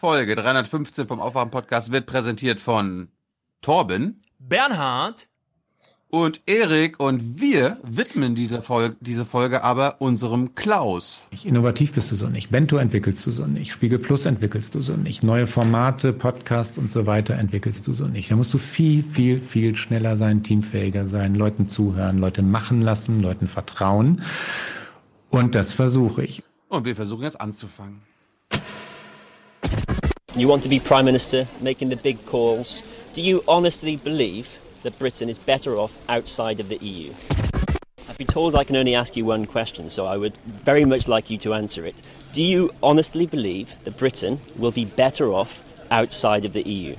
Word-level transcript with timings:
Folge 0.00 0.34
315 0.34 1.08
vom 1.08 1.20
Aufwachen-Podcast 1.20 1.92
wird 1.92 2.06
präsentiert 2.06 2.58
von 2.58 3.08
Torben, 3.60 4.22
Bernhard 4.38 5.28
und 6.08 6.40
Erik 6.46 6.98
und 6.98 7.38
wir 7.38 7.76
widmen 7.82 8.34
diese 8.34 8.62
Folge, 8.62 8.96
diese 9.00 9.26
Folge 9.26 9.62
aber 9.62 10.00
unserem 10.00 10.54
Klaus. 10.54 11.28
Innovativ 11.44 11.92
bist 11.92 12.10
du 12.10 12.16
so 12.16 12.28
nicht. 12.28 12.48
Bento 12.50 12.78
entwickelst 12.78 13.26
du 13.26 13.30
so 13.30 13.44
nicht. 13.44 13.72
Spiegel 13.72 13.98
Plus 13.98 14.24
entwickelst 14.24 14.74
du 14.74 14.80
so 14.80 14.94
nicht. 14.94 15.22
Neue 15.22 15.46
Formate, 15.46 16.14
Podcasts 16.14 16.78
und 16.78 16.90
so 16.90 17.04
weiter 17.04 17.34
entwickelst 17.34 17.86
du 17.86 17.92
so 17.92 18.06
nicht. 18.06 18.30
Da 18.30 18.36
musst 18.36 18.54
du 18.54 18.58
viel, 18.58 19.02
viel, 19.02 19.38
viel 19.42 19.76
schneller 19.76 20.16
sein, 20.16 20.42
teamfähiger 20.42 21.08
sein, 21.08 21.34
Leuten 21.34 21.68
zuhören, 21.68 22.16
Leute 22.16 22.40
machen 22.40 22.80
lassen, 22.80 23.20
Leuten 23.20 23.48
vertrauen. 23.48 24.22
Und 25.28 25.54
das 25.54 25.74
versuche 25.74 26.24
ich. 26.24 26.42
Und 26.68 26.86
wir 26.86 26.96
versuchen 26.96 27.24
jetzt 27.24 27.38
anzufangen. 27.38 28.00
You 30.40 30.48
want 30.48 30.62
to 30.62 30.70
be 30.70 30.80
Prime 30.80 31.04
Minister, 31.04 31.46
making 31.60 31.90
the 31.90 31.96
big 31.96 32.24
calls. 32.24 32.82
Do 33.12 33.20
you 33.20 33.44
honestly 33.46 33.96
believe 33.96 34.56
that 34.84 34.98
Britain 34.98 35.28
is 35.28 35.36
better 35.36 35.76
off 35.76 35.98
outside 36.08 36.60
of 36.60 36.70
the 36.70 36.78
EU? 36.78 37.12
I've 38.08 38.16
been 38.16 38.26
told 38.26 38.56
I 38.56 38.64
can 38.64 38.76
only 38.76 38.94
ask 38.94 39.18
you 39.18 39.26
one 39.26 39.44
question, 39.44 39.90
so 39.90 40.06
I 40.06 40.16
would 40.16 40.38
very 40.46 40.86
much 40.86 41.06
like 41.06 41.28
you 41.28 41.36
to 41.40 41.52
answer 41.52 41.84
it. 41.84 42.00
Do 42.32 42.42
you 42.42 42.70
honestly 42.82 43.26
believe 43.26 43.74
that 43.84 43.98
Britain 43.98 44.40
will 44.56 44.70
be 44.70 44.86
better 44.86 45.30
off 45.30 45.62
outside 45.90 46.46
of 46.46 46.54
the 46.54 46.66
EU? 46.66 46.96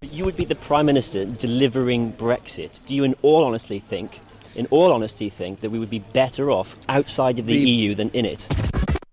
You 0.00 0.24
would 0.24 0.36
be 0.36 0.46
the 0.46 0.54
Prime 0.54 0.86
Minister 0.86 1.26
delivering 1.26 2.14
Brexit. 2.14 2.80
Do 2.86 2.94
you, 2.94 3.04
in 3.04 3.14
all 3.20 3.44
honesty, 3.44 3.80
think, 3.80 4.18
in 4.54 4.64
all 4.70 4.92
honesty, 4.92 5.28
think 5.28 5.60
that 5.60 5.68
we 5.68 5.78
would 5.78 5.90
be 5.90 5.98
better 5.98 6.50
off 6.50 6.74
outside 6.88 7.38
of 7.38 7.44
the, 7.44 7.52
The- 7.52 7.70
EU 7.70 7.94
than 7.94 8.08
in 8.14 8.24
it? 8.24 8.48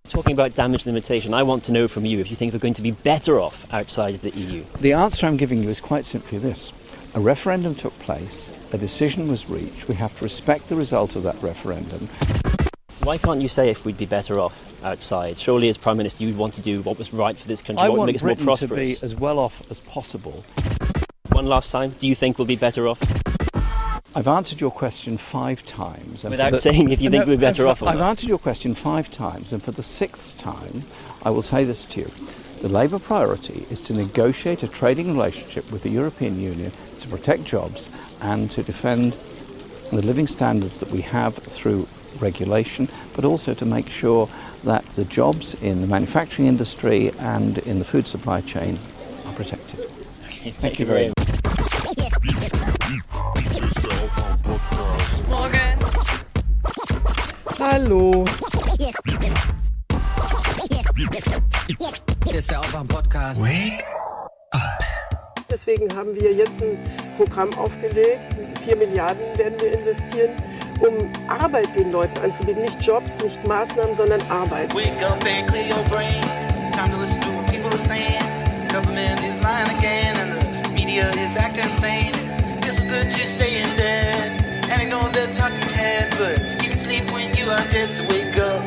Talking 0.09 0.33
about 0.33 0.55
damage 0.55 0.87
limitation, 0.87 1.35
I 1.35 1.43
want 1.43 1.63
to 1.65 1.71
know 1.71 1.87
from 1.87 2.03
you 2.03 2.19
if 2.19 2.31
you 2.31 2.35
think 2.35 2.51
we're 2.51 2.57
going 2.57 2.73
to 2.73 2.81
be 2.81 2.89
better 2.89 3.39
off 3.39 3.67
outside 3.71 4.15
of 4.15 4.21
the 4.21 4.31
EU. 4.31 4.65
The 4.79 4.93
answer 4.93 5.27
I'm 5.27 5.37
giving 5.37 5.61
you 5.61 5.69
is 5.69 5.79
quite 5.79 6.03
simply 6.03 6.39
this. 6.39 6.71
A 7.13 7.19
referendum 7.19 7.75
took 7.75 7.97
place, 7.99 8.49
a 8.71 8.77
decision 8.79 9.27
was 9.27 9.47
reached, 9.47 9.87
we 9.87 9.93
have 9.93 10.17
to 10.17 10.23
respect 10.23 10.67
the 10.67 10.75
result 10.75 11.15
of 11.15 11.21
that 11.23 11.39
referendum. 11.43 12.09
Why 13.03 13.19
can't 13.19 13.39
you 13.39 13.47
say 13.47 13.69
if 13.69 13.85
we'd 13.85 13.97
be 13.97 14.07
better 14.07 14.39
off 14.39 14.59
outside? 14.83 15.37
Surely, 15.37 15.69
as 15.69 15.77
Prime 15.77 15.97
Minister, 15.97 16.23
you'd 16.23 16.37
want 16.37 16.55
to 16.55 16.61
do 16.61 16.81
what 16.81 16.97
was 16.97 17.13
right 17.13 17.37
for 17.37 17.47
this 17.47 17.61
country, 17.61 17.83
I 17.83 17.89
what 17.89 17.99
want 17.99 18.07
make 18.07 18.15
us 18.15 18.23
more 18.23 18.35
Britain 18.35 18.67
to 18.67 18.75
be 18.75 18.97
as 19.03 19.13
well 19.13 19.37
off 19.37 19.61
as 19.69 19.79
possible. 19.79 20.43
One 21.33 21.45
last 21.45 21.69
time, 21.69 21.95
do 21.99 22.07
you 22.07 22.15
think 22.15 22.39
we'll 22.39 22.47
be 22.47 22.55
better 22.55 22.87
off? 22.87 22.99
I've 24.15 24.27
answered 24.27 24.59
your 24.59 24.71
question 24.71 25.17
five 25.17 25.65
times. 25.65 26.23
and 26.23 26.31
Without 26.31 26.51
the- 26.51 26.57
saying 26.57 26.89
if 26.89 26.99
you 27.01 27.09
think 27.09 27.25
No, 27.25 27.31
we're 27.33 27.37
better 27.37 27.63
I've- 27.63 27.71
off 27.71 27.81
or 27.83 27.89
I've 27.89 28.01
answered 28.01 28.27
your 28.27 28.39
question 28.39 28.73
five 28.73 29.11
times, 29.11 29.53
and 29.53 29.61
for 29.63 29.71
the 29.71 29.83
sixth 29.83 30.37
time, 30.37 30.83
I 31.23 31.29
will 31.29 31.43
say 31.43 31.63
this 31.63 31.85
to 31.85 32.01
you. 32.01 32.11
The 32.61 32.69
Labour 32.69 32.99
priority 32.99 33.65
is 33.69 33.81
to 33.81 33.93
negotiate 33.93 34.63
a 34.63 34.67
trading 34.67 35.15
relationship 35.15 35.71
with 35.71 35.83
the 35.83 35.89
European 35.89 36.41
Union 36.41 36.71
to 36.99 37.07
protect 37.07 37.45
jobs 37.45 37.89
and 38.21 38.49
to 38.51 38.63
defend 38.63 39.15
the 39.91 40.01
living 40.01 40.27
standards 40.27 40.79
that 40.79 40.91
we 40.91 41.01
have 41.01 41.35
through 41.35 41.87
regulation, 42.19 42.89
but 43.15 43.23
also 43.23 43.53
to 43.53 43.65
make 43.65 43.89
sure 43.89 44.27
that 44.63 44.83
the 44.95 45.05
jobs 45.05 45.53
in 45.61 45.81
the 45.81 45.87
manufacturing 45.87 46.47
industry 46.47 47.11
and 47.19 47.59
in 47.59 47.79
the 47.79 47.85
food 47.85 48.07
supply 48.07 48.41
chain 48.41 48.79
are 49.25 49.33
protected. 49.33 49.89
Thank, 50.59 50.79
you 50.79 50.85
very 50.85 51.07
much. 51.07 51.18
Morgen. 55.29 55.77
Hallo. 57.59 58.25
Hier 62.25 62.39
ist 62.39 62.49
der 62.49 62.59
Aufwand-Podcast. 62.59 63.43
Wake 63.43 63.83
Deswegen 65.51 65.95
haben 65.95 66.15
wir 66.15 66.33
jetzt 66.33 66.63
ein 66.63 66.79
Programm 67.17 67.53
aufgelegt. 67.59 68.19
4 68.63 68.75
Milliarden 68.75 69.37
werden 69.37 69.59
wir 69.59 69.73
investieren, 69.73 70.31
um 70.79 71.11
Arbeit 71.29 71.75
den 71.75 71.91
Leuten 71.91 72.17
anzubieten. 72.21 72.63
Nicht 72.63 72.81
Jobs, 72.81 73.19
nicht 73.21 73.45
Maßnahmen, 73.45 73.93
sondern 73.93 74.21
Arbeit. 74.29 74.73
Wake 74.73 75.01
up 75.03 75.23
and 75.25 75.47
clear 75.47 75.67
your 75.67 75.83
brain. 75.89 76.21
Time 76.71 76.91
to 76.91 76.97
listen 76.97 77.21
to 77.21 77.29
what 77.29 77.45
people 77.47 77.69
are 77.69 77.87
saying. 77.87 78.19
Government 78.69 79.19
is 79.21 79.39
lying 79.43 79.69
again, 79.77 80.17
and 80.17 80.65
the 80.65 80.69
media 80.71 81.09
is 81.11 81.35
acting 81.35 81.69
insane. 81.69 82.13
It's 82.63 82.79
good 82.79 83.11
to 83.11 83.27
stay 83.27 83.61
in 83.61 83.75
bed 83.75 84.38
and 84.69 84.83
ignore 84.83 85.09
the 85.09 85.25
talking 85.33 85.57
heads, 85.69 86.15
but 86.15 86.39
you 86.63 86.69
can 86.69 86.79
sleep 86.81 87.11
when 87.11 87.35
you 87.35 87.49
are 87.49 87.67
dead. 87.69 87.95
So 87.95 88.03
wake 88.03 88.37
up. 88.37 88.61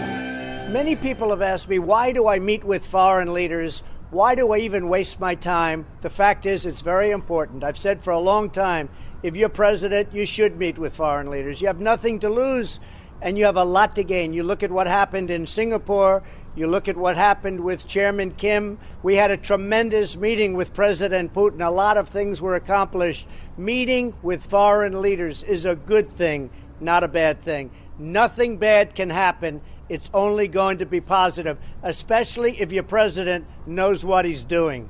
Many 0.69 0.97
people 0.97 1.31
have 1.31 1.43
asked 1.43 1.69
me, 1.69 1.79
why 1.79 2.13
do 2.13 2.27
I 2.27 2.41
meet 2.41 2.65
with 2.65 2.85
foreign 2.85 3.33
leaders? 3.33 3.83
Why 4.11 4.35
do 4.35 4.53
I 4.53 4.59
even 4.59 4.89
waste 4.89 5.21
my 5.21 5.35
time? 5.37 5.87
The 6.01 6.11
fact 6.11 6.45
is, 6.45 6.67
it's 6.67 6.81
very 6.81 7.11
important. 7.11 7.63
I've 7.63 7.79
said 7.79 8.03
for 8.03 8.11
a 8.11 8.19
long 8.19 8.51
time 8.51 8.89
if 9.23 9.37
you're 9.37 9.49
president, 9.49 10.13
you 10.13 10.27
should 10.27 10.59
meet 10.59 10.77
with 10.77 10.97
foreign 10.97 11.31
leaders. 11.31 11.61
You 11.61 11.69
have 11.69 11.81
nothing 11.81 12.19
to 12.21 12.29
lose 12.29 12.81
and 13.21 13.39
you 13.39 13.45
have 13.45 13.57
a 13.57 13.65
lot 13.65 13.95
to 13.95 14.03
gain. 14.03 14.33
You 14.33 14.43
look 14.43 14.65
at 14.65 14.73
what 14.73 14.89
happened 14.89 15.31
in 15.31 15.47
Singapore, 15.47 16.25
you 16.55 16.67
look 16.67 16.89
at 16.89 16.97
what 16.97 17.17
happened 17.17 17.61
with 17.61 17.87
Chairman 17.87 18.33
Kim. 18.33 18.79
We 19.03 19.17
had 19.17 19.31
a 19.31 19.37
tremendous 19.37 20.17
meeting 20.17 20.55
with 20.55 20.75
President 20.75 21.33
Putin. 21.33 21.67
A 21.67 21.71
lot 21.71 21.97
of 21.97 22.09
things 22.09 22.43
were 22.43 22.55
accomplished. 22.55 23.27
Meeting 23.57 24.15
with 24.23 24.45
foreign 24.45 25.01
leaders 25.01 25.43
is 25.43 25.65
a 25.65 25.75
good 25.75 26.11
thing, 26.17 26.51
not 26.81 27.05
a 27.05 27.09
bad 27.09 27.43
thing. 27.43 27.71
Nothing 27.99 28.59
bad 28.59 28.95
can 28.95 29.11
happen. 29.11 29.61
It's 29.89 30.11
only 30.13 30.49
going 30.49 30.79
to 30.79 30.87
be 30.87 31.01
positive, 31.01 31.59
especially 31.83 32.53
if 32.61 32.73
your 32.73 32.85
president 32.85 33.47
knows 33.67 34.05
what 34.05 34.25
he's 34.25 34.45
doing. 34.45 34.89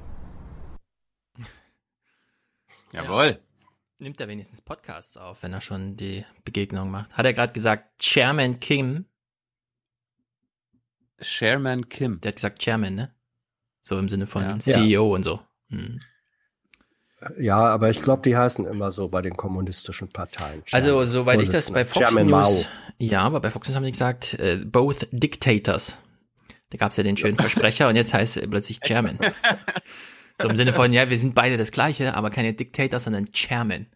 Jawohl. 2.93 3.39
nimmt 4.03 4.21
er 4.21 4.29
wenigstens 4.29 4.61
Podcasts 4.61 5.17
auf, 5.17 5.43
wenn 5.43 5.53
er 5.53 5.61
schon 5.61 5.97
die 5.97 6.25
Begegnung 6.45 6.91
macht. 6.91 7.17
Hat 7.17 7.25
er 7.25 7.33
gerade 7.33 7.53
gesagt, 7.53 7.99
Chairman 7.99 8.61
Kim? 8.61 9.07
Chairman 11.23 11.89
Kim. 11.89 12.21
Der 12.21 12.31
hat 12.31 12.37
gesagt 12.37 12.63
Chairman, 12.63 12.95
ne? 12.95 13.15
So 13.83 13.99
im 13.99 14.09
Sinne 14.09 14.27
von 14.27 14.43
Ja. 14.43 14.59
CEO 14.59 15.15
und 15.15 15.23
so. 15.25 15.41
Hm. 15.71 16.01
Ja, 17.39 17.59
aber 17.69 17.91
ich 17.91 18.03
glaube, 18.03 18.23
die 18.23 18.37
heißen 18.37 18.67
immer 18.67 18.91
so 18.91 19.09
bei 19.09 19.23
den 19.23 19.37
kommunistischen 19.37 20.09
Parteien. 20.09 20.63
Also, 20.73 20.89
Chairman, 20.91 21.07
soweit 21.07 21.41
ich 21.41 21.51
das 21.51 21.71
bei 21.71 21.85
Fox 21.85 22.07
Chairman 22.07 22.27
News, 22.27 22.65
Mao. 22.65 22.71
ja, 22.99 23.21
aber 23.23 23.41
bei 23.41 23.51
Fox 23.51 23.69
News 23.69 23.77
haben 23.77 23.85
die 23.85 23.93
gesagt, 23.93 24.35
äh, 24.35 24.57
both 24.57 25.07
dictators. 25.13 25.99
Da 26.71 26.79
gab's 26.79 26.97
ja 26.97 27.05
den 27.05 27.17
schönen 27.17 27.37
Versprecher 27.37 27.89
und 27.89 27.97
jetzt 27.97 28.13
heißt 28.13 28.39
er 28.39 28.49
plötzlich 28.49 28.81
Chairman. 28.81 29.19
so 30.41 30.49
im 30.49 30.57
Sinne 30.57 30.73
von, 30.73 30.93
ja, 30.93 31.11
wir 31.11 31.19
sind 31.19 31.35
beide 31.35 31.57
das 31.57 31.71
Gleiche, 31.71 32.15
aber 32.15 32.31
keine 32.31 32.55
Dictators, 32.55 33.05
sondern 33.05 33.31
Chairman. 33.31 33.87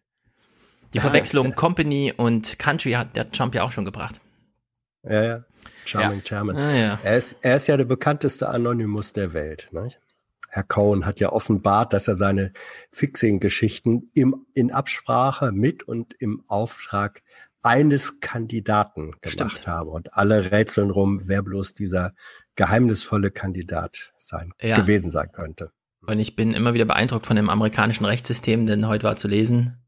Die 0.95 1.01
Verwechslung 1.01 1.55
Company 1.55 2.13
und 2.17 2.59
Country 2.59 2.93
hat 2.93 3.17
der 3.17 3.31
Trump 3.31 3.55
ja 3.55 3.65
auch 3.65 3.73
schon 3.73 3.85
gebracht. 3.85 4.21
Ja, 5.03 5.25
ja. 5.25 5.45
Charming 5.87 6.23
Chairman. 6.23 6.57
Ah, 6.57 6.77
ja. 6.77 7.01
Er, 7.03 7.17
ist, 7.17 7.39
er 7.43 7.57
ist 7.57 7.67
ja 7.69 7.77
der 7.77 7.85
bekannteste 7.85 8.49
Anonymous 8.49 9.13
der 9.13 9.33
Welt. 9.33 9.69
Ne? 9.73 9.89
Herr 10.49 10.63
Cohen 10.65 11.05
hat 11.07 11.21
ja 11.21 11.31
offenbart, 11.33 11.93
dass 11.93 12.09
er 12.09 12.17
seine 12.17 12.53
Fixing-Geschichten 12.93 14.11
in 14.15 14.73
Absprache 14.73 15.53
mit 15.53 15.83
und 15.83 16.15
im 16.15 16.43
Auftrag 16.49 17.23
eines 17.63 18.21
Kandidaten 18.21 19.13
gemacht 19.21 19.57
Stimmt. 19.57 19.67
habe. 19.67 19.91
Und 19.91 20.15
alle 20.15 20.53
rätseln 20.53 20.91
rum, 20.91 21.23
wer 21.25 21.43
bloß 21.43 21.75
dieser 21.75 22.13
geheimnisvolle 22.55 23.31
Kandidat 23.31 24.13
sein, 24.17 24.53
Ja. 24.61 24.77
gewesen 24.77 25.11
sein 25.11 25.31
könnte. 25.33 25.73
Und 26.07 26.21
ich 26.21 26.37
bin 26.37 26.55
immer 26.55 26.75
wieder 26.75 26.85
beeindruckt 26.85 27.27
von 27.27 27.37
dem 27.37 27.51
amerikanischen 27.51 28.05
Rechtssystem, 28.05 28.67
denn 28.67 28.87
heute 28.87 29.03
war 29.05 29.17
zu 29.17 29.27
lesen, 29.29 29.85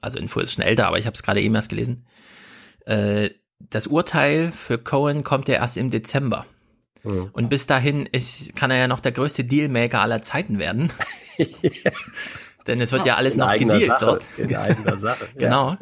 also 0.00 0.18
Info 0.18 0.40
ist 0.40 0.54
schon 0.54 0.64
älter, 0.64 0.86
aber 0.86 0.98
ich 0.98 1.06
habe 1.06 1.14
es 1.14 1.22
gerade 1.22 1.40
eben 1.42 1.54
erst 1.54 1.68
gelesen. 1.68 2.06
Äh, 2.86 3.30
das 3.58 3.86
Urteil 3.86 4.52
für 4.52 4.78
Cohen 4.78 5.24
kommt 5.24 5.48
ja 5.48 5.56
erst 5.56 5.76
im 5.76 5.90
Dezember. 5.90 6.46
Mhm. 7.02 7.30
Und 7.32 7.48
bis 7.50 7.66
dahin 7.66 8.06
ist, 8.06 8.56
kann 8.56 8.70
er 8.70 8.78
ja 8.78 8.88
noch 8.88 9.00
der 9.00 9.12
größte 9.12 9.44
Dealmaker 9.44 10.00
aller 10.00 10.22
Zeiten 10.22 10.58
werden. 10.58 10.90
Denn 12.66 12.80
es 12.80 12.92
wird 12.92 13.04
ja 13.04 13.16
alles 13.16 13.34
In 13.34 13.40
noch 13.40 13.52
gedealt 13.52 13.86
Sache. 13.86 14.04
dort. 14.04 14.26
In 14.38 14.56
eigener 14.56 14.96
Sache. 14.98 15.26
ja. 15.38 15.38
Genau. 15.38 15.76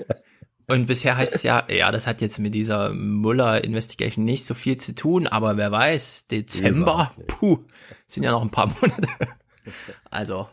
Und 0.69 0.87
bisher 0.87 1.17
heißt 1.17 1.35
es 1.35 1.43
ja, 1.43 1.65
ja, 1.69 1.91
das 1.91 2.07
hat 2.07 2.21
jetzt 2.21 2.39
mit 2.39 2.55
dieser 2.55 2.93
Mueller-Investigation 2.93 4.25
nicht 4.25 4.45
so 4.45 4.55
viel 4.55 4.77
zu 4.77 4.95
tun, 4.95 5.27
aber 5.27 5.57
wer 5.57 5.71
weiß, 5.71 6.29
Dezember, 6.29 7.13
puh, 7.27 7.65
sind 8.07 8.23
ja 8.23 8.31
noch 8.31 8.43
ein 8.43 8.51
paar 8.51 8.69
Monate. 8.81 9.09
Also, 10.11 10.49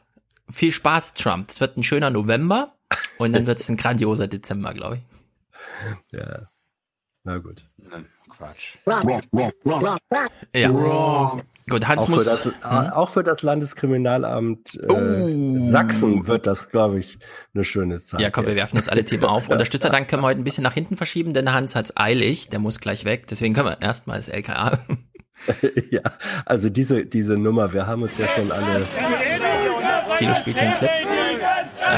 viel 0.52 0.72
Spaß, 0.72 1.14
Trump. 1.14 1.50
Es 1.50 1.62
wird 1.62 1.78
ein 1.78 1.84
schöner 1.84 2.10
November 2.10 2.76
und 3.18 3.34
dann 3.34 3.46
wird 3.46 3.60
es 3.60 3.70
ein 3.70 3.78
grandioser 3.78 4.28
Dezember, 4.28 4.74
glaube 4.74 4.98
ich. 4.98 5.04
Ja. 6.12 6.50
Na 7.30 7.38
gut. 7.38 7.64
Nein, 7.78 8.08
Quatsch. 8.28 8.78
Ja. 10.52 10.72
Gut, 11.70 11.88
Hans 11.88 12.02
Auch 12.02 12.06
für, 12.08 12.12
muss. 12.14 12.26
das, 12.26 12.46
äh, 12.48 12.90
auch 12.92 13.10
für 13.10 13.24
das 13.24 13.44
Landeskriminalamt 13.44 14.80
äh, 14.82 14.92
Oh. 14.92 15.60
Sachsen 15.60 16.26
wird 16.26 16.48
das, 16.48 16.72
glaube 16.72 16.98
ich, 16.98 17.20
eine 17.54 17.64
schöne 17.64 18.02
Zeit. 18.02 18.22
Ja, 18.22 18.32
komm, 18.32 18.48
wir 18.48 18.56
werfen 18.56 18.78
jetzt 18.78 18.92
alle 18.92 19.06
Themen 19.06 19.26
auf. 19.26 19.48
Unterstützerdank 19.50 20.08
können 20.08 20.24
wir 20.24 20.28
heute 20.28 20.42
ein 20.42 20.44
bisschen 20.44 20.64
nach 20.64 20.74
hinten 20.74 20.98
verschieben, 20.98 21.36
denn 21.36 21.54
Hans 21.54 21.76
hat's 21.76 21.94
eilig, 21.96 22.50
der 22.50 22.58
muss 22.58 22.80
gleich 22.80 23.06
weg. 23.06 23.28
Deswegen 23.28 23.54
können 23.54 23.68
wir 23.68 23.80
erstmal 23.80 24.18
das 24.18 24.30
LKA. 24.30 24.80
ja, 25.92 26.02
also 26.48 26.70
diese, 26.72 27.06
diese 27.06 27.38
Nummer, 27.38 27.74
wir 27.74 27.86
haben 27.86 28.02
uns 28.02 28.18
ja 28.18 28.28
schon 28.28 28.52
alle. 28.52 28.88
Tilo 30.18 30.34
spielt 30.34 30.58
hier 30.58 30.70
einen 30.70 30.78
Clip. 30.78 30.90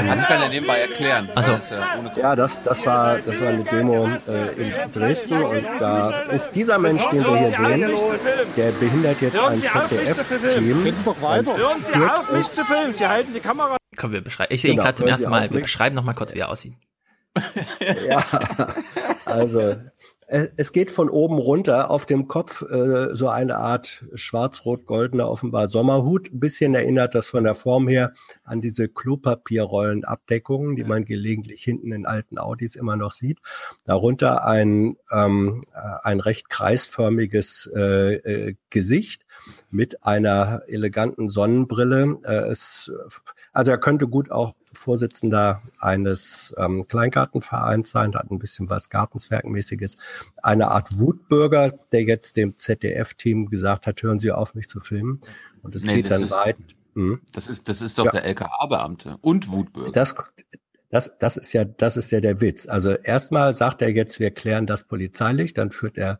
Kann 0.06 0.18
ich 0.18 0.28
ja 0.28 0.48
nebenbei 0.48 0.80
erklären. 0.80 1.28
Ach 1.34 1.42
so. 1.42 1.52
Das 1.52 1.64
ist 1.64 2.16
ja 2.16 2.36
das, 2.36 2.62
das, 2.62 2.86
war, 2.86 3.18
das 3.18 3.40
war 3.40 3.48
eine 3.48 3.64
Demo 3.64 4.08
äh, 4.28 4.62
in 4.62 4.90
Dresden 4.92 5.42
und 5.42 5.64
da 5.78 6.10
ist 6.32 6.52
dieser 6.52 6.78
Mensch, 6.78 7.04
den 7.10 7.24
wir 7.24 7.36
hier 7.38 7.56
sehen, 7.56 7.90
der 8.56 8.70
behindert 8.72 9.20
jetzt 9.20 9.38
ein 9.38 9.56
ZDF-Team. 9.56 10.84
Hören 11.20 11.82
Sie 11.82 11.94
auf, 11.94 12.30
mich 12.32 12.46
zu 12.46 12.64
filmen. 12.64 12.92
Sie 12.92 13.06
halten 13.06 13.32
die 13.32 13.40
Kamera. 13.40 13.76
Komm, 13.96 14.12
wir 14.12 14.22
beschreiben. 14.22 14.52
Ich 14.54 14.62
sehe 14.62 14.70
ihn 14.70 14.76
Genau, 14.76 14.84
gerade 14.84 14.96
zum 14.96 15.08
ersten 15.08 15.30
Mal. 15.30 15.50
Wir 15.50 15.60
beschreiben 15.60 15.94
noch 15.94 16.04
mal 16.04 16.14
kurz, 16.14 16.34
wie 16.34 16.38
er 16.38 16.48
aussieht. 16.48 16.74
Ja, 18.08 18.22
also 19.24 19.76
es 20.32 20.72
geht 20.72 20.90
von 20.90 21.10
oben 21.10 21.36
runter 21.36 21.90
auf 21.90 22.06
dem 22.06 22.26
Kopf 22.26 22.62
äh, 22.62 23.14
so 23.14 23.28
eine 23.28 23.58
Art 23.58 24.04
schwarz-rot-goldener 24.14 25.28
offenbar 25.30 25.68
Sommerhut. 25.68 26.32
Ein 26.32 26.40
bisschen 26.40 26.74
erinnert 26.74 27.14
das 27.14 27.26
von 27.26 27.44
der 27.44 27.54
Form 27.54 27.86
her 27.86 28.14
an 28.42 28.62
diese 28.62 28.88
Klopapierrollenabdeckungen, 28.88 30.74
die 30.76 30.84
man 30.84 31.04
gelegentlich 31.04 31.62
hinten 31.62 31.92
in 31.92 32.06
alten 32.06 32.38
Audis 32.38 32.76
immer 32.76 32.96
noch 32.96 33.12
sieht. 33.12 33.40
Darunter 33.84 34.46
ein, 34.46 34.96
ähm, 35.12 35.60
äh, 35.74 35.78
ein 36.02 36.20
recht 36.20 36.48
kreisförmiges 36.48 37.70
äh, 37.74 38.14
äh, 38.14 38.54
Gesicht 38.70 39.26
mit 39.70 40.02
einer 40.02 40.62
eleganten 40.66 41.28
Sonnenbrille. 41.28 42.20
Äh, 42.24 42.50
es, 42.50 42.90
also 43.52 43.70
er 43.70 43.78
könnte 43.78 44.08
gut 44.08 44.30
auch 44.30 44.54
Vorsitzender 44.82 45.62
eines 45.78 46.54
ähm, 46.58 46.86
Kleingartenvereins 46.88 47.90
sein, 47.90 48.14
hat 48.14 48.30
ein 48.30 48.38
bisschen 48.38 48.68
was 48.68 48.90
Gartenzwergmäßiges. 48.90 49.96
Eine 50.42 50.68
Art 50.72 50.98
Wutbürger, 50.98 51.72
der 51.92 52.02
jetzt 52.02 52.36
dem 52.36 52.58
ZDF-Team 52.58 53.46
gesagt 53.48 53.86
hat, 53.86 54.02
hören 54.02 54.18
Sie 54.18 54.32
auf, 54.32 54.54
mich 54.54 54.68
zu 54.68 54.80
filmen. 54.80 55.20
Und 55.62 55.74
es 55.76 55.84
Nee, 55.84 56.02
geht 56.02 56.10
dann 56.10 56.22
ist- 56.22 56.30
weit. 56.32 56.56
Hm. 56.94 57.20
Das 57.32 57.48
ist, 57.48 57.68
das 57.68 57.80
ist 57.80 57.98
doch 57.98 58.04
Ja. 58.06 58.10
der 58.10 58.24
LKA-Beamte 58.26 59.16
und 59.22 59.50
Wutbürger. 59.50 59.92
Das, 59.92 60.14
das, 60.90 61.10
das 61.18 61.36
ist 61.38 61.52
ja, 61.54 61.64
das 61.64 61.96
ist 61.96 62.10
ja 62.10 62.20
der 62.20 62.40
Witz. 62.42 62.66
Also 62.68 62.90
erstmal 62.90 63.52
sagt 63.54 63.80
er 63.80 63.90
jetzt, 63.90 64.20
wir 64.20 64.30
klären 64.30 64.66
das 64.66 64.84
polizeilich, 64.84 65.54
dann 65.54 65.70
führt 65.70 65.96
er 65.96 66.18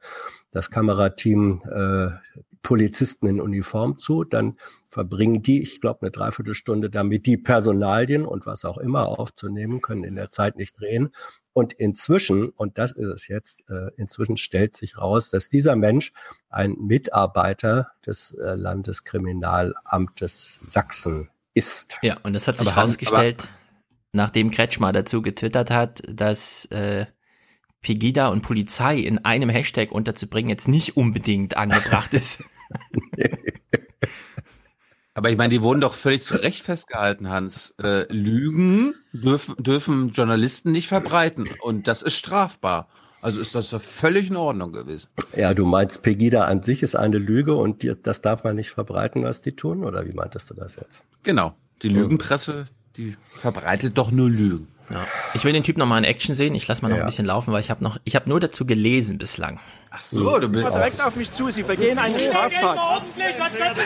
das 0.50 0.70
Kamerateam 0.70 1.60
äh, 1.70 2.08
Polizisten 2.62 3.26
in 3.26 3.40
Uniform 3.40 3.98
zu, 3.98 4.24
dann 4.24 4.56
verbringen 4.88 5.42
die, 5.42 5.62
ich 5.62 5.80
glaube, 5.80 6.02
eine 6.02 6.10
Dreiviertelstunde 6.10 6.90
damit, 6.90 7.26
die 7.26 7.36
Personalien 7.36 8.24
und 8.24 8.46
was 8.46 8.64
auch 8.64 8.78
immer 8.78 9.18
aufzunehmen, 9.18 9.80
können 9.80 10.04
in 10.04 10.14
der 10.14 10.30
Zeit 10.30 10.56
nicht 10.56 10.78
drehen. 10.78 11.10
Und 11.52 11.72
inzwischen, 11.72 12.50
und 12.50 12.78
das 12.78 12.92
ist 12.92 13.08
es 13.08 13.28
jetzt, 13.28 13.68
äh, 13.68 13.90
inzwischen 13.96 14.36
stellt 14.36 14.76
sich 14.76 14.98
raus, 14.98 15.30
dass 15.30 15.48
dieser 15.48 15.76
Mensch 15.76 16.12
ein 16.48 16.76
Mitarbeiter 16.78 17.90
des 18.06 18.32
äh, 18.32 18.54
Landeskriminalamtes 18.54 20.58
Sachsen 20.62 21.30
ist. 21.54 21.98
Ja, 22.02 22.16
und 22.22 22.32
das 22.32 22.48
hat 22.48 22.58
sich 22.58 22.68
Aber 22.68 22.76
herausgestellt, 22.76 23.48
nachdem 24.12 24.50
Kretschmer 24.50 24.92
dazu 24.92 25.20
getwittert 25.20 25.70
hat, 25.70 26.02
dass 26.08 26.64
äh, 26.66 27.06
Pegida 27.82 28.29
und 28.29 28.43
Polizei 28.43 28.99
in 28.99 29.25
einem 29.25 29.50
Hashtag 29.50 29.93
unterzubringen 29.93 30.49
jetzt 30.50 30.69
nicht 30.69 30.96
unbedingt 30.96 31.56
angebracht 31.56 32.14
ist. 32.14 32.44
Aber 35.14 35.31
ich 35.31 35.37
meine, 35.37 35.50
die 35.50 35.61
wurden 35.61 35.82
doch 35.82 35.94
völlig 35.94 36.23
zu 36.23 36.37
Recht 36.37 36.62
festgehalten, 36.62 37.29
Hans. 37.29 37.75
Äh, 37.82 38.11
Lügen 38.11 38.94
dürfen, 39.12 39.56
dürfen 39.62 40.08
Journalisten 40.11 40.73
nicht 40.73 40.88
verbreiten 40.88 41.49
und 41.61 41.87
das 41.87 42.02
ist 42.02 42.14
strafbar. 42.14 42.88
Also 43.20 43.40
ist 43.40 43.55
das 43.55 43.70
doch 43.70 43.82
völlig 43.82 44.31
in 44.31 44.37
Ordnung 44.37 44.73
gewesen. 44.73 45.08
Ja, 45.37 45.55
du 45.55 45.64
meinst, 45.64 46.02
Pegida 46.02 46.46
an 46.46 46.62
sich 46.62 46.82
ist 46.82 46.96
eine 46.96 47.19
Lüge 47.19 47.55
und 47.55 47.82
die, 47.82 47.94
das 48.02 48.20
darf 48.20 48.43
man 48.43 48.56
nicht 48.56 48.70
verbreiten, 48.70 49.23
was 49.23 49.43
die 49.43 49.55
tun? 49.55 49.84
Oder 49.84 50.06
wie 50.06 50.12
meintest 50.12 50.50
du 50.50 50.55
das 50.55 50.76
jetzt? 50.76 51.05
Genau. 51.23 51.55
Die 51.82 51.88
Lügenpresse, 51.88 52.64
die 52.96 53.16
verbreitet 53.40 53.96
doch 53.96 54.10
nur 54.10 54.28
Lügen. 54.28 54.68
Ja. 54.90 55.06
Ich 55.34 55.44
will 55.44 55.52
den 55.52 55.62
Typ 55.62 55.78
noch 55.78 55.86
mal 55.86 55.96
in 55.98 56.04
Action 56.04 56.34
sehen. 56.34 56.54
Ich 56.54 56.66
lasse 56.68 56.82
mal 56.82 56.88
noch 56.88 56.96
Ja. 56.96 57.02
ein 57.04 57.06
bisschen 57.06 57.24
laufen, 57.24 57.52
weil 57.52 57.60
ich 57.60 57.70
habe 57.70 57.82
noch, 57.82 57.98
ich 58.04 58.14
habe 58.14 58.28
nur 58.28 58.40
dazu 58.40 58.66
gelesen 58.66 59.16
bislang. 59.16 59.58
Ach 59.90 60.00
so, 60.00 60.38
du 60.38 60.48
bist 60.48 60.64
direkt 60.64 61.00
auf 61.02 61.16
mich 61.16 61.30
zu. 61.30 61.50
Sie 61.50 61.62
begehen 61.62 61.98
eine 61.98 62.18
Straftat. 62.20 63.02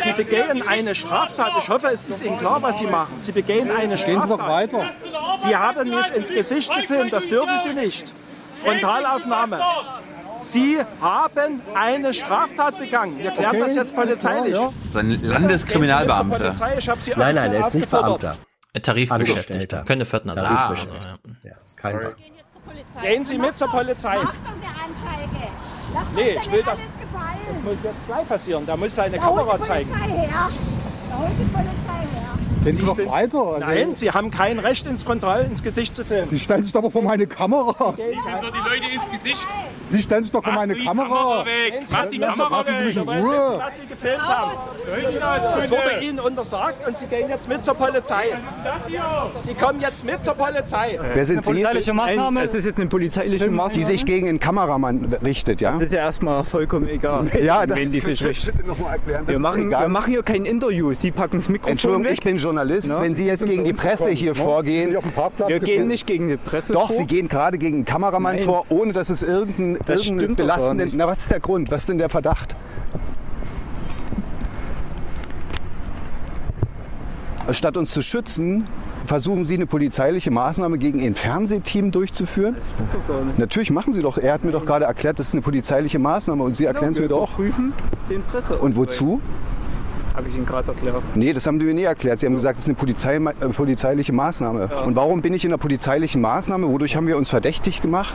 Sie 0.00 0.12
begehen 0.12 0.66
eine 0.66 0.94
Straftat. 0.94 1.52
Ich 1.58 1.68
hoffe, 1.68 1.88
es 1.92 2.06
ist 2.06 2.22
Ihnen 2.22 2.38
klar, 2.38 2.62
was 2.62 2.78
Sie 2.78 2.86
machen. 2.86 3.14
Sie 3.20 3.32
begehen 3.32 3.70
eine 3.70 3.96
Straftat. 3.96 4.70
Sie 5.38 5.54
haben 5.54 5.90
mich 5.90 6.10
ins 6.14 6.30
Gesicht 6.30 6.74
gefilmt. 6.74 7.12
Das 7.12 7.28
dürfen 7.28 7.58
Sie 7.58 7.74
nicht. 7.74 8.12
Frontalaufnahme. 8.64 9.60
Sie 10.40 10.78
haben 11.00 11.60
eine 11.74 12.12
Straftat 12.14 12.78
begangen. 12.78 13.18
Wir 13.18 13.30
klären 13.30 13.58
das 13.60 13.74
jetzt 13.76 13.94
polizeilich. 13.94 14.56
ein 14.58 14.70
Gehen 14.70 14.72
Sie 14.92 15.06
mit 15.08 15.20
zur 15.20 15.28
Landeskriminalbeamter. 15.30 16.38
Polizei. 16.38 16.80
Sie 17.00 17.12
Nein, 17.16 17.34
nein, 17.34 17.52
er 17.52 17.60
ist 17.60 17.74
nicht. 17.74 17.90
Beamter. 17.90 18.36
Tarifbeschäftigter. 18.82 19.84
Könnte 19.84 20.06
Viertner 20.06 20.34
sein. 20.34 20.44
Also, 20.46 20.56
Tarifbeschäftigter. 20.84 21.18
ja. 21.42 21.50
Ja, 21.50 21.56
ist 21.66 21.76
kein 21.76 21.98
Beamter. 21.98 22.16
Gehen 23.02 23.24
Sie 23.24 23.38
mit 23.38 23.56
zur 23.58 23.68
Polizei. 23.68 24.14
Doch 24.16 24.22
eine 24.22 24.30
Anzeige. 24.30 25.46
Lass 25.94 26.12
Nee, 26.14 26.38
ich 26.40 26.50
will 26.52 26.62
der 26.62 26.72
das- 26.72 26.80
Das 26.80 27.62
muss 27.62 27.76
jetzt 27.84 28.06
gleich 28.06 28.28
passieren. 28.28 28.66
Da 28.66 28.76
muss 28.76 28.94
seine 28.94 29.16
Da 29.16 29.24
holt 29.26 29.36
Kamera 29.38 29.56
die 29.56 29.62
zeigen. 29.62 29.90
Polizei 29.90 30.08
her. 30.16 30.28
Da 31.10 31.18
holt 31.18 31.30
die 31.38 31.44
Polizei 31.44 32.06
her. 32.12 32.35
Sie 32.66 32.86
sind, 32.86 33.08
Nein, 33.60 33.94
Sie 33.94 34.10
haben 34.10 34.30
kein 34.30 34.58
Recht, 34.58 34.86
ins 34.86 35.02
Frontal 35.02 35.44
ins 35.50 35.62
Gesicht 35.62 35.94
zu 35.94 36.04
filmen. 36.04 36.28
Sie 36.28 36.38
stellen 36.38 36.64
sich 36.64 36.72
doch 36.72 36.90
vor 36.90 37.02
meine 37.02 37.26
Kamera. 37.26 37.94
die 37.96 38.02
Leute 38.02 38.94
ins 38.94 39.10
Gesicht. 39.22 39.46
Sie 39.88 40.02
stellen 40.02 40.22
sich 40.24 40.32
doch 40.32 40.42
vor 40.42 40.52
meine 40.52 40.74
Kamera. 40.74 41.44
weg. 41.44 41.82
Mach 41.90 42.06
die 42.06 42.18
Kamera 42.18 42.58
lassen 42.58 42.70
Sie 42.78 42.78
weg. 42.78 42.86
mich 42.86 42.96
in 42.96 43.02
Ruhe. 43.08 43.58
was 43.58 43.76
Sie 43.78 43.86
gefilmt 43.86 44.22
haben. 44.22 44.52
Das 45.56 45.70
wurde 45.70 46.00
Ihnen 46.04 46.20
untersagt 46.20 46.86
und 46.86 46.98
Sie 46.98 47.06
gehen 47.06 47.28
jetzt 47.28 47.48
mit 47.48 47.64
zur 47.64 47.74
Polizei. 47.74 48.24
Sie 49.42 49.54
kommen 49.54 49.80
jetzt 49.80 50.04
mit 50.04 50.24
zur 50.24 50.34
Polizei. 50.34 50.98
Wer 51.14 51.24
sind 51.24 51.44
Sie? 51.44 51.50
polizeiliche 51.50 51.94
Maßnahme. 51.94 52.42
es 52.42 52.54
ist 52.54 52.64
jetzt 52.66 52.80
eine 52.80 52.88
polizeiliche 52.88 53.50
Maßnahme. 53.50 53.84
die 53.84 53.84
sich 53.84 54.04
gegen 54.04 54.26
den 54.26 54.38
Kameramann 54.40 55.16
richtet, 55.24 55.60
ja? 55.60 55.72
Das 55.72 55.82
ist 55.82 55.92
ja 55.92 56.00
erstmal 56.00 56.44
vollkommen 56.44 56.88
egal. 56.88 57.30
ja, 57.40 57.64
das 57.66 57.76
wen 57.78 57.92
die 57.92 58.00
sich 58.00 58.50
Wir 59.26 59.38
machen, 59.38 59.68
egal. 59.68 59.82
wir 59.82 59.88
machen 59.88 60.12
hier 60.12 60.22
kein 60.22 60.44
Interview. 60.44 60.92
Sie 60.94 61.10
packen 61.10 61.36
das 61.38 61.48
Mikrofon 61.48 61.72
Entschuldigung, 61.72 62.04
weg. 62.04 62.12
ich 62.14 62.20
bin 62.20 62.36
Journalist. 62.38 62.55
Na? 62.64 63.00
Wenn 63.00 63.14
Sie 63.14 63.24
jetzt 63.24 63.44
gegen 63.44 63.64
die 63.64 63.72
Presse 63.72 64.10
hier 64.10 64.34
vorgehen, 64.34 64.96
wir 65.46 65.60
gehen 65.60 65.86
nicht 65.88 66.06
gegen 66.06 66.28
die 66.28 66.36
Presse 66.36 66.72
doch, 66.72 66.88
vor. 66.88 66.96
Sie 66.96 67.04
gehen 67.04 67.28
gerade 67.28 67.58
gegen 67.58 67.78
den 67.78 67.84
Kameramann 67.84 68.36
Nein. 68.36 68.44
vor, 68.44 68.66
ohne 68.68 68.92
dass 68.92 69.10
es 69.10 69.22
irgendeinen 69.22 69.78
gar 69.78 70.36
belastenden. 70.36 70.92
Na, 70.94 71.06
was 71.06 71.20
ist 71.20 71.30
der 71.30 71.40
Grund? 71.40 71.70
Was 71.70 71.82
ist 71.82 71.88
denn 71.88 71.98
der 71.98 72.08
Verdacht? 72.08 72.56
Statt 77.52 77.76
uns 77.76 77.92
zu 77.92 78.02
schützen, 78.02 78.64
versuchen 79.04 79.44
Sie 79.44 79.54
eine 79.54 79.66
polizeiliche 79.66 80.32
Maßnahme 80.32 80.78
gegen 80.78 80.98
Ihr 80.98 81.14
Fernsehteam 81.14 81.92
durchzuführen? 81.92 82.56
Natürlich 83.36 83.70
machen 83.70 83.92
Sie 83.92 84.02
doch. 84.02 84.18
Er 84.18 84.32
hat 84.32 84.44
mir 84.44 84.50
doch 84.50 84.66
gerade 84.66 84.86
erklärt, 84.86 85.18
das 85.18 85.28
ist 85.28 85.34
eine 85.34 85.42
polizeiliche 85.42 85.98
Maßnahme 85.98 86.42
und 86.42 86.56
Sie 86.56 86.64
erklären 86.64 86.92
es 86.92 86.98
mir 86.98 87.08
doch. 87.08 87.36
prüfen 87.36 87.72
den 88.10 88.22
Presse. 88.22 88.58
Und 88.58 88.76
wozu? 88.76 89.20
Habe 90.16 90.30
ich 90.30 90.34
Ihnen 90.34 90.46
gerade 90.46 90.68
erklärt. 90.68 91.02
Nee, 91.14 91.34
das 91.34 91.46
haben 91.46 91.60
Sie 91.60 91.66
mir 91.66 91.74
nie 91.74 91.82
erklärt. 91.82 92.20
Sie 92.20 92.26
haben 92.26 92.32
gesagt, 92.32 92.56
es 92.56 92.64
ist 92.64 92.68
eine 92.70 92.76
Polizei, 92.76 93.16
äh, 93.16 93.48
polizeiliche 93.50 94.14
Maßnahme. 94.14 94.70
Und 94.86 94.96
warum 94.96 95.20
bin 95.20 95.34
ich 95.34 95.44
in 95.44 95.50
einer 95.50 95.58
polizeilichen 95.58 96.22
Maßnahme? 96.22 96.66
Wodurch 96.68 96.96
haben 96.96 97.06
wir 97.06 97.18
uns 97.18 97.28
verdächtig 97.28 97.82
gemacht? 97.82 98.14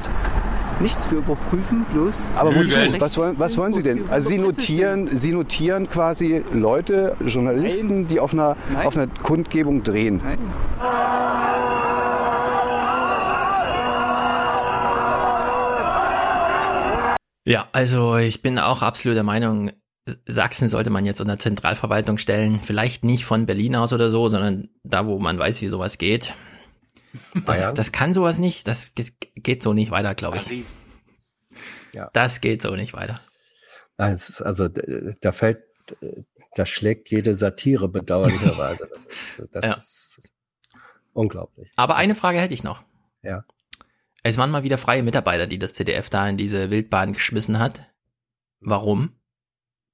Nichts, 0.80 1.00
wir 1.12 1.20
überprüfen 1.20 1.86
bloß. 1.94 2.14
Aber 2.36 2.56
wozu? 2.56 2.76
Was 2.98 3.16
wollen, 3.18 3.36
was 3.38 3.56
wollen 3.56 3.72
Sie 3.72 3.84
denn? 3.84 4.10
Also 4.10 4.30
Sie 4.30 4.40
notieren, 4.40 5.16
Sie 5.16 5.32
notieren 5.32 5.88
quasi 5.88 6.42
Leute, 6.52 7.16
Journalisten, 7.24 8.08
die 8.08 8.20
auf 8.20 8.34
einer, 8.34 8.58
Nein. 8.74 8.88
auf 8.88 8.98
einer 8.98 9.06
Kundgebung 9.06 9.84
drehen. 9.84 10.22
Nein. 10.24 10.40
Ja, 17.46 17.68
also 17.74 18.18
ich 18.18 18.42
bin 18.42 18.58
auch 18.58 18.82
absolut 18.82 19.16
der 19.16 19.24
Meinung, 19.24 19.72
Sachsen 20.28 20.68
sollte 20.70 20.90
man 20.90 21.06
jetzt 21.06 21.22
unter 21.22 21.38
Zentralverwaltung 21.38 22.18
stellen. 22.18 22.62
Vielleicht 22.62 23.04
nicht 23.04 23.24
von 23.26 23.46
Berlin 23.46 23.76
aus 23.76 23.94
oder 23.94 24.10
so, 24.10 24.28
sondern 24.28 24.70
da, 24.84 25.06
wo 25.06 25.20
man 25.20 25.38
weiß, 25.38 25.62
wie 25.62 25.70
sowas 25.70 25.98
geht. 25.98 26.34
Das, 27.46 27.74
das 27.74 27.92
kann 27.92 28.14
sowas 28.14 28.38
nicht. 28.38 28.68
Das 28.70 28.96
ge- 28.96 29.12
geht 29.36 29.62
so 29.62 29.74
nicht 29.74 29.92
weiter, 29.92 30.16
glaube 30.16 30.38
ich. 30.38 30.64
Ja. 31.94 32.10
Das 32.14 32.40
geht 32.40 32.62
so 32.62 32.74
nicht 32.74 32.94
weiter. 32.94 33.20
Nein, 33.98 34.14
es 34.14 34.30
ist 34.30 34.42
also, 34.42 34.70
da 34.70 35.32
fällt, 35.34 35.62
da 36.56 36.66
schlägt 36.66 37.10
jede 37.12 37.36
Satire 37.36 37.90
bedauerlicherweise. 37.90 38.88
Das 38.90 39.06
ist, 39.06 39.50
das 39.52 39.66
Ja. 39.66 39.74
ist 39.76 40.32
unglaublich. 41.12 41.70
Aber 41.76 41.98
eine 41.98 42.16
Frage 42.16 42.40
hätte 42.40 42.54
ich 42.54 42.64
noch. 42.64 42.82
Ja. 43.24 43.44
Es 44.24 44.38
waren 44.38 44.50
mal 44.50 44.64
wieder 44.64 44.78
freie 44.78 45.04
Mitarbeiter, 45.04 45.48
die 45.48 45.60
das 45.60 45.74
ZDF 45.74 46.10
da 46.10 46.30
in 46.30 46.38
diese 46.38 46.70
Wildbahn 46.70 47.12
geschmissen 47.12 47.60
hat. 47.60 47.90
Warum? 48.62 49.18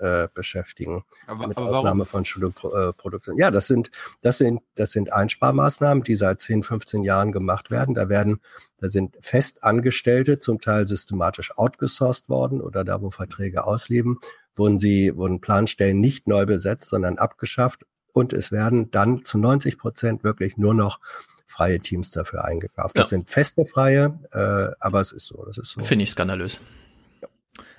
äh, 0.00 0.28
beschäftigen, 0.34 1.04
Aber- 1.26 1.46
mit 1.48 1.56
aber 1.56 1.66
warum? 1.66 1.78
Ausnahme 1.78 2.04
von 2.06 2.24
Studioproduktionen. 2.24 3.38
Ja, 3.38 3.50
das 3.50 3.66
sind 3.66 3.90
das 4.22 4.38
sind 4.38 4.60
das 4.74 4.92
sind 4.92 5.12
Einsparmaßnahmen, 5.12 6.02
die 6.04 6.16
seit 6.16 6.40
10, 6.42 6.62
15 6.62 7.02
Jahren 7.04 7.32
gemacht 7.32 7.70
werden. 7.70 7.94
Da 7.94 8.08
werden 8.08 8.40
da 8.78 8.88
sind 8.88 9.16
Festangestellte 9.20 10.38
zum 10.38 10.60
Teil 10.60 10.86
systematisch 10.86 11.52
outgesourced 11.56 12.28
worden 12.28 12.60
oder 12.60 12.84
da, 12.84 13.00
wo 13.00 13.10
Verträge 13.10 13.64
ausliefen, 13.64 14.18
wurden 14.54 14.78
sie 14.78 15.16
wurden 15.16 15.40
Planstellen 15.40 16.00
nicht 16.00 16.26
neu 16.26 16.46
besetzt, 16.46 16.88
sondern 16.90 17.18
abgeschafft 17.18 17.84
und 18.12 18.32
es 18.32 18.52
werden 18.52 18.90
dann 18.90 19.24
zu 19.24 19.38
90 19.38 19.78
Prozent 19.78 20.24
wirklich 20.24 20.56
nur 20.56 20.74
noch 20.74 21.00
freie 21.46 21.78
Teams 21.80 22.10
dafür 22.10 22.44
eingekauft. 22.44 22.96
Das 22.98 23.04
Ja. 23.06 23.08
sind 23.16 23.30
feste 23.30 23.64
freie, 23.64 24.18
äh, 24.32 24.74
aber 24.80 25.00
es 25.00 25.12
ist 25.12 25.26
so, 25.26 25.44
das 25.46 25.58
ist 25.58 25.70
so. 25.70 25.84
Finde 25.84 26.02
ich 26.04 26.10
skandalös. 26.10 26.60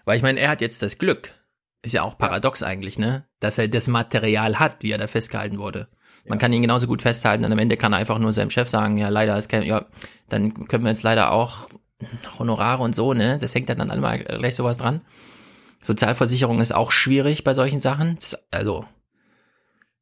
Weil 0.06 0.18
ich 0.18 0.24
meine, 0.24 0.40
er 0.40 0.50
hat 0.50 0.62
jetzt 0.62 0.82
das 0.82 0.98
Glück, 0.98 1.32
ist 1.88 1.94
ja 1.94 2.03
auch 2.03 2.17
paradox 2.17 2.63
eigentlich, 2.63 3.00
ne? 3.00 3.25
Dass 3.39 3.58
er 3.58 3.67
das 3.67 3.88
Material 3.88 4.60
hat, 4.60 4.84
wie 4.84 4.91
er 4.91 4.98
da 4.98 5.08
festgehalten 5.08 5.58
wurde. 5.58 5.88
Man 6.27 6.39
kann 6.39 6.51
ihn 6.51 6.62
genauso 6.62 6.88
gut 6.88 7.01
festhalten 7.01 7.46
und 7.46 7.51
am 7.51 7.60
Ende 7.60 7.77
kann 7.77 7.94
er 7.94 8.00
einfach 8.00 8.20
nur 8.20 8.34
seinem 8.34 8.50
Chef 8.50 8.67
sagen, 8.67 8.98
ja, 8.98 9.08
leider 9.10 9.38
ist 9.38 9.48
kein, 9.48 9.63
ja, 9.63 9.86
dann 10.27 10.67
können 10.67 10.84
wir 10.84 10.91
jetzt 10.91 11.03
leider 11.03 11.32
auch 11.32 11.70
Honorare 12.38 12.84
und 12.84 12.96
so, 12.96 13.13
ne? 13.13 13.39
Das 13.39 13.56
hängt 13.56 13.70
dann 13.70 13.79
dann 13.79 13.89
einmal 13.89 14.20
gleich 14.20 14.56
sowas 14.56 14.77
dran. 14.77 15.01
Sozialversicherung 15.82 16.60
ist 16.60 16.74
auch 16.74 16.91
schwierig 16.91 17.44
bei 17.44 17.53
solchen 17.53 17.79
Sachen. 17.79 18.17
Also, 18.51 18.86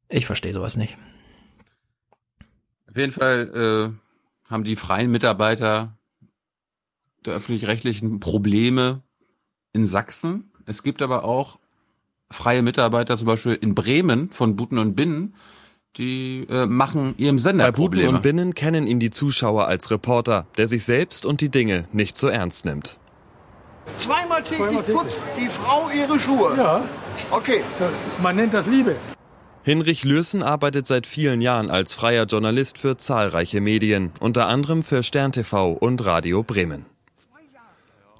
ich 0.08 0.26
verstehe 0.26 0.52
sowas 0.52 0.76
nicht. 0.76 0.98
Auf 2.90 2.96
jeden 2.96 3.12
Fall 3.12 3.94
äh, 3.94 4.50
haben 4.50 4.64
die 4.64 4.76
freien 4.76 5.10
Mitarbeiter 5.10 5.96
der 7.24 7.34
öffentlich-rechtlichen 7.34 8.20
Probleme 8.20 9.02
in 9.72 9.86
Sachsen. 9.86 10.50
Es 10.64 10.82
gibt 10.82 11.02
aber 11.02 11.24
auch 11.24 11.58
freie 12.30 12.62
Mitarbeiter, 12.62 13.16
zum 13.16 13.26
Beispiel 13.26 13.54
in 13.54 13.74
Bremen 13.74 14.30
von 14.30 14.56
Buten 14.56 14.78
und 14.78 14.94
Binnen, 14.94 15.34
die 15.96 16.46
äh, 16.50 16.66
machen 16.66 17.14
ihrem 17.16 17.38
Sender 17.38 17.64
Bei 17.64 17.72
Probleme. 17.72 18.10
und 18.10 18.22
Binnen 18.22 18.54
kennen 18.54 18.86
ihn 18.86 19.00
die 19.00 19.10
Zuschauer 19.10 19.66
als 19.66 19.90
Reporter, 19.90 20.46
der 20.58 20.68
sich 20.68 20.84
selbst 20.84 21.24
und 21.24 21.40
die 21.40 21.48
Dinge 21.48 21.88
nicht 21.92 22.18
so 22.18 22.28
ernst 22.28 22.64
nimmt. 22.64 22.98
Zweimal 23.98 24.42
täglich 24.42 24.94
putzt 24.94 25.26
die 25.38 25.48
Frau 25.48 25.88
ihre 25.90 26.18
Schuhe. 26.18 26.54
Ja. 26.56 26.84
Okay. 27.30 27.62
Man 28.22 28.36
nennt 28.36 28.52
das 28.52 28.66
Liebe. 28.66 28.96
Hinrich 29.62 30.04
Lürsen 30.04 30.42
arbeitet 30.42 30.86
seit 30.86 31.06
vielen 31.06 31.40
Jahren 31.40 31.70
als 31.70 31.94
freier 31.94 32.26
Journalist 32.26 32.78
für 32.78 32.96
zahlreiche 32.98 33.60
Medien, 33.60 34.12
unter 34.20 34.46
anderem 34.48 34.82
für 34.82 35.02
Stern 35.02 35.32
TV 35.32 35.72
und 35.72 36.04
Radio 36.04 36.42
Bremen. 36.42 36.84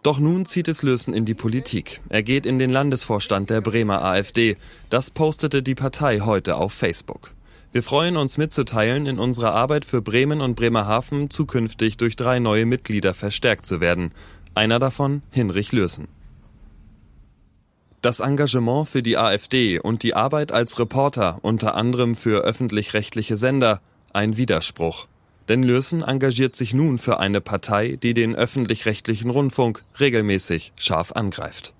Doch 0.06 0.20
nun 0.20 0.46
zieht 0.46 0.68
es 0.68 0.84
Lürsen 0.84 1.14
in 1.14 1.24
die 1.24 1.34
Politik. 1.34 2.00
Er 2.10 2.22
geht 2.22 2.46
in 2.46 2.60
den 2.60 2.70
Landesvorstand 2.70 3.50
der 3.50 3.60
Bremer 3.60 4.04
AfD. 4.04 4.56
Das 4.88 5.10
postete 5.10 5.64
die 5.64 5.74
Partei 5.74 6.20
heute 6.20 6.54
auf 6.58 6.72
Facebook. 6.72 7.32
Wir 7.72 7.82
freuen 7.82 8.16
uns 8.16 8.38
mitzuteilen, 8.38 9.06
in 9.06 9.18
unserer 9.18 9.52
Arbeit 9.52 9.84
für 9.84 10.02
Bremen 10.02 10.40
und 10.40 10.54
Bremerhaven 10.54 11.28
zukünftig 11.28 11.96
durch 11.96 12.14
drei 12.14 12.38
neue 12.38 12.66
Mitglieder 12.66 13.14
verstärkt 13.14 13.66
zu 13.66 13.80
werden. 13.80 14.12
Einer 14.54 14.78
davon 14.78 15.22
Hinrich 15.32 15.72
Lürsen. 15.72 16.06
Das 18.00 18.20
Engagement 18.20 18.88
für 18.88 19.02
die 19.02 19.16
AfD 19.16 19.80
und 19.80 20.04
die 20.04 20.14
Arbeit 20.14 20.52
als 20.52 20.78
Reporter, 20.78 21.40
unter 21.42 21.74
anderem 21.74 22.14
für 22.14 22.42
öffentlich-rechtliche 22.42 23.36
Sender, 23.36 23.80
ein 24.12 24.36
Widerspruch. 24.36 25.08
Denn 25.48 25.62
Lürsen 25.62 26.02
engagiert 26.02 26.56
sich 26.56 26.74
nun 26.74 26.98
für 26.98 27.18
eine 27.20 27.40
Partei, 27.40 27.98
die 28.02 28.14
den 28.14 28.34
öffentlich-rechtlichen 28.34 29.30
Rundfunk 29.30 29.84
regelmäßig 30.00 30.72
scharf 30.76 31.12
angreift. 31.12 31.72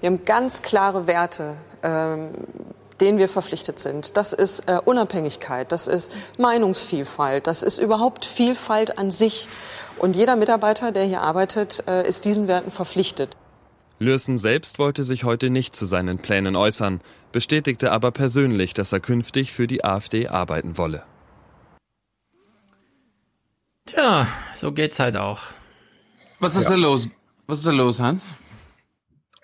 Wir 0.00 0.10
haben 0.10 0.24
ganz 0.24 0.62
klare 0.62 1.06
Werte, 1.06 1.56
ähm, 1.82 2.32
denen 3.00 3.18
wir 3.18 3.28
verpflichtet 3.28 3.78
sind. 3.78 4.16
Das 4.16 4.32
ist 4.32 4.68
äh, 4.68 4.78
Unabhängigkeit, 4.84 5.70
das 5.72 5.86
ist 5.86 6.12
Meinungsvielfalt, 6.38 7.46
das 7.46 7.62
ist 7.62 7.78
überhaupt 7.78 8.24
Vielfalt 8.24 8.98
an 8.98 9.10
sich. 9.10 9.48
Und 9.98 10.16
jeder 10.16 10.36
Mitarbeiter, 10.36 10.92
der 10.92 11.04
hier 11.04 11.22
arbeitet, 11.22 11.84
äh, 11.86 12.06
ist 12.06 12.24
diesen 12.24 12.48
Werten 12.48 12.70
verpflichtet. 12.70 13.36
Lürsen 14.04 14.38
selbst 14.38 14.78
wollte 14.78 15.02
sich 15.02 15.24
heute 15.24 15.50
nicht 15.50 15.74
zu 15.74 15.86
seinen 15.86 16.18
Plänen 16.18 16.54
äußern, 16.56 17.00
bestätigte 17.32 17.90
aber 17.90 18.12
persönlich, 18.12 18.74
dass 18.74 18.92
er 18.92 19.00
künftig 19.00 19.52
für 19.52 19.66
die 19.66 19.84
AfD 19.84 20.28
arbeiten 20.28 20.78
wolle. 20.78 21.02
Tja, 23.86 24.26
so 24.54 24.72
geht's 24.72 24.98
halt 24.98 25.16
auch. 25.16 25.40
Was 26.40 26.56
ist 26.56 26.64
Ja. 26.64 26.70
da 26.70 26.76
los? 26.76 27.08
Was 27.46 27.58
ist 27.58 27.66
da 27.66 27.70
los, 27.70 28.00
Hans? 28.00 28.22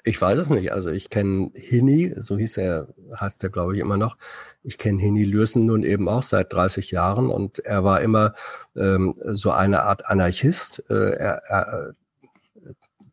Ich 0.04 0.20
weiß 0.20 0.38
es 0.38 0.48
nicht. 0.48 0.72
Also 0.72 0.90
ich 0.90 1.10
kenne 1.10 1.50
Hini, 1.54 2.14
so 2.16 2.38
hieß 2.38 2.56
er, 2.56 2.88
heißt 3.20 3.42
er 3.44 3.50
glaube 3.50 3.74
ich 3.74 3.80
immer 3.80 3.98
noch. 3.98 4.16
Ich 4.62 4.78
kenne 4.78 4.98
Hini 4.98 5.24
Lürsen 5.24 5.66
nun 5.66 5.82
eben 5.82 6.08
auch 6.08 6.22
seit 6.22 6.52
30 6.54 6.90
Jahren 6.90 7.28
und 7.28 7.58
er 7.58 7.84
war 7.84 8.00
immer 8.00 8.32
ähm, 8.76 9.14
so 9.24 9.50
eine 9.50 9.82
Art 9.82 10.06
Anarchist. 10.06 10.82
Äh, 10.88 11.12
er, 11.16 11.42
er, 11.46 11.92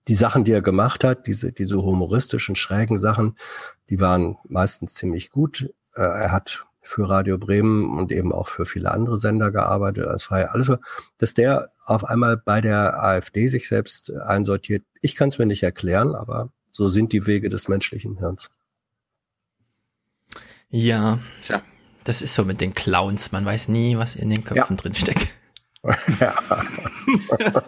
die 0.08 0.16
Sachen, 0.16 0.44
die 0.44 0.52
er 0.52 0.62
gemacht 0.62 1.04
hat, 1.04 1.28
diese, 1.28 1.52
diese 1.52 1.78
humoristischen, 1.78 2.56
schrägen 2.56 2.98
Sachen, 2.98 3.36
die 3.90 4.00
waren 4.00 4.38
meistens 4.48 4.94
ziemlich 4.94 5.30
gut. 5.30 5.74
Äh, 5.96 6.02
er 6.02 6.32
hat 6.32 6.66
für 6.82 7.10
Radio 7.10 7.38
Bremen 7.38 7.98
und 7.98 8.12
eben 8.14 8.32
auch 8.32 8.48
für 8.48 8.66
viele 8.66 8.92
andere 8.92 9.18
Sender 9.18 9.52
gearbeitet 9.52 10.06
als 10.08 10.24
freier. 10.24 10.54
Also, 10.54 10.78
dass 11.18 11.34
der 11.34 11.72
auf 11.86 12.06
einmal 12.06 12.38
bei 12.38 12.62
der 12.62 13.04
AfD 13.04 13.50
sich 13.50 13.68
selbst 13.68 14.14
einsortiert, 14.14 14.86
ich 15.02 15.16
kann 15.16 15.28
es 15.28 15.38
mir 15.38 15.46
nicht 15.46 15.64
erklären, 15.64 16.16
aber 16.16 16.50
so 16.72 16.88
sind 16.88 17.12
die 17.12 17.26
Wege 17.26 17.50
des 17.50 17.68
menschlichen 17.68 18.18
Hirns. 18.18 18.50
Ja. 20.70 21.20
Tja. 21.44 21.62
Das 22.06 22.22
ist 22.22 22.36
so 22.36 22.46
mit 22.46 22.62
den 22.62 22.74
Clowns. 22.74 23.34
Man 23.34 23.44
weiß 23.44 23.68
nie, 23.68 23.98
was 23.98 24.16
in 24.16 24.30
den 24.30 24.46
Köpfen 24.46 24.78
drin 24.78 24.96
steckt. 24.96 25.28
Ja. 26.22 26.34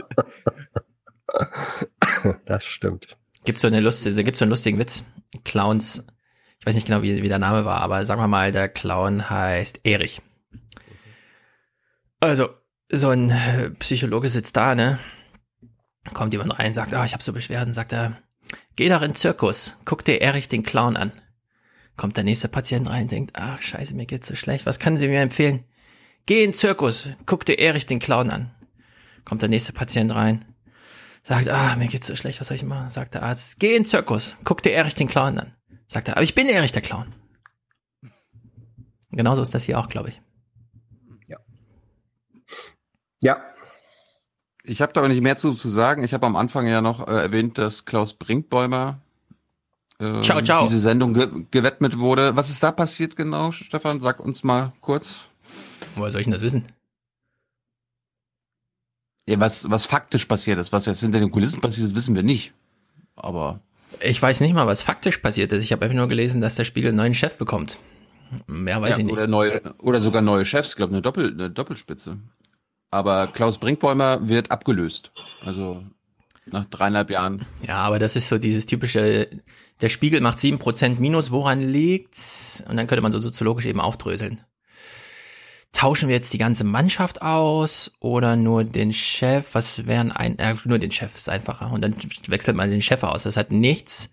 das 2.45 2.65
stimmt. 2.65 3.17
Gibt 3.45 3.59
so 3.59 3.67
eine 3.67 3.79
lustige, 3.79 4.15
da 4.15 4.21
gibt's 4.21 4.39
so 4.39 4.45
einen 4.45 4.51
lustigen 4.51 4.79
Witz. 4.79 5.03
Clowns, 5.43 6.05
ich 6.59 6.65
weiß 6.65 6.75
nicht 6.75 6.87
genau, 6.87 7.01
wie, 7.01 7.21
wie 7.23 7.27
der 7.27 7.39
Name 7.39 7.65
war, 7.65 7.81
aber 7.81 8.03
sagen 8.05 8.21
wir 8.21 8.27
mal, 8.27 8.51
der 8.51 8.67
Clown 8.67 9.29
heißt 9.29 9.81
Erich. 9.83 10.21
Also, 12.19 12.49
so 12.91 13.09
ein 13.09 13.29
äh, 13.29 13.69
Psychologe 13.71 14.27
sitzt 14.29 14.57
da, 14.57 14.75
ne? 14.75 14.99
Kommt 16.13 16.33
jemand 16.33 16.57
rein, 16.57 16.73
sagt, 16.73 16.93
ah, 16.93 17.05
ich 17.05 17.13
habe 17.13 17.23
so 17.23 17.33
Beschwerden, 17.33 17.73
sagt 17.73 17.93
er, 17.93 18.17
geh 18.75 18.89
doch 18.89 19.01
in 19.01 19.11
den 19.11 19.15
Zirkus, 19.15 19.77
guck 19.85 20.03
dir 20.03 20.21
Erich 20.21 20.47
den 20.47 20.63
Clown 20.63 20.97
an. 20.97 21.11
Kommt 21.95 22.17
der 22.17 22.23
nächste 22.23 22.47
Patient 22.47 22.89
rein, 22.89 23.07
denkt, 23.07 23.33
ach, 23.35 23.61
scheiße, 23.61 23.93
mir 23.93 24.05
geht's 24.05 24.27
so 24.27 24.35
schlecht, 24.35 24.65
was 24.65 24.79
können 24.79 24.97
Sie 24.97 25.07
mir 25.07 25.21
empfehlen? 25.21 25.63
Geh 26.25 26.43
in 26.43 26.51
den 26.51 26.53
Zirkus, 26.53 27.09
guck 27.25 27.45
dir 27.45 27.59
Erich 27.59 27.85
den 27.85 27.99
Clown 27.99 28.29
an. 28.29 28.51
Kommt 29.23 29.41
der 29.41 29.49
nächste 29.49 29.73
Patient 29.73 30.13
rein, 30.13 30.45
sagt, 31.23 31.47
ah, 31.49 31.75
mir 31.75 31.87
geht's 31.87 32.07
so 32.07 32.15
schlecht, 32.15 32.39
was 32.39 32.47
soll 32.47 32.55
ich 32.55 32.63
machen? 32.63 32.89
Sagt 32.89 33.13
der 33.13 33.23
Arzt, 33.23 33.59
geh 33.59 33.69
in 33.75 33.83
den 33.83 33.85
Zirkus, 33.85 34.37
guck 34.43 34.63
dir 34.63 34.71
Erich 34.71 34.95
den 34.95 35.07
Clown 35.07 35.37
an. 35.37 35.53
Sagt 35.87 36.07
er, 36.07 36.15
aber 36.15 36.23
ich 36.23 36.35
bin 36.35 36.47
Erich 36.47 36.71
der 36.71 36.81
Clown. 36.81 37.13
Genauso 39.11 39.41
ist 39.41 39.53
das 39.53 39.63
hier 39.63 39.79
auch, 39.79 39.87
glaube 39.87 40.09
ich. 40.09 40.21
Ja. 43.21 43.37
Ich 44.63 44.81
habe 44.81 44.93
da 44.93 45.01
aber 45.01 45.09
nicht 45.09 45.21
mehr 45.21 45.37
zu, 45.37 45.53
zu 45.53 45.69
sagen. 45.69 46.03
Ich 46.03 46.13
habe 46.13 46.25
am 46.25 46.35
Anfang 46.35 46.67
ja 46.67 46.81
noch 46.81 47.07
äh, 47.07 47.11
erwähnt, 47.11 47.57
dass 47.57 47.85
Klaus 47.85 48.13
Brinkbäumer 48.13 49.01
äh, 49.99 50.21
Ciao, 50.21 50.41
ciao. 50.41 50.67
diese 50.67 50.79
Sendung 50.79 51.13
ge 51.13 51.27
gewidmet 51.51 51.97
wurde. 51.97 52.35
Was 52.35 52.49
ist 52.49 52.63
da 52.63 52.71
passiert 52.71 53.15
genau, 53.15 53.51
Stefan? 53.51 53.99
Sag 53.99 54.19
uns 54.19 54.43
mal 54.43 54.73
kurz. 54.81 55.21
Woher 55.95 56.11
soll 56.11 56.21
ich 56.21 56.25
denn 56.25 56.33
das 56.33 56.41
wissen? 56.41 56.67
Ja, 59.29 59.39
was, 59.39 59.69
was 59.69 59.85
faktisch 59.85 60.25
passiert 60.25 60.57
ist, 60.57 60.71
was 60.71 60.87
jetzt 60.87 61.01
hinter 61.01 61.19
den 61.19 61.29
Kulissen 61.29 61.61
passiert 61.61 61.85
ist, 61.85 61.93
wissen 61.93 62.15
wir 62.15 62.23
nicht. 62.23 62.51
Aber 63.15 63.59
Ich 63.99 64.19
weiß 64.19 64.41
nicht 64.41 64.53
mal, 64.53 64.65
was 64.65 64.81
faktisch 64.81 65.17
passiert 65.17 65.53
ist. 65.53 65.63
Ich 65.63 65.71
habe 65.71 65.83
einfach 65.83 65.95
nur 65.95 66.07
gelesen, 66.07 66.41
dass 66.41 66.55
der 66.55 66.63
Spiegel 66.63 66.89
einen 66.89 66.97
neuen 66.97 67.13
Chef 67.13 67.37
bekommt. 67.37 67.79
Mehr 68.47 68.81
weiß 68.81 68.93
ja, 68.93 68.97
ich 68.97 69.03
nicht. 69.03 69.13
Oder, 69.13 69.27
neue, 69.27 69.61
oder 69.77 70.01
sogar 70.01 70.23
neue 70.23 70.45
Chefs, 70.45 70.69
ich 70.69 70.75
glaube 70.77 70.93
eine, 70.93 71.03
Doppel, 71.03 71.31
eine 71.31 71.51
Doppelspitze. 71.51 72.17
Aber 72.89 73.27
Klaus 73.27 73.59
Brinkbäumer 73.59 74.27
wird 74.27 74.49
abgelöst. 74.49 75.11
Also 75.41 75.83
nach 76.47 76.65
dreieinhalb 76.65 77.11
Jahren. 77.11 77.45
Ja, 77.67 77.83
aber 77.83 77.99
das 77.99 78.15
ist 78.15 78.29
so 78.29 78.39
dieses 78.39 78.65
typische, 78.65 79.29
der 79.81 79.89
Spiegel 79.89 80.21
macht 80.21 80.39
7% 80.39 80.99
Minus, 80.99 81.29
woran 81.29 81.61
liegt's? 81.61 82.63
Und 82.67 82.77
dann 82.77 82.87
könnte 82.87 83.03
man 83.03 83.11
so 83.11 83.19
soziologisch 83.19 83.67
eben 83.67 83.79
aufdröseln. 83.79 84.41
Tauschen 85.71 86.09
wir 86.09 86.15
jetzt 86.15 86.33
die 86.33 86.37
ganze 86.39 86.63
Mannschaft 86.63 87.21
aus 87.21 87.91
oder 87.99 88.35
nur 88.35 88.63
den 88.63 88.91
Chef? 88.91 89.53
Was 89.53 89.85
wären 89.85 90.11
ein, 90.11 90.37
äh, 90.39 90.55
nur 90.65 90.79
den 90.79 90.91
Chef 90.91 91.15
ist 91.15 91.29
einfacher. 91.29 91.71
Und 91.71 91.81
dann 91.81 91.95
wechselt 92.27 92.57
man 92.57 92.69
den 92.69 92.81
Chef 92.81 93.03
aus. 93.03 93.23
Das 93.23 93.37
hat 93.37 93.51
nichts 93.51 94.09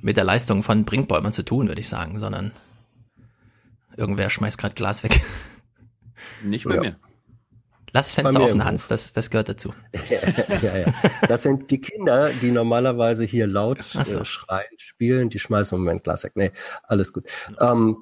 mit 0.00 0.16
der 0.16 0.24
Leistung 0.24 0.62
von 0.62 0.84
Brinkbäumern 0.84 1.32
zu 1.32 1.42
tun, 1.42 1.66
würde 1.68 1.80
ich 1.80 1.88
sagen, 1.88 2.18
sondern 2.18 2.52
irgendwer 3.96 4.30
schmeißt 4.30 4.56
gerade 4.58 4.74
Glas 4.74 5.02
weg. 5.02 5.20
Nicht 6.42 6.64
bei 6.66 6.76
Ja. 6.76 6.80
mir. 6.80 6.96
Lass 7.92 8.08
das 8.08 8.14
Fenster 8.14 8.40
offen, 8.42 8.64
Hans, 8.64 8.88
das, 8.88 9.12
das 9.12 9.30
gehört 9.30 9.48
dazu. 9.48 9.72
ja, 10.62 10.76
ja. 10.76 10.92
Das 11.28 11.42
sind 11.42 11.70
die 11.70 11.80
Kinder, 11.80 12.30
die 12.42 12.50
normalerweise 12.50 13.24
hier 13.24 13.46
laut 13.46 13.82
so. 13.84 14.00
äh, 14.18 14.24
schreien, 14.24 14.66
spielen, 14.78 15.28
die 15.28 15.38
schmeißen 15.38 15.76
im 15.78 15.84
Moment 15.84 16.02
Glas 16.02 16.24
weg. 16.24 16.32
Nee, 16.34 16.50
alles 16.82 17.12
gut. 17.12 17.28
Ähm, 17.60 17.96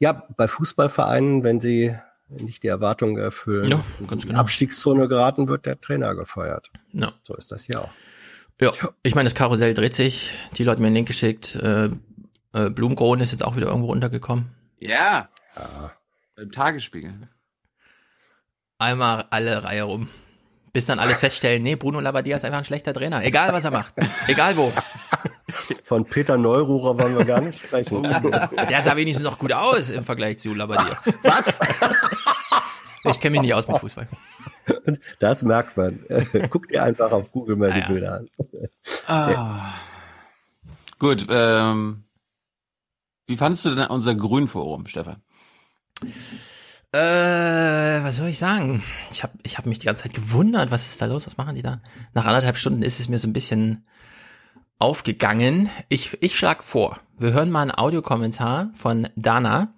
ja, 0.00 0.26
bei 0.36 0.48
Fußballvereinen, 0.48 1.44
wenn 1.44 1.60
sie 1.60 1.96
nicht 2.28 2.62
die 2.62 2.68
Erwartungen 2.68 3.16
erfüllen, 3.18 3.68
Ja, 3.68 3.84
ganz 4.00 4.10
in 4.12 4.18
die 4.20 4.26
genau. 4.28 4.40
Abstiegszone 4.40 5.08
geraten, 5.08 5.48
wird 5.48 5.66
der 5.66 5.80
Trainer 5.80 6.14
gefeuert. 6.14 6.70
Ja. 6.92 7.12
So 7.22 7.34
ist 7.34 7.52
das 7.52 7.64
hier 7.64 7.82
auch. 7.82 7.90
Ja, 8.60 8.70
ich 9.02 9.14
meine, 9.14 9.26
das 9.26 9.34
Karussell 9.34 9.74
dreht 9.74 9.94
sich. 9.94 10.32
Die 10.56 10.64
Leute 10.64 10.80
mir 10.80 10.86
einen 10.86 10.96
Link 10.96 11.08
geschickt. 11.08 11.56
Äh, 11.56 11.90
äh, 12.52 12.70
Blumkronen 12.70 13.22
ist 13.22 13.32
jetzt 13.32 13.44
auch 13.44 13.56
wieder 13.56 13.66
irgendwo 13.66 13.92
untergekommen. 13.92 14.50
Ja. 14.78 15.28
Beim 16.36 16.50
Tagesspiegel. 16.50 17.12
Einmal 18.78 19.26
alle 19.30 19.62
Reihe 19.64 19.82
rum. 19.84 20.08
Bis 20.72 20.86
dann 20.86 20.98
alle 20.98 21.14
feststellen, 21.14 21.62
nee, 21.62 21.76
Bruno 21.76 22.00
Labbadia 22.00 22.36
ist 22.36 22.44
einfach 22.44 22.58
ein 22.58 22.64
schlechter 22.64 22.92
Trainer. 22.92 23.24
Egal, 23.24 23.52
was 23.52 23.64
er 23.64 23.70
macht. 23.70 23.94
Egal 24.26 24.56
wo. 24.56 24.72
Von 25.84 26.04
Peter 26.04 26.36
Neururer 26.36 26.98
wollen 26.98 27.16
wir 27.18 27.24
gar 27.24 27.40
nicht 27.40 27.60
sprechen. 27.60 28.02
Der 28.02 28.82
sah 28.82 28.96
wenigstens 28.96 29.24
noch 29.24 29.38
gut 29.38 29.52
aus 29.52 29.90
im 29.90 30.04
Vergleich 30.04 30.38
zu 30.40 30.52
Labbadia. 30.54 30.96
Was? 31.22 31.60
Ich 33.04 33.20
kenne 33.20 33.32
mich 33.32 33.42
nicht 33.42 33.54
aus 33.54 33.68
mit 33.68 33.78
Fußball. 33.78 34.08
Das 35.20 35.42
merkt 35.44 35.76
man. 35.76 36.04
Guck 36.50 36.66
dir 36.68 36.82
einfach 36.82 37.12
auf 37.12 37.30
Google 37.30 37.54
mal 37.56 37.70
Ah, 37.70 37.74
die 37.74 37.80
ja. 37.80 37.86
Bilder 37.86 38.14
an. 38.16 38.28
Ah. 39.06 39.74
Gut, 40.98 41.26
ähm, 41.30 42.02
wie 43.28 43.36
fandest 43.36 43.64
du 43.66 43.74
denn 43.76 43.86
unser 43.86 44.14
Grünforum, 44.16 44.86
Stefan? 44.86 45.22
Äh, 46.92 48.02
was 48.02 48.16
soll 48.16 48.28
ich 48.28 48.38
sagen? 48.38 48.82
Ich 49.10 49.22
habe 49.22 49.34
ich 49.42 49.58
hab 49.58 49.66
mich 49.66 49.78
die 49.78 49.86
ganze 49.86 50.02
Zeit 50.04 50.14
gewundert, 50.14 50.70
was 50.70 50.86
ist 50.88 51.00
da 51.00 51.06
los? 51.06 51.26
Was 51.26 51.36
machen 51.36 51.54
die 51.54 51.62
da? 51.62 51.80
Nach 52.14 52.24
anderthalb 52.26 52.56
Stunden 52.56 52.82
ist 52.82 52.98
es 53.00 53.08
mir 53.08 53.18
so 53.18 53.28
ein 53.28 53.32
bisschen 53.32 53.86
aufgegangen. 54.78 55.70
Ich, 55.88 56.16
ich 56.22 56.36
schlag 56.36 56.62
vor, 56.62 56.98
wir 57.18 57.32
hören 57.32 57.50
mal 57.50 57.62
einen 57.62 57.76
Audiokommentar 57.76 58.70
von 58.74 59.08
Dana. 59.16 59.68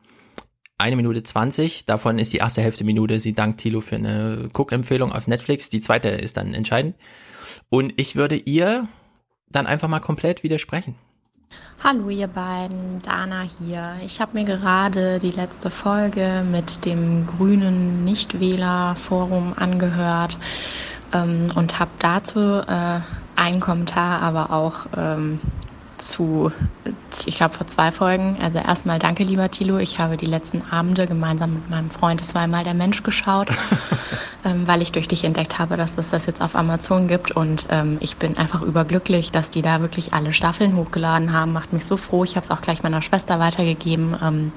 Eine 0.77 0.97
Minute 0.97 1.23
zwanzig. 1.23 1.87
Davon 1.87 2.19
ist 2.19 2.33
die 2.33 2.39
erste 2.39 2.63
Hälfte 2.63 2.85
Minute. 2.85 3.19
Sie 3.19 3.33
dankt 3.33 3.61
Thilo 3.61 3.81
für 3.81 3.97
eine 3.97 4.49
Guckempfehlung 4.53 5.13
auf 5.13 5.27
Netflix. 5.27 5.71
Die 5.71 5.81
zweite 5.81 6.09
ist 6.09 6.37
dann 6.37 6.55
entscheidend. 6.55 6.95
Und 7.69 7.93
ich 7.97 8.17
würde 8.17 8.37
ihr 8.37 8.87
dann 9.51 9.67
einfach 9.67 9.89
mal 9.89 10.01
komplett 10.01 10.43
widersprechen. 10.43 10.95
Hallo 11.83 12.11
ihr 12.11 12.27
beiden, 12.27 13.01
Dana 13.03 13.43
hier. 13.43 13.97
Ich 14.05 14.21
habe 14.21 14.39
mir 14.39 14.45
gerade 14.45 15.19
die 15.19 15.31
letzte 15.31 15.71
Folge 15.71 16.45
mit 16.49 16.85
dem 16.85 17.27
grünen 17.27 18.05
Nichtwähler-Forum 18.05 19.55
angehört 19.57 20.39
ähm, 21.13 21.51
und 21.55 21.79
habe 21.81 21.91
dazu 21.99 22.41
äh, 22.41 23.01
einen 23.39 23.61
Kommentar, 23.61 24.21
aber 24.21 24.53
auch 24.53 24.87
ähm, 24.97 25.41
zu, 25.99 26.53
ich 27.27 27.37
glaube, 27.37 27.55
vor 27.55 27.67
zwei 27.67 27.91
Folgen. 27.93 28.37
Also 28.41 28.59
erstmal 28.59 28.99
danke, 28.99 29.25
lieber 29.25 29.51
Thilo. 29.51 29.79
Ich 29.79 29.99
habe 29.99 30.17
die 30.17 30.27
letzten 30.27 30.63
Abende 30.71 31.07
gemeinsam 31.07 31.55
mit 31.55 31.71
meinem 31.71 31.91
Freund 31.91 32.25
zweimal 32.25 32.65
der 32.65 32.75
Mensch 32.75 33.03
geschaut, 33.03 33.49
ähm, 34.45 34.67
weil 34.67 34.83
ich 34.83 34.93
durch 34.93 35.09
dich 35.09 35.25
entdeckt 35.25 35.59
habe, 35.59 35.77
dass 35.77 35.99
es 35.99 36.11
das 36.11 36.27
jetzt 36.27 36.41
auf 36.41 36.55
Amazon 36.55 37.09
gibt. 37.09 37.33
Und 37.33 37.67
ähm, 37.71 37.99
ich 38.01 38.17
bin 38.17 38.37
einfach 38.37 38.63
überglücklich, 38.63 39.33
dass 39.33 39.51
die 39.51 39.63
da 39.63 39.81
wirklich 39.81 40.13
alle 40.13 40.33
Staffeln 40.33 40.77
hochgeladen 40.77 41.33
haben. 41.33 41.53
Macht 41.53 41.73
mich 41.73 41.85
so 41.85 41.97
froh. 41.97 42.25
Ich 42.25 42.37
habe 42.37 42.45
es 42.45 42.51
auch 42.51 42.61
gleich 42.61 42.83
meiner 42.83 43.03
Schwester 43.03 43.39
weitergegeben. 43.39 44.17
Ähm, 44.23 44.53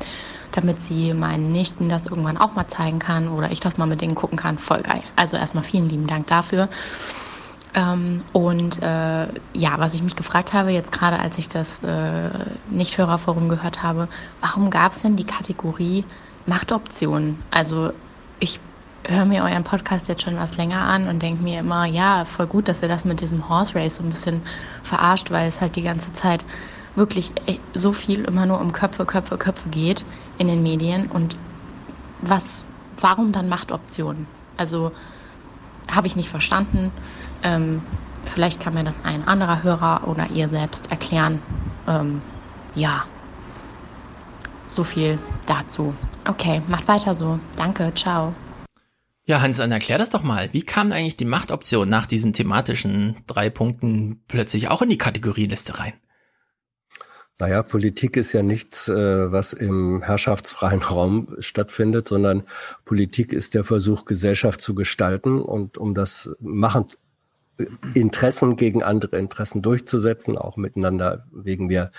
damit 0.54 0.82
sie 0.82 1.14
meinen 1.14 1.54
Nichten 1.54 1.88
das 1.88 2.08
irgendwann 2.08 2.36
auch 2.36 2.56
mal 2.56 2.68
zeigen 2.68 3.00
kann 3.00 3.30
oder 3.30 3.52
ich 3.52 3.62
das 3.62 3.78
mal 3.78 3.86
mit 3.86 4.02
denen 4.02 4.16
gucken 4.16 4.38
kann. 4.38 4.58
Voll 4.58 4.82
geil. 4.82 5.02
Also 5.16 5.38
erstmal 5.38 5.64
vielen 5.64 5.88
lieben 5.88 6.08
Dank 6.08 6.28
dafür. 6.28 6.68
Ähm, 7.74 8.24
und 8.34 8.82
äh, 8.82 9.28
ja, 9.54 9.78
was 9.78 9.94
ich 9.94 10.04
mich 10.04 10.16
gefragt 10.16 10.54
habe, 10.54 10.72
jetzt 10.72 10.92
gerade 10.92 11.20
als 11.20 11.38
ich 11.38 11.48
das 11.48 11.82
äh, 11.84 12.30
Nichthörerforum 12.70 13.48
gehört 13.48 13.82
habe, 13.82 14.10
warum 14.42 14.70
gab 14.70 14.92
es 14.92 15.02
denn 15.02 15.16
die 15.16 15.26
Kategorie 15.26 16.06
Machtoptionen? 16.46 17.44
Also 17.50 17.94
ich 18.40 18.60
höre 19.08 19.26
mir 19.26 19.44
euren 19.44 19.64
Podcast 19.64 20.10
jetzt 20.10 20.24
schon 20.24 20.38
was 20.38 20.58
länger 20.58 20.82
an 20.82 21.08
und 21.08 21.22
denke 21.22 21.42
mir 21.44 21.60
immer, 21.62 21.86
ja, 21.86 22.26
voll 22.26 22.48
gut, 22.48 22.68
dass 22.68 22.82
ihr 22.82 22.90
das 22.90 23.06
mit 23.06 23.22
diesem 23.22 23.48
Horse 23.48 23.74
Race 23.76 23.96
so 23.96 24.04
ein 24.04 24.10
bisschen 24.10 24.46
verarscht, 24.84 25.32
weil 25.32 25.48
es 25.48 25.62
halt 25.62 25.76
die 25.76 25.82
ganze 25.82 26.12
Zeit 26.12 26.46
wirklich 26.94 27.34
äh, 27.48 27.60
so 27.74 27.94
viel 27.94 28.26
immer 28.26 28.46
nur 28.46 28.60
um 28.60 28.74
Köpfe, 28.74 29.06
Köpfe, 29.06 29.38
Köpfe 29.38 29.70
geht 29.70 30.06
in 30.38 30.48
den 30.48 30.62
Medien 30.62 31.08
und 31.08 31.40
was, 32.20 32.68
warum 32.98 33.32
dann 33.32 33.50
Machtoptionen? 33.50 34.28
Also 34.58 34.92
habe 35.90 36.08
ich 36.08 36.16
nicht 36.16 36.30
verstanden. 36.30 36.92
Ähm, 37.44 37.82
vielleicht 38.26 38.60
kann 38.60 38.74
mir 38.74 38.84
das 38.84 39.04
ein 39.04 39.28
anderer 39.28 39.64
Hörer 39.64 40.08
oder 40.08 40.30
ihr 40.30 40.48
selbst 40.48 40.92
erklären. 40.92 41.40
Ähm, 41.88 42.22
ja, 42.76 43.04
so 44.68 44.84
viel 44.84 45.20
dazu. 45.46 45.94
Okay, 46.28 46.62
macht 46.68 46.88
weiter 46.88 47.16
so. 47.16 47.40
Danke, 47.58 47.92
ciao. 47.96 48.34
Ja, 49.26 49.42
Hans, 49.42 49.58
dann 49.58 49.72
erklär 49.72 49.98
das 49.98 50.10
doch 50.10 50.24
mal. 50.24 50.50
Wie 50.52 50.64
kam 50.64 50.92
eigentlich 50.92 51.16
die 51.16 51.26
Machtoption 51.26 51.88
nach 51.88 52.06
diesen 52.06 52.34
thematischen 52.34 53.16
drei 53.28 53.50
Punkten 53.50 54.22
plötzlich 54.28 54.70
auch 54.70 54.82
in 54.82 54.90
die 54.90 54.98
Kategorieliste 54.98 55.80
rein? 55.80 55.94
Naja, 57.40 57.64
Politik 57.64 58.18
ist 58.18 58.34
ja 58.34 58.44
nichts, 58.44 58.88
äh, 58.88 59.32
was 59.32 59.54
im 59.54 60.04
herrschaftsfreien 60.04 60.82
Raum 60.82 61.36
stattfindet, 61.40 62.08
sondern 62.08 62.44
Politik 62.86 63.34
ist 63.34 63.54
der 63.54 63.64
Versuch, 63.64 64.06
Gesellschaft 64.06 64.62
zu 64.62 64.76
gestalten 64.76 65.42
und 65.42 65.78
um 65.78 65.96
das 65.96 66.30
machen, 66.40 66.88
Interessen 67.94 68.56
gegen 68.56 68.84
andere 68.84 69.18
Interessen 69.18 69.62
durchzusetzen, 69.62 70.38
auch 70.38 70.58
miteinander 70.58 71.26
wegen 71.32 71.68
mir 71.68 71.92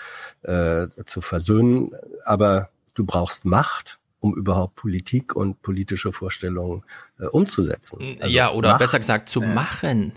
äh, 0.42 0.88
zu 1.06 1.20
versöhnen. 1.20 1.92
Aber 2.24 2.70
du 2.94 3.04
brauchst 3.04 3.44
Macht, 3.44 3.98
um 4.20 4.34
überhaupt 4.34 4.76
Politik 4.76 5.34
und 5.34 5.62
politische 5.62 6.12
Vorstellungen 6.12 6.84
äh, 7.18 7.26
umzusetzen. 7.26 7.98
Also 8.20 8.32
ja, 8.32 8.52
oder 8.52 8.70
Macht, 8.70 8.78
besser 8.80 8.98
gesagt 8.98 9.28
zu 9.28 9.40
machen. 9.40 10.12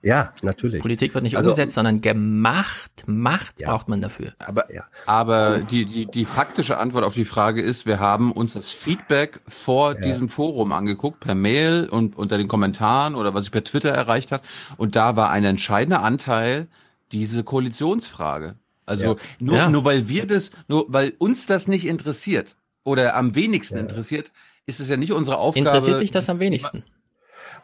Ja, 0.00 0.32
natürlich. 0.42 0.80
Politik 0.80 1.12
wird 1.14 1.24
nicht 1.24 1.36
Also- 1.36 1.50
umgesetzt, 1.50 1.74
sondern 1.74 2.00
gemacht. 2.00 3.02
Macht 3.06 3.56
braucht 3.56 3.88
man 3.88 4.00
dafür. 4.00 4.32
Aber, 4.38 4.64
aber 5.06 5.58
die, 5.58 5.84
die, 5.86 6.06
die 6.06 6.24
faktische 6.24 6.78
Antwort 6.78 7.04
auf 7.04 7.14
die 7.14 7.24
Frage 7.24 7.62
ist, 7.62 7.84
wir 7.84 7.98
haben 7.98 8.30
uns 8.30 8.52
das 8.52 8.70
Feedback 8.70 9.40
vor 9.48 9.94
diesem 9.96 10.28
Forum 10.28 10.70
angeguckt, 10.72 11.18
per 11.20 11.34
Mail 11.34 11.88
und 11.90 12.16
unter 12.16 12.38
den 12.38 12.46
Kommentaren 12.46 13.16
oder 13.16 13.34
was 13.34 13.44
sich 13.44 13.52
per 13.52 13.64
Twitter 13.64 13.90
erreicht 13.90 14.30
hat. 14.30 14.42
Und 14.76 14.94
da 14.94 15.16
war 15.16 15.30
ein 15.30 15.44
entscheidender 15.44 16.02
Anteil 16.02 16.68
diese 17.10 17.42
Koalitionsfrage. 17.42 18.54
Also 18.86 19.04
Ja. 19.04 19.16
nur, 19.40 19.56
Ja. 19.56 19.68
nur 19.68 19.84
weil 19.84 20.08
wir 20.08 20.26
das, 20.26 20.52
nur 20.68 20.86
weil 20.88 21.12
uns 21.18 21.46
das 21.46 21.66
nicht 21.66 21.86
interessiert 21.86 22.56
oder 22.84 23.16
am 23.16 23.34
wenigsten 23.34 23.78
interessiert, 23.78 24.30
ist 24.66 24.78
es 24.80 24.88
ja 24.88 24.96
nicht 24.96 25.12
unsere 25.12 25.38
Aufgabe. 25.38 25.66
Interessiert 25.66 26.00
dich 26.00 26.10
das 26.10 26.30
am 26.30 26.38
wenigsten? 26.38 26.84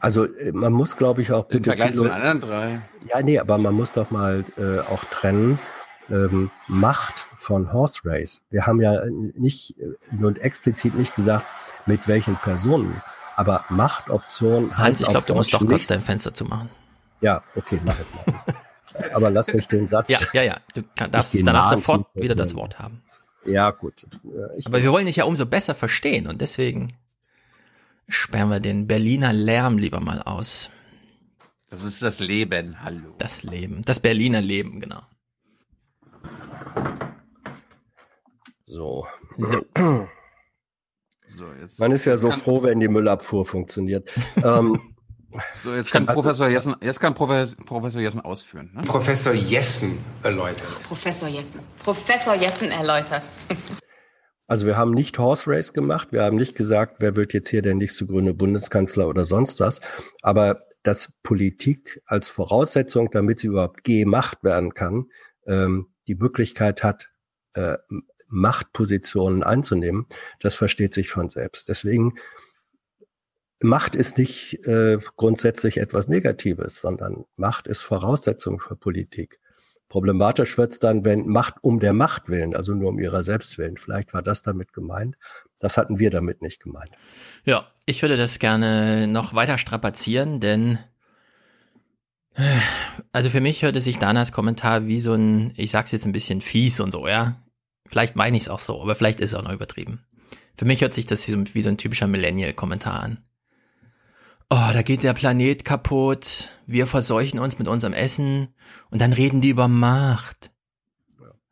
Also 0.00 0.24
äh, 0.26 0.52
man 0.52 0.72
muss, 0.72 0.96
glaube 0.96 1.22
ich, 1.22 1.32
auch 1.32 1.44
Im 1.44 1.58
bitte 1.58 1.70
Vergleich 1.70 1.94
zu 1.94 2.02
den 2.04 2.12
anderen 2.12 2.40
drei. 2.40 2.80
Ja, 3.08 3.22
nee, 3.22 3.38
aber 3.38 3.58
man 3.58 3.74
muss 3.74 3.92
doch 3.92 4.10
mal 4.10 4.44
äh, 4.58 4.80
auch 4.92 5.04
trennen 5.04 5.58
ähm, 6.10 6.50
Macht 6.68 7.26
von 7.36 7.72
Horse 7.72 8.00
Race. 8.04 8.42
Wir 8.50 8.66
haben 8.66 8.80
ja 8.80 9.02
nicht 9.36 9.78
äh, 9.78 9.84
nur 10.12 10.34
explizit 10.42 10.94
nicht 10.94 11.14
gesagt, 11.14 11.46
mit 11.86 12.08
welchen 12.08 12.36
Personen, 12.36 13.02
aber 13.36 13.64
Machtoption 13.68 14.76
Hans, 14.76 15.00
ich 15.00 15.08
glaube, 15.08 15.26
du 15.26 15.34
musst 15.34 15.52
doch 15.52 15.60
kurz 15.60 15.70
nicht- 15.72 15.90
dein 15.90 16.00
Fenster 16.00 16.32
zu 16.34 16.44
machen. 16.44 16.68
Ja, 17.20 17.42
okay, 17.56 17.78
mach 17.84 17.94
ich 17.98 18.26
mal. 18.26 19.12
aber 19.14 19.30
lass 19.30 19.52
mich 19.52 19.66
den 19.68 19.88
Satz. 19.88 20.08
Ja, 20.10 20.18
ja, 20.34 20.42
ja. 20.42 20.56
Du 20.74 20.82
kann, 20.94 21.10
darfst 21.10 21.34
danach 21.42 21.70
sofort 21.70 22.06
wieder 22.14 22.34
das 22.34 22.54
Wort 22.54 22.78
haben. 22.78 23.02
Ja, 23.46 23.70
gut. 23.70 24.04
Äh, 24.24 24.58
Ich, 24.58 24.66
Aber 24.66 24.82
wir 24.82 24.92
wollen 24.92 25.06
dich 25.06 25.16
ja 25.16 25.24
umso 25.24 25.46
besser 25.46 25.74
verstehen 25.74 26.26
und 26.26 26.40
deswegen 26.40 26.88
sperren 28.08 28.50
wir 28.50 28.60
den 28.60 28.86
Berliner 28.86 29.32
Lärm 29.32 29.78
lieber 29.78 30.00
mal 30.00 30.22
aus. 30.22 30.70
Das 31.68 31.82
ist 31.82 32.02
das 32.02 32.20
Leben, 32.20 32.82
hallo. 32.82 33.14
Das 33.18 33.42
Leben, 33.42 33.82
das 33.82 34.00
Berliner 34.00 34.40
Leben, 34.40 34.80
genau. 34.80 35.02
so. 38.66 39.06
So. 39.38 39.64
So, 41.26 41.46
jetzt 41.60 41.80
Man 41.80 41.90
ist 41.90 42.04
ja 42.04 42.16
so 42.16 42.30
froh, 42.30 42.62
wenn 42.62 42.78
die 42.78 42.86
Müllabfuhr 42.88 43.44
funktioniert. 43.44 44.08
ähm, 44.42 44.78
So, 45.64 45.74
jetzt 45.74 45.90
kann 45.92 46.06
Professor 46.06 46.48
Jessen, 46.48 46.76
jetzt 46.80 47.00
kann 47.00 47.14
Professor, 47.14 47.56
Professor 47.64 48.00
Jessen 48.00 48.20
ausführen. 48.20 48.70
Ne? 48.74 48.82
Professor 48.82 49.32
Jessen 49.32 49.98
erläutert. 50.22 50.68
Professor 50.86 51.28
Jessen. 51.28 51.60
Professor 51.82 52.34
Jessen 52.34 52.70
erläutert. 52.70 53.28
Also 54.46 54.66
wir 54.66 54.76
haben 54.76 54.90
nicht 54.90 55.18
Horse 55.18 55.50
Race 55.50 55.72
gemacht, 55.72 56.08
wir 56.12 56.22
haben 56.22 56.36
nicht 56.36 56.54
gesagt, 56.54 56.96
wer 56.98 57.16
wird 57.16 57.32
jetzt 57.32 57.48
hier 57.48 57.62
der 57.62 57.74
nächste 57.74 58.06
grüne 58.06 58.34
Bundeskanzler 58.34 59.08
oder 59.08 59.24
sonst 59.24 59.60
was, 59.60 59.80
aber 60.22 60.60
dass 60.82 61.12
Politik 61.22 62.02
als 62.04 62.28
Voraussetzung, 62.28 63.10
damit 63.10 63.40
sie 63.40 63.46
überhaupt 63.46 63.84
gemacht 63.84 64.44
werden 64.44 64.74
kann, 64.74 65.06
ähm, 65.46 65.88
die 66.06 66.14
Möglichkeit 66.14 66.82
hat, 66.82 67.10
äh, 67.54 67.78
Machtpositionen 68.28 69.42
einzunehmen, 69.42 70.06
das 70.40 70.56
versteht 70.56 70.92
sich 70.92 71.08
von 71.08 71.30
selbst. 71.30 71.68
Deswegen 71.68 72.14
Macht 73.62 73.94
ist 73.94 74.18
nicht 74.18 74.66
äh, 74.66 74.98
grundsätzlich 75.16 75.78
etwas 75.78 76.06
Negatives, 76.06 76.80
sondern 76.80 77.24
Macht 77.36 77.66
ist 77.66 77.80
Voraussetzung 77.80 78.60
für 78.60 78.76
Politik. 78.76 79.40
Problematisch 79.88 80.58
wird's 80.58 80.78
dann, 80.78 81.04
wenn 81.04 81.26
Macht 81.28 81.56
um 81.62 81.78
der 81.78 81.92
Macht 81.92 82.28
willen, 82.28 82.56
also 82.56 82.74
nur 82.74 82.88
um 82.88 82.98
ihrer 82.98 83.22
selbst 83.22 83.58
willen. 83.58 83.76
Vielleicht 83.76 84.14
war 84.14 84.22
das 84.22 84.42
damit 84.42 84.72
gemeint. 84.72 85.16
Das 85.60 85.76
hatten 85.76 85.98
wir 85.98 86.10
damit 86.10 86.42
nicht 86.42 86.62
gemeint. 86.62 86.90
Ja, 87.44 87.68
ich 87.86 88.02
würde 88.02 88.16
das 88.16 88.38
gerne 88.38 89.06
noch 89.06 89.34
weiter 89.34 89.58
strapazieren, 89.58 90.40
denn 90.40 90.78
äh, 92.34 92.42
also 93.12 93.30
für 93.30 93.40
mich 93.40 93.62
hörte 93.62 93.80
sich 93.80 93.98
Danas 93.98 94.32
Kommentar 94.32 94.86
wie 94.86 95.00
so 95.00 95.14
ein, 95.14 95.52
ich 95.56 95.70
sag's 95.70 95.92
jetzt 95.92 96.06
ein 96.06 96.12
bisschen 96.12 96.40
fies 96.40 96.80
und 96.80 96.90
so, 96.90 97.06
ja. 97.06 97.40
Vielleicht 97.86 98.16
meine 98.16 98.36
ich 98.36 98.44
es 98.44 98.48
auch 98.48 98.58
so, 98.58 98.80
aber 98.80 98.94
vielleicht 98.94 99.20
ist 99.20 99.32
es 99.32 99.38
auch 99.38 99.44
noch 99.44 99.52
übertrieben. 99.52 100.04
Für 100.56 100.64
mich 100.64 100.80
hört 100.80 100.94
sich 100.94 101.06
das 101.06 101.28
wie 101.28 101.62
so 101.62 101.68
ein 101.68 101.78
typischer 101.78 102.06
Millennial-Kommentar 102.06 103.02
an. 103.02 103.24
Oh, 104.56 104.72
da 104.72 104.82
geht 104.82 105.02
der 105.02 105.14
Planet 105.14 105.64
kaputt, 105.64 106.50
wir 106.64 106.86
verseuchen 106.86 107.40
uns 107.40 107.58
mit 107.58 107.66
unserem 107.66 107.92
Essen 107.92 108.54
und 108.88 109.00
dann 109.00 109.12
reden 109.12 109.40
die 109.40 109.48
über 109.48 109.66
Macht. 109.66 110.52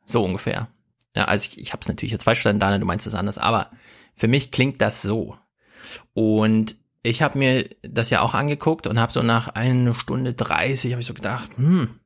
So 0.06 0.22
ungefähr. 0.22 0.68
Ja, 1.16 1.24
also 1.24 1.48
ich, 1.48 1.58
ich 1.58 1.72
habe 1.72 1.80
es 1.80 1.88
natürlich 1.88 2.12
jetzt 2.12 2.22
falsch 2.22 2.38
verstanden, 2.38 2.60
Dana, 2.60 2.78
du 2.78 2.86
meinst 2.86 3.04
das 3.04 3.16
anders, 3.16 3.38
aber 3.38 3.72
für 4.14 4.28
mich 4.28 4.52
klingt 4.52 4.80
das 4.80 5.02
so. 5.02 5.36
Und 6.14 6.76
ich 7.02 7.22
habe 7.22 7.38
mir 7.38 7.70
das 7.82 8.10
ja 8.10 8.20
auch 8.20 8.34
angeguckt 8.34 8.86
und 8.86 9.00
habe 9.00 9.12
so 9.12 9.20
nach 9.20 9.48
einer 9.48 9.96
Stunde 9.96 10.32
30 10.32 10.92
habe 10.92 11.00
ich 11.00 11.08
so 11.08 11.14
gedacht, 11.14 11.56
hm, 11.56 11.98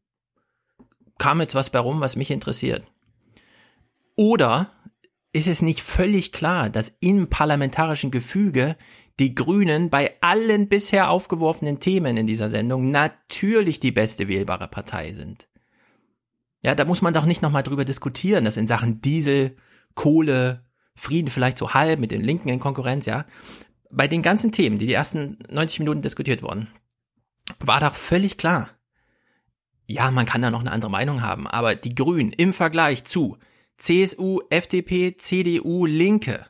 kam 1.19 1.43
jetzt 1.43 1.55
was 1.55 1.69
bei 1.69 1.79
rum, 1.79 2.01
was 2.01 2.17
mich 2.17 2.31
interessiert. 2.31 2.87
Oder 4.17 4.71
ist 5.35 5.47
es 5.47 5.61
nicht 5.61 5.83
völlig 5.83 6.33
klar, 6.33 6.71
dass 6.71 6.97
im 7.01 7.29
parlamentarischen 7.29 8.11
Gefüge 8.11 8.79
die 9.19 9.35
Grünen 9.35 9.91
bei 9.91 10.15
allen 10.21 10.69
bisher 10.69 11.11
aufgeworfenen 11.11 11.81
Themen 11.81 12.17
in 12.17 12.27
dieser 12.27 12.51
Sendung 12.51 12.91
natürlich 12.91 13.81
die 13.81 13.93
beste 13.93 14.29
wählbare 14.29 14.69
Partei 14.69 15.13
sind? 15.13 15.49
Ja, 16.63 16.75
da 16.75 16.85
muss 16.85 17.03
man 17.03 17.15
doch 17.15 17.25
nicht 17.25 17.43
nochmal 17.43 17.63
drüber 17.63 17.85
diskutieren, 17.85 18.45
dass 18.45 18.57
in 18.57 18.67
Sachen 18.67 19.01
Diesel, 19.01 19.57
Kohle, 19.95 20.65
Frieden 20.95 21.31
vielleicht 21.31 21.59
so 21.59 21.75
halb 21.75 22.01
mit 22.01 22.11
den 22.11 22.23
Linken 22.23 22.49
in 22.49 22.59
Konkurrenz, 22.59 23.07
ja. 23.07 23.27
Bei 23.91 24.09
den 24.09 24.23
ganzen 24.23 24.51
Themen, 24.51 24.79
die 24.79 24.87
die 24.87 24.95
ersten 24.95 25.39
90 25.51 25.81
Minuten 25.81 26.03
diskutiert 26.03 26.43
wurden, 26.43 26.69
war 27.61 27.81
doch 27.81 27.95
völlig 27.95 28.37
klar. 28.37 28.71
Ja, 29.87 30.11
man 30.11 30.27
kann 30.27 30.43
da 30.43 30.51
noch 30.51 30.61
eine 30.61 30.73
andere 30.73 30.91
Meinung 30.91 31.23
haben, 31.23 31.47
aber 31.47 31.75
die 31.75 31.95
Grünen 31.95 32.33
im 32.33 32.53
Vergleich 32.53 33.05
zu 33.05 33.39
CSU, 33.79 34.41
FDP, 34.51 35.17
CDU, 35.17 35.87
Linke, 35.87 36.47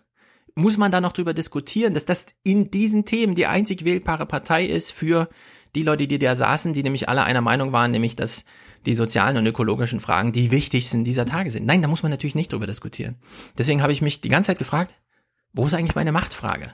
muss 0.56 0.78
man 0.78 0.90
da 0.90 1.00
noch 1.00 1.12
drüber 1.12 1.34
diskutieren, 1.34 1.94
dass 1.94 2.06
das 2.06 2.26
in 2.42 2.70
diesen 2.70 3.04
Themen 3.04 3.34
die 3.34 3.46
einzig 3.46 3.84
wählbare 3.84 4.26
Partei 4.26 4.64
ist 4.64 4.90
für 4.90 5.28
die 5.74 5.82
Leute, 5.82 6.06
die 6.06 6.18
da 6.18 6.34
saßen, 6.34 6.72
die 6.72 6.82
nämlich 6.82 7.08
alle 7.08 7.24
einer 7.24 7.42
Meinung 7.42 7.72
waren, 7.72 7.90
nämlich 7.90 8.16
dass 8.16 8.46
die 8.86 8.94
sozialen 8.94 9.36
und 9.36 9.46
ökologischen 9.46 10.00
Fragen 10.00 10.32
die 10.32 10.50
wichtigsten 10.50 11.04
dieser 11.04 11.26
Tage 11.26 11.50
sind. 11.50 11.66
Nein, 11.66 11.82
da 11.82 11.88
muss 11.88 12.02
man 12.02 12.10
natürlich 12.10 12.34
nicht 12.34 12.52
drüber 12.52 12.66
diskutieren. 12.66 13.16
Deswegen 13.58 13.82
habe 13.82 13.92
ich 13.92 14.00
mich 14.00 14.22
die 14.22 14.30
ganze 14.30 14.48
Zeit 14.48 14.58
gefragt, 14.58 14.94
wo 15.52 15.66
ist 15.66 15.74
eigentlich 15.74 15.94
meine 15.94 16.12
Machtfrage? 16.12 16.72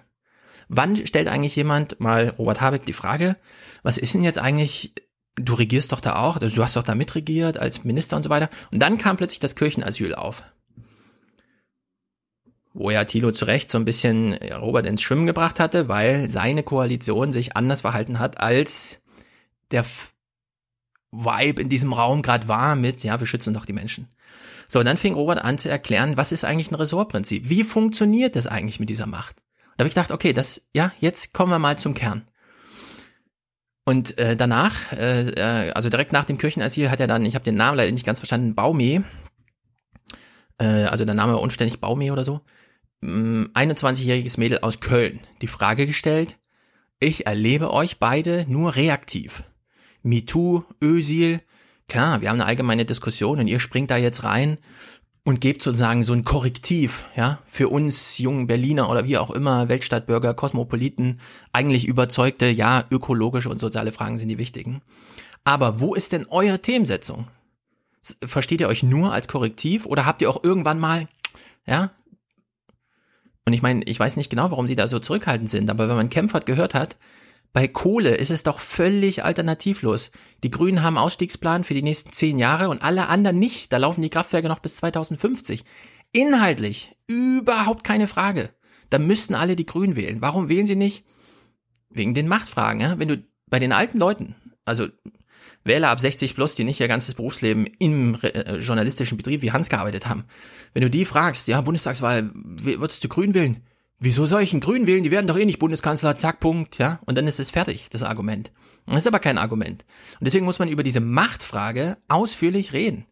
Wann 0.69 1.05
stellt 1.05 1.27
eigentlich 1.27 1.57
jemand 1.57 1.99
mal 1.99 2.35
Robert 2.39 2.61
Habeck 2.61 2.87
die 2.87 2.93
Frage, 2.93 3.37
was 3.83 3.99
ist 3.99 4.15
denn 4.15 4.23
jetzt 4.23 4.39
eigentlich 4.39 4.95
du 5.37 5.55
regierst 5.55 5.93
doch 5.93 6.01
da 6.01 6.17
auch, 6.17 6.37
also 6.37 6.55
du 6.55 6.63
hast 6.63 6.77
doch 6.77 6.83
da 6.83 6.95
mitregiert 6.95 7.59
als 7.59 7.85
Minister 7.85 8.17
und 8.17 8.23
so 8.23 8.31
weiter. 8.31 8.51
Und 8.73 8.81
dann 8.81 8.99
kam 8.99 9.17
plötzlich 9.17 9.41
das 9.41 9.57
Kirchenasyl 9.57 10.15
auf. 10.15 10.45
Wo 12.75 12.91
ja 12.91 13.05
Thilo 13.05 13.33
zu 13.33 13.45
Recht 13.45 13.71
so 13.71 13.79
ein 13.79 13.85
bisschen 13.85 14.35
Robert 14.35 14.87
ins 14.87 15.03
Schwimmen 15.03 15.27
gebracht 15.27 15.61
hatte, 15.61 15.89
weil 15.89 16.29
seine 16.29 16.63
Koalition 16.63 17.33
sich 17.33 17.57
anders 17.57 17.83
verhalten 17.83 18.19
hat, 18.19 18.41
als 18.41 19.03
der 19.71 19.85
Vibe 21.11 21.61
in 21.61 21.69
diesem 21.69 21.93
Raum 21.93 22.23
gerade 22.23 22.49
war 22.49 22.75
mit, 22.75 23.05
ja, 23.05 23.21
wir 23.21 23.27
schützen 23.27 23.53
doch 23.53 23.67
die 23.67 23.75
Menschen. 23.75 24.09
So, 24.69 24.79
und 24.79 24.87
dann 24.87 24.97
fing 24.97 25.13
Robert 25.13 25.45
an 25.45 25.59
zu 25.59 25.69
erklären, 25.69 26.17
was 26.17 26.33
ist 26.33 26.45
eigentlich 26.45 26.71
ein 26.71 26.77
Ressortprinzip? 26.77 27.51
Wie 27.51 27.65
funktioniert 27.65 28.37
das 28.37 28.47
eigentlich 28.47 28.81
mit 28.81 28.89
dieser 28.89 29.07
Macht? 29.07 29.37
Da 29.77 29.83
habe 29.83 29.89
ich 29.89 29.95
gedacht, 29.95 30.13
okay, 30.13 30.33
das, 30.33 30.67
ja, 30.73 30.93
jetzt 30.99 31.35
kommen 31.35 31.53
wir 31.53 31.59
mal 31.59 31.77
zum 31.77 31.93
Kern. 31.93 32.27
Und 33.85 34.17
äh, 34.17 34.37
danach, 34.37 34.93
äh, 34.93 35.29
äh, 35.31 35.73
also 35.73 35.91
direkt 35.91 36.13
nach 36.13 36.25
dem 36.25 36.39
Kirchenasyl 36.39 36.91
hat 36.91 37.01
er 37.01 37.07
dann, 37.07 37.27
ich 37.27 37.35
habe 37.35 37.45
den 37.45 37.57
Namen 37.57 37.77
leider 37.77 37.93
nicht 37.93 38.07
ganz 38.07 38.21
verstanden, 38.21 38.55
Baumee, 38.55 39.03
äh, 40.59 40.85
also 40.85 41.05
der 41.05 41.15
Name 41.15 41.33
war 41.33 41.41
unständig 41.41 41.81
Baumee 41.81 42.11
oder 42.11 42.25
so, 42.25 42.41
21-jähriges 43.03 44.39
Mädel 44.39 44.61
aus 44.61 44.81
Köln, 44.81 45.21
die 45.41 45.49
Frage 45.49 45.87
gestellt, 45.87 46.39
ich 47.01 47.27
erlebe 47.27 47.73
euch 47.73 47.99
beide 47.99 48.47
nur 48.49 48.77
reaktiv. 48.77 49.43
MeToo, 50.03 50.65
Ösil, 50.81 51.41
klar, 51.89 52.21
wir 52.21 52.29
haben 52.29 52.37
eine 52.37 52.47
allgemeine 52.47 52.85
Diskussion 52.85 53.41
und 53.41 53.49
ihr 53.49 53.59
springt 53.59 53.91
da 53.91 53.97
jetzt 53.97 54.23
rein 54.23 54.59
und 55.25 55.41
gebt 55.41 55.63
sozusagen 55.63 56.05
so 56.05 56.13
ein 56.13 56.25
Korrektiv, 56.25 57.05
ja, 57.17 57.41
für 57.47 57.69
uns 57.69 58.19
jungen 58.19 58.47
Berliner 58.47 58.89
oder 58.89 59.05
wie 59.05 59.19
auch 59.19 59.31
immer, 59.31 59.69
Weltstadtbürger, 59.69 60.35
Kosmopoliten, 60.35 61.21
eigentlich 61.53 61.87
überzeugte, 61.87 62.47
ja, 62.47 62.85
ökologische 62.91 63.49
und 63.49 63.61
soziale 63.61 63.93
Fragen 63.93 64.19
sind 64.19 64.29
die 64.29 64.39
wichtigen. 64.39 64.81
Aber 65.45 65.81
wo 65.81 65.95
ist 65.95 66.13
denn 66.13 66.27
eure 66.27 66.61
Themensetzung? 66.61 67.27
Versteht 68.25 68.61
ihr 68.61 68.69
euch 68.69 68.83
nur 68.83 69.13
als 69.13 69.29
Korrektiv 69.29 69.87
oder 69.87 70.07
habt 70.07 70.23
ihr 70.23 70.31
auch 70.31 70.43
irgendwann 70.43 70.79
mal, 70.81 71.09
ja? 71.67 71.91
Und 73.45 73.53
ich 73.53 73.63
meine, 73.63 73.83
ich 73.85 73.99
weiß 73.99 74.17
nicht 74.17 74.31
genau, 74.31 74.51
warum 74.51 74.67
sie 74.67 74.77
da 74.77 74.87
so 74.87 74.99
zurückhaltend 74.99 75.51
sind, 75.51 75.71
aber 75.71 75.89
wenn 75.89 75.97
man 75.97 76.11
Kempfert 76.11 76.47
gehört 76.47 76.75
hat, 76.75 76.97
bei 77.53 77.69
Kohle 77.69 78.15
ist 78.15 78.31
es 78.31 78.45
doch 78.45 78.61
völlig 78.61 79.25
alternativlos. 79.25 80.11
Die 80.43 80.51
Grünen 80.51 80.83
haben 80.83 80.97
Ausstiegsplan 80.97 81.65
für 81.65 81.75
die 81.75 81.83
nächsten 81.83 82.13
zehn 82.13 82.39
Jahre 82.39 82.71
und 82.71 82.83
alle 82.83 83.09
anderen 83.09 83.39
nicht. 83.39 83.73
Da 83.73 83.77
laufen 83.77 84.01
die 84.01 84.09
Kraftwerke 84.09 84.49
noch 84.49 84.61
bis 84.61 84.77
2050. 84.77 85.65
Inhaltlich 86.13 86.97
überhaupt 87.09 87.85
keine 87.85 88.07
Frage. 88.07 88.51
Da 88.89 88.99
müssten 88.99 89.35
alle 89.35 89.55
die 89.55 89.67
Grünen 89.67 89.97
wählen. 89.97 90.23
Warum 90.23 90.49
wählen 90.49 90.67
sie 90.67 90.77
nicht? 90.77 91.05
Wegen 91.91 92.15
den 92.15 92.29
Machtfragen. 92.29 92.81
Ja? 92.81 92.99
Wenn 92.99 93.09
du 93.09 93.23
bei 93.51 93.59
den 93.59 93.73
alten 93.73 93.99
Leuten, 93.99 94.35
also 94.65 94.89
Wähler 95.65 95.91
ab 95.91 96.01
60 96.01 96.35
plus, 96.35 96.55
die 96.55 96.65
nicht 96.65 96.81
ihr 96.81 96.89
ganzes 96.89 97.15
Berufsleben 97.15 97.67
im 97.79 98.17
äh, 98.23 98.57
journalistischen 98.57 99.17
Betrieb 99.17 99.43
wie 99.43 99.53
Hans 99.53 99.69
gearbeitet 99.69 100.09
haben, 100.09 100.25
wenn 100.75 100.83
du 100.83 100.91
die 100.91 101.05
fragst, 101.05 101.49
ja, 101.49 101.61
Bundestagswahl, 101.61 102.31
würdest 102.35 103.05
du 103.05 103.09
Grün 103.09 103.35
wählen? 103.35 103.63
Wieso 103.99 104.27
soll 104.27 104.43
ich 104.43 104.53
einen 104.53 104.61
Grün 104.61 104.89
wählen? 104.89 105.05
Die 105.05 105.13
werden 105.13 105.29
doch 105.29 105.39
eh 105.39 105.45
nicht 105.45 105.61
Bundeskanzler, 105.61 106.17
zack, 106.17 106.41
Punkt, 106.41 106.79
ja. 106.79 106.99
Und 107.07 107.17
dann 107.17 107.29
ist 107.29 107.39
es 107.39 107.51
fertig, 107.53 107.89
das 107.91 108.03
Argument. 108.03 108.51
Das 108.87 108.97
ist 108.97 109.07
aber 109.07 109.21
kein 109.21 109.39
Argument. 109.39 109.85
Und 110.19 110.25
deswegen 110.25 110.45
muss 110.45 110.59
man 110.59 110.69
über 110.69 110.83
diese 110.83 111.01
Machtfrage 111.01 111.99
ausführlich 112.09 112.73
reden. 112.73 113.07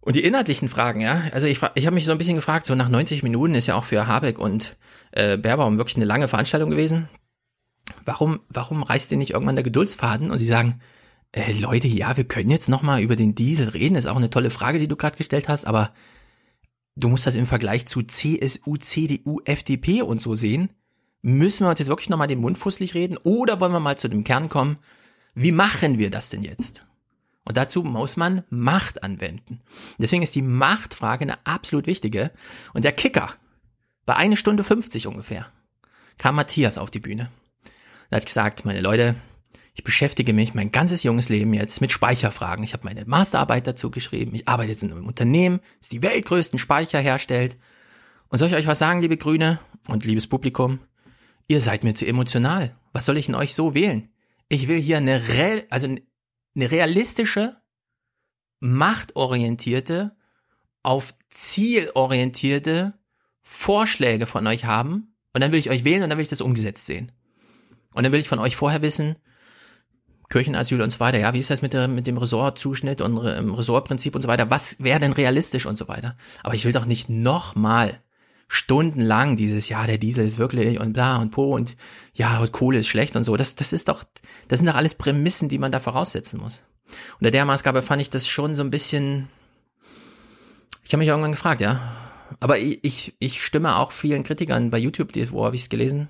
Und 0.00 0.14
die 0.14 0.24
inhaltlichen 0.24 0.68
Fragen, 0.68 1.00
ja, 1.00 1.22
also 1.32 1.46
ich, 1.46 1.60
ich 1.74 1.86
habe 1.86 1.94
mich 1.94 2.04
so 2.04 2.12
ein 2.12 2.18
bisschen 2.18 2.36
gefragt, 2.36 2.66
so 2.66 2.74
nach 2.74 2.88
90 2.88 3.22
Minuten 3.22 3.54
ist 3.54 3.66
ja 3.66 3.74
auch 3.74 3.84
für 3.84 4.06
Habeck 4.06 4.38
und 4.38 4.76
äh, 5.12 5.36
Baerbaum 5.36 5.78
wirklich 5.78 5.96
eine 5.96 6.04
lange 6.04 6.28
Veranstaltung 6.28 6.70
gewesen. 6.70 7.08
Warum, 8.04 8.40
warum 8.48 8.82
reißt 8.82 9.10
ihr 9.12 9.18
nicht 9.18 9.32
irgendwann 9.32 9.56
der 9.56 9.64
Geduldsfaden 9.64 10.30
und 10.30 10.38
sie 10.38 10.46
sagen, 10.46 10.80
äh, 11.32 11.52
Leute, 11.52 11.88
ja, 11.88 12.16
wir 12.16 12.24
können 12.24 12.50
jetzt 12.50 12.68
noch 12.68 12.82
mal 12.82 13.00
über 13.00 13.16
den 13.16 13.34
Diesel 13.34 13.68
reden, 13.70 13.96
ist 13.96 14.06
auch 14.06 14.16
eine 14.16 14.30
tolle 14.30 14.50
Frage, 14.50 14.78
die 14.78 14.88
du 14.88 14.96
gerade 14.96 15.16
gestellt 15.16 15.48
hast, 15.48 15.66
aber 15.66 15.92
du 16.94 17.08
musst 17.08 17.26
das 17.26 17.34
im 17.34 17.46
Vergleich 17.46 17.86
zu 17.86 18.02
CSU, 18.02 18.76
CDU, 18.76 19.40
FDP 19.44 20.02
und 20.02 20.20
so 20.20 20.34
sehen. 20.34 20.70
Müssen 21.22 21.64
wir 21.64 21.70
uns 21.70 21.78
jetzt 21.78 21.88
wirklich 21.88 22.10
nochmal 22.10 22.28
den 22.28 22.40
Mund 22.40 22.58
fußlich 22.58 22.94
reden 22.94 23.16
oder 23.16 23.60
wollen 23.60 23.72
wir 23.72 23.80
mal 23.80 23.96
zu 23.96 24.08
dem 24.08 24.24
Kern 24.24 24.48
kommen? 24.48 24.78
Wie 25.34 25.52
machen 25.52 25.98
wir 25.98 26.10
das 26.10 26.28
denn 26.28 26.42
jetzt? 26.42 26.84
Und 27.44 27.56
dazu 27.56 27.82
muss 27.82 28.16
man 28.16 28.44
Macht 28.50 29.02
anwenden. 29.02 29.60
Deswegen 29.98 30.22
ist 30.22 30.34
die 30.34 30.42
Machtfrage 30.42 31.22
eine 31.22 31.44
absolut 31.46 31.86
wichtige. 31.86 32.30
Und 32.74 32.84
der 32.84 32.92
Kicker, 32.92 33.30
bei 34.04 34.14
eine 34.14 34.36
Stunde 34.36 34.62
50 34.62 35.06
ungefähr, 35.06 35.46
kam 36.18 36.36
Matthias 36.36 36.78
auf 36.78 36.90
die 36.90 37.00
Bühne. 37.00 37.30
Er 38.10 38.16
hat 38.16 38.26
gesagt, 38.26 38.64
meine 38.64 38.80
Leute, 38.80 39.16
ich 39.74 39.84
beschäftige 39.84 40.32
mich 40.34 40.54
mein 40.54 40.70
ganzes 40.70 41.02
junges 41.02 41.28
Leben 41.28 41.54
jetzt 41.54 41.80
mit 41.80 41.92
Speicherfragen. 41.92 42.62
Ich 42.62 42.74
habe 42.74 42.84
meine 42.84 43.04
Masterarbeit 43.06 43.66
dazu 43.66 43.90
geschrieben. 43.90 44.34
Ich 44.34 44.46
arbeite 44.46 44.70
jetzt 44.70 44.82
in 44.82 44.92
einem 44.92 45.06
Unternehmen, 45.06 45.60
das 45.78 45.88
die 45.88 46.02
weltgrößten 46.02 46.58
Speicher 46.58 47.00
herstellt. 47.00 47.56
Und 48.28 48.38
soll 48.38 48.48
ich 48.48 48.54
euch 48.54 48.66
was 48.66 48.78
sagen, 48.78 49.00
liebe 49.00 49.16
Grüne 49.16 49.60
und 49.88 50.04
liebes 50.04 50.26
Publikum? 50.26 50.80
Ihr 51.48 51.60
seid 51.60 51.84
mir 51.84 51.94
zu 51.94 52.06
emotional. 52.06 52.76
Was 52.92 53.06
soll 53.06 53.16
ich 53.16 53.28
in 53.28 53.34
euch 53.34 53.54
so 53.54 53.74
wählen? 53.74 54.08
Ich 54.48 54.68
will 54.68 54.78
hier 54.78 54.98
eine, 54.98 55.28
Re 55.28 55.64
also 55.70 55.86
eine 55.86 56.70
realistische, 56.70 57.56
machtorientierte, 58.60 60.14
auf 60.82 61.14
Ziel 61.30 61.90
orientierte 61.94 62.98
Vorschläge 63.40 64.26
von 64.26 64.46
euch 64.46 64.66
haben. 64.66 65.16
Und 65.32 65.40
dann 65.40 65.50
will 65.50 65.58
ich 65.58 65.70
euch 65.70 65.84
wählen 65.84 66.02
und 66.02 66.10
dann 66.10 66.18
will 66.18 66.24
ich 66.24 66.28
das 66.28 66.42
umgesetzt 66.42 66.84
sehen. 66.84 67.10
Und 67.94 68.02
dann 68.02 68.12
will 68.12 68.20
ich 68.20 68.28
von 68.28 68.38
euch 68.38 68.56
vorher 68.56 68.82
wissen, 68.82 69.16
Kirchenasyl 70.32 70.80
und 70.80 70.90
so 70.90 70.98
weiter. 70.98 71.18
Ja, 71.18 71.34
wie 71.34 71.38
ist 71.38 71.50
das 71.50 71.60
mit, 71.60 71.74
der, 71.74 71.88
mit 71.88 72.06
dem 72.06 72.16
Ressortzuschnitt 72.16 73.02
und 73.02 73.18
Ressortprinzip 73.18 74.14
und 74.14 74.22
so 74.22 74.28
weiter? 74.28 74.48
Was 74.48 74.82
wäre 74.82 74.98
denn 74.98 75.12
realistisch 75.12 75.66
und 75.66 75.76
so 75.76 75.88
weiter? 75.88 76.16
Aber 76.42 76.54
ich 76.54 76.64
will 76.64 76.72
doch 76.72 76.86
nicht 76.86 77.10
nochmal 77.10 78.00
stundenlang 78.48 79.36
dieses, 79.36 79.68
ja, 79.68 79.86
der 79.86 79.98
Diesel 79.98 80.26
ist 80.26 80.38
wirklich 80.38 80.80
und 80.80 80.94
bla 80.94 81.16
und 81.18 81.32
po 81.32 81.54
und 81.54 81.76
ja, 82.14 82.40
und 82.40 82.50
Kohle 82.50 82.78
ist 82.78 82.88
schlecht 82.88 83.14
und 83.14 83.24
so. 83.24 83.36
Das, 83.36 83.56
das 83.56 83.74
ist 83.74 83.88
doch, 83.88 84.04
das 84.48 84.60
sind 84.60 84.68
doch 84.68 84.74
alles 84.74 84.94
Prämissen, 84.94 85.50
die 85.50 85.58
man 85.58 85.70
da 85.70 85.80
voraussetzen 85.80 86.40
muss. 86.40 86.62
Unter 87.20 87.30
der 87.30 87.44
Maßgabe 87.44 87.82
fand 87.82 88.00
ich 88.00 88.08
das 88.08 88.26
schon 88.26 88.54
so 88.54 88.62
ein 88.62 88.70
bisschen, 88.70 89.28
ich 90.82 90.92
habe 90.92 91.00
mich 91.00 91.08
irgendwann 91.08 91.32
gefragt, 91.32 91.60
ja. 91.60 91.80
Aber 92.40 92.58
ich, 92.58 93.14
ich, 93.18 93.42
stimme 93.42 93.76
auch 93.76 93.92
vielen 93.92 94.22
Kritikern 94.22 94.70
bei 94.70 94.78
YouTube, 94.78 95.12
wo 95.30 95.44
habe 95.44 95.54
ich 95.54 95.62
es 95.62 95.68
gelesen? 95.68 96.08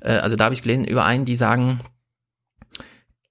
Äh, 0.00 0.12
also 0.12 0.36
da 0.36 0.44
habe 0.44 0.52
ich 0.52 0.60
es 0.60 0.62
gelesen, 0.62 0.84
überein, 0.84 1.24
die 1.24 1.34
sagen, 1.34 1.80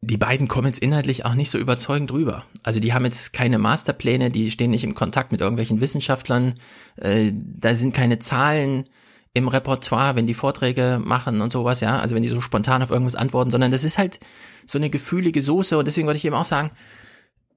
die 0.05 0.17
beiden 0.17 0.47
kommen 0.47 0.67
jetzt 0.67 0.79
inhaltlich 0.79 1.25
auch 1.25 1.33
nicht 1.33 1.49
so 1.49 1.57
überzeugend 1.57 2.11
rüber. 2.11 2.43
Also 2.63 2.79
die 2.79 2.93
haben 2.93 3.05
jetzt 3.05 3.33
keine 3.33 3.57
Masterpläne, 3.57 4.29
die 4.29 4.51
stehen 4.51 4.71
nicht 4.71 4.83
im 4.83 4.95
Kontakt 4.95 5.31
mit 5.31 5.41
irgendwelchen 5.41 5.81
Wissenschaftlern, 5.81 6.55
äh, 6.97 7.31
da 7.33 7.73
sind 7.75 7.93
keine 7.93 8.19
Zahlen 8.19 8.85
im 9.33 9.47
Repertoire, 9.47 10.15
wenn 10.15 10.27
die 10.27 10.33
Vorträge 10.33 11.01
machen 11.03 11.41
und 11.41 11.51
sowas, 11.51 11.79
ja, 11.79 11.99
also 11.99 12.15
wenn 12.15 12.23
die 12.23 12.29
so 12.29 12.41
spontan 12.41 12.83
auf 12.83 12.91
irgendwas 12.91 13.15
antworten, 13.15 13.49
sondern 13.49 13.71
das 13.71 13.83
ist 13.83 13.97
halt 13.97 14.19
so 14.67 14.77
eine 14.77 14.89
gefühlige 14.89 15.41
Soße 15.41 15.77
und 15.77 15.87
deswegen 15.87 16.05
wollte 16.05 16.17
ich 16.17 16.25
eben 16.25 16.35
auch 16.35 16.43
sagen, 16.43 16.71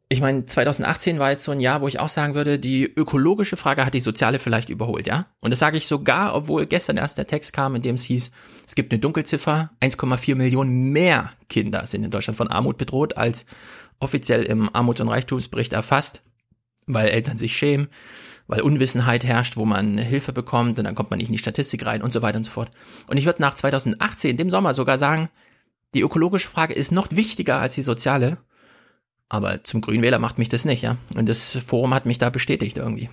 ich 0.09 0.21
meine, 0.21 0.47
2018 0.47 1.19
war 1.19 1.31
jetzt 1.31 1.43
so 1.43 1.51
ein 1.51 1.59
Jahr, 1.59 1.81
wo 1.81 1.89
ich 1.89 1.99
auch 1.99 2.09
sagen 2.09 2.37
würde, 2.37 2.61
die 2.61 2.85
ökologische 2.85 3.57
Frage 3.57 3.85
hat 3.85 3.93
die 3.93 4.01
soziale 4.01 4.39
vielleicht 4.39 4.71
überholt, 4.71 5.09
ja? 5.09 5.27
Und 5.41 5.51
das 5.51 5.59
sage 5.59 5.77
ich 5.77 5.89
sogar, 5.89 6.35
obwohl 6.37 6.67
gestern 6.67 6.97
erst 6.97 7.19
der 7.19 7.27
Text 7.27 7.53
kam, 7.53 7.75
in 7.75 7.83
dem 7.83 7.97
es 7.97 8.05
hieß, 8.05 8.31
es 8.65 8.75
gibt 8.77 8.93
eine 8.93 9.01
Dunkelziffer, 9.01 9.71
1,4 9.81 10.37
Millionen 10.37 10.91
mehr 10.93 11.33
Kinder 11.49 11.87
sind 11.87 12.05
in 12.05 12.11
Deutschland 12.11 12.37
von 12.37 12.49
Armut 12.49 12.79
bedroht, 12.79 13.17
als 13.17 13.47
offiziell 13.99 14.45
im 14.45 14.73
Armuts- 14.73 15.01
und 15.01 15.09
Reichtumsbericht 15.09 15.73
erfasst, 15.73 16.23
weil 16.87 17.09
Eltern 17.09 17.37
sich 17.37 17.57
schämen, 17.57 17.89
weil 18.47 18.61
Unwissenheit 18.61 19.25
herrscht, 19.25 19.57
wo 19.57 19.65
man 19.65 19.99
Hilfe 19.99 20.33
bekommt 20.33 20.79
und 20.79 20.85
dann 20.85 20.95
kommt 20.95 21.11
man 21.11 21.19
nicht 21.19 21.31
in 21.31 21.33
die 21.33 21.41
Statistik 21.41 21.85
rein 21.85 22.03
und 22.03 22.13
so 22.13 22.23
weiter 22.23 22.39
und 22.39 22.45
so 22.45 22.53
fort. 22.53 22.71
Und 23.09 23.17
ich 23.17 23.27
würde 23.27 23.43
nach 23.43 23.55
2018, 23.55 24.37
dem 24.37 24.51
Sommer 24.51 24.73
sogar 24.73 24.99
sagen, 24.99 25.31
die 25.95 26.03
ökologische 26.03 26.49
Frage 26.49 26.75
ist 26.75 26.93
noch 26.93 27.09
wichtiger 27.11 27.59
als 27.59 27.75
die 27.75 27.83
soziale 27.83 28.39
aber 29.29 29.65
zum 29.65 29.81
Grünwähler 29.81 30.19
macht 30.19 30.39
mich 30.39 30.49
das 30.49 30.65
nicht, 30.65 30.83
ja. 30.83 30.97
Und 31.15 31.29
das 31.29 31.57
Forum 31.57 31.95
hat 31.95 32.07
mich 32.07 32.19
da 32.19 32.31
bestätigt 32.31 32.77
irgendwie. 32.77 33.11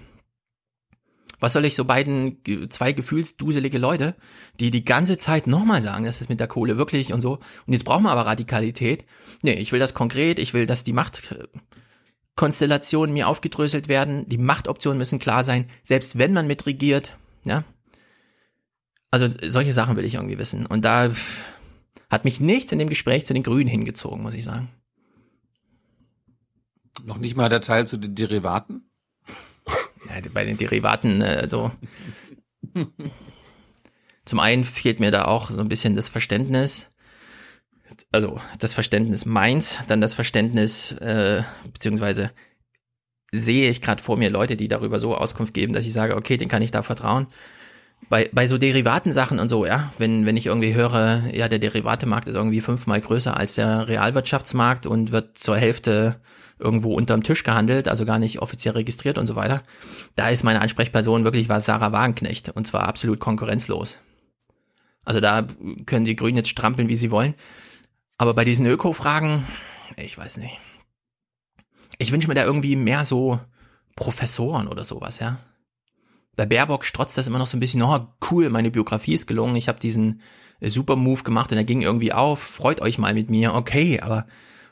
Was 1.39 1.54
soll 1.54 1.65
ich 1.65 1.76
so 1.76 1.84
beiden, 1.84 2.38
zwei 2.69 2.93
gefühlsduselige 2.93 3.78
Leute, 3.78 4.15
die 4.62 4.71
die 4.71 4.86
ganze 4.86 5.17
Zeit 5.17 5.45
nochmal 5.45 5.82
sagen, 5.82 6.06
das 6.06 6.21
ist 6.21 6.30
mit 6.30 6.39
der 6.39 6.47
Kohle 6.47 6.78
wirklich 6.78 7.12
und 7.12 7.19
so. 7.19 7.39
Und 7.65 7.73
jetzt 7.73 7.84
brauchen 7.84 8.04
wir 8.04 8.12
aber 8.12 8.26
Radikalität. 8.26 9.04
Nee, 9.41 9.56
ich 9.56 9.73
will 9.73 9.80
das 9.80 9.93
konkret, 9.93 10.39
ich 10.39 10.54
will, 10.54 10.65
dass 10.65 10.86
die 10.86 10.93
Machtkonstellationen 10.93 13.13
mir 13.13 13.28
aufgedröselt 13.28 13.89
werden. 13.89 14.30
Die 14.30 14.38
Machtoptionen 14.38 14.97
müssen 14.97 15.19
klar 15.19 15.43
sein, 15.43 15.65
selbst 15.84 16.17
wenn 16.17 16.32
man 16.32 16.47
mitregiert, 16.47 17.17
ja. 17.45 17.65
Also 19.12 19.28
solche 19.45 19.73
Sachen 19.73 19.97
will 19.97 20.06
ich 20.06 20.15
irgendwie 20.15 20.39
wissen. 20.39 20.65
Und 20.65 20.86
da 20.86 21.12
hat 22.10 22.23
mich 22.23 22.39
nichts 22.39 22.71
in 22.71 22.80
dem 22.80 22.88
Gespräch 22.88 23.26
zu 23.26 23.34
den 23.34 23.43
Grünen 23.43 23.67
hingezogen, 23.67 24.23
muss 24.23 24.34
ich 24.34 24.45
sagen. 24.45 24.69
Noch 27.01 27.17
nicht 27.17 27.36
mal 27.36 27.49
der 27.49 27.62
Teil 27.62 27.88
zu 27.88 27.97
den 27.97 28.15
Derivaten? 28.15 28.89
Ja, 30.06 30.19
bei 30.34 30.43
den 30.43 30.58
Derivaten, 30.58 31.21
also 31.21 31.71
zum 34.25 34.39
einen 34.39 34.65
fehlt 34.65 34.99
mir 34.99 35.12
da 35.12 35.25
auch 35.25 35.49
so 35.49 35.62
ein 35.62 35.69
bisschen 35.69 35.95
das 35.95 36.10
Verständnis, 36.10 36.88
also 38.12 38.39
das 38.60 38.73
Verständnis 38.73 39.25
meins, 39.25 39.79
dann 39.88 40.01
das 40.01 40.13
Verständnis, 40.13 40.91
äh, 40.93 41.43
beziehungsweise 41.71 42.32
sehe 43.32 43.69
ich 43.69 43.82
gerade 43.82 44.01
vor 44.01 44.17
mir 44.17 44.29
Leute, 44.29 44.56
die 44.56 44.67
darüber 44.67 44.99
so 44.99 45.15
Auskunft 45.15 45.53
geben, 45.53 45.73
dass 45.73 45.86
ich 45.86 45.93
sage, 45.93 46.15
okay, 46.15 46.38
den 46.38 46.49
kann 46.49 46.62
ich 46.62 46.71
da 46.71 46.84
vertrauen. 46.84 47.27
Bei, 48.10 48.29
bei 48.32 48.47
so 48.47 48.58
Derivatensachen 48.58 49.39
und 49.39 49.49
so, 49.49 49.65
ja, 49.65 49.91
wenn, 49.97 50.25
wenn 50.25 50.38
ich 50.38 50.47
irgendwie 50.47 50.73
höre, 50.73 51.23
ja, 51.34 51.47
der 51.47 51.60
Derivatemarkt 51.60 52.27
ist 52.27 52.36
irgendwie 52.36 52.62
fünfmal 52.62 53.01
größer 53.01 53.36
als 53.36 53.56
der 53.56 53.88
Realwirtschaftsmarkt 53.88 54.86
und 54.86 55.12
wird 55.12 55.38
zur 55.38 55.58
Hälfte 55.58 56.19
irgendwo 56.63 56.93
unterm 56.93 57.23
Tisch 57.23 57.43
gehandelt, 57.43 57.88
also 57.88 58.06
gar 58.06 58.19
nicht 58.19 58.41
offiziell 58.41 58.73
registriert 58.73 59.17
und 59.17 59.28
so 59.28 59.36
weiter. 59.36 59.62
Da 60.15 60.30
ist 60.30 60.43
meine 60.43 60.62
Ansprechperson 60.62 61.23
wirklich 61.23 61.49
was 61.49 61.65
Sarah 61.65 61.91
Wagenknecht 61.91 62.49
und 62.49 62.65
zwar 62.65 62.88
absolut 62.88 63.19
konkurrenzlos. 63.19 63.97
Also 65.06 65.19
da 65.19 65.45
können 65.86 66.06
die 66.06 66.15
Grünen 66.15 66.38
jetzt 66.38 66.49
strampeln, 66.49 66.88
wie 66.88 66.95
sie 66.95 67.12
wollen. 67.12 67.36
Aber 68.17 68.34
bei 68.34 68.45
diesen 68.45 68.65
Öko-Fragen, 68.65 69.45
ich 69.97 70.17
weiß 70.17 70.38
nicht. 70.38 70.60
Ich 71.97 72.12
wünsche 72.12 72.28
mir 72.28 72.36
da 72.36 72.43
irgendwie 72.43 72.76
mehr 72.76 73.06
so 73.06 73.39
Professoren 73.95 74.67
oder 74.67 74.84
sowas, 74.84 75.19
ja. 75.19 75.38
Bei 76.36 76.45
Baerbock 76.45 76.86
strotzt 76.86 77.17
das 77.17 77.28
immer 77.28 77.38
noch 77.38 77.47
so 77.47 77.58
ein 77.58 77.60
bisschen, 77.60 77.84
oh 77.84 78.08
cool, 78.32 78.49
meine 78.49 78.71
Biografie 78.71 79.13
ist 79.13 79.28
gelungen, 79.28 79.56
ich 79.56 79.67
habe 79.67 79.80
diesen 79.80 80.21
super 80.62 80.95
Move 80.95 81.23
gemacht 81.23 81.52
und 81.52 81.58
er 81.58 81.63
ging 81.63 81.82
irgendwie 81.82 82.13
auf, 82.13 82.39
freut 82.39 82.82
euch 82.82 82.97
mal 82.97 83.13
mit 83.13 83.30
mir, 83.30 83.54
okay, 83.54 83.99
aber 83.99 84.26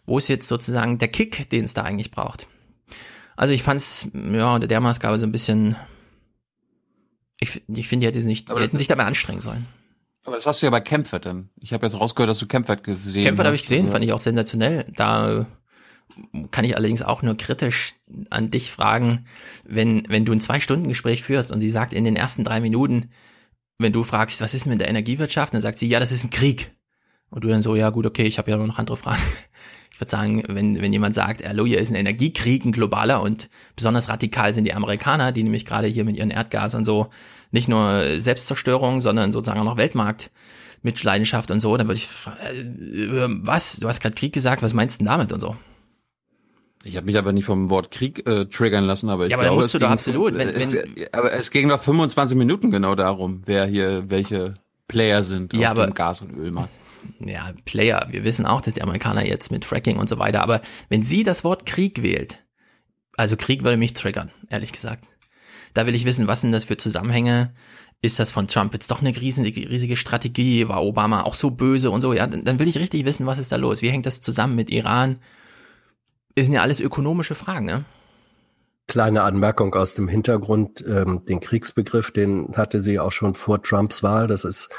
wo 0.06 0.18
ist 0.18 0.28
jetzt 0.28 0.48
sozusagen 0.48 0.98
der 0.98 1.08
Kick, 1.08 1.50
den 1.50 1.66
es 1.66 1.74
da 1.74 1.84
eigentlich 1.84 2.12
braucht. 2.12 2.48
Also 3.36 3.54
ich 3.54 3.64
fand 3.64 3.80
es, 3.80 4.10
ja, 4.14 4.54
unter 4.54 4.68
der 4.68 4.82
Maßgabe 4.82 5.18
so 5.18 5.26
ein 5.26 5.32
bisschen, 5.32 5.76
ich, 7.40 7.62
ich 7.68 7.88
finde, 7.88 8.06
die, 8.06 8.08
hätte 8.08 8.26
nicht, 8.28 8.50
die 8.50 8.60
hätten 8.60 8.78
sich 8.78 8.88
dabei 8.88 9.06
anstrengen 9.06 9.42
sollen. 9.42 9.66
Aber 10.26 10.36
das 10.36 10.46
hast 10.46 10.62
du 10.62 10.68
ja 10.68 10.70
bei 10.70 10.82
Kempfert 10.82 11.26
dann. 11.26 11.50
Ich 11.60 11.74
habe 11.74 11.86
jetzt 11.86 12.00
rausgehört, 12.00 12.30
dass 12.30 12.38
du 12.38 12.46
Kempfert 12.46 12.84
gesehen 12.84 13.24
Kempfert 13.24 13.48
habe 13.48 13.56
ich 13.56 13.64
gesehen, 13.64 13.90
fand 13.90 14.06
ich 14.06 14.14
auch 14.14 14.20
sensationell. 14.20 14.86
Da 14.96 15.48
kann 16.52 16.66
ich 16.66 16.76
allerdings 16.76 17.02
auch 17.02 17.24
nur 17.24 17.36
kritisch 17.38 17.96
an 18.30 18.52
dich 18.52 18.72
fragen, 18.72 19.26
wenn, 19.64 20.04
wenn 20.10 20.26
du 20.26 20.34
ein 20.34 20.42
Zwei-Stunden-Gespräch 20.42 21.24
führst 21.24 21.52
und 21.52 21.62
sie 21.62 21.70
sagt 21.70 21.94
in 21.94 22.04
den 22.04 22.16
ersten 22.16 22.44
drei 22.44 22.60
Minuten, 22.60 23.10
wenn 23.80 23.94
du 23.94 24.04
fragst, 24.04 24.42
was 24.42 24.54
ist 24.54 24.66
denn 24.66 24.74
mit 24.74 24.82
der 24.82 24.90
Energiewirtschaft, 24.90 25.54
dann 25.54 25.62
sagt 25.62 25.80
sie, 25.80 25.88
ja, 25.88 26.00
das 26.00 26.12
ist 26.12 26.24
ein 26.24 26.30
Krieg. 26.30 26.76
Und 27.30 27.44
du 27.44 27.48
dann 27.48 27.62
so, 27.62 27.76
ja 27.76 27.90
gut, 27.90 28.06
okay, 28.06 28.24
ich 28.24 28.38
habe 28.38 28.52
ja 28.52 28.58
noch 28.58 28.78
andere 28.78 28.98
Fragen 28.98 29.24
würde 30.02 30.10
sagen, 30.10 30.44
wenn, 30.48 30.82
wenn 30.82 30.92
jemand 30.92 31.16
sagt, 31.16 31.48
hallo, 31.48 31.66
hier 31.66 31.80
ist 31.80 31.92
ein 31.92 31.96
Energiekrieg, 31.96 32.66
ein 32.66 32.72
globaler 32.72 33.22
und 33.22 33.50
besonders 33.76 34.10
radikal 34.10 34.54
sind 34.54 34.66
die 34.66 34.74
Amerikaner, 34.74 35.32
die 35.32 35.44
nämlich 35.44 35.64
gerade 35.64 35.88
hier 35.88 36.04
mit 36.04 36.18
ihren 36.18 36.32
Erdgas 36.32 36.76
und 36.76 36.84
so 36.84 37.08
nicht 37.52 37.68
nur 37.68 38.20
Selbstzerstörung, 38.20 39.02
sondern 39.02 39.32
sozusagen 39.32 39.60
auch 39.60 39.66
noch 39.66 39.78
Weltmarkt 39.78 40.32
mit 40.82 41.04
Leidenschaft 41.04 41.52
und 41.52 41.60
so, 41.60 41.78
dann 41.78 41.88
würde 41.88 42.00
ich 42.00 42.08
äh, 42.44 43.28
was? 43.28 43.78
Du 43.78 43.88
hast 43.88 44.02
gerade 44.02 44.16
Krieg 44.16 44.34
gesagt, 44.34 44.64
was 44.64 44.74
meinst 44.74 45.00
du 45.00 45.06
denn 45.06 45.12
damit 45.12 45.32
und 45.32 45.40
so? 45.40 45.56
Ich 46.84 46.98
habe 46.98 47.06
mich 47.06 47.18
aber 47.18 47.32
nicht 47.32 47.46
vom 47.46 47.70
Wort 47.70 47.92
Krieg 47.92 48.28
äh, 48.28 48.46
triggern 48.46 48.86
lassen, 48.86 49.10
aber 49.10 49.26
ich 49.26 49.32
ja, 49.32 49.38
aber 49.38 49.46
glaube, 49.46 49.62
musst 49.62 49.74
du 49.76 49.80
doch 49.80 49.92
absolut. 49.92 50.36
Wenn, 50.36 50.50
es, 50.50 50.74
wenn, 50.74 51.08
aber 51.12 51.32
es 51.34 51.52
ging 51.52 51.70
doch 51.70 51.80
25 51.80 52.36
Minuten 52.36 52.72
genau 52.72 52.96
darum, 52.96 53.44
wer 53.46 53.66
hier 53.66 54.10
welche 54.10 54.56
Player 54.88 55.24
sind 55.24 55.54
ja, 55.54 55.72
auf 55.72 55.78
aber, 55.78 55.86
dem 55.86 55.94
Gas- 55.94 56.22
und 56.22 56.36
Ölmarkt 56.36 56.72
ja, 57.20 57.54
Player, 57.66 58.08
wir 58.10 58.24
wissen 58.24 58.46
auch, 58.46 58.62
dass 58.62 58.74
die 58.74 58.82
Amerikaner 58.82 59.26
jetzt 59.26 59.52
mit 59.52 59.66
Fracking 59.66 59.98
und 59.98 60.10
so 60.10 60.20
weiter, 60.20 60.42
aber 60.42 60.62
wenn 60.90 61.04
sie 61.04 61.24
das 61.24 61.44
Wort 61.44 61.66
Krieg 61.66 62.02
wählt, 62.02 62.40
also 63.18 63.36
Krieg 63.38 63.64
würde 63.64 63.78
mich 63.78 63.94
triggern, 63.94 64.32
ehrlich 64.50 64.72
gesagt. 64.72 65.08
Da 65.74 65.86
will 65.86 65.96
ich 65.96 66.06
wissen, 66.06 66.28
was 66.28 66.42
sind 66.42 66.52
das 66.52 66.66
für 66.66 66.78
Zusammenhänge? 66.78 67.54
Ist 68.02 68.20
das 68.20 68.32
von 68.32 68.48
Trump 68.48 68.74
jetzt 68.74 68.90
doch 68.90 69.02
eine 69.02 69.16
riesige, 69.16 69.70
riesige 69.70 69.96
Strategie? 69.96 70.68
War 70.68 70.84
Obama 70.84 71.22
auch 71.24 71.36
so 71.36 71.52
böse 71.52 71.92
und 71.92 72.02
so? 72.02 72.14
Ja, 72.14 72.26
dann 72.26 72.60
will 72.60 72.68
ich 72.68 72.80
richtig 72.80 73.06
wissen, 73.06 73.28
was 73.28 73.38
ist 73.38 73.52
da 73.52 73.58
los? 73.58 73.82
Wie 73.82 73.90
hängt 73.90 74.06
das 74.06 74.22
zusammen 74.22 74.56
mit 74.56 74.70
Iran? 74.70 75.20
Das 76.36 76.46
sind 76.46 76.56
ja 76.56 76.62
alles 76.62 76.80
ökonomische 76.80 77.36
Fragen, 77.36 77.66
ne? 77.66 77.86
Kleine 78.88 79.22
Anmerkung 79.22 79.74
aus 79.76 79.94
dem 79.94 80.08
Hintergrund. 80.08 80.84
Ähm, 80.86 81.24
den 81.26 81.40
Kriegsbegriff, 81.40 82.12
den 82.12 82.50
hatte 82.56 82.82
sie 82.82 83.00
auch 83.00 83.12
schon 83.12 83.36
vor 83.36 83.62
Trumps 83.62 84.02
Wahl. 84.02 84.28
Das 84.28 84.44
ist 84.44 84.70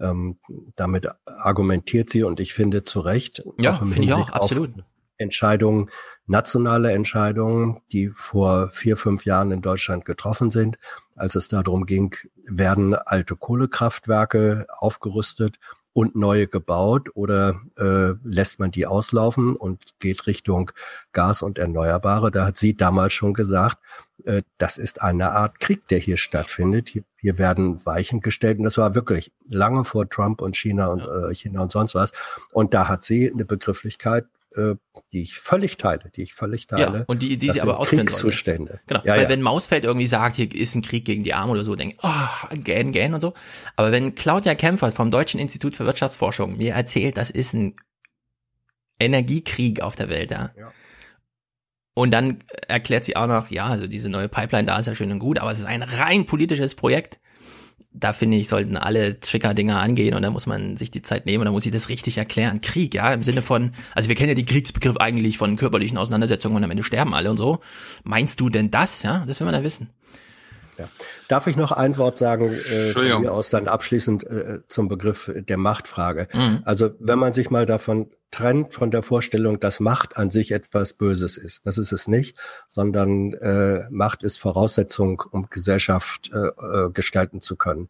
ähm, 0.00 0.38
damit 0.76 1.08
argumentiert 1.24 2.10
sie 2.10 2.24
und 2.24 2.40
ich 2.40 2.54
finde 2.54 2.84
zu 2.84 3.00
Recht. 3.00 3.42
Ja, 3.58 3.74
finde 3.74 4.02
ich 4.02 4.12
auch, 4.12 4.30
absolut. 4.30 4.72
Entscheidungen, 5.18 5.90
nationale 6.26 6.92
Entscheidungen, 6.92 7.82
die 7.92 8.08
vor 8.08 8.70
vier, 8.72 8.96
fünf 8.96 9.24
Jahren 9.24 9.50
in 9.50 9.60
Deutschland 9.60 10.04
getroffen 10.04 10.50
sind, 10.50 10.78
als 11.14 11.34
es 11.34 11.48
darum 11.48 11.84
ging, 11.84 12.16
werden 12.46 12.94
alte 12.94 13.36
Kohlekraftwerke 13.36 14.66
aufgerüstet 14.70 15.58
und 15.92 16.16
neue 16.16 16.46
gebaut 16.46 17.10
oder 17.14 17.60
äh, 17.76 18.12
lässt 18.22 18.58
man 18.60 18.70
die 18.70 18.86
auslaufen 18.86 19.56
und 19.56 19.98
geht 19.98 20.26
Richtung 20.26 20.70
Gas 21.12 21.42
und 21.42 21.58
Erneuerbare? 21.58 22.30
Da 22.30 22.46
hat 22.46 22.56
sie 22.56 22.76
damals 22.76 23.12
schon 23.12 23.34
gesagt, 23.34 23.76
das 24.58 24.78
ist 24.78 25.02
eine 25.02 25.30
Art 25.30 25.60
Krieg, 25.60 25.86
der 25.88 25.98
hier 25.98 26.16
stattfindet. 26.16 26.88
Hier, 26.88 27.02
hier, 27.18 27.38
werden 27.38 27.84
Weichen 27.86 28.20
gestellt 28.20 28.58
und 28.58 28.64
das 28.64 28.78
war 28.78 28.94
wirklich 28.94 29.32
lange 29.48 29.84
vor 29.84 30.08
Trump 30.08 30.40
und 30.40 30.56
China 30.56 30.88
und 30.88 31.02
äh, 31.02 31.34
China 31.34 31.62
und 31.62 31.72
sonst 31.72 31.94
was. 31.94 32.12
Und 32.52 32.74
da 32.74 32.88
hat 32.88 33.04
sie 33.04 33.30
eine 33.32 33.44
Begrifflichkeit 33.44 34.26
äh, 34.56 34.74
die 35.12 35.22
ich 35.22 35.38
völlig 35.38 35.76
teile, 35.76 36.10
die 36.14 36.22
ich 36.22 36.34
völlig 36.34 36.66
teile. 36.66 36.98
Ja, 36.98 37.04
und 37.06 37.22
die, 37.22 37.38
die 37.38 37.50
sie 37.50 37.60
aber 37.60 37.78
ausführen 37.78 38.06
Kriegszustände. 38.06 38.80
Genau, 38.86 39.00
ja, 39.04 39.14
weil 39.14 39.22
ja. 39.22 39.28
wenn 39.28 39.42
Mausfeld 39.42 39.84
irgendwie 39.84 40.06
sagt, 40.06 40.36
hier 40.36 40.52
ist 40.52 40.74
ein 40.74 40.82
Krieg 40.82 41.04
gegen 41.04 41.22
die 41.22 41.34
Armen 41.34 41.52
oder 41.52 41.64
so, 41.64 41.76
denke 41.76 41.96
ich, 41.96 42.04
oh, 42.04 42.56
gähn, 42.56 42.92
gähn 42.92 43.14
und 43.14 43.20
so. 43.20 43.34
Aber 43.76 43.92
wenn 43.92 44.14
Claudia 44.14 44.54
Kempfert 44.54 44.94
vom 44.94 45.10
Deutschen 45.10 45.38
Institut 45.38 45.76
für 45.76 45.86
Wirtschaftsforschung 45.86 46.56
mir 46.56 46.74
erzählt, 46.74 47.16
das 47.16 47.30
ist 47.30 47.54
ein 47.54 47.74
Energiekrieg 48.98 49.82
auf 49.82 49.96
der 49.96 50.08
Welt, 50.08 50.30
ja. 50.30 50.50
ja. 50.56 50.72
Und 51.94 52.12
dann 52.12 52.38
erklärt 52.68 53.04
sie 53.04 53.16
auch 53.16 53.26
noch, 53.26 53.50
ja, 53.50 53.66
also 53.66 53.86
diese 53.86 54.08
neue 54.08 54.28
Pipeline 54.28 54.66
da 54.66 54.78
ist 54.78 54.86
ja 54.86 54.94
schön 54.94 55.10
und 55.12 55.18
gut, 55.18 55.38
aber 55.38 55.50
es 55.50 55.58
ist 55.58 55.66
ein 55.66 55.82
rein 55.82 56.24
politisches 56.24 56.74
Projekt. 56.74 57.18
da 57.92 58.12
finde 58.12 58.36
ich, 58.36 58.48
sollten 58.48 58.76
alle 58.76 59.18
Trigger-Dinger 59.18 59.78
angehen 59.80 60.14
und 60.14 60.22
da 60.22 60.30
muss 60.30 60.46
man 60.46 60.76
sich 60.76 60.92
die 60.92 61.02
Zeit 61.02 61.26
nehmen 61.26 61.40
und 61.42 61.46
da 61.46 61.50
muss 61.52 61.66
ich 61.66 61.72
das 61.72 61.88
richtig 61.88 62.18
erklären. 62.18 62.60
Krieg, 62.60 62.94
ja, 62.94 63.12
im 63.12 63.24
Sinne 63.24 63.42
von, 63.42 63.72
also 63.94 64.08
wir 64.08 64.14
kennen 64.14 64.28
ja 64.28 64.34
die 64.34 64.44
Kriegsbegriff 64.44 64.96
eigentlich 64.98 65.38
von 65.38 65.56
körperlichen 65.56 65.98
Auseinandersetzungen 65.98 66.56
und 66.56 66.64
am 66.64 66.70
Ende 66.70 66.84
sterben 66.84 67.14
alle 67.14 67.30
und 67.30 67.36
so. 67.36 67.60
Meinst 68.04 68.40
du 68.40 68.48
denn 68.48 68.70
das, 68.70 69.02
ja? 69.02 69.24
Das 69.26 69.40
will 69.40 69.46
man 69.46 69.54
da 69.54 69.64
wissen. 69.64 69.90
Ja. 70.80 70.88
Darf 71.28 71.46
ich 71.46 71.56
noch 71.56 71.72
ein 71.72 71.98
Wort 71.98 72.16
sagen, 72.16 72.52
äh, 72.52 72.92
von 72.92 73.20
mir 73.20 73.32
aus 73.32 73.50
dann 73.50 73.68
abschließend 73.68 74.24
äh, 74.24 74.60
zum 74.66 74.88
Begriff 74.88 75.30
der 75.34 75.58
Machtfrage? 75.58 76.26
Mhm. 76.32 76.62
Also 76.64 76.90
wenn 76.98 77.18
man 77.18 77.34
sich 77.34 77.50
mal 77.50 77.66
davon 77.66 78.10
trennt, 78.30 78.72
von 78.72 78.90
der 78.90 79.02
Vorstellung, 79.02 79.60
dass 79.60 79.80
Macht 79.80 80.16
an 80.16 80.30
sich 80.30 80.52
etwas 80.52 80.94
Böses 80.94 81.36
ist. 81.36 81.66
Das 81.66 81.78
ist 81.78 81.92
es 81.92 82.08
nicht, 82.08 82.36
sondern 82.68 83.34
äh, 83.34 83.86
Macht 83.90 84.22
ist 84.22 84.38
Voraussetzung, 84.38 85.22
um 85.30 85.48
Gesellschaft 85.50 86.30
äh, 86.32 86.86
äh, 86.86 86.90
gestalten 86.92 87.40
zu 87.42 87.56
können. 87.56 87.88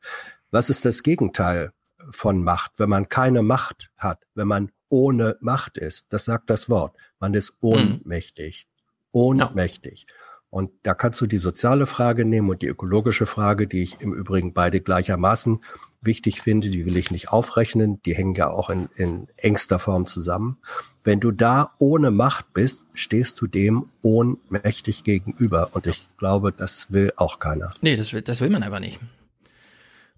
Was 0.50 0.70
ist 0.70 0.84
das 0.84 1.02
Gegenteil 1.02 1.72
von 2.10 2.42
Macht? 2.42 2.72
Wenn 2.78 2.88
man 2.88 3.08
keine 3.08 3.42
Macht 3.42 3.90
hat, 3.96 4.26
wenn 4.34 4.48
man 4.48 4.72
ohne 4.88 5.36
Macht 5.40 5.78
ist, 5.78 6.06
das 6.08 6.24
sagt 6.24 6.50
das 6.50 6.68
Wort. 6.68 6.96
Man 7.20 7.34
ist 7.34 7.54
ohnmächtig. 7.60 8.66
Ohnmächtig. 9.12 10.06
Und 10.50 10.70
da 10.82 10.94
kannst 10.94 11.20
du 11.20 11.26
die 11.26 11.38
soziale 11.38 11.86
Frage 11.86 12.24
nehmen 12.24 12.50
und 12.50 12.60
die 12.62 12.66
ökologische 12.66 13.26
Frage, 13.26 13.68
die 13.68 13.84
ich 13.84 14.00
im 14.00 14.12
Übrigen 14.12 14.52
beide 14.52 14.80
gleichermaßen 14.80 15.60
wichtig 16.02 16.40
finde, 16.40 16.70
die 16.70 16.86
will 16.86 16.96
ich 16.96 17.10
nicht 17.10 17.28
aufrechnen, 17.28 18.00
die 18.02 18.14
hängen 18.14 18.34
ja 18.34 18.48
auch 18.48 18.70
in, 18.70 18.88
in 18.96 19.28
engster 19.36 19.78
Form 19.78 20.06
zusammen. 20.06 20.58
Wenn 21.04 21.20
du 21.20 21.30
da 21.30 21.74
ohne 21.78 22.10
Macht 22.10 22.52
bist, 22.52 22.82
stehst 22.94 23.40
du 23.40 23.46
dem 23.46 23.86
ohnmächtig 24.02 25.04
gegenüber. 25.04 25.70
Und 25.72 25.86
ich 25.86 26.06
glaube, 26.16 26.52
das 26.52 26.90
will 26.90 27.12
auch 27.16 27.38
keiner. 27.38 27.72
Nee, 27.80 27.96
das 27.96 28.12
will, 28.12 28.22
das 28.22 28.40
will 28.40 28.50
man 28.50 28.62
einfach 28.62 28.80
nicht. 28.80 28.98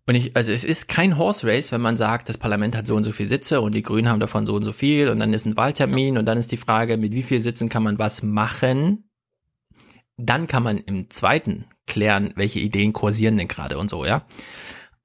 Und 0.07 0.16
ich, 0.16 0.37
also 0.37 0.51
es 0.53 0.64
ist 0.64 0.88
kein 0.88 1.16
Horse 1.16 1.47
Race, 1.47 1.71
wenn 1.71 1.81
man 1.81 1.97
sagt, 1.97 2.29
das 2.29 2.38
Parlament 2.38 2.77
hat 2.77 2.87
so 2.87 2.97
und 2.97 3.05
so 3.05 3.12
viele 3.12 3.29
Sitze 3.29 3.61
und 3.61 3.73
die 3.73 3.83
Grünen 3.83 4.09
haben 4.09 4.18
davon 4.18 4.47
so 4.47 4.55
und 4.55 4.64
so 4.64 4.73
viel 4.73 5.09
und 5.09 5.21
dann 5.21 5.33
ist 5.33 5.47
ein 5.47 5.57
Wahltermin 5.57 6.18
und 6.18 6.27
dann 6.27 6.38
ist 6.38 6.51
die 6.51 6.57
Frage, 6.57 6.97
mit 6.97 7.12
wie 7.12 7.23
vielen 7.23 7.40
Sitzen 7.40 7.68
kann 7.68 7.85
man 7.85 7.99
was 7.99 8.23
machen? 8.23 9.05
Dann 10.24 10.46
kann 10.46 10.62
man 10.62 10.78
im 10.78 11.11
zweiten 11.11 11.64
klären, 11.87 12.32
welche 12.37 12.61
Ideen 12.61 12.92
kursieren 12.92 13.37
denn 13.37 13.48
gerade 13.48 13.78
und 13.78 13.90
so, 13.90 14.04
ja. 14.04 14.24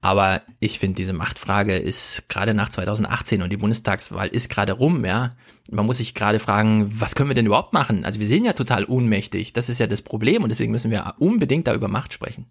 Aber 0.00 0.42
ich 0.60 0.78
finde, 0.78 0.94
diese 0.94 1.12
Machtfrage 1.12 1.76
ist 1.76 2.28
gerade 2.28 2.54
nach 2.54 2.68
2018 2.68 3.42
und 3.42 3.50
die 3.50 3.56
Bundestagswahl 3.56 4.28
ist 4.28 4.48
gerade 4.48 4.72
rum, 4.74 5.04
ja. 5.04 5.30
Man 5.70 5.86
muss 5.86 5.98
sich 5.98 6.14
gerade 6.14 6.38
fragen, 6.38 6.88
was 7.00 7.16
können 7.16 7.30
wir 7.30 7.34
denn 7.34 7.46
überhaupt 7.46 7.72
machen? 7.72 8.04
Also 8.04 8.20
wir 8.20 8.26
sind 8.26 8.44
ja 8.44 8.52
total 8.52 8.84
ohnmächtig. 8.84 9.52
Das 9.52 9.68
ist 9.68 9.80
ja 9.80 9.88
das 9.88 10.02
Problem 10.02 10.42
und 10.44 10.50
deswegen 10.50 10.72
müssen 10.72 10.90
wir 10.90 11.14
unbedingt 11.18 11.66
da 11.66 11.74
über 11.74 11.88
Macht 11.88 12.12
sprechen. 12.12 12.46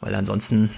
Weil 0.00 0.14
ansonsten. 0.14 0.70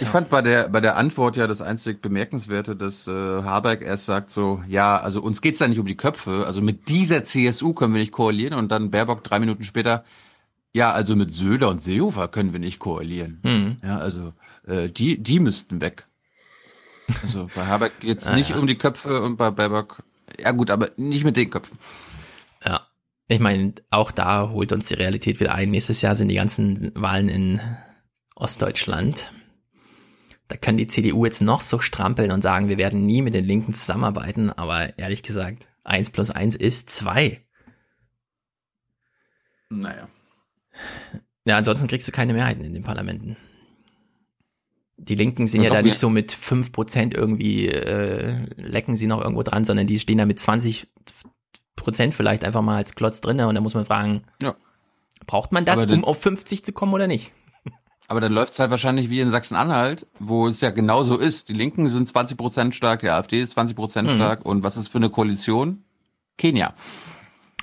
Ich 0.00 0.08
fand 0.08 0.30
bei 0.30 0.42
der, 0.42 0.68
bei 0.68 0.80
der 0.80 0.96
Antwort 0.96 1.36
ja 1.36 1.46
das 1.46 1.60
einzig 1.60 2.00
Bemerkenswerte, 2.02 2.76
dass 2.76 3.06
äh, 3.06 3.10
Habeck 3.10 3.82
erst 3.82 4.06
sagt 4.06 4.30
so, 4.30 4.62
ja, 4.68 4.98
also 4.98 5.20
uns 5.20 5.40
geht's 5.40 5.58
da 5.58 5.68
nicht 5.68 5.78
um 5.78 5.86
die 5.86 5.96
Köpfe, 5.96 6.44
also 6.46 6.60
mit 6.60 6.88
dieser 6.88 7.24
CSU 7.24 7.72
können 7.72 7.94
wir 7.94 8.00
nicht 8.00 8.12
koalieren 8.12 8.54
und 8.54 8.70
dann 8.70 8.90
Baerbock 8.90 9.24
drei 9.24 9.38
Minuten 9.38 9.64
später, 9.64 10.04
ja, 10.72 10.92
also 10.92 11.16
mit 11.16 11.32
Söder 11.32 11.68
und 11.68 11.80
Seehofer 11.80 12.28
können 12.28 12.52
wir 12.52 12.60
nicht 12.60 12.78
koalieren. 12.78 13.40
Mhm. 13.42 13.76
Ja, 13.82 13.98
also 13.98 14.32
äh, 14.66 14.88
die, 14.88 15.22
die 15.22 15.40
müssten 15.40 15.80
weg. 15.80 16.06
Also 17.22 17.48
bei 17.54 17.66
Habeck 17.66 18.00
geht's 18.00 18.26
Ah, 18.28 18.34
nicht 18.34 18.50
ja. 18.50 18.56
um 18.56 18.66
die 18.66 18.78
Köpfe 18.78 19.22
und 19.22 19.36
bei 19.36 19.50
Baerbock, 19.50 20.02
ja 20.40 20.50
gut, 20.52 20.70
aber 20.70 20.90
nicht 20.96 21.24
mit 21.24 21.36
den 21.36 21.50
Köpfen. 21.50 21.78
Ja. 22.64 22.80
Ich 23.26 23.40
meine, 23.40 23.72
auch 23.90 24.10
da 24.10 24.50
holt 24.50 24.72
uns 24.72 24.88
die 24.88 24.94
Realität 24.94 25.40
wieder 25.40 25.54
ein. 25.54 25.70
Nächstes 25.70 26.02
Jahr 26.02 26.14
sind 26.14 26.28
die 26.28 26.34
ganzen 26.34 26.92
Wahlen 26.94 27.30
in 27.30 27.60
Ostdeutschland. 28.36 29.32
Da 30.48 30.56
kann 30.56 30.76
die 30.76 30.86
CDU 30.86 31.24
jetzt 31.24 31.40
noch 31.40 31.60
so 31.60 31.78
strampeln 31.80 32.30
und 32.30 32.42
sagen, 32.42 32.68
wir 32.68 32.76
werden 32.78 33.06
nie 33.06 33.22
mit 33.22 33.34
den 33.34 33.44
Linken 33.46 33.72
zusammenarbeiten, 33.72 34.50
aber 34.50 34.98
ehrlich 34.98 35.22
gesagt, 35.22 35.68
eins 35.84 36.10
plus 36.10 36.30
eins 36.30 36.54
ist 36.54 36.90
zwei. 36.90 37.42
Naja. 39.70 40.08
Ja, 41.46 41.56
ansonsten 41.58 41.88
kriegst 41.88 42.06
du 42.08 42.12
keine 42.12 42.32
Mehrheiten 42.34 42.64
in 42.64 42.74
den 42.74 42.82
Parlamenten. 42.82 43.36
Die 44.96 45.14
Linken 45.14 45.46
sind 45.46 45.62
Ja, 45.62 45.68
ja, 45.68 45.74
da 45.76 45.82
nicht 45.82 45.98
so 45.98 46.08
mit 46.08 46.32
5% 46.32 47.14
irgendwie, 47.14 47.68
äh, 47.68 48.34
lecken 48.56 48.96
sie 48.96 49.06
noch 49.06 49.20
irgendwo 49.20 49.42
dran, 49.42 49.64
sondern 49.64 49.86
die 49.86 49.98
stehen 49.98 50.18
da 50.18 50.26
mit 50.26 50.38
20 50.38 50.88
Prozent 51.76 52.14
vielleicht 52.14 52.44
einfach 52.44 52.62
mal 52.62 52.76
als 52.76 52.94
Klotz 52.94 53.20
drinne 53.20 53.48
und 53.48 53.54
da 53.56 53.60
muss 53.60 53.74
man 53.74 53.84
fragen, 53.84 54.22
Ja. 54.40 54.56
braucht 55.26 55.52
man 55.52 55.64
das, 55.64 55.84
um 55.86 56.04
auf 56.04 56.20
50 56.22 56.64
zu 56.64 56.72
kommen 56.72 56.94
oder 56.94 57.06
nicht? 57.06 57.32
Aber 58.06 58.20
dann 58.20 58.32
läuft's 58.32 58.58
halt 58.58 58.70
wahrscheinlich 58.70 59.08
wie 59.08 59.20
in 59.20 59.30
Sachsen-Anhalt, 59.30 60.06
wo 60.18 60.46
es 60.46 60.60
ja 60.60 60.70
genauso 60.70 61.16
ist. 61.18 61.48
Die 61.48 61.54
Linken 61.54 61.88
sind 61.88 62.06
20 62.08 62.36
Prozent 62.36 62.74
stark, 62.74 63.00
die 63.00 63.08
AfD 63.08 63.40
ist 63.40 63.52
20 63.52 63.74
Prozent 63.76 64.10
Mhm. 64.10 64.16
stark. 64.16 64.44
Und 64.44 64.62
was 64.62 64.76
ist 64.76 64.88
für 64.88 64.98
eine 64.98 65.08
Koalition? 65.10 65.82
Kenia. 66.36 66.74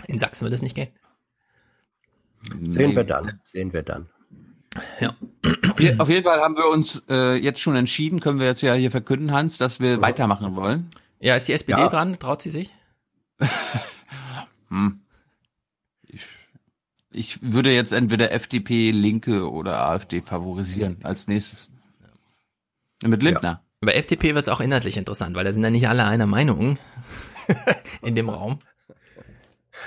In 0.07 0.17
Sachsen 0.17 0.45
wird 0.45 0.53
es 0.53 0.61
nicht 0.61 0.75
gehen. 0.75 0.89
Sehen 2.67 2.89
Nee. 2.91 2.95
wir 2.95 3.03
dann. 3.03 3.39
Sehen 3.43 3.71
wir 3.71 3.83
dann. 3.83 4.09
Ja. 4.99 5.13
Auf 5.69 5.79
je- 5.79 5.99
Auf 5.99 6.09
jeden 6.09 6.23
Fall 6.23 6.39
haben 6.39 6.55
wir 6.55 6.67
uns 6.69 7.03
äh, 7.09 7.35
jetzt 7.35 7.59
schon 7.59 7.75
entschieden, 7.75 8.19
können 8.21 8.39
wir 8.39 8.47
jetzt 8.47 8.61
ja 8.61 8.73
hier 8.73 8.89
verkünden, 8.89 9.31
Hans, 9.33 9.57
dass 9.57 9.79
wir 9.79 10.01
weitermachen 10.01 10.55
wollen. 10.55 10.89
Ja, 11.19 11.35
ist 11.35 11.47
die 11.49 11.53
SPD 11.53 11.79
Ja. 11.81 11.89
dran? 11.89 12.17
Traut 12.19 12.41
sie 12.41 12.49
sich? 12.49 12.73
Hm. 14.69 15.00
Ich, 17.11 17.35
ich 17.35 17.39
würde 17.41 17.71
jetzt 17.73 17.91
entweder 17.91 18.31
FDP, 18.31 18.91
Linke 18.91 19.49
oder 19.51 19.85
AfD 19.87 20.21
favorisieren 20.21 20.97
als 21.03 21.27
nächstes. 21.27 21.69
Mit 23.03 23.23
Lindner. 23.23 23.63
Bei 23.81 23.93
FDP 23.93 24.35
wird 24.35 24.47
es 24.47 24.53
auch 24.53 24.59
inhaltlich 24.61 24.97
interessant, 24.97 25.35
weil 25.35 25.43
da 25.43 25.51
sind 25.51 25.63
ja 25.63 25.71
nicht 25.71 25.89
alle 25.89 26.05
einer 26.05 26.27
Meinung 26.27 26.77
in 28.03 28.13
dem 28.15 28.29
Raum. 28.29 28.59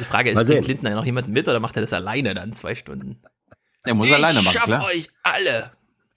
Die 0.00 0.04
Frage 0.04 0.30
ist, 0.30 0.44
bringt. 0.44 0.66
Lindner 0.66 0.94
noch 0.96 1.04
jemanden 1.04 1.32
mit 1.32 1.48
oder 1.48 1.60
macht 1.60 1.76
er 1.76 1.82
das 1.82 1.92
alleine 1.92 2.34
dann 2.34 2.52
zwei 2.52 2.74
Stunden? 2.74 3.22
Er 3.84 3.94
muss 3.94 4.08
ich 4.08 4.14
alleine 4.14 4.42
machen, 4.42 4.52
schaff 4.52 4.64
klar. 4.64 4.84
euch 4.87 5.08
alle 5.22 5.70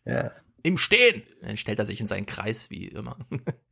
Ja. 0.05 0.31
im 0.63 0.77
Stehen. 0.77 1.21
Dann 1.41 1.57
stellt 1.57 1.77
er 1.77 1.85
sich 1.85 1.99
in 2.01 2.07
seinen 2.07 2.25
Kreis, 2.25 2.69
wie 2.71 2.87
immer. 2.87 3.17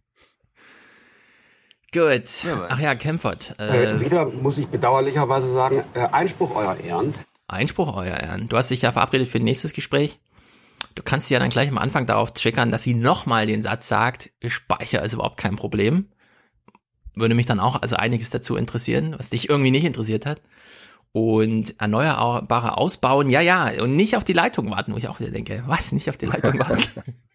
Gut. 1.96 2.46
Ach 2.68 2.80
ja, 2.80 2.94
Kempfert. 2.94 3.56
Äh, 3.58 3.92
Äh, 3.92 4.02
wieder 4.02 4.26
muss 4.26 4.58
ich 4.58 4.68
bedauerlicherweise 4.68 5.54
sagen, 5.54 5.84
äh, 5.94 6.02
Einspruch, 6.12 6.54
Euer 6.54 6.76
Ehren. 6.78 7.14
Einspruch, 7.48 7.96
euer 7.96 8.18
Ehren. 8.18 8.50
Du 8.50 8.58
hast 8.58 8.72
dich 8.72 8.82
ja 8.82 8.92
verabredet 8.92 9.28
für 9.28 9.38
ein 9.38 9.44
nächstes 9.44 9.74
Gespräch. 9.74 10.20
Du 10.96 11.04
kannst 11.04 11.28
sie 11.28 11.36
ja 11.36 11.40
dann 11.40 11.52
gleich 11.52 11.70
am 11.70 11.78
Anfang 11.78 12.06
darauf 12.06 12.34
triggern, 12.34 12.72
dass 12.72 12.84
sie 12.84 12.96
nochmal 12.96 13.46
den 13.46 13.62
Satz 13.62 13.88
sagt, 13.88 14.32
Speicher 14.46 15.04
ist 15.04 15.14
überhaupt 15.14 15.38
kein 15.38 15.56
Problem. 15.56 16.10
Würde 17.14 17.36
mich 17.36 17.46
dann 17.46 17.60
auch 17.60 17.82
also 17.82 17.96
einiges 17.96 18.30
dazu 18.30 18.58
interessieren, 18.58 19.16
was 19.18 19.30
dich 19.30 19.50
irgendwie 19.50 19.72
nicht 19.72 19.86
interessiert 19.86 20.26
hat. 20.26 20.42
Und 21.16 21.80
erneuerbare 21.80 22.78
ausbauen, 22.78 23.30
ja, 23.30 23.40
ja, 23.40 23.82
und 23.82 23.96
nicht 23.96 24.18
auf 24.18 24.26
die 24.26 24.34
Leitung 24.34 24.70
warten, 24.70 24.92
wo 24.92 24.98
ich 24.98 25.08
auch 25.08 25.22
wieder 25.22 25.32
denke, 25.32 25.64
was, 25.66 25.94
nicht 25.94 26.10
auf 26.10 26.18
die 26.18 26.26
Leitung 26.26 26.60
warten? 26.60 26.84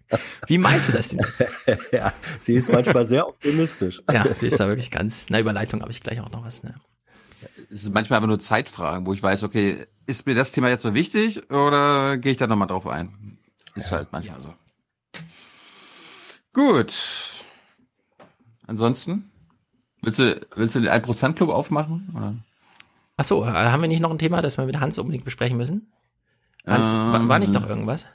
Wie 0.47 0.59
meinst 0.59 0.91
du 0.91 0.93
das 0.93 1.09
denn 1.09 1.21
jetzt? 1.21 1.43
ja, 1.91 2.13
sie 2.43 2.57
ist 2.57 2.71
manchmal 2.71 3.07
sehr 3.07 3.27
optimistisch. 3.27 4.03
Ja, 4.13 4.27
sie 4.35 4.49
ist 4.49 4.61
da 4.61 4.69
wirklich 4.69 4.91
ganz, 4.91 5.29
na, 5.31 5.41
über 5.41 5.55
Leitung 5.55 5.81
habe 5.81 5.91
ich 5.93 6.03
gleich 6.03 6.21
auch 6.21 6.31
noch 6.31 6.45
was, 6.45 6.63
ne? 6.63 6.75
Es 7.71 7.85
ist 7.85 7.95
manchmal 7.95 8.19
aber 8.19 8.27
nur 8.27 8.39
Zeitfragen, 8.39 9.07
wo 9.07 9.15
ich 9.15 9.23
weiß, 9.23 9.45
okay, 9.45 9.87
ist 10.07 10.27
mir 10.27 10.35
das 10.35 10.53
Thema 10.53 10.69
jetzt 10.69 10.83
so 10.83 10.93
wichtig 10.93 11.51
oder 11.51 12.19
gehe 12.19 12.33
ich 12.33 12.39
da 12.39 12.47
nochmal 12.47 12.69
drauf 12.69 12.87
ein? 12.87 13.39
Ist 13.77 13.93
halt 13.93 14.09
manchmal 14.13 14.43
so. 14.43 14.53
Gut. 16.53 16.93
Ansonsten? 18.67 19.31
Willst 20.03 20.19
du, 20.19 20.39
willst 20.55 20.75
du 20.75 20.81
den 20.81 20.91
1%-Club 20.91 21.49
aufmachen? 21.49 22.13
Oder? 22.15 22.35
Ach 23.21 23.25
so, 23.25 23.45
äh, 23.45 23.49
haben 23.49 23.83
wir 23.83 23.89
nicht 23.89 24.01
noch 24.01 24.11
ein 24.11 24.19
Thema, 24.19 24.41
das 24.41 24.57
wir 24.57 24.65
mit 24.65 24.81
Hans 24.81 24.99
unbedingt 24.99 25.27
besprechen 25.27 25.59
müssen? 25.59 25.93
Hans, 26.67 26.95
Ähm, 26.95 27.13
war, 27.13 27.29
war 27.29 27.39
nicht 27.39 27.55
doch 27.55 27.69
irgendwas? 27.69 28.07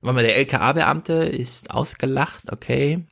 Warte 0.00 0.14
mal, 0.14 0.22
der 0.22 0.36
LKA-Beamte 0.36 1.12
ist 1.24 1.72
ausgelacht, 1.72 2.52
okay. 2.52 3.04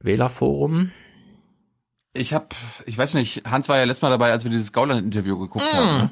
Wählerforum. 0.00 0.92
Ich 2.12 2.34
hab, 2.34 2.54
ich 2.84 2.98
weiß 2.98 3.14
nicht, 3.14 3.46
Hans 3.46 3.70
war 3.70 3.78
ja 3.78 3.84
letztes 3.84 4.02
Mal 4.02 4.10
dabei, 4.10 4.32
als 4.32 4.44
wir 4.44 4.50
dieses 4.50 4.70
Gauland-Interview 4.74 5.38
geguckt 5.38 5.64
Mm. 5.64 5.76
haben. 5.76 6.10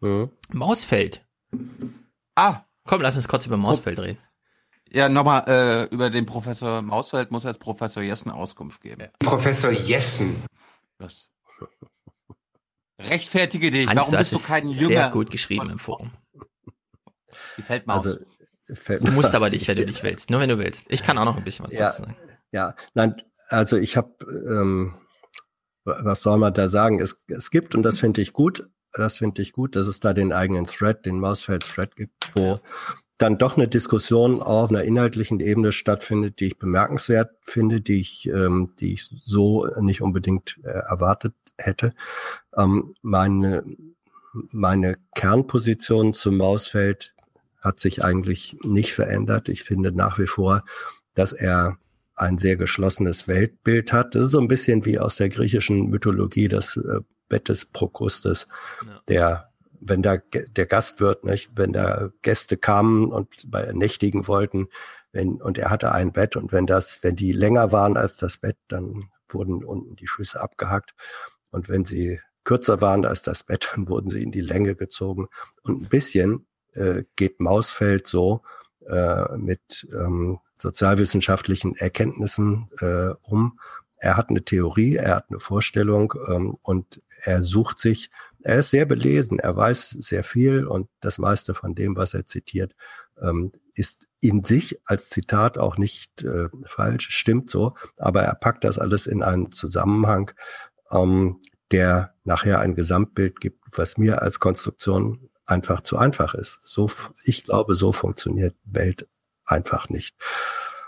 Ne? 0.00 0.08
Mhm. 0.08 0.30
Mausfeld. 0.58 1.24
Ah. 2.34 2.62
Komm, 2.88 3.02
lass 3.02 3.14
uns 3.14 3.28
kurz 3.28 3.46
über 3.46 3.56
Mausfeld 3.56 4.00
reden. 4.00 4.18
Ja, 4.90 5.08
nochmal, 5.08 5.44
äh, 5.46 5.94
über 5.94 6.10
den 6.10 6.26
Professor 6.26 6.82
Mausfeld 6.82 7.30
muss 7.30 7.44
jetzt 7.44 7.60
Professor 7.60 8.02
Jessen 8.02 8.32
Auskunft 8.32 8.80
geben. 8.80 9.10
Professor 9.20 9.70
Jessen. 9.70 10.42
Was? 10.98 11.30
Rechtfertige 13.04 13.70
dich. 13.70 13.86
Hans, 13.88 13.96
Warum 13.96 14.10
du 14.12 14.16
bist 14.18 14.32
hast 14.34 14.48
du 14.48 14.52
kein 14.52 14.72
es 14.72 14.80
Jünger? 14.80 14.94
sehr 15.02 15.10
gut 15.10 15.30
geschrieben 15.30 15.70
im 15.70 15.78
Forum. 15.78 16.10
Die 17.56 17.62
Feldmaus. 17.62 18.06
Also, 18.06 18.20
fällt 18.74 19.06
Du 19.06 19.12
musst 19.12 19.34
aber 19.34 19.50
nicht, 19.50 19.66
wenn 19.68 19.76
du 19.76 19.84
nicht 19.84 20.02
willst. 20.02 20.30
Nur 20.30 20.40
wenn 20.40 20.48
du 20.48 20.58
willst. 20.58 20.86
Ich 20.88 21.02
kann 21.02 21.18
auch 21.18 21.24
noch 21.24 21.36
ein 21.36 21.44
bisschen 21.44 21.64
was 21.64 21.72
Ja. 21.72 21.86
dazu 21.86 22.02
sagen. 22.02 22.16
Ja, 22.52 22.74
nein, 22.94 23.14
also 23.48 23.76
ich 23.76 23.96
habe, 23.96 24.14
ähm, 24.48 24.94
was 25.84 26.22
soll 26.22 26.38
man 26.38 26.54
da 26.54 26.68
sagen? 26.68 27.00
Es, 27.00 27.24
es 27.28 27.50
gibt, 27.50 27.74
und 27.74 27.82
das 27.82 27.98
finde 27.98 28.20
ich 28.22 28.32
gut, 28.32 28.68
das 28.92 29.18
finde 29.18 29.40
ich 29.42 29.52
gut, 29.52 29.74
dass 29.74 29.86
es 29.86 30.00
da 30.00 30.12
den 30.12 30.32
eigenen 30.32 30.64
Thread, 30.66 31.04
den 31.06 31.18
Mausfeld-Thread 31.18 31.96
gibt, 31.96 32.30
wo 32.34 32.60
dann 33.22 33.38
doch 33.38 33.56
eine 33.56 33.68
Diskussion 33.68 34.42
auf 34.42 34.70
einer 34.70 34.82
inhaltlichen 34.82 35.38
Ebene 35.38 35.70
stattfindet, 35.70 36.40
die 36.40 36.46
ich 36.46 36.58
bemerkenswert 36.58 37.30
finde, 37.42 37.80
die 37.80 38.00
ich, 38.00 38.28
ähm, 38.28 38.72
die 38.80 38.94
ich 38.94 39.14
so 39.24 39.68
nicht 39.80 40.02
unbedingt 40.02 40.58
äh, 40.64 40.70
erwartet 40.70 41.34
hätte. 41.56 41.92
Ähm, 42.56 42.96
meine, 43.00 43.64
meine 44.50 44.96
Kernposition 45.14 46.14
zum 46.14 46.36
Mausfeld 46.36 47.14
hat 47.60 47.78
sich 47.78 48.02
eigentlich 48.02 48.56
nicht 48.64 48.92
verändert. 48.92 49.48
Ich 49.48 49.62
finde 49.62 49.92
nach 49.92 50.18
wie 50.18 50.26
vor, 50.26 50.64
dass 51.14 51.32
er 51.32 51.78
ein 52.16 52.38
sehr 52.38 52.56
geschlossenes 52.56 53.28
Weltbild 53.28 53.92
hat. 53.92 54.16
Das 54.16 54.24
ist 54.24 54.30
so 54.32 54.40
ein 54.40 54.48
bisschen 54.48 54.84
wie 54.84 54.98
aus 54.98 55.14
der 55.14 55.28
griechischen 55.28 55.90
Mythologie 55.90 56.48
das 56.48 56.76
äh, 56.76 57.00
Bett 57.28 57.48
des 57.48 57.66
Prokustes, 57.66 58.48
ja. 58.84 59.00
der 59.06 59.51
wenn 59.84 60.02
da 60.02 60.16
der 60.16 60.66
Gast 60.66 61.00
wird, 61.00 61.24
nicht, 61.24 61.50
wenn 61.56 61.72
da 61.72 62.10
Gäste 62.22 62.56
kamen 62.56 63.12
und 63.12 63.28
bei 63.50 63.70
nächtigen 63.72 64.28
wollten, 64.28 64.68
wenn, 65.12 65.42
und 65.42 65.58
er 65.58 65.70
hatte 65.70 65.92
ein 65.92 66.12
Bett 66.12 66.36
und 66.36 66.52
wenn 66.52 66.66
das, 66.66 67.00
wenn 67.02 67.16
die 67.16 67.32
länger 67.32 67.70
waren 67.70 67.96
als 67.96 68.16
das 68.16 68.38
Bett, 68.38 68.56
dann 68.68 69.10
wurden 69.28 69.64
unten 69.64 69.96
die 69.96 70.06
Füße 70.06 70.40
abgehackt. 70.40 70.94
Und 71.50 71.68
wenn 71.68 71.84
sie 71.84 72.20
kürzer 72.44 72.80
waren 72.80 73.04
als 73.04 73.22
das 73.22 73.42
Bett, 73.42 73.70
dann 73.74 73.88
wurden 73.88 74.10
sie 74.10 74.22
in 74.22 74.32
die 74.32 74.40
Länge 74.40 74.74
gezogen. 74.74 75.28
Und 75.62 75.82
ein 75.82 75.88
bisschen 75.88 76.46
äh, 76.72 77.02
geht 77.16 77.40
Mausfeld 77.40 78.06
so 78.06 78.42
äh, 78.86 79.36
mit 79.36 79.86
ähm, 79.92 80.40
sozialwissenschaftlichen 80.56 81.76
Erkenntnissen 81.76 82.70
äh, 82.80 83.10
um. 83.22 83.58
Er 83.96 84.16
hat 84.16 84.30
eine 84.30 84.44
Theorie, 84.44 84.96
er 84.96 85.16
hat 85.16 85.26
eine 85.28 85.38
Vorstellung 85.38 86.14
ähm, 86.26 86.56
und 86.62 87.02
er 87.22 87.42
sucht 87.42 87.78
sich, 87.78 88.10
er 88.44 88.58
ist 88.58 88.70
sehr 88.70 88.86
belesen, 88.86 89.38
er 89.38 89.56
weiß 89.56 89.90
sehr 89.90 90.24
viel 90.24 90.66
und 90.66 90.88
das 91.00 91.18
meiste 91.18 91.54
von 91.54 91.74
dem, 91.74 91.96
was 91.96 92.14
er 92.14 92.26
zitiert, 92.26 92.74
ähm, 93.20 93.52
ist 93.74 94.06
in 94.20 94.44
sich 94.44 94.80
als 94.86 95.08
Zitat 95.08 95.58
auch 95.58 95.76
nicht 95.76 96.22
äh, 96.22 96.48
falsch, 96.64 97.08
stimmt 97.10 97.50
so, 97.50 97.74
aber 97.96 98.22
er 98.22 98.34
packt 98.34 98.64
das 98.64 98.78
alles 98.78 99.06
in 99.06 99.22
einen 99.22 99.52
Zusammenhang, 99.52 100.32
ähm, 100.90 101.40
der 101.70 102.14
nachher 102.24 102.60
ein 102.60 102.74
Gesamtbild 102.74 103.40
gibt, 103.40 103.58
was 103.72 103.96
mir 103.96 104.22
als 104.22 104.40
Konstruktion 104.40 105.30
einfach 105.46 105.80
zu 105.80 105.96
einfach 105.96 106.34
ist. 106.34 106.60
So, 106.62 106.90
ich 107.24 107.44
glaube, 107.44 107.74
so 107.74 107.92
funktioniert 107.92 108.54
Welt 108.64 109.08
einfach 109.46 109.88
nicht. 109.88 110.14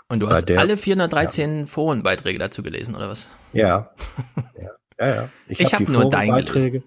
Und 0.07 0.19
du 0.19 0.29
hast 0.29 0.45
der, 0.45 0.59
alle 0.59 0.77
413 0.77 1.59
ja. 1.59 1.65
Forenbeiträge 1.65 2.37
dazu 2.37 2.61
gelesen, 2.61 2.95
oder 2.95 3.09
was? 3.09 3.27
Ja. 3.53 3.91
ja, 4.59 4.69
ja, 4.99 5.15
ja. 5.15 5.29
Ich, 5.47 5.59
ich 5.59 5.73
habe 5.73 5.83
hab 5.83 5.91
nur 5.91 6.09
deine 6.11 6.43
gelesen. 6.43 6.83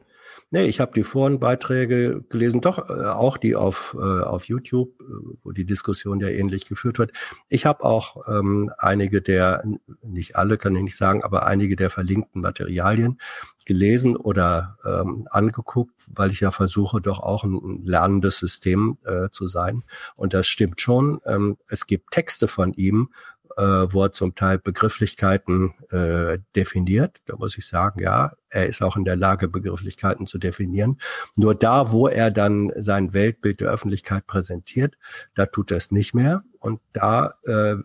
Nee, 0.51 0.65
ich 0.65 0.81
habe 0.81 0.93
die 0.95 1.05
Forenbeiträge 1.05 2.25
gelesen, 2.31 2.63
doch 2.63 2.89
äh, 2.89 3.05
auch 3.05 3.37
die 3.37 3.55
auf, 3.55 3.95
äh, 3.99 4.23
auf 4.23 4.45
YouTube, 4.45 4.99
äh, 5.01 5.05
wo 5.43 5.53
die 5.53 5.67
Diskussion 5.67 6.21
ja 6.21 6.29
ähnlich 6.29 6.65
geführt 6.65 6.99
wird. 6.99 7.13
Ich 7.51 7.67
habe 7.67 7.85
auch 7.85 8.27
ähm, 8.29 8.73
einige 8.79 9.21
der, 9.21 9.63
nicht 10.03 10.37
alle 10.37 10.57
kann 10.57 10.75
ich 10.75 10.83
nicht 10.83 10.97
sagen, 10.97 11.23
aber 11.23 11.45
einige 11.45 11.77
der 11.77 11.91
verlinkten 11.91 12.41
Materialien 12.41 13.19
gelesen 13.67 14.17
oder 14.17 14.79
ähm, 14.87 15.29
angeguckt, 15.31 16.07
weil 16.09 16.31
ich 16.31 16.41
ja 16.41 16.51
versuche, 16.51 17.03
doch 17.03 17.21
auch 17.21 17.45
ein 17.45 17.83
lernendes 17.83 18.39
System 18.39 18.97
äh, 19.05 19.29
zu 19.31 19.49
sein. 19.49 19.85
Und 20.17 20.33
das 20.33 20.47
stimmt 20.47 20.81
schon. 20.81 21.21
Ähm, 21.27 21.59
es 21.69 21.87
gibt 21.87 22.11
Texte 22.11 22.49
von 22.49 22.73
ihm, 22.73 23.11
äh, 23.59 23.93
wo 23.93 24.05
er 24.05 24.13
zum 24.13 24.37
Teil 24.37 24.59
Begrifflichkeiten 24.59 25.75
äh, 25.91 26.39
definiert. 26.55 27.19
Da 27.27 27.37
muss 27.37 27.59
ich 27.59 27.67
sagen, 27.67 28.01
ja, 28.01 28.33
er 28.51 28.67
ist 28.67 28.83
auch 28.83 28.97
in 28.97 29.05
der 29.05 29.17
Lage, 29.17 29.49
Begrifflichkeiten 29.49 30.27
zu 30.27 30.39
definieren. 30.39 30.99
Nur 31.35 31.57
da, 31.57 31.91
wo 31.91 32.07
er 32.07 32.31
dann 32.31 32.73
sein 32.77 33.13
Weltbild 33.15 33.61
der 33.61 33.71
Öffentlichkeit 33.71 34.27
präsentiert, 34.27 34.97
da 35.35 35.47
tut 35.47 35.73
er 35.73 35.79
es 35.79 35.91
nicht 35.91 36.15
mehr. 36.15 36.45
Und 36.61 36.81
da 36.93 37.35
äh, 37.45 37.77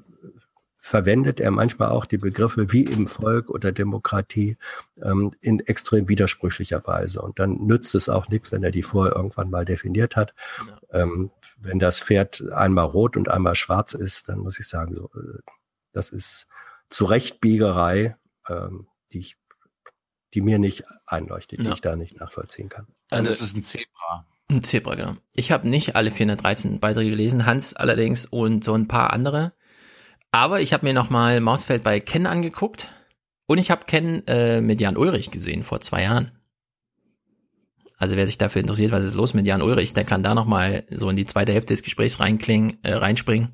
verwendet 0.78 1.40
er 1.40 1.50
manchmal 1.50 1.90
auch 1.90 2.06
die 2.06 2.18
Begriffe 2.18 2.72
wie 2.72 2.84
im 2.84 3.08
Volk 3.08 3.50
oder 3.50 3.72
Demokratie 3.72 4.58
ähm, 5.02 5.32
in 5.42 5.60
extrem 5.62 6.08
widersprüchlicher 6.08 6.86
Weise. 6.86 7.22
Und 7.22 7.40
dann 7.40 7.66
nützt 7.66 7.96
es 7.96 8.10
auch 8.10 8.28
nichts, 8.28 8.52
wenn 8.52 8.64
er 8.64 8.72
die 8.72 8.84
vorher 8.84 9.16
irgendwann 9.16 9.50
mal 9.50 9.66
definiert 9.66 10.16
hat. 10.16 10.36
Ja. 10.68 11.02
Ähm, 11.02 11.32
wenn 11.58 11.80
das 11.80 12.00
Pferd 12.00 12.44
einmal 12.52 12.86
rot 12.86 13.18
und 13.18 13.30
einmal 13.30 13.56
schwarz 13.56 13.94
ist, 13.94 14.30
dann 14.30 14.40
muss 14.40 14.60
ich 14.60 14.68
sagen, 14.68 14.94
so, 14.94 15.10
äh, 15.16 15.40
das 15.94 16.10
ist 16.10 16.48
Zurechtbiegerei, 16.90 18.18
ähm, 18.50 18.88
die 19.12 19.20
ich, 19.20 19.38
die 20.34 20.42
mir 20.42 20.60
nicht 20.60 20.84
einleuchtet, 21.06 21.60
ja. 21.60 21.66
die 21.66 21.74
ich 21.74 21.82
da 21.82 21.96
nicht 21.96 22.20
nachvollziehen 22.20 22.70
kann. 22.70 22.88
Also 23.10 23.30
es 23.30 23.42
ist 23.42 23.56
ein 23.56 23.64
Zebra. 23.64 24.28
Ein 24.50 24.64
Zebra, 24.64 24.96
genau. 24.96 25.16
Ich 25.36 25.52
habe 25.52 25.68
nicht 25.70 25.96
alle 25.96 26.12
413 26.12 26.80
Beiträge 26.80 27.12
gelesen, 27.12 27.46
Hans 27.46 27.74
allerdings 27.74 28.26
und 28.26 28.64
so 28.64 28.74
ein 28.74 28.88
paar 28.88 29.14
andere. 29.14 29.54
Aber 30.32 30.62
ich 30.62 30.74
habe 30.74 30.86
mir 30.86 30.94
nochmal 30.94 31.40
Mausfeld 31.40 31.84
bei 31.84 32.00
Ken 32.00 32.26
angeguckt 32.26 32.90
und 33.46 33.60
ich 33.60 33.72
habe 33.72 33.86
Ken 33.86 34.26
äh, 34.28 34.62
mit 34.62 34.82
Jan 34.82 34.98
Ulrich 34.98 35.32
gesehen 35.32 35.64
vor 35.64 35.82
zwei 35.82 36.04
Jahren. 36.04 36.32
Also 37.98 38.18
wer 38.18 38.28
sich 38.28 38.38
dafür 38.38 38.60
interessiert, 38.60 38.92
was 38.92 39.06
ist 39.06 39.14
los 39.14 39.34
mit 39.34 39.46
Jan 39.46 39.62
Ulrich, 39.62 39.94
der 39.94 40.04
kann 40.04 40.24
da 40.24 40.36
nochmal 40.36 40.86
so 40.90 41.10
in 41.10 41.16
die 41.16 41.26
zweite 41.26 41.54
Hälfte 41.54 41.74
des 41.74 41.84
Gesprächs 41.84 42.20
reinklingen, 42.20 42.84
äh, 42.84 42.94
reinspringen. 42.94 43.54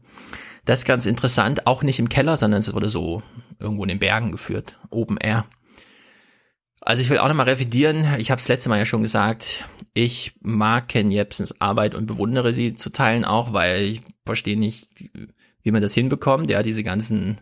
Das 0.69 0.81
ist 0.81 0.85
ganz 0.85 1.07
interessant, 1.07 1.65
auch 1.65 1.81
nicht 1.81 1.97
im 1.97 2.09
Keller, 2.09 2.37
sondern 2.37 2.59
es 2.59 2.71
wurde 2.75 2.89
so 2.89 3.23
irgendwo 3.57 3.81
in 3.85 3.89
den 3.89 3.97
Bergen 3.97 4.31
geführt, 4.31 4.77
Open 4.91 5.17
Air. 5.17 5.47
Also 6.79 7.01
ich 7.01 7.09
will 7.09 7.17
auch 7.17 7.27
nochmal 7.27 7.49
revidieren, 7.49 8.05
ich 8.19 8.29
habe 8.29 8.37
es 8.37 8.47
letzte 8.47 8.69
Mal 8.69 8.77
ja 8.77 8.85
schon 8.85 9.01
gesagt, 9.01 9.65
ich 9.95 10.35
mag 10.41 10.87
Ken 10.87 11.09
Jebsens 11.09 11.59
Arbeit 11.59 11.95
und 11.95 12.05
bewundere 12.05 12.53
sie 12.53 12.75
zu 12.75 12.91
teilen 12.91 13.25
auch, 13.25 13.51
weil 13.51 13.81
ich 13.81 14.01
verstehe 14.27 14.59
nicht, 14.59 14.89
wie 15.63 15.71
man 15.71 15.81
das 15.81 15.95
hinbekommt, 15.95 16.51
ja, 16.51 16.61
diese 16.61 16.83
ganzen 16.83 17.41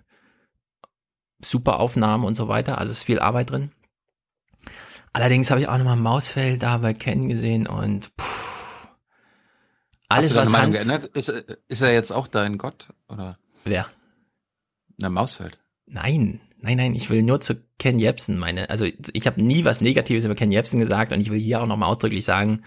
Superaufnahmen 1.44 2.26
und 2.26 2.36
so 2.36 2.48
weiter, 2.48 2.78
also 2.78 2.92
es 2.92 3.00
ist 3.00 3.04
viel 3.04 3.20
Arbeit 3.20 3.50
drin. 3.50 3.72
Allerdings 5.12 5.52
habe 5.52 5.60
ich 5.60 5.68
auch 5.68 5.78
nochmal 5.78 5.98
Mausfeld 5.98 6.64
da 6.64 6.78
bei 6.78 6.94
Ken 6.94 7.28
gesehen 7.28 7.68
und 7.68 8.16
puh, 8.16 8.47
alles, 10.10 10.36
was 10.36 10.52
Meinung 10.52 10.74
Hans... 10.74 10.88
Geändert? 10.88 11.18
Ist, 11.18 11.30
ist 11.68 11.82
er 11.82 11.94
jetzt 11.94 12.12
auch 12.12 12.28
dein 12.28 12.58
Gott? 12.58 12.88
Oder? 13.10 13.38
Wer? 13.64 13.88
Na, 14.98 15.10
Mausfeld. 15.10 15.60
Nein, 15.86 16.42
nein, 16.60 16.78
nein, 16.78 16.96
ich 16.96 17.10
will 17.10 17.24
nur 17.24 17.40
zu 17.40 17.56
Ken 17.80 18.00
Jebsen 18.00 18.38
meine, 18.38 18.70
also 18.70 18.86
ich 18.86 19.28
habe 19.28 19.42
nie 19.42 19.64
was 19.64 19.82
Negatives 19.82 20.26
über 20.26 20.36
Ken 20.36 20.52
Jebsen 20.52 20.80
gesagt 20.80 21.14
und 21.14 21.22
ich 21.22 21.32
will 21.32 21.40
hier 21.40 21.62
auch 21.62 21.68
nochmal 21.68 21.90
ausdrücklich 21.90 22.26
sagen, 22.26 22.64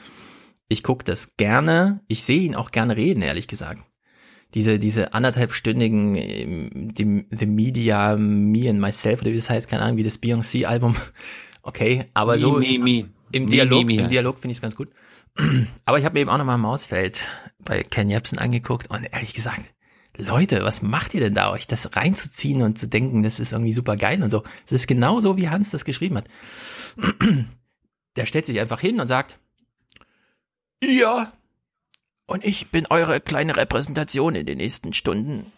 ich 0.68 0.82
gucke 0.82 1.04
das 1.04 1.36
gerne, 1.36 2.00
ich 2.06 2.22
sehe 2.22 2.40
ihn 2.40 2.54
auch 2.54 2.70
gerne 2.70 2.96
reden, 2.96 3.22
ehrlich 3.22 3.48
gesagt. 3.48 3.84
Diese, 4.54 4.78
diese 4.78 5.14
anderthalbstündigen 5.14 6.16
ähm, 6.16 6.94
die, 6.94 7.26
The 7.30 7.46
Media, 7.46 8.16
Me 8.16 8.70
and 8.70 8.80
Myself, 8.80 9.20
oder 9.20 9.30
wie 9.32 9.36
das 9.36 9.50
heißt, 9.50 9.68
keine 9.68 9.82
Ahnung, 9.82 9.96
wie 9.96 10.02
das 10.02 10.18
Beyoncé-Album, 10.18 10.96
okay, 11.62 12.06
aber 12.14 12.32
me, 12.32 12.38
so 12.38 12.52
me, 12.52 12.78
me. 12.78 13.08
im 13.32 13.48
Dialog, 13.48 13.90
im 13.90 14.08
Dialog 14.08 14.38
finde 14.38 14.52
ich 14.52 14.58
es 14.58 14.62
ganz 14.62 14.76
gut. 14.76 14.90
Aber 15.84 15.98
ich 15.98 16.04
habe 16.04 16.14
mir 16.14 16.20
eben 16.20 16.30
auch 16.30 16.38
nochmal 16.38 16.58
Mausfeld 16.58 17.26
bei 17.64 17.82
Ken 17.82 18.10
Jebsen 18.10 18.38
angeguckt 18.38 18.90
und 18.90 19.04
ehrlich 19.04 19.34
gesagt, 19.34 19.62
Leute, 20.16 20.64
was 20.64 20.82
macht 20.82 21.14
ihr 21.14 21.20
denn 21.20 21.34
da, 21.34 21.50
euch 21.50 21.66
das 21.66 21.96
reinzuziehen 21.96 22.62
und 22.62 22.78
zu 22.78 22.88
denken, 22.88 23.22
das 23.22 23.40
ist 23.40 23.52
irgendwie 23.52 23.72
super 23.72 23.96
geil 23.96 24.22
und 24.22 24.30
so. 24.30 24.42
Es 24.66 24.72
ist 24.72 24.86
genau 24.86 25.20
so, 25.20 25.36
wie 25.36 25.48
Hans 25.48 25.70
das 25.70 25.84
geschrieben 25.84 26.16
hat. 26.16 26.26
Der 28.16 28.26
stellt 28.26 28.46
sich 28.46 28.60
einfach 28.60 28.80
hin 28.80 29.00
und 29.00 29.06
sagt, 29.06 29.38
ihr 30.82 31.32
und 32.26 32.44
ich 32.44 32.70
bin 32.70 32.86
eure 32.90 33.20
kleine 33.20 33.56
Repräsentation 33.56 34.34
in 34.34 34.46
den 34.46 34.58
nächsten 34.58 34.92
Stunden. 34.92 35.52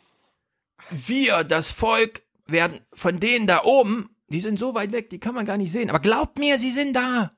Wir, 0.91 1.45
das 1.45 1.71
Volk, 1.71 2.23
werden 2.47 2.81
von 2.93 3.21
denen 3.21 3.47
da 3.47 3.63
oben, 3.65 4.11
die 4.29 4.41
sind 4.41 4.59
so 4.59 4.75
weit 4.75 4.93
weg, 4.93 5.11
die 5.11 5.19
kann 5.19 5.35
man 5.35 5.47
gar 5.47 5.57
nicht 5.57 5.73
sehen. 5.73 5.91
Aber 5.91 6.01
glaubt 6.01 6.39
mir, 6.39 6.59
sie 6.59 6.71
sind 6.71 6.95
da. 6.95 7.37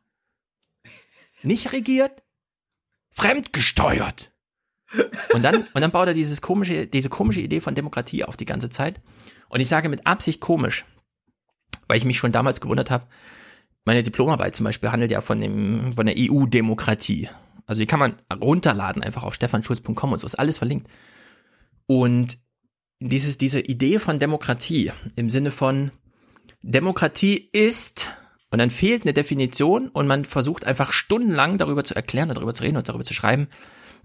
Nicht 1.43 1.73
regiert, 1.73 2.23
fremdgesteuert. 3.15 4.31
Und 5.33 5.43
dann, 5.43 5.67
und 5.75 5.81
dann 5.81 5.91
baut 5.91 6.09
er 6.09 6.15
dieses 6.15 6.41
komische, 6.41 6.87
diese 6.87 7.09
komische 7.09 7.41
Idee 7.41 7.61
von 7.61 7.75
Demokratie 7.75 8.25
auf 8.25 8.37
die 8.37 8.45
ganze 8.45 8.71
Zeit. 8.71 9.01
Und 9.49 9.61
ich 9.61 9.69
sage 9.69 9.89
mit 9.89 10.07
Absicht 10.07 10.41
komisch, 10.41 10.85
weil 11.89 11.97
ich 11.97 12.05
mich 12.05 12.19
schon 12.19 12.33
damals 12.33 12.61
gewundert 12.61 12.91
habe, 12.91 13.07
meine 13.85 14.03
Diplomarbeit 14.03 14.57
zum 14.57 14.65
Beispiel 14.65 14.91
handelt 14.91 15.11
ja 15.11 15.21
von 15.21 15.41
dem, 15.41 15.95
von 15.95 16.07
der 16.07 16.15
EU-Demokratie. 16.17 17.29
Also 17.67 17.81
die 17.81 17.87
kann 17.87 17.99
man 17.99 18.17
runterladen, 18.33 19.03
einfach 19.03 19.23
auf 19.23 19.35
stefanschulz.com 19.35 20.13
und 20.13 20.19
so, 20.19 20.27
ist 20.27 20.39
alles 20.39 20.59
verlinkt. 20.59 20.89
Und 21.87 22.39
dieses, 23.01 23.37
diese 23.37 23.61
Idee 23.61 23.99
von 23.99 24.19
Demokratie 24.19 24.93
im 25.17 25.29
Sinne 25.29 25.51
von 25.51 25.91
Demokratie 26.63 27.51
ist 27.53 28.11
und 28.55 28.61
dann 28.61 28.71
fehlt 28.71 29.03
eine 29.03 29.13
Definition 29.13 29.89
und 29.89 30.07
man 30.07 30.25
versucht 30.25 30.65
einfach 30.65 30.93
stundenlang 30.93 31.59
darüber 31.59 31.83
zu 31.83 31.97
erklären 31.97 32.29
und 32.29 32.37
darüber 32.37 32.55
zu 32.55 32.63
reden 32.63 32.77
und 32.77 32.89
darüber 32.89 33.03
zu 33.03 33.13
schreiben. 33.13 33.49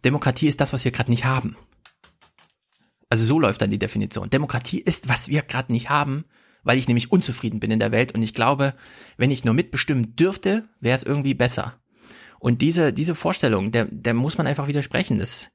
Demokratie 0.04 0.48
ist 0.48 0.60
das, 0.60 0.74
was 0.74 0.84
wir 0.84 0.92
gerade 0.92 1.12
nicht 1.12 1.24
haben. 1.24 1.56
Also 3.12 3.26
so 3.26 3.40
läuft 3.40 3.62
dann 3.62 3.70
die 3.70 3.78
Definition. 3.78 4.32
Demokratie 4.32 4.80
ist, 4.80 5.08
was 5.08 5.28
wir 5.28 5.44
gerade 5.44 5.72
nicht 5.72 5.92
haben, 5.92 6.26
weil 6.64 6.80
ich 6.80 6.88
nämlich 6.88 7.12
unzufrieden 7.12 7.60
bin 7.60 7.70
in 7.70 7.80
der 7.80 7.92
Welt 7.92 8.16
und 8.16 8.24
ich 8.24 8.34
glaube, 8.34 8.74
wenn 9.18 9.30
ich 9.30 9.44
nur 9.44 9.54
mitbestimmen 9.54 10.16
dürfte, 10.16 10.68
wäre 10.80 10.96
es 10.96 11.04
irgendwie 11.04 11.36
besser. 11.36 11.80
Und 12.40 12.64
diese, 12.64 12.92
diese 12.92 13.14
Vorstellung, 13.14 13.72
der, 13.72 13.86
der 13.86 14.16
muss 14.16 14.40
man 14.40 14.48
einfach 14.48 14.66
widersprechen. 14.66 15.20
Das, 15.20 15.52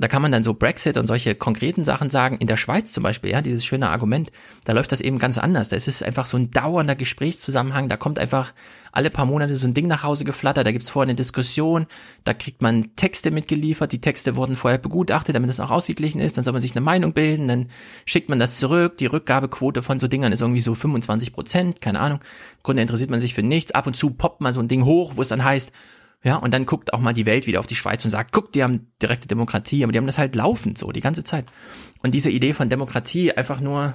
da 0.00 0.08
kann 0.08 0.22
man 0.22 0.32
dann 0.32 0.44
so 0.44 0.54
Brexit 0.54 0.96
und 0.96 1.06
solche 1.06 1.34
konkreten 1.34 1.84
Sachen 1.84 2.10
sagen. 2.10 2.36
In 2.38 2.46
der 2.46 2.56
Schweiz 2.56 2.92
zum 2.92 3.02
Beispiel, 3.02 3.30
ja, 3.30 3.42
dieses 3.42 3.64
schöne 3.64 3.90
Argument, 3.90 4.32
da 4.64 4.72
läuft 4.72 4.92
das 4.92 5.00
eben 5.00 5.18
ganz 5.18 5.38
anders. 5.38 5.68
Da 5.68 5.76
ist 5.76 5.88
es 5.88 6.02
einfach 6.02 6.26
so 6.26 6.36
ein 6.36 6.50
dauernder 6.50 6.94
Gesprächszusammenhang. 6.94 7.88
Da 7.88 7.96
kommt 7.96 8.18
einfach 8.18 8.52
alle 8.92 9.10
paar 9.10 9.26
Monate 9.26 9.54
so 9.56 9.66
ein 9.66 9.74
Ding 9.74 9.86
nach 9.86 10.02
Hause 10.02 10.24
geflattert. 10.24 10.66
Da 10.66 10.72
gibt's 10.72 10.90
vorher 10.90 11.08
eine 11.08 11.16
Diskussion. 11.16 11.86
Da 12.24 12.34
kriegt 12.34 12.62
man 12.62 12.96
Texte 12.96 13.30
mitgeliefert. 13.30 13.92
Die 13.92 14.00
Texte 14.00 14.36
wurden 14.36 14.56
vorher 14.56 14.78
begutachtet, 14.78 15.34
damit 15.34 15.50
es 15.50 15.60
auch 15.60 15.70
ausgeglichen 15.70 16.20
ist. 16.20 16.36
Dann 16.36 16.44
soll 16.44 16.52
man 16.52 16.62
sich 16.62 16.72
eine 16.72 16.80
Meinung 16.80 17.12
bilden. 17.12 17.48
Dann 17.48 17.68
schickt 18.06 18.28
man 18.28 18.38
das 18.38 18.58
zurück. 18.58 18.96
Die 18.96 19.06
Rückgabequote 19.06 19.82
von 19.82 20.00
so 20.00 20.08
Dingern 20.08 20.32
ist 20.32 20.40
irgendwie 20.40 20.60
so 20.60 20.74
25 20.74 21.32
Prozent. 21.32 21.80
Keine 21.80 22.00
Ahnung. 22.00 22.18
Im 22.20 22.62
Grunde 22.62 22.82
interessiert 22.82 23.10
man 23.10 23.20
sich 23.20 23.34
für 23.34 23.42
nichts. 23.42 23.72
Ab 23.72 23.86
und 23.86 23.96
zu 23.96 24.10
poppt 24.10 24.40
mal 24.40 24.52
so 24.52 24.60
ein 24.60 24.68
Ding 24.68 24.84
hoch, 24.84 25.12
wo 25.16 25.22
es 25.22 25.28
dann 25.28 25.44
heißt, 25.44 25.72
ja, 26.22 26.36
und 26.36 26.52
dann 26.52 26.66
guckt 26.66 26.92
auch 26.92 27.00
mal 27.00 27.14
die 27.14 27.26
Welt 27.26 27.46
wieder 27.46 27.60
auf 27.60 27.66
die 27.66 27.76
Schweiz 27.76 28.04
und 28.04 28.10
sagt, 28.10 28.32
guck, 28.32 28.52
die 28.52 28.62
haben 28.62 28.92
direkte 29.00 29.26
Demokratie, 29.26 29.82
aber 29.82 29.92
die 29.92 29.98
haben 29.98 30.06
das 30.06 30.18
halt 30.18 30.36
laufend 30.36 30.76
so 30.76 30.92
die 30.92 31.00
ganze 31.00 31.24
Zeit. 31.24 31.46
Und 32.02 32.14
diese 32.14 32.30
Idee 32.30 32.52
von 32.52 32.68
Demokratie 32.68 33.32
einfach 33.32 33.60
nur, 33.60 33.94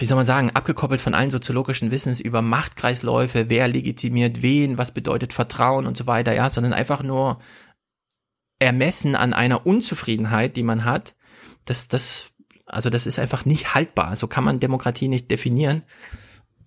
wie 0.00 0.04
soll 0.04 0.16
man 0.16 0.26
sagen, 0.26 0.50
abgekoppelt 0.50 1.00
von 1.00 1.14
allen 1.14 1.30
soziologischen 1.30 1.92
Wissens 1.92 2.20
über 2.20 2.42
Machtkreisläufe, 2.42 3.50
wer 3.50 3.68
legitimiert 3.68 4.42
wen, 4.42 4.78
was 4.78 4.92
bedeutet 4.92 5.32
Vertrauen 5.32 5.86
und 5.86 5.96
so 5.96 6.06
weiter, 6.08 6.34
ja, 6.34 6.50
sondern 6.50 6.72
einfach 6.72 7.04
nur 7.04 7.38
ermessen 8.58 9.14
an 9.14 9.34
einer 9.34 9.64
Unzufriedenheit, 9.64 10.56
die 10.56 10.64
man 10.64 10.84
hat, 10.84 11.14
das, 11.64 11.86
das, 11.86 12.32
also 12.66 12.90
das 12.90 13.06
ist 13.06 13.20
einfach 13.20 13.44
nicht 13.44 13.74
haltbar. 13.74 14.16
So 14.16 14.26
kann 14.26 14.42
man 14.42 14.58
Demokratie 14.58 15.06
nicht 15.06 15.30
definieren. 15.30 15.82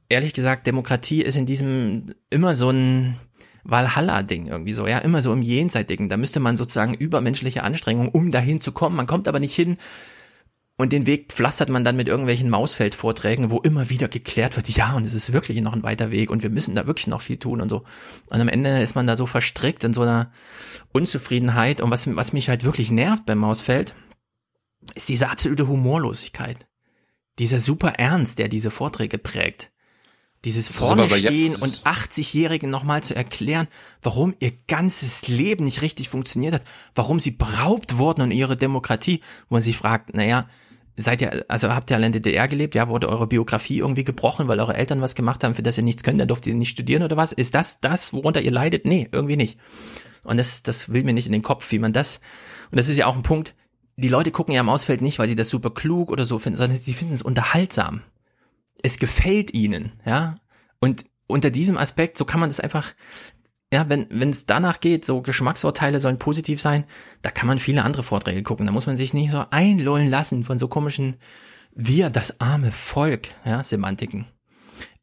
Ehrlich 0.08 0.34
gesagt, 0.34 0.68
Demokratie 0.68 1.22
ist 1.22 1.36
in 1.36 1.46
diesem 1.46 2.14
immer 2.30 2.56
so 2.56 2.70
ein, 2.70 3.18
Valhalla-Ding 3.64 4.48
irgendwie 4.48 4.74
so, 4.74 4.88
ja, 4.88 5.00
immer 5.00 5.22
so 5.22 5.34
im 5.34 5.42
Jenseitigen. 5.42 6.10
Da 6.10 6.18
müsste 6.18 6.40
man 6.40 6.58
sozusagen 6.58 6.94
übermenschliche 6.94 7.64
Anstrengungen, 7.64 8.12
um 8.12 8.32
dahin 8.32 8.62
zu 8.62 8.72
kommen. 8.72 8.96
Man 8.96 9.08
kommt 9.08 9.28
aber 9.28 9.40
nicht 9.40 9.56
hin. 9.56 9.78
Und 10.78 10.94
den 10.94 11.06
Weg 11.06 11.32
pflastert 11.32 11.70
man 11.70 11.84
dann 11.84 11.96
mit 11.96 12.08
irgendwelchen 12.08 12.50
Mausfeldvorträgen, 12.50 13.52
wo 13.52 13.60
immer 13.60 13.92
wieder 13.92 14.08
geklärt 14.08 14.56
wird, 14.56 14.68
ja, 14.70 14.94
und 14.94 15.06
es 15.06 15.14
ist 15.14 15.32
wirklich 15.32 15.62
noch 15.62 15.74
ein 15.74 15.84
weiter 15.84 16.10
Weg 16.10 16.32
und 16.32 16.42
wir 16.42 16.50
müssen 16.50 16.74
da 16.74 16.88
wirklich 16.88 17.06
noch 17.06 17.22
viel 17.22 17.38
tun 17.38 17.62
und 17.62 17.70
so. 17.70 17.84
Und 18.30 18.42
am 18.42 18.48
Ende 18.48 18.82
ist 18.82 18.96
man 18.96 19.06
da 19.06 19.16
so 19.16 19.28
verstrickt 19.28 19.84
in 19.84 19.94
so 19.94 20.02
einer 20.02 20.32
Unzufriedenheit. 20.92 21.82
Und 21.82 21.92
was, 21.92 22.14
was 22.16 22.34
mich 22.34 22.50
halt 22.50 22.64
wirklich 22.64 22.90
nervt 22.90 23.28
beim 23.28 23.38
Mausfeld, 23.38 23.94
ist 24.96 25.10
diese 25.10 25.30
absolute 25.30 25.68
Humorlosigkeit. 25.68 26.66
Dieser 27.38 27.60
super 27.60 27.90
Ernst, 28.00 28.40
der 28.40 28.48
diese 28.48 28.72
Vorträge 28.72 29.18
prägt. 29.18 29.71
Dieses 30.44 30.70
vorne 30.70 31.08
stehen 31.08 31.56
und 31.56 31.84
80-Jährigen 31.84 32.72
nochmal 32.72 33.04
zu 33.04 33.16
erklären, 33.16 33.68
warum 34.02 34.34
ihr 34.40 34.52
ganzes 34.68 35.28
Leben 35.28 35.66
nicht 35.66 35.84
richtig 35.84 36.10
funktioniert 36.10 36.56
hat, 36.56 36.64
warum 36.96 37.20
sie 37.20 37.30
beraubt 37.30 38.00
wurden 38.00 38.22
und 38.22 38.32
ihre 38.32 38.58
Demokratie, 38.58 39.22
wo 39.50 39.56
man 39.56 39.62
sich 39.62 39.78
fragt, 39.78 40.16
naja, 40.16 40.50
seid 40.96 41.22
ihr, 41.22 41.46
also 41.48 41.70
habt 41.70 41.92
ihr 41.92 41.98
alle 41.98 42.08
in 42.08 42.12
der 42.12 42.22
DDR 42.22 42.48
gelebt, 42.48 42.74
ja, 42.74 42.90
wurde 42.90 43.10
eure 43.10 43.28
Biografie 43.28 43.80
irgendwie 43.80 44.04
gebrochen, 44.04 44.48
weil 44.48 44.60
eure 44.60 44.76
Eltern 44.76 45.02
was 45.02 45.14
gemacht 45.14 45.44
haben, 45.44 45.54
für 45.54 45.64
das 45.64 45.78
ihr 45.78 45.84
nichts 45.84 46.02
könnt, 46.02 46.20
dann 46.20 46.28
durft 46.28 46.48
ihr 46.48 46.56
nicht 46.56 46.72
studieren 46.72 47.04
oder 47.04 47.18
was? 47.18 47.34
Ist 47.34 47.54
das 47.54 47.80
das, 47.80 48.12
worunter 48.12 48.42
ihr 48.42 48.52
leidet? 48.52 48.86
Nee, 48.86 49.08
irgendwie 49.12 49.38
nicht. 49.38 49.60
Und 50.24 50.38
das, 50.38 50.64
das 50.64 50.92
will 50.92 51.04
mir 51.04 51.14
nicht 51.14 51.28
in 51.28 51.34
den 51.34 51.44
Kopf, 51.44 51.72
wie 51.72 51.80
man 51.80 51.94
das, 51.94 52.20
und 52.72 52.80
das 52.80 52.90
ist 52.90 52.98
ja 52.98 53.06
auch 53.06 53.16
ein 53.16 53.24
Punkt, 53.24 53.54
die 53.96 54.08
Leute 54.08 54.32
gucken 54.32 54.56
ja 54.56 54.62
am 54.62 54.70
Ausfeld 54.70 55.02
nicht, 55.02 55.20
weil 55.20 55.28
sie 55.28 55.36
das 55.36 55.50
super 55.50 55.70
klug 55.70 56.10
oder 56.10 56.26
so 56.26 56.40
finden, 56.40 56.58
sondern 56.58 56.80
sie 56.80 56.94
finden 56.94 57.14
es 57.14 57.22
unterhaltsam 57.22 58.02
es 58.84 59.00
gefällt 59.00 59.54
ihnen, 59.54 59.92
ja. 60.06 60.36
Und 60.80 61.06
unter 61.28 61.50
diesem 61.50 61.78
Aspekt, 61.78 62.18
so 62.18 62.26
kann 62.26 62.40
man 62.40 62.50
das 62.50 62.60
einfach, 62.60 62.94
ja, 63.74 63.88
wenn 63.90 64.08
wenn 64.10 64.30
es 64.30 64.46
danach 64.46 64.80
geht, 64.80 65.06
so 65.06 65.22
Geschmacksurteile 65.22 66.00
sollen 66.00 66.20
positiv 66.20 66.62
sein, 66.62 66.86
da 67.22 67.32
kann 67.32 67.48
man 67.48 67.60
viele 67.60 67.84
andere 67.84 68.04
Vorträge 68.04 68.44
gucken. 68.44 68.66
Da 68.66 68.72
muss 68.72 68.88
man 68.88 68.98
sich 68.98 69.14
nicht 69.14 69.32
so 69.32 69.46
einlullen 69.50 70.10
lassen 70.10 70.44
von 70.44 70.60
so 70.60 70.68
komischen 70.68 71.18
wir, 71.74 72.10
das 72.10 72.42
arme 72.42 72.72
Volk, 72.72 73.30
ja, 73.46 73.64
Semantiken. 73.64 74.26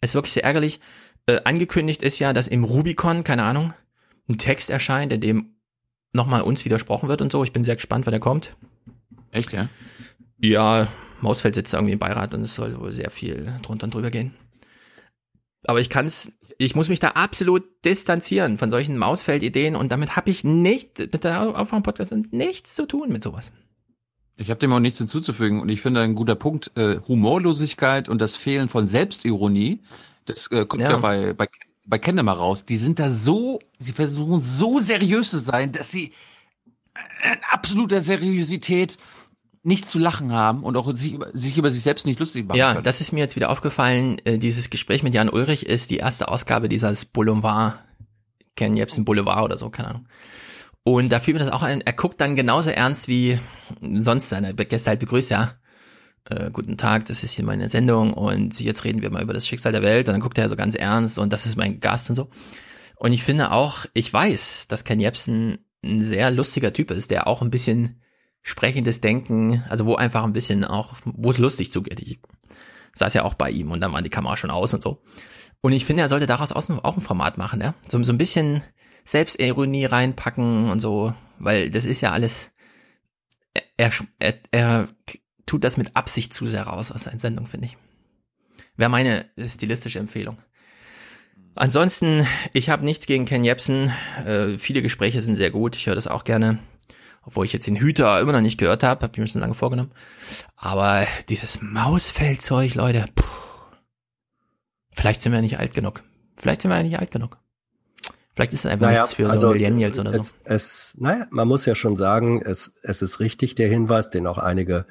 Es 0.00 0.10
ist 0.10 0.14
wirklich 0.14 0.34
sehr 0.34 0.44
ärgerlich. 0.44 0.80
Äh, 1.26 1.40
angekündigt 1.44 2.02
ist 2.02 2.18
ja, 2.18 2.32
dass 2.32 2.46
im 2.46 2.64
Rubicon, 2.64 3.24
keine 3.24 3.44
Ahnung, 3.44 3.72
ein 4.28 4.38
Text 4.38 4.70
erscheint, 4.70 5.12
in 5.12 5.20
dem 5.20 5.56
nochmal 6.12 6.42
uns 6.42 6.64
widersprochen 6.64 7.08
wird 7.08 7.22
und 7.22 7.32
so. 7.32 7.42
Ich 7.42 7.52
bin 7.52 7.64
sehr 7.64 7.76
gespannt, 7.76 8.06
wann 8.06 8.12
der 8.12 8.20
kommt. 8.20 8.56
Echt, 9.30 9.52
ja? 9.52 9.68
Ja, 10.38 10.88
Mausfeld 11.20 11.54
sitzt 11.54 11.74
irgendwie 11.74 11.92
im 11.92 11.98
Beirat 11.98 12.34
und 12.34 12.42
es 12.42 12.54
soll 12.54 12.78
wohl 12.78 12.92
sehr 12.92 13.10
viel 13.10 13.52
drunter 13.62 13.84
und 13.84 13.94
drüber 13.94 14.10
gehen. 14.10 14.34
Aber 15.66 15.80
ich 15.80 15.90
kann 15.90 16.06
es, 16.06 16.32
ich 16.58 16.74
muss 16.74 16.88
mich 16.88 17.00
da 17.00 17.08
absolut 17.08 17.64
distanzieren 17.84 18.58
von 18.58 18.70
solchen 18.70 18.96
Mausfeld-Ideen 18.96 19.76
und 19.76 19.90
damit 19.90 20.16
habe 20.16 20.30
ich 20.30 20.44
nicht, 20.44 20.98
mit 20.98 21.24
der 21.24 21.58
Aufwärm-Podcast 21.58 22.12
nichts 22.30 22.74
zu 22.74 22.86
tun 22.86 23.10
mit 23.10 23.24
sowas. 23.24 23.52
Ich 24.36 24.50
habe 24.50 24.60
dem 24.60 24.72
auch 24.72 24.78
nichts 24.78 24.98
hinzuzufügen 24.98 25.60
und 25.60 25.68
ich 25.68 25.80
finde 25.80 26.00
ein 26.00 26.14
guter 26.14 26.36
Punkt, 26.36 26.70
äh, 26.76 27.00
Humorlosigkeit 27.08 28.08
und 28.08 28.20
das 28.20 28.36
Fehlen 28.36 28.68
von 28.68 28.86
Selbstironie, 28.86 29.82
das 30.26 30.46
äh, 30.52 30.64
kommt 30.64 30.82
ja, 30.82 30.90
ja 30.90 30.96
bei, 30.98 31.32
bei, 31.32 31.48
bei 31.86 31.98
Kendemar 31.98 32.36
raus. 32.36 32.64
Die 32.64 32.76
sind 32.76 33.00
da 33.00 33.10
so, 33.10 33.58
sie 33.80 33.92
versuchen 33.92 34.40
so 34.40 34.78
seriös 34.78 35.30
zu 35.30 35.38
sein, 35.38 35.72
dass 35.72 35.90
sie 35.90 36.12
in 37.24 37.38
absoluter 37.50 38.00
Seriosität 38.00 38.96
nicht 39.62 39.88
zu 39.88 39.98
lachen 39.98 40.32
haben 40.32 40.62
und 40.62 40.76
auch 40.76 40.94
sich 40.96 41.12
über, 41.14 41.28
sich 41.32 41.56
über 41.58 41.70
sich 41.70 41.82
selbst 41.82 42.06
nicht 42.06 42.20
lustig 42.20 42.46
machen 42.46 42.58
Ja, 42.58 42.72
können. 42.72 42.84
das 42.84 43.00
ist 43.00 43.12
mir 43.12 43.20
jetzt 43.20 43.36
wieder 43.36 43.50
aufgefallen. 43.50 44.18
Äh, 44.24 44.38
dieses 44.38 44.70
Gespräch 44.70 45.02
mit 45.02 45.14
Jan 45.14 45.28
Ulrich 45.28 45.66
ist 45.66 45.90
die 45.90 45.96
erste 45.98 46.28
Ausgabe 46.28 46.68
dieses 46.68 47.04
Boulevard, 47.04 47.82
Ken 48.56 48.76
Jebsen 48.76 49.04
Boulevard 49.04 49.44
oder 49.44 49.56
so, 49.56 49.70
keine 49.70 49.88
Ahnung. 49.88 50.08
Und 50.84 51.10
da 51.10 51.20
fiel 51.20 51.34
mir 51.34 51.40
das 51.40 51.50
auch 51.52 51.62
ein, 51.62 51.80
er 51.82 51.92
guckt 51.92 52.20
dann 52.20 52.34
genauso 52.34 52.70
ernst 52.70 53.08
wie 53.08 53.38
sonst 53.82 54.30
seine 54.30 54.54
Gäste 54.54 54.90
halt 54.90 55.00
begrüßt, 55.00 55.30
ja. 55.30 55.52
Äh, 56.24 56.50
guten 56.50 56.76
Tag, 56.76 57.06
das 57.06 57.22
ist 57.24 57.32
hier 57.32 57.44
meine 57.44 57.68
Sendung 57.68 58.12
und 58.14 58.58
jetzt 58.60 58.84
reden 58.84 59.02
wir 59.02 59.10
mal 59.10 59.22
über 59.22 59.34
das 59.34 59.46
Schicksal 59.46 59.72
der 59.72 59.82
Welt 59.82 60.08
und 60.08 60.12
dann 60.14 60.20
guckt 60.20 60.38
er 60.38 60.48
so 60.48 60.56
ganz 60.56 60.74
ernst 60.74 61.18
und 61.18 61.32
das 61.32 61.46
ist 61.46 61.56
mein 61.56 61.80
Gast 61.80 62.10
und 62.10 62.16
so. 62.16 62.28
Und 62.96 63.12
ich 63.12 63.22
finde 63.22 63.50
auch, 63.52 63.86
ich 63.94 64.12
weiß, 64.12 64.68
dass 64.68 64.84
Ken 64.84 65.00
Jebsen 65.00 65.58
ein 65.84 66.04
sehr 66.04 66.30
lustiger 66.30 66.72
Typ 66.72 66.90
ist, 66.90 67.10
der 67.10 67.26
auch 67.26 67.42
ein 67.42 67.50
bisschen 67.50 68.00
sprechendes 68.48 69.02
Denken, 69.02 69.62
also 69.68 69.84
wo 69.84 69.96
einfach 69.96 70.24
ein 70.24 70.32
bisschen 70.32 70.64
auch, 70.64 70.94
wo 71.04 71.30
es 71.30 71.38
lustig 71.38 71.70
zugeht. 71.70 72.00
Ich 72.00 72.18
saß 72.94 73.12
ja 73.12 73.24
auch 73.24 73.34
bei 73.34 73.50
ihm 73.50 73.70
und 73.70 73.80
dann 73.80 73.92
war 73.92 74.00
die 74.00 74.08
Kamera 74.08 74.38
schon 74.38 74.50
aus 74.50 74.72
und 74.72 74.82
so. 74.82 75.02
Und 75.60 75.72
ich 75.72 75.84
finde, 75.84 76.02
er 76.02 76.08
sollte 76.08 76.26
daraus 76.26 76.52
auch 76.52 76.96
ein 76.96 77.02
Format 77.02 77.36
machen, 77.36 77.60
ja. 77.60 77.74
So, 77.88 78.02
so 78.02 78.12
ein 78.12 78.18
bisschen 78.18 78.62
Selbstironie 79.04 79.84
reinpacken 79.84 80.70
und 80.70 80.80
so, 80.80 81.12
weil 81.38 81.70
das 81.70 81.84
ist 81.84 82.00
ja 82.00 82.12
alles, 82.12 82.52
er, 83.76 83.90
er, 84.18 84.34
er 84.50 84.88
tut 85.44 85.62
das 85.62 85.76
mit 85.76 85.94
Absicht 85.94 86.32
zu 86.32 86.46
sehr 86.46 86.62
raus 86.62 86.90
aus 86.90 87.04
seiner 87.04 87.18
Sendung, 87.18 87.46
finde 87.46 87.66
ich. 87.66 87.76
Wäre 88.76 88.90
meine 88.90 89.26
stilistische 89.44 89.98
Empfehlung. 89.98 90.38
Ansonsten, 91.54 92.26
ich 92.54 92.70
habe 92.70 92.84
nichts 92.84 93.06
gegen 93.06 93.24
Ken 93.24 93.44
Jebsen. 93.44 93.92
Äh, 94.24 94.56
viele 94.56 94.80
Gespräche 94.80 95.20
sind 95.20 95.36
sehr 95.36 95.50
gut. 95.50 95.76
Ich 95.76 95.86
höre 95.86 95.96
das 95.96 96.06
auch 96.06 96.24
gerne 96.24 96.60
obwohl 97.28 97.44
ich 97.44 97.52
jetzt 97.52 97.66
den 97.66 97.76
Hüter 97.76 98.20
immer 98.20 98.32
noch 98.32 98.40
nicht 98.40 98.56
gehört 98.56 98.82
habe, 98.82 99.02
habe 99.02 99.12
ich 99.12 99.18
mir 99.18 99.26
schon 99.26 99.42
lange 99.42 99.52
vorgenommen. 99.52 99.90
Aber 100.56 101.06
dieses 101.28 101.60
Mausfeldzeug, 101.60 102.74
Leute, 102.74 103.04
puh, 103.14 103.22
vielleicht 104.90 105.20
sind 105.20 105.32
wir 105.32 105.42
nicht 105.42 105.58
alt 105.58 105.74
genug. 105.74 106.02
Vielleicht 106.38 106.62
sind 106.62 106.70
wir 106.70 106.78
ja 106.78 106.82
nicht 106.82 106.98
alt 106.98 107.10
genug. 107.10 107.36
Vielleicht 108.34 108.54
ist 108.54 108.60
es 108.60 108.70
einfach 108.70 108.86
naja, 108.86 109.00
nichts 109.00 109.12
für 109.12 109.28
also 109.28 109.48
so 109.48 109.52
Millennials 109.52 109.98
oder 109.98 110.08
es, 110.10 110.16
so. 110.30 110.36
Es, 110.44 110.94
naja, 110.96 111.26
man 111.28 111.46
muss 111.46 111.66
ja 111.66 111.74
schon 111.74 111.98
sagen, 111.98 112.40
es, 112.40 112.72
es 112.82 113.02
ist 113.02 113.20
richtig 113.20 113.56
der 113.56 113.68
Hinweis, 113.68 114.08
den 114.08 114.26
auch 114.26 114.38
einige 114.38 114.86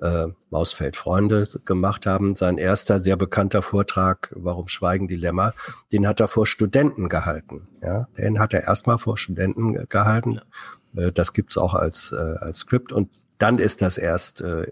äh, 0.00 0.26
Mausfeld-Freunde 0.50 1.48
gemacht 1.64 2.06
haben. 2.06 2.34
Sein 2.36 2.58
erster 2.58 3.00
sehr 3.00 3.16
bekannter 3.16 3.62
Vortrag, 3.62 4.32
Warum 4.36 4.68
schweigen 4.68 5.08
die 5.08 5.16
Lämmer, 5.16 5.54
den 5.92 6.06
hat 6.06 6.20
er 6.20 6.28
vor 6.28 6.46
Studenten 6.46 7.08
gehalten. 7.08 7.68
Ja, 7.82 8.08
den 8.18 8.38
hat 8.38 8.54
er 8.54 8.64
erstmal 8.64 8.98
vor 8.98 9.18
Studenten 9.18 9.88
gehalten. 9.88 10.40
Ja. 10.92 11.04
Äh, 11.04 11.12
das 11.12 11.32
gibt's 11.32 11.58
auch 11.58 11.74
als, 11.74 12.12
äh, 12.12 12.16
als 12.16 12.60
Skript 12.60 12.92
und 12.92 13.10
dann 13.38 13.58
ist 13.58 13.82
das 13.82 13.98
erst, 13.98 14.40
äh, 14.40 14.66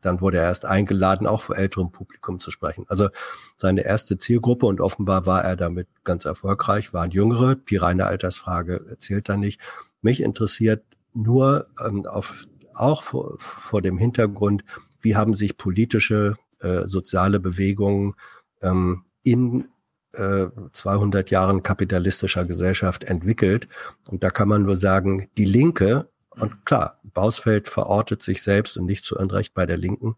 dann 0.00 0.20
wurde 0.20 0.38
er 0.38 0.44
erst 0.44 0.64
eingeladen, 0.64 1.26
auch 1.26 1.42
vor 1.42 1.56
älterem 1.56 1.92
Publikum 1.92 2.40
zu 2.40 2.50
sprechen. 2.50 2.86
Also 2.88 3.10
seine 3.56 3.84
erste 3.84 4.16
Zielgruppe 4.16 4.66
und 4.66 4.80
offenbar 4.80 5.26
war 5.26 5.44
er 5.44 5.56
damit 5.56 5.86
ganz 6.02 6.24
erfolgreich, 6.24 6.94
waren 6.94 7.10
Jüngere. 7.10 7.56
Die 7.56 7.76
reine 7.76 8.06
Altersfrage 8.06 8.96
zählt 8.98 9.28
da 9.28 9.36
nicht. 9.36 9.60
Mich 10.00 10.22
interessiert 10.22 10.82
nur 11.12 11.66
ähm, 11.84 12.06
auf, 12.06 12.46
auch 12.80 13.02
vor, 13.02 13.34
vor 13.38 13.82
dem 13.82 13.98
Hintergrund, 13.98 14.64
wie 15.00 15.16
haben 15.16 15.34
sich 15.34 15.56
politische, 15.56 16.36
äh, 16.60 16.86
soziale 16.86 17.40
Bewegungen 17.40 18.14
ähm, 18.62 19.04
in 19.22 19.68
200 20.12 21.30
äh, 21.30 21.32
Jahren 21.32 21.62
kapitalistischer 21.62 22.44
Gesellschaft 22.44 23.04
entwickelt. 23.04 23.68
Und 24.08 24.24
da 24.24 24.30
kann 24.30 24.48
man 24.48 24.62
nur 24.62 24.76
sagen, 24.76 25.28
die 25.36 25.44
Linke, 25.44 26.08
und 26.30 26.64
klar, 26.66 27.00
Bausfeld 27.04 27.68
verortet 27.68 28.22
sich 28.22 28.42
selbst 28.42 28.76
und 28.76 28.86
nicht 28.86 29.04
zu 29.04 29.16
Unrecht 29.16 29.54
bei 29.54 29.66
der 29.66 29.76
Linken, 29.76 30.16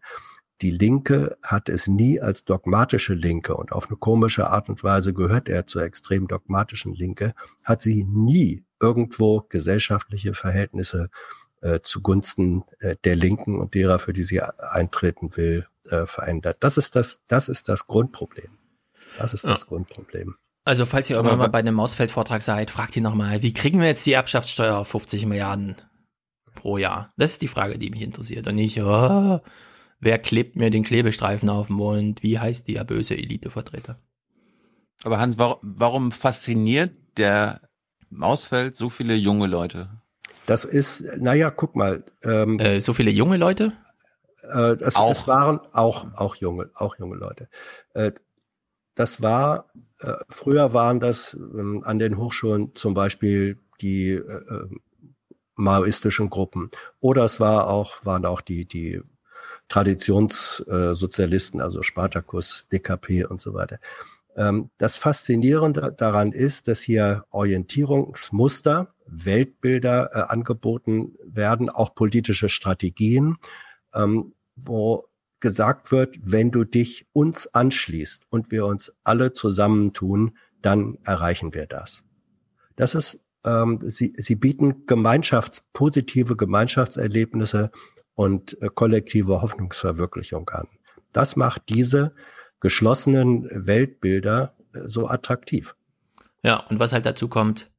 die 0.61 0.71
Linke 0.71 1.37
hat 1.43 1.67
es 1.67 1.87
nie 1.87 2.21
als 2.21 2.45
dogmatische 2.45 3.13
Linke 3.13 3.55
und 3.55 3.71
auf 3.71 3.87
eine 3.87 3.97
komische 3.97 4.47
Art 4.47 4.69
und 4.69 4.83
Weise 4.83 5.13
gehört 5.13 5.49
er 5.49 5.67
zur 5.67 5.83
extrem 5.83 6.27
dogmatischen 6.27 6.93
Linke, 6.93 7.33
hat 7.65 7.81
sie 7.81 8.05
nie 8.05 8.63
irgendwo 8.81 9.41
gesellschaftliche 9.49 10.33
Verhältnisse 10.33 11.09
äh, 11.63 11.79
zugunsten 11.81 12.63
äh, 12.79 12.95
der 13.03 13.15
Linken 13.15 13.59
und 13.59 13.73
derer, 13.73 13.97
für 13.99 14.13
die 14.13 14.23
sie 14.23 14.41
eintreten 14.41 15.35
will, 15.37 15.65
äh, 15.89 16.05
verändert. 16.05 16.57
Das 16.59 16.77
ist 16.77 16.95
das, 16.95 17.21
das 17.27 17.49
ist 17.49 17.69
das 17.69 17.87
Grundproblem. 17.87 18.57
Das 19.17 19.33
ist 19.33 19.43
Ja. 19.43 19.51
das 19.51 19.65
Grundproblem. 19.65 20.35
Also 20.65 20.85
falls 20.85 21.09
ihr 21.09 21.15
irgendwann 21.17 21.39
mal 21.39 21.49
bei 21.49 21.59
einem 21.59 21.75
Mausfeld-Vortrag 21.75 22.41
seid, 22.41 22.71
fragt 22.71 22.95
ihn 22.95 23.03
nochmal, 23.03 23.41
wie 23.41 23.53
kriegen 23.53 23.79
wir 23.79 23.87
jetzt 23.87 24.05
die 24.05 24.13
Erbschaftssteuer 24.13 24.77
auf 24.77 24.87
50 24.87 25.25
Milliarden 25.25 25.75
pro 26.53 26.77
Jahr? 26.77 27.13
Das 27.17 27.31
ist 27.31 27.41
die 27.41 27.47
Frage, 27.49 27.77
die 27.77 27.89
mich 27.89 28.01
interessiert. 28.01 28.47
Und 28.47 28.55
nicht, 28.55 28.81
oh, 28.81 29.39
wer 29.99 30.19
klebt 30.19 30.55
mir 30.55 30.69
den 30.69 30.83
Klebestreifen 30.83 31.49
auf 31.49 31.67
den 31.67 31.75
Mund? 31.77 32.23
Wie 32.23 32.39
heißt 32.39 32.67
die 32.67 32.75
böse 32.85 33.15
Elitevertreter? 33.15 33.99
Aber 35.03 35.19
Hans, 35.19 35.37
warum, 35.37 35.57
warum 35.61 36.11
fasziniert 36.13 36.93
der 37.17 37.61
Mausfeld 38.09 38.77
so 38.77 38.89
viele 38.89 39.15
junge 39.15 39.47
Leute? 39.47 40.01
Das 40.45 40.65
ist, 40.65 41.05
naja, 41.17 41.49
guck 41.49 41.75
mal. 41.75 42.03
Ähm, 42.23 42.59
Äh, 42.59 42.79
so 42.79 42.93
viele 42.93 43.11
junge 43.11 43.37
Leute? 43.37 43.73
Äh, 44.43 44.75
es, 44.81 44.95
Auch. 44.95 45.11
es 45.11 45.27
waren 45.27 45.59
auch, 45.71 46.05
auch 46.15 46.35
junge, 46.35 46.69
auch 46.75 46.97
junge 46.97 47.15
Leute. 47.15 47.47
Äh, 47.93 48.11
das 48.95 49.21
war, 49.21 49.71
äh, 49.99 50.13
früher 50.29 50.73
waren 50.73 50.99
das 50.99 51.33
ähm, 51.33 51.83
an 51.85 51.99
den 51.99 52.17
Hochschulen 52.17 52.75
zum 52.75 52.93
Beispiel 52.93 53.57
die 53.81 54.11
äh, 54.11 54.19
äh, 54.19 54.67
maoistischen 55.55 56.29
Gruppen. 56.29 56.69
Oder 56.99 57.25
es 57.25 57.39
war 57.39 57.67
auch, 57.67 58.05
waren 58.05 58.25
auch 58.25 58.41
die, 58.41 58.65
die 58.65 59.01
Traditionssozialisten, 59.69 61.61
also 61.61 61.81
Spartacus, 61.81 62.67
DKP 62.71 63.25
und 63.25 63.41
so 63.41 63.53
weiter. 63.53 63.79
Ähm, 64.35 64.69
das 64.77 64.97
Faszinierende 64.97 65.93
daran 65.95 66.31
ist, 66.31 66.67
dass 66.67 66.81
hier 66.81 67.25
Orientierungsmuster, 67.31 68.92
Weltbilder 69.13 70.09
äh, 70.13 70.19
angeboten 70.31 71.15
werden, 71.23 71.69
auch 71.69 71.95
politische 71.95 72.49
Strategien, 72.49 73.37
ähm, 73.93 74.33
wo 74.55 75.05
gesagt 75.39 75.91
wird, 75.91 76.17
wenn 76.23 76.51
du 76.51 76.63
dich 76.63 77.05
uns 77.11 77.47
anschließt 77.53 78.23
und 78.29 78.51
wir 78.51 78.65
uns 78.65 78.93
alle 79.03 79.33
zusammentun, 79.33 80.37
dann 80.61 80.97
erreichen 81.03 81.53
wir 81.53 81.67
das. 81.67 82.05
Das 82.77 82.95
ist, 82.95 83.19
ähm, 83.45 83.79
sie, 83.83 84.13
sie 84.15 84.35
bieten 84.35 84.85
Gemeinschafts, 84.85 85.63
positive 85.73 86.37
Gemeinschaftserlebnisse 86.37 87.71
und 88.15 88.61
äh, 88.61 88.69
kollektive 88.73 89.41
Hoffnungsverwirklichung 89.41 90.49
an. 90.49 90.67
Das 91.11 91.35
macht 91.35 91.69
diese 91.69 92.13
geschlossenen 92.61 93.49
Weltbilder 93.51 94.55
äh, 94.73 94.79
so 94.85 95.07
attraktiv. 95.07 95.75
Ja, 96.41 96.57
und 96.57 96.79
was 96.79 96.93
halt 96.93 97.05
dazu 97.05 97.27
kommt, 97.27 97.69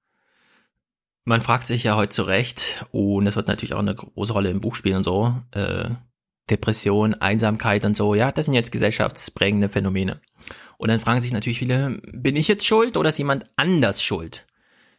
man 1.25 1.41
fragt 1.41 1.67
sich 1.67 1.85
ja 1.85 1.97
heute 1.97 2.11
zu 2.11 2.23
Recht, 2.23 2.87
und 2.91 3.25
das 3.25 3.37
wird 3.37 3.49
natürlich 3.49 3.75
auch 3.75 3.79
eine 3.81 3.95
große 3.95 4.33
Rolle 4.33 4.51
im 4.51 4.61
Buch 4.61 4.75
spielen 4.75 4.99
und 4.99 5.05
so, 5.05 5.35
äh, 5.53 5.91
Depression, 6.51 7.15
Einsamkeit 7.15 7.85
und 7.85 7.97
so, 7.97 8.15
ja, 8.15 8.31
das 8.31 8.45
sind 8.45 8.55
jetzt 8.55 8.73
gesellschaftsprägende 8.73 9.71
Phänomene. 9.71 10.21
Und 10.77 10.89
dann 10.89 11.01
fragen 11.01 11.21
sich 11.21 11.33
natürlich 11.33 11.59
viele, 11.59 11.99
bin 12.13 12.37
ich 12.37 12.49
jetzt 12.49 12.67
schuld 12.67 12.97
oder 12.97 13.09
ist 13.09 13.19
jemand 13.19 13.47
anders 13.57 14.03
schuld? 14.03 14.47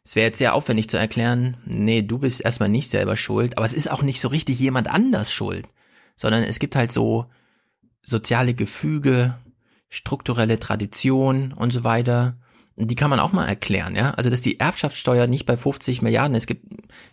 Es 0.03 0.15
wäre 0.15 0.27
jetzt 0.27 0.39
sehr 0.39 0.53
aufwendig 0.53 0.89
zu 0.89 0.97
erklären, 0.97 1.57
nee, 1.65 2.01
du 2.01 2.19
bist 2.19 2.41
erstmal 2.43 2.69
nicht 2.69 2.89
selber 2.89 3.17
schuld, 3.17 3.57
aber 3.57 3.65
es 3.65 3.73
ist 3.73 3.89
auch 3.89 4.01
nicht 4.01 4.21
so 4.21 4.27
richtig 4.27 4.59
jemand 4.59 4.89
anders 4.89 5.31
schuld, 5.31 5.67
sondern 6.15 6.43
es 6.43 6.59
gibt 6.59 6.75
halt 6.75 6.91
so 6.91 7.27
soziale 8.01 8.53
Gefüge, 8.53 9.35
strukturelle 9.89 10.59
Tradition 10.59 11.53
und 11.53 11.71
so 11.71 11.83
weiter. 11.83 12.37
Die 12.77 12.95
kann 12.95 13.09
man 13.09 13.21
auch 13.21 13.31
mal 13.31 13.45
erklären, 13.45 13.95
ja. 13.95 14.11
Also, 14.11 14.29
dass 14.29 14.41
die 14.41 14.59
Erbschaftssteuer 14.59 15.27
nicht 15.27 15.45
bei 15.45 15.55
50 15.55 16.01
Milliarden 16.01 16.35
ist, 16.35 16.43
es 16.43 16.47
gibt, 16.47 16.67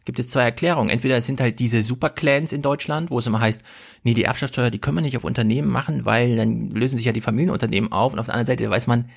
gibt 0.05 0.19
es 0.19 0.27
zwei 0.27 0.43
Erklärungen. 0.43 0.91
Entweder 0.91 1.17
es 1.17 1.27
sind 1.27 1.41
halt 1.41 1.61
diese 1.61 1.85
Superclans 1.85 2.53
in 2.53 2.63
Deutschland, 2.63 3.11
wo 3.11 3.21
es 3.21 3.27
immer 3.29 3.41
heißt, 3.41 3.63
nee, 4.03 4.15
die 4.15 4.25
Erbschaftssteuer, 4.25 4.71
die 4.71 4.81
können 4.81 4.97
wir 4.97 5.03
nicht 5.03 5.17
auf 5.17 5.23
Unternehmen 5.23 5.69
machen, 5.69 6.05
weil 6.05 6.35
dann 6.37 6.71
lösen 6.71 6.97
sich 6.97 7.07
ja 7.07 7.13
die 7.13 7.21
Familienunternehmen 7.21 7.93
auf. 7.93 8.13
Und 8.13 8.19
auf 8.19 8.27
der 8.27 8.35
anderen 8.35 8.47
Seite 8.47 8.69
weiß 8.69 8.89
man, 8.89 9.09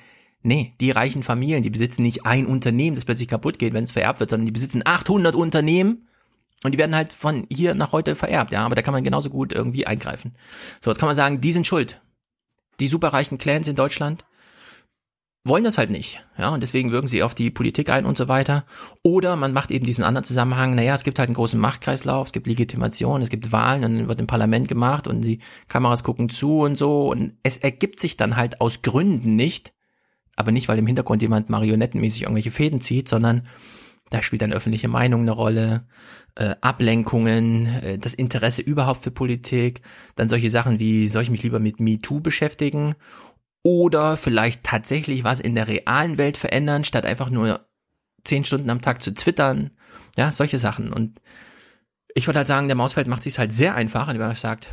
nee, 0.42 0.74
die 0.80 0.92
reichen 0.92 1.24
Familien, 1.24 1.64
die 1.64 1.70
besitzen 1.70 2.02
nicht 2.02 2.24
ein 2.26 2.46
Unternehmen, 2.46 2.94
das 2.94 3.04
plötzlich 3.04 3.28
kaputt 3.28 3.58
geht, 3.58 3.74
wenn 3.74 3.84
es 3.84 3.92
vererbt 3.92 4.20
wird, 4.20 4.30
sondern 4.30 4.46
die 4.46 4.52
besitzen 4.52 4.82
800 4.84 5.34
Unternehmen 5.34 6.06
und 6.62 6.72
die 6.72 6.78
werden 6.78 6.94
halt 6.94 7.12
von 7.12 7.46
hier 7.50 7.74
nach 7.74 7.92
heute 7.92 8.16
vererbt, 8.16 8.52
ja. 8.52 8.64
Aber 8.64 8.74
da 8.74 8.82
kann 8.82 8.94
man 8.94 9.04
genauso 9.04 9.30
gut 9.30 9.52
irgendwie 9.52 9.86
eingreifen. 9.86 10.34
So, 10.80 10.90
jetzt 10.90 10.98
kann 10.98 11.08
man 11.08 11.16
sagen, 11.16 11.40
die 11.40 11.52
sind 11.52 11.66
schuld. 11.66 12.00
Die 12.80 12.88
superreichen 12.88 13.38
Clans 13.38 13.68
in 13.68 13.76
Deutschland, 13.76 14.24
wollen 15.46 15.64
das 15.64 15.78
halt 15.78 15.90
nicht, 15.90 16.24
ja, 16.38 16.48
und 16.50 16.62
deswegen 16.62 16.92
wirken 16.92 17.08
sie 17.08 17.22
auf 17.22 17.34
die 17.34 17.50
Politik 17.50 17.90
ein 17.90 18.06
und 18.06 18.16
so 18.16 18.28
weiter. 18.28 18.64
Oder 19.02 19.36
man 19.36 19.52
macht 19.52 19.70
eben 19.70 19.84
diesen 19.84 20.04
anderen 20.04 20.24
Zusammenhang, 20.24 20.74
naja, 20.74 20.94
es 20.94 21.04
gibt 21.04 21.18
halt 21.18 21.28
einen 21.28 21.36
großen 21.36 21.60
Machtkreislauf, 21.60 22.28
es 22.28 22.32
gibt 22.32 22.46
Legitimation, 22.46 23.22
es 23.22 23.28
gibt 23.28 23.52
Wahlen 23.52 23.84
und 23.84 23.98
dann 23.98 24.08
wird 24.08 24.20
im 24.20 24.26
Parlament 24.26 24.68
gemacht 24.68 25.08
und 25.08 25.22
die 25.22 25.40
Kameras 25.68 26.04
gucken 26.04 26.28
zu 26.28 26.60
und 26.60 26.76
so 26.76 27.10
und 27.10 27.32
es 27.42 27.56
ergibt 27.56 28.00
sich 28.00 28.16
dann 28.16 28.36
halt 28.36 28.60
aus 28.60 28.82
Gründen 28.82 29.36
nicht, 29.36 29.72
aber 30.36 30.52
nicht, 30.52 30.68
weil 30.68 30.78
im 30.78 30.86
Hintergrund 30.86 31.22
jemand 31.22 31.50
marionettenmäßig 31.50 32.22
irgendwelche 32.22 32.50
Fäden 32.50 32.80
zieht, 32.80 33.08
sondern 33.08 33.46
da 34.10 34.22
spielt 34.22 34.42
dann 34.42 34.52
öffentliche 34.52 34.88
Meinung 34.88 35.22
eine 35.22 35.32
Rolle, 35.32 35.86
äh, 36.36 36.54
Ablenkungen, 36.60 37.66
äh, 37.82 37.98
das 37.98 38.14
Interesse 38.14 38.62
überhaupt 38.62 39.02
für 39.02 39.10
Politik, 39.10 39.80
dann 40.14 40.28
solche 40.28 40.50
Sachen 40.50 40.78
wie, 40.78 41.08
soll 41.08 41.22
ich 41.22 41.30
mich 41.30 41.42
lieber 41.42 41.58
mit 41.58 41.80
MeToo 41.80 42.20
beschäftigen 42.20 42.94
oder 43.66 44.16
vielleicht 44.16 44.62
tatsächlich 44.62 45.24
was 45.24 45.40
in 45.40 45.56
der 45.56 45.66
realen 45.66 46.18
Welt 46.18 46.36
verändern, 46.36 46.84
statt 46.84 47.04
einfach 47.04 47.30
nur 47.30 47.66
zehn 48.22 48.44
Stunden 48.44 48.70
am 48.70 48.80
Tag 48.80 49.02
zu 49.02 49.12
twittern. 49.12 49.72
Ja, 50.16 50.30
solche 50.30 50.60
Sachen. 50.60 50.92
Und 50.92 51.20
ich 52.14 52.28
würde 52.28 52.38
halt 52.38 52.46
sagen, 52.46 52.68
der 52.68 52.76
Mausfeld 52.76 53.08
macht 53.08 53.24
sich 53.24 53.40
halt 53.40 53.52
sehr 53.52 53.74
einfach, 53.74 54.06
indem 54.06 54.22
er 54.22 54.36
sagt, 54.36 54.68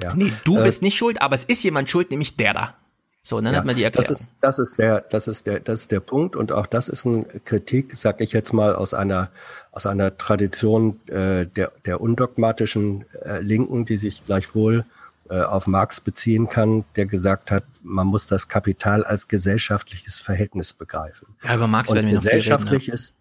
Ja. 0.00 0.14
nee, 0.14 0.32
du 0.44 0.60
Äh, 0.60 0.62
bist 0.62 0.80
nicht 0.80 0.96
schuld, 0.96 1.20
aber 1.22 1.34
es 1.34 1.42
ist 1.42 1.64
jemand 1.64 1.90
schuld, 1.90 2.12
nämlich 2.12 2.36
der 2.36 2.52
da. 2.52 2.74
So, 3.20 3.38
und 3.38 3.46
dann 3.46 3.54
Ja, 3.54 3.58
hat 3.60 3.66
man 3.66 3.74
die 3.74 3.82
das 3.82 4.06
Erklärung. 4.06 4.20
ist, 4.20 4.30
das 4.40 4.58
ist 4.60 4.78
der, 4.78 5.00
das 5.00 5.26
ist 5.26 5.46
der, 5.48 5.58
das 5.58 5.80
ist 5.80 5.90
der 5.90 5.98
Punkt 6.00 6.36
und 6.36 6.52
auch 6.52 6.66
das 6.68 6.86
ist 6.86 7.06
eine 7.06 7.24
Kritik, 7.44 7.96
sag 7.96 8.20
ich 8.20 8.30
jetzt 8.32 8.52
mal, 8.52 8.76
aus 8.76 8.94
einer, 8.94 9.32
aus 9.72 9.86
einer 9.86 10.16
Tradition 10.16 11.00
äh, 11.08 11.46
der, 11.46 11.72
der 11.84 12.00
undogmatischen 12.00 13.06
äh, 13.24 13.40
Linken, 13.40 13.86
die 13.86 13.96
sich 13.96 14.24
gleichwohl 14.24 14.84
auf 15.32 15.66
Marx 15.66 16.00
beziehen 16.00 16.48
kann, 16.48 16.84
der 16.96 17.06
gesagt 17.06 17.50
hat, 17.50 17.64
man 17.82 18.06
muss 18.06 18.26
das 18.26 18.48
Kapital 18.48 19.04
als 19.04 19.28
gesellschaftliches 19.28 20.18
Verhältnis 20.18 20.72
begreifen. 20.72 21.36
Ja, 21.42 21.54
über 21.54 21.66
Marx 21.66 21.90
und 21.90 21.96
werden 21.96 22.08
wir 22.08 22.14
noch 22.14 22.22
viel 22.22 22.30
reden, 22.30 22.42
ja. 22.42 22.56
gesellschaftliches 22.56 23.14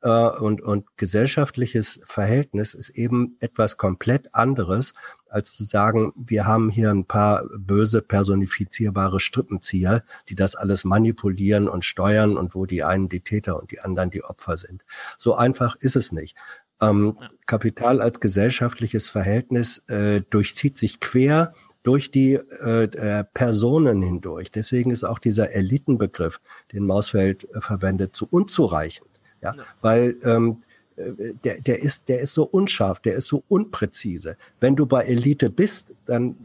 äh, 0.00 0.08
und, 0.10 0.60
und 0.60 0.96
gesellschaftliches 0.96 2.00
Verhältnis 2.04 2.74
ist 2.74 2.90
eben 2.90 3.36
etwas 3.40 3.76
komplett 3.76 4.34
anderes, 4.34 4.94
als 5.28 5.54
zu 5.54 5.64
sagen, 5.64 6.12
wir 6.16 6.46
haben 6.46 6.70
hier 6.70 6.90
ein 6.90 7.04
paar 7.04 7.44
böse 7.56 8.00
personifizierbare 8.00 9.20
Strippenzieher, 9.20 10.04
die 10.28 10.34
das 10.34 10.54
alles 10.54 10.84
manipulieren 10.84 11.68
und 11.68 11.84
steuern 11.84 12.36
und 12.36 12.54
wo 12.54 12.64
die 12.64 12.84
einen 12.84 13.08
die 13.08 13.20
Täter 13.20 13.60
und 13.60 13.70
die 13.70 13.80
anderen 13.80 14.10
die 14.10 14.24
Opfer 14.24 14.56
sind. 14.56 14.84
So 15.18 15.34
einfach 15.34 15.76
ist 15.76 15.96
es 15.96 16.12
nicht. 16.12 16.36
Ähm, 16.80 17.18
Kapital 17.46 18.00
als 18.00 18.20
gesellschaftliches 18.20 19.08
Verhältnis 19.08 19.78
äh, 19.88 20.22
durchzieht 20.30 20.78
sich 20.78 21.00
quer 21.00 21.52
durch 21.82 22.10
die 22.10 22.34
äh, 22.34 22.84
äh, 22.84 23.24
Personen 23.32 24.02
hindurch. 24.02 24.50
Deswegen 24.50 24.90
ist 24.90 25.04
auch 25.04 25.18
dieser 25.18 25.54
Elitenbegriff, 25.54 26.40
den 26.72 26.84
Mausfeld 26.84 27.48
äh, 27.54 27.60
verwendet, 27.60 28.14
zu 28.14 28.26
unzureichend. 28.30 29.08
Ja, 29.40 29.54
weil 29.80 30.16
ähm, 30.24 30.62
äh, 30.96 31.32
der, 31.44 31.60
der 31.60 31.82
ist, 31.82 32.08
der 32.08 32.20
ist 32.20 32.34
so 32.34 32.44
unscharf, 32.44 33.00
der 33.00 33.14
ist 33.14 33.26
so 33.26 33.44
unpräzise. 33.48 34.36
Wenn 34.60 34.76
du 34.76 34.86
bei 34.86 35.04
Elite 35.04 35.48
bist, 35.50 35.94
dann 36.06 36.36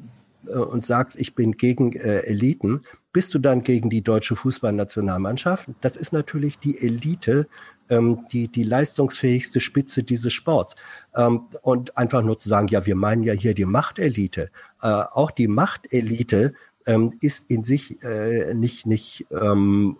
äh, 0.47 0.57
und 0.57 0.86
sagst, 0.86 1.19
ich 1.19 1.36
bin 1.36 1.53
gegen 1.53 1.93
äh, 1.93 2.19
Eliten, 2.19 2.81
bist 3.11 3.34
du 3.34 3.39
dann 3.39 3.63
gegen 3.63 3.89
die 3.89 4.01
deutsche 4.01 4.36
Fußballnationalmannschaft? 4.36 5.69
Das 5.81 5.97
ist 5.97 6.13
natürlich 6.13 6.57
die 6.57 6.77
Elite, 6.79 7.47
ähm, 7.89 8.25
die, 8.31 8.47
die 8.47 8.63
leistungsfähigste 8.63 9.59
Spitze 9.59 10.03
dieses 10.03 10.34
Sports. 10.34 10.75
Ähm, 11.15 11.47
und 11.61 11.97
einfach 11.97 12.23
nur 12.23 12.39
zu 12.39 12.49
sagen, 12.49 12.67
ja, 12.67 12.86
wir 12.86 12.95
meinen 12.95 13.23
ja 13.23 13.34
hier 13.34 13.53
die 13.53 13.65
Machtelite. 13.65 14.49
Äh, 14.81 14.88
auch 14.88 15.31
die 15.31 15.47
Machtelite 15.47 16.53
ähm, 16.86 17.13
ist 17.21 17.49
in 17.49 17.63
sich 17.63 18.03
äh, 18.03 18.53
nicht, 18.53 18.86
nicht 18.86 19.25
ähm, 19.31 19.97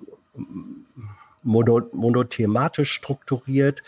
mono, 1.43 1.81
monothematisch 1.91 2.91
strukturiert, 2.91 3.84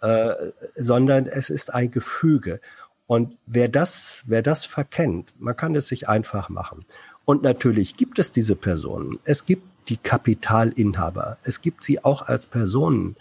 äh, 0.00 0.34
sondern 0.74 1.26
es 1.26 1.50
ist 1.50 1.74
ein 1.74 1.90
Gefüge. 1.90 2.60
Und 3.06 3.36
wer 3.46 3.68
das, 3.68 4.22
wer 4.26 4.42
das 4.42 4.64
verkennt, 4.64 5.32
man 5.38 5.56
kann 5.56 5.74
es 5.74 5.88
sich 5.88 6.08
einfach 6.08 6.48
machen. 6.50 6.84
Und 7.24 7.42
natürlich 7.42 7.94
gibt 7.94 8.18
es 8.18 8.32
diese 8.32 8.54
Personen. 8.56 9.18
Es 9.24 9.44
gibt 9.44 9.62
die 9.88 9.96
Kapitalinhaber. 9.96 11.38
Es 11.42 11.60
gibt 11.60 11.84
sie 11.84 12.04
auch 12.04 12.22
als 12.22 12.46
Personen. 12.46 13.16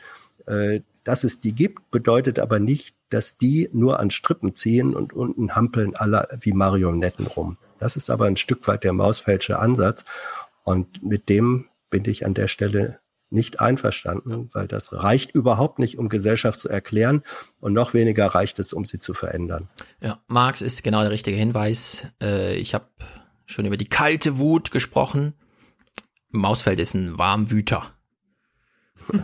Äh, 0.45 0.81
dass 1.03 1.23
es 1.23 1.39
die 1.39 1.53
gibt, 1.53 1.89
bedeutet 1.89 2.37
aber 2.37 2.59
nicht, 2.59 2.93
dass 3.09 3.37
die 3.37 3.69
nur 3.71 4.01
an 4.01 4.09
Strippen 4.09 4.55
ziehen 4.55 4.93
und 4.93 5.13
unten 5.13 5.55
hampeln 5.55 5.95
alle 5.95 6.27
wie 6.41 6.51
Marionetten 6.51 7.27
rum. 7.27 7.57
Das 7.79 7.95
ist 7.95 8.09
aber 8.09 8.25
ein 8.25 8.35
Stück 8.35 8.67
weit 8.67 8.83
der 8.83 8.91
Mausfeldsche 8.91 9.57
Ansatz. 9.57 10.03
Und 10.63 11.01
mit 11.03 11.29
dem 11.29 11.69
bin 11.89 12.03
ich 12.05 12.25
an 12.25 12.33
der 12.33 12.49
Stelle 12.49 12.99
nicht 13.29 13.61
einverstanden, 13.61 14.49
weil 14.51 14.67
das 14.67 14.91
reicht 14.91 15.31
überhaupt 15.31 15.79
nicht, 15.79 15.97
um 15.97 16.09
Gesellschaft 16.09 16.59
zu 16.59 16.67
erklären 16.67 17.23
und 17.61 17.71
noch 17.71 17.93
weniger 17.93 18.25
reicht 18.27 18.59
es, 18.59 18.73
um 18.73 18.83
sie 18.83 18.99
zu 18.99 19.13
verändern. 19.13 19.69
Ja, 20.01 20.19
Marx 20.27 20.61
ist 20.61 20.83
genau 20.83 21.01
der 21.01 21.11
richtige 21.11 21.37
Hinweis. 21.37 22.07
Äh, 22.21 22.55
ich 22.55 22.73
habe 22.73 22.87
schon 23.45 23.65
über 23.65 23.77
die 23.77 23.87
kalte 23.87 24.37
Wut 24.37 24.71
gesprochen. 24.71 25.33
Mausfeld 26.29 26.79
ist 26.79 26.93
ein 26.93 27.17
Warmwüter. 27.17 27.93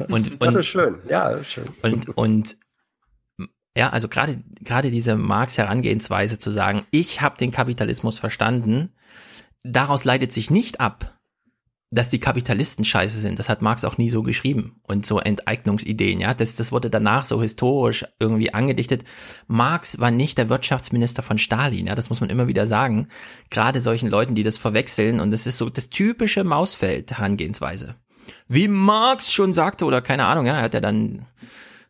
Und, 0.09 0.41
das 0.41 0.55
ist 0.55 0.67
schön, 0.67 0.99
ja, 1.09 1.43
schön. 1.43 1.65
Und, 1.81 2.09
und 2.17 2.57
ja, 3.75 3.89
also 3.89 4.07
gerade 4.07 4.41
gerade 4.61 4.91
diese 4.91 5.15
Marx 5.15 5.57
Herangehensweise 5.57 6.39
zu 6.39 6.51
sagen, 6.51 6.85
ich 6.91 7.21
habe 7.21 7.37
den 7.37 7.51
Kapitalismus 7.51 8.19
verstanden, 8.19 8.93
daraus 9.63 10.03
leitet 10.03 10.31
sich 10.31 10.51
nicht 10.51 10.79
ab, 10.79 11.12
dass 11.93 12.09
die 12.09 12.19
Kapitalisten 12.19 12.83
scheiße 12.83 13.19
sind. 13.19 13.37
Das 13.37 13.49
hat 13.49 13.61
Marx 13.61 13.83
auch 13.83 13.97
nie 13.97 14.09
so 14.09 14.23
geschrieben. 14.23 14.79
Und 14.83 15.05
so 15.05 15.19
Enteignungsideen, 15.19 16.19
ja, 16.19 16.33
das, 16.33 16.55
das 16.55 16.71
wurde 16.71 16.89
danach 16.89 17.25
so 17.25 17.41
historisch 17.41 18.03
irgendwie 18.19 18.53
angedichtet. 18.53 19.03
Marx 19.47 19.99
war 19.99 20.09
nicht 20.09 20.37
der 20.37 20.49
Wirtschaftsminister 20.49 21.21
von 21.21 21.37
Stalin, 21.37 21.87
ja, 21.87 21.95
das 21.95 22.09
muss 22.09 22.19
man 22.19 22.31
immer 22.31 22.47
wieder 22.47 22.65
sagen. 22.65 23.07
Gerade 23.51 23.79
solchen 23.79 24.09
Leuten, 24.09 24.33
die 24.33 24.43
das 24.43 24.57
verwechseln. 24.57 25.19
Und 25.19 25.31
das 25.31 25.45
ist 25.45 25.59
so 25.59 25.69
das 25.69 25.89
typische 25.89 26.43
Mausfeld-Herangehensweise. 26.43 27.95
Wie 28.47 28.67
Marx 28.67 29.31
schon 29.31 29.53
sagte, 29.53 29.85
oder 29.85 30.01
keine 30.01 30.25
Ahnung, 30.25 30.47
ja, 30.47 30.57
er 30.57 30.63
hat 30.63 30.73
ja 30.73 30.81
dann 30.81 31.27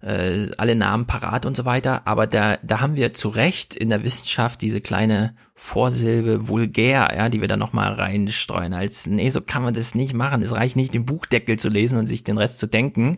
äh, 0.03 0.51
alle 0.57 0.75
Namen 0.75 1.07
parat 1.07 1.45
und 1.45 1.55
so 1.55 1.65
weiter. 1.65 2.05
Aber 2.05 2.27
da, 2.27 2.57
da 2.61 2.81
haben 2.81 2.95
wir 2.95 3.13
zu 3.13 3.29
Recht 3.29 3.75
in 3.75 3.89
der 3.89 4.03
Wissenschaft 4.03 4.61
diese 4.61 4.81
kleine 4.81 5.35
Vorsilbe 5.55 6.47
vulgär, 6.47 7.13
ja, 7.15 7.29
die 7.29 7.41
wir 7.41 7.47
da 7.47 7.57
nochmal 7.57 7.93
reinstreuen. 7.93 8.73
Als, 8.73 9.07
nee, 9.07 9.29
so 9.29 9.41
kann 9.41 9.63
man 9.63 9.73
das 9.73 9.95
nicht 9.95 10.13
machen. 10.13 10.43
Es 10.43 10.51
reicht 10.51 10.75
nicht, 10.75 10.93
den 10.93 11.05
Buchdeckel 11.05 11.57
zu 11.57 11.69
lesen 11.69 11.97
und 11.97 12.07
sich 12.07 12.23
den 12.23 12.37
Rest 12.37 12.59
zu 12.59 12.67
denken. 12.67 13.17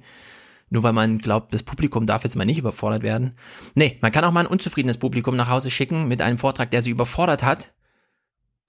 Nur 0.69 0.83
weil 0.83 0.93
man 0.93 1.17
glaubt, 1.17 1.53
das 1.53 1.63
Publikum 1.63 2.05
darf 2.05 2.23
jetzt 2.23 2.35
mal 2.35 2.45
nicht 2.45 2.59
überfordert 2.59 3.03
werden. 3.03 3.35
Nee, 3.73 3.97
man 4.01 4.11
kann 4.11 4.23
auch 4.23 4.31
mal 4.31 4.41
ein 4.41 4.47
unzufriedenes 4.47 4.97
Publikum 4.97 5.35
nach 5.35 5.49
Hause 5.49 5.71
schicken 5.71 6.07
mit 6.07 6.21
einem 6.21 6.37
Vortrag, 6.37 6.71
der 6.71 6.81
sie 6.81 6.91
überfordert 6.91 7.43
hat. 7.43 7.73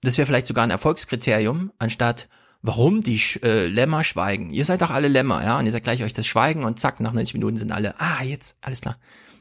Das 0.01 0.17
wäre 0.17 0.25
vielleicht 0.25 0.47
sogar 0.47 0.63
ein 0.63 0.69
Erfolgskriterium, 0.69 1.71
anstatt 1.79 2.29
warum 2.61 3.01
die 3.01 3.21
äh, 3.43 3.67
Lämmer 3.67 4.03
schweigen. 4.03 4.51
Ihr 4.51 4.65
seid 4.65 4.81
doch 4.81 4.91
alle 4.91 5.07
Lämmer, 5.07 5.43
ja, 5.43 5.57
und 5.57 5.65
ihr 5.65 5.71
sagt 5.71 5.83
gleich 5.83 6.03
euch 6.03 6.13
das 6.13 6.27
Schweigen 6.27 6.63
und 6.63 6.79
zack, 6.79 6.99
nach 6.99 7.13
90 7.13 7.33
Minuten 7.33 7.57
sind 7.57 7.71
alle, 7.71 7.99
ah, 7.99 8.23
jetzt, 8.23 8.57
alles 8.61 8.81
klar. 8.81 8.97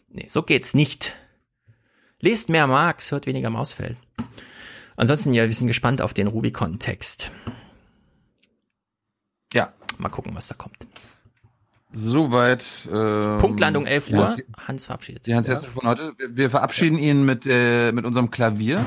Nee, 0.08 0.26
so 0.28 0.42
geht's 0.42 0.74
nicht. 0.74 1.16
Lest 2.20 2.48
mehr 2.48 2.66
Marx, 2.66 3.10
hört 3.10 3.26
weniger 3.26 3.50
Mausfeld. 3.50 3.96
Ansonsten, 4.96 5.34
ja, 5.34 5.44
wir 5.44 5.52
sind 5.52 5.66
gespannt 5.66 6.00
auf 6.00 6.14
den 6.14 6.26
Rubicon-Text. 6.26 7.30
Ja. 9.52 9.72
Mal 9.98 10.08
gucken, 10.08 10.34
was 10.34 10.48
da 10.48 10.54
kommt. 10.54 10.76
Soweit. 11.92 12.64
Ähm, 12.92 13.38
Punktlandung 13.38 13.86
11 13.86 14.10
Uhr. 14.10 14.24
Hans, 14.24 14.42
Hans 14.66 14.86
verabschiedet 14.86 15.24
sich. 15.24 15.34
Hans 15.34 15.46
ja. 15.46 15.56
von 15.56 15.88
heute. 15.88 16.12
Wir 16.28 16.50
verabschieden 16.50 16.98
ihn 16.98 17.24
mit, 17.24 17.46
äh, 17.46 17.92
mit 17.92 18.04
unserem 18.04 18.30
Klavier. 18.30 18.84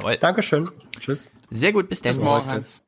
Jawohl. 0.00 0.16
Dankeschön. 0.16 0.70
Tschüss. 0.98 1.30
Sehr 1.50 1.72
gut, 1.72 1.88
bis 1.88 2.00
dann. 2.00 2.14
Bis 2.16 2.24
morgen, 2.24 2.48
Hans. 2.48 2.80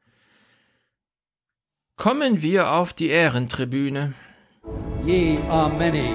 Kommen 1.97 2.41
wir 2.41 2.71
auf 2.71 2.95
die 2.95 3.09
Ehrentribüne. 3.09 4.15
Ye 5.05 5.39
are 5.51 5.69
many, 5.69 6.15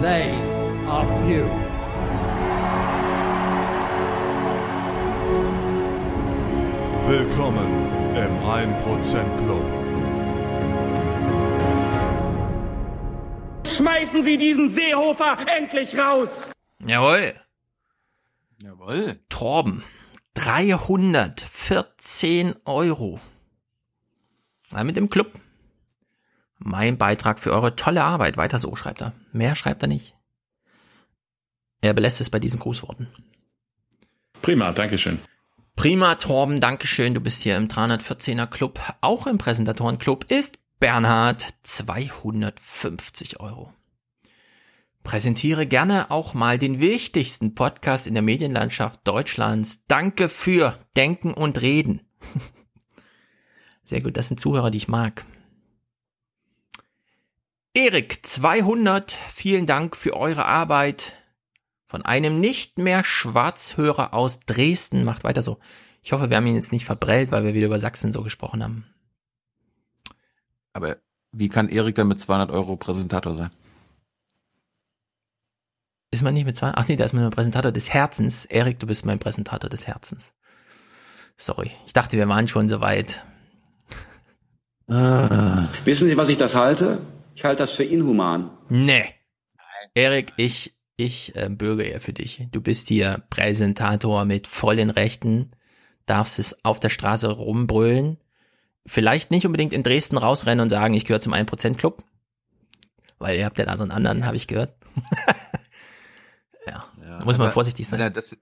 they 0.00 0.30
are 0.86 1.06
few. 1.24 1.44
Willkommen 7.08 7.66
im 8.14 8.38
1% 8.44 9.44
Club. 9.44 9.64
Schmeißen 13.66 14.22
Sie 14.22 14.36
diesen 14.36 14.70
Seehofer 14.70 15.38
endlich 15.46 15.98
raus! 15.98 16.48
Jawohl. 16.84 17.34
Jawohl. 18.62 19.20
Torben. 19.28 19.82
314 20.36 22.54
Euro. 22.66 23.18
Mal 24.70 24.84
mit 24.84 24.94
dem 24.96 25.10
Club. 25.10 25.40
Mein 26.58 26.98
Beitrag 26.98 27.40
für 27.40 27.52
eure 27.52 27.74
tolle 27.74 28.04
Arbeit. 28.04 28.36
Weiter 28.36 28.58
so, 28.58 28.76
schreibt 28.76 29.00
er. 29.00 29.14
Mehr 29.32 29.56
schreibt 29.56 29.82
er 29.82 29.88
nicht. 29.88 30.14
Er 31.80 31.94
belässt 31.94 32.20
es 32.20 32.30
bei 32.30 32.38
diesen 32.38 32.60
Grußworten. 32.60 33.08
Prima, 34.42 34.72
Dankeschön. 34.72 35.18
Prima, 35.74 36.14
Torben, 36.16 36.60
Dankeschön. 36.60 37.14
Du 37.14 37.20
bist 37.20 37.42
hier 37.42 37.56
im 37.56 37.68
314er 37.68 38.46
Club. 38.46 38.78
Auch 39.00 39.26
im 39.26 39.38
Präsentatorenclub 39.38 40.30
ist 40.30 40.58
Bernhard 40.78 41.46
250 41.62 43.40
Euro. 43.40 43.72
Präsentiere 45.06 45.66
gerne 45.66 46.10
auch 46.10 46.34
mal 46.34 46.58
den 46.58 46.80
wichtigsten 46.80 47.54
Podcast 47.54 48.08
in 48.08 48.14
der 48.14 48.24
Medienlandschaft 48.24 49.06
Deutschlands. 49.06 49.84
Danke 49.86 50.28
für 50.28 50.80
Denken 50.96 51.32
und 51.32 51.62
Reden. 51.62 52.00
Sehr 53.84 54.02
gut, 54.02 54.16
das 54.16 54.26
sind 54.26 54.40
Zuhörer, 54.40 54.72
die 54.72 54.78
ich 54.78 54.88
mag. 54.88 55.24
Erik 57.72 58.26
200, 58.26 59.12
vielen 59.12 59.64
Dank 59.66 59.94
für 59.94 60.16
eure 60.16 60.44
Arbeit. 60.44 61.14
Von 61.86 62.02
einem 62.04 62.40
nicht 62.40 62.78
mehr 62.78 63.04
Schwarzhörer 63.04 64.12
aus 64.12 64.40
Dresden. 64.40 65.04
Macht 65.04 65.22
weiter 65.22 65.42
so. 65.42 65.60
Ich 66.02 66.10
hoffe, 66.10 66.30
wir 66.30 66.36
haben 66.36 66.48
ihn 66.48 66.56
jetzt 66.56 66.72
nicht 66.72 66.84
verbrellt, 66.84 67.30
weil 67.30 67.44
wir 67.44 67.54
wieder 67.54 67.66
über 67.66 67.78
Sachsen 67.78 68.10
so 68.10 68.24
gesprochen 68.24 68.64
haben. 68.64 68.86
Aber 70.72 70.96
wie 71.30 71.48
kann 71.48 71.68
Erik 71.68 71.94
dann 71.94 72.08
mit 72.08 72.20
200 72.20 72.50
Euro 72.50 72.74
Präsentator 72.74 73.36
sein? 73.36 73.50
Ist 76.10 76.22
man 76.22 76.34
nicht 76.34 76.46
mit 76.46 76.56
200? 76.56 76.78
Ach 76.78 76.88
nee, 76.88 76.96
da 76.96 77.04
ist 77.04 77.12
man 77.12 77.22
nur 77.22 77.30
Präsentator 77.30 77.72
des 77.72 77.92
Herzens. 77.92 78.44
Erik, 78.44 78.78
du 78.78 78.86
bist 78.86 79.04
mein 79.04 79.18
Präsentator 79.18 79.68
des 79.68 79.86
Herzens. 79.86 80.34
Sorry, 81.36 81.70
ich 81.86 81.92
dachte, 81.92 82.16
wir 82.16 82.28
waren 82.28 82.48
schon 82.48 82.68
so 82.68 82.80
weit. 82.80 83.24
Ah. 84.88 85.68
Wissen 85.84 86.08
Sie, 86.08 86.16
was 86.16 86.28
ich 86.28 86.36
das 86.36 86.54
halte? 86.54 86.98
Ich 87.34 87.44
halte 87.44 87.62
das 87.62 87.72
für 87.72 87.84
inhuman. 87.84 88.50
Nee. 88.68 89.04
Erik, 89.94 90.32
ich, 90.36 90.76
ich 90.96 91.34
äh, 91.36 91.48
bürge 91.50 91.82
eher 91.82 92.00
für 92.00 92.12
dich. 92.12 92.46
Du 92.52 92.60
bist 92.60 92.88
hier 92.88 93.22
Präsentator 93.28 94.24
mit 94.24 94.46
vollen 94.46 94.90
Rechten, 94.90 95.50
darfst 96.06 96.38
es 96.38 96.64
auf 96.64 96.80
der 96.80 96.88
Straße 96.88 97.28
rumbrüllen. 97.28 98.18
Vielleicht 98.86 99.30
nicht 99.30 99.44
unbedingt 99.44 99.72
in 99.72 99.82
Dresden 99.82 100.16
rausrennen 100.16 100.62
und 100.62 100.70
sagen, 100.70 100.94
ich 100.94 101.04
gehöre 101.04 101.20
zum 101.20 101.34
1% 101.34 101.74
Club. 101.74 102.04
Weil 103.18 103.38
ihr 103.38 103.44
habt 103.44 103.58
ja 103.58 103.64
da 103.64 103.76
so 103.76 103.82
einen 103.82 103.92
anderen, 103.92 104.24
habe 104.24 104.36
ich 104.36 104.46
gehört. 104.46 104.74
ja. 107.16 107.20
ja, 107.20 107.24
muss 107.24 107.38
man 107.38 107.52
vorsichtig 107.52 107.88
sein. 107.88 108.00
Er, 108.00 108.10
das, 108.10 108.36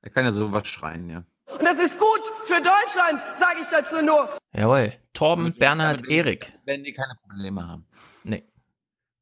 er 0.00 0.10
kann 0.10 0.24
ja 0.24 0.32
sowas 0.32 0.66
schreien, 0.68 1.08
ja. 1.10 1.24
Und 1.52 1.62
das 1.62 1.78
ist 1.78 1.98
gut 1.98 2.20
für 2.44 2.60
Deutschland, 2.60 3.22
sage 3.36 3.58
ich 3.62 3.68
dazu 3.70 4.02
nur. 4.02 4.28
Jawohl. 4.52 4.92
Torben, 5.12 5.54
Bernhard, 5.54 6.06
Erik. 6.08 6.52
Wenn 6.64 6.84
die 6.84 6.92
keine 6.92 7.14
Probleme 7.26 7.66
haben. 7.66 7.86
Nee. 8.24 8.44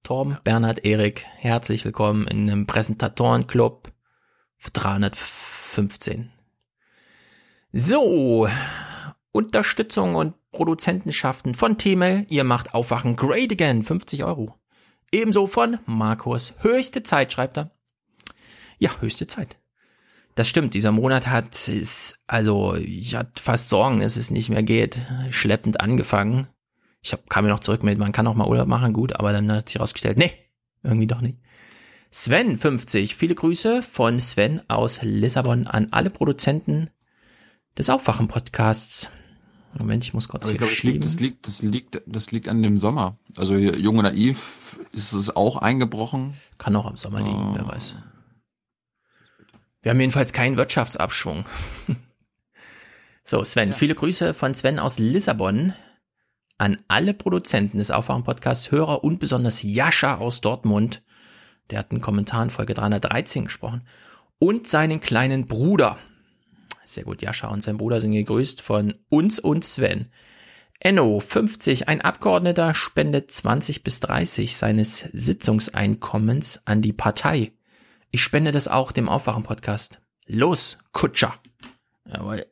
Torben, 0.02 0.32
ja. 0.32 0.40
Bernhard, 0.42 0.84
Erik, 0.84 1.26
herzlich 1.36 1.84
willkommen 1.84 2.26
in 2.26 2.50
einem 2.50 2.66
Präsentatorenclub 2.66 3.92
für 4.56 4.70
315. 4.70 6.32
So, 7.72 8.48
Unterstützung 9.32 10.14
und 10.14 10.34
Produzentenschaften 10.52 11.54
von 11.54 11.76
T-Mail. 11.76 12.26
Ihr 12.28 12.44
macht 12.44 12.72
Aufwachen 12.72 13.16
great 13.16 13.52
again, 13.52 13.82
50 13.82 14.24
Euro. 14.24 14.58
Ebenso 15.12 15.46
von 15.46 15.78
Markus. 15.86 16.54
Höchste 16.60 17.02
Zeit, 17.02 17.32
schreibt 17.32 17.58
er. 17.58 17.73
Ja, 18.78 18.90
höchste 19.00 19.26
Zeit. 19.26 19.56
Das 20.34 20.48
stimmt, 20.48 20.74
dieser 20.74 20.90
Monat 20.90 21.28
hat 21.28 21.68
es, 21.68 22.16
also 22.26 22.74
ich 22.74 23.14
hatte 23.14 23.40
fast 23.40 23.68
Sorgen, 23.68 24.00
dass 24.00 24.16
es 24.16 24.30
nicht 24.30 24.48
mehr 24.48 24.64
geht. 24.64 25.00
Schleppend 25.30 25.80
angefangen. 25.80 26.48
Ich 27.02 27.12
hab, 27.12 27.30
kam 27.30 27.44
mir 27.44 27.50
noch 27.50 27.60
zurück 27.60 27.84
mit, 27.84 27.98
man 27.98 28.12
kann 28.12 28.26
auch 28.26 28.34
mal 28.34 28.48
Urlaub 28.48 28.66
machen, 28.66 28.92
gut, 28.92 29.14
aber 29.14 29.32
dann 29.32 29.50
hat 29.52 29.68
sich 29.68 29.76
herausgestellt, 29.76 30.18
nee, 30.18 30.32
irgendwie 30.82 31.06
doch 31.06 31.20
nicht. 31.20 31.38
Sven 32.10 32.58
50, 32.58 33.14
viele 33.14 33.34
Grüße 33.34 33.82
von 33.82 34.20
Sven 34.20 34.62
aus 34.68 35.02
Lissabon 35.02 35.66
an 35.66 35.88
alle 35.90 36.10
Produzenten 36.10 36.90
des 37.76 37.90
Aufwachen-Podcasts. 37.90 39.10
Moment, 39.78 40.04
ich 40.04 40.14
muss 40.14 40.28
kurz 40.28 40.48
ich 40.48 40.56
glaube, 40.56 40.72
das 40.72 40.82
liegt, 40.84 41.04
das 41.04 41.20
liegt, 41.20 41.46
das 41.46 41.62
liegt, 41.62 42.02
das 42.06 42.30
liegt 42.30 42.48
an 42.48 42.62
dem 42.62 42.78
Sommer. 42.78 43.18
Also 43.36 43.56
hier, 43.56 43.76
Jung 43.76 43.98
und 43.98 44.04
Naiv 44.04 44.78
ist 44.92 45.12
es 45.12 45.34
auch 45.34 45.56
eingebrochen. 45.56 46.34
Kann 46.58 46.76
auch 46.76 46.86
am 46.86 46.96
Sommer 46.96 47.20
liegen, 47.20 47.50
oh. 47.50 47.54
wer 47.56 47.66
weiß. 47.66 47.96
Wir 49.84 49.90
haben 49.90 50.00
jedenfalls 50.00 50.32
keinen 50.32 50.56
Wirtschaftsabschwung. 50.56 51.44
so, 53.22 53.44
Sven, 53.44 53.68
ja. 53.68 53.74
viele 53.74 53.94
Grüße 53.94 54.32
von 54.32 54.54
Sven 54.54 54.78
aus 54.78 54.98
Lissabon 54.98 55.74
an 56.56 56.78
alle 56.88 57.12
Produzenten 57.12 57.76
des 57.76 57.90
Aufwachen-Podcasts, 57.90 58.70
Hörer 58.70 59.04
und 59.04 59.20
besonders 59.20 59.62
Jascha 59.62 60.16
aus 60.16 60.40
Dortmund, 60.40 61.02
der 61.68 61.80
hat 61.80 61.90
einen 61.90 62.00
Kommentar 62.00 62.44
in 62.44 62.48
Folge 62.48 62.72
313 62.72 63.44
gesprochen, 63.44 63.86
und 64.38 64.66
seinen 64.66 65.00
kleinen 65.00 65.48
Bruder. 65.48 65.98
Sehr 66.86 67.04
gut, 67.04 67.20
Jascha 67.20 67.48
und 67.48 67.62
sein 67.62 67.76
Bruder 67.76 68.00
sind 68.00 68.12
gegrüßt 68.12 68.62
von 68.62 68.94
uns 69.10 69.38
und 69.38 69.66
Sven. 69.66 70.06
Enno, 70.80 71.20
50, 71.20 71.88
ein 71.88 72.00
Abgeordneter 72.00 72.72
spendet 72.72 73.30
20 73.30 73.82
bis 73.82 74.00
30 74.00 74.56
seines 74.56 75.00
Sitzungseinkommens 75.12 76.62
an 76.64 76.80
die 76.80 76.94
Partei. 76.94 77.52
Ich 78.14 78.22
spende 78.22 78.52
das 78.52 78.68
auch 78.68 78.92
dem 78.92 79.08
Aufwachen-Podcast. 79.08 79.98
Los, 80.26 80.78
Kutscher. 80.92 81.34
Jawohl. 82.06 82.46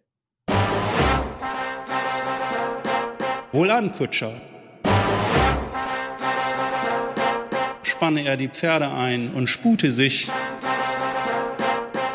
Wohlan, 3.52 3.92
Kutscher. 3.92 4.40
Spanne 7.84 8.24
er 8.24 8.36
die 8.36 8.48
Pferde 8.48 8.90
ein 8.90 9.30
und 9.34 9.46
spute 9.46 9.92
sich, 9.92 10.28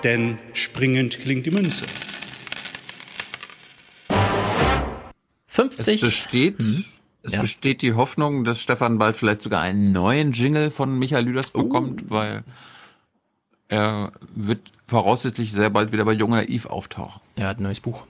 denn 0.04 0.38
springend 0.52 1.18
klingt 1.22 1.46
die 1.46 1.52
Münze. 1.52 1.86
50. 5.48 5.88
Es 5.88 6.02
besteht, 6.02 6.60
Mhm. 6.60 6.84
es 7.24 7.32
Ja. 7.32 7.42
besteht 7.44 7.82
die 7.82 7.94
Hoffnung, 7.94 8.44
dass 8.44 8.60
Stefan 8.62 8.98
bald 8.98 9.16
vielleicht 9.16 9.42
sogar 9.42 9.62
einen 9.62 9.94
neuen 9.94 10.34
Jingle 10.34 10.70
von 10.70 11.00
Michael 11.00 11.24
Lüders 11.24 11.56
Oh. 11.56 11.64
bekommt, 11.64 12.10
weil 12.10 12.44
er 13.70 14.12
wird 14.34 14.72
voraussichtlich 14.86 15.52
sehr 15.52 15.70
bald 15.70 15.92
wieder 15.92 16.06
bei 16.06 16.14
Junge 16.14 16.38
Naiv 16.38 16.66
auftauchen. 16.68 17.22
Er 17.36 17.48
hat 17.48 17.60
ein 17.60 17.64
neues 17.64 17.82
Buch. 17.82 18.06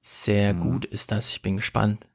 Sehr 0.00 0.54
gut 0.54 0.84
ist 0.84 1.10
das. 1.12 1.30
Ich 1.32 1.42
bin 1.42 1.56
gespannt. 1.56 2.06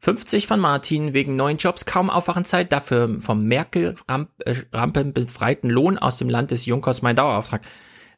50 0.00 0.46
von 0.46 0.60
Martin 0.60 1.14
wegen 1.14 1.34
neuen 1.34 1.56
Jobs, 1.56 1.86
kaum 1.86 2.10
Aufwachenzeit, 2.10 2.72
dafür 2.72 3.20
vom 3.20 3.44
Merkel-Rampen 3.46 5.14
befreiten 5.14 5.70
Lohn 5.70 5.96
aus 5.96 6.18
dem 6.18 6.28
Land 6.28 6.50
des 6.50 6.66
Junkers 6.66 7.00
mein 7.00 7.16
Dauerauftrag. 7.16 7.62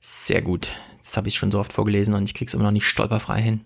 Sehr 0.01 0.41
gut. 0.41 0.69
Das 0.99 1.17
habe 1.17 1.29
ich 1.29 1.37
schon 1.37 1.53
so 1.53 1.61
oft 1.61 1.73
vorgelesen 1.73 2.15
und 2.15 2.25
ich 2.25 2.35
krieg's 2.35 2.55
immer 2.55 2.65
noch 2.65 2.73
nicht 2.73 2.89
stolperfrei 2.89 3.41
hin. 3.41 3.65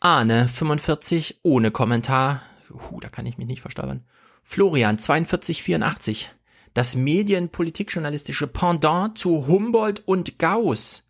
Arne, 0.00 0.46
45, 0.48 1.40
ohne 1.42 1.70
Kommentar. 1.70 2.42
Uh, 2.70 3.00
da 3.00 3.08
kann 3.08 3.24
ich 3.24 3.38
mich 3.38 3.46
nicht 3.46 3.62
verstolpern. 3.62 4.04
Florian, 4.42 4.98
42, 4.98 5.62
84. 5.62 6.30
Das 6.74 6.96
medienpolitikjournalistische 6.96 8.48
Pendant 8.48 9.16
zu 9.16 9.46
Humboldt 9.46 10.02
und 10.06 10.38
Gauss. 10.38 11.08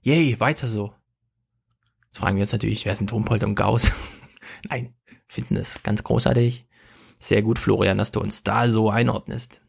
Yay, 0.00 0.40
weiter 0.40 0.66
so. 0.66 0.94
Jetzt 2.06 2.18
fragen 2.18 2.36
wir 2.36 2.42
uns 2.42 2.52
natürlich, 2.52 2.86
wer 2.86 2.96
sind 2.96 3.12
Humboldt 3.12 3.44
und 3.44 3.54
Gauss? 3.54 3.92
Nein, 4.68 4.94
finden 5.28 5.56
es 5.56 5.82
ganz 5.82 6.02
großartig. 6.02 6.66
Sehr 7.20 7.42
gut, 7.42 7.58
Florian, 7.58 7.98
dass 7.98 8.10
du 8.10 8.20
uns 8.20 8.42
da 8.42 8.68
so 8.68 8.90
einordnest. 8.90 9.60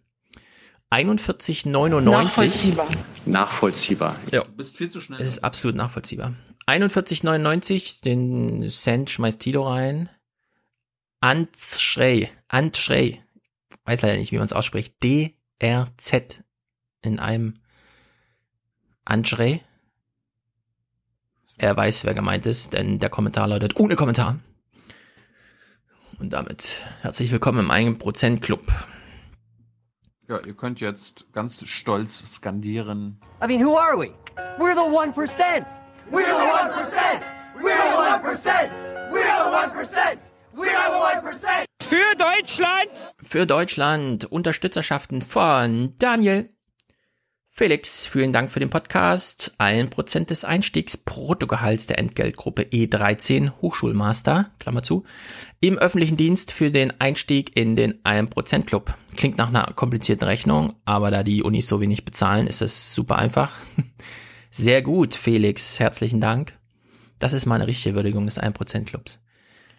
41,99. 0.91 2.01
Nachvollziehbar. 2.01 2.87
Nachvollziehbar. 3.25 4.15
Ja. 4.31 4.43
Du 4.43 4.51
bist 4.51 4.77
viel 4.77 4.89
zu 4.89 5.01
schnell. 5.01 5.19
Es 5.19 5.27
ist 5.27 5.43
absolut 5.43 5.75
nachvollziehbar. 5.75 6.33
41,99, 6.67 8.01
den 8.01 8.69
Cent 8.69 9.09
schmeißt 9.09 9.39
Tilo 9.39 9.67
rein. 9.67 10.09
Antschrey, 11.19 12.29
Antschrey, 12.47 13.22
weiß 13.85 14.01
leider 14.01 14.17
nicht, 14.17 14.31
wie 14.31 14.37
man 14.37 14.45
es 14.45 14.53
ausspricht. 14.53 15.01
D-R-Z 15.03 16.43
in 17.01 17.19
einem 17.19 17.55
Antschrey. 19.05 19.61
Er 21.57 21.75
weiß, 21.75 22.05
wer 22.05 22.13
gemeint 22.13 22.45
ist, 22.45 22.73
denn 22.73 22.99
der 22.99 23.09
Kommentar 23.09 23.47
lautet 23.47 23.79
ohne 23.79 23.95
Kommentar. 23.95 24.39
Und 26.19 26.33
damit 26.33 26.81
herzlich 27.01 27.31
willkommen 27.31 27.59
im 27.59 27.71
1% 27.71 28.39
Club. 28.39 28.61
Ja, 30.27 30.39
ihr 30.45 30.53
könnt 30.55 30.79
jetzt 30.79 31.31
ganz 31.33 31.65
stolz 31.67 32.23
skandieren. 32.33 33.19
I 33.43 33.47
mean, 33.47 33.61
who 33.61 33.77
are 33.77 33.97
we? 33.97 34.13
We're 34.57 34.73
the 34.73 34.79
1%. 34.79 35.65
We're 36.09 36.25
the 36.25 36.31
1%. 36.31 37.21
We're 37.61 37.77
the 37.77 37.91
1%. 37.97 38.69
We're 39.11 39.23
the 39.25 39.51
1%. 39.51 40.17
We're 40.53 40.71
the 40.71 41.37
1%. 41.37 41.72
Für 41.85 42.15
Deutschland! 42.17 42.89
Für 43.21 43.45
Deutschland 43.45 44.25
Unterstützerschaften 44.25 45.21
von 45.21 45.93
Daniel. 45.97 46.49
Felix, 47.49 48.07
vielen 48.07 48.33
Dank 48.33 48.51
für 48.51 48.59
den 48.59 48.69
Podcast. 48.69 49.53
Ein 49.57 49.89
Prozent 49.89 50.29
des 50.29 50.43
Einstiegs 50.43 50.97
Bruttogehalts 50.97 51.87
der 51.87 51.99
Entgeltgruppe 51.99 52.63
E13 52.63 53.51
Hochschulmaster, 53.61 54.51
Klammer 54.59 54.83
zu, 54.83 55.03
im 55.59 55.77
öffentlichen 55.77 56.17
Dienst 56.17 56.51
für 56.51 56.71
den 56.71 56.99
Einstieg 56.99 57.55
in 57.55 57.75
den 57.75 58.01
1% 58.03 58.65
Club. 58.65 58.95
Klingt 59.15 59.37
nach 59.37 59.49
einer 59.49 59.71
komplizierten 59.75 60.25
Rechnung, 60.25 60.75
aber 60.85 61.11
da 61.11 61.23
die 61.23 61.43
Unis 61.43 61.67
so 61.67 61.79
wenig 61.79 62.05
bezahlen, 62.05 62.47
ist 62.47 62.61
es 62.61 62.93
super 62.93 63.17
einfach. 63.17 63.51
Sehr 64.51 64.81
gut, 64.81 65.13
Felix, 65.13 65.79
herzlichen 65.79 66.21
Dank. 66.21 66.57
Das 67.19 67.33
ist 67.33 67.45
mal 67.45 67.55
eine 67.55 67.67
richtige 67.67 67.95
Würdigung 67.95 68.25
des 68.25 68.39
1% 68.39 68.85
Clubs. 68.85 69.22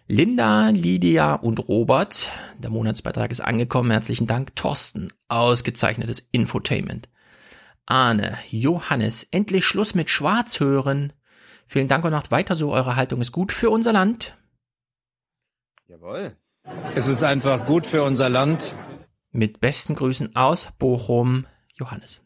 Linda, 0.07 0.69
Lydia 0.69 1.33
und 1.33 1.67
Robert, 1.67 2.31
der 2.59 2.69
Monatsbeitrag 2.69 3.31
ist 3.31 3.41
angekommen, 3.41 3.89
herzlichen 3.89 4.27
Dank. 4.27 4.55
Thorsten, 4.55 5.11
ausgezeichnetes 5.29 6.27
Infotainment. 6.31 7.09
Arne, 7.87 8.37
Johannes, 8.51 9.23
endlich 9.31 9.65
Schluss 9.65 9.95
mit 9.95 10.11
Schwarz 10.11 10.59
hören. 10.59 11.11
Vielen 11.65 11.87
Dank 11.87 12.05
und 12.05 12.11
macht 12.11 12.29
weiter 12.29 12.55
so, 12.55 12.71
eure 12.71 12.95
Haltung 12.95 13.19
ist 13.19 13.31
gut 13.31 13.51
für 13.51 13.71
unser 13.71 13.93
Land. 13.93 14.37
Jawohl. 15.87 16.37
Es 16.93 17.07
ist 17.07 17.23
einfach 17.23 17.65
gut 17.65 17.87
für 17.87 18.03
unser 18.03 18.29
Land. 18.29 18.75
Mit 19.31 19.59
besten 19.59 19.95
Grüßen 19.95 20.35
aus 20.35 20.67
Bochum, 20.77 21.47
Johannes. 21.73 22.21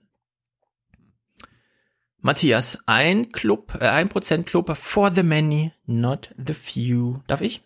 Matthias, 2.18 2.84
ein 2.88 3.32
Club, 3.32 3.78
äh, 3.80 3.88
ein 3.88 4.10
Prozent 4.10 4.46
Club 4.48 4.76
for 4.76 5.16
the 5.16 5.24
many, 5.24 5.72
not 5.86 6.36
the 6.38 6.54
few. 6.54 7.20
Darf 7.28 7.40
ich? 7.40 7.64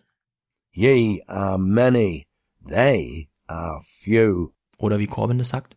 Ye 0.76 1.22
are 1.28 1.56
many, 1.56 2.26
they 2.60 3.28
are 3.48 3.80
few. 3.80 4.52
Oder 4.76 4.98
wie 4.98 5.06
Corbin 5.06 5.38
das 5.38 5.50
sagt? 5.50 5.76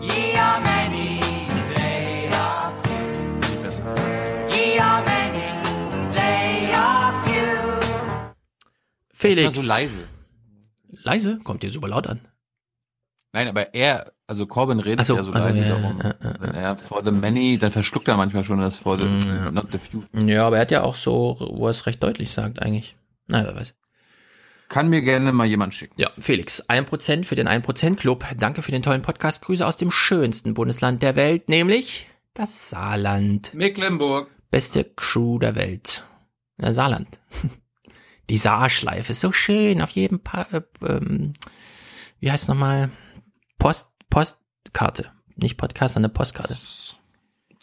Ye 0.00 0.34
are 0.34 0.62
many, 0.62 1.20
they 1.74 2.30
are 2.32 2.72
few. 2.84 3.12
Ye 4.48 4.78
are 4.78 5.04
many, 5.04 5.44
they 6.14 6.72
are 6.74 7.12
few. 7.26 8.24
Felix. 9.12 9.54
Das 9.54 9.56
war 9.56 9.62
so 9.62 9.68
leise. 9.68 10.08
Leise? 11.04 11.38
Kommt 11.44 11.62
dir 11.62 11.70
super 11.70 11.88
laut 11.88 12.06
an. 12.06 12.26
Nein, 13.32 13.46
aber 13.48 13.74
er, 13.74 14.10
also 14.32 14.46
Corbin 14.46 14.80
redet 14.80 15.00
Ach 15.00 15.04
so, 15.04 15.16
ja 15.16 15.22
so 15.24 15.30
also, 15.30 15.48
leise 15.48 15.62
ja, 15.62 15.68
darum. 15.68 15.98
ja, 16.02 16.14
ja, 16.22 16.52
er 16.52 16.76
for 16.78 17.04
the 17.04 17.10
many, 17.10 17.58
dann 17.58 17.70
verschluckt 17.70 18.08
er 18.08 18.16
manchmal 18.16 18.44
schon 18.44 18.60
das 18.60 18.78
for 18.78 18.96
the, 18.96 19.04
not 19.52 19.66
the 19.72 19.78
few. 19.78 20.02
Ja, 20.26 20.46
aber 20.46 20.56
er 20.56 20.62
hat 20.62 20.70
ja 20.70 20.82
auch 20.82 20.94
so, 20.94 21.36
wo 21.38 21.66
er 21.66 21.70
es 21.70 21.84
recht 21.84 22.02
deutlich 22.02 22.30
sagt 22.30 22.62
eigentlich. 22.62 22.96
Na, 23.26 23.44
wer 23.44 23.54
weiß. 23.54 23.74
Kann 24.70 24.88
mir 24.88 25.02
gerne 25.02 25.32
mal 25.32 25.46
jemand 25.46 25.74
schicken. 25.74 25.94
Ja, 25.98 26.10
Felix, 26.18 26.66
1% 26.66 27.24
für 27.24 27.34
den 27.34 27.46
1% 27.46 27.96
Club. 27.96 28.24
Danke 28.38 28.62
für 28.62 28.72
den 28.72 28.82
tollen 28.82 29.02
Podcast. 29.02 29.42
Grüße 29.42 29.66
aus 29.66 29.76
dem 29.76 29.90
schönsten 29.90 30.54
Bundesland 30.54 31.02
der 31.02 31.14
Welt, 31.14 31.50
nämlich 31.50 32.08
das 32.32 32.70
Saarland. 32.70 33.52
Mecklenburg. 33.52 34.30
Beste 34.50 34.84
Crew 34.96 35.38
der 35.38 35.56
Welt. 35.56 36.06
Ja, 36.58 36.72
Saarland. 36.72 37.20
Die 38.30 38.38
Saarschleife 38.38 39.12
ist 39.12 39.20
so 39.20 39.30
schön 39.32 39.82
auf 39.82 39.90
jedem 39.90 40.20
pa 40.20 40.46
äh, 40.52 40.62
ähm, 40.86 41.34
wie 42.20 42.30
heißt 42.30 42.48
nochmal? 42.48 42.90
Post, 43.58 43.91
Postkarte. 44.12 45.10
Nicht 45.36 45.56
Podcast, 45.56 45.94
sondern 45.94 46.12
Postkarte. 46.12 46.54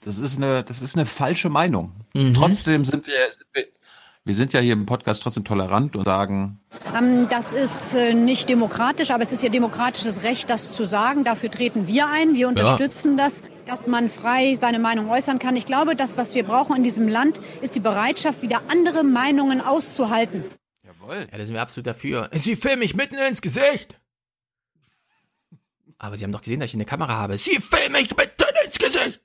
Das 0.04 0.18
ist 0.18 0.38
eine, 0.38 0.64
das 0.64 0.82
ist 0.82 0.96
eine 0.96 1.06
falsche 1.06 1.48
Meinung. 1.50 1.94
Mhm. 2.16 2.34
Trotzdem 2.34 2.86
sind 2.86 3.06
wir, 3.06 3.32
sind 3.32 3.46
wir, 3.54 3.66
wir 4.26 4.34
sind 4.34 4.54
ja 4.54 4.60
hier 4.60 4.74
im 4.74 4.88
Podcast 4.88 5.22
trotzdem 5.22 5.44
tolerant 5.46 5.96
und 5.96 6.06
sagen, 6.06 6.60
Ähm, 6.98 7.28
Das 7.30 7.54
ist 7.54 7.94
äh, 7.94 8.16
nicht 8.16 8.50
demokratisch, 8.50 9.12
aber 9.12 9.22
es 9.22 9.32
ist 9.32 9.44
ihr 9.44 9.52
demokratisches 9.52 10.24
Recht, 10.24 10.50
das 10.50 10.72
zu 10.72 10.86
sagen. 10.86 11.24
Dafür 11.24 11.52
treten 11.52 11.86
wir 11.86 12.10
ein. 12.10 12.34
Wir 12.34 12.48
unterstützen 12.48 13.16
das, 13.16 13.44
dass 13.68 13.86
man 13.86 14.10
frei 14.10 14.56
seine 14.56 14.80
Meinung 14.80 15.08
äußern 15.08 15.38
kann. 15.38 15.56
Ich 15.56 15.68
glaube, 15.68 15.96
das, 15.96 16.18
was 16.18 16.34
wir 16.34 16.44
brauchen 16.44 16.78
in 16.78 16.84
diesem 16.84 17.08
Land, 17.08 17.40
ist 17.62 17.76
die 17.76 17.80
Bereitschaft, 17.80 18.42
wieder 18.42 18.64
andere 18.70 19.04
Meinungen 19.04 19.62
auszuhalten. 19.62 20.44
Jawohl. 20.84 21.28
Ja, 21.32 21.38
da 21.38 21.46
sind 21.46 21.54
wir 21.54 21.62
absolut 21.62 21.86
dafür. 21.86 22.28
Sie 22.34 22.56
filmen 22.56 22.80
mich 22.80 22.96
mitten 22.96 23.20
ins 23.20 23.42
Gesicht. 23.42 24.00
Aber 26.00 26.18
Sie 26.18 26.24
haben 26.24 26.32
doch 26.32 26.42
gesehen, 26.42 26.62
dass 26.62 26.70
ich 26.70 26.76
eine 26.76 26.86
Kamera 26.86 27.18
habe. 27.18 27.38
Sie 27.38 27.60
filmen 27.60 27.92
mich 27.92 28.16
mitten 28.16 28.46
ins 28.66 28.78
Gesicht. 28.80 29.22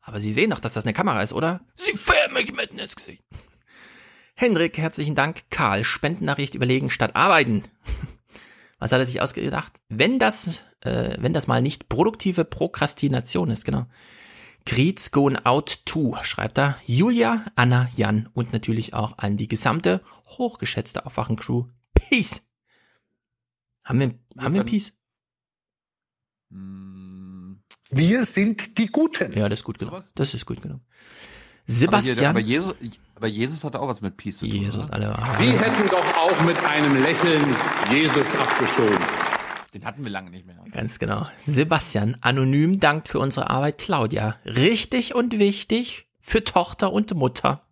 Aber 0.00 0.20
Sie 0.20 0.32
sehen 0.32 0.50
doch, 0.50 0.60
dass 0.60 0.74
das 0.74 0.84
eine 0.84 0.92
Kamera 0.92 1.20
ist, 1.22 1.32
oder? 1.32 1.60
Sie 1.74 1.92
filmen 1.92 2.34
mich 2.34 2.54
mitten 2.54 2.78
ins 2.78 2.94
Gesicht. 2.94 3.22
Hendrik, 4.34 4.78
herzlichen 4.78 5.16
Dank. 5.16 5.50
Karl, 5.50 5.84
Spendennachricht 5.84 6.54
überlegen 6.54 6.88
statt 6.88 7.16
arbeiten. 7.16 7.64
Was 8.78 8.92
hat 8.92 9.00
er 9.00 9.06
sich 9.06 9.20
ausgedacht? 9.20 9.72
Wenn 9.88 10.18
das, 10.18 10.60
äh, 10.80 11.16
wenn 11.18 11.32
das 11.32 11.46
mal 11.48 11.62
nicht 11.62 11.88
produktive 11.88 12.44
Prokrastination 12.44 13.50
ist, 13.50 13.64
genau. 13.64 13.86
Greets 14.66 15.10
going 15.10 15.36
out 15.36 15.84
to, 15.84 16.16
schreibt 16.22 16.58
er. 16.58 16.78
Julia, 16.86 17.44
Anna, 17.56 17.88
Jan 17.96 18.28
und 18.34 18.52
natürlich 18.52 18.94
auch 18.94 19.18
an 19.18 19.36
die 19.36 19.48
gesamte 19.48 20.00
hochgeschätzte 20.26 21.06
Aufwachen-Crew. 21.06 21.66
Peace! 21.94 22.46
Haben 23.84 24.00
wir, 24.00 24.14
haben 24.38 24.54
wir 24.54 24.64
Peace? 24.64 24.96
Wir 27.90 28.24
sind 28.24 28.78
die 28.78 28.86
Guten. 28.86 29.32
Ja, 29.32 29.48
das 29.48 29.60
ist 29.60 29.64
gut 29.64 29.78
genug. 29.78 30.02
Das 30.14 30.34
ist 30.34 30.46
gut 30.46 30.62
genug. 30.62 30.80
Aber, 30.80 31.66
hier, 31.66 31.76
Sebastian. 31.76 32.26
aber, 32.26 32.40
Jesus, 32.40 32.74
aber 33.14 33.26
Jesus 33.26 33.64
hatte 33.64 33.80
auch 33.80 33.88
was 33.88 34.00
mit 34.02 34.16
Peace 34.16 34.38
zu 34.38 34.46
tun. 34.46 34.54
Jesus, 34.54 34.90
alle. 34.90 35.16
Sie 35.38 35.50
hätten 35.50 35.88
doch 35.88 36.16
auch 36.16 36.44
mit 36.44 36.62
einem 36.64 37.02
Lächeln 37.02 37.56
Jesus 37.90 38.34
abgeschoben. 38.34 38.98
Den 39.72 39.84
hatten 39.84 40.04
wir 40.04 40.10
lange 40.10 40.30
nicht 40.30 40.46
mehr. 40.46 40.56
Ganz 40.72 40.98
genau. 40.98 41.26
Sebastian, 41.36 42.16
anonym 42.20 42.80
dankt 42.80 43.08
für 43.08 43.18
unsere 43.18 43.50
Arbeit 43.50 43.78
Claudia. 43.78 44.36
Richtig 44.44 45.14
und 45.14 45.38
wichtig 45.38 46.06
für 46.20 46.44
Tochter 46.44 46.92
und 46.92 47.14
Mutter. 47.14 47.62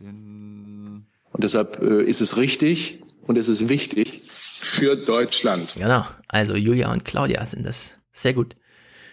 Den 0.00 1.06
Und 1.32 1.44
deshalb 1.44 1.80
äh, 1.80 2.02
ist 2.02 2.20
es 2.20 2.36
richtig 2.36 3.02
und 3.22 3.36
es 3.36 3.48
ist 3.48 3.68
wichtig 3.68 4.22
für 4.64 4.96
Deutschland. 4.96 5.74
Genau. 5.74 6.06
Also 6.28 6.56
Julia 6.56 6.92
und 6.92 7.04
Claudia 7.04 7.44
sind 7.46 7.64
das. 7.64 7.98
Sehr 8.12 8.34
gut. 8.34 8.56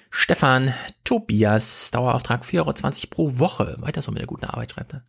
Stefan, 0.10 0.74
Tobias, 1.04 1.92
Dauerauftrag 1.92 2.44
4,20 2.44 2.56
Euro 2.58 2.74
pro 3.10 3.40
Woche. 3.40 3.76
Weiter 3.80 4.02
so 4.02 4.12
mit 4.12 4.20
der 4.20 4.28
guten 4.28 4.46
Arbeit, 4.46 4.72
schreibt 4.72 4.94
er. 4.94 5.04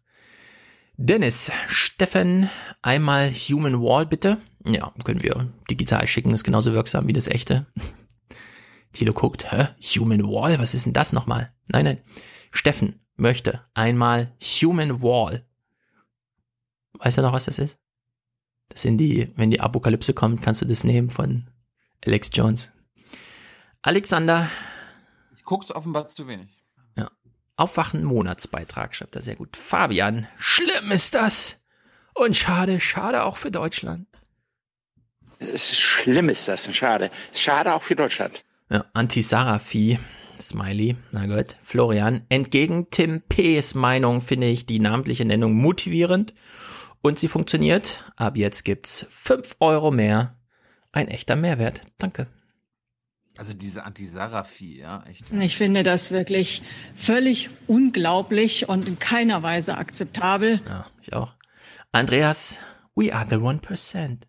Dennis, 0.96 1.50
Steffen, 1.66 2.48
einmal 2.82 3.30
Human 3.30 3.80
Wall 3.80 4.06
bitte. 4.06 4.38
Ja, 4.64 4.92
können 5.04 5.22
wir 5.22 5.52
digital 5.68 6.06
schicken, 6.06 6.32
ist 6.32 6.44
genauso 6.44 6.72
wirksam 6.72 7.08
wie 7.08 7.12
das 7.12 7.26
echte. 7.26 7.66
Thilo 8.92 9.12
guckt, 9.12 9.50
hä? 9.50 9.68
Human 9.98 10.22
Wall? 10.22 10.58
Was 10.58 10.74
ist 10.74 10.86
denn 10.86 10.92
das 10.92 11.12
nochmal? 11.12 11.52
Nein, 11.68 11.84
nein. 11.84 11.98
Steffen 12.52 13.00
möchte 13.16 13.62
einmal 13.74 14.36
Human 14.40 15.02
Wall. 15.02 15.44
Weißt 16.98 17.18
du 17.18 17.22
noch, 17.22 17.32
was 17.32 17.46
das 17.46 17.58
ist? 17.58 17.81
Das 18.68 18.82
sind 18.82 18.98
die, 18.98 19.32
wenn 19.36 19.50
die 19.50 19.60
Apokalypse 19.60 20.14
kommt, 20.14 20.42
kannst 20.42 20.62
du 20.62 20.66
das 20.66 20.84
nehmen 20.84 21.10
von 21.10 21.48
Alex 22.04 22.30
Jones. 22.32 22.70
Alexander, 23.82 24.48
Ich 25.36 25.42
guck's 25.44 25.70
offenbar 25.70 26.08
zu 26.08 26.26
wenig. 26.28 26.48
ja. 26.96 27.10
Aufwachen 27.56 28.04
Monatsbeitrag, 28.04 28.94
schreibt 28.94 29.14
er 29.16 29.22
sehr 29.22 29.36
gut. 29.36 29.56
Fabian, 29.56 30.26
schlimm 30.38 30.90
ist 30.90 31.14
das. 31.14 31.58
Und 32.14 32.36
schade, 32.36 32.78
schade 32.80 33.24
auch 33.24 33.36
für 33.36 33.50
Deutschland. 33.50 34.06
Es 35.38 35.72
ist 35.72 35.80
schlimm 35.80 36.28
ist 36.28 36.46
das, 36.48 36.72
schade. 36.74 37.10
Schade 37.34 37.74
auch 37.74 37.82
für 37.82 37.96
Deutschland. 37.96 38.44
Ja, 38.70 38.84
Anti-Sarafi, 38.92 39.98
Smiley, 40.38 40.96
na 41.10 41.26
gut. 41.26 41.56
Florian, 41.62 42.24
entgegen 42.28 42.88
Tim 42.90 43.22
P.'s 43.22 43.74
Meinung 43.74 44.22
finde 44.22 44.46
ich 44.48 44.66
die 44.66 44.78
namentliche 44.78 45.24
Nennung 45.24 45.54
motivierend 45.54 46.32
und 47.02 47.18
sie 47.18 47.28
funktioniert. 47.28 48.04
Ab 48.16 48.36
jetzt 48.36 48.64
gibt's 48.64 49.06
fünf 49.10 49.56
Euro 49.60 49.90
mehr. 49.90 50.36
Ein 50.92 51.08
echter 51.08 51.36
Mehrwert. 51.36 51.80
Danke. 51.98 52.26
Also 53.38 53.54
diese 53.54 53.84
Anti-Sarafi, 53.84 54.80
ja, 54.80 55.02
echt. 55.08 55.24
Ich 55.32 55.56
finde 55.56 55.82
das 55.82 56.10
wirklich 56.10 56.62
völlig 56.94 57.48
unglaublich 57.66 58.68
und 58.68 58.86
in 58.86 58.98
keiner 58.98 59.42
Weise 59.42 59.78
akzeptabel. 59.78 60.60
Ja, 60.66 60.86
ich 61.00 61.12
auch. 61.14 61.34
Andreas, 61.92 62.58
we 62.94 63.14
are 63.14 63.26
the 63.28 63.36
one 63.36 63.58
percent. 63.58 64.26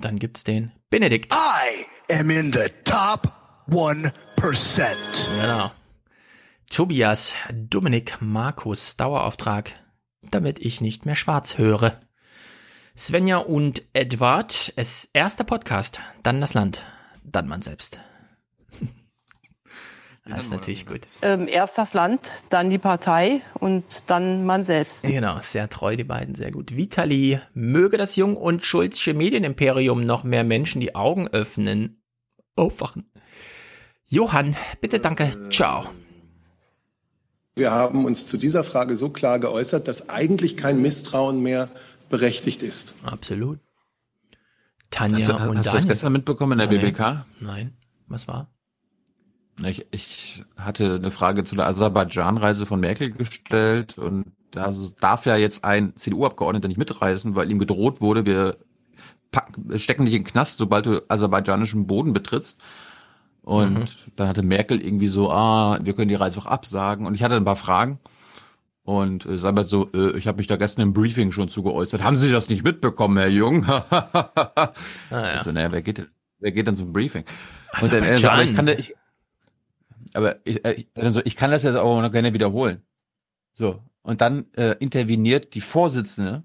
Dann 0.00 0.18
gibt's 0.18 0.44
den 0.44 0.72
Benedikt. 0.90 1.32
I 1.32 1.86
am 2.12 2.30
in 2.30 2.52
the 2.52 2.68
top 2.84 3.32
1%. 3.70 4.12
Genau. 5.40 5.72
Tobias, 6.70 7.34
Dominik, 7.52 8.18
Markus, 8.20 8.96
Dauerauftrag, 8.96 9.72
damit 10.30 10.58
ich 10.58 10.80
nicht 10.80 11.06
mehr 11.06 11.14
schwarz 11.14 11.58
höre. 11.58 12.00
Svenja 12.96 13.38
und 13.38 13.82
Edward, 13.92 14.72
es 14.76 15.08
erster 15.12 15.44
Podcast, 15.44 16.00
dann 16.22 16.40
das 16.40 16.54
Land, 16.54 16.82
dann 17.22 17.48
man 17.48 17.62
selbst. 17.62 18.00
Das 20.28 20.46
ist 20.46 20.50
natürlich 20.50 20.86
gut. 20.86 21.02
Ähm, 21.22 21.46
erst 21.46 21.78
das 21.78 21.94
Land, 21.94 22.32
dann 22.48 22.68
die 22.68 22.78
Partei 22.78 23.42
und 23.60 23.84
dann 24.08 24.44
man 24.44 24.64
selbst. 24.64 25.04
Genau, 25.04 25.38
sehr 25.40 25.68
treu, 25.68 25.94
die 25.94 26.02
beiden, 26.02 26.34
sehr 26.34 26.50
gut. 26.50 26.76
Vitali, 26.76 27.38
möge 27.54 27.96
das 27.96 28.16
Jung- 28.16 28.36
und 28.36 28.64
Schulzsche 28.64 29.14
Medienimperium 29.14 30.04
noch 30.04 30.24
mehr 30.24 30.42
Menschen 30.42 30.80
die 30.80 30.96
Augen 30.96 31.28
öffnen. 31.28 32.02
Aufwachen. 32.56 33.08
Johann, 34.08 34.56
bitte 34.80 34.98
danke, 34.98 35.30
ciao. 35.48 35.84
Wir 37.58 37.70
haben 37.70 38.04
uns 38.04 38.26
zu 38.26 38.36
dieser 38.36 38.64
Frage 38.64 38.96
so 38.96 39.08
klar 39.08 39.38
geäußert, 39.38 39.88
dass 39.88 40.10
eigentlich 40.10 40.58
kein 40.58 40.82
Misstrauen 40.82 41.40
mehr 41.40 41.70
berechtigt 42.10 42.62
ist. 42.62 42.96
Absolut. 43.02 43.60
Tanja 44.90 45.18
Hast 45.18 45.28
du, 45.30 45.36
und 45.36 45.58
hast 45.58 45.68
du 45.68 45.72
das 45.72 45.88
gestern 45.88 46.12
mitbekommen 46.12 46.52
in 46.52 46.58
der 46.58 46.66
Nein. 46.66 46.92
BBK? 46.92 47.24
Nein, 47.40 47.72
was 48.08 48.28
war? 48.28 48.50
Ich, 49.64 49.86
ich 49.90 50.44
hatte 50.58 50.96
eine 50.96 51.10
Frage 51.10 51.44
zu 51.44 51.56
der 51.56 51.66
Aserbaidschan-Reise 51.66 52.66
von 52.66 52.78
Merkel 52.78 53.10
gestellt 53.12 53.96
und 53.96 54.32
da 54.50 54.70
darf 55.00 55.24
ja 55.24 55.36
jetzt 55.36 55.64
ein 55.64 55.96
CDU-Abgeordneter 55.96 56.68
nicht 56.68 56.76
mitreisen, 56.76 57.36
weil 57.36 57.50
ihm 57.50 57.58
gedroht 57.58 58.02
wurde, 58.02 58.26
wir 58.26 58.58
pack, 59.32 59.56
stecken 59.76 60.04
dich 60.04 60.14
in 60.14 60.24
den 60.24 60.30
Knast, 60.30 60.58
sobald 60.58 60.84
du 60.84 61.02
aserbaidschanischen 61.08 61.86
Boden 61.86 62.12
betrittst. 62.12 62.58
Und 63.46 63.74
Mhm. 63.78 63.84
dann 64.16 64.26
hatte 64.28 64.42
Merkel 64.42 64.80
irgendwie 64.80 65.06
so, 65.06 65.30
ah, 65.30 65.78
wir 65.80 65.94
können 65.94 66.08
die 66.08 66.16
Reise 66.16 66.40
auch 66.40 66.46
absagen. 66.46 67.06
Und 67.06 67.14
ich 67.14 67.22
hatte 67.22 67.36
ein 67.36 67.44
paar 67.44 67.54
Fragen. 67.54 68.00
Und 68.82 69.24
äh, 69.24 69.38
sag 69.38 69.54
mal 69.54 69.64
so, 69.64 69.88
äh, 69.94 70.18
ich 70.18 70.26
habe 70.26 70.38
mich 70.38 70.48
da 70.48 70.56
gestern 70.56 70.82
im 70.82 70.92
Briefing 70.92 71.30
schon 71.30 71.48
zu 71.48 71.62
geäußert. 71.62 72.02
Haben 72.02 72.16
Sie 72.16 72.32
das 72.32 72.48
nicht 72.48 72.64
mitbekommen, 72.64 73.16
Herr 73.16 73.28
Jung? 73.28 73.64
Ah, 73.70 74.72
ja. 75.10 75.44
So, 75.44 75.52
naja, 75.52 75.70
wer 75.70 75.80
geht, 75.82 75.98
denn- 75.98 76.08
wer 76.40 76.50
geht 76.50 76.66
denn 76.66 76.74
zum 76.74 76.92
Briefing? 76.92 77.24
Und 77.80 77.92
dann, 77.92 78.02
äh, 78.02 78.26
aber 78.26 78.42
ich 78.42 78.54
kann, 78.54 78.66
ich, 78.68 78.94
aber 80.12 80.36
ich, 80.44 80.64
äh, 80.64 80.84
so, 81.10 81.20
ich 81.24 81.36
kann 81.36 81.52
das 81.52 81.62
jetzt 81.62 81.76
auch 81.76 82.00
noch 82.02 82.10
gerne 82.10 82.34
wiederholen. 82.34 82.82
So. 83.54 83.80
Und 84.02 84.20
dann 84.22 84.46
äh, 84.56 84.74
interveniert 84.80 85.54
die 85.54 85.60
Vorsitzende 85.60 86.42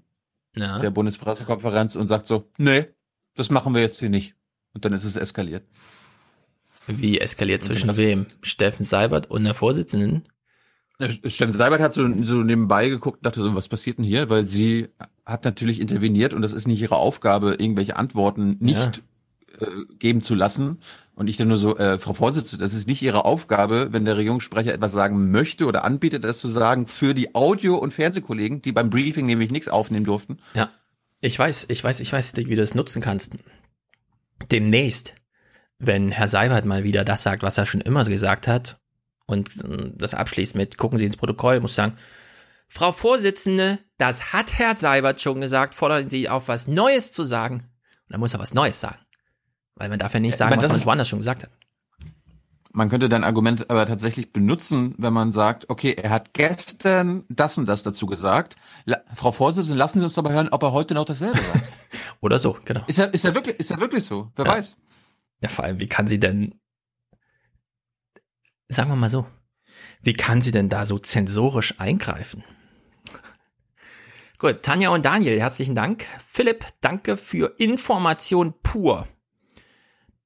Ja. 0.54 0.78
der 0.78 0.90
Bundespressekonferenz 0.90 1.96
und 1.96 2.06
sagt 2.08 2.26
so, 2.28 2.48
nee, 2.58 2.86
das 3.34 3.50
machen 3.50 3.74
wir 3.74 3.80
jetzt 3.82 3.98
hier 3.98 4.10
nicht. 4.10 4.36
Und 4.72 4.84
dann 4.84 4.92
ist 4.92 5.04
es 5.04 5.16
eskaliert. 5.16 5.64
Wie 6.86 7.20
eskaliert 7.20 7.62
zwischen 7.62 7.96
wem? 7.96 8.26
Steffen 8.42 8.84
Seibert 8.84 9.30
und 9.30 9.44
der 9.44 9.54
Vorsitzenden? 9.54 10.22
Steffen 11.26 11.54
Seibert 11.54 11.80
hat 11.80 11.94
so, 11.94 12.08
so 12.22 12.36
nebenbei 12.36 12.88
geguckt 12.88 13.18
und 13.18 13.26
dachte 13.26 13.42
so, 13.42 13.54
was 13.54 13.68
passiert 13.68 13.98
denn 13.98 14.04
hier? 14.04 14.30
Weil 14.30 14.46
sie 14.46 14.88
hat 15.24 15.44
natürlich 15.44 15.80
interveniert 15.80 16.34
und 16.34 16.42
das 16.42 16.52
ist 16.52 16.66
nicht 16.66 16.80
ihre 16.80 16.96
Aufgabe, 16.96 17.56
irgendwelche 17.58 17.96
Antworten 17.96 18.56
nicht 18.60 19.02
äh, 19.58 19.66
geben 19.98 20.22
zu 20.22 20.34
lassen. 20.34 20.78
Und 21.14 21.28
ich 21.28 21.36
dann 21.36 21.48
nur 21.48 21.58
so, 21.58 21.76
äh, 21.76 21.98
Frau 21.98 22.14
Vorsitzende, 22.14 22.64
das 22.64 22.72
ist 22.72 22.88
nicht 22.88 23.02
Ihre 23.02 23.26
Aufgabe, 23.26 23.88
wenn 23.92 24.06
der 24.06 24.16
Regierungssprecher 24.16 24.72
etwas 24.72 24.92
sagen 24.92 25.30
möchte 25.30 25.66
oder 25.66 25.84
anbietet, 25.84 26.24
das 26.24 26.38
zu 26.38 26.48
sagen 26.48 26.86
für 26.86 27.12
die 27.14 27.34
Audio- 27.34 27.76
und 27.76 27.92
Fernsehkollegen, 27.92 28.62
die 28.62 28.72
beim 28.72 28.88
Briefing 28.88 29.26
nämlich 29.26 29.50
nichts 29.50 29.68
aufnehmen 29.68 30.06
durften. 30.06 30.38
Ja. 30.54 30.70
Ich 31.20 31.38
weiß, 31.38 31.66
ich 31.68 31.84
weiß, 31.84 32.00
ich 32.00 32.12
weiß, 32.12 32.34
wie 32.36 32.44
du 32.44 32.56
das 32.56 32.74
nutzen 32.74 33.02
kannst. 33.02 33.36
Demnächst, 34.50 35.14
wenn 35.84 36.10
Herr 36.10 36.28
Seibert 36.28 36.64
mal 36.64 36.84
wieder 36.84 37.04
das 37.04 37.22
sagt, 37.22 37.42
was 37.42 37.58
er 37.58 37.66
schon 37.66 37.80
immer 37.80 38.04
gesagt 38.04 38.46
hat, 38.48 38.78
und 39.26 39.48
äh, 39.64 39.90
das 39.94 40.14
abschließt 40.14 40.54
mit, 40.56 40.78
gucken 40.78 40.98
Sie 40.98 41.04
ins 41.06 41.16
Protokoll, 41.16 41.60
muss 41.60 41.74
sagen, 41.74 41.96
Frau 42.68 42.92
Vorsitzende, 42.92 43.78
das 43.98 44.32
hat 44.32 44.58
Herr 44.58 44.74
Seibert 44.74 45.20
schon 45.20 45.40
gesagt, 45.40 45.74
fordern 45.74 46.08
Sie 46.08 46.28
auf, 46.28 46.48
was 46.48 46.66
Neues 46.68 47.12
zu 47.12 47.24
sagen. 47.24 47.56
Und 47.56 48.12
dann 48.12 48.20
muss 48.20 48.32
er 48.32 48.40
was 48.40 48.54
Neues 48.54 48.80
sagen. 48.80 48.98
Weil 49.74 49.88
man 49.90 49.98
darf 49.98 50.14
ja 50.14 50.20
nicht 50.20 50.32
Ja, 50.32 50.36
sagen, 50.38 50.54
aber 50.54 50.62
was 50.62 50.72
man 50.72 50.84
woanders 50.86 51.08
schon 51.08 51.18
gesagt 51.18 51.42
hat. 51.42 51.50
Man 52.74 52.88
könnte 52.88 53.10
dein 53.10 53.24
Argument 53.24 53.68
aber 53.68 53.84
tatsächlich 53.84 54.32
benutzen, 54.32 54.94
wenn 54.96 55.12
man 55.12 55.32
sagt, 55.32 55.68
okay, 55.68 55.92
er 55.92 56.08
hat 56.08 56.32
gestern 56.32 57.24
das 57.28 57.58
und 57.58 57.66
das 57.66 57.82
dazu 57.82 58.06
gesagt. 58.06 58.56
La 58.86 58.98
Frau 59.14 59.32
Vorsitzende, 59.32 59.76
lassen 59.76 59.98
Sie 59.98 60.04
uns 60.04 60.16
aber 60.16 60.32
hören, 60.32 60.48
ob 60.50 60.62
er 60.62 60.72
heute 60.72 60.94
noch 60.94 61.04
dasselbe 61.04 61.38
sagt. 61.38 61.64
Oder 62.22 62.38
so, 62.38 62.56
genau. 62.64 62.80
Ist 62.86 62.98
er, 62.98 63.12
ist 63.12 63.24
er 63.26 63.34
wirklich, 63.34 63.60
ist 63.60 63.70
er 63.70 63.78
wirklich 63.80 64.04
so? 64.04 64.30
Wer 64.36 64.46
Ja. 64.46 64.52
weiß? 64.52 64.76
Ja, 65.42 65.48
vor 65.48 65.64
allem, 65.64 65.80
wie 65.80 65.88
kann 65.88 66.06
sie 66.06 66.20
denn, 66.20 66.54
sagen 68.68 68.90
wir 68.90 68.96
mal 68.96 69.10
so, 69.10 69.26
wie 70.00 70.12
kann 70.12 70.40
sie 70.40 70.52
denn 70.52 70.68
da 70.68 70.86
so 70.86 70.98
zensorisch 70.98 71.78
eingreifen? 71.78 72.44
Gut, 74.38 74.62
Tanja 74.62 74.90
und 74.90 75.04
Daniel, 75.04 75.40
herzlichen 75.40 75.74
Dank. 75.74 76.06
Philipp, 76.26 76.64
danke 76.80 77.16
für 77.16 77.54
Information 77.58 78.54
pur. 78.62 79.06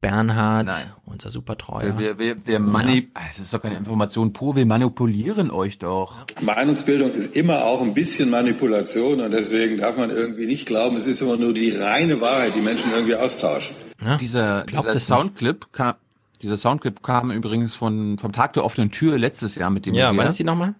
Bernhard, 0.02 0.66
Nein. 0.66 0.92
unser 1.06 1.30
Supertreuer. 1.30 1.98
Wir, 1.98 2.18
wir, 2.18 2.46
wir 2.46 2.58
mani 2.58 3.10
das 3.14 3.38
ist 3.38 3.54
doch 3.54 3.62
keine 3.62 3.76
Information 3.76 4.34
pur, 4.34 4.54
wir 4.54 4.66
manipulieren 4.66 5.50
euch 5.50 5.78
doch. 5.78 6.26
Meinungsbildung 6.42 7.10
ist 7.10 7.34
immer 7.34 7.64
auch 7.64 7.80
ein 7.80 7.94
bisschen 7.94 8.28
Manipulation 8.28 9.20
und 9.20 9.30
deswegen 9.30 9.78
darf 9.78 9.96
man 9.96 10.10
irgendwie 10.10 10.46
nicht 10.46 10.66
glauben, 10.66 10.96
es 10.96 11.06
ist 11.06 11.22
immer 11.22 11.38
nur 11.38 11.54
die 11.54 11.70
reine 11.70 12.20
Wahrheit, 12.20 12.54
die 12.54 12.60
Menschen 12.60 12.92
irgendwie 12.92 13.16
austauschen. 13.16 13.76
Ja, 14.04 14.16
Dieser, 14.16 14.64
glaubt 14.64 14.88
dieser. 14.88 14.98
Soundclip 15.00 15.72
kam, 15.72 15.94
dieser 16.42 16.56
Soundclip 16.56 17.02
kam 17.02 17.30
übrigens 17.30 17.74
von, 17.74 18.18
vom 18.18 18.32
Tag 18.32 18.52
der 18.52 18.64
offenen 18.64 18.90
Tür 18.90 19.18
letztes 19.18 19.54
Jahr 19.54 19.70
mit 19.70 19.86
dem 19.86 19.94
Ja, 19.94 20.06
Messias. 20.06 20.18
wann 20.18 20.28
ist 20.30 20.38
die 20.38 20.44
nochmal? 20.44 20.74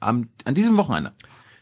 Am, 0.00 0.28
an 0.44 0.54
diesem 0.54 0.76
Wochenende. 0.76 1.12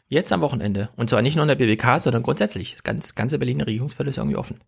Jetzt 0.08 0.32
am 0.32 0.40
Wochenende. 0.42 0.90
Und 0.96 1.10
zwar 1.10 1.22
nicht 1.22 1.34
nur 1.36 1.42
in 1.44 1.48
der 1.48 1.54
BWK, 1.56 1.98
sondern 2.00 2.22
grundsätzlich. 2.22 2.72
Das 2.72 2.82
ganz, 2.84 3.14
ganze 3.14 3.38
Berliner 3.38 3.66
Regierungsviertel 3.66 4.10
ist 4.10 4.18
irgendwie 4.18 4.36
offen. 4.36 4.60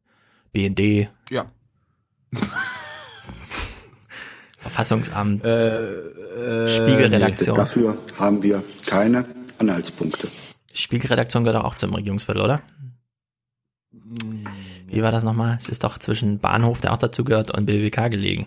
BND, 0.53 1.09
Ja. 1.30 1.47
Verfassungsamt, 4.59 5.45
Äh, 5.45 6.68
Spiegelredaktion. 6.68 7.55
Dafür 7.55 7.97
haben 8.18 8.43
wir 8.43 8.64
keine 8.87 9.24
Anhaltspunkte. 9.59 10.28
Spiegelredaktion 10.72 11.45
gehört 11.45 11.64
auch 11.64 11.74
zum 11.76 11.95
Regierungsviertel, 11.95 12.43
oder? 12.43 12.62
Wie 14.89 15.03
war 15.03 15.11
das 15.11 15.24
nochmal? 15.24 15.57
Es 15.59 15.68
ist 15.68 15.84
doch 15.84 15.99
zwischen 15.99 16.39
Bahnhof, 16.39 16.80
der 16.80 16.93
auch 16.93 16.99
dazu 16.99 17.24
gehört, 17.24 17.51
und 17.51 17.66
BWK 17.66 18.09
gelegen. 18.09 18.47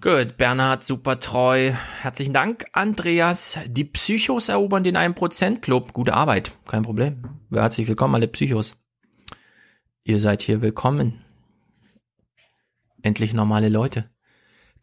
Gut, 0.00 0.36
Bernhard, 0.36 0.84
super 0.84 1.18
treu. 1.18 1.72
Herzlichen 2.00 2.32
Dank, 2.32 2.66
Andreas. 2.72 3.58
Die 3.66 3.84
Psychos 3.84 4.48
erobern 4.48 4.84
den 4.84 4.96
1%-Club. 4.96 5.92
Gute 5.92 6.14
Arbeit, 6.14 6.56
kein 6.66 6.82
Problem. 6.82 7.24
Herzlich 7.52 7.88
willkommen, 7.88 8.14
alle 8.14 8.28
Psychos. 8.28 8.76
Ihr 10.04 10.20
seid 10.20 10.42
hier 10.42 10.60
willkommen. 10.62 11.24
Endlich 13.02 13.34
normale 13.34 13.68
Leute. 13.68 14.08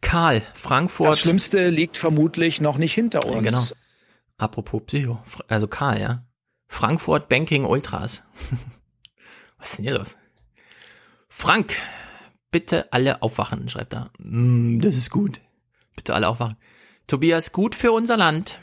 Karl, 0.02 0.42
Frankfurt. 0.52 1.08
Das 1.08 1.20
Schlimmste 1.20 1.70
liegt 1.70 1.96
vermutlich 1.96 2.60
noch 2.60 2.76
nicht 2.76 2.92
hinter 2.92 3.24
uns. 3.24 3.36
Ja, 3.36 3.40
genau. 3.40 3.62
Apropos 4.36 4.82
Psycho, 4.86 5.22
also 5.48 5.66
Karl, 5.66 6.00
ja. 6.00 6.26
Frankfurt 6.68 7.30
Banking 7.30 7.64
Ultras. 7.64 8.22
Was 9.64 9.70
ist 9.70 9.76
denn 9.78 9.84
hier 9.86 9.94
los? 9.94 10.18
Frank, 11.26 11.74
bitte 12.50 12.92
alle 12.92 13.22
aufwachen, 13.22 13.66
schreibt 13.70 13.94
er. 13.94 14.10
Mm, 14.18 14.78
das 14.80 14.94
ist 14.94 15.08
gut. 15.08 15.40
Bitte 15.96 16.14
alle 16.14 16.28
aufwachen. 16.28 16.58
Tobias, 17.06 17.50
gut 17.50 17.74
für 17.74 17.90
unser 17.90 18.18
Land. 18.18 18.60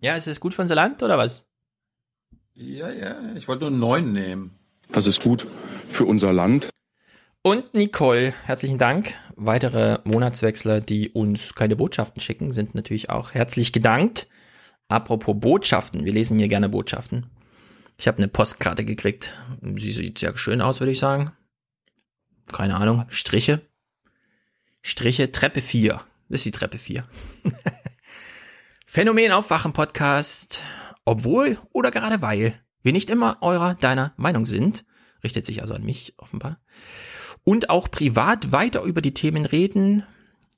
Ja, 0.00 0.16
ist 0.16 0.26
es 0.26 0.40
gut 0.40 0.52
für 0.52 0.62
unser 0.62 0.74
Land 0.74 1.04
oder 1.04 1.16
was? 1.16 1.48
Ja, 2.54 2.90
ja, 2.90 3.36
ich 3.36 3.46
wollte 3.46 3.60
nur 3.60 3.70
einen 3.70 3.78
neuen 3.78 4.12
nehmen. 4.12 4.58
Das 4.90 5.06
ist 5.06 5.22
gut 5.22 5.46
für 5.88 6.04
unser 6.04 6.32
Land. 6.32 6.70
Und 7.42 7.72
Nicole, 7.72 8.34
herzlichen 8.46 8.78
Dank. 8.78 9.14
Weitere 9.36 10.00
Monatswechsler, 10.02 10.80
die 10.80 11.10
uns 11.10 11.54
keine 11.54 11.76
Botschaften 11.76 12.20
schicken, 12.20 12.50
sind 12.50 12.74
natürlich 12.74 13.10
auch 13.10 13.32
herzlich 13.32 13.72
gedankt. 13.72 14.26
Apropos 14.88 15.38
Botschaften, 15.38 16.04
wir 16.04 16.12
lesen 16.12 16.40
hier 16.40 16.48
gerne 16.48 16.68
Botschaften. 16.68 17.26
Ich 17.98 18.08
habe 18.08 18.18
eine 18.18 18.28
Postkarte 18.28 18.84
gekriegt. 18.84 19.34
Sie 19.76 19.92
sieht 19.92 20.18
sehr 20.18 20.36
schön 20.36 20.60
aus, 20.60 20.80
würde 20.80 20.92
ich 20.92 20.98
sagen. 20.98 21.32
Keine 22.52 22.76
Ahnung. 22.76 23.06
Striche. 23.08 23.62
Striche, 24.82 25.32
Treppe 25.32 25.62
4. 25.62 26.00
Das 26.28 26.40
ist 26.40 26.44
die 26.44 26.50
Treppe 26.50 26.78
4. 26.78 27.04
Phänomen 28.86 29.32
Aufwachen 29.32 29.72
Podcast. 29.72 30.62
Obwohl 31.04 31.58
oder 31.72 31.90
gerade 31.90 32.20
weil 32.22 32.54
wir 32.82 32.92
nicht 32.92 33.10
immer 33.10 33.38
eurer, 33.40 33.74
deiner 33.74 34.12
Meinung 34.16 34.46
sind, 34.46 34.84
richtet 35.24 35.46
sich 35.46 35.60
also 35.60 35.74
an 35.74 35.82
mich 35.82 36.14
offenbar, 36.18 36.60
und 37.42 37.70
auch 37.70 37.90
privat 37.90 38.52
weiter 38.52 38.82
über 38.82 39.00
die 39.00 39.14
Themen 39.14 39.44
reden, 39.46 40.04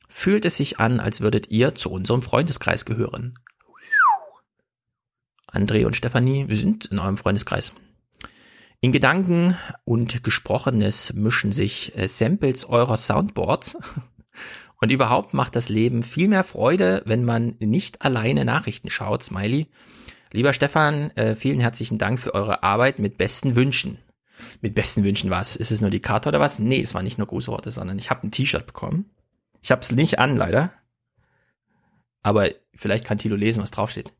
fühlt 0.08 0.44
es 0.44 0.56
sich 0.56 0.78
an, 0.78 1.00
als 1.00 1.20
würdet 1.20 1.50
ihr 1.50 1.74
zu 1.74 1.90
unserem 1.90 2.22
Freundeskreis 2.22 2.84
gehören. 2.84 3.38
André 5.52 5.86
und 5.86 5.96
Stefanie, 5.96 6.48
wir 6.48 6.56
sind 6.56 6.86
in 6.86 6.98
eurem 6.98 7.16
Freundeskreis. 7.16 7.74
In 8.80 8.92
Gedanken 8.92 9.56
und 9.84 10.22
Gesprochenes 10.22 11.12
mischen 11.14 11.50
sich 11.50 11.96
äh, 11.96 12.06
Samples 12.06 12.64
eurer 12.64 12.96
Soundboards. 12.96 13.78
Und 14.80 14.92
überhaupt 14.92 15.34
macht 15.34 15.56
das 15.56 15.68
Leben 15.68 16.04
viel 16.04 16.28
mehr 16.28 16.44
Freude, 16.44 17.02
wenn 17.04 17.24
man 17.24 17.56
nicht 17.58 18.02
alleine 18.02 18.44
Nachrichten 18.44 18.90
schaut, 18.90 19.24
Smiley. 19.24 19.66
Lieber 20.32 20.52
Stefan, 20.52 21.10
äh, 21.16 21.34
vielen 21.34 21.58
herzlichen 21.58 21.98
Dank 21.98 22.20
für 22.20 22.32
eure 22.32 22.62
Arbeit 22.62 23.00
mit 23.00 23.18
besten 23.18 23.56
Wünschen. 23.56 23.98
Mit 24.60 24.76
besten 24.76 25.02
Wünschen 25.02 25.30
was? 25.30 25.56
Ist 25.56 25.72
es 25.72 25.80
nur 25.80 25.90
die 25.90 25.98
Karte 25.98 26.28
oder 26.28 26.38
was? 26.38 26.60
Nee, 26.60 26.80
es 26.80 26.94
war 26.94 27.02
nicht 27.02 27.18
nur 27.18 27.26
Grußworte, 27.26 27.72
sondern 27.72 27.98
ich 27.98 28.10
habe 28.10 28.24
ein 28.24 28.30
T-Shirt 28.30 28.66
bekommen. 28.66 29.10
Ich 29.62 29.72
habe 29.72 29.80
es 29.80 29.90
nicht 29.90 30.20
an, 30.20 30.36
leider. 30.36 30.72
Aber 32.22 32.48
vielleicht 32.76 33.04
kann 33.04 33.18
Tilo 33.18 33.34
lesen, 33.34 33.62
was 33.62 33.72
draufsteht. 33.72 34.12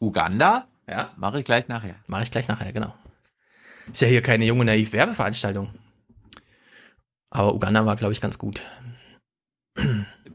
Uganda? 0.00 0.66
Ja. 0.88 1.10
Mache 1.16 1.38
ich 1.40 1.44
gleich 1.44 1.68
nachher. 1.68 1.94
Mache 2.08 2.24
ich 2.24 2.30
gleich 2.30 2.48
nachher, 2.48 2.72
genau. 2.72 2.94
Ist 3.92 4.00
ja 4.02 4.08
hier 4.08 4.22
keine 4.22 4.44
junge 4.44 4.64
naiv 4.64 4.92
Werbeveranstaltung. 4.92 5.68
Aber 7.30 7.54
Uganda 7.54 7.86
war, 7.86 7.96
glaube 7.96 8.12
ich, 8.12 8.20
ganz 8.20 8.38
gut. 8.38 8.60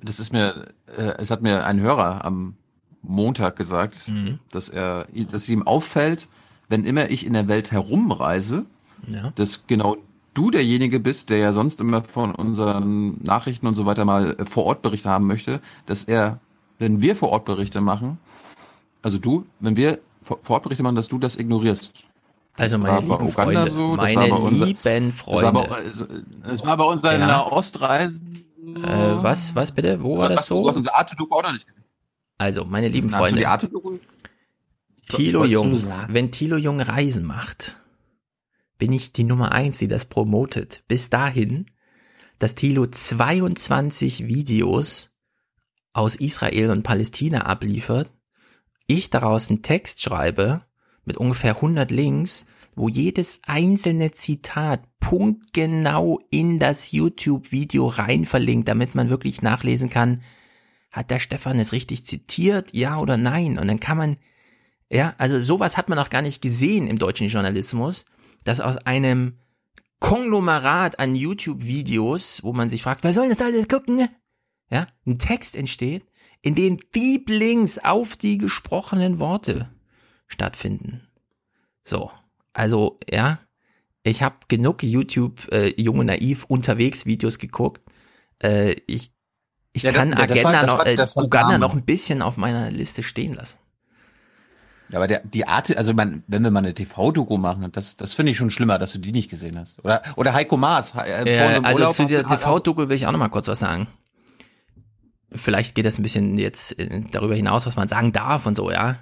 Das 0.04 0.20
ist 0.20 0.32
mir, 0.32 0.68
äh, 0.98 1.14
es 1.18 1.30
hat 1.32 1.42
mir 1.42 1.66
ein 1.66 1.80
Hörer 1.82 2.24
am 2.24 2.56
Montag 3.02 3.56
gesagt, 3.56 4.08
Mhm. 4.08 4.40
dass 4.52 4.70
er, 4.70 5.08
dass 5.14 5.44
es 5.44 5.50
ihm 5.50 5.68
auffällt, 5.68 6.28
wenn 6.70 6.86
immer 6.86 7.10
ich 7.10 7.26
in 7.26 7.34
der 7.34 7.48
Welt 7.48 7.72
herumreise, 7.72 8.66
Ja. 9.08 9.32
dass 9.36 9.68
genau 9.68 9.98
du 10.34 10.52
derjenige 10.52 11.00
bist, 11.00 11.30
der 11.30 11.38
ja 11.38 11.54
sonst 11.54 11.80
immer 11.82 12.02
von 12.02 12.34
unseren 12.34 13.22
Nachrichten 13.24 13.68
und 13.68 13.76
so 13.76 13.86
weiter 13.86 14.06
mal 14.06 14.36
vor 14.46 14.66
Ort 14.66 14.82
Berichte 14.82 15.10
haben 15.10 15.28
möchte, 15.28 15.60
dass 15.86 16.04
er, 16.04 16.40
wenn 16.80 17.02
wir 17.02 17.16
vor 17.16 17.30
Ort 17.30 17.46
Berichte 17.46 17.82
machen, 17.82 18.18
also 19.06 19.18
du, 19.20 19.46
wenn 19.60 19.76
wir 19.76 20.00
vor 20.24 20.40
vor 20.42 20.56
Ort 20.56 20.64
Berichte 20.64 20.84
machen, 20.84 20.96
dass 20.96 21.08
du 21.08 21.18
das 21.20 21.36
ignorierst. 21.36 22.04
Also 22.58 22.78
meine 22.78 23.02
lieben 23.02 23.28
Freunde, 23.30 23.70
so, 23.70 23.96
meine 23.96 24.16
war 24.22 24.28
bei 24.30 24.36
unser- 24.36 24.66
lieben 24.66 25.12
Freunde. 25.12 25.68
das 26.44 26.66
war 26.66 26.78
bei 26.78 26.84
uns 26.86 27.04
in 27.04 27.20
Ja. 27.20 27.46
Ostreise. 27.52 28.20
Äh, 28.78 28.82
was, 29.24 29.54
was 29.56 29.72
bitte? 29.72 30.02
Wo 30.02 30.18
war 30.18 30.30
das 30.30 30.46
Ach, 30.46 30.48
Du 30.48 30.68
hast 30.68 30.74
so? 30.74 30.80
unsere 30.80 30.96
Arte-Doku 30.96 31.36
auch 31.36 31.44
noch 31.44 31.54
nicht 31.54 31.68
Also, 32.40 32.66
meine 32.66 32.88
lieben 32.88 33.08
Hast 33.10 33.14
du 33.14 33.18
Freunde. 33.20 33.40
die 33.40 33.46
Arte-Doku? 33.46 33.98
Thilo 35.08 35.46
Jung, 35.46 35.84
wenn 36.08 36.32
Thilo 36.32 36.58
Jung 36.58 36.82
Reisen 36.82 37.26
macht, 37.26 37.76
bin 38.80 38.92
ich 38.92 39.12
die 39.12 39.24
Nummer 39.24 39.52
eins, 39.52 39.78
die 39.78 39.88
das 39.88 40.06
promotet. 40.06 40.84
Bis 40.88 41.10
dahin, 41.12 41.68
dass 42.40 42.56
Thilo 42.56 42.88
22 42.88 44.26
Videos 44.28 45.12
aus 45.94 46.16
Israel 46.16 46.72
und 46.72 46.82
Palästina 46.84 47.42
abliefert, 47.46 48.12
ich 48.88 49.10
daraus 49.10 49.50
einen 49.50 49.62
Text 49.62 50.02
schreibe 50.02 50.62
mit 51.06 51.18
ungefähr 51.18 51.56
100 51.56 51.92
Links, 51.92 52.46
wo 52.76 52.90
jedes 52.90 53.40
einzelne 53.44 54.12
Zitat 54.12 54.82
punktgenau 55.00 56.20
in 56.30 56.60
das 56.60 56.92
YouTube-Video 56.92 57.88
rein 57.88 58.26
verlinkt, 58.26 58.68
damit 58.68 58.96
man 58.96 59.10
wirklich 59.10 59.42
nachlesen 59.42 59.90
kann, 59.90 60.22
hat 60.92 61.12
der 61.12 61.20
Stefan 61.20 61.60
es 61.60 61.72
richtig 61.72 62.06
zitiert, 62.06 62.74
ja 62.74 62.98
oder 62.98 63.18
nein? 63.18 63.58
Und 63.58 63.68
dann 63.68 63.80
kann 63.80 63.98
man 63.98 64.18
ja, 64.90 65.16
also 65.18 65.40
sowas 65.40 65.78
hat 65.78 65.90
man 65.90 66.00
auch 66.00 66.10
gar 66.10 66.22
nicht 66.22 66.42
gesehen 66.42 66.88
im 66.88 67.00
deutschen 67.00 67.28
Journalismus, 67.28 68.06
dass 68.44 68.62
aus 68.62 68.78
einem 68.78 69.40
Konglomerat 70.00 71.00
an 71.00 71.16
YouTube-Videos, 71.16 72.44
wo 72.44 72.54
man 72.54 72.70
sich 72.70 72.84
fragt, 72.84 73.04
wer 73.04 73.14
soll 73.14 73.30
das 73.30 73.42
alles 73.42 73.68
gucken? 73.68 74.08
Ja, 74.70 74.88
ein 75.06 75.18
Text 75.18 75.56
entsteht, 75.56 76.06
in 76.46 76.54
dem 76.56 76.78
Deep 76.94 77.28
Links 77.30 77.80
auf 77.80 78.16
die 78.16 78.38
gesprochenen 78.38 79.18
Worte 79.20 79.68
stattfinden. 80.28 81.02
So, 81.84 82.12
also 82.54 83.00
ja, 83.12 83.40
ich 84.04 84.22
habe 84.22 84.36
genug 84.48 84.84
YouTube 84.84 85.52
äh, 85.52 85.74
junge 85.82 86.06
naiv 86.06 86.46
unterwegs 86.46 87.06
Videos 87.08 87.40
geguckt. 87.40 87.82
Äh, 88.42 88.74
ich 88.86 89.12
ich 89.74 89.84
Ja, 89.84 89.92
kann 89.92 90.12
da- 90.12 90.28
das 90.28 90.44
war- 90.44 90.52
Agenda 90.52 90.62
das 90.62 90.68
noch, 90.72 90.78
war- 90.78 90.88
äh, 90.88 90.96
das 90.96 91.16
Uganda 91.18 91.58
noch 91.58 91.74
ein 91.74 91.84
bisschen 91.84 92.22
auf 92.22 92.38
meiner 92.38 92.70
Liste 92.70 93.02
stehen 93.04 93.34
lassen. 93.34 93.60
Ja, 94.90 95.00
aber 95.00 95.08
der, 95.08 95.22
die 95.22 95.48
Art, 95.48 95.76
also 95.76 95.94
man, 95.96 96.24
wenn 96.28 96.44
wir 96.44 96.52
mal 96.52 96.60
eine 96.60 96.76
TV-Doku 96.76 97.38
machen, 97.38 97.72
das, 97.72 97.98
das 97.98 98.14
finde 98.14 98.32
ich 98.32 98.38
schon 98.38 98.52
schlimmer, 98.52 98.78
dass 98.78 98.94
du 98.94 99.00
die 99.00 99.12
nicht 99.12 99.30
gesehen 99.32 99.58
hast. 99.58 99.84
Oder, 99.84 100.04
oder 100.16 100.34
Heiko 100.34 100.58
Maas. 100.58 100.94
Äh, 100.94 101.24
Äh, 101.24 101.60
also 101.64 101.90
zu 101.90 102.06
dieser 102.06 102.24
TV-Doku 102.24 102.88
will 102.88 102.96
ich 102.96 103.08
auch 103.08 103.12
noch 103.12 103.18
mal 103.20 103.30
kurz 103.30 103.48
was 103.48 103.58
sagen. 103.60 103.88
Vielleicht 105.36 105.76
geht 105.76 105.86
das 105.86 106.00
ein 106.00 106.04
bisschen 106.04 106.38
jetzt 106.38 106.78
äh, 106.80 107.02
darüber 107.12 107.36
hinaus, 107.36 107.66
was 107.66 107.76
man 107.76 107.88
sagen 107.88 108.12
darf 108.12 108.46
und 108.46 108.56
so, 108.56 108.72
ja. 108.72 108.98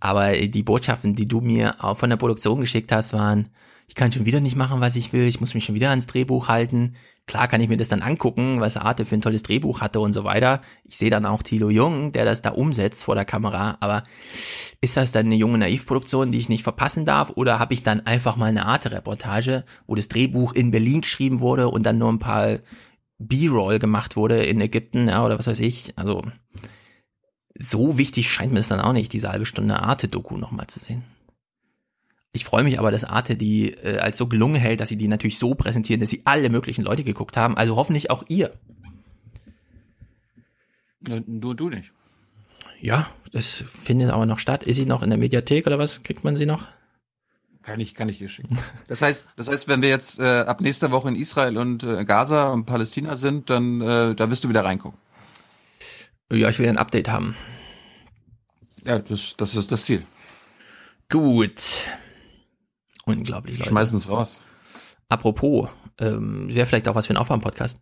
Aber 0.00 0.32
die 0.32 0.62
Botschaften, 0.62 1.14
die 1.14 1.26
du 1.26 1.40
mir 1.40 1.84
auch 1.84 1.98
von 1.98 2.10
der 2.10 2.16
Produktion 2.16 2.60
geschickt 2.60 2.90
hast, 2.90 3.12
waren, 3.12 3.50
ich 3.90 3.94
kann 3.94 4.12
schon 4.12 4.24
wieder 4.24 4.40
nicht 4.40 4.54
machen, 4.54 4.80
was 4.80 4.94
ich 4.94 5.12
will, 5.12 5.26
ich 5.26 5.40
muss 5.40 5.52
mich 5.54 5.64
schon 5.64 5.74
wieder 5.74 5.90
ans 5.90 6.06
Drehbuch 6.06 6.46
halten. 6.46 6.94
Klar 7.26 7.48
kann 7.48 7.60
ich 7.60 7.68
mir 7.68 7.76
das 7.76 7.88
dann 7.88 8.02
angucken, 8.02 8.60
was 8.60 8.76
Arte 8.76 9.04
für 9.04 9.16
ein 9.16 9.20
tolles 9.20 9.42
Drehbuch 9.42 9.80
hatte 9.80 9.98
und 9.98 10.12
so 10.12 10.22
weiter. 10.22 10.62
Ich 10.84 10.96
sehe 10.96 11.10
dann 11.10 11.26
auch 11.26 11.42
Thilo 11.42 11.70
Jung, 11.70 12.12
der 12.12 12.24
das 12.24 12.40
da 12.40 12.50
umsetzt 12.50 13.02
vor 13.02 13.16
der 13.16 13.24
Kamera, 13.24 13.78
aber 13.80 14.04
ist 14.80 14.96
das 14.96 15.10
dann 15.10 15.26
eine 15.26 15.34
junge 15.34 15.58
Naivproduktion, 15.58 16.30
die 16.30 16.38
ich 16.38 16.48
nicht 16.48 16.62
verpassen 16.62 17.04
darf 17.04 17.30
oder 17.34 17.58
habe 17.58 17.74
ich 17.74 17.82
dann 17.82 18.06
einfach 18.06 18.36
mal 18.36 18.46
eine 18.46 18.64
Arte-Reportage, 18.66 19.64
wo 19.88 19.96
das 19.96 20.06
Drehbuch 20.06 20.52
in 20.52 20.70
Berlin 20.70 21.00
geschrieben 21.00 21.40
wurde 21.40 21.68
und 21.68 21.84
dann 21.84 21.98
nur 21.98 22.12
ein 22.12 22.20
paar 22.20 22.58
B-Roll 23.20 23.78
gemacht 23.78 24.16
wurde 24.16 24.42
in 24.44 24.60
Ägypten, 24.60 25.08
ja, 25.08 25.24
oder 25.24 25.38
was 25.38 25.46
weiß 25.46 25.60
ich. 25.60 25.96
Also 25.96 26.22
so 27.56 27.98
wichtig 27.98 28.30
scheint 28.30 28.52
mir 28.52 28.60
es 28.60 28.68
dann 28.68 28.80
auch 28.80 28.94
nicht, 28.94 29.12
diese 29.12 29.30
halbe 29.30 29.46
Stunde 29.46 29.80
Arte-Doku 29.80 30.38
nochmal 30.38 30.66
zu 30.66 30.80
sehen. 30.80 31.04
Ich 32.32 32.44
freue 32.44 32.64
mich 32.64 32.78
aber, 32.78 32.90
dass 32.90 33.04
Arte 33.04 33.36
die 33.36 33.72
äh, 33.72 33.98
als 33.98 34.16
so 34.16 34.26
gelungen 34.26 34.60
hält, 34.60 34.80
dass 34.80 34.88
sie 34.88 34.96
die 34.96 35.08
natürlich 35.08 35.38
so 35.38 35.54
präsentieren, 35.54 36.00
dass 36.00 36.10
sie 36.10 36.22
alle 36.24 36.48
möglichen 36.48 36.82
Leute 36.82 37.04
geguckt 37.04 37.36
haben. 37.36 37.56
Also 37.56 37.76
hoffentlich 37.76 38.10
auch 38.10 38.24
ihr. 38.28 38.52
Du, 41.00 41.54
du 41.54 41.68
nicht. 41.68 41.92
Ja, 42.80 43.10
das 43.32 43.62
findet 43.66 44.10
aber 44.10 44.26
noch 44.26 44.38
statt. 44.38 44.62
Ist 44.62 44.76
sie 44.76 44.86
noch 44.86 45.02
in 45.02 45.10
der 45.10 45.18
Mediathek 45.18 45.66
oder 45.66 45.78
was? 45.78 46.02
Kriegt 46.02 46.24
man 46.24 46.36
sie 46.36 46.46
noch? 46.46 46.68
Kann 47.62 47.78
ich, 47.78 47.94
kann 47.94 48.08
ich 48.08 48.18
dir 48.18 48.28
schicken. 48.28 48.58
Das 48.88 49.02
heißt, 49.02 49.24
das 49.36 49.48
heißt, 49.48 49.68
wenn 49.68 49.82
wir 49.82 49.88
jetzt 49.88 50.18
äh, 50.18 50.40
ab 50.40 50.60
nächster 50.60 50.90
Woche 50.90 51.08
in 51.08 51.14
Israel 51.14 51.58
und 51.58 51.84
äh, 51.84 52.04
Gaza 52.04 52.50
und 52.50 52.64
Palästina 52.64 53.16
sind, 53.16 53.50
dann 53.50 53.80
äh, 53.80 54.14
da 54.14 54.30
wirst 54.30 54.44
du 54.44 54.48
wieder 54.48 54.64
reingucken. 54.64 54.98
Ja, 56.32 56.48
ich 56.48 56.58
will 56.58 56.68
ein 56.68 56.78
Update 56.78 57.08
haben. 57.08 57.36
Ja, 58.84 58.98
das, 58.98 59.34
das 59.36 59.56
ist 59.56 59.70
das 59.70 59.84
Ziel. 59.84 60.04
Gut. 61.10 61.82
Unglaublich, 63.04 63.58
Leute. 63.58 63.68
Schmeißen 63.68 63.98
es 63.98 64.08
raus. 64.08 64.40
Apropos, 65.08 65.68
ähm, 65.98 66.52
wäre 66.52 66.66
vielleicht 66.66 66.88
auch 66.88 66.94
was 66.94 67.08
für 67.08 67.14
ein 67.14 67.16
Aufwärm-Podcast. 67.16 67.80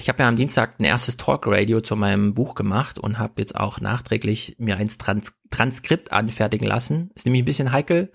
Ich 0.00 0.08
habe 0.08 0.22
ja 0.22 0.28
am 0.28 0.36
Dienstag 0.36 0.78
ein 0.78 0.84
erstes 0.84 1.16
Talk-Radio 1.16 1.80
zu 1.80 1.96
meinem 1.96 2.34
Buch 2.34 2.54
gemacht 2.54 2.98
und 2.98 3.18
habe 3.18 3.34
jetzt 3.38 3.56
auch 3.56 3.80
nachträglich 3.80 4.56
mir 4.58 4.76
ein 4.76 4.88
Trans 4.88 5.40
Transkript 5.50 6.12
anfertigen 6.12 6.66
lassen. 6.66 7.10
Ist 7.14 7.26
nämlich 7.26 7.42
ein 7.42 7.46
bisschen 7.46 7.72
heikel. 7.72 8.12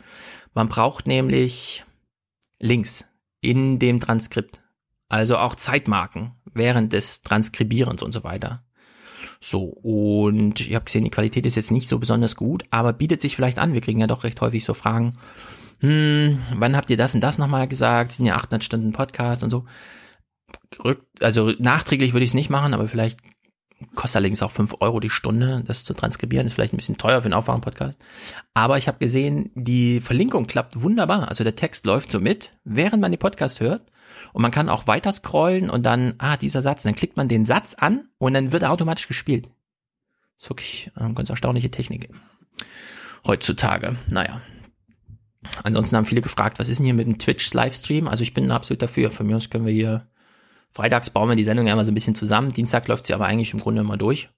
Man 0.54 0.70
braucht 0.70 1.08
nämlich 1.08 1.84
Links 2.60 3.06
in 3.42 3.80
dem 3.80 4.00
Transkript. 4.00 4.62
Also 5.10 5.38
auch 5.38 5.56
Zeitmarken 5.56 6.32
während 6.54 6.94
des 6.94 7.22
Transkribierens 7.22 8.02
und 8.02 8.14
so 8.14 8.24
weiter. 8.24 8.64
So, 9.40 9.64
und 9.64 10.62
ich 10.62 10.74
habe 10.74 10.86
gesehen, 10.86 11.04
die 11.04 11.10
Qualität 11.10 11.46
ist 11.46 11.56
jetzt 11.56 11.72
nicht 11.72 11.88
so 11.88 12.00
besonders 12.00 12.36
gut, 12.36 12.64
aber 12.72 12.94
bietet 12.94 13.22
sich 13.22 13.36
vielleicht 13.36 13.60
an. 13.60 13.74
Wir 13.74 13.82
kriegen 13.82 14.00
ja 14.00 14.08
doch 14.08 14.24
recht 14.24 14.40
häufig 14.42 14.64
so 14.64 14.74
Fragen. 14.74 15.18
Hm, 15.82 16.40
wann 16.56 16.78
habt 16.78 16.90
ihr 16.90 16.98
das 16.98 17.14
und 17.14 17.22
das 17.22 17.38
nochmal 17.38 17.68
gesagt? 17.68 18.14
Sind 18.14 18.26
ja 18.26 18.36
800 18.36 18.64
Stunden 18.64 18.94
Podcast 18.94 19.44
und 19.44 19.50
so. 19.50 19.66
Also 21.20 21.52
nachträglich 21.60 22.14
würde 22.14 22.24
ich 22.24 22.30
es 22.30 22.36
nicht 22.36 22.50
machen, 22.50 22.74
aber 22.74 22.88
vielleicht 22.88 23.20
kostet 23.94 24.18
allerdings 24.18 24.42
auch 24.44 24.52
5 24.52 24.76
Euro 24.80 25.00
die 25.00 25.10
Stunde, 25.10 25.64
das 25.66 25.84
zu 25.84 25.94
transkribieren. 25.94 26.48
Ist 26.48 26.54
vielleicht 26.54 26.74
ein 26.74 26.78
bisschen 26.78 26.98
teuer 26.98 27.22
für 27.22 27.26
einen 27.26 27.34
Aufwachen-Podcast. 27.34 27.98
Aber 28.54 28.78
ich 28.78 28.88
habe 28.88 29.00
gesehen, 29.00 29.52
die 29.56 30.02
Verlinkung 30.02 30.48
klappt 30.48 30.82
wunderbar. 30.82 31.30
Also 31.30 31.44
der 31.44 31.56
Text 31.56 31.86
läuft 31.86 32.12
so 32.12 32.20
mit, 32.20 32.52
während 32.64 33.02
man 33.02 33.12
den 33.12 33.20
Podcast 33.20 33.60
hört. 33.60 33.90
Und 34.32 34.42
man 34.42 34.52
kann 34.52 34.70
auch 34.70 34.88
weiter 34.88 35.12
scrollen 35.12 35.70
und 35.70 35.84
dann, 35.84 36.16
ah, 36.18 36.38
dieser 36.38 36.62
Satz, 36.62 36.84
dann 36.84 36.96
klickt 36.96 37.18
man 37.18 37.28
den 37.28 37.46
Satz 37.46 37.76
an 37.76 38.10
und 38.18 38.34
dann 38.34 38.52
wird 38.52 38.64
er 38.64 38.72
automatisch 38.72 39.08
gespielt. 39.08 39.46
Das 40.36 40.46
ist 40.46 40.50
wirklich 40.50 40.92
eine 40.96 41.14
ganz 41.14 41.30
erstaunliche 41.30 41.72
Technik. 41.72 42.10
Heutzutage. 43.26 43.96
Naja. 44.10 44.42
Ansonsten 45.64 45.96
haben 45.96 46.06
viele 46.06 46.22
gefragt, 46.22 46.60
was 46.60 46.70
ist 46.70 46.78
denn 46.78 46.86
hier 46.86 46.94
mit 46.94 47.06
dem 47.06 47.20
Twitch-Livestream? 47.20 48.08
Also 48.08 48.24
ich 48.24 48.34
bin 48.34 48.50
absolut 48.52 48.82
dafür. 48.82 49.12
Von 49.12 49.28
mir 49.28 49.38
aus 49.38 49.50
können 49.50 49.66
wir 49.66 49.74
hier, 49.74 50.08
freitags 50.74 51.10
bauen 51.10 51.30
wir 51.30 51.36
die 51.36 51.44
Sendung 51.44 51.68
ja 51.68 51.74
immer 51.74 51.86
so 51.86 51.92
ein 51.92 51.96
bisschen 51.96 52.16
zusammen. 52.16 52.54
Dienstag 52.54 52.88
läuft 52.88 53.08
sie 53.08 53.14
aber 53.14 53.26
eigentlich 53.26 53.54
im 53.54 53.60
Grunde 53.60 53.82
immer 53.82 53.98
durch. 53.98 54.30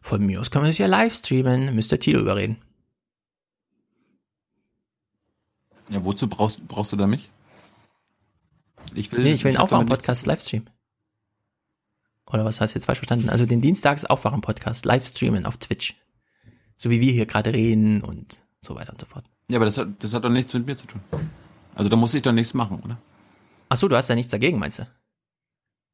Von 0.00 0.24
mir 0.24 0.40
aus 0.40 0.50
können 0.50 0.64
wir 0.64 0.70
es 0.70 0.78
ja 0.78 0.86
live 0.86 1.14
streamen. 1.14 1.74
Müsste 1.74 1.98
Tilo 1.98 2.20
überreden. 2.20 2.58
Ja, 5.88 6.04
wozu 6.04 6.28
brauchst, 6.28 6.66
brauchst 6.68 6.92
du 6.92 6.96
da 6.96 7.06
mich? 7.06 7.30
Ich 8.94 9.10
will, 9.12 9.22
nee, 9.22 9.32
ich 9.32 9.44
will 9.44 9.50
einen 9.50 9.58
Aufwachen-Podcast 9.58 10.26
Livestream. 10.26 10.66
Oder 12.26 12.44
was 12.44 12.60
hast 12.60 12.74
du 12.74 12.78
jetzt 12.78 12.86
falsch 12.86 12.98
verstanden? 12.98 13.30
Also 13.30 13.46
den 13.46 13.60
Dienstags 13.60 14.04
Aufwachen-Podcast 14.04 14.84
Livestreamen 14.84 15.46
auf 15.46 15.56
Twitch. 15.56 15.96
So 16.76 16.90
wie 16.90 17.00
wir 17.00 17.12
hier 17.12 17.26
gerade 17.26 17.52
reden 17.52 18.02
und 18.02 18.42
so 18.60 18.74
weiter 18.74 18.92
und 18.92 19.00
so 19.00 19.06
fort. 19.06 19.24
Ja, 19.50 19.56
aber 19.56 19.64
das 19.64 19.78
hat, 19.78 19.88
das 20.04 20.12
hat 20.12 20.24
doch 20.24 20.30
nichts 20.30 20.52
mit 20.52 20.66
mir 20.66 20.76
zu 20.76 20.86
tun. 20.86 21.00
Also 21.74 21.88
da 21.88 21.96
muss 21.96 22.12
ich 22.12 22.22
doch 22.22 22.32
nichts 22.32 22.52
machen, 22.54 22.80
oder? 22.84 22.98
Ach 23.70 23.76
so, 23.76 23.88
du 23.88 23.96
hast 23.96 24.08
ja 24.08 24.14
nichts 24.14 24.30
dagegen, 24.30 24.58
meinst 24.58 24.80
du? 24.80 24.86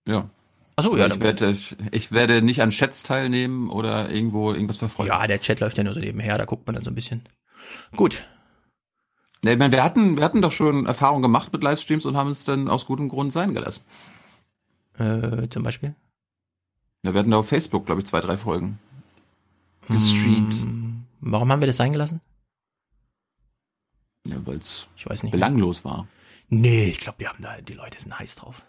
Ja. 0.06 0.28
Ach 0.76 0.82
so, 0.82 0.96
ja. 0.96 1.06
Ich 1.06 1.20
werde, 1.20 1.56
ich 1.92 2.12
werde 2.12 2.42
nicht 2.42 2.60
an 2.60 2.70
Chats 2.70 3.02
teilnehmen 3.02 3.70
oder 3.70 4.10
irgendwo 4.10 4.52
irgendwas 4.52 4.76
verfolgen. 4.76 5.12
Ja, 5.12 5.26
der 5.26 5.40
Chat 5.40 5.60
läuft 5.60 5.78
ja 5.78 5.84
nur 5.84 5.94
so 5.94 6.00
nebenher, 6.00 6.36
da 6.36 6.44
guckt 6.44 6.66
man 6.66 6.74
dann 6.74 6.84
so 6.84 6.90
ein 6.90 6.96
bisschen. 6.96 7.22
Gut, 7.96 8.26
Nee, 9.44 9.52
ich 9.52 9.58
meine, 9.58 9.72
wir 9.72 9.84
hatten, 9.84 10.16
wir 10.16 10.24
hatten 10.24 10.40
doch 10.40 10.52
schon 10.52 10.86
Erfahrungen 10.86 11.20
gemacht 11.20 11.52
mit 11.52 11.62
Livestreams 11.62 12.06
und 12.06 12.16
haben 12.16 12.30
es 12.30 12.44
dann 12.44 12.66
aus 12.66 12.86
gutem 12.86 13.10
Grund 13.10 13.30
sein 13.30 13.52
gelassen. 13.52 13.84
Äh, 14.96 15.48
zum 15.48 15.62
Beispiel? 15.62 15.94
Ja, 17.02 17.12
wir 17.12 17.20
hatten 17.20 17.30
da 17.30 17.36
auf 17.36 17.48
Facebook, 17.48 17.84
glaube 17.84 18.00
ich, 18.00 18.06
zwei, 18.06 18.20
drei 18.20 18.38
Folgen 18.38 18.78
gestreamt. 19.86 20.54
Hm, 20.54 21.04
warum 21.20 21.52
haben 21.52 21.60
wir 21.60 21.66
das 21.66 21.76
sein 21.76 21.92
gelassen? 21.92 22.22
Ja, 24.26 24.36
weil 24.46 24.56
es 24.56 24.88
belanglos 25.30 25.84
war. 25.84 26.08
Nee, 26.48 26.86
ich 26.86 27.00
glaube, 27.00 27.18
wir 27.18 27.28
haben 27.28 27.42
da, 27.42 27.60
die 27.60 27.74
Leute 27.74 28.00
sind 28.00 28.18
heiß 28.18 28.36
drauf. 28.36 28.64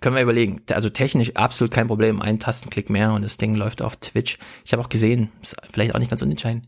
Können 0.00 0.16
wir 0.16 0.22
überlegen. 0.22 0.62
Also 0.72 0.88
technisch 0.88 1.36
absolut 1.36 1.72
kein 1.72 1.86
Problem. 1.86 2.22
Ein 2.22 2.38
Tastenklick 2.38 2.88
mehr 2.88 3.12
und 3.12 3.22
das 3.22 3.36
Ding 3.36 3.54
läuft 3.54 3.82
auf 3.82 3.96
Twitch. 3.96 4.38
Ich 4.64 4.72
habe 4.72 4.82
auch 4.82 4.88
gesehen, 4.88 5.30
ist 5.42 5.56
vielleicht 5.70 5.94
auch 5.94 5.98
nicht 5.98 6.08
ganz 6.08 6.22
unentscheidend. 6.22 6.66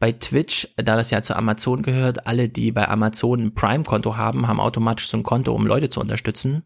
Bei 0.00 0.10
Twitch, 0.10 0.68
da 0.76 0.96
das 0.96 1.10
ja 1.10 1.22
zu 1.22 1.36
Amazon 1.36 1.82
gehört, 1.82 2.26
alle, 2.26 2.48
die 2.48 2.72
bei 2.72 2.88
Amazon 2.88 3.40
ein 3.40 3.54
Prime-Konto 3.54 4.16
haben, 4.16 4.48
haben 4.48 4.58
automatisch 4.58 5.08
so 5.08 5.16
ein 5.16 5.22
Konto, 5.22 5.52
um 5.52 5.66
Leute 5.66 5.90
zu 5.90 6.00
unterstützen. 6.00 6.64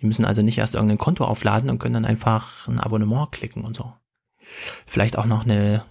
Die 0.00 0.06
müssen 0.06 0.24
also 0.24 0.42
nicht 0.42 0.58
erst 0.58 0.76
irgendein 0.76 0.98
Konto 0.98 1.24
aufladen 1.24 1.68
und 1.68 1.78
können 1.78 1.94
dann 1.94 2.04
einfach 2.04 2.68
ein 2.68 2.78
Abonnement 2.78 3.32
klicken 3.32 3.64
und 3.64 3.74
so. 3.74 3.92
Vielleicht 4.86 5.18
auch 5.18 5.26
noch 5.26 5.44
eine 5.44 5.82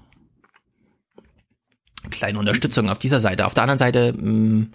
kleine 2.11 2.39
Unterstützung 2.39 2.89
auf 2.89 2.99
dieser 2.99 3.19
Seite. 3.19 3.45
Auf 3.45 3.53
der 3.53 3.63
anderen 3.63 3.79
Seite, 3.79 4.13
mh, 4.13 4.31
mm, 4.31 4.73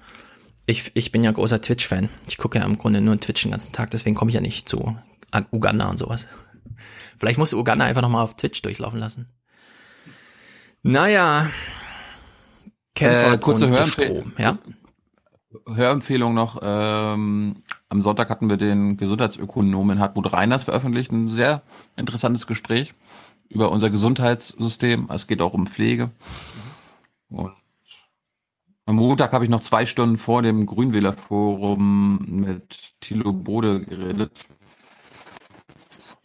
ich, 0.71 0.93
ich 0.95 1.13
bin 1.13 1.25
ja 1.25 1.33
großer 1.33 1.61
Twitch-Fan. 1.61 2.09
Ich 2.27 2.39
gucke 2.39 2.59
ja 2.59 2.65
im 2.65 2.79
Grunde 2.79 3.01
nur 3.01 3.19
Twitch 3.19 3.43
den 3.43 3.51
ganzen 3.51 3.73
Tag, 3.73 3.91
deswegen 3.91 4.17
komme 4.17 4.31
ich 4.31 4.35
ja 4.35 4.41
nicht 4.41 4.69
zu 4.69 4.97
Uganda 5.51 5.89
und 5.89 5.99
sowas. 5.99 6.27
Vielleicht 7.19 7.39
muss 7.39 7.53
Uganda 7.53 7.85
einfach 7.85 8.03
nochmal 8.03 8.25
auf 8.25 8.37
Twitch 8.37 8.63
durchlaufen 8.63 8.99
lassen. 8.99 9.27
Naja. 10.83 11.51
Äh, 12.99 13.39
kurze 13.39 13.69
Hörempfehlung, 13.69 14.33
ja? 14.39 14.59
Hörempfehlung 15.67 16.35
noch. 16.35 16.59
Ähm, 16.63 17.63
am 17.89 18.03
Sonntag 18.03 18.31
hatten 18.31 18.49
wir 18.49 18.57
den 18.57 18.97
Gesundheitsökonomen 18.97 19.99
Hartmut 19.99 20.33
Reiners 20.33 20.65
veröffentlicht. 20.65 21.11
Ein 21.11 21.29
sehr 21.29 21.63
interessantes 21.97 22.47
Gespräch 22.47 22.95
über 23.49 23.73
unser 23.73 23.91
Gesundheitssystem. 23.91 25.09
Es 25.11 25.27
geht 25.27 25.41
auch 25.43 25.55
um 25.55 25.67
Pflege. 25.67 26.11
Und 27.31 27.53
am 28.91 28.97
Montag 28.97 29.33
habe 29.33 29.45
ich 29.45 29.51
noch 29.51 29.61
zwei 29.61 29.87
Stunden 29.87 30.19
vor 30.19 30.43
dem 30.43 30.67
Grünwählerforum 30.67 32.19
mit 32.29 32.93
Thilo 33.01 33.33
Bode 33.33 33.85
geredet. 33.85 34.33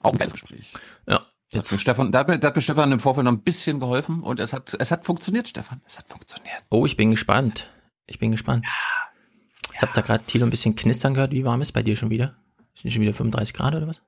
Auch 0.01 0.11
ein 0.11 0.17
geiles 0.17 0.33
Gespräch. 0.33 0.73
Ja. 1.07 1.21
Jetzt. 1.51 1.71
Hat 1.71 1.79
Stefan, 1.79 2.11
da 2.11 2.19
hat, 2.19 2.43
hat 2.43 2.55
mir 2.55 2.61
Stefan 2.61 2.91
im 2.91 2.99
Vorfeld 2.99 3.25
noch 3.25 3.31
ein 3.31 3.43
bisschen 3.43 3.79
geholfen 3.79 4.21
und 4.21 4.39
es 4.39 4.51
hat, 4.51 4.75
es 4.79 4.89
hat 4.89 5.05
funktioniert, 5.05 5.47
Stefan. 5.47 5.81
Es 5.85 5.97
hat 5.97 6.09
funktioniert. 6.09 6.63
Oh, 6.69 6.87
ich 6.87 6.97
bin 6.97 7.11
gespannt. 7.11 7.69
Ich 8.07 8.17
bin 8.17 8.31
gespannt. 8.31 8.65
Ja. 8.65 9.71
Jetzt 9.71 9.81
habt 9.83 9.97
ihr 9.97 10.01
gerade 10.01 10.23
Thilo 10.23 10.47
ein 10.47 10.49
bisschen 10.49 10.75
knistern 10.75 11.13
gehört. 11.13 11.31
Wie 11.31 11.45
warm 11.45 11.61
ist 11.61 11.71
bei 11.71 11.83
dir 11.83 11.95
schon 11.95 12.09
wieder? 12.09 12.35
Sind 12.73 12.91
schon 12.91 13.01
wieder 13.03 13.13
35 13.13 13.53
Grad 13.53 13.75
oder 13.75 13.87
was? 13.87 14.01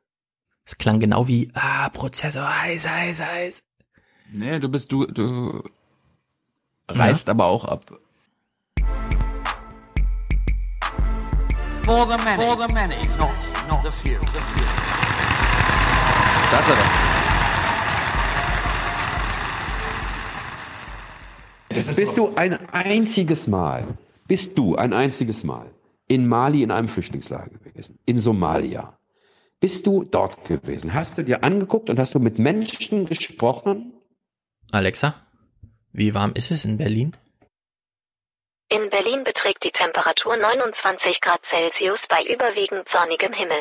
Es 0.66 0.80
klang 0.80 1.00
genau 1.00 1.28
wie, 1.28 1.52
ah, 1.54 1.90
Prozessor, 1.90 2.50
heiß, 2.62 2.90
heiß, 2.90 3.22
heiß. 3.22 3.64
Nee, 4.32 4.60
du 4.60 4.68
bist, 4.68 4.92
du, 4.92 5.06
du 5.06 5.64
reißt 6.90 7.28
ja. 7.28 7.32
aber 7.32 7.46
auch 7.46 7.66
ab. 7.66 8.00
For 11.84 12.06
the 12.06 12.18
many, 12.18 12.44
For 12.44 12.56
the 12.58 12.74
many. 12.74 13.08
Not, 13.18 13.50
not 13.70 13.84
the 13.84 13.92
few. 13.92 14.20
The 14.20 14.42
few. 14.42 14.66
Das 16.52 16.68
ist 16.68 16.70
er 21.88 21.94
Bist 21.94 22.18
du 22.18 22.36
ein 22.36 22.58
einziges 22.72 23.48
Mal, 23.48 23.86
bist 24.28 24.58
du 24.58 24.76
ein 24.76 24.94
einziges 24.94 25.44
Mal 25.44 25.70
in 26.08 26.28
Mali 26.28 26.64
in 26.64 26.72
einem 26.72 26.90
Flüchtlingslager 26.90 27.58
gewesen, 27.60 28.00
in 28.06 28.20
Somalia? 28.20 28.98
Bist 29.60 29.88
du 29.88 30.04
dort 30.04 30.46
gewesen? 30.46 30.94
Hast 30.94 31.18
du 31.18 31.24
dir 31.24 31.44
angeguckt 31.44 31.90
und 31.90 32.00
hast 32.00 32.14
du 32.16 32.20
mit 32.20 32.38
Menschen 32.38 33.06
gesprochen? 33.06 33.94
Alexa, 34.72 35.16
wie 35.92 36.14
warm 36.14 36.32
ist 36.34 36.52
es 36.52 36.66
in 36.66 36.78
Berlin? 36.78 37.16
In 38.70 38.90
Berlin 38.90 39.24
beträgt 39.24 39.64
die 39.64 39.72
Temperatur 39.72 40.36
29 40.36 41.22
Grad 41.22 41.46
Celsius 41.46 42.06
bei 42.10 42.24
überwiegend 42.24 42.90
sonnigem 42.90 43.32
Himmel. 43.32 43.58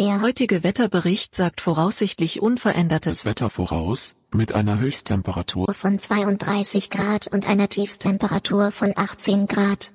Der 0.00 0.22
heutige 0.22 0.62
Wetterbericht 0.62 1.34
sagt 1.34 1.60
voraussichtlich 1.60 2.40
unverändertes 2.40 3.24
Wetter 3.24 3.50
voraus, 3.50 4.14
mit 4.32 4.52
einer 4.54 4.78
Höchsttemperatur 4.78 5.74
von 5.74 5.98
32 5.98 6.88
Grad 6.88 7.26
und 7.26 7.48
einer 7.48 7.68
Tiefstemperatur 7.68 8.70
von 8.70 8.92
18 8.96 9.48
Grad. 9.48 9.90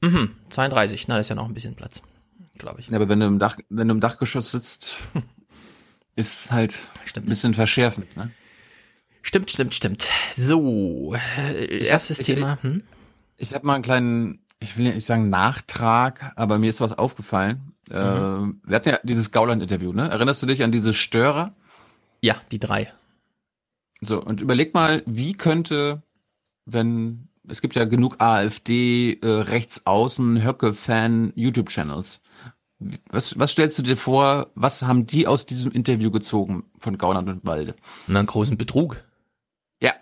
Mhm, 0.00 0.36
32, 0.48 1.08
na, 1.08 1.14
da 1.14 1.20
ist 1.20 1.28
ja 1.28 1.34
noch 1.34 1.46
ein 1.46 1.52
bisschen 1.54 1.74
Platz, 1.74 2.00
glaube 2.56 2.80
ich. 2.80 2.88
Ja, 2.88 2.96
aber 2.96 3.08
wenn 3.10 3.20
du 3.20 3.26
im 3.26 3.38
Dach, 3.38 3.58
wenn 3.68 3.88
du 3.88 3.94
im 3.94 4.00
Dachgeschoss 4.00 4.50
sitzt, 4.50 4.96
ist 6.16 6.50
halt 6.50 6.74
Stimmt. 7.04 7.26
ein 7.26 7.28
bisschen 7.28 7.52
verschärfend, 7.54 8.16
ne? 8.16 8.30
Stimmt, 9.22 9.50
stimmt, 9.50 9.74
stimmt. 9.74 10.08
So, 10.34 11.14
äh, 11.38 11.84
erstes 11.84 12.20
ich- 12.20 12.26
Thema. 12.26 12.56
Hm? 12.62 12.82
Ich 13.40 13.54
habe 13.54 13.66
mal 13.66 13.74
einen 13.74 13.82
kleinen, 13.82 14.40
ich 14.58 14.76
will 14.76 14.92
nicht 14.92 15.06
sagen 15.06 15.30
Nachtrag, 15.30 16.32
aber 16.36 16.58
mir 16.58 16.68
ist 16.68 16.82
was 16.82 16.92
aufgefallen. 16.92 17.72
Äh, 17.88 17.94
wir 17.94 18.76
hatten 18.76 18.90
ja 18.90 18.98
dieses 19.02 19.32
Gauland-Interview, 19.32 19.92
ne? 19.92 20.10
Erinnerst 20.10 20.42
du 20.42 20.46
dich 20.46 20.62
an 20.62 20.72
diese 20.72 20.92
Störer? 20.92 21.54
Ja, 22.20 22.36
die 22.52 22.58
drei. 22.58 22.92
So, 24.02 24.22
und 24.22 24.42
überleg 24.42 24.74
mal, 24.74 25.02
wie 25.06 25.32
könnte, 25.32 26.02
wenn, 26.66 27.28
es 27.48 27.62
gibt 27.62 27.76
ja 27.76 27.86
genug 27.86 28.20
AfD, 28.20 29.14
äh, 29.14 29.26
Rechtsaußen, 29.26 30.44
Höcke-Fan, 30.44 31.32
YouTube-Channels. 31.34 32.20
Was, 33.10 33.38
was 33.38 33.52
stellst 33.52 33.78
du 33.78 33.82
dir 33.82 33.96
vor, 33.96 34.50
was 34.54 34.82
haben 34.82 35.06
die 35.06 35.26
aus 35.26 35.46
diesem 35.46 35.70
Interview 35.72 36.10
gezogen 36.10 36.64
von 36.78 36.98
Gauland 36.98 37.28
und 37.30 37.46
Walde? 37.46 37.74
Na, 38.06 38.18
einen 38.18 38.26
großen 38.26 38.58
Betrug. 38.58 39.02
Ja. 39.82 39.94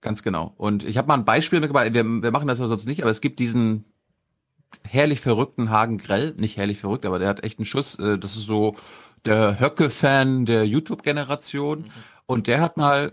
Ganz 0.00 0.22
genau. 0.22 0.54
Und 0.56 0.84
ich 0.84 0.96
habe 0.96 1.08
mal 1.08 1.14
ein 1.14 1.24
Beispiel 1.24 1.60
mitgebracht, 1.60 1.92
wir, 1.92 2.04
wir 2.04 2.30
machen 2.30 2.46
das 2.46 2.58
ja 2.58 2.66
sonst 2.68 2.86
nicht, 2.86 3.02
aber 3.02 3.10
es 3.10 3.20
gibt 3.20 3.38
diesen 3.40 3.84
herrlich 4.82 5.20
verrückten 5.20 5.70
Hagen 5.70 5.98
Grell, 5.98 6.34
nicht 6.38 6.56
herrlich 6.56 6.78
verrückt, 6.78 7.06
aber 7.06 7.18
der 7.18 7.28
hat 7.28 7.42
echt 7.44 7.58
einen 7.58 7.66
Schuss. 7.66 7.98
äh, 7.98 8.18
Das 8.18 8.36
ist 8.36 8.46
so 8.46 8.76
der 9.24 9.58
Höcke-Fan 9.58 10.46
der 10.46 10.66
YouTube-Generation. 10.66 11.90
Und 12.26 12.46
der 12.46 12.60
hat 12.60 12.76
mal, 12.76 13.12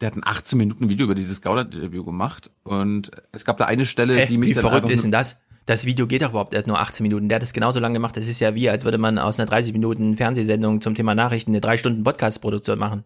der 0.00 0.08
hat 0.08 0.16
ein 0.16 0.24
18 0.24 0.58
Minuten 0.58 0.88
Video 0.88 1.04
über 1.04 1.14
dieses 1.14 1.42
Gauland-Interview 1.42 2.04
gemacht. 2.04 2.50
Und 2.62 3.10
es 3.32 3.44
gab 3.44 3.58
da 3.58 3.66
eine 3.66 3.86
Stelle, 3.86 4.16
Hä, 4.16 4.26
die 4.26 4.38
mich 4.38 4.50
wie 4.50 4.54
verrückt 4.54 4.88
ist 4.88 5.04
denn 5.04 5.12
das? 5.12 5.40
Das 5.66 5.86
Video 5.86 6.06
geht 6.06 6.22
doch 6.22 6.30
überhaupt 6.30 6.52
erst 6.52 6.66
nur 6.66 6.78
18 6.78 7.02
Minuten. 7.04 7.28
Der 7.28 7.36
hat 7.36 7.42
es 7.42 7.52
genauso 7.54 7.80
lange 7.80 7.94
gemacht. 7.94 8.16
Das 8.16 8.26
ist 8.26 8.40
ja 8.40 8.54
wie, 8.54 8.68
als 8.68 8.84
würde 8.84 8.98
man 8.98 9.18
aus 9.18 9.38
einer 9.38 9.48
30 9.48 9.72
Minuten 9.72 10.16
Fernsehsendung 10.16 10.80
zum 10.80 10.94
Thema 10.94 11.14
Nachrichten 11.14 11.52
eine 11.52 11.60
3 11.60 11.78
Stunden 11.78 12.02
Podcast-Produktion 12.04 12.78
machen. 12.78 13.04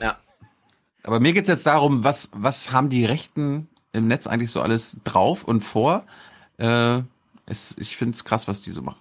Ja. 0.00 0.18
Aber 1.02 1.20
mir 1.20 1.32
geht's 1.32 1.48
jetzt 1.48 1.66
darum, 1.66 2.04
was, 2.04 2.30
was 2.32 2.72
haben 2.72 2.88
die 2.88 3.04
Rechten 3.04 3.68
im 3.92 4.06
Netz 4.06 4.26
eigentlich 4.26 4.50
so 4.50 4.60
alles 4.60 4.96
drauf 5.04 5.44
und 5.44 5.62
vor? 5.62 6.04
Äh, 6.58 7.00
es, 7.46 7.74
ich 7.78 7.96
find's 7.96 8.24
krass, 8.24 8.46
was 8.46 8.62
die 8.62 8.70
so 8.70 8.82
machen. 8.82 8.98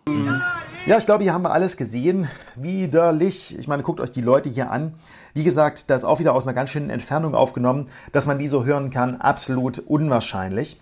Ja, 0.85 0.97
ich 0.97 1.05
glaube, 1.05 1.23
hier 1.23 1.33
haben 1.33 1.43
wir 1.43 1.51
alles 1.51 1.77
gesehen. 1.77 2.29
Widerlich. 2.55 3.57
Ich 3.59 3.67
meine, 3.67 3.83
guckt 3.83 3.99
euch 3.99 4.11
die 4.11 4.21
Leute 4.21 4.49
hier 4.49 4.71
an. 4.71 4.93
Wie 5.33 5.43
gesagt, 5.43 5.89
das 5.89 6.01
ist 6.01 6.05
auch 6.05 6.19
wieder 6.19 6.33
aus 6.33 6.47
einer 6.47 6.55
ganz 6.55 6.71
schönen 6.71 6.89
Entfernung 6.89 7.35
aufgenommen. 7.35 7.89
Dass 8.11 8.25
man 8.25 8.39
die 8.39 8.47
so 8.47 8.65
hören 8.65 8.89
kann, 8.89 9.21
absolut 9.21 9.79
unwahrscheinlich. 9.79 10.79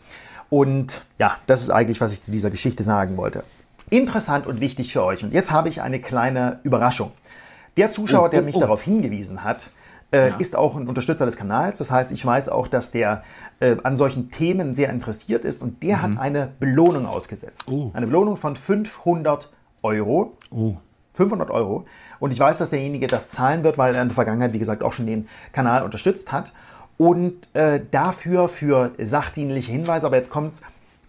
Und 0.49 1.01
ja, 1.19 1.37
das 1.47 1.63
ist 1.63 1.71
eigentlich, 1.71 1.99
was 1.99 2.13
ich 2.13 2.21
zu 2.21 2.31
dieser 2.31 2.51
Geschichte 2.51 2.83
sagen 2.83 3.17
wollte. 3.17 3.43
Interessant 3.89 4.47
und 4.47 4.61
wichtig 4.61 4.93
für 4.93 5.03
euch. 5.03 5.23
Und 5.23 5.33
jetzt 5.33 5.51
habe 5.51 5.67
ich 5.67 5.81
eine 5.81 5.99
kleine 5.99 6.59
Überraschung. 6.63 7.11
Der 7.75 7.89
Zuschauer, 7.89 8.27
Oh, 8.27 8.29
der 8.29 8.41
oh, 8.41 8.45
mich 8.45 8.55
oh. 8.55 8.61
darauf 8.61 8.81
hingewiesen 8.81 9.43
hat, 9.43 9.69
äh, 10.11 10.29
Ja. 10.29 10.35
ist 10.37 10.55
auch 10.55 10.75
ein 10.75 10.87
Unterstützer 10.87 11.25
des 11.25 11.35
Kanals. 11.37 11.77
Das 11.79 11.91
heißt, 11.91 12.11
ich 12.11 12.25
weiß 12.25 12.49
auch, 12.49 12.67
dass 12.67 12.91
der 12.91 13.23
äh, 13.59 13.75
an 13.83 13.95
solchen 13.95 14.31
Themen 14.31 14.73
sehr 14.73 14.89
interessiert 14.89 15.45
ist 15.45 15.61
und 15.61 15.83
der 15.83 16.01
hat 16.01 16.17
eine 16.17 16.49
Belohnung 16.59 17.05
ausgesetzt. 17.05 17.69
Mhm. 17.69 17.75
Oh. 17.75 17.91
Eine 17.93 18.07
Belohnung 18.07 18.37
von 18.37 18.55
500 18.55 19.51
Euro. 19.83 20.37
Oh. 20.51 20.75
500 21.13 21.49
Euro. 21.49 21.85
Und 22.19 22.31
ich 22.31 22.39
weiß, 22.39 22.57
dass 22.59 22.69
derjenige 22.69 23.07
das 23.07 23.29
zahlen 23.29 23.63
wird, 23.63 23.77
weil 23.77 23.95
er 23.95 24.01
in 24.01 24.07
der 24.09 24.15
Vergangenheit, 24.15 24.53
wie 24.53 24.59
gesagt, 24.59 24.83
auch 24.83 24.93
schon 24.93 25.07
den 25.07 25.27
Kanal 25.51 25.83
unterstützt 25.83 26.31
hat. 26.31 26.53
Und 26.97 27.33
äh, 27.53 27.79
dafür 27.91 28.49
für 28.49 28.91
sachdienliche 28.97 29.71
Hinweise, 29.71 30.07
aber 30.07 30.15
jetzt 30.15 30.29
kommt's, 30.29 30.61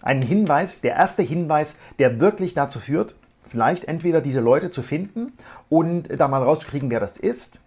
ein 0.03 0.23
Hinweis, 0.23 0.81
der 0.81 0.95
erste 0.97 1.23
Hinweis, 1.23 1.77
der 1.99 2.21
wirklich 2.21 2.55
dazu 2.55 2.79
führt, 2.79 3.15
vielleicht 3.45 3.87
entweder 3.87 4.21
diese 4.21 4.41
Leute 4.41 4.71
zu 4.71 4.83
finden 4.83 5.33
und 5.69 6.09
da 6.19 6.29
mal 6.29 6.43
rauszukriegen, 6.43 6.91
wer 6.91 7.01
das 7.01 7.17
ist, 7.17 7.61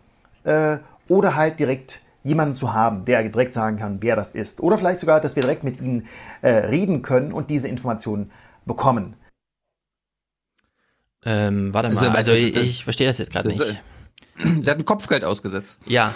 äh, 0.44 0.78
oder 1.12 1.36
halt 1.36 1.60
direkt 1.60 2.00
jemanden 2.24 2.56
zu 2.56 2.74
haben, 2.74 3.04
der 3.04 3.22
direkt 3.28 3.54
sagen 3.54 3.78
kann, 3.78 4.02
wer 4.02 4.16
das 4.16 4.34
ist. 4.34 4.62
Oder 4.62 4.78
vielleicht 4.78 5.02
sogar, 5.02 5.20
dass 5.20 5.36
wir 5.36 5.42
direkt 5.42 5.66
mit 5.66 5.82
ihnen 5.82 6.08
äh, 6.42 6.50
reden 6.50 7.02
können 7.02 7.34
und 7.34 7.50
diese 7.50 7.68
Informationen 7.68 8.32
bekommen. 8.66 9.16
Ähm, 11.26 11.74
warte 11.74 11.90
Also, 11.90 12.02
mal, 12.02 12.08
das- 12.12 12.16
also 12.30 12.32
ich, 12.32 12.56
ich 12.56 12.84
verstehe 12.86 13.08
das 13.08 13.18
jetzt 13.18 13.32
gerade 13.34 13.50
nicht. 13.50 13.60
Der 14.40 14.72
hat 14.74 14.80
ein 14.80 14.86
Kopfgeld 14.86 15.26
ausgesetzt. 15.26 15.82
Ja, 15.86 16.16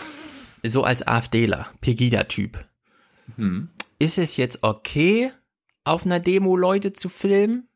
so 0.64 0.84
als 0.86 1.06
AfDler, 1.06 1.68
Pegida-Typ. 1.82 2.58
Hm. 3.36 3.70
Ist 4.00 4.18
es 4.18 4.38
jetzt 4.38 4.64
okay, 4.64 5.32
auf 5.84 6.06
einer 6.06 6.22
Demo 6.22 6.56
Leute 6.56 6.94
zu 6.94 7.10
filmen 7.10 7.68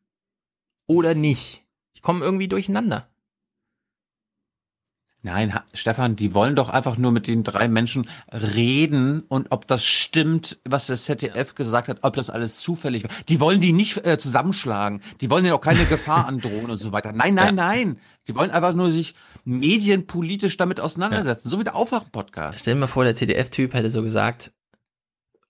oder 0.88 1.16
nicht? 1.16 1.66
Ich 1.94 2.02
komme 2.02 2.24
irgendwie 2.24 2.48
durcheinander. 2.48 3.09
Nein, 5.22 5.60
Stefan, 5.74 6.16
die 6.16 6.34
wollen 6.34 6.56
doch 6.56 6.70
einfach 6.70 6.98
nur 6.98 7.12
mit 7.12 7.28
den 7.28 7.44
drei 7.44 7.68
Menschen 7.68 8.10
reden 8.32 9.22
und 9.28 9.52
ob 9.52 9.68
das 9.68 9.84
stimmt, 9.84 10.60
was 10.64 10.88
das 10.88 11.04
ZDF 11.04 11.56
gesagt 11.56 11.90
hat, 11.90 12.00
ob 12.04 12.16
das 12.16 12.30
alles 12.30 12.60
zufällig 12.60 13.04
war. 13.04 13.12
Die 13.28 13.41
wollen 13.41 13.60
die 13.60 13.74
nicht 13.74 14.06
äh, 14.06 14.18
zusammenschlagen. 14.18 15.02
Die 15.20 15.30
wollen 15.30 15.44
ja 15.44 15.56
auch 15.56 15.62
keine 15.62 15.84
Gefahr 15.84 16.26
androhen 16.28 16.70
und 16.70 16.78
so 16.78 16.94
weiter. 16.94 17.12
Nein, 17.12 17.34
nein, 17.34 17.56
nein. 17.56 18.00
Die 18.30 18.36
wollen 18.36 18.52
einfach 18.52 18.74
nur 18.74 18.91
sich 18.91 19.14
medienpolitisch 19.44 20.56
damit 20.56 20.80
auseinandersetzen. 20.80 21.50
So 21.50 21.60
wie 21.60 21.66
der 21.66 21.76
Aufwachen-Podcast. 21.76 22.62
Stell 22.62 22.76
dir 22.76 22.82
mal 22.82 22.88
vor, 22.88 23.04
der 23.04 23.16
CDF-Typ 23.16 23.74
hätte 23.74 23.91
so 23.91 24.02
gesagt, 24.02 24.54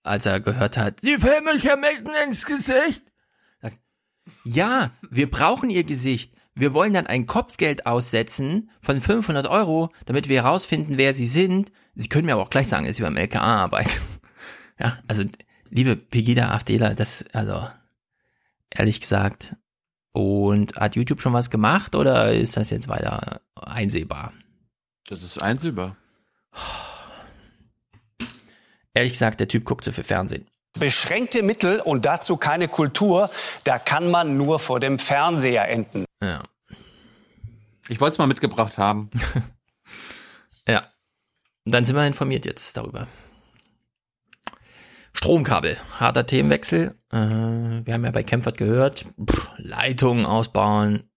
als 0.02 0.26
er 0.26 0.40
gehört 0.40 0.78
hat, 0.78 1.00
Sie 1.00 1.18
filmen 1.18 1.54
mich 1.54 1.62
ja 1.62 1.76
mitten 1.76 2.10
ins 2.26 2.44
Gesicht. 2.44 3.04
Sagt, 3.62 3.78
ja, 4.44 4.90
wir 5.10 5.30
brauchen 5.30 5.70
Ihr 5.70 5.84
Gesicht. 5.84 6.32
Wir 6.54 6.74
wollen 6.74 6.92
dann 6.92 7.06
ein 7.06 7.26
Kopfgeld 7.26 7.86
aussetzen 7.86 8.70
von 8.80 9.00
500 9.00 9.46
Euro, 9.46 9.90
damit 10.06 10.28
wir 10.28 10.42
herausfinden, 10.42 10.98
wer 10.98 11.14
Sie 11.14 11.26
sind. 11.26 11.72
Sie 11.94 12.08
können 12.08 12.26
mir 12.26 12.34
aber 12.34 12.42
auch 12.42 12.50
gleich 12.50 12.68
sagen, 12.68 12.86
dass 12.86 12.96
Sie 12.96 13.02
beim 13.02 13.16
LKA 13.16 13.40
arbeiten. 13.40 13.90
Ja, 14.82 14.98
also, 15.08 15.24
liebe 15.68 15.94
Pegida 15.94 16.52
AfDler, 16.52 16.94
das, 16.94 17.22
also, 17.34 17.68
ehrlich 18.70 18.98
gesagt. 19.02 19.54
Und 20.12 20.74
hat 20.76 20.96
YouTube 20.96 21.20
schon 21.20 21.34
was 21.34 21.50
gemacht 21.50 21.94
oder 21.94 22.32
ist 22.32 22.56
das 22.56 22.70
jetzt 22.70 22.88
weiter 22.88 23.42
einsehbar? 23.54 24.32
Das 25.06 25.22
ist 25.22 25.42
einsehbar. 25.42 25.98
Ehrlich 28.94 29.12
gesagt, 29.12 29.40
der 29.40 29.48
Typ 29.48 29.64
guckt 29.64 29.84
so 29.84 29.92
viel 29.92 30.04
Fernsehen. 30.04 30.46
Beschränkte 30.78 31.42
Mittel 31.42 31.80
und 31.80 32.06
dazu 32.06 32.36
keine 32.36 32.68
Kultur, 32.68 33.28
da 33.64 33.78
kann 33.78 34.10
man 34.10 34.36
nur 34.36 34.58
vor 34.58 34.80
dem 34.80 34.98
Fernseher 34.98 35.68
enden. 35.68 36.04
Ja. 36.22 36.42
Ich 37.88 38.00
wollte 38.00 38.12
es 38.12 38.18
mal 38.18 38.26
mitgebracht 38.26 38.78
haben. 38.78 39.10
Ja. 40.68 40.82
Dann 41.64 41.84
sind 41.84 41.96
wir 41.96 42.06
informiert 42.06 42.46
jetzt 42.46 42.76
darüber. 42.76 43.08
Stromkabel, 45.12 45.76
harter 45.98 46.26
Themenwechsel. 46.26 46.94
Äh, 47.10 47.16
wir 47.16 47.94
haben 47.94 48.04
ja 48.04 48.10
bei 48.12 48.22
Kempfert 48.22 48.56
gehört, 48.56 49.04
pff, 49.20 49.50
Leitungen 49.56 50.26
ausbauen. 50.26 51.10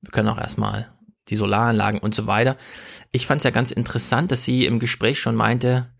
Wir 0.00 0.12
können 0.12 0.28
auch 0.28 0.38
erstmal 0.38 0.88
die 1.28 1.36
Solaranlagen 1.36 2.00
und 2.00 2.14
so 2.14 2.26
weiter. 2.28 2.56
Ich 3.10 3.26
fand 3.26 3.40
es 3.40 3.44
ja 3.44 3.50
ganz 3.50 3.72
interessant, 3.72 4.30
dass 4.30 4.44
sie 4.44 4.66
im 4.66 4.78
Gespräch 4.78 5.18
schon 5.18 5.34
meinte, 5.34 5.90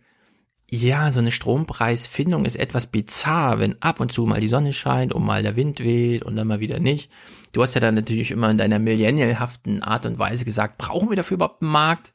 ja, 0.68 1.12
so 1.12 1.20
eine 1.20 1.30
Strompreisfindung 1.30 2.44
ist 2.44 2.56
etwas 2.56 2.88
bizarr, 2.88 3.58
wenn 3.58 3.80
ab 3.82 4.00
und 4.00 4.12
zu 4.12 4.26
mal 4.26 4.40
die 4.40 4.48
Sonne 4.48 4.72
scheint 4.72 5.12
und 5.12 5.24
mal 5.24 5.42
der 5.42 5.56
Wind 5.56 5.80
weht 5.80 6.24
und 6.24 6.36
dann 6.36 6.48
mal 6.48 6.60
wieder 6.60 6.78
nicht. 6.80 7.10
Du 7.56 7.62
hast 7.62 7.72
ja 7.72 7.80
dann 7.80 7.94
natürlich 7.94 8.32
immer 8.32 8.50
in 8.50 8.58
deiner 8.58 8.78
millennialhaften 8.78 9.82
Art 9.82 10.04
und 10.04 10.18
Weise 10.18 10.44
gesagt, 10.44 10.76
brauchen 10.76 11.08
wir 11.08 11.16
dafür 11.16 11.36
überhaupt 11.36 11.62
einen 11.62 11.72
Markt? 11.72 12.12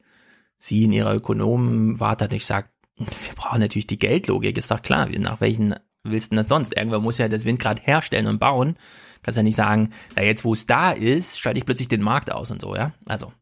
Sie 0.56 0.84
in 0.84 0.92
ihrer 0.92 1.16
Ökonomenwarte 1.16 2.22
hat 2.22 2.30
nicht 2.30 2.42
gesagt, 2.42 2.70
wir 2.96 3.34
brauchen 3.34 3.58
natürlich 3.58 3.88
die 3.88 3.98
Geldlogik, 3.98 4.56
ist 4.56 4.70
doch 4.70 4.82
klar, 4.82 5.08
nach 5.08 5.40
welchen 5.40 5.74
willst 6.04 6.30
du 6.30 6.36
das 6.36 6.46
sonst? 6.46 6.76
Irgendwann 6.76 7.02
muss 7.02 7.18
ja 7.18 7.26
das 7.26 7.44
Windrad 7.44 7.84
herstellen 7.84 8.28
und 8.28 8.38
bauen. 8.38 8.76
Kannst 9.24 9.36
ja 9.36 9.42
nicht 9.42 9.56
sagen, 9.56 9.90
na 10.14 10.22
jetzt, 10.22 10.44
wo 10.44 10.52
es 10.52 10.66
da 10.66 10.92
ist, 10.92 11.40
schalte 11.40 11.58
ich 11.58 11.66
plötzlich 11.66 11.88
den 11.88 12.02
Markt 12.02 12.30
aus 12.30 12.52
und 12.52 12.60
so, 12.60 12.76
ja? 12.76 12.92
Also, 13.06 13.32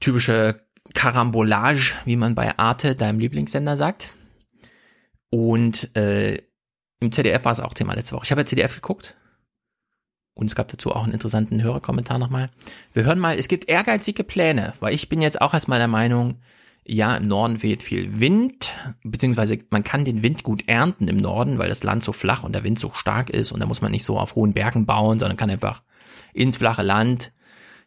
typische 0.00 0.56
Karambolage, 0.94 1.92
wie 2.06 2.16
man 2.16 2.34
bei 2.34 2.56
Arte, 2.56 2.96
deinem 2.96 3.18
Lieblingssender, 3.18 3.76
sagt. 3.76 4.16
Und 5.28 5.94
äh, 5.98 6.38
im 7.00 7.12
ZDF 7.12 7.44
war 7.44 7.52
es 7.52 7.60
auch 7.60 7.74
Thema 7.74 7.92
letzte 7.92 8.16
Woche. 8.16 8.24
Ich 8.24 8.30
habe 8.30 8.40
ja 8.40 8.46
ZDF 8.46 8.76
geguckt. 8.76 9.16
Und 10.34 10.46
es 10.46 10.54
gab 10.54 10.68
dazu 10.68 10.92
auch 10.92 11.04
einen 11.04 11.12
interessanten 11.12 11.62
Hörerkommentar 11.62 12.18
nochmal. 12.18 12.50
Wir 12.92 13.04
hören 13.04 13.18
mal, 13.18 13.38
es 13.38 13.48
gibt 13.48 13.68
ehrgeizige 13.68 14.24
Pläne, 14.24 14.72
weil 14.80 14.94
ich 14.94 15.08
bin 15.08 15.20
jetzt 15.20 15.40
auch 15.40 15.52
erstmal 15.52 15.78
der 15.78 15.88
Meinung, 15.88 16.38
ja, 16.84 17.16
im 17.16 17.28
Norden 17.28 17.62
weht 17.62 17.82
viel 17.82 18.18
Wind, 18.18 18.72
beziehungsweise 19.04 19.58
man 19.70 19.84
kann 19.84 20.04
den 20.04 20.22
Wind 20.22 20.42
gut 20.42 20.68
ernten 20.68 21.06
im 21.06 21.16
Norden, 21.16 21.58
weil 21.58 21.68
das 21.68 21.84
Land 21.84 22.02
so 22.02 22.12
flach 22.12 22.42
und 22.42 22.54
der 22.54 22.64
Wind 22.64 22.78
so 22.78 22.90
stark 22.92 23.30
ist 23.30 23.52
und 23.52 23.60
da 23.60 23.66
muss 23.66 23.82
man 23.82 23.92
nicht 23.92 24.04
so 24.04 24.18
auf 24.18 24.34
hohen 24.34 24.52
Bergen 24.52 24.84
bauen, 24.84 25.18
sondern 25.18 25.36
kann 25.36 25.50
einfach 25.50 25.82
ins 26.32 26.56
flache 26.56 26.82
Land 26.82 27.32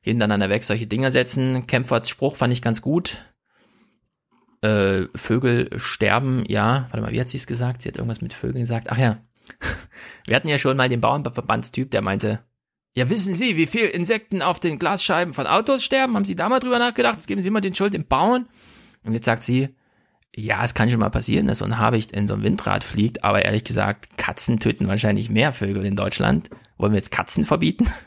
hintereinander 0.02 0.50
weg 0.50 0.64
solche 0.64 0.88
Dinger 0.88 1.12
setzen. 1.12 1.68
Kempferts 1.68 2.10
Spruch 2.10 2.36
fand 2.36 2.54
ich 2.54 2.62
ganz 2.62 2.82
gut. 2.82 3.22
Äh, 4.62 5.08
Vögel 5.16 5.70
sterben, 5.78 6.46
ja, 6.48 6.88
warte 6.92 7.02
mal, 7.02 7.12
wie 7.12 7.20
hat 7.20 7.28
sie 7.28 7.38
es 7.38 7.48
gesagt? 7.48 7.82
Sie 7.82 7.90
hat 7.90 7.98
irgendwas 7.98 8.22
mit 8.22 8.34
Vögeln 8.34 8.62
gesagt. 8.62 8.88
Ach 8.92 8.98
ja, 8.98 9.18
wir 10.26 10.36
hatten 10.36 10.48
ja 10.48 10.58
schon 10.58 10.78
mal 10.78 10.90
den 10.90 11.02
Bauernverbandstyp, 11.02 11.92
der 11.92 12.02
meinte, 12.02 12.44
ja, 12.94 13.10
wissen 13.10 13.36
Sie, 13.36 13.58
wie 13.58 13.68
viel 13.68 13.86
Insekten 13.86 14.42
auf 14.42 14.60
den 14.60 14.80
Glasscheiben 14.80 15.34
von 15.34 15.48
Autos 15.48 15.84
sterben? 15.84 16.16
Haben 16.16 16.26
Sie 16.26 16.36
da 16.36 16.48
mal 16.48 16.60
drüber 16.60 16.80
nachgedacht? 16.80 17.16
Jetzt 17.16 17.28
geben 17.28 17.42
Sie 17.42 17.50
immer 17.50 17.62
den 17.62 17.76
Schuld 17.76 17.94
dem 17.94 18.06
Bauern. 18.06 18.48
Und 19.04 19.14
jetzt 19.14 19.26
sagt 19.26 19.44
sie, 19.44 19.76
ja, 20.36 20.64
es 20.64 20.74
kann 20.74 20.90
schon 20.90 21.00
mal 21.00 21.10
passieren, 21.10 21.48
dass 21.48 21.60
so 21.60 21.66
ein 21.66 21.78
Habicht 21.78 22.12
in 22.12 22.28
so 22.28 22.34
ein 22.34 22.44
Windrad 22.44 22.84
fliegt, 22.84 23.24
aber 23.24 23.46
ehrlich 23.46 23.64
gesagt, 23.64 24.18
Katzen 24.18 24.60
töten 24.60 24.88
wahrscheinlich 24.88 25.30
mehr 25.30 25.54
Vögel 25.54 25.86
in 25.86 25.96
Deutschland. 25.96 26.50
Wollen 26.78 26.92
wir 26.92 26.98
jetzt 26.98 27.12
Katzen 27.12 27.46
verbieten? 27.46 27.90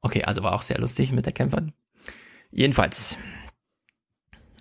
Okay, 0.00 0.22
also 0.22 0.44
war 0.44 0.52
auch 0.52 0.62
sehr 0.62 0.78
lustig 0.78 1.10
mit 1.10 1.26
der 1.26 1.32
Kämpferin. 1.32 1.72
Jedenfalls. 2.52 3.18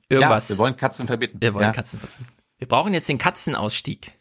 Irgendwas. 0.09 0.49
Ja, 0.49 0.55
wir 0.55 0.57
wollen 0.57 0.75
Katzen 0.75 1.05
verbieten. 1.05 1.37
Wir 1.39 1.53
wollen 1.53 1.65
ja. 1.65 1.71
Katzen 1.73 1.99
verbieten. 1.99 2.25
Wir 2.57 2.67
brauchen 2.67 2.91
jetzt 2.91 3.07
den 3.07 3.19
Katzenausstieg. 3.19 4.16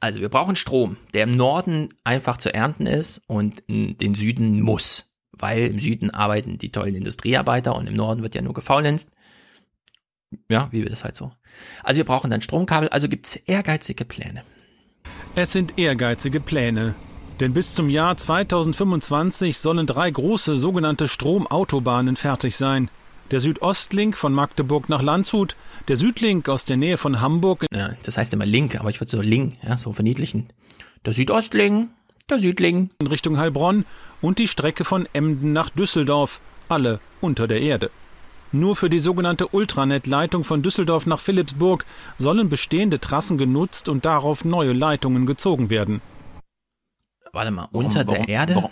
Also 0.00 0.22
wir 0.22 0.30
brauchen 0.30 0.56
Strom, 0.56 0.96
der 1.12 1.24
im 1.24 1.32
Norden 1.32 1.90
einfach 2.04 2.38
zu 2.38 2.52
ernten 2.52 2.86
ist 2.86 3.20
und 3.26 3.62
den 3.68 4.14
Süden 4.14 4.62
muss. 4.62 5.12
Weil 5.32 5.66
im 5.66 5.78
Süden 5.78 6.10
arbeiten 6.10 6.58
die 6.58 6.72
tollen 6.72 6.94
Industriearbeiter 6.94 7.76
und 7.76 7.86
im 7.86 7.94
Norden 7.94 8.22
wird 8.22 8.34
ja 8.34 8.42
nur 8.42 8.54
gefaulenzt. 8.54 9.12
Ja, 10.48 10.68
wie 10.70 10.82
wir 10.82 10.90
das 10.90 11.04
halt 11.04 11.16
so. 11.16 11.32
Also 11.82 11.98
wir 11.98 12.04
brauchen 12.04 12.30
dann 12.30 12.40
Stromkabel, 12.40 12.88
also 12.88 13.08
gibt's 13.08 13.36
ehrgeizige 13.36 14.04
Pläne. 14.04 14.42
Es 15.34 15.52
sind 15.52 15.78
ehrgeizige 15.78 16.40
Pläne. 16.40 16.94
Denn 17.40 17.54
bis 17.54 17.74
zum 17.74 17.88
Jahr 17.88 18.16
2025 18.16 19.58
sollen 19.58 19.86
drei 19.86 20.10
große 20.10 20.56
sogenannte 20.56 21.08
Stromautobahnen 21.08 22.16
fertig 22.16 22.56
sein. 22.56 22.90
Der 23.30 23.38
Südostlink 23.40 24.16
von 24.16 24.32
Magdeburg 24.32 24.88
nach 24.88 25.02
Landshut, 25.02 25.54
der 25.88 25.96
Südlink 25.96 26.48
aus 26.48 26.64
der 26.64 26.76
Nähe 26.76 26.98
von 26.98 27.20
Hamburg. 27.20 27.64
Ja, 27.72 27.90
das 28.02 28.16
heißt 28.16 28.32
immer 28.34 28.46
Link, 28.46 28.78
aber 28.80 28.90
ich 28.90 29.00
würde 29.00 29.10
so 29.10 29.20
Link, 29.20 29.56
ja, 29.62 29.76
so 29.76 29.92
verniedlichen. 29.92 30.48
Der 31.04 31.12
Südostlink, 31.12 31.90
der 32.28 32.40
Südlink. 32.40 32.90
In 33.00 33.06
Richtung 33.06 33.36
Heilbronn 33.38 33.84
und 34.20 34.38
die 34.40 34.48
Strecke 34.48 34.84
von 34.84 35.08
Emden 35.12 35.52
nach 35.52 35.70
Düsseldorf, 35.70 36.40
alle 36.68 37.00
unter 37.20 37.46
der 37.46 37.60
Erde. 37.60 37.90
Nur 38.52 38.74
für 38.74 38.90
die 38.90 38.98
sogenannte 38.98 39.46
Ultranet-Leitung 39.46 40.42
von 40.42 40.62
Düsseldorf 40.62 41.06
nach 41.06 41.20
Philipsburg 41.20 41.86
sollen 42.18 42.48
bestehende 42.48 42.98
Trassen 42.98 43.38
genutzt 43.38 43.88
und 43.88 44.04
darauf 44.04 44.44
neue 44.44 44.72
Leitungen 44.72 45.24
gezogen 45.24 45.70
werden. 45.70 46.02
Warte 47.32 47.52
mal, 47.52 47.68
unter 47.70 48.04
Warum- 48.08 48.26
der 48.26 48.28
Erde? 48.28 48.56
warum- 48.56 48.70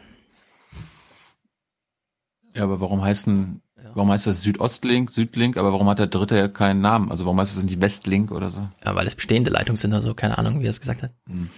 Ja, 2.56 2.64
aber 2.64 2.80
warum 2.80 3.02
heißt 3.02 3.28
denn, 3.28 3.60
warum 3.98 4.10
heißt 4.10 4.26
das 4.26 4.42
Südostlink, 4.42 5.10
Südlink, 5.10 5.56
aber 5.56 5.72
warum 5.72 5.88
hat 5.88 5.98
der 5.98 6.06
dritte 6.06 6.36
ja 6.36 6.48
keinen 6.48 6.80
Namen? 6.80 7.10
Also 7.10 7.24
warum 7.24 7.38
heißt 7.40 7.56
es 7.56 7.62
nicht 7.62 7.80
Westlink 7.80 8.32
oder 8.32 8.50
so? 8.50 8.68
Ja, 8.84 8.94
weil 8.94 9.06
es 9.06 9.14
bestehende 9.14 9.50
Leitungen 9.50 9.76
sind 9.76 9.92
oder 9.92 10.02
so, 10.02 10.14
keine 10.14 10.38
Ahnung, 10.38 10.60
wie 10.60 10.66
er 10.66 10.70
es 10.70 10.80
gesagt 10.80 11.02
hat. 11.02 11.12
Hm. 11.28 11.50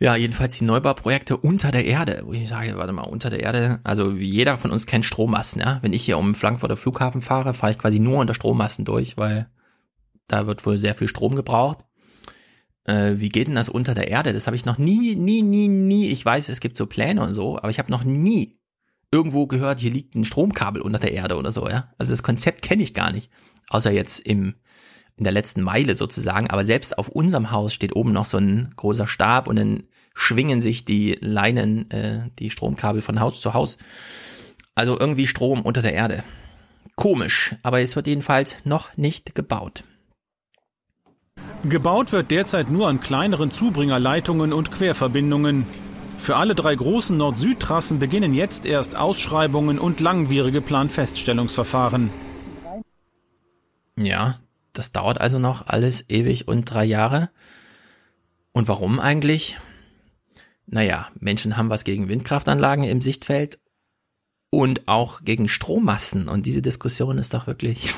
Ja, 0.00 0.14
jedenfalls 0.14 0.56
die 0.56 0.64
Neubauprojekte 0.64 1.36
unter 1.36 1.72
der 1.72 1.84
Erde, 1.84 2.22
wo 2.24 2.32
ich 2.32 2.48
sage, 2.48 2.76
warte 2.76 2.92
mal, 2.92 3.02
unter 3.02 3.30
der 3.30 3.40
Erde, 3.40 3.80
also 3.82 4.12
jeder 4.12 4.56
von 4.56 4.70
uns 4.70 4.86
kennt 4.86 5.04
Strommasten, 5.04 5.60
ja. 5.60 5.78
Wenn 5.82 5.92
ich 5.92 6.04
hier 6.04 6.18
um 6.18 6.36
Frankfurter 6.36 6.76
Flughafen 6.76 7.20
fahre, 7.20 7.52
fahre 7.52 7.72
ich 7.72 7.78
quasi 7.78 7.98
nur 7.98 8.18
unter 8.18 8.34
Strommasten 8.34 8.84
durch, 8.84 9.16
weil 9.16 9.48
da 10.28 10.46
wird 10.46 10.64
wohl 10.66 10.78
sehr 10.78 10.94
viel 10.94 11.08
Strom 11.08 11.34
gebraucht. 11.34 11.78
Äh, 12.84 13.14
wie 13.16 13.30
geht 13.30 13.48
denn 13.48 13.56
das 13.56 13.68
unter 13.68 13.94
der 13.94 14.08
Erde? 14.08 14.32
Das 14.32 14.46
habe 14.46 14.54
ich 14.56 14.66
noch 14.66 14.78
nie, 14.78 15.16
nie, 15.16 15.42
nie, 15.42 15.66
nie. 15.66 16.10
Ich 16.10 16.24
weiß, 16.24 16.48
es 16.50 16.60
gibt 16.60 16.76
so 16.76 16.86
Pläne 16.86 17.22
und 17.22 17.34
so, 17.34 17.56
aber 17.56 17.70
ich 17.70 17.78
habe 17.78 17.90
noch 17.90 18.04
nie 18.04 18.57
irgendwo 19.10 19.46
gehört, 19.46 19.80
hier 19.80 19.90
liegt 19.90 20.14
ein 20.14 20.24
Stromkabel 20.24 20.82
unter 20.82 20.98
der 20.98 21.12
Erde 21.12 21.36
oder 21.36 21.52
so, 21.52 21.68
ja. 21.68 21.92
Also 21.98 22.12
das 22.12 22.22
Konzept 22.22 22.62
kenne 22.62 22.82
ich 22.82 22.94
gar 22.94 23.12
nicht. 23.12 23.30
Außer 23.70 23.90
jetzt 23.90 24.20
im, 24.20 24.54
in 25.16 25.24
der 25.24 25.32
letzten 25.32 25.62
Meile 25.62 25.94
sozusagen. 25.94 26.48
Aber 26.50 26.64
selbst 26.64 26.98
auf 26.98 27.08
unserem 27.08 27.50
Haus 27.50 27.74
steht 27.74 27.96
oben 27.96 28.12
noch 28.12 28.24
so 28.24 28.38
ein 28.38 28.72
großer 28.76 29.06
Stab 29.06 29.48
und 29.48 29.56
dann 29.56 29.84
schwingen 30.14 30.62
sich 30.62 30.84
die 30.84 31.16
Leinen, 31.20 31.90
äh, 31.90 32.30
die 32.38 32.50
Stromkabel 32.50 33.02
von 33.02 33.20
Haus 33.20 33.40
zu 33.40 33.54
Haus. 33.54 33.78
Also 34.74 34.98
irgendwie 34.98 35.26
Strom 35.26 35.62
unter 35.62 35.82
der 35.82 35.94
Erde. 35.94 36.22
Komisch, 36.96 37.54
aber 37.62 37.80
es 37.80 37.94
wird 37.96 38.06
jedenfalls 38.06 38.64
noch 38.64 38.96
nicht 38.96 39.34
gebaut. 39.34 39.84
Gebaut 41.64 42.12
wird 42.12 42.30
derzeit 42.30 42.70
nur 42.70 42.88
an 42.88 43.00
kleineren 43.00 43.50
Zubringerleitungen 43.50 44.52
und 44.52 44.70
Querverbindungen. 44.70 45.66
Für 46.18 46.36
alle 46.36 46.54
drei 46.54 46.74
großen 46.74 47.16
Nord-Süd-Trassen 47.16 47.98
beginnen 47.98 48.34
jetzt 48.34 48.66
erst 48.66 48.96
Ausschreibungen 48.96 49.78
und 49.78 50.00
langwierige 50.00 50.60
Planfeststellungsverfahren. 50.60 52.10
Ja, 53.96 54.38
das 54.72 54.92
dauert 54.92 55.20
also 55.20 55.38
noch 55.38 55.66
alles 55.66 56.04
ewig 56.08 56.46
und 56.46 56.64
drei 56.64 56.84
Jahre. 56.84 57.30
Und 58.52 58.68
warum 58.68 59.00
eigentlich? 59.00 59.58
Naja, 60.66 61.08
Menschen 61.18 61.56
haben 61.56 61.70
was 61.70 61.84
gegen 61.84 62.08
Windkraftanlagen 62.08 62.84
im 62.84 63.00
Sichtfeld 63.00 63.58
und 64.50 64.86
auch 64.86 65.22
gegen 65.22 65.48
Strommasten. 65.48 66.28
Und 66.28 66.44
diese 66.44 66.62
Diskussion 66.62 67.18
ist 67.18 67.32
doch 67.32 67.46
wirklich. 67.46 67.94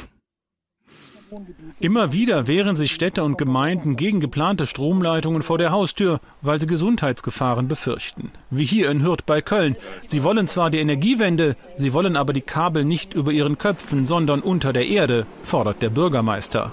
Immer 1.81 2.13
wieder 2.13 2.47
wehren 2.47 2.77
sich 2.77 2.93
Städte 2.93 3.25
und 3.25 3.39
Gemeinden 3.39 3.97
gegen 3.97 4.21
geplante 4.21 4.67
Stromleitungen 4.67 5.43
vor 5.43 5.59
der 5.59 5.71
Haustür, 5.71 6.21
weil 6.43 6.61
sie 6.61 6.67
Gesundheitsgefahren 6.67 7.69
befürchten. 7.69 8.33
Wie 8.51 8.65
hier 8.65 8.91
in 8.91 9.03
Hürth 9.03 9.25
bei 9.27 9.41
Köln. 9.41 9.77
Sie 10.07 10.23
wollen 10.23 10.49
zwar 10.49 10.71
die 10.71 10.79
Energiewende, 10.79 11.57
sie 11.77 11.93
wollen 11.93 12.17
aber 12.17 12.33
die 12.33 12.41
Kabel 12.41 12.85
nicht 12.85 13.15
über 13.15 13.33
ihren 13.33 13.59
Köpfen, 13.59 14.05
sondern 14.05 14.41
unter 14.41 14.73
der 14.73 14.87
Erde, 14.87 15.27
fordert 15.45 15.83
der 15.83 15.91
Bürgermeister. 15.91 16.73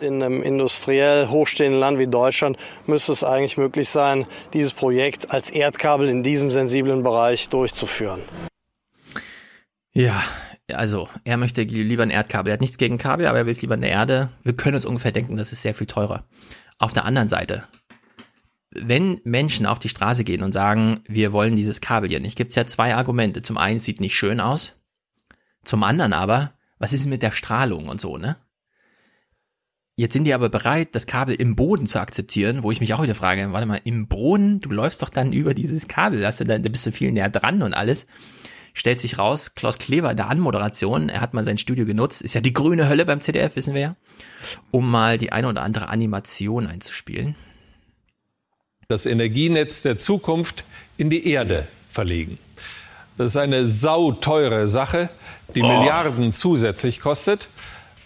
In 0.00 0.22
einem 0.22 0.42
industriell 0.42 1.28
hochstehenden 1.28 1.78
Land 1.78 1.98
wie 1.98 2.06
Deutschland 2.06 2.56
müsste 2.86 3.12
es 3.12 3.22
eigentlich 3.22 3.58
möglich 3.58 3.88
sein, 3.90 4.26
dieses 4.54 4.72
Projekt 4.72 5.30
als 5.30 5.50
Erdkabel 5.50 6.08
in 6.08 6.22
diesem 6.22 6.50
sensiblen 6.50 7.02
Bereich 7.02 7.50
durchzuführen. 7.50 8.20
Ja, 9.92 10.22
also 10.74 11.08
er 11.24 11.36
möchte 11.36 11.62
lieber 11.62 12.02
ein 12.02 12.10
Erdkabel. 12.10 12.50
Er 12.50 12.54
hat 12.54 12.60
nichts 12.60 12.78
gegen 12.78 12.98
Kabel, 12.98 13.26
aber 13.26 13.38
er 13.38 13.46
will 13.46 13.52
es 13.52 13.62
lieber 13.62 13.74
in 13.74 13.80
der 13.80 13.90
Erde. 13.90 14.30
Wir 14.42 14.54
können 14.54 14.76
uns 14.76 14.86
ungefähr 14.86 15.12
denken, 15.12 15.36
das 15.36 15.52
ist 15.52 15.62
sehr 15.62 15.74
viel 15.74 15.86
teurer. 15.86 16.24
Auf 16.78 16.92
der 16.92 17.04
anderen 17.04 17.28
Seite, 17.28 17.64
wenn 18.70 19.20
Menschen 19.24 19.66
auf 19.66 19.78
die 19.78 19.88
Straße 19.88 20.24
gehen 20.24 20.42
und 20.42 20.52
sagen, 20.52 21.00
wir 21.08 21.32
wollen 21.32 21.56
dieses 21.56 21.80
Kabel 21.80 22.08
hier 22.08 22.20
nicht, 22.20 22.36
gibt 22.36 22.50
es 22.50 22.56
ja 22.56 22.66
zwei 22.66 22.94
Argumente. 22.94 23.42
Zum 23.42 23.58
einen 23.58 23.80
sieht 23.80 24.00
nicht 24.00 24.14
schön 24.16 24.40
aus, 24.40 24.74
zum 25.64 25.82
anderen 25.82 26.12
aber, 26.12 26.54
was 26.78 26.92
ist 26.92 27.06
mit 27.06 27.22
der 27.22 27.32
Strahlung 27.32 27.88
und 27.88 28.00
so, 28.00 28.16
ne? 28.16 28.36
Jetzt 29.96 30.14
sind 30.14 30.24
die 30.24 30.32
aber 30.32 30.48
bereit, 30.48 30.94
das 30.94 31.06
Kabel 31.06 31.34
im 31.34 31.56
Boden 31.56 31.86
zu 31.86 32.00
akzeptieren, 32.00 32.62
wo 32.62 32.70
ich 32.70 32.80
mich 32.80 32.94
auch 32.94 33.02
wieder 33.02 33.14
frage, 33.14 33.52
warte 33.52 33.66
mal, 33.66 33.82
im 33.84 34.08
Boden, 34.08 34.58
du 34.60 34.70
läufst 34.70 35.02
doch 35.02 35.10
dann 35.10 35.32
über 35.32 35.52
dieses 35.52 35.88
Kabel, 35.88 36.24
hast 36.24 36.40
du 36.40 36.44
dann, 36.44 36.62
da 36.62 36.70
bist 36.70 36.86
du 36.86 36.92
viel 36.92 37.12
näher 37.12 37.28
dran 37.28 37.60
und 37.60 37.74
alles. 37.74 38.06
Stellt 38.74 39.00
sich 39.00 39.18
raus, 39.18 39.54
Klaus 39.54 39.78
Kleber 39.78 40.10
in 40.10 40.16
der 40.16 40.28
Anmoderation, 40.28 41.08
er 41.08 41.20
hat 41.20 41.34
mal 41.34 41.44
sein 41.44 41.58
Studio 41.58 41.84
genutzt, 41.86 42.22
ist 42.22 42.34
ja 42.34 42.40
die 42.40 42.52
grüne 42.52 42.88
Hölle 42.88 43.04
beim 43.04 43.20
ZDF, 43.20 43.56
wissen 43.56 43.74
wir 43.74 43.80
ja, 43.80 43.96
um 44.70 44.90
mal 44.90 45.18
die 45.18 45.32
eine 45.32 45.48
oder 45.48 45.62
andere 45.62 45.88
Animation 45.88 46.66
einzuspielen. 46.66 47.34
das 48.88 49.06
Energienetz 49.06 49.82
der 49.82 49.98
Zukunft 49.98 50.64
in 50.96 51.10
die 51.10 51.28
Erde 51.28 51.68
verlegen. 51.88 52.38
Das 53.16 53.32
ist 53.32 53.36
eine 53.36 53.68
sauteure 53.68 54.68
Sache, 54.68 55.10
die 55.54 55.62
Milliarden 55.62 56.32
zusätzlich 56.32 57.00
kostet, 57.00 57.48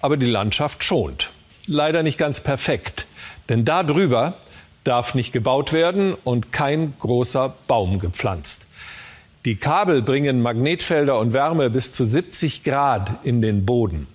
aber 0.01 0.17
die 0.17 0.27
Landschaft 0.27 0.85
schont. 0.85 1.31
Leider 1.67 2.03
nicht 2.03 2.19
ganz 2.19 2.41
perfekt, 2.41 3.07
denn 3.49 3.65
darüber 3.65 4.35
darf 4.83 5.15
nicht 5.15 5.33
gebaut 5.33 5.73
werden 5.73 6.15
und 6.25 6.53
kein 6.53 6.95
großer 6.99 7.55
Baum 7.67 7.99
gepflanzt. 7.99 8.67
Die 9.45 9.57
Kabel 9.57 10.01
bringen 10.01 10.41
Magnetfelder 10.41 11.19
und 11.19 11.35
Wärme 11.35 11.69
bis 11.69 11.93
zu 11.93 12.07
70 12.07 12.65
Grad 12.65 13.25
in 13.25 13.43
den 13.43 13.67
Boden. 13.67 14.07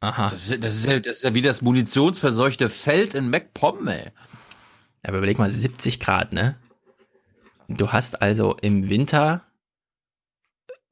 Aha. 0.00 0.28
Das 0.28 0.50
ist, 0.50 0.62
das, 0.62 0.76
ist 0.76 0.86
ja, 0.86 1.00
das 1.00 1.16
ist 1.16 1.22
ja 1.22 1.32
wie 1.32 1.40
das 1.40 1.62
munitionsverseuchte 1.62 2.68
Feld 2.68 3.14
in 3.14 3.30
MacPom, 3.30 3.88
ey. 3.88 4.10
Aber 5.02 5.18
überleg 5.18 5.38
mal, 5.38 5.50
70 5.50 6.00
Grad, 6.00 6.32
ne? 6.34 6.56
Du 7.68 7.92
hast 7.92 8.20
also 8.20 8.56
im 8.60 8.90
Winter 8.90 9.42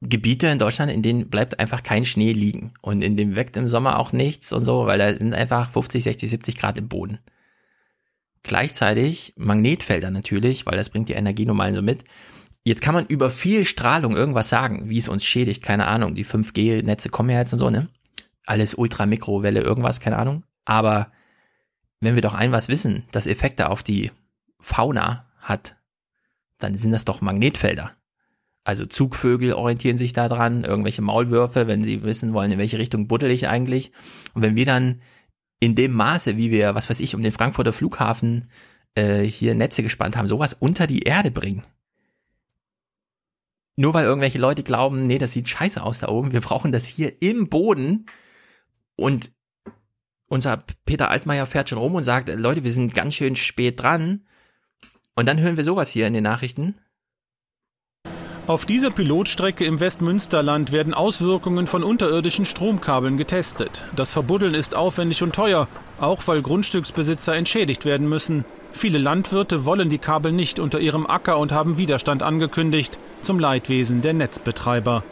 Gebiete 0.01 0.47
in 0.47 0.59
Deutschland, 0.59 0.91
in 0.91 1.03
denen 1.03 1.29
bleibt 1.29 1.59
einfach 1.59 1.83
kein 1.83 2.05
Schnee 2.05 2.33
liegen. 2.33 2.73
Und 2.81 3.03
in 3.03 3.15
dem 3.15 3.35
weckt 3.35 3.55
im 3.55 3.67
Sommer 3.67 3.99
auch 3.99 4.11
nichts 4.11 4.51
und 4.51 4.63
so, 4.63 4.87
weil 4.87 4.97
da 4.97 5.13
sind 5.13 5.33
einfach 5.33 5.69
50, 5.69 6.03
60, 6.03 6.29
70 6.29 6.55
Grad 6.57 6.77
im 6.77 6.89
Boden. 6.89 7.19
Gleichzeitig 8.41 9.33
Magnetfelder 9.37 10.11
natürlich, 10.11 10.65
weil 10.65 10.75
das 10.75 10.89
bringt 10.89 11.09
die 11.09 11.13
Energie 11.13 11.45
nun 11.45 11.75
so 11.75 11.81
mit. 11.81 12.03
Jetzt 12.65 12.81
kann 12.81 12.95
man 12.95 13.05
über 13.07 13.29
viel 13.29 13.65
Strahlung 13.65 14.15
irgendwas 14.15 14.49
sagen, 14.49 14.89
wie 14.89 14.97
es 14.97 15.09
uns 15.09 15.25
schädigt, 15.25 15.63
keine 15.63 15.87
Ahnung. 15.87 16.15
Die 16.15 16.25
5G-Netze 16.25 17.09
kommen 17.09 17.29
ja 17.29 17.39
jetzt 17.39 17.53
und 17.53 17.59
so, 17.59 17.69
ne? 17.69 17.89
alles 18.45 18.75
Ultramikrowelle, 18.75 19.61
irgendwas, 19.61 19.99
keine 19.99 20.17
Ahnung. 20.17 20.43
Aber 20.65 21.11
wenn 21.99 22.15
wir 22.15 22.21
doch 22.21 22.33
ein 22.33 22.51
was 22.51 22.69
wissen, 22.69 23.03
das 23.11 23.27
Effekte 23.27 23.69
auf 23.69 23.83
die 23.83 24.11
Fauna 24.59 25.25
hat, 25.39 25.75
dann 26.59 26.77
sind 26.77 26.91
das 26.91 27.05
doch 27.05 27.21
Magnetfelder. 27.21 27.91
Also 28.65 28.85
Zugvögel 28.85 29.53
orientieren 29.53 29.97
sich 29.97 30.13
da 30.13 30.29
dran, 30.29 30.63
irgendwelche 30.63 31.01
Maulwürfe, 31.01 31.67
wenn 31.67 31.83
sie 31.83 32.03
wissen 32.03 32.33
wollen, 32.33 32.51
in 32.51 32.59
welche 32.59 32.77
Richtung 32.77 33.07
buddel 33.07 33.29
ich 33.31 33.47
eigentlich. 33.47 33.91
Und 34.33 34.41
wenn 34.41 34.55
wir 34.55 34.65
dann 34.65 35.01
in 35.59 35.75
dem 35.75 35.93
Maße, 35.93 36.37
wie 36.37 36.51
wir, 36.51 36.75
was 36.75 36.89
weiß 36.89 37.01
ich, 37.01 37.15
um 37.15 37.21
den 37.21 37.33
Frankfurter 37.33 37.73
Flughafen 37.73 38.49
äh, 38.95 39.23
hier 39.23 39.55
Netze 39.55 39.83
gespannt 39.83 40.15
haben, 40.15 40.27
sowas 40.27 40.53
unter 40.53 40.87
die 40.87 41.01
Erde 41.01 41.31
bringen. 41.31 41.63
Nur 43.75 43.93
weil 43.93 44.05
irgendwelche 44.05 44.37
Leute 44.37 44.63
glauben, 44.63 45.03
nee, 45.03 45.17
das 45.17 45.31
sieht 45.31 45.49
scheiße 45.49 45.81
aus 45.81 45.99
da 45.99 46.09
oben, 46.09 46.31
wir 46.31 46.41
brauchen 46.41 46.71
das 46.71 46.85
hier 46.85 47.21
im 47.21 47.49
Boden. 47.49 48.05
Und 48.95 49.31
unser 50.27 50.63
Peter 50.85 51.09
Altmaier 51.09 51.45
fährt 51.45 51.69
schon 51.69 51.79
rum 51.79 51.95
und 51.95 52.03
sagt, 52.03 52.29
Leute, 52.29 52.63
wir 52.63 52.71
sind 52.71 52.93
ganz 52.93 53.15
schön 53.15 53.35
spät 53.35 53.81
dran. 53.81 54.25
Und 55.15 55.27
dann 55.27 55.39
hören 55.39 55.57
wir 55.57 55.63
sowas 55.63 55.89
hier 55.89 56.07
in 56.07 56.13
den 56.13 56.23
Nachrichten. 56.23 56.75
Auf 58.45 58.65
dieser 58.65 58.91
Pilotstrecke 58.91 59.63
im 59.63 59.79
Westmünsterland 59.79 60.73
werden 60.73 60.93
Auswirkungen 60.93 61.65
von 61.65 61.81
unterirdischen 61.81 62.45
Stromkabeln 62.45 63.15
getestet. 63.15 63.85
Das 63.95 64.11
Verbuddeln 64.11 64.53
ist 64.53 64.75
aufwendig 64.75 65.23
und 65.23 65.33
teuer, 65.33 65.69
auch 65.97 66.27
weil 66.27 66.41
Grundstücksbesitzer 66.41 67.35
entschädigt 67.35 67.85
werden 67.85 68.09
müssen. 68.09 68.43
Viele 68.73 68.97
Landwirte 68.97 69.65
wollen 69.65 69.89
die 69.89 69.99
Kabel 69.99 70.31
nicht 70.31 70.59
unter 70.59 70.79
ihrem 70.79 71.05
Acker 71.05 71.37
und 71.37 71.51
haben 71.51 71.77
Widerstand 71.77 72.23
angekündigt, 72.23 72.97
zum 73.21 73.39
Leidwesen 73.39 74.01
der 74.01 74.13
Netzbetreiber. 74.13 75.03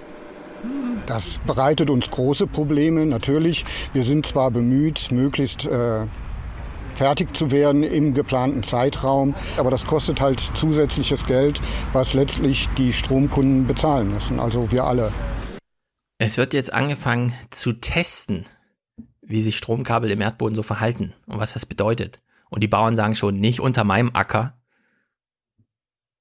Das 1.06 1.40
bereitet 1.46 1.90
uns 1.90 2.10
große 2.10 2.48
Probleme, 2.48 3.06
natürlich. 3.06 3.64
Wir 3.94 4.04
sind 4.04 4.26
zwar 4.26 4.52
bemüht, 4.52 5.12
möglichst 5.12 5.66
äh, 5.66 6.06
fertig 6.96 7.36
zu 7.36 7.52
werden 7.52 7.84
im 7.84 8.14
geplanten 8.14 8.64
Zeitraum. 8.64 9.36
Aber 9.58 9.72
das 9.72 9.86
kostet 9.86 10.22
halt 10.22 10.40
zusätzliches 10.40 11.26
Geld, 11.26 11.62
was 11.94 12.14
letztlich 12.14 12.68
die 12.78 12.94
Stromkunden 12.94 13.68
bezahlen 13.68 14.12
müssen, 14.12 14.40
also 14.40 14.72
wir 14.72 14.84
alle. 14.84 15.12
Es 16.18 16.38
wird 16.38 16.54
jetzt 16.54 16.74
angefangen 16.74 17.34
zu 17.50 17.74
testen, 17.74 18.46
wie 19.22 19.42
sich 19.42 19.58
Stromkabel 19.58 20.12
im 20.12 20.22
Erdboden 20.22 20.56
so 20.56 20.64
verhalten 20.64 21.14
und 21.26 21.40
was 21.40 21.54
das 21.54 21.66
bedeutet. 21.66 22.22
Und 22.52 22.62
die 22.62 22.68
Bauern 22.68 22.96
sagen 22.96 23.16
schon, 23.16 23.40
nicht 23.40 23.62
unter 23.62 23.84
meinem 23.84 24.12
Acker. 24.14 24.62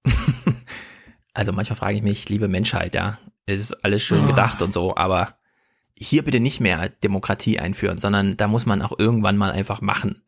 also 1.35 1.53
manchmal 1.53 1.77
frage 1.77 1.97
ich 1.97 2.03
mich, 2.03 2.29
liebe 2.29 2.49
Menschheit, 2.49 2.95
ja, 2.95 3.19
es 3.47 3.61
ist 3.61 3.85
alles 3.85 4.03
schön 4.03 4.27
gedacht 4.27 4.63
und 4.63 4.73
so, 4.73 4.97
aber 4.97 5.35
hier 5.95 6.23
bitte 6.23 6.41
nicht 6.41 6.61
mehr 6.61 6.89
Demokratie 6.89 7.59
einführen, 7.59 7.99
sondern 7.99 8.37
da 8.37 8.47
muss 8.47 8.65
man 8.65 8.81
auch 8.81 8.97
irgendwann 8.99 9.37
mal 9.37 9.51
einfach 9.51 9.81
machen. 9.81 10.23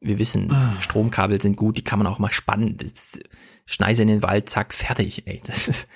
Wir 0.00 0.18
wissen, 0.18 0.50
ah. 0.52 0.80
Stromkabel 0.80 1.42
sind 1.42 1.56
gut, 1.56 1.76
die 1.76 1.84
kann 1.84 1.98
man 1.98 2.06
auch 2.06 2.20
mal 2.20 2.30
spannen. 2.30 2.76
Das, 2.76 3.18
Schneise 3.66 4.02
in 4.02 4.08
den 4.08 4.22
Wald, 4.22 4.48
zack, 4.48 4.72
fertig. 4.72 5.26
Ey, 5.26 5.42
das 5.44 5.66
ist, 5.66 5.88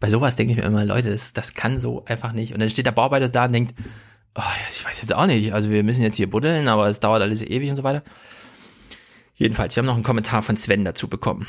bei 0.00 0.08
sowas 0.08 0.36
denke 0.36 0.52
ich 0.52 0.58
mir 0.58 0.64
immer, 0.64 0.86
Leute, 0.86 1.10
das, 1.10 1.34
das 1.34 1.52
kann 1.52 1.78
so 1.78 2.02
einfach 2.06 2.32
nicht. 2.32 2.54
Und 2.54 2.60
dann 2.60 2.70
steht 2.70 2.86
der 2.86 2.92
Bauarbeiter 2.92 3.28
da 3.28 3.44
und 3.44 3.52
denkt, 3.52 3.74
oh, 4.34 4.42
ich 4.70 4.84
weiß 4.84 5.02
jetzt 5.02 5.14
auch 5.14 5.26
nicht, 5.26 5.52
also 5.52 5.68
wir 5.68 5.82
müssen 5.82 6.02
jetzt 6.02 6.16
hier 6.16 6.30
buddeln, 6.30 6.66
aber 6.66 6.88
es 6.88 7.00
dauert 7.00 7.20
alles 7.20 7.42
ewig 7.42 7.68
und 7.68 7.76
so 7.76 7.82
weiter. 7.82 8.02
Jedenfalls, 9.40 9.74
wir 9.74 9.80
haben 9.80 9.86
noch 9.86 9.94
einen 9.94 10.04
Kommentar 10.04 10.42
von 10.42 10.56
Sven 10.56 10.84
dazu 10.84 11.08
bekommen. 11.08 11.46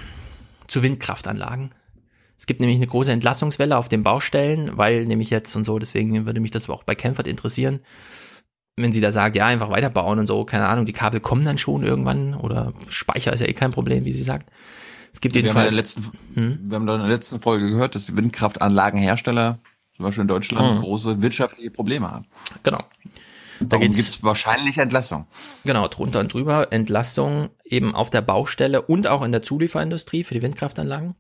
Zu 0.68 0.81
Windkraftanlagen. 0.81 1.76
Es 2.38 2.47
gibt 2.47 2.59
nämlich 2.59 2.77
eine 2.77 2.88
große 2.88 3.11
Entlassungswelle 3.11 3.77
auf 3.77 3.89
den 3.89 4.01
Baustellen, 4.01 4.77
weil 4.77 5.05
nämlich 5.05 5.30
jetzt 5.30 5.55
und 5.55 5.65
so, 5.65 5.77
deswegen 5.77 6.26
würde 6.26 6.39
mich 6.39 6.51
das 6.51 6.69
auch 6.69 6.84
bei 6.84 6.95
Kempfert 6.95 7.27
interessieren 7.27 7.81
wenn 8.77 8.91
sie 8.91 9.01
da 9.01 9.11
sagt, 9.11 9.35
ja, 9.35 9.45
einfach 9.45 9.69
weiterbauen 9.69 10.19
und 10.19 10.27
so, 10.27 10.43
keine 10.45 10.68
Ahnung, 10.68 10.85
die 10.85 10.93
Kabel 10.93 11.19
kommen 11.19 11.43
dann 11.43 11.57
schon 11.57 11.84
irgendwann 11.84 12.34
oder 12.34 12.73
Speicher 12.88 13.34
ist 13.34 13.41
ja 13.41 13.47
eh 13.47 13.53
kein 13.53 13.72
Problem, 13.72 14.05
wie 14.05 14.11
sie 14.11 14.23
sagt. 14.23 14.51
Es 15.13 15.19
gibt 15.19 15.35
wir 15.35 15.41
jedenfalls. 15.41 15.68
Haben 15.68 15.76
letzten, 15.76 16.11
hm? 16.35 16.59
Wir 16.69 16.76
haben 16.76 16.88
da 16.88 16.95
in 16.95 17.01
der 17.01 17.09
letzten 17.09 17.39
Folge 17.39 17.69
gehört, 17.69 17.95
dass 17.95 18.05
die 18.05 18.15
Windkraftanlagenhersteller, 18.15 19.59
zum 19.95 20.03
Beispiel 20.03 20.22
in 20.22 20.27
Deutschland, 20.30 20.76
hm. 20.76 20.81
große 20.81 21.22
wirtschaftliche 21.22 21.69
Probleme 21.69 22.09
haben. 22.09 22.26
Genau. 22.63 22.84
Da 23.69 23.77
gibt 23.77 23.95
es 23.95 24.23
wahrscheinlich 24.23 24.77
Entlassung. 24.77 25.27
Genau, 25.63 25.88
drunter 25.88 26.19
und 26.19 26.33
drüber 26.33 26.71
Entlassung 26.71 27.49
eben 27.63 27.95
auf 27.95 28.09
der 28.09 28.21
Baustelle 28.21 28.81
und 28.81 29.07
auch 29.07 29.21
in 29.23 29.31
der 29.31 29.41
Zulieferindustrie 29.41 30.23
für 30.23 30.33
die 30.33 30.41
Windkraftanlagen. 30.41 31.15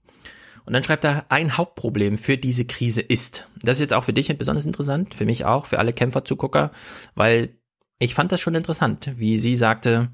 Und 0.65 0.73
dann 0.73 0.83
schreibt 0.83 1.03
er, 1.05 1.25
ein 1.29 1.57
Hauptproblem 1.57 2.17
für 2.17 2.37
diese 2.37 2.65
Krise 2.65 3.01
ist. 3.01 3.47
Das 3.61 3.77
ist 3.77 3.81
jetzt 3.81 3.93
auch 3.93 4.03
für 4.03 4.13
dich 4.13 4.35
besonders 4.37 4.65
interessant, 4.65 5.13
für 5.13 5.25
mich 5.25 5.45
auch, 5.45 5.65
für 5.65 5.79
alle 5.79 5.93
Kämpferzugucker, 5.93 6.71
weil 7.15 7.49
ich 7.99 8.15
fand 8.15 8.31
das 8.31 8.41
schon 8.41 8.55
interessant, 8.55 9.11
wie 9.17 9.37
sie 9.37 9.55
sagte, 9.55 10.09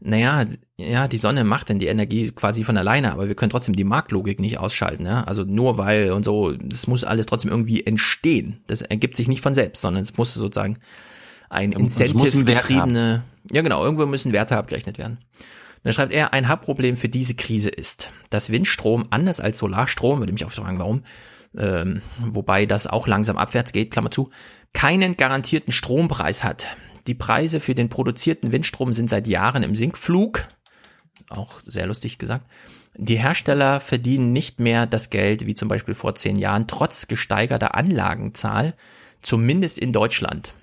naja, 0.00 0.44
ja, 0.76 1.08
die 1.08 1.18
Sonne 1.18 1.44
macht 1.44 1.68
denn 1.68 1.78
die 1.78 1.86
Energie 1.86 2.30
quasi 2.30 2.62
von 2.64 2.76
alleine, 2.76 3.12
aber 3.12 3.28
wir 3.28 3.34
können 3.34 3.50
trotzdem 3.50 3.74
die 3.74 3.84
Marktlogik 3.84 4.40
nicht 4.40 4.58
ausschalten, 4.58 5.06
ja. 5.06 5.24
Also 5.24 5.44
nur 5.44 5.78
weil 5.78 6.12
und 6.12 6.24
so, 6.24 6.52
das 6.52 6.86
muss 6.86 7.04
alles 7.04 7.26
trotzdem 7.26 7.50
irgendwie 7.50 7.86
entstehen. 7.86 8.62
Das 8.66 8.82
ergibt 8.82 9.16
sich 9.16 9.28
nicht 9.28 9.40
von 9.40 9.54
selbst, 9.54 9.80
sondern 9.80 10.02
es 10.02 10.16
muss 10.16 10.34
sozusagen 10.34 10.78
ein 11.48 11.72
Incentive-getriebene, 11.72 13.22
ja 13.50 13.62
genau, 13.62 13.82
irgendwo 13.82 14.06
müssen 14.06 14.32
Werte 14.32 14.56
abgerechnet 14.56 14.98
werden 14.98 15.18
dann 15.84 15.92
schreibt 15.92 16.12
er, 16.12 16.32
ein 16.32 16.48
Hauptproblem 16.48 16.96
für 16.96 17.10
diese 17.10 17.34
Krise 17.34 17.68
ist, 17.68 18.10
dass 18.30 18.50
Windstrom 18.50 19.04
anders 19.10 19.38
als 19.38 19.58
Solarstrom, 19.58 20.18
würde 20.18 20.32
mich 20.32 20.44
auch 20.44 20.50
fragen, 20.50 20.78
warum, 20.78 21.04
ähm, 21.56 22.00
wobei 22.18 22.66
das 22.66 22.86
auch 22.86 23.06
langsam 23.06 23.36
abwärts 23.36 23.72
geht, 23.72 23.90
Klammer 23.90 24.10
zu, 24.10 24.30
keinen 24.72 25.16
garantierten 25.16 25.72
Strompreis 25.72 26.42
hat. 26.42 26.68
Die 27.06 27.14
Preise 27.14 27.60
für 27.60 27.74
den 27.74 27.90
produzierten 27.90 28.50
Windstrom 28.50 28.94
sind 28.94 29.10
seit 29.10 29.26
Jahren 29.26 29.62
im 29.62 29.74
Sinkflug, 29.74 30.48
auch 31.28 31.60
sehr 31.66 31.86
lustig 31.86 32.16
gesagt. 32.16 32.46
Die 32.96 33.16
Hersteller 33.16 33.80
verdienen 33.80 34.32
nicht 34.32 34.60
mehr 34.60 34.86
das 34.86 35.10
Geld 35.10 35.46
wie 35.46 35.54
zum 35.54 35.68
Beispiel 35.68 35.94
vor 35.94 36.14
zehn 36.14 36.36
Jahren, 36.36 36.66
trotz 36.66 37.08
gesteigerter 37.08 37.74
Anlagenzahl, 37.74 38.72
zumindest 39.20 39.78
in 39.78 39.92
Deutschland 39.92 40.54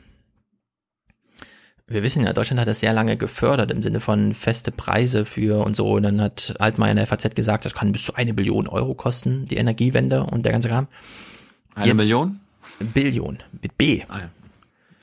wir 1.93 2.03
wissen 2.03 2.23
ja, 2.23 2.34
Deutschland 2.34 2.59
hat 2.59 2.68
das 2.68 2.80
sehr 2.80 2.93
lange 2.93 3.18
gefördert 3.18 3.72
im 3.72 3.81
Sinne 3.81 3.99
von 3.99 4.34
feste 4.34 4.72
Preise 4.72 5.26
für 5.26 5.65
und 5.65 5.76
so. 5.76 5.91
Und 5.91 6.03
dann 6.03 6.22
hat 6.22 6.55
Altmaier 6.59 6.91
in 6.91 6.97
der 6.97 7.07
FAZ 7.07 7.35
gesagt, 7.35 7.65
das 7.65 7.73
kann 7.73 7.91
bis 7.91 8.03
zu 8.03 8.15
eine 8.15 8.34
Billion 8.34 8.68
Euro 8.68 8.93
kosten, 8.93 9.45
die 9.45 9.57
Energiewende 9.57 10.23
und 10.23 10.45
der 10.45 10.51
ganze 10.51 10.69
Kram. 10.69 10.88
Eine 11.76 11.88
Jetzt, 11.88 11.97
Million? 11.97 12.39
Billion, 12.80 13.39
mit 13.61 13.77
B. 13.77 14.03
Ah 14.07 14.19
ja. 14.19 14.30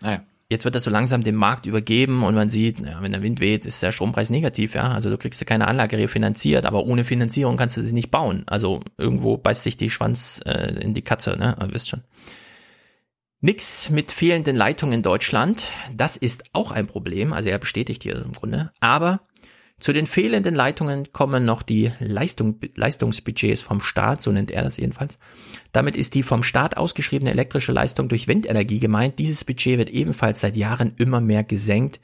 Ah 0.01 0.11
ja. 0.13 0.23
Jetzt 0.51 0.65
wird 0.65 0.75
das 0.75 0.85
so 0.85 0.91
langsam 0.91 1.23
dem 1.23 1.35
Markt 1.35 1.67
übergeben 1.67 2.23
und 2.23 2.35
man 2.35 2.49
sieht, 2.49 2.81
ja, 2.81 3.03
wenn 3.03 3.13
der 3.13 3.23
Wind 3.23 3.39
weht, 3.39 3.67
ist 3.67 3.83
der 3.83 3.93
Strompreis 3.93 4.31
negativ, 4.31 4.75
ja. 4.75 4.93
Also 4.93 5.11
du 5.11 5.19
kriegst 5.19 5.41
ja 5.41 5.45
keine 5.45 5.69
Anlage 5.69 5.99
refinanziert, 5.99 6.65
aber 6.65 6.87
ohne 6.87 7.05
Finanzierung 7.05 7.59
kannst 7.59 7.77
du 7.77 7.83
sie 7.83 7.93
nicht 7.93 8.11
bauen. 8.11 8.45
Also 8.47 8.81
irgendwo 8.97 9.37
beißt 9.37 9.63
sich 9.63 9.77
die 9.77 9.91
Schwanz 9.91 10.41
äh, 10.47 10.73
in 10.81 10.95
die 10.95 11.03
Katze, 11.03 11.37
ne? 11.39 11.55
Ihr 11.61 11.75
wisst 11.75 11.91
schon. 11.91 12.03
Nix 13.41 13.91
mit 13.91 14.11
fehlenden 14.11 14.57
Leitungen 14.57 14.95
in 14.95 15.03
Deutschland. 15.03 15.67
Das 15.95 16.17
ist 16.17 16.45
auch 16.53 16.73
ein 16.73 16.89
Problem. 16.89 17.33
Also 17.33 17.49
er 17.49 17.59
bestätigt 17.59 18.03
hier 18.03 18.17
im 18.17 18.33
Grunde. 18.33 18.73
Aber 18.81 19.21
zu 19.79 19.93
den 19.93 20.09
fehlenden 20.09 20.57
Leitungen 20.57 21.13
kommen 21.13 21.45
noch 21.45 21.63
die 21.63 21.93
Leistung, 22.01 22.59
Leistungsbudgets 22.75 23.63
vom 23.63 23.81
Staat, 23.81 24.23
so 24.23 24.33
nennt 24.33 24.51
er 24.51 24.65
das 24.65 24.77
jedenfalls. 24.77 25.21
Damit 25.71 25.97
ist 25.97 26.15
die 26.15 26.25
vom 26.25 26.43
Staat 26.43 26.77
ausgeschriebene 26.77 27.31
elektrische 27.31 27.71
Leistung 27.71 28.09
durch 28.09 28.27
Windenergie 28.27 28.81
gemeint. 28.81 29.21
Dieses 29.21 29.45
Budget 29.45 29.79
wird 29.79 29.91
ebenfalls 29.91 30.41
seit 30.41 30.57
Jahren 30.57 30.95
immer 30.97 31.21
mehr 31.21 31.45
gesenkt. 31.45 32.01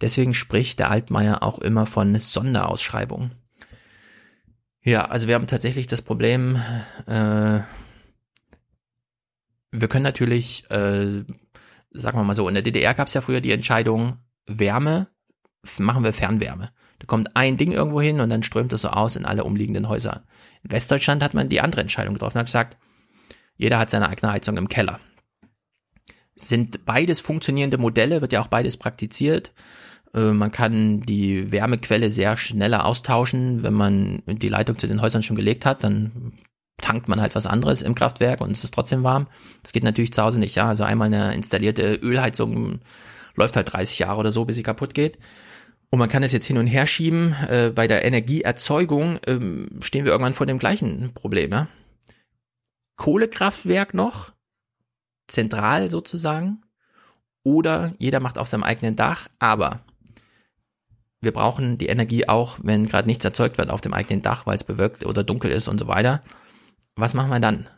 Deswegen 0.00 0.34
spricht 0.34 0.78
der 0.78 0.90
Altmaier 0.90 1.42
auch 1.42 1.58
immer 1.58 1.86
von 1.86 2.16
Sonderausschreibung. 2.16 3.32
Ja, 4.84 5.06
also 5.06 5.26
wir 5.26 5.34
haben 5.34 5.48
tatsächlich 5.48 5.88
das 5.88 6.02
Problem, 6.02 6.62
äh, 7.08 7.58
wir 9.72 9.88
können 9.88 10.04
natürlich, 10.04 10.64
äh, 10.70 11.24
sagen 11.92 12.18
wir 12.18 12.24
mal 12.24 12.34
so, 12.34 12.48
in 12.48 12.54
der 12.54 12.62
DDR 12.62 12.94
gab 12.94 13.08
es 13.08 13.14
ja 13.14 13.20
früher 13.20 13.40
die 13.40 13.52
Entscheidung, 13.52 14.18
Wärme, 14.46 15.08
machen 15.78 16.04
wir 16.04 16.12
Fernwärme. 16.12 16.70
Da 16.98 17.06
kommt 17.06 17.36
ein 17.36 17.56
Ding 17.56 17.72
irgendwo 17.72 18.00
hin 18.00 18.20
und 18.20 18.30
dann 18.30 18.42
strömt 18.42 18.72
es 18.72 18.82
so 18.82 18.88
aus 18.88 19.16
in 19.16 19.24
alle 19.24 19.44
umliegenden 19.44 19.88
Häuser. 19.88 20.24
In 20.62 20.72
Westdeutschland 20.72 21.22
hat 21.22 21.34
man 21.34 21.48
die 21.48 21.60
andere 21.60 21.82
Entscheidung 21.82 22.14
getroffen 22.14 22.38
und 22.38 22.40
hat 22.40 22.46
gesagt, 22.46 22.78
jeder 23.56 23.78
hat 23.78 23.90
seine 23.90 24.08
eigene 24.08 24.32
Heizung 24.32 24.56
im 24.56 24.68
Keller. 24.68 25.00
Sind 26.34 26.84
beides 26.84 27.20
funktionierende 27.20 27.78
Modelle, 27.78 28.20
wird 28.20 28.32
ja 28.32 28.40
auch 28.40 28.48
beides 28.48 28.76
praktiziert. 28.76 29.52
Äh, 30.14 30.32
man 30.32 30.52
kann 30.52 31.00
die 31.00 31.50
Wärmequelle 31.52 32.10
sehr 32.10 32.36
schneller 32.36 32.84
austauschen, 32.84 33.62
wenn 33.62 33.74
man 33.74 34.22
die 34.26 34.48
Leitung 34.48 34.78
zu 34.78 34.86
den 34.86 35.00
Häusern 35.00 35.22
schon 35.22 35.36
gelegt 35.36 35.64
hat, 35.64 35.84
dann 35.84 36.32
tankt 36.78 37.08
man 37.08 37.20
halt 37.20 37.34
was 37.34 37.46
anderes 37.46 37.82
im 37.82 37.94
Kraftwerk 37.94 38.40
und 38.40 38.50
es 38.50 38.64
ist 38.64 38.74
trotzdem 38.74 39.02
warm. 39.02 39.26
Das 39.62 39.72
geht 39.72 39.84
natürlich 39.84 40.12
zu 40.12 40.22
Hause 40.22 40.40
nicht, 40.40 40.54
ja. 40.54 40.68
Also 40.68 40.84
einmal 40.84 41.06
eine 41.06 41.34
installierte 41.34 41.94
Ölheizung 41.94 42.80
läuft 43.34 43.56
halt 43.56 43.72
30 43.72 43.98
Jahre 43.98 44.18
oder 44.18 44.30
so, 44.30 44.44
bis 44.44 44.56
sie 44.56 44.62
kaputt 44.62 44.94
geht. 44.94 45.18
Und 45.90 45.98
man 45.98 46.08
kann 46.08 46.22
es 46.22 46.32
jetzt 46.32 46.46
hin 46.46 46.58
und 46.58 46.66
her 46.66 46.86
schieben. 46.86 47.34
Äh, 47.48 47.72
bei 47.74 47.86
der 47.86 48.04
Energieerzeugung 48.04 49.18
ähm, 49.26 49.68
stehen 49.80 50.04
wir 50.04 50.12
irgendwann 50.12 50.34
vor 50.34 50.46
dem 50.46 50.58
gleichen 50.58 51.12
Problem, 51.14 51.52
ja. 51.52 51.68
Kohlekraftwerk 52.96 53.94
noch, 53.94 54.32
zentral 55.28 55.90
sozusagen, 55.90 56.62
oder 57.42 57.94
jeder 57.98 58.20
macht 58.20 58.38
auf 58.38 58.48
seinem 58.48 58.64
eigenen 58.64 58.96
Dach, 58.96 59.28
aber 59.38 59.80
wir 61.20 61.32
brauchen 61.32 61.78
die 61.78 61.86
Energie 61.86 62.26
auch, 62.26 62.58
wenn 62.62 62.88
gerade 62.88 63.06
nichts 63.06 63.24
erzeugt 63.24 63.58
wird 63.58 63.70
auf 63.70 63.80
dem 63.80 63.92
eigenen 63.92 64.22
Dach, 64.22 64.46
weil 64.46 64.56
es 64.56 64.64
bewölkt 64.64 65.04
oder 65.04 65.24
dunkel 65.24 65.50
ist 65.50 65.68
und 65.68 65.78
so 65.78 65.86
weiter. 65.86 66.22
Was 66.96 67.12
machen 67.12 67.28
wir 67.28 67.40
dann? 67.40 67.68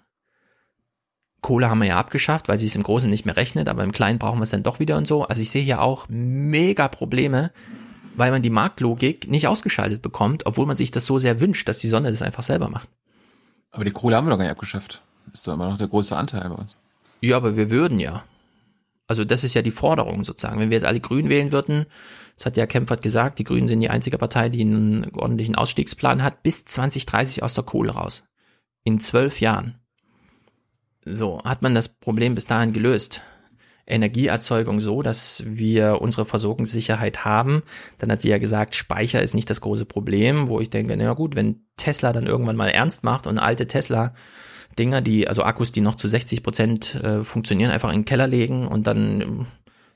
Kohle 1.40 1.68
haben 1.68 1.80
wir 1.80 1.88
ja 1.88 1.98
abgeschafft, 1.98 2.48
weil 2.48 2.58
sie 2.58 2.66
es 2.66 2.76
im 2.76 2.84
Großen 2.84 3.10
nicht 3.10 3.26
mehr 3.26 3.36
rechnet, 3.36 3.68
aber 3.68 3.82
im 3.82 3.92
Kleinen 3.92 4.18
brauchen 4.18 4.38
wir 4.38 4.44
es 4.44 4.50
dann 4.50 4.62
doch 4.62 4.78
wieder 4.78 4.96
und 4.96 5.06
so. 5.06 5.24
Also 5.24 5.42
ich 5.42 5.50
sehe 5.50 5.62
hier 5.62 5.82
auch 5.82 6.06
mega 6.08 6.88
Probleme, 6.88 7.52
weil 8.16 8.30
man 8.30 8.42
die 8.42 8.50
Marktlogik 8.50 9.28
nicht 9.28 9.48
ausgeschaltet 9.48 10.02
bekommt, 10.02 10.46
obwohl 10.46 10.66
man 10.66 10.76
sich 10.76 10.90
das 10.90 11.06
so 11.06 11.18
sehr 11.18 11.40
wünscht, 11.40 11.68
dass 11.68 11.78
die 11.78 11.88
Sonne 11.88 12.10
das 12.10 12.22
einfach 12.22 12.42
selber 12.42 12.68
macht. 12.68 12.88
Aber 13.72 13.84
die 13.84 13.90
Kohle 13.90 14.16
haben 14.16 14.26
wir 14.26 14.30
doch 14.30 14.38
gar 14.38 14.44
nicht 14.44 14.52
abgeschafft. 14.52 15.02
Ist 15.32 15.46
doch 15.46 15.54
immer 15.54 15.68
noch 15.68 15.78
der 15.78 15.88
große 15.88 16.16
Anteil 16.16 16.48
bei 16.48 16.54
uns. 16.54 16.78
Ja, 17.20 17.36
aber 17.36 17.56
wir 17.56 17.70
würden 17.70 17.98
ja. 17.98 18.24
Also 19.08 19.24
das 19.24 19.42
ist 19.42 19.54
ja 19.54 19.62
die 19.62 19.70
Forderung 19.70 20.24
sozusagen. 20.24 20.60
Wenn 20.60 20.70
wir 20.70 20.76
jetzt 20.76 20.86
alle 20.86 21.00
Grün 21.00 21.28
wählen 21.28 21.50
würden, 21.50 21.86
das 22.36 22.46
hat 22.46 22.56
ja 22.56 22.66
Kempfert 22.66 23.02
gesagt, 23.02 23.38
die 23.38 23.44
Grünen 23.44 23.66
sind 23.66 23.80
die 23.80 23.90
einzige 23.90 24.18
Partei, 24.18 24.48
die 24.48 24.60
einen 24.60 25.10
ordentlichen 25.14 25.56
Ausstiegsplan 25.56 26.22
hat, 26.22 26.42
bis 26.42 26.64
2030 26.64 27.42
aus 27.42 27.54
der 27.54 27.64
Kohle 27.64 27.92
raus. 27.92 28.24
In 28.88 29.00
zwölf 29.00 29.42
Jahren. 29.42 29.74
So, 31.04 31.42
hat 31.44 31.60
man 31.60 31.74
das 31.74 31.90
Problem 31.90 32.34
bis 32.34 32.46
dahin 32.46 32.72
gelöst. 32.72 33.22
Energieerzeugung 33.86 34.80
so, 34.80 35.02
dass 35.02 35.44
wir 35.46 36.00
unsere 36.00 36.24
Versorgungssicherheit 36.24 37.26
haben. 37.26 37.62
Dann 37.98 38.10
hat 38.10 38.22
sie 38.22 38.30
ja 38.30 38.38
gesagt, 38.38 38.74
Speicher 38.74 39.20
ist 39.20 39.34
nicht 39.34 39.50
das 39.50 39.60
große 39.60 39.84
Problem, 39.84 40.48
wo 40.48 40.58
ich 40.58 40.70
denke, 40.70 40.96
na 40.96 41.12
gut, 41.12 41.36
wenn 41.36 41.66
Tesla 41.76 42.14
dann 42.14 42.24
irgendwann 42.24 42.56
mal 42.56 42.70
ernst 42.70 43.04
macht 43.04 43.26
und 43.26 43.38
alte 43.38 43.66
Tesla 43.66 44.14
Dinger, 44.78 45.02
die, 45.02 45.28
also 45.28 45.42
Akkus, 45.42 45.70
die 45.70 45.82
noch 45.82 45.96
zu 45.96 46.08
60 46.08 46.42
Prozent 46.42 46.94
äh, 46.94 47.24
funktionieren, 47.24 47.70
einfach 47.70 47.90
in 47.90 48.00
den 48.00 48.04
Keller 48.06 48.26
legen 48.26 48.66
und 48.66 48.86
dann 48.86 49.20
ähm, 49.20 49.46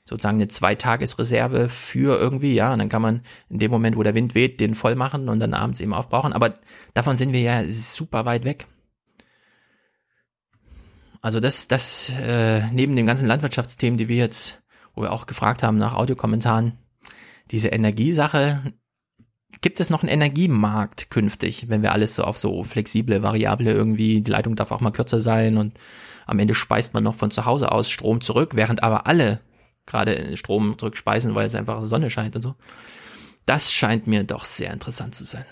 sozusagen 0.05 0.37
eine 0.37 0.49
Zweitagesreserve 0.49 1.67
für 1.67 2.19
irgendwie, 2.19 2.53
ja, 2.53 2.73
und 2.73 2.77
dann 2.77 2.89
kann 2.89 3.01
man 3.01 3.21
in 3.49 3.57
dem 3.57 3.71
Moment, 3.71 3.97
wo 3.97 4.03
der 4.03 4.13
Wind 4.13 4.35
weht, 4.35 4.59
den 4.59 4.75
voll 4.75 4.93
machen 4.93 5.29
und 5.29 5.39
dann 5.39 5.55
abends 5.55 5.79
eben 5.79 5.95
aufbrauchen. 5.95 6.31
Aber 6.31 6.59
davon 6.93 7.15
sind 7.15 7.33
wir 7.33 7.41
ja 7.41 7.63
super 7.69 8.25
weit 8.25 8.45
weg. 8.45 8.67
Also 11.23 11.39
das, 11.39 11.69
das 11.69 12.11
äh, 12.19 12.61
neben 12.73 12.97
den 12.97 13.05
ganzen 13.05 13.27
Landwirtschaftsthemen, 13.27 13.97
die 13.97 14.09
wir 14.09 14.17
jetzt, 14.17 14.61
wo 14.93 15.03
wir 15.03 15.13
auch 15.13 15.25
gefragt 15.25 15.63
haben 15.63 15.77
nach 15.77 15.93
Audiokommentaren, 15.93 16.73
diese 17.49 17.69
Energiesache, 17.69 18.61
gibt 19.61 19.79
es 19.79 19.89
noch 19.89 20.03
einen 20.03 20.11
Energiemarkt 20.11 21.09
künftig, 21.09 21.69
wenn 21.69 21.81
wir 21.81 21.93
alles 21.93 22.15
so 22.15 22.25
auf 22.25 22.37
so 22.37 22.65
flexible 22.65 23.23
Variable 23.23 23.71
irgendwie, 23.71 24.19
die 24.19 24.31
Leitung 24.31 24.57
darf 24.57 24.71
auch 24.71 24.81
mal 24.81 24.91
kürzer 24.91 25.21
sein 25.21 25.55
und 25.55 25.79
am 26.25 26.39
Ende 26.39 26.55
speist 26.55 26.93
man 26.93 27.03
noch 27.03 27.15
von 27.15 27.31
zu 27.31 27.45
Hause 27.45 27.71
aus 27.71 27.89
Strom 27.89 28.19
zurück, 28.19 28.51
während 28.55 28.83
aber 28.83 29.07
alle 29.07 29.39
gerade 29.85 30.35
Strom 30.35 30.77
zurückspeisen, 30.77 31.35
weil 31.35 31.47
es 31.47 31.55
einfach 31.55 31.83
Sonne 31.83 32.09
scheint 32.09 32.35
und 32.35 32.41
so. 32.41 32.55
Das 33.45 33.71
scheint 33.71 34.07
mir 34.07 34.25
doch 34.25 34.43
sehr 34.43 34.73
interessant 34.73 35.15
zu 35.15 35.23
sein. 35.23 35.45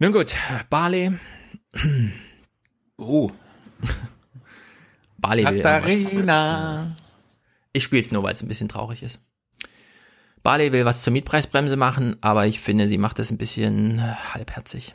Nun 0.00 0.12
gut, 0.12 0.34
Bali. 0.68 1.12
Oh. 3.02 3.30
Bali 5.18 5.44
will 5.44 5.62
Katharina. 5.62 6.76
irgendwas. 6.76 7.02
Ich 7.72 7.82
spiele 7.84 8.02
es 8.02 8.12
nur, 8.12 8.22
weil 8.22 8.34
es 8.34 8.42
ein 8.42 8.48
bisschen 8.48 8.68
traurig 8.68 9.02
ist. 9.02 9.18
Bali 10.42 10.72
will 10.72 10.84
was 10.84 11.02
zur 11.02 11.12
Mietpreisbremse 11.12 11.76
machen, 11.76 12.16
aber 12.20 12.46
ich 12.46 12.60
finde, 12.60 12.88
sie 12.88 12.98
macht 12.98 13.18
das 13.18 13.30
ein 13.30 13.38
bisschen 13.38 13.98
äh, 13.98 14.14
halbherzig. 14.34 14.94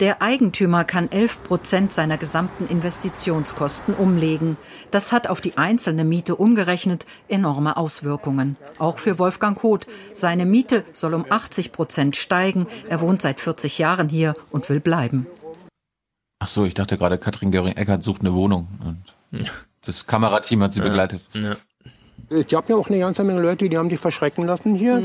Der 0.00 0.22
Eigentümer 0.22 0.84
kann 0.84 1.10
11 1.10 1.42
Prozent 1.42 1.92
seiner 1.92 2.18
gesamten 2.18 2.66
Investitionskosten 2.66 3.94
umlegen. 3.94 4.56
Das 4.92 5.10
hat 5.10 5.28
auf 5.28 5.40
die 5.40 5.58
einzelne 5.58 6.04
Miete 6.04 6.36
umgerechnet 6.36 7.04
enorme 7.26 7.76
Auswirkungen. 7.76 8.56
Auch 8.78 8.98
für 8.98 9.18
Wolfgang 9.18 9.58
Koth. 9.58 9.86
Seine 10.14 10.46
Miete 10.46 10.84
soll 10.92 11.14
um 11.14 11.26
80 11.28 11.72
Prozent 11.72 12.14
steigen. 12.14 12.68
Er 12.88 13.00
wohnt 13.00 13.22
seit 13.22 13.40
40 13.40 13.78
Jahren 13.78 14.08
hier 14.08 14.34
und 14.50 14.68
will 14.68 14.78
bleiben. 14.78 15.26
Ach 16.40 16.48
so, 16.48 16.64
ich 16.64 16.74
dachte 16.74 16.96
gerade, 16.96 17.18
Katrin 17.18 17.50
Göring-Eckert 17.50 18.02
sucht 18.02 18.20
eine 18.20 18.34
Wohnung. 18.34 18.68
Und 18.84 19.50
das 19.84 20.06
Kamerateam 20.06 20.62
hat 20.62 20.72
sie 20.72 20.80
begleitet. 20.80 21.22
Ja. 21.32 21.56
Ich 22.30 22.54
habe 22.54 22.66
ja 22.68 22.76
auch 22.76 22.88
eine 22.88 22.98
ganze 22.98 23.24
Menge 23.24 23.40
Leute, 23.40 23.68
die 23.68 23.78
haben 23.78 23.90
sich 23.90 23.98
verschrecken 23.98 24.46
lassen 24.46 24.74
hier. 24.74 25.02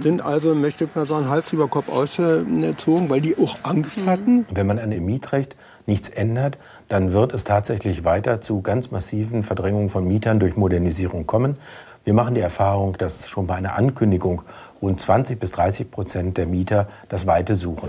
Sind 0.00 0.22
also, 0.22 0.54
möchte 0.54 0.84
ich 0.84 0.94
mal 0.94 1.06
sagen, 1.06 1.28
Hals 1.28 1.52
über 1.52 1.68
Kopf 1.68 1.88
ausgezogen, 1.88 3.08
weil 3.08 3.20
die 3.20 3.36
auch 3.38 3.56
Angst 3.62 4.04
hatten. 4.06 4.46
Wenn 4.50 4.66
man 4.66 4.78
an 4.78 4.90
dem 4.90 5.04
Mietrecht 5.04 5.56
nichts 5.86 6.08
ändert, 6.08 6.58
dann 6.88 7.12
wird 7.12 7.32
es 7.32 7.44
tatsächlich 7.44 8.04
weiter 8.04 8.40
zu 8.40 8.60
ganz 8.62 8.90
massiven 8.90 9.42
Verdrängungen 9.42 9.88
von 9.88 10.06
Mietern 10.06 10.40
durch 10.40 10.56
Modernisierung 10.56 11.26
kommen. 11.26 11.56
Wir 12.04 12.14
machen 12.14 12.34
die 12.34 12.40
Erfahrung, 12.40 12.96
dass 12.98 13.28
schon 13.28 13.46
bei 13.46 13.54
einer 13.54 13.76
Ankündigung 13.76 14.42
rund 14.82 15.00
20 15.00 15.40
bis 15.40 15.52
30 15.52 15.90
Prozent 15.90 16.36
der 16.36 16.46
Mieter 16.46 16.88
das 17.08 17.26
Weite 17.26 17.54
suchen. 17.54 17.88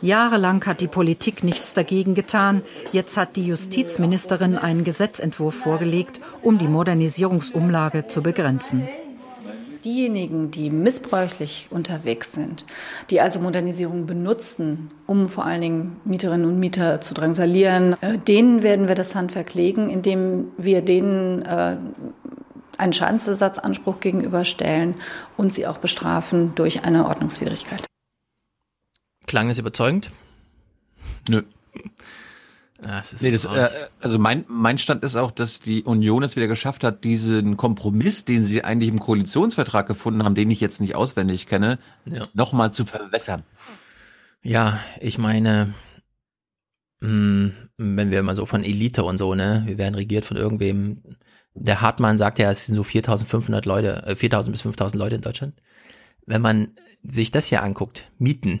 Jahrelang 0.00 0.64
hat 0.66 0.80
die 0.80 0.88
Politik 0.88 1.42
nichts 1.42 1.74
dagegen 1.74 2.14
getan. 2.14 2.62
Jetzt 2.92 3.16
hat 3.16 3.36
die 3.36 3.46
Justizministerin 3.46 4.56
einen 4.56 4.84
Gesetzentwurf 4.84 5.54
vorgelegt, 5.54 6.20
um 6.42 6.58
die 6.58 6.68
Modernisierungsumlage 6.68 8.06
zu 8.06 8.22
begrenzen. 8.22 8.88
Diejenigen, 9.84 10.50
die 10.50 10.70
missbräuchlich 10.70 11.68
unterwegs 11.70 12.32
sind, 12.32 12.64
die 13.10 13.20
also 13.20 13.38
Modernisierung 13.40 14.06
benutzen, 14.06 14.90
um 15.06 15.28
vor 15.28 15.44
allen 15.46 15.60
Dingen 15.60 16.00
Mieterinnen 16.04 16.46
und 16.46 16.58
Mieter 16.58 17.00
zu 17.00 17.14
drangsalieren, 17.14 17.96
äh, 18.02 18.18
denen 18.18 18.62
werden 18.62 18.88
wir 18.88 18.96
das 18.96 19.14
Handwerk 19.14 19.54
legen, 19.54 19.88
indem 19.88 20.48
wir 20.58 20.82
denen 20.82 21.42
äh, 21.42 21.76
einen 22.76 22.92
Schadensersatzanspruch 22.92 24.00
gegenüberstellen 24.00 24.94
und 25.36 25.52
sie 25.52 25.66
auch 25.66 25.78
bestrafen 25.78 26.52
durch 26.54 26.84
eine 26.84 27.06
Ordnungswidrigkeit. 27.06 27.84
Klang 29.28 29.48
es 29.50 29.58
überzeugend? 29.60 30.10
Nö. 31.28 31.42
Ah, 32.82 33.00
es 33.00 33.12
ist 33.12 33.22
Nee, 33.22 33.30
das, 33.32 33.44
äh, 33.44 33.68
also 34.00 34.18
mein, 34.18 34.44
mein 34.48 34.78
Stand 34.78 35.02
ist 35.04 35.16
auch, 35.16 35.30
dass 35.32 35.60
die 35.60 35.82
Union 35.82 36.22
es 36.22 36.34
wieder 36.36 36.46
geschafft 36.46 36.84
hat, 36.84 37.02
diesen 37.04 37.56
Kompromiss, 37.56 38.24
den 38.24 38.46
sie 38.46 38.64
eigentlich 38.64 38.88
im 38.88 39.00
Koalitionsvertrag 39.00 39.86
gefunden 39.86 40.22
haben, 40.24 40.34
den 40.34 40.50
ich 40.50 40.60
jetzt 40.60 40.80
nicht 40.80 40.94
auswendig 40.94 41.46
kenne, 41.46 41.78
Ja. 42.04 42.28
nochmal 42.34 42.72
zu 42.72 42.86
verwässern. 42.86 43.42
Ja, 44.42 44.78
ich 45.00 45.18
meine, 45.18 45.74
mh, 47.00 47.50
wenn 47.78 48.10
wir 48.10 48.22
mal 48.22 48.36
so 48.36 48.46
von 48.46 48.64
Elite 48.64 49.04
und 49.04 49.18
so, 49.18 49.34
ne, 49.34 49.62
wir 49.66 49.78
werden 49.78 49.94
regiert 49.94 50.24
von 50.24 50.36
irgendwem. 50.36 51.02
Der 51.54 51.80
Hartmann 51.80 52.18
sagt 52.18 52.38
ja, 52.38 52.50
es 52.50 52.66
sind 52.66 52.76
so 52.76 52.84
4500 52.84 53.66
Leute, 53.66 54.04
äh, 54.06 54.14
4000 54.16 54.52
bis 54.54 54.62
5000 54.62 54.98
Leute 54.98 55.16
in 55.16 55.22
Deutschland. 55.22 55.54
Wenn 56.26 56.42
man 56.42 56.68
sich 57.02 57.32
das 57.32 57.46
hier 57.46 57.62
anguckt, 57.64 58.10
Mieten. 58.18 58.60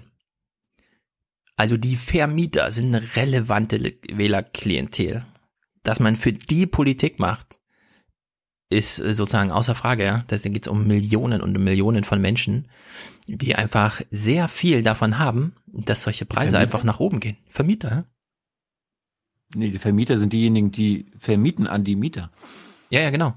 Also 1.58 1.76
die 1.76 1.96
Vermieter 1.96 2.70
sind 2.70 2.94
eine 2.94 3.16
relevante 3.16 3.76
Le- 3.76 3.98
Wählerklientel. 4.10 5.26
Dass 5.82 6.00
man 6.00 6.16
für 6.16 6.32
die 6.32 6.66
Politik 6.66 7.18
macht, 7.18 7.58
ist 8.70 9.00
äh, 9.00 9.14
sozusagen 9.14 9.50
außer 9.50 9.74
Frage, 9.74 10.04
ja. 10.04 10.24
Da 10.28 10.36
geht 10.36 10.66
es 10.66 10.68
um 10.68 10.86
Millionen 10.86 11.40
und 11.40 11.58
Millionen 11.58 12.04
von 12.04 12.20
Menschen, 12.20 12.68
die 13.26 13.54
einfach 13.54 14.00
sehr 14.10 14.48
viel 14.48 14.82
davon 14.82 15.18
haben, 15.18 15.54
dass 15.66 16.02
solche 16.02 16.26
Preise 16.26 16.50
Vermieter? 16.50 16.60
einfach 16.60 16.84
nach 16.84 17.00
oben 17.00 17.20
gehen. 17.20 17.36
Vermieter, 17.48 17.90
ja? 17.90 18.04
Nee, 19.54 19.70
die 19.70 19.78
Vermieter 19.78 20.18
sind 20.18 20.32
diejenigen, 20.32 20.70
die 20.70 21.06
vermieten 21.18 21.66
an 21.66 21.82
die 21.82 21.96
Mieter. 21.96 22.30
Ja, 22.90 23.00
ja, 23.00 23.10
genau. 23.10 23.34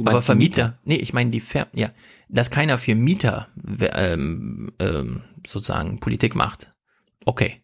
Aber 0.00 0.22
Vermieter, 0.22 0.78
nee, 0.84 0.96
ich 0.96 1.12
meine 1.12 1.30
die 1.30 1.40
Ver 1.40 1.68
ja, 1.72 1.92
dass 2.28 2.50
keiner 2.50 2.78
für 2.78 2.94
Mieter 2.94 3.48
ähm, 3.80 4.72
ähm, 4.80 5.22
sozusagen 5.46 6.00
Politik 6.00 6.34
macht. 6.34 6.70
Okay. 7.24 7.62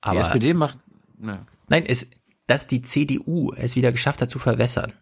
Aber 0.00 0.14
die 0.20 0.20
SPD 0.26 0.54
macht, 0.54 0.78
na, 1.18 1.46
nein, 1.68 1.84
es, 1.86 2.08
dass 2.46 2.66
die 2.66 2.82
CDU 2.82 3.52
es 3.56 3.76
wieder 3.76 3.92
geschafft 3.92 4.22
hat 4.22 4.30
zu 4.30 4.38
verwässern, 4.38 4.92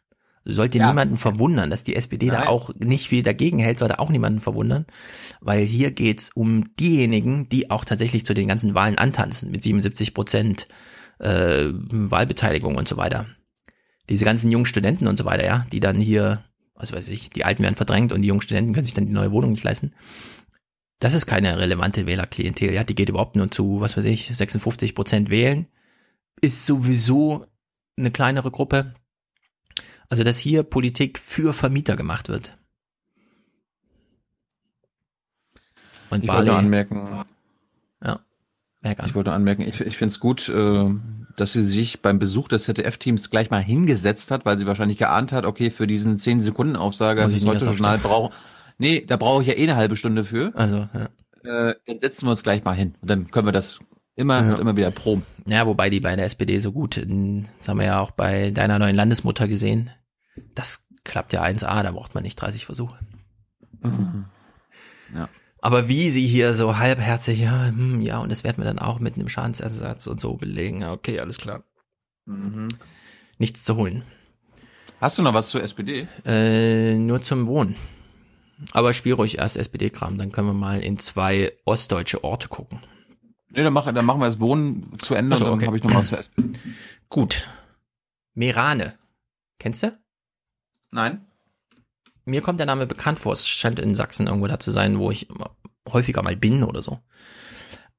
sollte 0.45 0.79
Ja. 0.79 0.89
niemanden 0.89 1.17
verwundern, 1.17 1.71
dass 1.71 1.85
die 1.85 1.97
SPD 1.97 2.29
da 2.29 2.41
Nein. 2.41 2.49
auch 2.49 2.71
nicht 2.79 3.09
viel 3.09 3.23
dagegen 3.23 3.59
hält, 3.59 3.79
sollte 3.79 3.99
auch 3.99 4.11
niemanden 4.11 4.41
verwundern, 4.41 4.87
weil 5.41 5.65
hier 5.65 5.91
geht's 5.91 6.31
um 6.35 6.75
diejenigen, 6.77 7.49
die 7.49 7.71
auch 7.71 7.85
tatsächlich 7.85 8.25
zu 8.27 8.35
den 8.35 8.49
ganzen 8.49 8.75
Wahlen 8.75 8.99
antanzen 8.99 9.51
mit 9.51 9.63
77 9.63 10.15
Prozent 10.15 10.69
äh, 11.19 11.69
Wahlbeteiligung 11.73 12.77
und 12.77 12.89
so 12.89 12.97
weiter. 12.97 13.27
Diese 14.11 14.25
ganzen 14.27 14.51
jungen 14.53 14.67
Studenten 14.67 15.07
und 15.07 15.19
so 15.19 15.25
weiter, 15.25 15.45
ja, 15.47 15.65
die 15.73 15.81
dann 15.81 15.97
hier, 15.99 16.45
was 16.75 16.93
weiß 16.93 17.09
ich, 17.09 17.31
die 17.31 17.45
Alten 17.45 17.63
werden 17.63 17.77
verdrängt 17.77 18.13
und 18.13 18.21
die 18.23 18.29
jungen 18.29 18.43
Studenten 18.43 18.75
können 18.75 18.85
sich 18.85 18.95
dann 18.95 19.07
die 19.07 19.13
neue 19.13 19.33
Wohnung 19.33 19.53
nicht 19.53 19.65
leisten. 19.65 19.93
Das 20.99 21.15
ist 21.15 21.27
keine 21.27 21.59
relevante 21.59 22.07
Wählerklientel, 22.07 22.73
ja, 22.73 22.85
die 22.85 22.95
geht 22.95 23.09
überhaupt 23.09 23.37
nur 23.37 23.51
zu, 23.51 23.81
was 23.81 23.97
weiß 23.97 24.05
ich, 24.05 24.35
56 24.35 24.95
Prozent 24.95 25.29
wählen, 25.29 25.67
ist 26.41 26.67
sowieso 26.67 27.47
eine 27.97 28.11
kleinere 28.11 28.51
Gruppe. 28.51 28.95
Also, 30.09 30.23
dass 30.23 30.39
hier 30.39 30.63
Politik 30.63 31.19
für 31.19 31.53
Vermieter 31.53 31.97
gemacht 31.97 32.29
wird. 32.29 32.57
Und 36.11 36.23
ich 36.23 36.29
Bali, 36.29 36.47
wollte 36.47 36.59
anmerken, 36.59 37.25
ja, 38.05 38.21
merk 38.83 39.01
an. 39.01 39.07
ich 39.07 39.15
wollte 39.15 39.33
anmerken, 39.33 39.63
ich, 39.63 39.81
ich 39.81 39.97
finde 39.97 40.13
es 40.13 40.21
gut, 40.21 40.49
äh, 40.49 40.91
dass 41.37 41.53
sie 41.53 41.65
sich 41.65 42.03
beim 42.03 42.19
Besuch 42.19 42.49
des 42.49 42.65
ZDF-Teams 42.65 43.31
gleich 43.31 43.51
mal 43.51 43.63
hingesetzt 43.63 44.31
hat, 44.31 44.45
weil 44.45 44.59
sie 44.59 44.67
wahrscheinlich 44.67 44.99
geahnt 44.99 45.33
hat, 45.33 45.45
okay, 45.45 45.71
für 45.71 45.87
diesen 45.87 46.19
10 46.19 46.43
Sekunden 46.43 46.77
Aufsager, 46.77 47.25
Muss 47.25 47.33
das 47.33 47.43
ich 47.43 47.49
heute 47.49 47.65
Journal 47.65 47.99
brauche. 47.99 48.33
Nee, 48.79 49.05
da 49.07 49.17
brauche 49.17 49.43
ich 49.43 49.49
ja 49.49 49.55
eh 49.55 49.63
eine 49.63 49.77
halbe 49.77 49.97
Stunde 49.97 50.25
für. 50.25 50.53
Also, 50.55 50.89
ja. 50.93 51.09
Äh, 51.45 51.75
dann 51.87 52.01
setzen 52.01 52.27
wir 52.27 52.31
uns 52.31 52.43
gleich 52.43 52.65
mal 52.65 52.75
hin. 52.75 52.95
Und 53.01 53.11
dann 53.11 53.31
können 53.31 53.47
wir 53.47 53.53
das 53.53 53.81
immer 54.17 54.39
und 54.39 54.59
immer 54.61 54.77
wieder 54.77 54.91
proben. 54.91 55.25
Ja, 55.47 55.67
wobei 55.67 55.91
die 55.91 56.01
bei 56.01 56.17
der 56.17 56.25
SPD 56.25 56.59
so 56.59 56.73
gut, 56.73 56.97
das 56.97 57.69
haben 57.69 57.79
wir 57.79 57.87
ja 57.87 58.01
auch 58.01 58.13
bei 58.13 58.51
deiner 58.51 58.79
neuen 58.79 58.95
Landesmutter 58.97 59.49
gesehen. 59.49 59.91
Das 60.55 60.87
klappt 61.05 61.33
ja 61.33 61.43
1A, 61.43 61.83
da 61.83 61.93
braucht 61.93 62.15
man 62.15 62.23
nicht 62.23 62.37
30 62.37 62.65
Versuche. 62.65 62.99
Ja. 65.15 65.29
Aber 65.61 65.89
wie 65.89 66.11
sie 66.11 66.27
hier 66.27 66.55
so 66.55 66.79
halbherzig, 66.79 67.41
ja, 67.41 67.67
hm, 67.67 68.01
ja, 68.01 68.19
und 68.19 68.31
das 68.31 68.45
werden 68.45 68.59
wir 68.59 68.65
dann 68.65 68.79
auch 68.79 69.01
mit 69.01 69.15
einem 69.15 69.29
Schadensersatz 69.29 70.07
und 70.07 70.21
so 70.21 70.35
belegen. 70.35 70.81
Ja, 70.81 70.93
Okay, 70.93 71.21
alles 71.21 71.39
klar. 71.39 71.65
Nichts 73.39 73.65
zu 73.65 73.77
holen. 73.77 74.03
Hast 75.01 75.19
du 75.19 75.23
noch 75.23 75.35
was 75.35 75.51
zur 75.51 75.63
SPD? 75.63 76.07
Äh, 76.25 76.95
nur 76.95 77.21
zum 77.21 77.47
Wohnen. 77.49 77.77
Aber 78.73 78.93
spiel 78.93 79.15
ruhig 79.15 79.39
erst 79.39 79.57
SPD-Kram, 79.57 80.19
dann 80.19 80.33
können 80.33 80.49
wir 80.49 80.55
mal 80.55 80.81
in 80.81 80.99
zwei 80.99 81.53
ostdeutsche 81.65 82.25
Orte 82.25 82.49
gucken. 82.49 82.81
Nee, 83.51 83.63
dann, 83.63 83.73
mach, 83.73 83.93
dann 83.93 84.05
machen 84.05 84.21
wir 84.21 84.27
das 84.27 84.41
Wohnen 84.41 84.97
zu 84.99 85.15
Ende 85.15 85.37
so, 85.37 85.45
und 85.45 85.51
dann 85.51 85.59
okay. 85.59 85.67
habe 85.67 85.77
ich 85.77 85.85
noch 85.85 85.95
was 85.95 86.09
zur 86.09 86.19
SPD. 86.21 86.59
Gut. 87.09 87.47
Merane. 88.35 88.99
Kennst 89.59 89.83
du? 89.83 89.97
Nein. 90.91 91.25
Mir 92.25 92.41
kommt 92.41 92.59
der 92.59 92.67
Name 92.67 92.87
bekannt 92.87 93.19
vor. 93.19 93.33
Es 93.33 93.49
scheint 93.49 93.79
in 93.79 93.95
Sachsen 93.95 94.27
irgendwo 94.27 94.47
da 94.47 94.59
zu 94.59 94.71
sein, 94.71 94.99
wo 94.99 95.11
ich 95.11 95.29
häufiger 95.89 96.23
mal 96.23 96.37
bin 96.37 96.63
oder 96.65 96.83
so. 96.83 97.01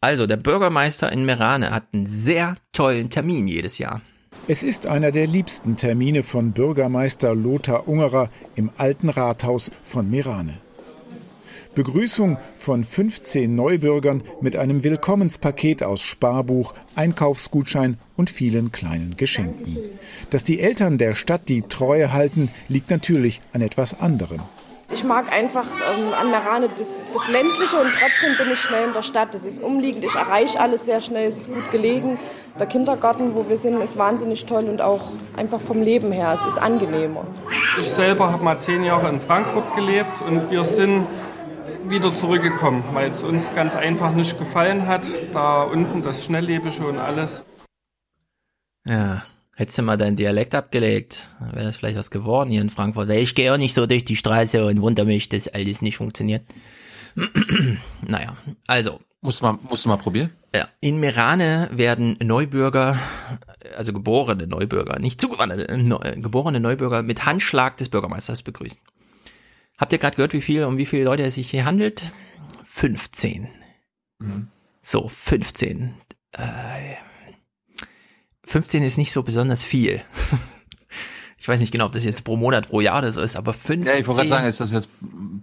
Also, 0.02 0.28
der 0.28 0.38
Bürgermeister 0.38 1.12
in 1.12 1.26
Merane 1.26 1.72
hat 1.72 1.94
einen 1.94 2.06
sehr 2.06 2.58
tollen 2.74 3.10
Termin 3.10 3.48
jedes 3.48 3.78
Jahr. 3.78 4.02
Es 4.48 4.62
ist 4.62 4.86
einer 4.86 5.12
der 5.12 5.26
liebsten 5.26 5.76
Termine 5.76 6.22
von 6.22 6.52
Bürgermeister 6.52 7.34
Lothar 7.34 7.88
Ungerer 7.88 8.30
im 8.56 8.70
alten 8.78 9.10
Rathaus 9.10 9.72
von 9.82 10.08
Merane. 10.08 10.60
Begrüßung 11.74 12.38
von 12.56 12.84
15 12.84 13.56
Neubürgern 13.56 14.22
mit 14.42 14.56
einem 14.56 14.84
Willkommenspaket 14.84 15.82
aus 15.82 16.04
Sparbuch, 16.04 16.76
Einkaufsgutschein 16.94 17.98
und 18.16 18.30
vielen 18.30 18.72
kleinen 18.72 19.18
Geschenken. 19.18 19.80
Dass 20.30 20.44
die 20.44 20.60
Eltern 20.60 21.00
der 21.00 21.16
Stadt 21.16 21.50
die 21.50 21.64
Treue 21.64 22.14
halten, 22.14 22.52
liegt 22.68 22.92
natürlich 22.92 23.42
an 23.52 23.62
etwas 23.62 24.00
anderem. 24.00 24.42
Ich 24.92 25.04
mag 25.04 25.34
einfach 25.34 25.66
ähm, 25.66 26.14
an 26.20 26.30
Merane 26.30 26.70
das, 26.70 27.04
das 27.12 27.28
Ländliche 27.28 27.78
und 27.78 27.92
trotzdem 27.92 28.38
bin 28.38 28.52
ich 28.54 28.60
schnell 28.60 28.88
in 28.88 28.94
der 28.94 29.02
Stadt. 29.02 29.34
Es 29.34 29.44
ist 29.44 29.62
umliegend, 29.62 30.06
ich 30.06 30.14
erreiche 30.14 30.60
alles 30.60 30.86
sehr 30.86 31.02
schnell, 31.02 31.28
es 31.28 31.38
ist 31.38 31.52
gut 31.52 31.72
gelegen. 31.72 32.20
Der 32.60 32.68
Kindergarten, 32.68 33.36
wo 33.36 33.50
wir 33.50 33.58
sind, 33.58 33.82
ist 33.82 33.98
wahnsinnig 33.98 34.46
toll 34.46 34.66
und 34.66 34.82
auch 34.82 35.12
einfach 35.38 35.60
vom 35.60 35.82
Leben 35.82 36.12
her, 36.12 36.38
es 36.40 36.46
ist 36.46 36.60
angenehmer. 36.60 37.26
Ich 37.80 37.90
selber 37.90 38.32
habe 38.32 38.44
mal 38.44 38.60
zehn 38.60 38.84
Jahre 38.84 39.10
in 39.10 39.20
Frankfurt 39.20 39.76
gelebt 39.76 40.22
und 40.22 40.52
wir 40.52 40.64
sind 40.64 41.08
wieder 41.86 42.14
zurückgekommen, 42.14 42.84
weil 42.94 43.10
es 43.10 43.24
uns 43.24 43.54
ganz 43.56 43.76
einfach 43.76 44.12
nicht 44.12 44.38
gefallen 44.38 44.88
hat. 44.88 45.08
Da 45.32 45.64
unten 45.64 46.04
das 46.04 46.24
Schnelllebige 46.24 46.86
und 46.86 47.00
alles. 47.00 47.44
Ja, 48.86 49.24
hättest 49.56 49.78
du 49.78 49.82
mal 49.82 49.98
deinen 49.98 50.16
Dialekt 50.16 50.54
abgelegt, 50.54 51.30
wäre 51.40 51.66
das 51.66 51.78
vielleicht 51.78 51.98
was 51.98 52.12
geworden 52.12 52.52
hier 52.52 52.62
in 52.62 52.70
Frankfurt. 52.70 53.08
Weil 53.08 53.20
ich 53.20 53.34
gehe 53.36 53.52
auch 53.52 53.58
nicht 53.58 53.74
so 53.74 53.86
durch 53.86 54.06
die 54.06 54.16
Straße 54.16 54.64
und 54.64 54.82
wundere 54.82 55.06
mich, 55.06 55.30
dass 55.30 55.48
alles 55.48 55.82
nicht 55.82 55.98
funktioniert. 55.98 56.46
naja, 58.08 58.36
also. 58.68 59.00
Muss 59.22 59.42
man, 59.42 59.58
musst 59.70 59.86
du 59.86 59.90
mal 59.90 59.98
probieren? 59.98 60.30
Ja, 60.54 60.70
in 60.82 61.00
Merane 61.00 61.68
werden 61.72 62.16
Neubürger, 62.22 63.00
also 63.76 63.92
geborene 63.92 64.46
Neubürger, 64.46 65.00
nicht 65.00 65.20
zugewanderte, 65.20 65.80
neu, 65.80 65.98
geborene 66.18 66.60
Neubürger 66.60 67.02
mit 67.02 67.26
Handschlag 67.26 67.76
des 67.78 67.90
Bürgermeisters 67.90 68.44
begrüßt. 68.44 68.80
Habt 69.80 69.92
ihr 69.94 69.98
gerade 69.98 70.16
gehört, 70.16 70.34
wie 70.34 70.42
viel, 70.42 70.64
um 70.64 70.78
wie 70.78 70.86
viele 70.86 71.06
Leute 71.06 71.24
es 71.24 71.36
sich 71.36 71.50
hier 71.50 71.66
handelt? 71.66 72.12
15. 72.66 73.48
So, 74.82 75.08
15. 75.08 75.96
Äh, 76.34 76.96
15 78.46 78.84
ist 78.84 78.98
nicht 78.98 79.12
so 79.12 79.24
besonders 79.24 79.64
viel. 79.64 80.02
Ich 81.46 81.50
weiß 81.50 81.60
nicht 81.60 81.72
genau, 81.72 81.86
ob 81.86 81.92
das 81.92 82.04
jetzt 82.04 82.24
pro 82.24 82.38
Monat, 82.38 82.70
pro 82.70 82.82
Jahr 82.82 82.98
oder 82.98 83.12
so 83.12 83.22
ist, 83.22 83.36
aber 83.36 83.54
15. 83.54 83.86
Ja, 83.86 84.00
ich 84.00 84.08
wollte 84.08 84.22
gerade 84.22 84.30
sagen, 84.30 84.48
ist 84.48 84.62
das 84.62 84.72
jetzt 84.72 84.90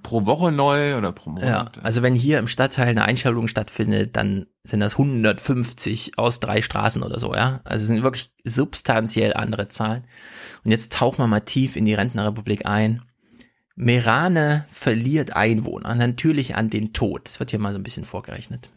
pro 0.03 0.27
Woche 0.27 0.51
neu 0.51 0.97
oder 0.97 1.13
pro 1.13 1.31
Monat? 1.31 1.49
Ja, 1.77 1.83
also 1.85 2.03
wenn 2.03 2.17
hier 2.17 2.41
im 2.41 2.49
Stadtteil 2.49 2.89
eine 2.89 3.05
Einstellung 3.05 3.47
stattfindet, 3.47 4.17
dann 4.17 4.47
sind 4.65 4.81
das 4.81 4.95
150 4.95 6.19
aus 6.19 6.41
drei 6.41 6.61
Straßen 6.61 7.05
oder 7.05 7.21
so, 7.21 7.37
ja. 7.37 7.61
Also 7.63 7.83
es 7.83 7.87
sind 7.87 8.03
wirklich 8.03 8.33
substanziell 8.43 9.35
andere 9.35 9.69
Zahlen. 9.69 10.03
Und 10.65 10.73
jetzt 10.73 10.93
tauchen 10.93 11.19
wir 11.19 11.29
mal 11.29 11.39
tief 11.39 11.77
in 11.77 11.85
die 11.85 11.95
Rentnerrepublik 11.95 12.67
ein. 12.67 13.03
Merane 13.77 14.67
verliert 14.73 15.37
Einwohner, 15.37 15.95
natürlich 15.95 16.57
an 16.57 16.69
den 16.69 16.93
Tod. 16.93 17.29
Das 17.29 17.39
wird 17.39 17.51
hier 17.51 17.61
mal 17.61 17.73
so 17.73 17.79
ein 17.79 17.85
bisschen 17.85 18.05
vorgerechnet. 18.05 18.71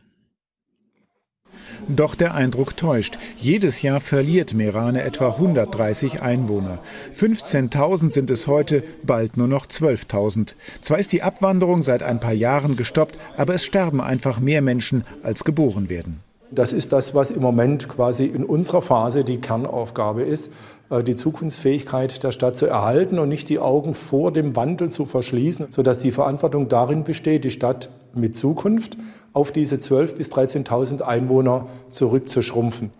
Doch 1.87 2.15
der 2.15 2.33
Eindruck 2.33 2.75
täuscht. 2.75 3.19
Jedes 3.37 3.83
Jahr 3.83 3.99
verliert 3.99 4.55
Merane 4.55 5.03
etwa 5.03 5.29
130 5.29 6.21
Einwohner. 6.21 6.79
15.000 7.13 8.09
sind 8.09 8.31
es 8.31 8.47
heute, 8.47 8.83
bald 9.03 9.37
nur 9.37 9.47
noch 9.47 9.67
12.000. 9.67 10.55
Zwar 10.81 10.97
ist 10.97 11.11
die 11.11 11.21
Abwanderung 11.21 11.83
seit 11.83 12.01
ein 12.01 12.19
paar 12.19 12.33
Jahren 12.33 12.75
gestoppt, 12.75 13.19
aber 13.37 13.53
es 13.53 13.65
sterben 13.65 14.01
einfach 14.01 14.39
mehr 14.39 14.63
Menschen, 14.63 15.03
als 15.21 15.43
geboren 15.43 15.89
werden. 15.89 16.21
Das 16.51 16.73
ist 16.73 16.93
das, 16.93 17.13
was 17.13 17.31
im 17.31 17.41
Moment 17.41 17.89
quasi 17.89 18.25
in 18.25 18.45
unserer 18.45 18.81
Phase 18.81 19.23
die 19.23 19.37
Kernaufgabe 19.37 20.21
ist, 20.23 20.53
die 20.89 21.15
Zukunftsfähigkeit 21.15 22.23
der 22.23 22.31
Stadt 22.31 22.57
zu 22.57 22.67
erhalten 22.67 23.19
und 23.19 23.29
nicht 23.29 23.49
die 23.49 23.59
Augen 23.59 23.93
vor 23.93 24.31
dem 24.31 24.55
Wandel 24.55 24.91
zu 24.91 25.05
verschließen, 25.05 25.71
sodass 25.71 25.99
die 25.99 26.11
Verantwortung 26.11 26.69
darin 26.69 27.03
besteht, 27.03 27.45
die 27.45 27.51
Stadt 27.51 27.89
mit 28.13 28.37
Zukunft 28.37 28.97
auf 29.33 29.51
diese 29.51 29.75
12.000 29.75 30.15
bis 30.15 30.31
13.000 30.31 31.01
Einwohner 31.01 31.67
zurückzuschrumpfen. 31.89 32.91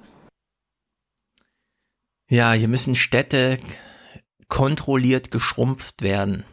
Ja, 2.30 2.53
hier 2.53 2.68
müssen 2.68 2.95
Städte 2.95 3.60
kontrolliert 4.48 5.32
geschrumpft 5.32 6.02
werden. 6.02 6.44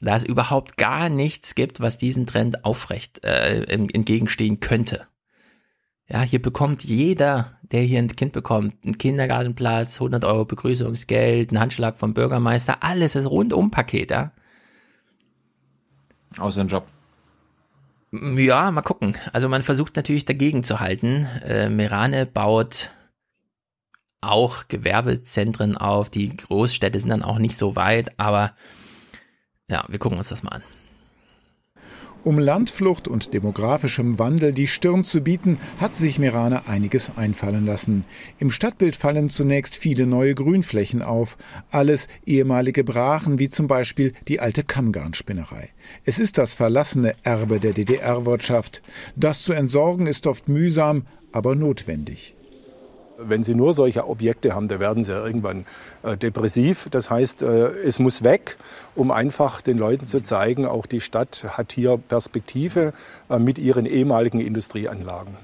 Da 0.00 0.16
es 0.16 0.24
überhaupt 0.24 0.78
gar 0.78 1.10
nichts 1.10 1.54
gibt, 1.54 1.80
was 1.80 1.98
diesen 1.98 2.26
Trend 2.26 2.64
aufrecht 2.64 3.22
äh, 3.22 3.64
entgegenstehen 3.64 4.60
könnte. 4.60 5.06
Ja, 6.12 6.22
hier 6.22 6.42
bekommt 6.42 6.82
jeder, 6.82 7.52
der 7.62 7.82
hier 7.82 8.00
ein 8.00 8.08
Kind 8.16 8.32
bekommt, 8.32 8.74
einen 8.84 8.98
Kindergartenplatz, 8.98 10.00
100 10.00 10.24
Euro 10.24 10.44
Begrüßungsgeld, 10.44 11.50
einen 11.50 11.60
Handschlag 11.60 11.98
vom 11.98 12.14
Bürgermeister, 12.14 12.82
alles 12.82 13.14
ist 13.14 13.26
rundum 13.26 13.70
Paket, 13.70 14.10
ja. 14.10 14.32
Außer 16.36 16.62
ein 16.62 16.68
Job. 16.68 16.86
Ja, 18.12 18.70
mal 18.72 18.82
gucken. 18.82 19.16
Also 19.32 19.48
man 19.48 19.62
versucht 19.62 19.94
natürlich 19.94 20.24
dagegen 20.24 20.64
zu 20.64 20.80
halten. 20.80 21.26
Äh, 21.44 21.68
Merane 21.68 22.26
baut 22.26 22.90
auch 24.20 24.66
Gewerbezentren 24.66 25.76
auf. 25.76 26.10
Die 26.10 26.36
Großstädte 26.36 26.98
sind 26.98 27.10
dann 27.10 27.22
auch 27.22 27.38
nicht 27.38 27.56
so 27.56 27.76
weit, 27.76 28.18
aber 28.18 28.54
ja, 29.68 29.84
wir 29.88 30.00
gucken 30.00 30.18
uns 30.18 30.28
das 30.28 30.42
mal 30.42 30.50
an. 30.50 30.62
Um 32.22 32.38
Landflucht 32.38 33.08
und 33.08 33.32
demografischem 33.32 34.18
Wandel 34.18 34.52
die 34.52 34.66
Stirn 34.66 35.04
zu 35.04 35.22
bieten, 35.22 35.58
hat 35.78 35.96
sich 35.96 36.18
Merane 36.18 36.68
einiges 36.68 37.16
einfallen 37.16 37.64
lassen. 37.64 38.04
Im 38.38 38.50
Stadtbild 38.50 38.94
fallen 38.94 39.30
zunächst 39.30 39.74
viele 39.74 40.06
neue 40.06 40.34
Grünflächen 40.34 41.00
auf, 41.00 41.38
alles 41.70 42.08
ehemalige 42.26 42.84
Brachen 42.84 43.38
wie 43.38 43.48
zum 43.48 43.68
Beispiel 43.68 44.12
die 44.28 44.38
alte 44.38 44.64
Kammgarnspinnerei. 44.64 45.70
Es 46.04 46.18
ist 46.18 46.36
das 46.36 46.52
verlassene 46.52 47.14
Erbe 47.22 47.58
der 47.58 47.72
DDR-Wirtschaft. 47.72 48.82
Das 49.16 49.42
zu 49.42 49.54
entsorgen 49.54 50.06
ist 50.06 50.26
oft 50.26 50.46
mühsam, 50.46 51.06
aber 51.32 51.54
notwendig. 51.54 52.34
Wenn 53.22 53.42
Sie 53.44 53.54
nur 53.54 53.72
solche 53.72 54.08
Objekte 54.08 54.54
haben, 54.54 54.68
da 54.68 54.80
werden 54.80 55.04
Sie 55.04 55.12
ja 55.12 55.24
irgendwann 55.24 55.66
äh, 56.02 56.16
depressiv. 56.16 56.88
Das 56.90 57.10
heißt, 57.10 57.42
äh, 57.42 57.68
es 57.84 57.98
muss 57.98 58.24
weg, 58.24 58.56
um 58.94 59.10
einfach 59.10 59.60
den 59.60 59.78
Leuten 59.78 60.06
zu 60.06 60.22
zeigen, 60.22 60.66
auch 60.66 60.86
die 60.86 61.00
Stadt 61.00 61.46
hat 61.48 61.72
hier 61.72 61.98
Perspektive 61.98 62.92
äh, 63.28 63.38
mit 63.38 63.58
ihren 63.58 63.86
ehemaligen 63.86 64.40
Industrieanlagen. 64.40 65.36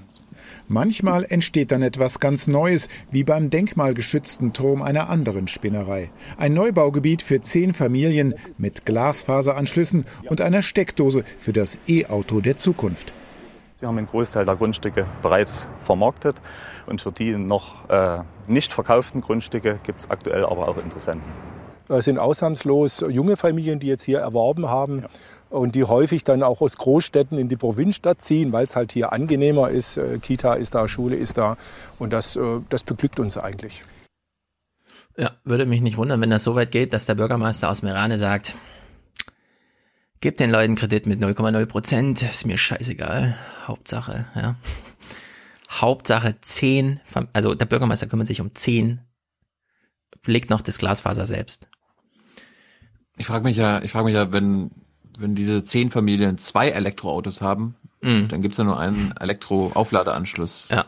Manchmal 0.68 1.24
entsteht 1.28 1.70
dann 1.70 1.82
etwas 1.82 2.18
ganz 2.18 2.48
Neues, 2.48 2.88
wie 3.12 3.22
beim 3.22 3.50
denkmalgeschützten 3.50 4.52
Turm 4.52 4.82
einer 4.82 5.08
anderen 5.08 5.46
Spinnerei. 5.46 6.10
Ein 6.38 6.54
Neubaugebiet 6.54 7.22
für 7.22 7.40
zehn 7.40 7.72
Familien 7.72 8.34
mit 8.58 8.84
Glasfaseranschlüssen 8.84 10.06
und 10.28 10.40
einer 10.40 10.62
Steckdose 10.62 11.22
für 11.38 11.52
das 11.52 11.78
E-Auto 11.86 12.40
der 12.40 12.56
Zukunft. 12.56 13.12
Wir 13.78 13.88
haben 13.88 13.98
einen 13.98 14.08
Großteil 14.08 14.44
der 14.44 14.56
Grundstücke 14.56 15.06
bereits 15.22 15.68
vermarktet 15.82 16.36
und 16.86 17.00
für 17.00 17.12
die 17.12 17.36
noch 17.36 17.88
äh, 17.88 18.18
nicht 18.46 18.72
verkauften 18.72 19.20
Grundstücke 19.20 19.78
gibt 19.82 20.00
es 20.00 20.10
aktuell 20.10 20.44
aber 20.44 20.68
auch 20.68 20.76
Interessenten. 20.76 21.24
äh, 21.88 22.02
sind 22.02 22.18
ausnahmslos 22.18 23.04
junge 23.08 23.36
Familien, 23.36 23.78
die 23.78 23.86
jetzt 23.88 24.02
hier 24.02 24.18
erworben 24.18 24.68
haben. 24.68 25.04
Und 25.48 25.76
die 25.76 25.84
häufig 25.84 26.24
dann 26.24 26.42
auch 26.42 26.60
aus 26.60 26.76
Großstädten 26.76 27.38
in 27.38 27.48
die 27.48 27.56
Provinzstadt 27.56 28.20
ziehen, 28.20 28.52
weil 28.52 28.66
es 28.66 28.74
halt 28.74 28.92
hier 28.92 29.12
angenehmer 29.12 29.70
ist. 29.70 29.96
Äh, 29.96 30.18
Kita 30.18 30.54
ist 30.54 30.74
da, 30.74 30.88
Schule 30.88 31.14
ist 31.16 31.38
da. 31.38 31.56
Und 31.98 32.12
das, 32.12 32.34
äh, 32.34 32.60
das 32.68 32.82
beglückt 32.82 33.20
uns 33.20 33.38
eigentlich. 33.38 33.84
Ja, 35.16 35.30
würde 35.44 35.64
mich 35.64 35.80
nicht 35.80 35.96
wundern, 35.96 36.20
wenn 36.20 36.30
das 36.30 36.44
so 36.44 36.54
weit 36.56 36.72
geht, 36.72 36.92
dass 36.92 37.06
der 37.06 37.14
Bürgermeister 37.14 37.70
aus 37.70 37.82
Merane 37.82 38.18
sagt, 38.18 38.54
gib 40.20 40.36
den 40.36 40.50
Leuten 40.50 40.74
Kredit 40.74 41.06
mit 41.06 41.20
0,0 41.20 41.66
Prozent, 41.66 42.22
ist 42.22 42.44
mir 42.44 42.58
scheißegal. 42.58 43.36
Hauptsache, 43.66 44.26
ja. 44.34 44.56
Hauptsache 45.70 46.40
10, 46.40 47.00
also 47.32 47.54
der 47.54 47.66
Bürgermeister 47.66 48.06
kümmert 48.06 48.28
sich 48.28 48.40
um 48.40 48.54
10, 48.54 49.00
legt 50.24 50.50
noch 50.50 50.60
das 50.60 50.78
Glasfaser 50.78 51.26
selbst. 51.26 51.68
Ich 53.16 53.26
frage 53.26 53.44
mich 53.44 53.56
ja, 53.56 53.82
ich 53.82 53.92
frage 53.92 54.06
mich 54.06 54.14
ja, 54.14 54.32
wenn, 54.32 54.70
wenn 55.18 55.34
diese 55.34 55.64
zehn 55.64 55.90
Familien 55.90 56.38
zwei 56.38 56.68
Elektroautos 56.68 57.40
haben, 57.40 57.76
mm. 58.02 58.28
dann 58.28 58.40
gibt's 58.42 58.58
ja 58.58 58.64
nur 58.64 58.78
einen 58.78 59.14
Elektroaufladeanschluss. 59.18 60.68
Ja. 60.70 60.84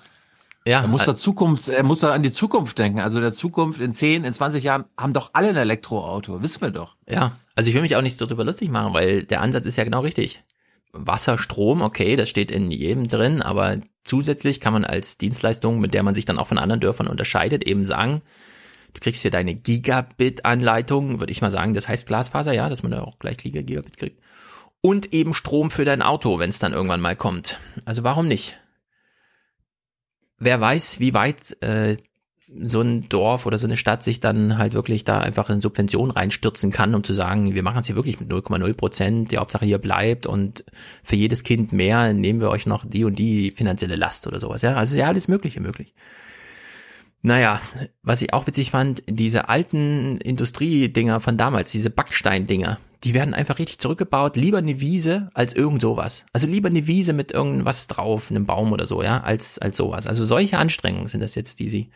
Ja, 0.67 0.83
er 0.83 0.89
muss 0.89 1.07
da 1.07 1.17
Zukunft, 1.17 1.71
er 1.71 1.83
muss 1.83 2.01
da 2.01 2.11
an 2.11 2.23
die 2.23 2.33
Zukunft 2.33 2.79
denken. 2.79 3.01
Also 3.01 3.21
der 3.21 3.33
Zukunft 3.33 3.81
in 3.81 3.95
10, 3.95 4.25
in 4.25 4.35
20 4.35 4.63
Jahren 4.63 4.85
haben 4.99 5.15
doch 5.15 5.31
alle 5.33 5.49
ein 5.49 5.57
Elektroauto, 5.57 6.43
wissen 6.43 6.61
wir 6.61 6.71
doch. 6.71 6.95
Ja, 7.09 7.33
also 7.55 7.71
ich 7.71 7.75
will 7.75 7.81
mich 7.81 7.97
auch 7.97 8.03
nicht 8.03 8.21
darüber 8.21 8.45
lustig 8.45 8.69
machen, 8.69 8.93
weil 8.93 9.23
der 9.23 9.41
Ansatz 9.41 9.65
ist 9.65 9.77
ja 9.77 9.85
genau 9.85 10.01
richtig. 10.01 10.45
Wasser, 10.93 11.39
Strom, 11.39 11.81
okay, 11.81 12.17
das 12.17 12.29
steht 12.29 12.51
in 12.51 12.71
jedem 12.71 13.09
drin, 13.09 13.41
aber 13.41 13.79
zusätzlich 14.09 14.61
kann 14.61 14.73
man 14.73 14.85
als 14.85 15.19
Dienstleistung, 15.19 15.81
mit 15.81 15.95
der 15.95 16.03
man 16.03 16.15
sich 16.15 16.25
dann 16.25 16.39
auch 16.39 16.49
von 16.49 16.59
anderen 16.59 16.81
Dörfern 16.81 17.07
unterscheidet, 17.07 17.65
eben 17.65 17.85
sagen, 17.85 18.23
du 18.95 19.01
kriegst 19.01 19.23
hier 19.23 19.31
deine 19.31 19.55
Gigabit-Anleitung, 19.55 21.21
würde 21.21 21.33
ich 21.33 21.43
mal 21.43 21.51
sagen, 21.51 21.75
das 21.75 21.89
heißt 21.89 22.07
Glasfaser, 22.07 22.53
ja, 22.53 22.69
dass 22.69 22.83
man 22.83 22.93
da 22.93 23.03
auch 23.03 23.19
gleich 23.19 23.37
Gigabit 23.37 23.97
kriegt. 23.97 24.21
Und 24.81 25.13
eben 25.13 25.35
Strom 25.35 25.71
für 25.71 25.85
dein 25.85 26.03
Auto, 26.03 26.39
wenn 26.39 26.51
es 26.51 26.59
dann 26.59 26.73
irgendwann 26.73 27.01
mal 27.01 27.17
kommt. 27.17 27.59
Also 27.85 28.05
warum 28.05 28.29
nicht? 28.29 28.57
wer 30.39 30.61
weiß, 30.61 31.01
wie 31.01 31.15
weit 31.15 31.61
äh, 31.63 31.97
so 32.63 32.81
ein 32.81 33.09
Dorf 33.09 33.45
oder 33.47 33.59
so 33.59 33.67
eine 33.67 33.77
Stadt 33.77 34.03
sich 34.03 34.21
dann 34.21 34.57
halt 34.57 34.73
wirklich 34.73 35.05
da 35.05 35.19
einfach 35.21 35.51
in 35.51 35.61
Subventionen 35.61 36.11
reinstürzen 36.11 36.71
kann, 36.71 36.95
um 36.95 37.05
zu 37.05 37.13
sagen, 37.13 37.55
wir 37.55 37.63
machen 37.63 37.81
es 37.81 37.87
hier 37.87 37.97
wirklich 37.97 38.21
mit 38.21 38.31
0,0 38.31 38.75
Prozent, 38.75 39.31
die 39.33 39.39
Hauptsache 39.39 39.67
hier 39.67 39.79
bleibt 39.79 40.27
und 40.27 40.65
für 41.03 41.17
jedes 41.17 41.43
Kind 41.43 41.73
mehr 41.73 42.13
nehmen 42.15 42.41
wir 42.41 42.49
euch 42.49 42.67
noch 42.67 42.87
die 42.87 43.05
und 43.05 43.19
die 43.19 43.51
finanzielle 43.51 43.97
Last 43.97 44.27
oder 44.27 44.41
sowas. 44.41 44.63
Ja, 44.63 44.75
also 44.75 44.97
ja 44.97 45.09
alles 45.09 45.29
Mögliche 45.29 45.61
möglich. 45.61 45.95
Naja, 47.21 47.61
was 48.03 48.23
ich 48.23 48.33
auch 48.33 48.47
witzig 48.47 48.71
fand, 48.71 49.03
diese 49.09 49.49
alten 49.49 50.19
Industriedinger 50.19 51.21
von 51.21 51.37
damals, 51.37 51.73
diese 51.73 51.91
Backsteindinger, 51.91 52.79
die 53.05 53.15
werden 53.15 53.35
einfach 53.35 53.59
richtig 53.59 53.79
zurückgebaut. 53.79 54.37
Lieber 54.37 54.59
eine 54.59 54.81
Wiese 54.81 55.31
als 55.35 55.55
irgend 55.55 55.83
sowas. 55.83 56.27
Also 56.33 56.47
lieber 56.47 56.69
eine 56.69 56.87
Wiese 56.87 57.13
mit 57.13 57.33
irgendwas 57.33 57.87
drauf, 57.87 58.31
einem 58.31 58.47
Baum 58.47 58.73
oder 58.73 58.87
so, 58.87 59.03
ja, 59.03 59.21
als, 59.21 59.59
als 59.59 59.77
sowas. 59.77 60.07
Also 60.07 60.25
solche 60.25 60.59
Anstrengungen 60.59 61.09
sind 61.09 61.21
das 61.21 61.35
jetzt, 61.35 61.61
die 61.61 61.69
sie 61.69 61.91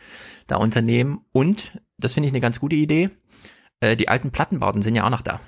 da 0.47 0.57
unternehmen. 0.57 1.25
Und, 1.31 1.79
das 1.97 2.13
finde 2.13 2.27
ich 2.27 2.33
eine 2.33 2.41
ganz 2.41 2.59
gute 2.59 2.75
Idee, 2.75 3.09
äh, 3.81 3.95
die 3.95 4.07
alten 4.07 4.31
Plattenbauten 4.31 4.81
sind 4.81 4.95
ja 4.95 5.05
auch 5.05 5.09
noch 5.09 5.21
da. 5.21 5.41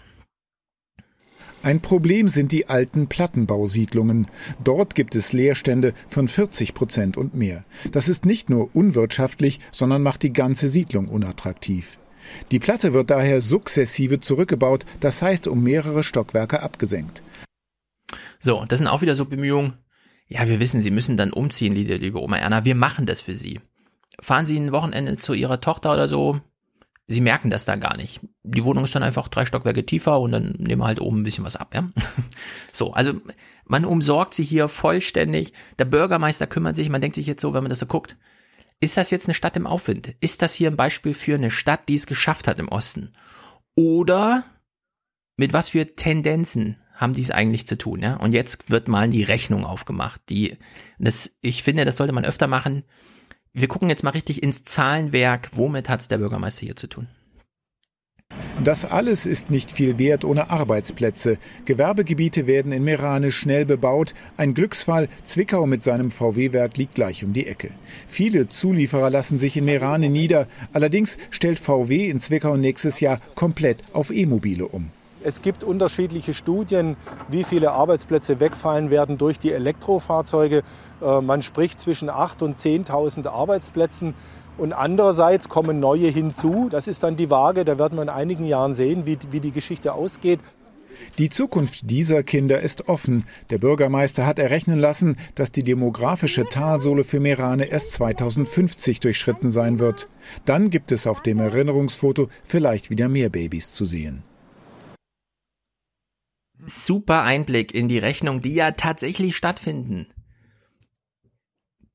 Ein 1.63 1.81
Problem 1.81 2.27
sind 2.27 2.51
die 2.51 2.69
alten 2.69 3.07
Plattenbausiedlungen. 3.07 4.27
Dort 4.63 4.93
gibt 4.93 5.15
es 5.15 5.33
Leerstände 5.33 5.93
von 6.05 6.27
40 6.27 6.75
Prozent 6.75 7.17
und 7.17 7.33
mehr. 7.33 7.65
Das 7.91 8.07
ist 8.07 8.23
nicht 8.23 8.51
nur 8.51 8.75
unwirtschaftlich, 8.75 9.59
sondern 9.71 10.03
macht 10.03 10.21
die 10.21 10.33
ganze 10.33 10.69
Siedlung 10.69 11.07
unattraktiv. 11.07 11.97
Die 12.51 12.59
Platte 12.59 12.93
wird 12.93 13.09
daher 13.09 13.41
sukzessive 13.41 14.19
zurückgebaut, 14.19 14.85
das 14.99 15.21
heißt 15.21 15.47
um 15.47 15.63
mehrere 15.63 16.03
Stockwerke 16.03 16.61
abgesenkt. 16.61 17.21
So, 18.39 18.65
das 18.67 18.79
sind 18.79 18.87
auch 18.87 19.01
wieder 19.01 19.15
so 19.15 19.25
Bemühungen. 19.25 19.73
Ja, 20.27 20.47
wir 20.47 20.59
wissen, 20.59 20.81
Sie 20.81 20.91
müssen 20.91 21.17
dann 21.17 21.31
umziehen, 21.31 21.73
liebe 21.73 22.21
Oma 22.21 22.37
Erna. 22.37 22.65
Wir 22.65 22.75
machen 22.75 23.05
das 23.05 23.21
für 23.21 23.35
Sie. 23.35 23.59
Fahren 24.19 24.45
Sie 24.45 24.57
ein 24.57 24.71
Wochenende 24.71 25.17
zu 25.17 25.33
Ihrer 25.33 25.61
Tochter 25.61 25.93
oder 25.93 26.07
so. 26.07 26.41
Sie 27.07 27.21
merken 27.21 27.51
das 27.51 27.65
dann 27.65 27.79
gar 27.79 27.97
nicht. 27.97 28.21
Die 28.43 28.65
Wohnung 28.65 28.85
ist 28.85 28.95
dann 28.95 29.03
einfach 29.03 29.27
drei 29.27 29.45
Stockwerke 29.45 29.85
tiefer 29.85 30.19
und 30.19 30.31
dann 30.31 30.55
nehmen 30.57 30.81
wir 30.81 30.87
halt 30.87 30.99
oben 30.99 31.19
ein 31.19 31.23
bisschen 31.23 31.45
was 31.45 31.55
ab, 31.55 31.75
ja. 31.75 31.89
So, 32.71 32.93
also 32.93 33.13
man 33.65 33.85
umsorgt 33.85 34.33
sie 34.33 34.43
hier 34.43 34.67
vollständig. 34.67 35.53
Der 35.77 35.85
Bürgermeister 35.85 36.47
kümmert 36.47 36.75
sich, 36.75 36.89
man 36.89 37.01
denkt 37.01 37.15
sich 37.15 37.27
jetzt 37.27 37.41
so, 37.41 37.53
wenn 37.53 37.63
man 37.63 37.69
das 37.69 37.79
so 37.79 37.85
guckt, 37.85 38.17
ist 38.85 38.97
das 38.97 39.11
jetzt 39.11 39.27
eine 39.27 39.33
Stadt 39.33 39.57
im 39.57 39.67
Aufwind? 39.67 40.15
Ist 40.21 40.41
das 40.41 40.53
hier 40.53 40.69
ein 40.69 40.77
Beispiel 40.77 41.13
für 41.13 41.35
eine 41.35 41.51
Stadt, 41.51 41.89
die 41.89 41.95
es 41.95 42.07
geschafft 42.07 42.47
hat 42.47 42.59
im 42.59 42.69
Osten? 42.69 43.13
Oder 43.75 44.43
mit 45.35 45.53
was 45.53 45.69
für 45.69 45.95
Tendenzen 45.95 46.77
haben 46.93 47.13
die 47.13 47.21
es 47.21 47.31
eigentlich 47.31 47.67
zu 47.67 47.77
tun, 47.77 48.01
ja? 48.01 48.15
Und 48.15 48.31
jetzt 48.31 48.69
wird 48.69 48.87
mal 48.87 49.09
die 49.09 49.23
Rechnung 49.23 49.65
aufgemacht. 49.65 50.21
Die, 50.29 50.57
das, 50.97 51.35
ich 51.41 51.61
finde, 51.63 51.83
das 51.83 51.97
sollte 51.97 52.13
man 52.13 52.23
öfter 52.23 52.47
machen. 52.47 52.83
Wir 53.51 53.67
gucken 53.67 53.89
jetzt 53.89 54.03
mal 54.03 54.11
richtig 54.11 54.41
ins 54.41 54.63
Zahlenwerk. 54.63 55.49
Womit 55.53 55.89
hat 55.89 55.99
es 55.99 56.07
der 56.07 56.19
Bürgermeister 56.19 56.65
hier 56.65 56.77
zu 56.77 56.87
tun? 56.87 57.07
Das 58.63 58.85
alles 58.85 59.25
ist 59.25 59.49
nicht 59.49 59.69
viel 59.69 59.99
wert 59.99 60.23
ohne 60.23 60.49
Arbeitsplätze. 60.49 61.37
Gewerbegebiete 61.65 62.47
werden 62.47 62.71
in 62.71 62.83
Merane 62.83 63.31
schnell 63.31 63.65
bebaut. 63.65 64.13
Ein 64.37 64.53
Glücksfall, 64.53 65.09
Zwickau 65.23 65.65
mit 65.65 65.83
seinem 65.83 66.09
VW-Werk 66.09 66.77
liegt 66.77 66.95
gleich 66.95 67.23
um 67.25 67.33
die 67.33 67.47
Ecke. 67.47 67.71
Viele 68.07 68.47
Zulieferer 68.47 69.09
lassen 69.09 69.37
sich 69.37 69.57
in 69.57 69.65
Merane 69.65 70.09
nieder. 70.09 70.47
Allerdings 70.71 71.17
stellt 71.31 71.59
VW 71.59 72.09
in 72.09 72.21
Zwickau 72.21 72.55
nächstes 72.55 73.01
Jahr 73.01 73.19
komplett 73.35 73.83
auf 73.93 74.09
E-Mobile 74.09 74.65
um. 74.65 74.89
Es 75.21 75.41
gibt 75.41 75.63
unterschiedliche 75.63 76.35
Studien, 76.35 76.97
wie 77.29 77.43
viele 77.43 77.71
Arbeitsplätze 77.71 78.39
wegfallen 78.39 78.91
werden 78.91 79.17
durch 79.17 79.39
die 79.39 79.51
Elektrofahrzeuge. 79.51 80.61
Äh, 81.01 81.21
man 81.21 81.41
spricht 81.41 81.79
zwischen 81.79 82.11
8.000 82.11 82.43
und 82.43 82.57
10.000 82.57 83.27
Arbeitsplätzen. 83.27 84.13
Und 84.57 84.73
andererseits 84.73 85.49
kommen 85.49 85.79
neue 85.79 86.07
hinzu. 86.09 86.69
Das 86.69 86.87
ist 86.87 87.03
dann 87.03 87.17
die 87.17 87.29
Waage. 87.29 87.65
Da 87.65 87.77
werden 87.77 87.97
wir 87.97 88.03
in 88.03 88.09
einigen 88.09 88.45
Jahren 88.45 88.73
sehen, 88.73 89.05
wie, 89.05 89.17
wie 89.31 89.39
die 89.39 89.51
Geschichte 89.51 89.93
ausgeht. 89.93 90.39
Die 91.17 91.29
Zukunft 91.29 91.89
dieser 91.89 92.23
Kinder 92.23 92.61
ist 92.61 92.87
offen. 92.87 93.25
Der 93.49 93.57
Bürgermeister 93.57 94.25
hat 94.25 94.39
errechnen 94.39 94.79
lassen, 94.79 95.17
dass 95.35 95.51
die 95.51 95.63
demografische 95.63 96.47
Talsohle 96.47 97.03
für 97.03 97.19
Merane 97.19 97.65
erst 97.65 97.93
2050 97.93 98.99
durchschritten 98.99 99.51
sein 99.51 99.79
wird. 99.79 100.07
Dann 100.45 100.69
gibt 100.69 100.91
es 100.91 101.07
auf 101.07 101.21
dem 101.21 101.39
Erinnerungsfoto 101.39 102.29
vielleicht 102.43 102.89
wieder 102.89 103.09
mehr 103.09 103.29
Babys 103.29 103.71
zu 103.71 103.85
sehen. 103.85 104.23
Super 106.65 107.21
Einblick 107.23 107.75
in 107.75 107.89
die 107.89 107.99
Rechnung, 107.99 108.39
die 108.39 108.55
ja 108.55 108.71
tatsächlich 108.71 109.35
stattfinden. 109.35 110.07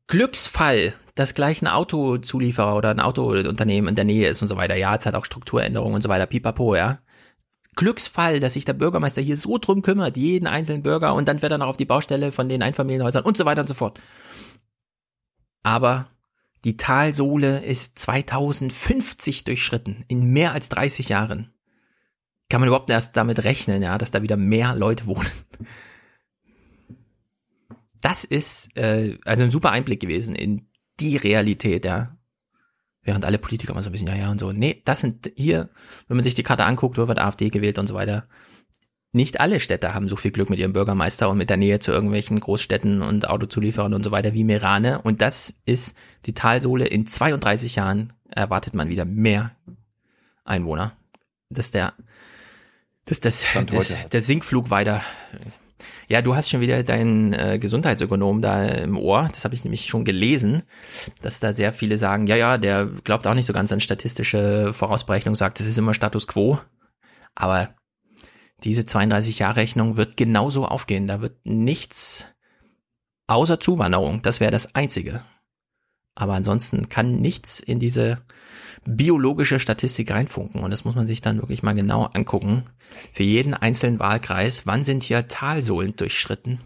Glücksfall, 0.07 0.95
dass 1.21 1.35
gleich 1.35 1.61
ein 1.61 1.69
Autozulieferer 1.69 2.77
oder 2.77 2.91
ein 2.91 2.99
Autounternehmen 2.99 3.91
in 3.91 3.95
der 3.95 4.05
Nähe 4.05 4.29
ist 4.29 4.41
und 4.43 4.49
so 4.49 4.57
weiter. 4.57 4.75
Ja, 4.77 4.97
es 4.97 5.05
hat 5.05 5.15
auch 5.15 5.27
Strukturänderungen 5.27 5.95
und 5.95 6.03
so 6.03 6.09
weiter, 6.09 6.27
pipapo, 6.27 6.75
ja. 6.75 6.99
Glücksfall, 7.77 8.41
dass 8.41 8.55
sich 8.55 8.65
der 8.65 8.73
Bürgermeister 8.73 9.23
hier 9.23 9.37
so 9.37 9.59
drum 9.59 9.83
kümmert, 9.83 10.17
jeden 10.17 10.47
einzelnen 10.47 10.83
Bürger 10.83 11.15
und 11.15 11.29
dann 11.29 11.43
wird 11.43 11.53
er 11.53 11.59
noch 11.59 11.69
auf 11.69 11.77
die 11.77 11.85
Baustelle 11.85 12.33
von 12.33 12.49
den 12.49 12.63
Einfamilienhäusern 12.63 13.25
und 13.25 13.37
so 13.37 13.45
weiter 13.45 13.61
und 13.61 13.69
so 13.69 13.75
fort. 13.75 14.01
Aber 15.63 16.09
die 16.65 16.77
Talsohle 16.77 17.65
ist 17.65 17.99
2050 17.99 19.45
durchschritten, 19.45 20.05
in 20.09 20.33
mehr 20.33 20.53
als 20.53 20.69
30 20.71 21.11
Jahren. 21.11 21.53
Kann 22.49 22.61
man 22.61 22.69
überhaupt 22.69 22.91
erst 22.91 23.17
damit 23.17 23.45
rechnen, 23.45 23.83
ja, 23.83 23.99
dass 23.99 24.11
da 24.11 24.23
wieder 24.23 24.37
mehr 24.37 24.75
Leute 24.75 25.07
wohnen? 25.07 25.31
Das 28.03 28.25
ist 28.25 28.75
äh, 28.77 29.19
also 29.27 29.45
ein 29.45 29.51
super 29.51 29.71
Einblick 29.73 30.01
gewesen 30.01 30.35
in 30.35 30.70
die 31.01 31.16
Realität, 31.16 31.85
ja. 31.85 32.16
Während 33.02 33.24
alle 33.24 33.39
Politiker 33.39 33.72
immer 33.72 33.82
so 33.82 33.89
ein 33.89 33.93
bisschen, 33.93 34.09
ja, 34.09 34.16
ja 34.16 34.31
und 34.31 34.39
so. 34.39 34.52
Nee, 34.52 34.82
das 34.85 35.01
sind 35.01 35.32
hier, 35.35 35.70
wenn 36.06 36.16
man 36.16 36.24
sich 36.24 36.35
die 36.35 36.43
Karte 36.43 36.64
anguckt, 36.64 36.98
wo 36.98 37.09
wird 37.09 37.18
AfD 37.18 37.48
gewählt 37.48 37.78
und 37.78 37.86
so 37.86 37.94
weiter. 37.94 38.28
Nicht 39.12 39.40
alle 39.40 39.59
Städte 39.59 39.94
haben 39.94 40.09
so 40.09 40.16
viel 40.16 40.31
Glück 40.31 40.51
mit 40.51 40.59
ihrem 40.59 40.72
Bürgermeister 40.72 41.28
und 41.28 41.39
mit 41.39 41.51
der 41.51 41.56
Nähe 41.56 41.81
zu 41.81 41.90
irgendwelchen 41.90 42.39
Großstädten 42.39 43.02
und 43.02 43.28
Autozulieferern 43.28 43.94
und 43.94 44.05
so 44.05 44.12
weiter 44.12 44.35
wie 44.35 44.44
Merane. 44.44 45.01
Und 45.02 45.20
das 45.20 45.55
ist 45.66 45.97
die 46.27 46.35
Talsohle. 46.35 46.86
In 46.86 47.06
32 47.06 47.74
Jahren 47.74 48.12
erwartet 48.28 48.74
man 48.74 48.89
wieder 48.89 49.05
mehr 49.05 49.56
Einwohner. 50.44 50.93
Das 51.48 51.66
ist 51.66 51.74
der, 51.74 51.94
das, 53.06 53.20
das, 53.20 53.47
das, 53.66 54.09
der 54.09 54.20
Sinkflug 54.20 54.70
weiter 54.70 55.02
ja, 56.11 56.23
du 56.23 56.35
hast 56.35 56.51
schon 56.51 56.61
wieder 56.61 56.82
deinen 56.82 57.32
äh, 57.32 57.59
Gesundheitsökonom 57.61 58.43
da 58.43 58.66
im 58.66 58.99
Ohr. 58.99 59.28
Das 59.32 59.45
habe 59.45 59.55
ich 59.55 59.62
nämlich 59.62 59.87
schon 59.87 60.05
gelesen, 60.05 60.65
dass 61.23 61.39
da 61.39 61.53
sehr 61.53 61.73
viele 61.73 61.99
sagen, 61.99 62.27
ja, 62.27 62.35
ja, 62.35 62.59
der 62.59 62.87
glaubt 62.87 63.28
auch 63.28 63.35
nicht 63.35 63.47
so 63.47 63.53
ganz 63.53 63.70
an 63.70 63.78
statistische 63.78 64.73
Vorausberechnung, 64.74 65.37
sagt, 65.37 65.61
es 65.61 65.66
ist 65.66 65.78
immer 65.78 65.95
Status 65.95 66.27
quo. 66.27 66.59
Aber 67.37 67.69
diese 68.65 68.82
32-Jahr-Rechnung 68.82 69.97
wird 69.97 70.16
genauso 70.16 70.66
aufgehen. 70.66 71.07
Da 71.07 71.20
wird 71.20 71.47
nichts 71.47 72.27
außer 73.28 73.61
Zuwanderung. 73.61 74.20
Das 74.23 74.41
wäre 74.41 74.51
das 74.51 74.74
Einzige. 74.74 75.23
Aber 76.16 76.35
ansonsten 76.35 76.89
kann 76.89 77.20
nichts 77.20 77.61
in 77.61 77.78
diese 77.78 78.19
biologische 78.86 79.61
Statistik 79.61 80.11
reinfunken. 80.11 80.62
Und 80.62 80.70
das 80.70 80.85
muss 80.85 80.94
man 80.94 81.07
sich 81.07 81.20
dann 81.20 81.39
wirklich 81.39 81.62
mal 81.62 81.74
genau 81.74 82.05
angucken. 82.05 82.65
Für 83.12 83.23
jeden 83.23 83.55
einzelnen 83.55 83.98
Wahlkreis, 83.98 84.66
wann 84.66 84.85
sind 84.85 85.02
hier 85.02 85.28
Talsohlen 85.28 85.94
durchschritten? 85.97 86.61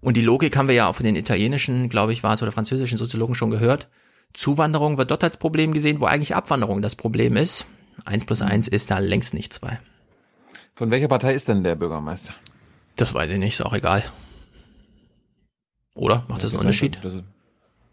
Und 0.00 0.16
die 0.16 0.22
Logik 0.22 0.56
haben 0.56 0.68
wir 0.68 0.74
ja 0.74 0.88
auch 0.88 0.94
von 0.94 1.04
den 1.04 1.16
italienischen, 1.16 1.88
glaube 1.88 2.12
ich, 2.12 2.22
war 2.22 2.32
es, 2.32 2.42
oder 2.42 2.52
französischen 2.52 2.98
Soziologen 2.98 3.34
schon 3.34 3.50
gehört. 3.50 3.88
Zuwanderung 4.32 4.98
wird 4.98 5.10
dort 5.10 5.24
als 5.24 5.38
Problem 5.38 5.72
gesehen, 5.72 6.00
wo 6.00 6.06
eigentlich 6.06 6.36
Abwanderung 6.36 6.82
das 6.82 6.94
Problem 6.94 7.36
ist. 7.36 7.66
Eins 8.04 8.24
plus 8.24 8.42
eins 8.42 8.68
ist 8.68 8.90
da 8.90 8.98
längst 8.98 9.34
nicht 9.34 9.52
zwei. 9.52 9.80
Von 10.76 10.90
welcher 10.90 11.08
Partei 11.08 11.34
ist 11.34 11.48
denn 11.48 11.64
der 11.64 11.74
Bürgermeister? 11.74 12.32
Das 12.96 13.12
weiß 13.12 13.30
ich 13.32 13.38
nicht, 13.38 13.54
ist 13.54 13.66
auch 13.66 13.72
egal. 13.72 14.04
Oder? 15.94 16.24
Macht 16.28 16.44
das 16.44 16.52
einen 16.52 16.60
Unterschied? 16.60 16.98
Dass 17.02 17.14
er, 17.14 17.24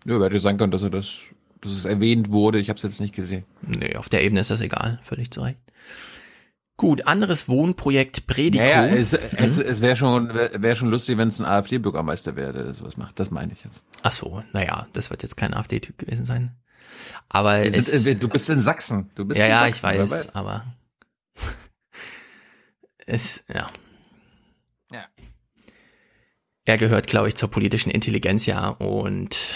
ja, 0.06 0.24
hätte 0.24 0.40
sein 0.40 0.58
können, 0.58 0.72
dass 0.72 0.84
er 0.84 0.92
das, 0.92 1.18
dass 1.66 1.74
es 1.74 1.86
erwähnt 1.86 2.32
wurde. 2.32 2.60
Ich 2.60 2.70
habe 2.70 2.78
es 2.78 2.84
jetzt 2.84 3.02
nicht 3.02 3.16
gesehen. 3.16 3.44
Nee, 3.62 3.96
auf 3.96 4.10
der 4.10 4.24
Ebene 4.24 4.40
ist 4.40 4.50
das 4.50 4.62
egal. 4.62 5.00
Völlig 5.04 5.32
zu 5.32 5.42
Recht. 5.42 5.60
Gut, 6.78 7.08
anderes 7.08 7.48
Wohnprojekt 7.48 8.28
Predico. 8.28 8.64
Naja, 8.64 8.86
es, 8.88 9.14
es, 9.14 9.58
es 9.58 9.80
wäre 9.80 9.96
schon, 9.96 10.30
wär 10.34 10.76
schon 10.76 10.90
lustig, 10.90 11.18
wenn 11.18 11.30
es 11.30 11.40
ein 11.40 11.46
AfD-Bürgermeister 11.46 12.36
wäre, 12.36 12.52
der 12.52 12.74
sowas 12.74 12.98
macht. 12.98 13.18
Das 13.18 13.32
meine 13.32 13.54
ich 13.54 13.64
jetzt. 13.64 13.82
Ach 14.04 14.12
so, 14.12 14.44
naja, 14.52 14.88
das 14.92 15.10
wird 15.10 15.24
jetzt 15.24 15.38
kein 15.38 15.54
AfD-Typ 15.54 15.98
gewesen 15.98 16.26
sein. 16.26 16.56
Aber 17.30 17.60
es, 17.60 17.86
sind, 17.86 18.18
äh, 18.18 18.20
du 18.20 18.28
bist 18.28 18.50
in 18.50 18.62
Sachsen. 18.62 19.10
Du 19.16 19.24
bist 19.24 19.40
ja, 19.40 19.46
in 19.46 19.52
ja, 19.52 19.60
Sachsen, 19.60 19.90
ich 19.90 19.94
wer 19.94 20.10
weiß, 20.12 20.36
aber 20.36 20.66
es, 23.06 23.46
ja. 23.54 23.68
Ja. 24.92 25.06
Er 26.66 26.78
gehört, 26.78 27.08
glaube 27.08 27.30
ich, 27.30 27.36
zur 27.36 27.50
politischen 27.50 27.90
Intelligenz, 27.90 28.46
ja, 28.48 28.70
und 28.70 29.56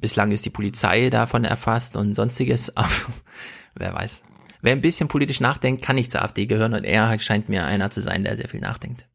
bislang 0.00 0.32
ist 0.32 0.44
die 0.44 0.50
Polizei 0.50 1.10
davon 1.10 1.44
erfasst 1.44 1.96
und 1.96 2.14
sonstiges, 2.14 2.76
aber 2.76 2.88
wer 3.74 3.94
weiß. 3.94 4.22
Wer 4.62 4.72
ein 4.72 4.82
bisschen 4.82 5.08
politisch 5.08 5.40
nachdenkt, 5.40 5.82
kann 5.82 5.96
nicht 5.96 6.10
zur 6.10 6.22
AfD 6.22 6.46
gehören 6.46 6.74
und 6.74 6.84
er 6.84 7.18
scheint 7.18 7.48
mir 7.48 7.64
einer 7.66 7.90
zu 7.90 8.02
sein, 8.02 8.24
der 8.24 8.36
sehr 8.36 8.48
viel 8.48 8.60
nachdenkt. 8.60 9.06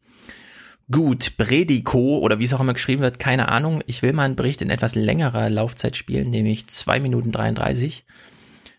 Gut, 0.91 1.37
Predico 1.37 2.19
oder 2.19 2.37
wie 2.39 2.43
es 2.45 2.53
auch 2.53 2.59
immer 2.59 2.73
geschrieben 2.73 3.01
wird, 3.01 3.17
keine 3.19 3.49
Ahnung. 3.49 3.81
Ich 3.87 4.01
will 4.03 4.13
mal 4.13 4.23
einen 4.23 4.35
Bericht 4.35 4.61
in 4.61 4.69
etwas 4.69 4.93
längerer 4.95 5.49
Laufzeit 5.49 5.95
spielen, 5.95 6.29
nämlich 6.29 6.67
zwei 6.67 6.99
Minuten 6.99 7.31
33. 7.31 8.05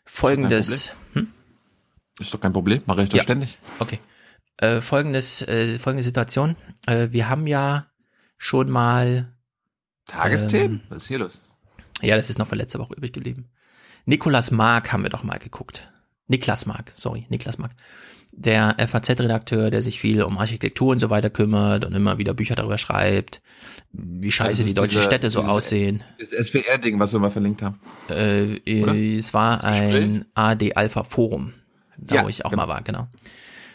Folgendes. 0.05 0.93
Hm? 1.15 1.29
Ist 2.21 2.33
doch 2.33 2.41
kein 2.41 2.53
Problem, 2.53 2.83
mache 2.87 3.03
ich 3.03 3.09
doch 3.09 3.17
Ja. 3.17 3.23
ständig. 3.25 3.59
Okay. 3.81 3.99
Äh, 4.59 4.81
folgendes, 4.81 5.43
äh, 5.43 5.79
folgende 5.79 6.03
Situation. 6.05 6.57
Äh, 6.87 7.09
wir 7.11 7.29
haben 7.29 7.47
ja 7.47 7.87
schon 8.39 8.71
mal 8.71 9.33
Tagesthemen? 10.07 10.81
Ähm, 10.81 10.87
Was 10.89 11.03
ist 11.03 11.09
hier 11.09 11.19
los? 11.19 11.43
Ja, 12.03 12.17
das 12.17 12.31
ist 12.31 12.39
noch 12.39 12.47
von 12.49 12.59
letzter 12.59 12.79
Woche 12.79 12.95
übrig 12.95 13.13
geblieben. 13.13 13.49
Nikolas 14.05 14.51
Mark 14.51 14.93
haben 14.93 15.03
wir 15.03 15.11
doch 15.11 15.25
mal 15.25 15.39
geguckt. 15.39 15.91
Niklas 16.29 16.67
Mark, 16.67 16.93
sorry, 16.95 17.27
Niklas 17.29 17.59
Mark. 17.59 17.73
Der 18.33 18.75
FAZ-Redakteur, 18.87 19.71
der 19.71 19.81
sich 19.83 19.99
viel 20.01 20.23
um 20.23 20.37
Architektur 20.39 20.91
und 20.91 20.99
so 20.99 21.09
weiter 21.09 21.31
kümmert 21.31 21.85
und 21.85 21.95
immer 21.95 22.19
wieder 22.19 22.35
Bücher 22.35 22.55
darüber 22.55 22.77
schreibt, 22.77 23.41
wie 23.93 24.31
scheiße 24.31 24.59
Das 24.63 24.67
die 24.67 24.75
deutschen 24.75 24.99
dieser- 24.99 25.03
Städte 25.03 25.31
so 25.31 25.43
aussehen. 25.43 26.03
Das 26.19 26.31
SWR-Ding, 26.31 26.99
was 26.99 27.13
wir 27.13 27.21
mal 27.21 27.31
verlinkt 27.31 27.63
haben. 27.63 27.81
Äh, 28.11 28.83
Oder? 28.83 28.95
es 28.95 29.33
war 29.33 29.65
ein 29.65 30.27
AD 30.35 30.75
Alpha 30.75 31.05
Forum, 31.05 31.55
da 31.97 32.17
Ja, 32.17 32.25
wo 32.25 32.29
ich 32.29 32.45
auch 32.45 32.51
genau. 32.51 32.67
mal 32.67 32.69
war, 32.69 32.83
genau. 32.83 33.07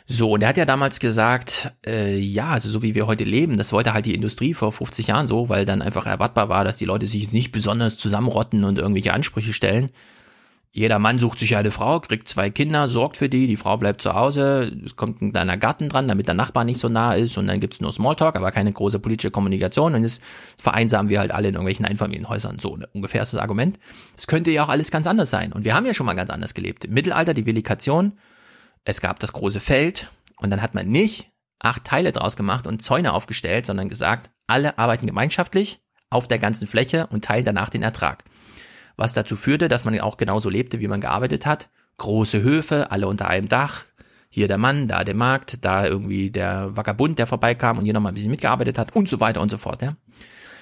So, 0.05 0.31
und 0.31 0.41
er 0.41 0.49
hat 0.49 0.57
ja 0.57 0.65
damals 0.65 0.99
gesagt, 0.99 1.71
äh, 1.85 2.17
ja, 2.17 2.49
also 2.49 2.69
so 2.69 2.81
wie 2.81 2.95
wir 2.95 3.07
heute 3.07 3.23
leben, 3.23 3.57
das 3.57 3.71
wollte 3.71 3.93
halt 3.93 4.05
die 4.05 4.15
Industrie 4.15 4.53
vor 4.53 4.71
50 4.71 5.07
Jahren 5.07 5.27
so, 5.27 5.49
weil 5.49 5.65
dann 5.65 5.81
einfach 5.81 6.05
erwartbar 6.05 6.49
war, 6.49 6.63
dass 6.63 6.77
die 6.77 6.85
Leute 6.85 7.07
sich 7.07 7.31
nicht 7.31 7.51
besonders 7.51 7.97
zusammenrotten 7.97 8.63
und 8.63 8.77
irgendwelche 8.77 9.13
Ansprüche 9.13 9.53
stellen. 9.53 9.91
Jeder 10.73 10.99
Mann 10.99 11.19
sucht 11.19 11.39
sich 11.39 11.57
eine 11.57 11.69
Frau, 11.69 11.99
kriegt 11.99 12.29
zwei 12.29 12.49
Kinder, 12.49 12.87
sorgt 12.87 13.17
für 13.17 13.27
die, 13.27 13.45
die 13.45 13.57
Frau 13.57 13.75
bleibt 13.75 14.01
zu 14.01 14.13
Hause, 14.13 14.71
es 14.85 14.95
kommt 14.95 15.21
ein 15.21 15.33
kleiner 15.33 15.57
Garten 15.57 15.89
dran, 15.89 16.07
damit 16.07 16.27
der 16.27 16.33
Nachbar 16.33 16.63
nicht 16.63 16.79
so 16.79 16.87
nah 16.87 17.13
ist 17.13 17.37
und 17.37 17.47
dann 17.47 17.59
gibt's 17.59 17.81
nur 17.81 17.91
Smalltalk, 17.91 18.37
aber 18.37 18.51
keine 18.53 18.71
große 18.71 18.99
politische 18.99 19.31
Kommunikation 19.31 19.95
und 19.95 20.03
jetzt 20.03 20.23
vereinsamen 20.57 21.09
wir 21.09 21.19
halt 21.19 21.31
alle 21.31 21.49
in 21.49 21.55
irgendwelchen 21.55 21.85
Einfamilienhäusern. 21.85 22.57
So 22.59 22.77
ne, 22.77 22.87
ungefähr 22.93 23.21
ist 23.21 23.33
das 23.33 23.41
Argument. 23.41 23.79
Es 24.15 24.27
könnte 24.27 24.49
ja 24.51 24.63
auch 24.63 24.69
alles 24.69 24.91
ganz 24.91 25.07
anders 25.07 25.29
sein 25.29 25.51
und 25.51 25.65
wir 25.65 25.75
haben 25.75 25.85
ja 25.85 25.93
schon 25.93 26.05
mal 26.05 26.13
ganz 26.13 26.29
anders 26.29 26.53
gelebt. 26.53 26.85
Im 26.85 26.93
Mittelalter 26.93 27.33
die 27.33 27.45
Villikation, 27.45 28.13
es 28.83 29.01
gab 29.01 29.19
das 29.19 29.33
große 29.33 29.59
Feld 29.59 30.11
und 30.37 30.49
dann 30.49 30.61
hat 30.61 30.73
man 30.73 30.87
nicht 30.87 31.31
acht 31.59 31.83
Teile 31.83 32.11
draus 32.11 32.35
gemacht 32.35 32.67
und 32.67 32.81
Zäune 32.81 33.13
aufgestellt, 33.13 33.65
sondern 33.65 33.89
gesagt, 33.89 34.31
alle 34.47 34.77
arbeiten 34.77 35.05
gemeinschaftlich 35.05 35.79
auf 36.09 36.27
der 36.27 36.39
ganzen 36.39 36.67
Fläche 36.67 37.07
und 37.07 37.23
teilen 37.23 37.45
danach 37.45 37.69
den 37.69 37.83
Ertrag. 37.83 38.23
Was 38.97 39.13
dazu 39.13 39.35
führte, 39.35 39.67
dass 39.67 39.85
man 39.85 39.99
auch 39.99 40.17
genauso 40.17 40.49
lebte, 40.49 40.79
wie 40.79 40.87
man 40.87 41.01
gearbeitet 41.01 41.45
hat. 41.45 41.69
Große 41.97 42.41
Höfe, 42.41 42.91
alle 42.91 43.07
unter 43.07 43.27
einem 43.27 43.47
Dach. 43.47 43.85
Hier 44.29 44.47
der 44.47 44.57
Mann, 44.57 44.87
da 44.87 45.03
der 45.03 45.15
Markt, 45.15 45.63
da 45.65 45.85
irgendwie 45.85 46.31
der 46.31 46.75
Vagabund, 46.75 47.19
der 47.19 47.27
vorbeikam 47.27 47.77
und 47.77 47.85
hier 47.85 47.93
nochmal 47.93 48.11
ein 48.11 48.15
bisschen 48.15 48.31
mitgearbeitet 48.31 48.77
hat 48.77 48.95
und 48.95 49.09
so 49.09 49.19
weiter 49.19 49.41
und 49.41 49.51
so 49.51 49.57
fort. 49.57 49.81
Ja? 49.81 49.95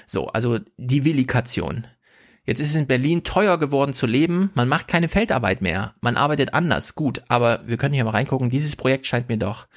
So, 0.08 0.28
also 0.28 0.60
die 0.78 1.06
Villikation. 1.06 1.88
Jetzt 2.50 2.62
ist 2.62 2.72
es 2.72 2.76
in 2.78 2.88
Berlin 2.88 3.24
teuer 3.24 3.60
geworden 3.60 3.94
zu 3.94 4.08
leben. 4.08 4.50
Man 4.56 4.68
macht 4.68 4.88
keine 4.88 5.08
Feldarbeit 5.08 5.62
mehr. 5.62 5.94
Man 6.02 6.18
arbeitet 6.18 6.56
anders. 6.56 6.96
Gut, 6.96 7.22
aber 7.28 7.62
wir 7.68 7.78
können 7.78 7.94
hier 7.94 8.04
mal 8.04 8.10
reingucken. 8.10 8.50
Dieses 8.50 8.76
Projekt 8.76 9.06
scheint 9.06 9.30
mir 9.30 9.38
doch. 9.38 9.68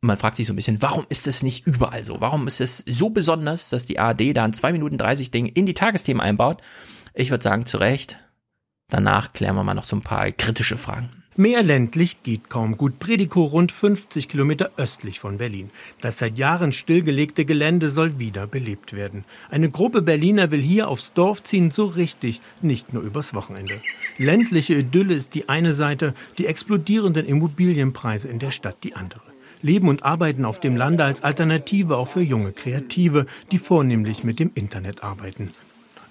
Man 0.00 0.16
fragt 0.16 0.34
sich 0.34 0.48
so 0.48 0.54
ein 0.54 0.56
bisschen, 0.56 0.82
warum 0.82 1.06
ist 1.08 1.28
es 1.28 1.44
nicht 1.44 1.68
überall 1.68 2.02
so? 2.02 2.20
Warum 2.20 2.48
ist 2.48 2.60
es 2.60 2.78
so 2.78 3.10
besonders, 3.10 3.70
dass 3.70 3.86
die 3.86 4.00
ARD 4.00 4.36
da 4.36 4.42
ein 4.42 4.52
2 4.52 4.72
Minuten 4.72 4.98
30 4.98 5.30
Ding 5.30 5.46
in 5.46 5.66
die 5.66 5.74
Tagesthemen 5.74 6.20
einbaut? 6.20 6.62
Ich 7.14 7.30
würde 7.30 7.44
sagen, 7.44 7.64
zu 7.64 7.76
Recht. 7.76 8.18
Danach 8.88 9.32
klären 9.32 9.54
wir 9.54 9.62
mal 9.62 9.74
noch 9.74 9.84
so 9.84 9.94
ein 9.94 10.02
paar 10.02 10.32
kritische 10.32 10.78
Fragen. 10.78 11.22
Mehr 11.36 11.64
ländlich 11.64 12.22
geht 12.22 12.48
kaum 12.48 12.76
gut. 12.76 13.00
Predico 13.00 13.42
rund 13.42 13.72
50 13.72 14.28
Kilometer 14.28 14.70
östlich 14.76 15.18
von 15.18 15.38
Berlin. 15.38 15.70
Das 16.00 16.18
seit 16.18 16.38
Jahren 16.38 16.70
stillgelegte 16.70 17.44
Gelände 17.44 17.90
soll 17.90 18.20
wieder 18.20 18.46
belebt 18.46 18.92
werden. 18.92 19.24
Eine 19.50 19.68
Gruppe 19.68 20.00
Berliner 20.00 20.52
will 20.52 20.60
hier 20.60 20.86
aufs 20.86 21.12
Dorf 21.12 21.42
ziehen, 21.42 21.72
so 21.72 21.86
richtig, 21.86 22.40
nicht 22.62 22.92
nur 22.92 23.02
übers 23.02 23.34
Wochenende. 23.34 23.80
Ländliche 24.16 24.74
Idylle 24.74 25.14
ist 25.14 25.34
die 25.34 25.48
eine 25.48 25.72
Seite, 25.72 26.14
die 26.38 26.46
explodierenden 26.46 27.26
Immobilienpreise 27.26 28.28
in 28.28 28.38
der 28.38 28.52
Stadt 28.52 28.76
die 28.84 28.94
andere. 28.94 29.22
Leben 29.60 29.88
und 29.88 30.04
arbeiten 30.04 30.44
auf 30.44 30.60
dem 30.60 30.76
Lande 30.76 31.02
als 31.02 31.24
Alternative 31.24 31.96
auch 31.96 32.06
für 32.06 32.22
junge 32.22 32.52
Kreative, 32.52 33.26
die 33.50 33.58
vornehmlich 33.58 34.22
mit 34.22 34.38
dem 34.38 34.52
Internet 34.54 35.02
arbeiten. 35.02 35.52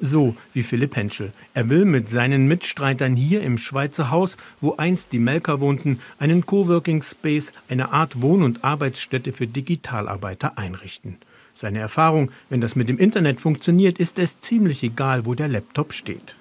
So 0.06 0.36
wie 0.52 0.64
Philipp 0.64 0.98
Henschel. 0.98 1.32
Er 1.54 1.70
will 1.70 1.86
mit 1.86 2.10
seinen 2.10 2.46
Mitstreitern 2.46 3.16
hier 3.16 3.42
im 3.42 3.58
Schweizer 3.58 4.12
Haus, 4.12 4.36
wo 4.60 4.76
einst 4.76 5.14
die 5.14 5.20
Melker 5.20 5.62
wohnten, 5.62 6.02
einen 6.20 6.46
Coworking 6.46 7.02
Space, 7.02 7.54
eine 7.70 7.94
Art 7.94 8.22
Wohn- 8.22 8.44
und 8.44 8.66
Arbeitsstätte 8.66 9.32
für 9.32 9.48
Digitalarbeiter 9.48 10.58
einrichten. 10.58 11.16
Seine 11.54 11.80
Erfahrung, 11.80 12.32
wenn 12.50 12.60
das 12.60 12.76
mit 12.76 12.90
dem 12.90 12.98
Internet 12.98 13.40
funktioniert, 13.40 13.98
ist 13.98 14.20
es 14.20 14.42
ziemlich 14.42 14.84
egal, 14.84 15.26
wo 15.26 15.36
der 15.36 15.48
Laptop 15.48 15.94
steht. 15.94 16.36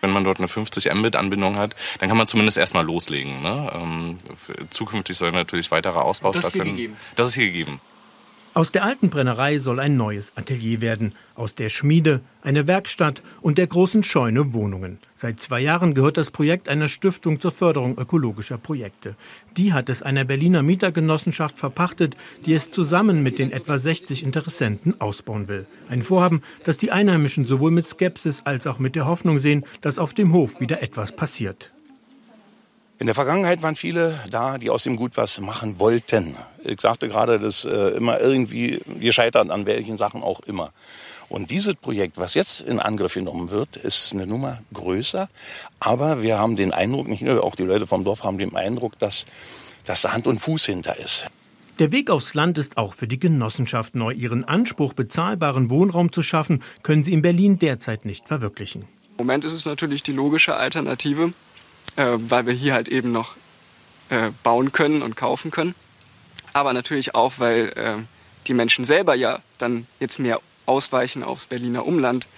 Wenn 0.00 0.10
man 0.10 0.24
dort 0.24 0.38
eine 0.38 0.48
50 0.48 0.92
Mbit-Anbindung 0.92 1.54
hat, 1.56 1.76
dann 2.00 2.08
kann 2.08 2.18
man 2.18 2.26
zumindest 2.26 2.58
erstmal 2.58 2.84
loslegen. 2.84 3.40
Ne? 3.40 3.70
Ähm, 3.72 4.18
zukünftig 4.70 5.16
soll 5.16 5.30
natürlich 5.30 5.70
weiterer 5.70 6.04
Ausbau 6.04 6.32
Das 6.32 6.46
ist 6.46 6.52
hier 6.54 6.62
stattfinden. 6.62 6.76
gegeben. 6.76 6.96
Das 7.14 7.28
ist 7.28 7.34
hier 7.34 7.46
gegeben. 7.46 7.80
Aus 8.54 8.70
der 8.70 8.84
alten 8.84 9.10
Brennerei 9.10 9.58
soll 9.58 9.80
ein 9.80 9.96
neues 9.96 10.32
Atelier 10.36 10.80
werden, 10.80 11.12
aus 11.34 11.56
der 11.56 11.68
Schmiede 11.68 12.20
eine 12.40 12.68
Werkstatt 12.68 13.20
und 13.42 13.58
der 13.58 13.66
großen 13.66 14.04
Scheune 14.04 14.54
Wohnungen. 14.54 14.98
Seit 15.16 15.40
zwei 15.40 15.58
Jahren 15.58 15.92
gehört 15.92 16.18
das 16.18 16.30
Projekt 16.30 16.68
einer 16.68 16.88
Stiftung 16.88 17.40
zur 17.40 17.50
Förderung 17.50 17.98
ökologischer 17.98 18.56
Projekte. 18.56 19.16
Die 19.56 19.72
hat 19.72 19.88
es 19.88 20.04
einer 20.04 20.24
Berliner 20.24 20.62
Mietergenossenschaft 20.62 21.58
verpachtet, 21.58 22.16
die 22.46 22.54
es 22.54 22.70
zusammen 22.70 23.24
mit 23.24 23.40
den 23.40 23.50
etwa 23.50 23.76
60 23.76 24.22
Interessenten 24.22 25.00
ausbauen 25.00 25.48
will. 25.48 25.66
Ein 25.88 26.04
Vorhaben, 26.04 26.40
das 26.62 26.76
die 26.76 26.92
Einheimischen 26.92 27.46
sowohl 27.46 27.72
mit 27.72 27.88
Skepsis 27.88 28.42
als 28.44 28.68
auch 28.68 28.78
mit 28.78 28.94
der 28.94 29.06
Hoffnung 29.06 29.40
sehen, 29.40 29.64
dass 29.80 29.98
auf 29.98 30.14
dem 30.14 30.32
Hof 30.32 30.60
wieder 30.60 30.80
etwas 30.80 31.10
passiert. 31.16 31.72
In 32.98 33.06
der 33.06 33.14
Vergangenheit 33.14 33.62
waren 33.62 33.74
viele 33.74 34.20
da, 34.30 34.56
die 34.56 34.70
aus 34.70 34.84
dem 34.84 34.96
Gut 34.96 35.16
was 35.16 35.40
machen 35.40 35.80
wollten. 35.80 36.36
Ich 36.62 36.80
sagte 36.80 37.08
gerade, 37.08 37.40
dass 37.40 37.64
äh, 37.64 37.88
immer 37.96 38.20
irgendwie, 38.20 38.80
wir 38.86 39.12
scheitern 39.12 39.50
an 39.50 39.66
welchen 39.66 39.98
Sachen 39.98 40.22
auch 40.22 40.40
immer. 40.40 40.70
Und 41.28 41.50
dieses 41.50 41.74
Projekt, 41.74 42.18
was 42.18 42.34
jetzt 42.34 42.60
in 42.60 42.78
Angriff 42.78 43.14
genommen 43.14 43.50
wird, 43.50 43.76
ist 43.76 44.12
eine 44.12 44.26
Nummer 44.26 44.60
größer. 44.72 45.28
Aber 45.80 46.22
wir 46.22 46.38
haben 46.38 46.54
den 46.54 46.72
Eindruck, 46.72 47.08
nicht 47.08 47.22
nur, 47.22 47.42
auch 47.42 47.56
die 47.56 47.64
Leute 47.64 47.86
vom 47.86 48.04
Dorf 48.04 48.22
haben 48.22 48.38
den 48.38 48.54
Eindruck, 48.54 48.98
dass, 49.00 49.26
dass 49.84 50.02
da 50.02 50.12
Hand 50.12 50.28
und 50.28 50.38
Fuß 50.38 50.64
hinter 50.66 50.96
ist. 50.98 51.26
Der 51.80 51.90
Weg 51.90 52.08
aufs 52.08 52.34
Land 52.34 52.56
ist 52.58 52.76
auch 52.76 52.94
für 52.94 53.08
die 53.08 53.18
Genossenschaft 53.18 53.96
neu. 53.96 54.12
Ihren 54.12 54.44
Anspruch, 54.44 54.92
bezahlbaren 54.92 55.70
Wohnraum 55.70 56.12
zu 56.12 56.22
schaffen, 56.22 56.62
können 56.84 57.02
sie 57.02 57.12
in 57.12 57.22
Berlin 57.22 57.58
derzeit 57.58 58.04
nicht 58.04 58.28
verwirklichen. 58.28 58.82
Im 58.82 59.26
Moment 59.26 59.44
ist 59.44 59.52
es 59.54 59.66
natürlich 59.66 60.04
die 60.04 60.12
logische 60.12 60.54
Alternative, 60.54 61.32
äh, 61.96 62.16
weil 62.18 62.46
wir 62.46 62.54
hier 62.54 62.74
halt 62.74 62.88
eben 62.88 63.12
noch 63.12 63.36
äh, 64.10 64.30
bauen 64.42 64.72
können 64.72 65.02
und 65.02 65.16
kaufen 65.16 65.50
können. 65.50 65.74
Aber 66.52 66.72
natürlich 66.72 67.14
auch, 67.14 67.34
weil 67.38 67.72
äh, 67.76 67.96
die 68.46 68.54
Menschen 68.54 68.84
selber 68.84 69.14
ja 69.14 69.40
dann 69.58 69.86
jetzt 69.98 70.20
mehr 70.20 70.40
ausweichen 70.66 71.22
aufs 71.22 71.46
Berliner 71.46 71.86
Umland, 71.86 72.28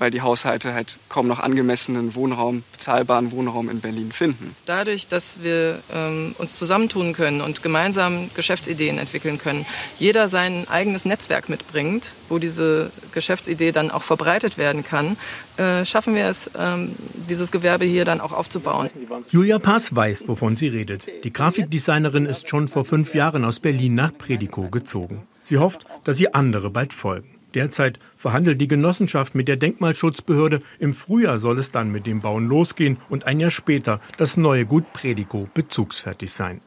weil 0.00 0.10
die 0.10 0.22
Haushalte 0.22 0.74
halt 0.74 0.98
kaum 1.08 1.28
noch 1.28 1.38
angemessenen 1.38 2.14
Wohnraum, 2.14 2.64
bezahlbaren 2.72 3.30
Wohnraum 3.32 3.68
in 3.68 3.80
Berlin 3.80 4.12
finden. 4.12 4.56
Dadurch, 4.64 5.06
dass 5.06 5.42
wir 5.42 5.78
ähm, 5.94 6.34
uns 6.38 6.58
zusammentun 6.58 7.12
können 7.12 7.42
und 7.42 7.62
gemeinsam 7.62 8.30
Geschäftsideen 8.34 8.98
entwickeln 8.98 9.38
können, 9.38 9.66
jeder 9.98 10.26
sein 10.26 10.66
eigenes 10.68 11.04
Netzwerk 11.04 11.50
mitbringt, 11.50 12.14
wo 12.30 12.38
diese 12.38 12.90
Geschäftsidee 13.12 13.72
dann 13.72 13.90
auch 13.90 14.02
verbreitet 14.02 14.56
werden 14.56 14.82
kann, 14.82 15.18
äh, 15.58 15.84
schaffen 15.84 16.14
wir 16.14 16.24
es, 16.24 16.50
ähm, 16.58 16.96
dieses 17.28 17.52
Gewerbe 17.52 17.84
hier 17.84 18.06
dann 18.06 18.20
auch 18.20 18.32
aufzubauen. 18.32 18.88
Julia 19.28 19.58
Pass 19.58 19.94
weiß, 19.94 20.26
wovon 20.28 20.56
sie 20.56 20.68
redet. 20.68 21.06
Die 21.24 21.32
Grafikdesignerin 21.32 22.24
ist 22.24 22.48
schon 22.48 22.68
vor 22.68 22.86
fünf 22.86 23.14
Jahren 23.14 23.44
aus 23.44 23.60
Berlin 23.60 23.94
nach 23.94 24.16
Predikow 24.16 24.70
gezogen. 24.70 25.26
Sie 25.40 25.58
hofft, 25.58 25.84
dass 26.04 26.18
ihr 26.18 26.34
andere 26.34 26.70
bald 26.70 26.94
folgen. 26.94 27.39
Derzeit 27.54 27.98
verhandelt 28.16 28.60
die 28.60 28.68
Genossenschaft 28.68 29.34
mit 29.34 29.48
der 29.48 29.56
Denkmalschutzbehörde. 29.56 30.60
Im 30.78 30.92
Frühjahr 30.94 31.38
soll 31.38 31.58
es 31.58 31.72
dann 31.72 31.90
mit 31.90 32.06
dem 32.06 32.20
Bauen 32.20 32.46
losgehen 32.46 32.98
und 33.08 33.24
ein 33.24 33.40
Jahr 33.40 33.50
später 33.50 34.00
das 34.16 34.36
neue 34.36 34.66
Gut 34.66 34.92
Predikow 34.92 35.48
bezugsfertig 35.50 36.32
sein. 36.32 36.60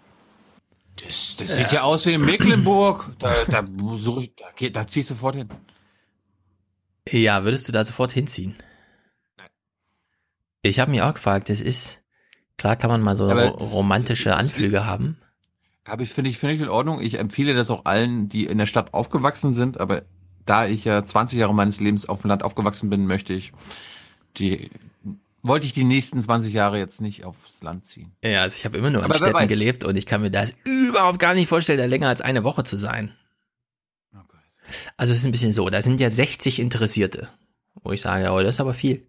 Das, 1.03 1.35
das 1.37 1.55
sieht 1.55 1.71
ja 1.71 1.81
aus 1.81 2.05
wie 2.05 2.13
in 2.13 2.21
Mecklenburg. 2.21 3.11
Da, 3.19 3.33
da, 3.47 3.65
ich, 4.19 4.31
da, 4.35 4.69
da 4.69 4.87
ziehst 4.87 5.09
du 5.09 5.15
sofort 5.15 5.35
hin. 5.35 5.49
Ja, 7.09 7.43
würdest 7.43 7.67
du 7.67 7.71
da 7.71 7.83
sofort 7.83 8.11
hinziehen? 8.11 8.55
Ich 10.61 10.79
habe 10.79 10.91
mich 10.91 11.01
auch 11.01 11.13
gefragt, 11.13 11.49
es 11.49 11.61
ist, 11.61 12.01
klar 12.57 12.75
kann 12.75 12.89
man 12.89 13.01
mal 13.01 13.15
so 13.15 13.29
Aber 13.29 13.47
ro- 13.49 13.65
romantische 13.65 14.35
Anflüge 14.35 14.85
haben. 14.85 15.17
Habe 15.85 16.03
ich, 16.03 16.09
finde 16.09 16.29
ich, 16.29 16.37
finde 16.37 16.55
ich 16.55 16.61
in 16.61 16.69
Ordnung. 16.69 17.01
Ich 17.01 17.19
empfehle 17.19 17.53
das 17.53 17.69
auch 17.69 17.83
allen, 17.85 18.29
die 18.29 18.45
in 18.45 18.57
der 18.57 18.65
Stadt 18.67 18.93
aufgewachsen 18.93 19.53
sind, 19.53 19.81
aber 19.81 20.03
da 20.45 20.67
ich 20.67 20.85
ja 20.85 21.03
20 21.03 21.39
Jahre 21.39 21.53
meines 21.53 21.79
Lebens 21.79 22.07
auf 22.07 22.21
dem 22.21 22.29
Land 22.29 22.43
aufgewachsen 22.43 22.89
bin, 22.89 23.05
möchte 23.05 23.33
ich 23.33 23.53
die, 24.37 24.69
wollte 25.41 25.65
ich 25.65 25.73
die 25.73 25.83
nächsten 25.83 26.21
20 26.21 26.53
Jahre 26.53 26.77
jetzt 26.77 27.01
nicht 27.01 27.25
aufs 27.25 27.61
Land 27.63 27.85
ziehen. 27.85 28.11
Ja, 28.23 28.41
also 28.41 28.57
ich 28.57 28.65
habe 28.65 28.77
immer 28.77 28.89
nur 28.89 29.05
in 29.05 29.13
Städten 29.13 29.33
weiß. 29.33 29.49
gelebt 29.49 29.83
und 29.83 29.95
ich 29.95 30.05
kann 30.05 30.21
mir 30.21 30.31
das 30.31 30.55
überhaupt 30.65 31.19
gar 31.19 31.33
nicht 31.33 31.47
vorstellen, 31.47 31.79
da 31.79 31.85
länger 31.85 32.09
als 32.09 32.21
eine 32.21 32.43
Woche 32.43 32.63
zu 32.63 32.77
sein. 32.77 33.13
Also 34.95 35.11
es 35.11 35.19
ist 35.19 35.25
ein 35.25 35.31
bisschen 35.31 35.53
so, 35.53 35.69
da 35.69 35.81
sind 35.81 35.99
ja 35.99 36.09
60 36.09 36.59
Interessierte, 36.59 37.29
wo 37.83 37.91
ich 37.91 38.01
sage, 38.01 38.31
oh, 38.31 38.41
das 38.41 38.55
ist 38.55 38.61
aber 38.61 38.73
viel. 38.73 39.05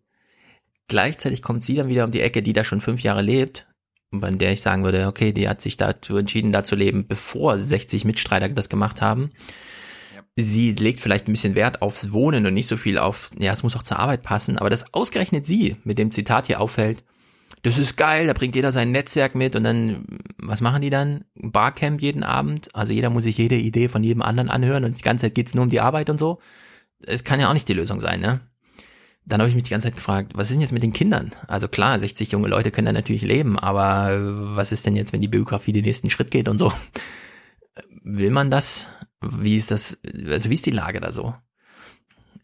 Gleichzeitig 0.89 1.43
kommt 1.43 1.62
sie 1.62 1.77
dann 1.77 1.89
wieder 1.89 2.05
um 2.05 2.11
die 2.11 2.20
Ecke, 2.20 2.43
die 2.43 2.52
da 2.52 2.65
schon 2.65 2.81
fünf 2.81 3.02
Jahre 3.02 3.23
lebt, 3.23 3.66
und 4.15 4.20
bei 4.20 4.31
der 4.31 4.52
ich 4.52 4.62
sagen 4.62 4.85
würde, 4.85 5.09
okay, 5.09 5.32
die 5.32 5.48
hat 5.48 5.61
sich 5.61 5.77
dazu 5.77 6.16
entschieden, 6.16 6.52
da 6.52 6.62
zu 6.62 6.77
leben, 6.77 7.06
bevor 7.06 7.59
60 7.59 8.05
Mitstreiter 8.05 8.48
das 8.48 8.69
gemacht 8.69 9.02
haben. 9.02 9.32
Sie 10.36 10.73
legt 10.73 11.01
vielleicht 11.01 11.28
ein 11.28 11.32
bisschen 11.32 11.55
Wert 11.55 11.81
aufs 11.81 12.11
Wohnen 12.11 12.44
und 12.44 12.55
nicht 12.55 12.66
so 12.66 12.77
viel 12.77 12.98
auf, 12.98 13.31
ja, 13.39 13.52
es 13.52 13.62
muss 13.62 13.77
auch 13.77 13.85
zur 13.85 14.01
Arbeit 14.01 14.23
passen, 14.23 14.59
aber 14.59 14.69
dass 14.69 14.93
ausgerechnet 14.93 15.47
sie 15.47 15.77
mit 15.85 15.98
dem 15.98 16.11
Zitat 16.11 16.48
hier 16.48 16.61
auffällt, 16.61 17.05
das 17.62 17.78
ist 17.78 17.97
geil, 17.97 18.27
da 18.27 18.35
bringt 18.35 18.56
jeder 18.56 18.73
sein 18.73 18.90
Netzwerk 18.90 19.35
mit 19.35 19.56
und 19.56 19.65
dann, 19.65 20.05
was 20.39 20.61
machen 20.61 20.82
die 20.82 20.90
dann? 20.90 21.24
Barcamp 21.35 22.02
jeden 22.02 22.23
Abend, 22.23 22.74
also 22.74 22.93
jeder 22.93 23.11
muss 23.11 23.23
sich 23.23 23.39
jede 23.39 23.55
Idee 23.55 23.89
von 23.89 24.02
jedem 24.02 24.23
anderen 24.23 24.51
anhören 24.51 24.85
und 24.85 24.98
die 24.98 25.02
ganze 25.02 25.27
Zeit 25.27 25.35
geht's 25.35 25.55
nur 25.55 25.62
um 25.62 25.70
die 25.70 25.81
Arbeit 25.81 26.11
und 26.11 26.19
so. 26.19 26.40
Es 27.06 27.24
kann 27.24 27.40
ja 27.40 27.48
auch 27.48 27.55
nicht 27.55 27.69
die 27.69 27.74
Lösung 27.74 28.01
sein, 28.01 28.20
ne? 28.20 28.40
Dann 29.24 29.40
habe 29.40 29.48
ich 29.48 29.55
mich 29.55 29.65
die 29.65 29.70
ganze 29.70 29.86
Zeit 29.86 29.97
gefragt, 29.97 30.32
was 30.35 30.48
ist 30.48 30.55
denn 30.55 30.61
jetzt 30.61 30.73
mit 30.73 30.82
den 30.82 30.93
Kindern? 30.93 31.32
Also 31.47 31.66
klar, 31.66 31.98
60 31.98 32.31
junge 32.32 32.48
Leute 32.48 32.70
können 32.70 32.86
da 32.86 32.93
natürlich 32.93 33.23
leben, 33.23 33.59
aber 33.59 34.19
was 34.55 34.70
ist 34.70 34.85
denn 34.85 34.97
jetzt, 34.97 35.15
wenn 35.15 35.23
die 35.23 35.28
Biografie 35.28 35.73
den 35.73 35.85
nächsten 35.85 36.11
Schritt 36.11 36.31
geht 36.31 36.48
und 36.48 36.59
so? 36.59 36.73
Will 38.03 38.31
man 38.31 38.51
das? 38.51 38.89
Wie 39.21 39.57
ist 39.57 39.71
das, 39.71 39.99
also 40.27 40.51
wie 40.51 40.55
ist 40.55 40.67
die 40.67 40.71
Lage 40.71 41.01
da 41.01 41.13
so? 41.13 41.35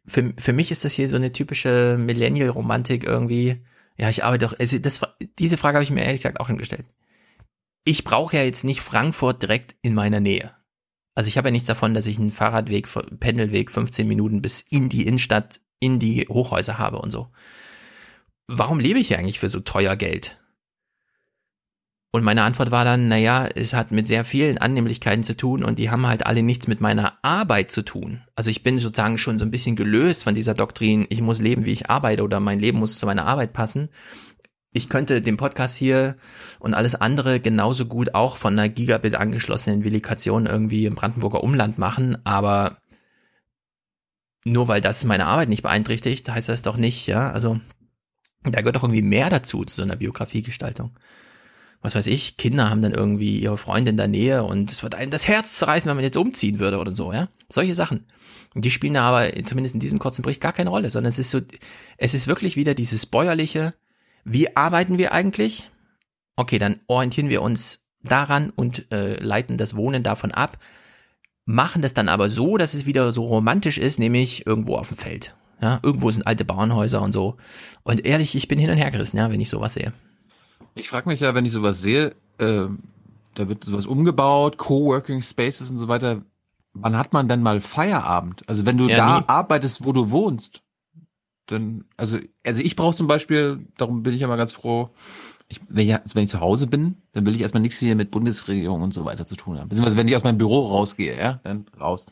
Für, 0.06 0.32
für 0.38 0.52
mich 0.52 0.70
ist 0.70 0.84
das 0.84 0.92
hier 0.92 1.08
so 1.08 1.16
eine 1.16 1.32
typische 1.32 1.96
Millennial-Romantik 1.98 3.04
irgendwie. 3.04 3.64
Ja, 3.96 4.08
ich 4.08 4.24
arbeite 4.24 4.46
doch, 4.46 4.58
also 4.58 4.78
das, 4.78 5.00
diese 5.38 5.56
Frage 5.56 5.76
habe 5.76 5.84
ich 5.84 5.90
mir 5.90 6.04
ehrlich 6.04 6.22
gesagt 6.22 6.40
auch 6.40 6.46
schon 6.46 6.58
gestellt. 6.58 6.86
Ich 7.84 8.04
brauche 8.04 8.36
ja 8.36 8.42
jetzt 8.42 8.64
nicht 8.64 8.80
Frankfurt 8.80 9.42
direkt 9.42 9.76
in 9.82 9.94
meiner 9.94 10.20
Nähe. 10.20 10.52
Also 11.14 11.28
ich 11.28 11.36
habe 11.36 11.48
ja 11.48 11.52
nichts 11.52 11.66
davon, 11.66 11.94
dass 11.94 12.06
ich 12.06 12.18
einen 12.18 12.30
Fahrradweg, 12.30 12.88
Pendelweg 13.20 13.70
15 13.70 14.06
Minuten 14.08 14.42
bis 14.42 14.60
in 14.60 14.88
die 14.88 15.06
Innenstadt, 15.06 15.60
in 15.78 15.98
die 15.98 16.26
Hochhäuser 16.28 16.78
habe 16.78 16.98
und 16.98 17.10
so. 17.10 17.28
Warum 18.46 18.80
lebe 18.80 18.98
ich 18.98 19.08
hier 19.08 19.18
eigentlich 19.18 19.38
für 19.38 19.48
so 19.48 19.60
teuer 19.60 19.96
Geld? 19.96 20.39
Und 22.12 22.24
meine 22.24 22.42
Antwort 22.42 22.72
war 22.72 22.84
dann, 22.84 23.06
naja, 23.06 23.46
es 23.46 23.72
hat 23.72 23.92
mit 23.92 24.08
sehr 24.08 24.24
vielen 24.24 24.58
Annehmlichkeiten 24.58 25.22
zu 25.22 25.36
tun 25.36 25.62
und 25.62 25.78
die 25.78 25.90
haben 25.90 26.06
halt 26.08 26.26
alle 26.26 26.42
nichts 26.42 26.66
mit 26.66 26.80
meiner 26.80 27.18
Arbeit 27.22 27.70
zu 27.70 27.82
tun. 27.82 28.22
Also 28.34 28.50
ich 28.50 28.64
bin 28.64 28.78
sozusagen 28.78 29.16
schon 29.16 29.38
so 29.38 29.44
ein 29.44 29.52
bisschen 29.52 29.76
gelöst 29.76 30.24
von 30.24 30.34
dieser 30.34 30.54
Doktrin, 30.54 31.06
ich 31.08 31.20
muss 31.20 31.40
leben, 31.40 31.64
wie 31.64 31.72
ich 31.72 31.88
arbeite 31.88 32.24
oder 32.24 32.40
mein 32.40 32.58
Leben 32.58 32.80
muss 32.80 32.98
zu 32.98 33.06
meiner 33.06 33.26
Arbeit 33.26 33.52
passen. 33.52 33.90
Ich 34.72 34.88
könnte 34.88 35.22
den 35.22 35.36
Podcast 35.36 35.76
hier 35.76 36.16
und 36.58 36.74
alles 36.74 36.96
andere 36.96 37.38
genauso 37.38 37.86
gut 37.86 38.14
auch 38.14 38.36
von 38.36 38.54
einer 38.54 38.68
Gigabit 38.68 39.14
angeschlossenen 39.14 39.84
Villikation 39.84 40.46
irgendwie 40.46 40.86
im 40.86 40.96
Brandenburger 40.96 41.44
Umland 41.44 41.78
machen, 41.78 42.18
aber 42.24 42.78
nur 44.44 44.66
weil 44.66 44.80
das 44.80 45.04
meine 45.04 45.26
Arbeit 45.26 45.48
nicht 45.48 45.62
beeinträchtigt, 45.62 46.28
heißt 46.28 46.48
das 46.48 46.62
doch 46.62 46.76
nicht, 46.76 47.06
ja, 47.06 47.30
also 47.30 47.60
da 48.42 48.60
gehört 48.60 48.76
doch 48.76 48.84
irgendwie 48.84 49.02
mehr 49.02 49.30
dazu, 49.30 49.64
zu 49.64 49.76
so 49.76 49.82
einer 49.82 49.96
Biografiegestaltung 49.96 50.92
was 51.82 51.94
weiß 51.94 52.06
ich, 52.08 52.36
Kinder 52.36 52.68
haben 52.68 52.82
dann 52.82 52.92
irgendwie 52.92 53.38
ihre 53.38 53.56
Freunde 53.56 53.90
in 53.90 53.96
der 53.96 54.08
Nähe 54.08 54.44
und 54.44 54.70
es 54.70 54.82
wird 54.82 54.94
einem 54.94 55.10
das 55.10 55.28
Herz 55.28 55.58
zerreißen, 55.58 55.88
wenn 55.88 55.96
man 55.96 56.04
jetzt 56.04 56.16
umziehen 56.16 56.58
würde 56.58 56.78
oder 56.78 56.92
so, 56.92 57.12
ja. 57.12 57.28
Solche 57.48 57.74
Sachen. 57.74 58.04
Und 58.54 58.64
die 58.64 58.70
spielen 58.70 58.94
da 58.94 59.04
aber 59.04 59.30
zumindest 59.44 59.74
in 59.74 59.80
diesem 59.80 59.98
kurzen 59.98 60.22
Bericht 60.22 60.40
gar 60.40 60.52
keine 60.52 60.70
Rolle, 60.70 60.90
sondern 60.90 61.08
es 61.08 61.18
ist 61.18 61.30
so, 61.30 61.40
es 61.96 62.14
ist 62.14 62.26
wirklich 62.26 62.56
wieder 62.56 62.74
dieses 62.74 63.06
bäuerliche, 63.06 63.74
wie 64.24 64.56
arbeiten 64.56 64.98
wir 64.98 65.12
eigentlich? 65.12 65.70
Okay, 66.36 66.58
dann 66.58 66.80
orientieren 66.86 67.28
wir 67.28 67.42
uns 67.42 67.86
daran 68.02 68.50
und 68.50 68.90
äh, 68.92 69.22
leiten 69.22 69.56
das 69.56 69.76
Wohnen 69.76 70.02
davon 70.02 70.32
ab, 70.32 70.58
machen 71.44 71.82
das 71.82 71.94
dann 71.94 72.08
aber 72.08 72.28
so, 72.28 72.56
dass 72.56 72.74
es 72.74 72.86
wieder 72.86 73.12
so 73.12 73.24
romantisch 73.26 73.78
ist, 73.78 73.98
nämlich 73.98 74.46
irgendwo 74.46 74.76
auf 74.76 74.88
dem 74.88 74.96
Feld. 74.96 75.34
Ja, 75.60 75.78
irgendwo 75.82 76.10
sind 76.10 76.26
alte 76.26 76.44
Bauernhäuser 76.44 77.02
und 77.02 77.12
so. 77.12 77.36
Und 77.82 78.04
ehrlich, 78.06 78.34
ich 78.34 78.48
bin 78.48 78.58
hin 78.58 78.70
und 78.70 78.78
her 78.78 78.90
gerissen, 78.90 79.18
ja, 79.18 79.30
wenn 79.30 79.40
ich 79.40 79.50
sowas 79.50 79.74
sehe. 79.74 79.92
Ich 80.74 80.88
frage 80.88 81.08
mich 81.08 81.20
ja, 81.20 81.34
wenn 81.34 81.44
ich 81.44 81.52
sowas 81.52 81.82
sehe, 81.82 82.14
äh, 82.38 82.66
da 83.34 83.48
wird 83.48 83.64
sowas 83.64 83.86
umgebaut, 83.86 84.56
Coworking 84.56 85.22
Spaces 85.22 85.70
und 85.70 85.78
so 85.78 85.88
weiter. 85.88 86.22
Wann 86.72 86.96
hat 86.96 87.12
man 87.12 87.28
denn 87.28 87.42
mal 87.42 87.60
Feierabend? 87.60 88.48
Also 88.48 88.64
wenn 88.66 88.78
du 88.78 88.88
Ja, 88.88 88.96
da 88.98 89.18
nie. 89.18 89.24
arbeitest, 89.26 89.84
wo 89.84 89.92
du 89.92 90.10
wohnst, 90.10 90.62
dann, 91.46 91.84
also, 91.96 92.18
also 92.44 92.62
ich 92.62 92.76
brauche 92.76 92.94
zum 92.96 93.08
Beispiel, 93.08 93.66
darum 93.76 94.02
bin 94.02 94.14
ich 94.14 94.20
ja 94.20 94.28
mal 94.28 94.36
ganz 94.36 94.52
froh, 94.52 94.90
ich, 95.48 95.60
wenn, 95.68 95.88
ich, 95.88 95.96
wenn 96.14 96.24
ich 96.24 96.30
zu 96.30 96.40
Hause 96.40 96.68
bin, 96.68 96.96
dann 97.12 97.26
will 97.26 97.34
ich 97.34 97.40
erstmal 97.40 97.60
nichts 97.60 97.78
hier 97.80 97.96
mit 97.96 98.12
Bundesregierung 98.12 98.82
und 98.82 98.94
so 98.94 99.04
weiter 99.04 99.26
zu 99.26 99.34
tun 99.34 99.58
haben. 99.58 99.68
Beziehungsweise 99.68 99.96
wenn 99.96 100.06
ich 100.06 100.14
aus 100.14 100.22
meinem 100.22 100.38
Büro 100.38 100.68
rausgehe, 100.68 101.18
ja, 101.18 101.40
dann 101.42 101.66
raus. 101.78 102.06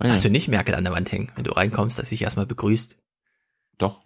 Hast 0.00 0.24
du 0.24 0.30
nicht 0.30 0.48
Merkel 0.48 0.74
an 0.74 0.82
der 0.82 0.92
Wand 0.92 1.12
hängen, 1.12 1.30
wenn 1.36 1.44
du 1.44 1.52
reinkommst, 1.52 1.96
dass 2.00 2.08
sich 2.08 2.22
erstmal 2.22 2.46
begrüßt? 2.46 2.96
Doch. 3.78 4.00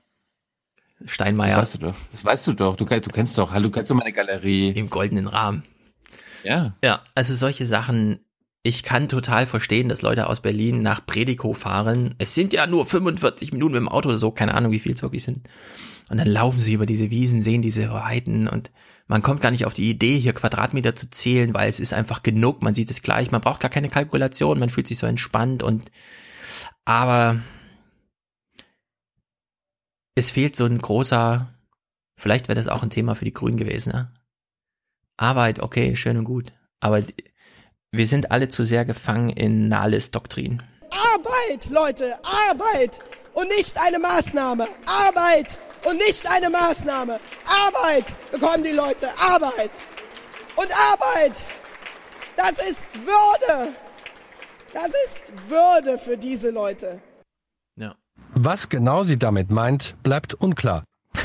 Steinmeier. 1.05 1.57
Das 1.57 1.73
weißt 1.73 1.75
du 1.75 1.79
doch. 1.87 1.95
Das 2.13 2.25
weißt 2.25 2.47
du 2.47 2.53
doch. 2.55 2.77
Du, 2.77 2.85
du 2.85 3.11
kennst 3.11 3.37
doch. 3.39 3.53
Hallo, 3.53 3.67
du 3.67 3.73
kennst 3.73 3.91
doch 3.91 3.97
meine 3.97 4.13
Galerie. 4.13 4.71
Im 4.71 4.89
goldenen 4.89 5.27
Rahmen. 5.27 5.65
Ja. 6.43 6.75
Ja, 6.83 7.03
also 7.15 7.35
solche 7.35 7.67
Sachen, 7.67 8.21
ich 8.63 8.83
kann 8.83 9.09
total 9.09 9.47
verstehen, 9.47 9.89
dass 9.89 10.03
Leute 10.03 10.29
aus 10.29 10.41
Berlin 10.41 10.83
nach 10.83 11.05
Predikow 11.05 11.57
fahren. 11.57 12.15
Es 12.19 12.35
sind 12.35 12.53
ja 12.53 12.67
nur 12.67 12.87
45 12.87 13.53
Minuten 13.53 13.75
mit 13.75 13.81
dem 13.81 13.89
Auto 13.89 14.09
oder 14.09 14.19
so, 14.19 14.31
keine 14.31 14.55
Ahnung, 14.55 14.73
wie 14.73 14.79
viel 14.79 14.93
es 14.93 15.03
wirklich 15.03 15.25
sind. 15.25 15.49
Und 16.09 16.19
dann 16.19 16.29
laufen 16.29 16.61
sie 16.61 16.73
über 16.73 16.87
diese 16.87 17.11
Wiesen, 17.11 17.43
sehen 17.43 17.63
diese 17.63 17.91
Weiten 17.91 18.47
und 18.47 18.71
man 19.09 19.23
kommt 19.23 19.41
gar 19.41 19.51
nicht 19.51 19.67
auf 19.67 19.75
die 19.75 19.91
Idee, 19.91 20.19
hier 20.19 20.33
Quadratmeter 20.35 20.95
zu 20.95 21.11
zählen, 21.11 21.53
weil 21.53 21.69
es 21.69 21.81
ist 21.81 21.93
einfach 21.93 22.23
genug, 22.23 22.63
man 22.63 22.75
sieht 22.75 22.91
es 22.91 23.03
gleich, 23.03 23.33
man 23.33 23.41
braucht 23.41 23.61
gar 23.61 23.71
keine 23.71 23.89
Kalkulation, 23.89 24.59
man 24.59 24.71
fühlt 24.71 24.87
sich 24.87 24.99
so 24.99 25.07
entspannt 25.07 25.65
und 25.65 25.91
aber 26.85 27.41
es 30.17 30.31
fehlt 30.31 30.57
so 30.57 30.65
ein 30.65 30.79
großer, 30.79 31.47
vielleicht 32.17 32.49
wäre 32.49 32.57
das 32.57 32.69
auch 32.69 32.83
ein 32.83 32.91
Thema 32.91 33.15
für 33.15 33.27
die 33.27 33.35
Grünen 33.35 33.59
gewesen, 33.59 33.93
ne? 33.93 34.11
Arbeit, 35.19 35.61
okay, 35.61 35.95
schön 35.95 36.19
und 36.19 36.25
gut. 36.25 36.53
Aber 36.81 37.03
wir 37.93 38.07
sind 38.07 38.31
alle 38.31 38.49
zu 38.49 38.65
sehr 38.65 38.85
gefangen 38.85 39.31
in 39.31 39.69
Nahles 39.69 40.11
Doktrin. 40.11 40.63
Arbeit, 40.91 41.71
Leute, 41.71 42.19
Arbeit 42.25 42.99
und 43.35 43.49
nicht 43.49 43.79
eine 43.81 43.99
Maßnahme. 43.99 44.69
Arbeit 44.87 45.59
und 45.85 45.99
nicht 45.99 46.27
eine 46.27 46.51
Maßnahme. 46.51 47.21
Arbeit 47.47 48.15
bekommen 48.31 48.65
die 48.65 48.73
Leute, 48.73 49.09
Arbeit. 49.19 49.71
Und 50.57 50.69
Arbeit, 50.93 51.39
das 52.37 52.59
ist 52.59 52.87
Würde. 53.05 53.75
Das 54.73 54.89
ist 54.89 55.49
Würde 55.49 55.99
für 55.99 56.17
diese 56.17 56.51
Leute. 56.51 57.01
Was 58.39 58.69
genau 58.69 59.03
sie 59.03 59.19
damit 59.19 59.51
meint, 59.51 59.97
bleibt 60.03 60.35
unklar. 60.35 60.85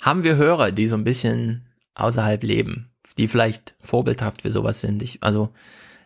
Haben 0.00 0.22
wir 0.22 0.36
Hörer, 0.36 0.70
die 0.70 0.86
so 0.86 0.94
ein 0.96 1.02
bisschen 1.02 1.66
außerhalb 1.94 2.44
leben, 2.44 2.92
die 3.18 3.26
vielleicht 3.26 3.74
vorbildhaft 3.80 4.42
für 4.42 4.52
sowas 4.52 4.80
sind? 4.80 5.02
Ich, 5.02 5.20
also 5.24 5.52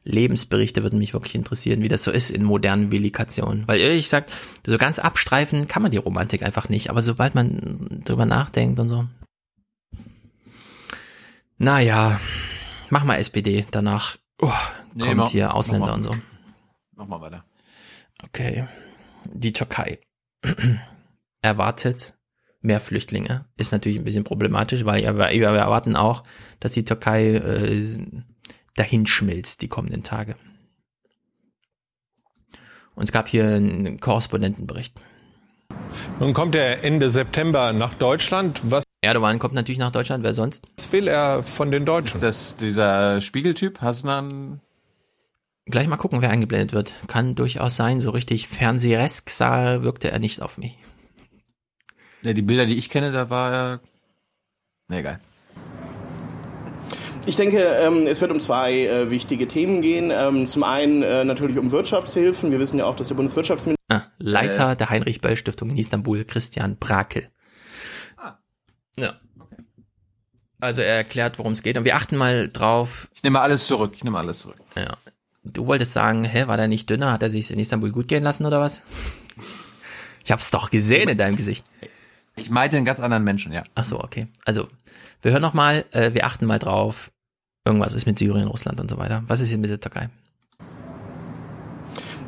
Lebensberichte 0.04 0.82
würden 0.82 0.98
mich 0.98 1.12
wirklich 1.12 1.34
interessieren, 1.34 1.82
wie 1.82 1.88
das 1.88 2.02
so 2.02 2.10
ist 2.10 2.30
in 2.30 2.44
modernen 2.44 2.90
Villikationen. 2.90 3.68
Weil 3.68 3.80
ehrlich 3.80 4.06
gesagt, 4.06 4.32
so 4.66 4.78
ganz 4.78 4.98
abstreifen 4.98 5.68
kann 5.68 5.82
man 5.82 5.90
die 5.90 5.98
Romantik 5.98 6.42
einfach 6.42 6.70
nicht. 6.70 6.88
Aber 6.88 7.02
sobald 7.02 7.34
man 7.34 8.00
drüber 8.02 8.24
nachdenkt 8.24 8.80
und 8.80 8.88
so. 8.88 9.06
Naja, 11.58 12.18
mach 12.88 13.04
mal 13.04 13.16
SPD. 13.16 13.66
Danach 13.70 14.16
oh, 14.40 14.50
Nee, 14.94 15.04
kommt 15.04 15.16
mach- 15.18 15.28
hier 15.30 15.48
mach 15.48 15.54
Ausländer 15.56 15.88
mal. 15.88 15.94
und 15.96 16.02
so. 16.04 16.16
Mach 16.96 17.06
mal 17.06 17.20
weiter. 17.20 17.44
Okay. 18.24 18.66
Die 19.30 19.52
Türkei 19.52 20.00
erwartet 21.42 22.14
mehr 22.60 22.80
Flüchtlinge. 22.80 23.44
Ist 23.56 23.72
natürlich 23.72 23.98
ein 23.98 24.04
bisschen 24.04 24.24
problematisch, 24.24 24.84
weil 24.84 25.02
wir, 25.02 25.16
wir 25.16 25.48
erwarten 25.48 25.96
auch, 25.96 26.24
dass 26.60 26.72
die 26.72 26.84
Türkei 26.84 27.34
äh, 27.34 27.98
dahin 28.76 29.06
schmilzt 29.06 29.62
die 29.62 29.68
kommenden 29.68 30.02
Tage. 30.02 30.36
Und 32.94 33.04
es 33.04 33.12
gab 33.12 33.28
hier 33.28 33.46
einen 33.46 33.98
Korrespondentenbericht. 34.00 34.94
Nun 36.20 36.34
kommt 36.34 36.54
er 36.54 36.84
Ende 36.84 37.10
September 37.10 37.72
nach 37.72 37.94
Deutschland. 37.94 38.60
Was 38.64 38.84
Erdogan 39.00 39.38
kommt 39.38 39.54
natürlich 39.54 39.78
nach 39.78 39.90
Deutschland, 39.90 40.22
wer 40.22 40.32
sonst? 40.32 40.66
will 40.92 41.08
er 41.08 41.42
von 41.42 41.70
den 41.70 41.84
Deutschen? 41.84 42.16
Ist 42.16 42.22
das 42.22 42.56
dieser 42.56 43.20
Spiegeltyp? 43.20 43.80
Hasnan? 43.80 44.60
Gleich 45.66 45.86
mal 45.86 45.96
gucken, 45.96 46.22
wer 46.22 46.30
eingeblendet 46.30 46.72
wird. 46.72 46.92
Kann 47.06 47.34
durchaus 47.34 47.76
sein, 47.76 48.00
so 48.00 48.10
richtig 48.10 48.48
Fernsehesk 48.48 49.30
sah, 49.30 49.82
wirkte 49.82 50.10
er 50.10 50.18
nicht 50.18 50.42
auf 50.42 50.58
mich. 50.58 50.76
Ja, 52.22 52.32
die 52.32 52.42
Bilder, 52.42 52.66
die 52.66 52.76
ich 52.76 52.90
kenne, 52.90 53.12
da 53.12 53.30
war 53.30 53.52
er. 53.52 53.80
Na 54.88 54.98
egal. 54.98 55.20
Ich 57.24 57.36
denke, 57.36 57.58
ähm, 57.58 58.08
es 58.08 58.20
wird 58.20 58.32
um 58.32 58.40
zwei 58.40 58.86
äh, 58.86 59.10
wichtige 59.10 59.46
Themen 59.46 59.80
gehen. 59.80 60.10
Ähm, 60.12 60.48
zum 60.48 60.64
einen 60.64 61.04
äh, 61.04 61.24
natürlich 61.24 61.56
um 61.58 61.70
Wirtschaftshilfen. 61.70 62.50
Wir 62.50 62.58
wissen 62.58 62.78
ja 62.78 62.86
auch, 62.86 62.96
dass 62.96 63.08
der 63.08 63.14
Bundeswirtschaftsminister 63.14 63.80
Ah, 63.88 64.02
Leiter 64.18 64.74
der 64.74 64.90
Heinrich-Böll-Stiftung 64.90 65.70
in 65.70 65.78
Istanbul, 65.78 66.24
Christian 66.24 66.76
Brakel. 66.78 67.28
Ja. 68.96 69.20
Also 70.60 70.82
er 70.82 70.96
erklärt, 70.96 71.38
worum 71.38 71.52
es 71.52 71.62
geht. 71.62 71.76
Und 71.76 71.84
wir 71.84 71.96
achten 71.96 72.16
mal 72.16 72.48
drauf. 72.48 73.08
Ich 73.14 73.22
nehme 73.22 73.40
alles 73.40 73.66
zurück. 73.66 73.92
Ich 73.94 74.04
nehme 74.04 74.18
alles 74.18 74.40
zurück. 74.40 74.56
Ja. 74.76 74.96
Du 75.44 75.66
wolltest 75.66 75.92
sagen, 75.92 76.24
hä, 76.24 76.46
war 76.46 76.56
der 76.56 76.68
nicht 76.68 76.88
dünner? 76.88 77.12
Hat 77.12 77.22
er 77.22 77.30
sich 77.30 77.50
in 77.50 77.58
Istanbul 77.58 77.90
gut 77.90 78.08
gehen 78.08 78.22
lassen 78.22 78.46
oder 78.46 78.60
was? 78.60 78.82
Ich 80.24 80.30
hab's 80.30 80.50
doch 80.50 80.70
gesehen 80.70 81.08
in 81.08 81.18
deinem 81.18 81.36
Gesicht. 81.36 81.64
Ich 82.36 82.48
meinte 82.48 82.76
einen 82.76 82.86
ganz 82.86 83.00
anderen 83.00 83.24
Menschen, 83.24 83.52
ja. 83.52 83.62
Ach 83.74 83.84
so, 83.84 84.00
okay. 84.00 84.28
Also, 84.44 84.68
wir 85.20 85.32
hören 85.32 85.42
noch 85.42 85.54
mal, 85.54 85.84
äh, 85.90 86.14
wir 86.14 86.24
achten 86.24 86.46
mal 86.46 86.58
drauf. 86.58 87.10
Irgendwas 87.64 87.92
ist 87.92 88.06
mit 88.06 88.18
Syrien, 88.18 88.46
Russland 88.46 88.80
und 88.80 88.88
so 88.88 88.98
weiter. 88.98 89.24
Was 89.26 89.40
ist 89.40 89.48
hier 89.48 89.58
mit 89.58 89.70
der 89.70 89.80
Türkei? 89.80 90.08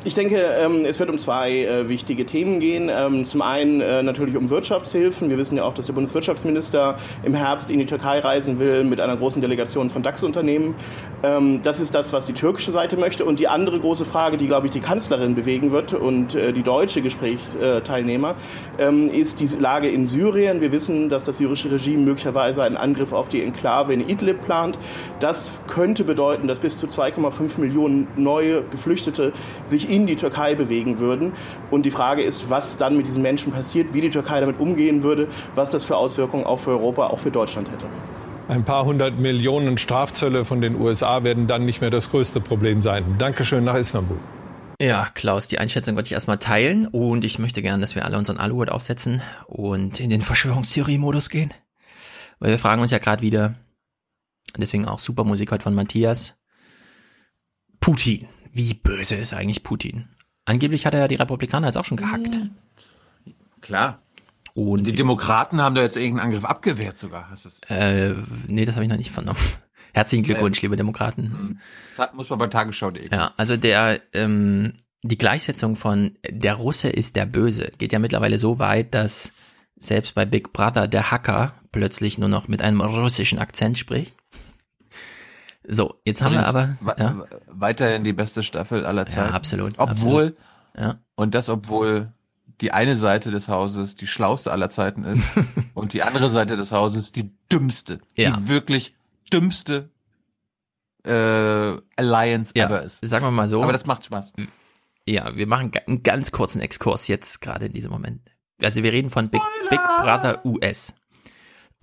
Ich 0.07 0.13
denke, 0.13 0.37
ähm, 0.37 0.85
es 0.85 0.99
wird 0.99 1.09
um 1.09 1.17
zwei 1.17 1.63
äh, 1.63 1.89
wichtige 1.89 2.27
Themen 2.27 2.59
gehen. 2.59 2.91
Ähm, 2.95 3.25
zum 3.25 3.41
einen 3.41 3.81
äh, 3.81 4.03
natürlich 4.03 4.37
um 4.37 4.51
Wirtschaftshilfen. 4.51 5.31
Wir 5.31 5.39
wissen 5.39 5.57
ja 5.57 5.63
auch, 5.63 5.73
dass 5.73 5.87
der 5.87 5.93
Bundeswirtschaftsminister 5.93 6.97
im 7.23 7.33
Herbst 7.33 7.71
in 7.71 7.79
die 7.79 7.87
Türkei 7.87 8.19
reisen 8.19 8.59
will 8.59 8.83
mit 8.83 9.01
einer 9.01 9.17
großen 9.17 9.41
Delegation 9.41 9.89
von 9.89 10.03
DAX-Unternehmen. 10.03 10.75
Ähm, 11.23 11.61
das 11.63 11.79
ist 11.79 11.95
das, 11.95 12.13
was 12.13 12.27
die 12.27 12.33
türkische 12.33 12.69
Seite 12.69 12.97
möchte. 12.97 13.25
Und 13.25 13.39
die 13.39 13.47
andere 13.47 13.79
große 13.79 14.05
Frage, 14.05 14.37
die, 14.37 14.45
glaube 14.45 14.67
ich, 14.67 14.71
die 14.71 14.79
Kanzlerin 14.79 15.33
bewegen 15.33 15.71
wird 15.71 15.93
und 15.93 16.35
äh, 16.35 16.53
die 16.53 16.61
deutsche 16.61 17.01
Gesprächsteilnehmer, 17.01 18.35
ist 19.11 19.39
die 19.39 19.47
Lage 19.59 19.87
in 19.87 20.05
Syrien. 20.05 20.61
Wir 20.61 20.71
wissen, 20.71 21.09
dass 21.09 21.23
das 21.23 21.37
syrische 21.37 21.71
Regime 21.71 22.03
möglicherweise 22.03 22.61
einen 22.61 22.77
Angriff 22.77 23.13
auf 23.13 23.29
die 23.29 23.41
Enklave 23.41 23.93
in 23.93 24.07
Idlib 24.07 24.43
plant. 24.43 24.77
Das 25.19 25.61
könnte 25.67 26.03
bedeuten, 26.03 26.47
dass 26.47 26.59
bis 26.59 26.77
zu 26.77 26.87
2,5 26.87 27.59
Millionen 27.59 28.07
neue 28.15 28.63
Geflüchtete 28.63 29.31
sich 29.65 29.89
in 29.95 30.07
die 30.07 30.15
Türkei 30.15 30.55
bewegen 30.55 30.99
würden. 30.99 31.31
Und 31.71 31.85
die 31.85 31.91
Frage 31.91 32.21
ist, 32.21 32.49
was 32.49 32.77
dann 32.77 32.97
mit 32.97 33.07
diesen 33.07 33.21
Menschen 33.21 33.53
passiert, 33.53 33.93
wie 33.93 34.01
die 34.01 34.09
Türkei 34.09 34.41
damit 34.41 34.59
umgehen 34.59 35.03
würde, 35.03 35.27
was 35.55 35.69
das 35.69 35.85
für 35.85 35.95
Auswirkungen 35.95 36.43
auch 36.43 36.59
für 36.59 36.71
Europa, 36.71 37.07
auch 37.07 37.19
für 37.19 37.31
Deutschland 37.31 37.71
hätte. 37.71 37.85
Ein 38.47 38.63
paar 38.63 38.85
hundert 38.85 39.17
Millionen 39.17 39.77
Strafzölle 39.77 40.45
von 40.45 40.61
den 40.61 40.79
USA 40.79 41.23
werden 41.23 41.47
dann 41.47 41.65
nicht 41.65 41.81
mehr 41.81 41.89
das 41.89 42.11
größte 42.11 42.41
Problem 42.41 42.81
sein. 42.81 43.15
Dankeschön 43.17 43.63
nach 43.63 43.75
Istanbul. 43.75 44.19
Ja, 44.79 45.07
Klaus, 45.13 45.47
die 45.47 45.57
Einschätzung 45.57 45.95
wollte 45.95 46.07
ich 46.07 46.13
erstmal 46.13 46.37
teilen 46.37 46.87
und 46.87 47.23
ich 47.23 47.39
möchte 47.39 47.61
gerne, 47.61 47.79
dass 47.79 47.95
wir 47.95 48.03
alle 48.03 48.17
unseren 48.17 48.37
Aluhut 48.37 48.69
aufsetzen 48.69 49.21
und 49.47 49.99
in 49.99 50.09
den 50.09 50.21
Verschwörungstheorie-Modus 50.21 51.29
gehen. 51.29 51.53
Weil 52.39 52.51
wir 52.51 52.59
fragen 52.59 52.81
uns 52.81 52.91
ja 52.91 52.97
gerade 52.97 53.23
wieder, 53.23 53.55
deswegen 54.57 54.85
auch 54.85 54.99
super 54.99 55.23
Musik 55.23 55.51
heute 55.51 55.63
von 55.63 55.73
Matthias, 55.73 56.37
Putin. 57.79 58.27
Wie 58.55 58.73
böse 58.73 59.15
ist 59.15 59.33
eigentlich 59.33 59.63
Putin? 59.63 60.07
Angeblich 60.45 60.85
hat 60.85 60.93
er 60.93 61.01
ja 61.01 61.07
die 61.09 61.15
Republikaner 61.15 61.67
jetzt 61.67 61.77
auch 61.77 61.83
schon 61.83 61.97
gehackt. 61.97 62.39
Klar. 63.59 64.01
Und 64.53 64.85
die 64.85 64.93
Demokraten 64.93 65.59
haben 65.61 65.75
da 65.75 65.81
jetzt 65.81 65.97
irgendeinen 65.97 66.27
Angriff 66.27 66.45
abgewehrt 66.45 66.97
sogar. 66.97 67.29
Hast 67.29 67.43
du's? 67.45 67.59
Äh, 67.67 68.13
nee, 68.47 68.63
das 68.63 68.75
habe 68.75 68.85
ich 68.85 68.89
noch 68.89 68.97
nicht 68.97 69.11
vernommen. 69.11 69.39
Herzlichen 69.93 70.23
Glückwunsch, 70.23 70.61
liebe 70.61 70.77
Demokraten. 70.77 71.59
Ta- 71.97 72.11
Muss 72.13 72.29
man 72.29 72.39
bei 72.39 72.47
Tagesschau.de. 72.47 73.09
Ja, 73.11 73.33
also 73.35 73.57
der 73.57 73.99
ähm, 74.13 74.73
die 75.03 75.17
Gleichsetzung 75.17 75.75
von 75.75 76.17
der 76.29 76.53
Russe 76.55 76.87
ist 76.89 77.17
der 77.17 77.25
Böse 77.25 77.71
geht 77.77 77.91
ja 77.91 77.99
mittlerweile 77.99 78.37
so 78.37 78.57
weit, 78.59 78.93
dass 78.93 79.33
selbst 79.75 80.15
bei 80.15 80.25
Big 80.25 80.53
Brother 80.53 80.87
der 80.87 81.11
Hacker 81.11 81.53
plötzlich 81.73 82.17
nur 82.17 82.29
noch 82.29 82.47
mit 82.47 82.61
einem 82.61 82.79
russischen 82.79 83.39
Akzent 83.39 83.77
spricht. 83.77 84.15
So, 85.67 85.99
jetzt 86.05 86.21
haben 86.21 86.33
wir 86.33 86.45
aber 86.47 86.77
ja, 86.97 87.23
weiterhin 87.47 88.03
die 88.03 88.13
beste 88.13 88.43
Staffel 88.43 88.85
aller 88.85 89.05
Zeiten. 89.07 89.33
absolut, 89.33 89.73
Obwohl, 89.77 90.27
absolut. 90.27 90.37
Ja. 90.77 90.95
und 91.15 91.33
das 91.35 91.49
obwohl 91.49 92.11
die 92.61 92.71
eine 92.71 92.95
Seite 92.95 93.31
des 93.31 93.47
Hauses 93.49 93.95
die 93.95 94.07
schlauste 94.07 94.51
aller 94.51 94.69
Zeiten 94.69 95.03
ist 95.03 95.23
und 95.73 95.93
die 95.93 96.03
andere 96.03 96.29
Seite 96.29 96.55
des 96.57 96.71
Hauses 96.71 97.11
die 97.11 97.31
dümmste, 97.51 97.99
Ja. 98.15 98.37
die 98.37 98.47
wirklich 98.47 98.95
dümmste 99.33 99.89
äh, 101.05 101.77
Alliance 101.95 102.51
Ja, 102.55 102.65
ever 102.65 102.83
ist. 102.83 103.05
sagen 103.05 103.25
wir 103.25 103.31
mal 103.31 103.47
so. 103.47 103.61
Aber 103.61 103.71
das 103.73 103.85
macht 103.85 104.05
Spaß. 104.05 104.33
Ja, 105.07 105.35
wir 105.35 105.47
machen 105.47 105.71
einen 105.87 106.03
ganz 106.03 106.31
kurzen 106.31 106.61
Exkurs 106.61 107.07
jetzt 107.07 107.41
gerade 107.41 107.65
in 107.67 107.73
diesem 107.73 107.91
Moment. 107.91 108.21
Also 108.61 108.83
wir 108.83 108.91
reden 108.91 109.09
von 109.09 109.29
Big, 109.29 109.41
Big 109.69 109.79
Brother 110.01 110.43
US. 110.45 110.95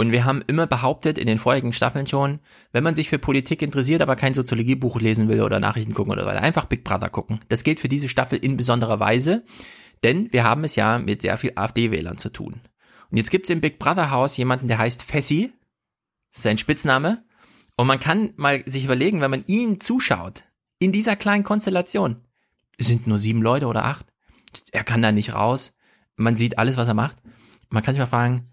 Und 0.02 0.10
wir 0.10 0.24
haben 0.24 0.42
immer 0.48 0.66
behauptet 0.66 1.16
in 1.16 1.28
den 1.28 1.38
vorigen 1.38 1.72
Staffeln 1.72 2.08
schon, 2.08 2.40
wenn 2.72 2.82
man 2.82 2.96
sich 2.96 3.08
für 3.08 3.20
Politik 3.20 3.62
interessiert, 3.62 4.02
aber 4.02 4.16
kein 4.16 4.34
Soziologiebuch 4.34 5.00
lesen 5.00 5.28
will 5.28 5.42
oder 5.42 5.60
Nachrichten 5.60 5.94
gucken 5.94 6.12
oder 6.12 6.26
weiter, 6.26 6.40
einfach 6.40 6.64
Big 6.64 6.82
Brother 6.82 7.08
gucken. 7.08 7.38
Das 7.48 7.62
gilt 7.62 7.78
für 7.78 7.88
diese 7.88 8.08
Staffel 8.08 8.40
in 8.40 8.56
besonderer 8.56 8.98
Weise, 8.98 9.44
denn 10.02 10.32
wir 10.32 10.42
haben 10.42 10.64
es 10.64 10.74
ja 10.74 10.98
mit 10.98 11.22
sehr 11.22 11.36
viel 11.36 11.52
AfD-Wählern 11.54 12.18
zu 12.18 12.30
tun. 12.30 12.62
Und 13.12 13.16
jetzt 13.16 13.30
gibt 13.30 13.44
es 13.44 13.50
im 13.50 13.60
Big 13.60 13.78
Brother 13.78 14.10
Haus 14.10 14.36
jemanden, 14.36 14.66
der 14.66 14.78
heißt 14.78 15.04
Fessi. 15.04 15.52
Das 16.30 16.38
ist 16.38 16.42
sein 16.42 16.58
Spitzname. 16.58 17.22
Und 17.76 17.86
man 17.86 18.00
kann 18.00 18.32
mal 18.34 18.64
sich 18.66 18.84
überlegen, 18.84 19.20
wenn 19.20 19.30
man 19.30 19.44
ihn 19.46 19.78
zuschaut, 19.78 20.42
in 20.80 20.90
dieser 20.90 21.14
kleinen 21.14 21.44
Konstellation, 21.44 22.16
sind 22.76 23.06
nur 23.06 23.20
sieben 23.20 23.40
Leute 23.40 23.68
oder 23.68 23.84
acht, 23.84 24.06
er 24.72 24.82
kann 24.82 25.00
da 25.00 25.12
nicht 25.12 25.32
raus, 25.32 25.76
man 26.16 26.34
sieht 26.34 26.58
alles, 26.58 26.76
was 26.76 26.88
er 26.88 26.94
macht. 26.94 27.22
Man 27.70 27.84
kann 27.84 27.94
sich 27.94 28.00
mal 28.00 28.06
fragen, 28.06 28.48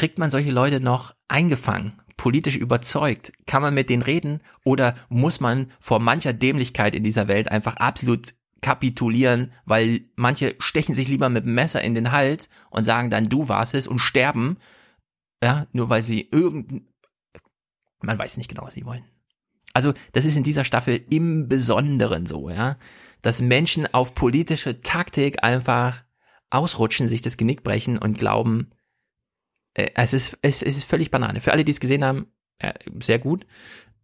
kriegt 0.00 0.18
man 0.18 0.30
solche 0.30 0.50
Leute 0.50 0.80
noch 0.80 1.14
eingefangen, 1.28 2.00
politisch 2.16 2.56
überzeugt? 2.56 3.34
Kann 3.46 3.60
man 3.60 3.74
mit 3.74 3.90
denen 3.90 4.00
reden 4.00 4.40
oder 4.64 4.94
muss 5.10 5.40
man 5.40 5.66
vor 5.78 6.00
mancher 6.00 6.32
Dämlichkeit 6.32 6.94
in 6.94 7.04
dieser 7.04 7.28
Welt 7.28 7.50
einfach 7.50 7.76
absolut 7.76 8.34
kapitulieren, 8.62 9.52
weil 9.66 10.00
manche 10.16 10.54
stechen 10.58 10.94
sich 10.94 11.08
lieber 11.08 11.28
mit 11.28 11.44
dem 11.44 11.52
Messer 11.52 11.82
in 11.82 11.94
den 11.94 12.12
Hals 12.12 12.48
und 12.70 12.84
sagen 12.84 13.10
dann, 13.10 13.28
du 13.28 13.50
warst 13.50 13.74
es 13.74 13.86
und 13.86 13.98
sterben, 13.98 14.56
ja, 15.44 15.66
nur 15.72 15.90
weil 15.90 16.02
sie 16.02 16.30
irgendein, 16.32 16.88
man 18.00 18.18
weiß 18.18 18.38
nicht 18.38 18.48
genau, 18.48 18.64
was 18.64 18.72
sie 18.72 18.86
wollen. 18.86 19.04
Also, 19.74 19.92
das 20.12 20.24
ist 20.24 20.38
in 20.38 20.44
dieser 20.44 20.64
Staffel 20.64 21.04
im 21.10 21.46
Besonderen 21.46 22.24
so, 22.24 22.48
ja, 22.48 22.78
dass 23.20 23.42
Menschen 23.42 23.92
auf 23.92 24.14
politische 24.14 24.80
Taktik 24.80 25.44
einfach 25.44 26.04
ausrutschen, 26.48 27.06
sich 27.06 27.20
das 27.20 27.36
Genick 27.36 27.62
brechen 27.64 27.98
und 27.98 28.16
glauben, 28.16 28.70
es 29.74 30.12
ist, 30.12 30.38
es, 30.42 30.62
es 30.62 30.76
ist 30.76 30.84
völlig 30.84 31.10
Banane. 31.10 31.40
Für 31.40 31.52
alle, 31.52 31.64
die 31.64 31.72
es 31.72 31.80
gesehen 31.80 32.04
haben, 32.04 32.32
äh, 32.58 32.74
sehr 33.00 33.18
gut. 33.18 33.46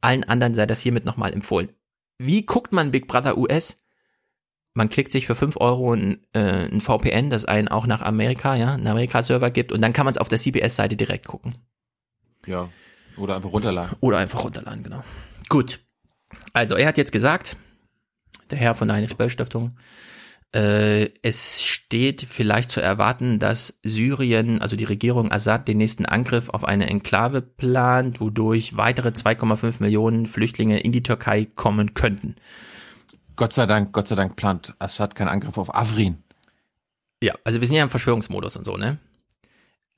Allen 0.01 0.24
anderen 0.24 0.55
sei 0.55 0.66
das 0.66 0.80
hiermit 0.80 1.05
nochmal 1.05 1.32
empfohlen. 1.32 1.70
Wie 2.18 2.47
guckt 2.47 2.72
man 2.72 2.93
Big 2.93 3.09
Brother 3.09 3.36
US? 3.36 3.76
Man 4.74 4.88
klickt 4.88 5.10
sich 5.10 5.26
für 5.26 5.34
5 5.34 5.56
Euro 5.59 5.94
ein, 5.94 6.18
äh, 6.32 6.68
ein 6.68 6.80
VPN, 6.80 7.30
das 7.30 7.47
einen 7.47 7.68
auch 7.68 7.86
nach 7.86 8.02
Amerika, 8.02 8.55
ja, 8.56 8.74
einen 8.74 8.86
Amerika-Server 8.86 9.51
gibt 9.51 9.72
und 9.72 9.80
dann 9.80 9.93
kann 9.93 10.05
man 10.05 10.12
es 10.12 10.18
auf 10.18 10.28
der 10.28 10.38
CBS-Seite 10.38 10.97
direkt 10.97 11.26
gucken. 11.26 11.56
Ja. 12.47 12.68
Oder 13.16 13.36
einfach 13.36 13.52
runterladen. 13.52 13.97
Oder 14.01 14.18
einfach 14.18 14.44
runterladen, 14.44 14.82
genau. 14.82 15.02
Gut. 15.48 15.80
Also, 16.52 16.76
er 16.76 16.88
hat 16.88 16.98
jetzt 16.98 17.12
gesagt, 17.12 17.56
der 18.51 18.59
Herr 18.59 18.74
von 18.74 18.88
der 18.88 18.97
Heinrich-Böll-Stiftung, 18.97 19.68
Äh, 19.68 19.80
es 20.59 21.65
steht 21.65 22.23
vielleicht 22.23 22.70
zu 22.70 22.81
erwarten, 22.81 23.39
dass 23.39 23.78
Syrien, 23.83 24.62
also 24.62 24.74
die 24.74 24.85
Regierung 24.85 25.31
Assad, 25.31 25.69
den 25.69 25.77
nächsten 25.77 26.07
Angriff 26.07 26.49
auf 26.49 26.65
eine 26.65 26.87
Enklave 26.87 27.43
plant, 27.43 28.20
wodurch 28.20 28.77
weitere 28.77 29.11
2,5 29.11 29.83
Millionen 29.83 30.24
Flüchtlinge 30.24 30.81
in 30.81 30.93
die 30.93 31.03
Türkei 31.03 31.45
kommen 31.45 31.93
könnten. 31.93 32.37
Gott 33.37 33.53
sei 33.53 33.66
Dank, 33.66 33.93
Gott 33.93 34.09
sei 34.09 34.15
Dank 34.15 34.37
plant 34.37 34.74
Assad 34.78 35.15
keinen 35.15 35.28
Angriff 35.28 35.59
auf 35.59 35.74
Afrin. 35.74 36.23
Ja, 37.23 37.35
also 37.45 37.61
wir 37.61 37.66
sind 37.66 37.77
ja 37.77 37.83
im 37.83 37.91
Verschwörungsmodus 37.91 38.57
und 38.57 38.65
so, 38.65 38.78
ne? 38.78 38.99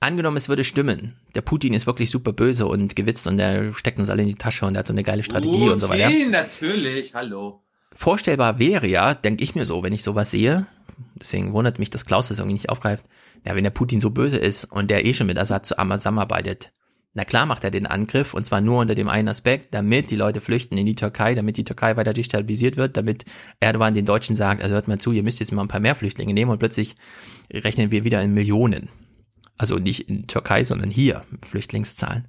Angenommen, 0.01 0.37
es 0.37 0.49
würde 0.49 0.65
stimmen. 0.65 1.17
Der 1.35 1.41
Putin 1.41 1.73
ist 1.75 1.87
wirklich 1.87 2.11
super 2.11 2.33
böse 2.33 2.67
und 2.67 2.97
gewitzt 2.97 3.27
und 3.27 3.37
der 3.37 3.75
steckt 3.75 3.99
uns 3.99 4.11
alle 4.11 4.23
in 4.23 4.29
die 4.29 4.35
Tasche 4.35 4.67
und 4.67 4.75
der 4.75 4.81
hat 4.81 4.87
so 4.89 4.93
eine 4.93 5.05
geile 5.05 5.23
Strategie 5.23 5.69
und 5.69 5.81
so 5.81 5.89
weiter. 5.89 6.11
Natürlich, 6.31 7.15
hallo. 7.15 7.63
Vorstellbar 8.01 8.61
wäre 8.61 8.87
ja, 8.87 9.13
denke 9.13 9.43
ich 9.43 9.57
mir 9.57 9.65
so, 9.65 9.83
wenn 9.83 9.93
ich 9.93 10.05
sowas 10.05 10.31
sehe, 10.31 10.69
deswegen 11.17 11.53
wundert 11.53 11.81
mich, 11.81 11.91
dass 11.91 12.07
Klaus 12.07 12.29
das 12.29 12.39
irgendwie 12.39 12.53
nicht 12.53 12.71
aufgreift, 12.71 13.05
ja, 13.45 13.57
wenn 13.57 13.65
der 13.65 13.73
Putin 13.73 14.01
so 14.01 14.11
böse 14.11 14.37
ist 14.37 14.67
und 14.67 14.89
der 14.89 15.05
eh 15.05 15.15
schon 15.15 15.27
mit 15.27 15.37
Assad 15.37 15.67
zusammenarbeitet, 15.67 16.71
na 17.15 17.25
klar 17.25 17.45
macht 17.45 17.65
er 17.65 17.73
den 17.73 17.89
Angriff 17.89 18.35
und 18.35 18.47
zwar 18.47 18.61
nur 18.61 18.79
unter 18.79 18.95
dem 18.95 19.09
einen 19.09 19.27
Aspekt, 19.27 19.75
damit 19.75 20.13
die 20.13 20.15
Leute 20.15 20.41
flüchten 20.41 20.79
in 20.79 20.87
die 20.87 20.95
Türkei, 20.95 21.35
damit 21.35 21.57
die 21.57 21.65
Türkei 21.65 21.97
weiter 21.97 22.13
destabilisiert 22.13 22.77
wird, 22.77 22.97
damit 22.97 23.25
Erdogan 23.59 23.95
den 23.95 24.05
Deutschen 24.05 24.37
sagt, 24.37 24.63
also 24.63 24.77
hört 24.77 24.87
mal 24.87 24.99
zu, 24.99 25.11
ihr 25.11 25.25
müsst 25.25 25.41
jetzt 25.41 25.51
mal 25.51 25.63
ein 25.63 25.69
paar 25.69 25.81
mehr 25.81 25.97
Flüchtlinge 25.97 26.35
nehmen 26.35 26.53
und 26.53 26.59
plötzlich 26.61 26.95
rechnen 27.53 27.91
wir 27.91 28.05
wieder 28.05 28.23
in 28.23 28.33
Millionen. 28.33 28.91
Also 29.57 29.77
nicht 29.79 30.09
in 30.09 30.29
Türkei, 30.29 30.63
sondern 30.63 30.89
hier 30.89 31.25
Flüchtlingszahlen. 31.45 32.29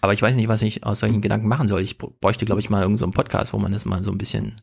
Aber 0.00 0.12
ich 0.12 0.22
weiß 0.22 0.36
nicht, 0.36 0.48
was 0.48 0.62
ich 0.62 0.84
aus 0.84 1.00
solchen 1.00 1.20
Gedanken 1.20 1.48
machen 1.48 1.68
soll. 1.68 1.82
Ich 1.82 1.98
bräuchte, 1.98 2.44
glaube 2.44 2.60
ich, 2.60 2.70
mal 2.70 2.82
irgendeinen 2.82 3.12
so 3.12 3.16
Podcast, 3.16 3.52
wo 3.52 3.58
man 3.58 3.72
das 3.72 3.84
mal 3.84 4.02
so 4.04 4.12
ein 4.12 4.18
bisschen, 4.18 4.60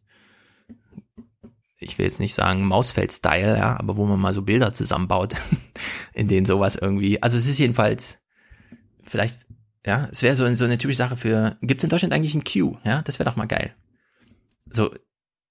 ich 1.78 1.98
will 1.98 2.06
jetzt 2.06 2.20
nicht 2.20 2.34
sagen 2.34 2.66
Mausfeld-Style, 2.66 3.58
ja, 3.58 3.80
aber 3.80 3.98
wo 3.98 4.06
man 4.06 4.20
mal 4.20 4.34
so 4.34 4.42
Bilder 4.42 4.74
zusammenbaut, 4.74 5.36
in 6.14 6.28
denen 6.28 6.46
sowas 6.46 6.76
irgendwie, 6.76 7.22
also 7.22 7.38
es 7.38 7.48
ist 7.48 7.60
jedenfalls 7.60 8.22
vielleicht, 9.02 9.46
ja, 9.86 10.08
es 10.12 10.24
wäre 10.24 10.36
so, 10.36 10.52
so 10.56 10.66
eine 10.66 10.78
typische 10.78 10.98
Sache 10.98 11.18
für, 11.18 11.58
gibt 11.62 11.80
es 11.80 11.84
in 11.84 11.90
Deutschland 11.90 12.14
eigentlich 12.14 12.36
ein 12.36 12.44
Q, 12.44 12.78
ja, 12.86 13.02
das 13.02 13.20
wäre 13.20 13.30
doch 13.30 13.36
mal 13.36 13.46
geil. 13.46 13.76
So, 14.72 14.92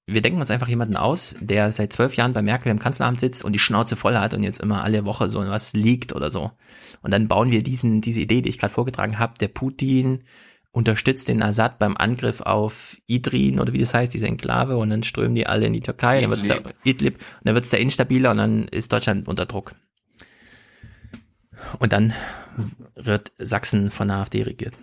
wir 0.06 0.20
denken 0.20 0.40
uns 0.40 0.50
einfach 0.50 0.68
jemanden 0.68 0.96
aus, 0.96 1.34
der 1.40 1.70
seit 1.72 1.92
zwölf 1.92 2.16
Jahren 2.16 2.34
bei 2.34 2.42
Merkel 2.42 2.70
im 2.70 2.78
Kanzleramt 2.78 3.20
sitzt 3.20 3.44
und 3.44 3.52
die 3.52 3.58
Schnauze 3.58 3.96
voll 3.96 4.16
hat 4.16 4.34
und 4.34 4.42
jetzt 4.42 4.60
immer 4.60 4.82
alle 4.84 5.04
Woche 5.04 5.30
so 5.30 5.40
was 5.40 5.72
liegt 5.72 6.14
oder 6.14 6.30
so. 6.30 6.50
Und 7.00 7.10
dann 7.10 7.26
bauen 7.26 7.50
wir 7.50 7.62
diesen, 7.62 8.00
diese 8.02 8.20
Idee, 8.20 8.42
die 8.42 8.50
ich 8.50 8.58
gerade 8.58 8.72
vorgetragen 8.72 9.18
habe, 9.18 9.34
der 9.40 9.48
Putin 9.48 10.24
unterstützt 10.72 11.28
den 11.28 11.42
Assad 11.42 11.78
beim 11.78 11.96
Angriff 11.96 12.40
auf 12.40 12.96
Idrin 13.06 13.60
oder 13.60 13.72
wie 13.72 13.78
das 13.78 13.94
heißt, 13.94 14.12
diese 14.12 14.26
Enklave 14.26 14.76
und 14.76 14.90
dann 14.90 15.04
strömen 15.04 15.34
die 15.34 15.46
alle 15.46 15.66
in 15.66 15.72
die 15.72 15.80
Türkei, 15.80 16.20
dann 16.20 16.30
wird's 16.30 16.48
da, 16.48 16.58
Idlib, 16.82 17.14
und 17.14 17.44
dann 17.44 17.54
wird's 17.54 17.70
da 17.70 17.76
instabiler 17.76 18.32
und 18.32 18.38
dann 18.38 18.68
ist 18.68 18.92
Deutschland 18.92 19.28
unter 19.28 19.46
Druck. 19.46 19.74
Und 21.78 21.92
dann 21.92 22.12
wird 22.96 23.32
Sachsen 23.38 23.90
von 23.90 24.08
der 24.08 24.18
AfD 24.18 24.42
regiert. 24.42 24.76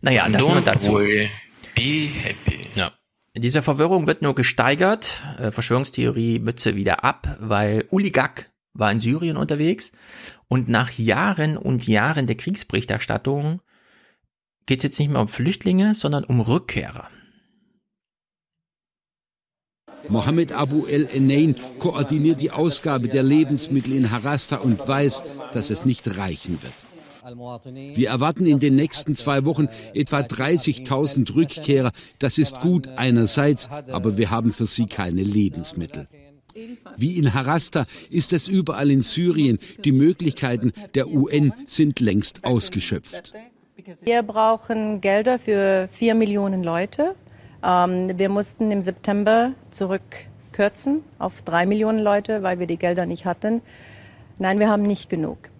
Naja, 0.00 0.28
das 0.28 0.46
nur 0.46 0.60
dazu. 0.60 0.92
Worry. 0.92 1.30
Be 1.74 2.08
happy. 2.22 2.66
Ja. 2.74 2.92
Diese 3.36 3.62
Verwirrung 3.62 4.06
wird 4.06 4.22
nur 4.22 4.34
gesteigert. 4.34 5.24
Äh, 5.38 5.50
Verschwörungstheorie 5.50 6.38
Mütze 6.38 6.76
wieder 6.76 7.02
ab, 7.02 7.36
weil 7.40 7.86
Uli 7.90 8.10
Gack 8.10 8.52
war 8.74 8.92
in 8.92 9.00
Syrien 9.00 9.36
unterwegs 9.36 9.92
und 10.48 10.68
nach 10.68 10.90
Jahren 10.92 11.56
und 11.56 11.86
Jahren 11.86 12.26
der 12.26 12.36
Kriegsberichterstattung 12.36 13.60
geht 14.66 14.80
es 14.80 14.84
jetzt 14.84 14.98
nicht 14.98 15.10
mehr 15.10 15.20
um 15.20 15.28
Flüchtlinge, 15.28 15.94
sondern 15.94 16.24
um 16.24 16.40
Rückkehrer. 16.40 17.08
Mohammed 20.08 20.52
Abu 20.52 20.86
El 20.86 21.08
Enain 21.12 21.56
koordiniert 21.78 22.40
die 22.40 22.50
Ausgabe 22.50 23.08
der 23.08 23.22
Lebensmittel 23.22 23.94
in 23.94 24.10
Harasta 24.10 24.56
und 24.56 24.86
weiß, 24.86 25.22
dass 25.52 25.70
es 25.70 25.84
nicht 25.84 26.18
reichen 26.18 26.62
wird. 26.62 26.83
Wir 27.24 28.08
erwarten 28.10 28.44
in 28.44 28.58
den 28.58 28.76
nächsten 28.76 29.16
zwei 29.16 29.44
Wochen 29.46 29.68
etwa 29.94 30.20
30.000 30.20 31.34
Rückkehrer. 31.34 31.92
Das 32.18 32.36
ist 32.36 32.60
gut 32.60 32.88
einerseits, 32.96 33.70
aber 33.70 34.18
wir 34.18 34.30
haben 34.30 34.52
für 34.52 34.66
sie 34.66 34.86
keine 34.86 35.22
Lebensmittel. 35.22 36.06
Wie 36.96 37.18
in 37.18 37.34
Harasta 37.34 37.84
ist 38.10 38.32
es 38.32 38.46
überall 38.46 38.90
in 38.90 39.02
Syrien. 39.02 39.58
Die 39.84 39.92
Möglichkeiten 39.92 40.72
der 40.94 41.08
UN 41.08 41.52
sind 41.64 42.00
längst 42.00 42.44
ausgeschöpft. 42.44 43.32
Wir 44.02 44.22
brauchen 44.22 45.00
Gelder 45.00 45.38
für 45.38 45.88
vier 45.92 46.14
Millionen 46.14 46.62
Leute. 46.62 47.14
Ähm, 47.64 48.12
wir 48.16 48.28
mussten 48.28 48.70
im 48.70 48.82
September 48.82 49.52
zurückkürzen 49.70 51.02
auf 51.18 51.42
drei 51.42 51.66
Millionen 51.66 51.98
Leute, 51.98 52.42
weil 52.42 52.58
wir 52.58 52.66
die 52.66 52.78
Gelder 52.78 53.06
nicht 53.06 53.24
hatten. 53.24 53.62
Nein, 54.38 54.58
wir 54.58 54.68
haben 54.68 54.82
nicht 54.82 55.10
genug. 55.10 55.50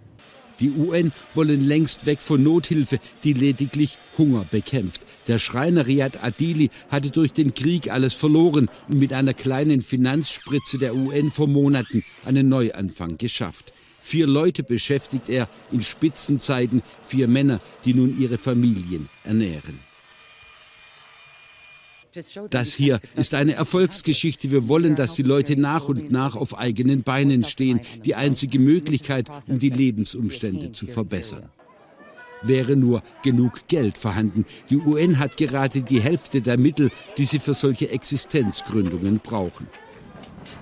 Die 0.60 0.70
UN 0.70 1.12
wollen 1.34 1.66
längst 1.66 2.06
weg 2.06 2.18
von 2.20 2.42
Nothilfe, 2.42 2.98
die 3.24 3.32
lediglich 3.32 3.98
Hunger 4.16 4.44
bekämpft. 4.50 5.02
Der 5.26 5.38
Schreiner 5.38 5.86
Riyad 5.86 6.22
Adili 6.22 6.70
hatte 6.88 7.10
durch 7.10 7.32
den 7.32 7.54
Krieg 7.54 7.90
alles 7.90 8.14
verloren 8.14 8.68
und 8.88 8.98
mit 8.98 9.12
einer 9.12 9.34
kleinen 9.34 9.82
Finanzspritze 9.82 10.78
der 10.78 10.94
UN 10.94 11.30
vor 11.30 11.48
Monaten 11.48 12.04
einen 12.24 12.48
Neuanfang 12.48 13.18
geschafft. 13.18 13.72
Vier 14.00 14.26
Leute 14.26 14.62
beschäftigt 14.62 15.30
er 15.30 15.48
in 15.72 15.82
Spitzenzeiten, 15.82 16.82
vier 17.06 17.26
Männer, 17.26 17.60
die 17.84 17.94
nun 17.94 18.18
ihre 18.18 18.36
Familien 18.36 19.08
ernähren. 19.24 19.93
Das 22.50 22.74
hier 22.74 23.00
ist 23.16 23.34
eine 23.34 23.54
Erfolgsgeschichte. 23.54 24.50
Wir 24.50 24.68
wollen, 24.68 24.94
dass 24.96 25.14
die 25.14 25.22
Leute 25.22 25.56
nach 25.56 25.88
und 25.88 26.10
nach 26.10 26.36
auf 26.36 26.56
eigenen 26.56 27.02
Beinen 27.02 27.44
stehen. 27.44 27.80
Die 28.04 28.14
einzige 28.14 28.58
Möglichkeit, 28.58 29.30
um 29.48 29.58
die 29.58 29.70
Lebensumstände 29.70 30.72
zu 30.72 30.86
verbessern. 30.86 31.48
Wäre 32.42 32.76
nur 32.76 33.02
genug 33.22 33.66
Geld 33.68 33.96
vorhanden. 33.96 34.44
Die 34.68 34.76
UN 34.76 35.18
hat 35.18 35.36
gerade 35.36 35.82
die 35.82 36.00
Hälfte 36.00 36.42
der 36.42 36.58
Mittel, 36.58 36.90
die 37.16 37.24
sie 37.24 37.38
für 37.38 37.54
solche 37.54 37.88
Existenzgründungen 37.88 39.18
brauchen. 39.20 39.66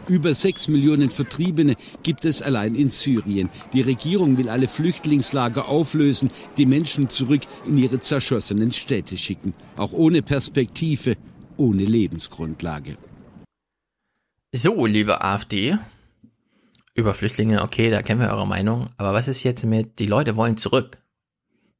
Über 0.08 0.34
sechs 0.34 0.68
Millionen 0.68 1.10
Vertriebene 1.10 1.76
gibt 2.02 2.24
es 2.24 2.42
allein 2.42 2.74
in 2.74 2.90
Syrien. 2.90 3.50
Die 3.72 3.82
Regierung 3.82 4.36
will 4.36 4.48
alle 4.48 4.66
Flüchtlingslager 4.66 5.68
auflösen, 5.68 6.30
die 6.56 6.66
Menschen 6.66 7.08
zurück 7.08 7.42
in 7.66 7.78
ihre 7.78 8.00
zerschossenen 8.00 8.72
Städte 8.72 9.16
schicken. 9.16 9.54
Auch 9.76 9.92
ohne 9.92 10.22
Perspektive 10.22 11.16
ohne 11.62 11.84
Lebensgrundlage. 11.84 12.98
So, 14.52 14.84
liebe 14.84 15.22
AfD, 15.22 15.78
über 16.94 17.14
Flüchtlinge, 17.14 17.62
okay, 17.62 17.88
da 17.88 18.02
kennen 18.02 18.20
wir 18.20 18.30
eure 18.30 18.48
Meinung, 18.48 18.90
aber 18.96 19.14
was 19.14 19.28
ist 19.28 19.44
jetzt 19.44 19.64
mit, 19.64 20.00
die 20.00 20.06
Leute 20.06 20.36
wollen 20.36 20.56
zurück? 20.56 20.98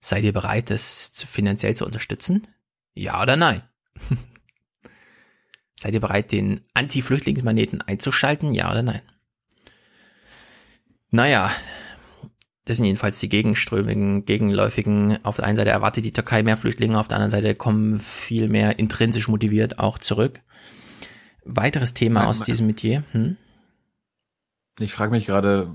Seid 0.01 0.23
ihr 0.23 0.33
bereit, 0.33 0.71
das 0.71 1.27
finanziell 1.29 1.77
zu 1.77 1.85
unterstützen? 1.85 2.47
Ja 2.95 3.21
oder 3.21 3.37
nein? 3.37 3.63
Seid 5.75 5.95
ihr 5.95 6.01
bereit, 6.01 6.31
den 6.31 6.61
Anti-Flüchtlingsmagneten 6.75 7.83
einzuschalten? 7.83 8.55
Ja 8.55 8.71
oder 8.71 8.83
nein? 8.85 9.03
Naja, 11.11 11.51
das 12.64 12.76
sind 12.76 12.86
jedenfalls 12.86 13.18
die 13.18 13.28
gegenströmigen, 13.28 14.24
gegenläufigen. 14.24 15.18
Auf 15.24 15.36
der 15.36 15.47
einen 15.47 15.56
Seite 15.56 15.70
erwartet 15.70 16.05
die 16.05 16.12
Türkei 16.12 16.43
mehr 16.43 16.56
Flüchtlinge, 16.56 16.98
auf 16.98 17.09
der 17.09 17.16
anderen 17.16 17.30
Seite 17.30 17.55
kommen 17.55 17.98
viel 17.98 18.48
mehr 18.48 18.78
intrinsisch 18.78 19.28
motiviert 19.28 19.78
auch 19.78 19.98
zurück. 19.98 20.40
Weiteres 21.44 21.93
Thema 21.93 22.28
aus 22.28 22.44
diesem 22.44 22.68
Metier. 22.68 23.02
Hm? 23.12 23.36
Ich 24.78 24.93
frage 24.93 25.10
mich 25.10 25.26
gerade, 25.26 25.72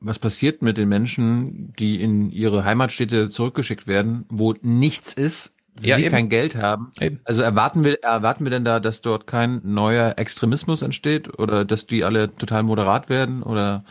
was 0.00 0.18
passiert 0.18 0.60
mit 0.60 0.76
den 0.76 0.88
Menschen, 0.88 1.72
die 1.78 2.00
in 2.00 2.30
ihre 2.30 2.64
Heimatstädte 2.64 3.30
zurückgeschickt 3.30 3.86
werden, 3.86 4.26
wo 4.28 4.54
nichts 4.60 5.14
ist, 5.14 5.54
ja, 5.80 5.96
sie 5.96 6.02
eben. 6.02 6.12
kein 6.12 6.28
Geld 6.28 6.56
haben. 6.56 6.90
Eben. 7.00 7.20
Also 7.24 7.40
erwarten 7.40 7.84
wir, 7.84 8.02
erwarten 8.02 8.44
wir 8.44 8.50
denn 8.50 8.64
da, 8.64 8.80
dass 8.80 9.00
dort 9.00 9.26
kein 9.26 9.60
neuer 9.64 10.14
Extremismus 10.18 10.82
entsteht 10.82 11.38
oder 11.38 11.64
dass 11.64 11.86
die 11.86 12.04
alle 12.04 12.34
total 12.34 12.62
moderat 12.62 13.08
werden 13.08 13.42
oder 13.42 13.84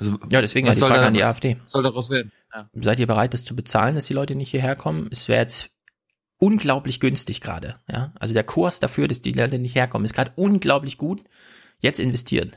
also, 0.00 0.18
ja, 0.32 0.40
deswegen 0.40 0.66
ja 0.66 0.72
die 0.72 0.80
Frage 0.80 1.06
an 1.06 1.12
die 1.12 1.22
AfD. 1.22 1.58
Soll 1.66 1.82
daraus 1.82 2.08
werden? 2.08 2.32
Ja. 2.54 2.68
Seid 2.72 2.98
ihr 2.98 3.06
bereit, 3.06 3.34
das 3.34 3.44
zu 3.44 3.54
bezahlen, 3.54 3.94
dass 3.94 4.06
die 4.06 4.14
Leute 4.14 4.34
nicht 4.34 4.50
hierher 4.50 4.74
kommen? 4.74 5.08
Es 5.12 5.28
wäre 5.28 5.40
jetzt 5.40 5.70
unglaublich 6.38 7.00
günstig 7.00 7.42
gerade. 7.42 7.76
Ja? 7.86 8.12
Also 8.18 8.32
der 8.32 8.44
Kurs 8.44 8.80
dafür, 8.80 9.08
dass 9.08 9.20
die 9.20 9.32
Leute 9.32 9.58
nicht 9.58 9.74
herkommen, 9.74 10.06
ist 10.06 10.14
gerade 10.14 10.32
unglaublich 10.36 10.96
gut. 10.96 11.22
Jetzt 11.80 12.00
investieren. 12.00 12.56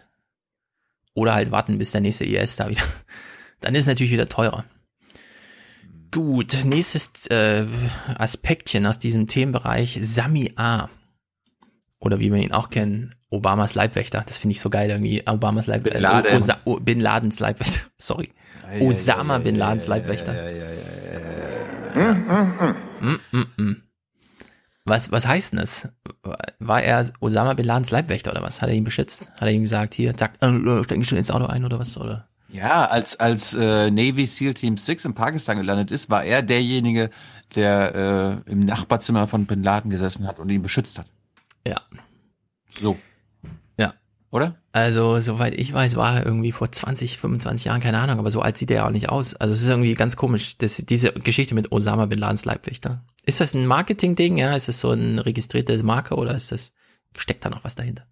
Oder 1.14 1.34
halt 1.34 1.52
warten, 1.52 1.78
bis 1.78 1.92
der 1.92 2.02
nächste 2.02 2.24
IS 2.24 2.56
da 2.56 2.70
wieder. 2.70 2.84
Dann 3.60 3.76
ist 3.76 3.82
es 3.82 3.88
natürlich 3.88 4.14
wieder 4.14 4.30
teurer. 4.30 4.64
Gut, 6.12 6.64
nächstes 6.64 7.28
äh, 7.28 7.68
Aspektchen 8.16 8.86
aus 8.86 9.00
diesem 9.00 9.28
Themenbereich, 9.28 10.00
Sami 10.02 10.54
A. 10.56 10.90
Oder 12.04 12.20
wie 12.20 12.34
wir 12.34 12.42
ihn 12.42 12.52
auch 12.52 12.70
kennen, 12.70 13.16
Obamas 13.30 13.76
Leibwächter. 13.76 14.24
Das 14.28 14.38
finde 14.38 14.52
ich 14.52 14.60
so 14.60 14.70
geil 14.70 14.90
irgendwie. 14.90 15.24
Obamas 15.26 15.68
Leibwächter. 15.68 16.00
Bin, 16.00 16.02
Laden. 16.02 16.36
Osa 16.36 16.58
o 16.66 16.78
Bin 16.78 17.00
Ladens 17.00 17.40
Leibwächter. 17.40 17.80
Sorry. 17.98 18.30
Ja, 18.78 18.86
Osama 18.86 19.36
ja, 19.36 19.40
Bin 19.40 19.56
Ladens 19.56 19.88
Leibwächter. 19.88 20.34
Mm, 23.00 23.20
mm, 23.32 23.46
mm. 23.56 23.76
Was, 24.84 25.14
was 25.14 25.26
heißt 25.26 25.54
denn 25.54 25.62
das? 25.62 25.94
War 26.60 26.84
er 26.84 27.10
Osama 27.22 27.54
Bin 27.54 27.66
Ladens 27.66 27.90
Leibwächter 27.90 28.32
oder 28.32 28.42
was? 28.42 28.62
Hat 28.62 28.68
er 28.68 28.76
ihn 28.76 28.84
beschützt? 28.84 29.32
Hat 29.32 29.44
er 29.44 29.52
ihm 29.52 29.62
gesagt, 29.62 29.94
hier, 29.94 30.14
zack, 30.14 30.34
äh, 30.42 30.84
steck 30.84 30.98
dich 30.98 31.08
schon 31.08 31.18
ins 31.18 31.32
Auto 31.32 31.46
ein 31.46 31.64
oder 31.64 31.80
was? 31.80 31.96
Oder? 31.98 32.28
Ja, 32.50 32.86
als, 32.86 33.18
als 33.18 33.54
äh, 33.54 33.90
Navy 33.90 34.26
SEAL 34.26 34.56
Team 34.56 34.76
6 34.76 35.06
in 35.06 35.14
Pakistan 35.14 35.56
gelandet 35.56 35.90
ist, 35.90 36.10
war 36.10 36.26
er 36.26 36.42
derjenige, 36.42 37.12
der 37.56 38.42
äh, 38.46 38.52
im 38.52 38.60
Nachbarzimmer 38.60 39.26
von 39.26 39.46
Bin 39.46 39.64
Laden 39.64 39.90
gesessen 39.90 40.28
hat 40.28 40.42
und 40.42 40.50
ihn 40.50 40.62
beschützt 40.62 41.00
hat. 41.00 41.06
Ja. 41.66 41.82
So. 42.80 42.98
Ja. 43.78 43.94
Oder? 44.32 44.58
Also, 44.72 45.20
soweit 45.20 45.54
ich 45.54 45.72
weiß, 45.72 45.96
war 45.96 46.18
er 46.18 46.26
irgendwie 46.26 46.52
vor 46.52 46.72
20, 46.72 47.18
25 47.18 47.66
Jahren, 47.66 47.82
keine 47.82 48.00
Ahnung, 48.00 48.20
aber 48.20 48.32
so 48.32 48.42
alt 48.42 48.58
sieht 48.58 48.72
er 48.72 48.78
ja 48.78 48.86
auch 48.88 48.92
nicht 48.92 49.10
aus. 49.10 49.36
Also, 49.36 49.54
es 49.54 49.62
ist 49.62 49.70
irgendwie 49.70 49.94
ganz 49.94 50.16
komisch, 50.16 50.58
dass 50.58 50.78
diese 50.78 51.14
Geschichte 51.14 51.56
mit 51.56 51.72
Osama 51.72 52.08
Bin 52.08 52.20
Ladens 52.20 52.46
Leibwächter. 52.46 53.04
Ist 53.26 53.40
das 53.40 53.54
ein 53.54 53.68
Marketing-Ding? 53.68 54.38
Ja, 54.38 54.56
ist 54.56 54.68
das 54.68 54.80
so 54.80 54.92
ein 54.92 55.20
registrierte 55.20 55.82
Marke 55.84 56.16
oder 56.16 56.36
ist 56.36 56.52
das, 56.52 56.74
steckt 57.16 57.46
da 57.46 57.50
noch 57.50 57.64
was 57.64 57.76
dahinter? 57.76 58.06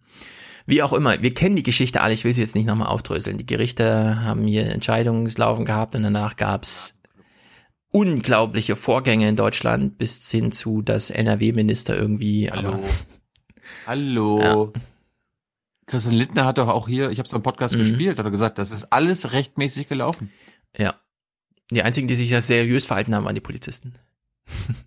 Wie 0.65 0.83
auch 0.83 0.93
immer, 0.93 1.21
wir 1.21 1.33
kennen 1.33 1.55
die 1.55 1.63
Geschichte 1.63 2.01
alle, 2.01 2.13
ich 2.13 2.23
will 2.23 2.33
sie 2.33 2.41
jetzt 2.41 2.55
nicht 2.55 2.67
nochmal 2.67 2.87
aufdröseln. 2.87 3.37
Die 3.37 3.45
Gerichte 3.45 4.23
haben 4.23 4.45
hier 4.45 4.67
Entscheidungslaufen 4.67 5.65
gehabt 5.65 5.95
und 5.95 6.03
danach 6.03 6.35
gab's 6.35 6.99
unglaubliche 7.91 8.75
Vorgänge 8.75 9.27
in 9.27 9.35
Deutschland 9.35 9.97
bis 9.97 10.29
hin 10.29 10.51
zu, 10.51 10.81
dass 10.81 11.09
NRW-Minister 11.09 11.95
irgendwie, 11.95 12.49
Hallo. 12.49 12.69
aber 12.69 12.79
Hallo. 13.87 14.73
Christian 15.87 16.15
Lindner 16.15 16.45
hat 16.45 16.57
doch 16.57 16.67
auch 16.67 16.87
hier, 16.87 17.09
ich 17.11 17.19
habe 17.19 17.25
es 17.25 17.31
beim 17.31 17.43
Podcast 17.43 17.75
Mhm. 17.75 17.79
gespielt, 17.79 18.17
hat 18.17 18.25
er 18.25 18.31
gesagt, 18.31 18.57
das 18.57 18.71
ist 18.71 18.85
alles 18.93 19.31
rechtmäßig 19.33 19.87
gelaufen. 19.89 20.31
Ja. 20.77 20.95
Die 21.69 21.83
einzigen, 21.83 22.07
die 22.07 22.15
sich 22.15 22.29
ja 22.29 22.41
seriös 22.41 22.85
verhalten 22.85 23.13
haben, 23.15 23.25
waren 23.25 23.35
die 23.35 23.41
Polizisten. 23.41 23.93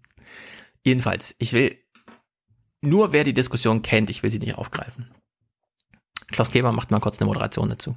Jedenfalls, 0.84 1.34
ich 1.38 1.52
will 1.52 1.76
nur 2.80 3.12
wer 3.12 3.24
die 3.24 3.32
Diskussion 3.34 3.82
kennt, 3.82 4.10
ich 4.10 4.22
will 4.22 4.30
sie 4.30 4.38
nicht 4.38 4.56
aufgreifen. 4.56 5.10
Klaus 6.28 6.50
Kleber 6.50 6.72
macht 6.72 6.90
mal 6.90 7.00
kurz 7.00 7.18
eine 7.18 7.26
Moderation 7.26 7.70
dazu. 7.70 7.96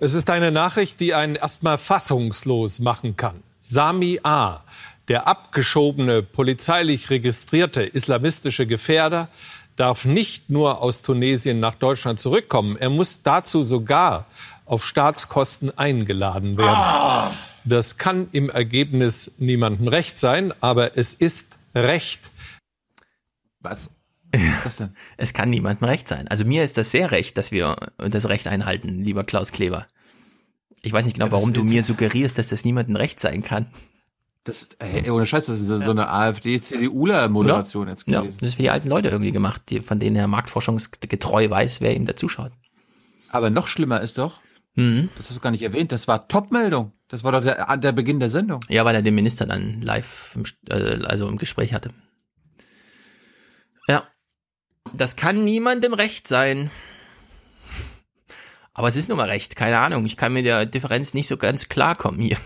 Es 0.00 0.14
ist 0.14 0.30
eine 0.30 0.50
Nachricht, 0.50 1.00
die 1.00 1.14
einen 1.14 1.36
erstmal 1.36 1.76
fassungslos 1.76 2.78
machen 2.78 3.16
kann. 3.16 3.42
Sami 3.60 4.20
A., 4.22 4.62
der 5.08 5.26
abgeschobene, 5.26 6.22
polizeilich 6.22 7.10
registrierte 7.10 7.82
islamistische 7.82 8.66
Gefährder, 8.66 9.28
darf 9.76 10.04
nicht 10.04 10.50
nur 10.50 10.80
aus 10.82 11.02
Tunesien 11.02 11.60
nach 11.60 11.74
Deutschland 11.74 12.20
zurückkommen, 12.20 12.76
er 12.76 12.90
muss 12.90 13.22
dazu 13.22 13.64
sogar 13.64 14.26
auf 14.64 14.84
Staatskosten 14.84 15.76
eingeladen 15.76 16.56
werden. 16.56 17.36
Das 17.64 17.96
kann 17.96 18.28
im 18.32 18.50
Ergebnis 18.50 19.32
niemandem 19.38 19.88
recht 19.88 20.18
sein, 20.18 20.52
aber 20.60 20.96
es 20.96 21.14
ist 21.14 21.58
Recht. 21.74 22.30
Was? 23.60 23.90
Was 24.62 24.76
denn? 24.76 24.94
Es 25.16 25.32
kann 25.32 25.50
niemandem 25.50 25.88
recht 25.88 26.06
sein. 26.06 26.28
Also 26.28 26.44
mir 26.44 26.62
ist 26.62 26.76
das 26.76 26.90
sehr 26.90 27.10
recht, 27.10 27.36
dass 27.38 27.50
wir 27.50 27.76
das 27.98 28.28
Recht 28.28 28.46
einhalten, 28.46 29.02
lieber 29.04 29.24
Klaus 29.24 29.52
Kleber. 29.52 29.86
Ich 30.82 30.92
weiß 30.92 31.04
nicht 31.06 31.14
genau, 31.14 31.32
warum 31.32 31.52
du 31.52 31.64
mir 31.64 31.82
suggerierst, 31.82 32.36
dass 32.36 32.48
das 32.48 32.64
niemandem 32.64 32.96
recht 32.96 33.18
sein 33.18 33.42
kann. 33.42 33.66
Das, 34.44 34.68
ey, 34.78 35.08
ohne 35.10 35.24
Scheiß, 35.24 35.46
das 35.46 35.58
ist 35.60 35.66
so 35.68 35.78
so 35.80 35.90
eine 35.90 36.08
AfD-CDUler-Moderation 36.10 37.88
jetzt 37.88 38.06
Ja, 38.06 38.20
gewesen. 38.20 38.36
das 38.40 38.50
ist 38.50 38.54
für 38.56 38.62
die 38.62 38.70
alten 38.70 38.88
Leute 38.88 39.08
irgendwie 39.08 39.32
gemacht, 39.32 39.62
die, 39.70 39.80
von 39.80 39.98
denen 39.98 40.16
er 40.16 40.26
marktforschungsgetreu 40.28 41.48
weiß, 41.48 41.80
wer 41.80 41.96
ihm 41.96 42.04
da 42.04 42.14
zuschaut. 42.14 42.52
Aber 43.30 43.48
noch 43.50 43.68
schlimmer 43.68 44.00
ist 44.02 44.18
doch, 44.18 44.40
Mhm. 44.76 45.08
das 45.16 45.28
hast 45.28 45.36
du 45.36 45.40
gar 45.40 45.50
nicht 45.50 45.62
erwähnt, 45.62 45.92
das 45.92 46.08
war 46.08 46.28
Top-Meldung. 46.28 46.92
Das 47.08 47.22
war 47.24 47.32
doch 47.32 47.42
der, 47.42 47.76
der 47.78 47.92
Beginn 47.92 48.18
der 48.20 48.28
Sendung. 48.28 48.60
Ja, 48.68 48.84
weil 48.84 48.94
er 48.96 49.02
den 49.02 49.14
Minister 49.14 49.46
dann 49.46 49.80
live, 49.80 50.34
im, 50.34 50.44
äh, 50.68 51.04
also 51.04 51.26
im 51.28 51.36
Gespräch 51.38 51.72
hatte. 51.72 51.90
Ja, 53.88 54.02
das 54.92 55.14
kann 55.16 55.44
niemandem 55.44 55.94
recht 55.94 56.26
sein. 56.28 56.70
Aber 58.72 58.88
es 58.88 58.96
ist 58.96 59.08
nun 59.08 59.16
mal 59.18 59.28
recht, 59.30 59.54
keine 59.56 59.78
Ahnung. 59.78 60.04
Ich 60.06 60.16
kann 60.16 60.32
mit 60.32 60.44
der 60.44 60.66
Differenz 60.66 61.14
nicht 61.14 61.28
so 61.28 61.36
ganz 61.36 61.68
klarkommen 61.68 62.20
hier. 62.20 62.36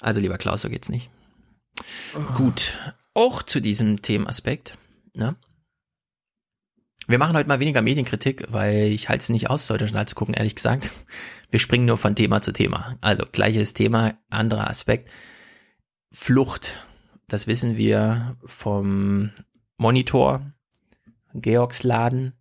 Also 0.00 0.20
lieber 0.20 0.38
Klaus, 0.38 0.62
so 0.62 0.70
geht's 0.70 0.88
nicht. 0.88 1.10
Gut, 2.34 2.76
auch 3.14 3.42
zu 3.42 3.60
diesem 3.60 4.02
Themenaspekt. 4.02 4.76
Ne? 5.14 5.36
Wir 7.06 7.18
machen 7.18 7.36
heute 7.36 7.48
mal 7.48 7.60
weniger 7.60 7.82
Medienkritik, 7.82 8.44
weil 8.50 8.84
ich 8.84 9.08
halte 9.08 9.22
es 9.22 9.28
nicht 9.30 9.50
aus, 9.50 9.68
Journal 9.68 10.06
zu 10.06 10.14
gucken, 10.14 10.34
ehrlich 10.34 10.54
gesagt. 10.54 10.90
Wir 11.50 11.58
springen 11.58 11.86
nur 11.86 11.96
von 11.96 12.14
Thema 12.14 12.40
zu 12.40 12.52
Thema. 12.52 12.96
Also 13.00 13.24
gleiches 13.30 13.74
Thema, 13.74 14.14
anderer 14.28 14.70
Aspekt. 14.70 15.10
Flucht. 16.12 16.86
Das 17.26 17.46
wissen 17.46 17.76
wir 17.76 18.36
vom 18.44 19.30
Monitor, 19.76 20.52
Georgsladen. 21.34 22.34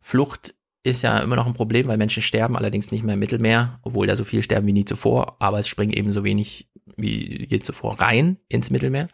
Flucht 0.00 0.54
ist 0.82 1.02
ja 1.02 1.18
immer 1.18 1.36
noch 1.36 1.46
ein 1.46 1.54
Problem, 1.54 1.86
weil 1.88 1.96
Menschen 1.96 2.22
sterben, 2.22 2.56
allerdings 2.56 2.90
nicht 2.90 3.04
mehr 3.04 3.14
im 3.14 3.20
Mittelmeer, 3.20 3.78
obwohl 3.82 4.06
da 4.06 4.16
so 4.16 4.24
viel 4.24 4.42
sterben 4.42 4.66
wie 4.66 4.72
nie 4.72 4.84
zuvor, 4.84 5.36
aber 5.40 5.58
es 5.58 5.68
springen 5.68 5.92
eben 5.92 6.12
so 6.12 6.24
wenig 6.24 6.70
wie 6.98 7.46
je 7.48 7.60
zuvor 7.60 8.00
rein 8.00 8.38
ins 8.48 8.70
Mittelmeer. 8.70 9.08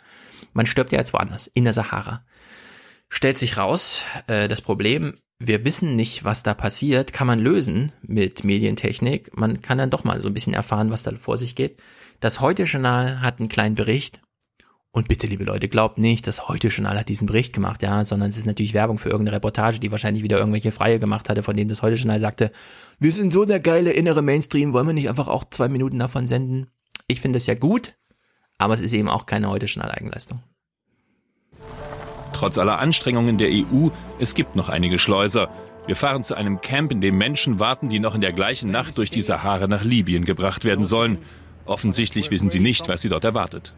Man 0.52 0.66
stirbt 0.66 0.92
ja 0.92 0.98
jetzt 0.98 1.12
woanders, 1.12 1.46
in 1.46 1.64
der 1.64 1.72
Sahara. 1.72 2.24
Stellt 3.08 3.38
sich 3.38 3.56
raus, 3.58 4.06
äh, 4.26 4.48
das 4.48 4.60
Problem, 4.60 5.18
wir 5.38 5.64
wissen 5.64 5.96
nicht, 5.96 6.24
was 6.24 6.42
da 6.42 6.54
passiert, 6.54 7.12
kann 7.12 7.26
man 7.26 7.38
lösen 7.38 7.92
mit 8.02 8.44
Medientechnik. 8.44 9.36
Man 9.36 9.60
kann 9.60 9.78
dann 9.78 9.90
doch 9.90 10.04
mal 10.04 10.20
so 10.22 10.28
ein 10.28 10.34
bisschen 10.34 10.54
erfahren, 10.54 10.90
was 10.90 11.02
da 11.02 11.14
vor 11.16 11.36
sich 11.36 11.54
geht. 11.54 11.80
Das 12.20 12.40
Heute-Journal 12.40 13.20
hat 13.20 13.40
einen 13.40 13.48
kleinen 13.48 13.74
Bericht. 13.74 14.20
Und 14.92 15.08
bitte, 15.08 15.26
liebe 15.26 15.42
Leute, 15.42 15.68
glaubt 15.68 15.98
nicht, 15.98 16.28
das 16.28 16.48
Heute-Journal 16.48 16.96
hat 16.96 17.08
diesen 17.08 17.26
Bericht 17.26 17.52
gemacht, 17.52 17.82
ja, 17.82 18.04
sondern 18.04 18.30
es 18.30 18.36
ist 18.36 18.46
natürlich 18.46 18.74
Werbung 18.74 18.98
für 18.98 19.08
irgendeine 19.08 19.34
Reportage, 19.34 19.80
die 19.80 19.90
wahrscheinlich 19.90 20.22
wieder 20.22 20.38
irgendwelche 20.38 20.70
Freie 20.70 21.00
gemacht 21.00 21.28
hatte, 21.28 21.42
von 21.42 21.56
denen 21.56 21.68
das 21.68 21.82
Heute-Journal 21.82 22.20
sagte, 22.20 22.52
wir 23.00 23.10
sind 23.10 23.32
so 23.32 23.44
der 23.44 23.58
geile 23.58 23.90
innere 23.90 24.22
Mainstream, 24.22 24.72
wollen 24.72 24.86
wir 24.86 24.92
nicht 24.92 25.08
einfach 25.08 25.26
auch 25.26 25.44
zwei 25.50 25.68
Minuten 25.68 25.98
davon 25.98 26.28
senden? 26.28 26.68
Ich 27.06 27.20
finde 27.20 27.36
es 27.36 27.46
ja 27.46 27.54
gut, 27.54 27.94
aber 28.56 28.74
es 28.74 28.80
ist 28.80 28.92
eben 28.92 29.08
auch 29.08 29.26
keine 29.26 29.50
Heute-Journal-Eigenleistung. 29.50 30.42
Trotz 32.32 32.58
aller 32.58 32.78
Anstrengungen 32.78 33.38
der 33.38 33.48
EU, 33.50 33.88
es 34.18 34.34
gibt 34.34 34.56
noch 34.56 34.68
einige 34.68 34.98
Schleuser. 34.98 35.50
Wir 35.86 35.96
fahren 35.96 36.24
zu 36.24 36.34
einem 36.34 36.60
Camp, 36.62 36.90
in 36.90 37.00
dem 37.00 37.18
Menschen 37.18 37.60
warten, 37.60 37.88
die 37.90 37.98
noch 37.98 38.14
in 38.14 38.22
der 38.22 38.32
gleichen 38.32 38.70
Nacht 38.70 38.96
durch 38.96 39.10
die 39.10 39.20
Sahara 39.20 39.66
nach 39.66 39.84
Libyen 39.84 40.24
gebracht 40.24 40.64
werden 40.64 40.86
sollen. 40.86 41.18
Offensichtlich 41.66 42.30
wissen 42.30 42.50
sie 42.50 42.60
nicht, 42.60 42.88
was 42.88 43.02
sie 43.02 43.08
dort 43.08 43.24
erwartet. 43.24 43.74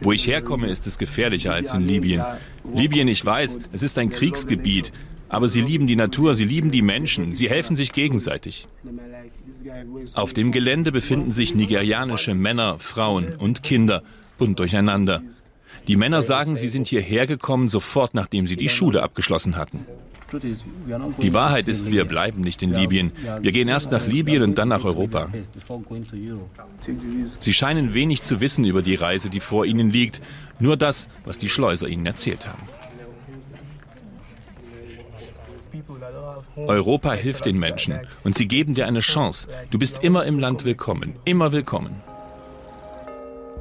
Wo 0.00 0.12
ich 0.12 0.26
herkomme, 0.26 0.68
ist 0.68 0.86
es 0.86 0.98
gefährlicher 0.98 1.52
als 1.54 1.72
in 1.74 1.86
Libyen. 1.86 2.22
Libyen, 2.72 3.08
ich 3.08 3.24
weiß, 3.24 3.58
es 3.72 3.82
ist 3.82 3.98
ein 3.98 4.10
Kriegsgebiet. 4.10 4.92
Aber 5.28 5.48
sie 5.48 5.62
lieben 5.62 5.86
die 5.86 5.96
Natur, 5.96 6.34
sie 6.34 6.44
lieben 6.44 6.70
die 6.70 6.82
Menschen, 6.82 7.34
sie 7.34 7.48
helfen 7.48 7.74
sich 7.74 7.92
gegenseitig. 7.92 8.68
Auf 10.14 10.32
dem 10.32 10.52
Gelände 10.52 10.92
befinden 10.92 11.32
sich 11.32 11.54
nigerianische 11.54 12.34
Männer, 12.34 12.76
Frauen 12.76 13.34
und 13.34 13.62
Kinder, 13.62 14.02
bunt 14.38 14.58
durcheinander. 14.58 15.22
Die 15.88 15.96
Männer 15.96 16.22
sagen, 16.22 16.56
sie 16.56 16.68
sind 16.68 16.86
hierher 16.86 17.26
gekommen, 17.26 17.68
sofort 17.68 18.14
nachdem 18.14 18.46
sie 18.46 18.56
die 18.56 18.68
Schule 18.68 19.02
abgeschlossen 19.02 19.56
hatten. 19.56 19.86
Die 21.20 21.34
Wahrheit 21.34 21.68
ist, 21.68 21.92
wir 21.92 22.04
bleiben 22.06 22.40
nicht 22.40 22.62
in 22.62 22.74
Libyen. 22.74 23.12
Wir 23.40 23.52
gehen 23.52 23.68
erst 23.68 23.92
nach 23.92 24.06
Libyen 24.06 24.42
und 24.42 24.58
dann 24.58 24.68
nach 24.68 24.84
Europa. 24.84 25.28
Sie 27.40 27.52
scheinen 27.52 27.94
wenig 27.94 28.22
zu 28.22 28.40
wissen 28.40 28.64
über 28.64 28.82
die 28.82 28.96
Reise, 28.96 29.30
die 29.30 29.40
vor 29.40 29.64
ihnen 29.64 29.90
liegt. 29.90 30.20
Nur 30.58 30.76
das, 30.76 31.08
was 31.24 31.38
die 31.38 31.48
Schleuser 31.48 31.88
ihnen 31.88 32.06
erzählt 32.06 32.46
haben. 32.46 32.62
Europa 36.56 37.12
hilft 37.12 37.46
den 37.46 37.58
Menschen 37.58 37.98
und 38.22 38.36
sie 38.36 38.46
geben 38.46 38.74
dir 38.74 38.86
eine 38.86 39.00
Chance. 39.00 39.48
Du 39.70 39.78
bist 39.78 40.04
immer 40.04 40.24
im 40.24 40.38
Land 40.38 40.64
willkommen, 40.64 41.16
immer 41.24 41.50
willkommen. 41.52 42.00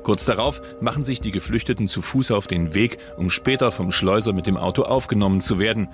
Kurz 0.04 0.26
darauf 0.26 0.62
machen 0.82 1.04
sich 1.04 1.22
die 1.22 1.32
Geflüchteten 1.32 1.88
zu 1.88 2.02
Fuß 2.02 2.32
auf 2.32 2.46
den 2.46 2.74
Weg, 2.74 2.98
um 3.18 3.30
später 3.30 3.72
vom 3.72 3.92
Schleuser 3.92 4.34
mit 4.34 4.46
dem 4.46 4.58
Auto 4.58 4.84
aufgenommen 4.84 5.42
zu 5.42 5.60
werden. 5.60 5.88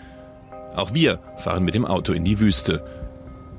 Auch 0.75 0.93
wir 0.93 1.19
fahren 1.37 1.63
mit 1.63 1.75
dem 1.75 1.85
Auto 1.85 2.11
in 2.11 2.25
die 2.25 2.39
Wüste. 2.39 2.83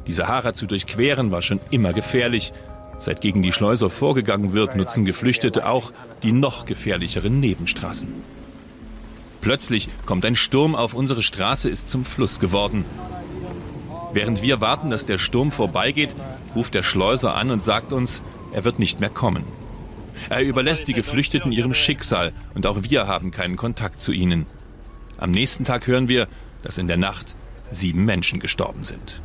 Die 0.07 0.13
Sahara 0.13 0.53
zu 0.53 0.67
durchqueren 0.67 1.31
war 1.31 1.41
schon 1.41 1.61
immer 1.71 1.93
gefährlich. 1.93 2.53
Seit 2.99 3.21
gegen 3.21 3.43
die 3.43 3.53
Schleuser 3.53 3.89
vorgegangen 3.89 4.53
wird, 4.53 4.77
nutzen 4.77 5.05
Geflüchtete 5.07 5.67
auch 5.67 5.93
die 6.23 6.33
noch 6.33 6.67
gefährlicheren 6.67 7.41
Nebenstraßen. 7.41 8.13
Plötzlich 9.41 9.89
kommt 10.05 10.27
ein 10.27 10.37
Sturm 10.37 10.75
auf 10.75 10.93
unsere 10.93 11.23
Straße, 11.23 11.71
ist 11.71 11.89
zum 11.89 12.05
Fluss 12.05 12.41
geworden. 12.41 12.85
Während 14.13 14.43
wir 14.43 14.61
warten, 14.61 14.91
dass 14.91 15.07
der 15.07 15.19
Sturm 15.19 15.51
vorbeigeht, 15.53 16.15
ruft 16.55 16.75
der 16.75 16.83
Schleuser 16.83 17.35
an 17.35 17.51
und 17.51 17.63
sagt 17.63 17.93
uns, 17.93 18.23
er 18.53 18.65
wird 18.65 18.79
nicht 18.79 19.01
mehr 19.01 19.11
kommen. 19.11 19.45
Er 20.29 20.43
überlässt 20.43 20.89
die 20.89 20.93
Geflüchteten 20.93 21.53
ihrem 21.53 21.75
Schicksal 21.75 22.33
und 22.55 22.67
auch 22.67 22.79
wir 22.83 23.07
haben 23.07 23.31
keinen 23.31 23.57
Kontakt 23.57 24.01
zu 24.01 24.13
ihnen. 24.13 24.47
Am 25.17 25.31
nächsten 25.31 25.65
Tag 25.65 25.87
hören 25.87 26.09
wir, 26.09 26.27
dass 26.63 26.79
in 26.79 26.89
der 26.89 26.97
Nacht 26.97 27.35
sieben 27.71 28.05
Menschen 28.05 28.41
gestorben 28.41 28.83
sind. 28.83 29.23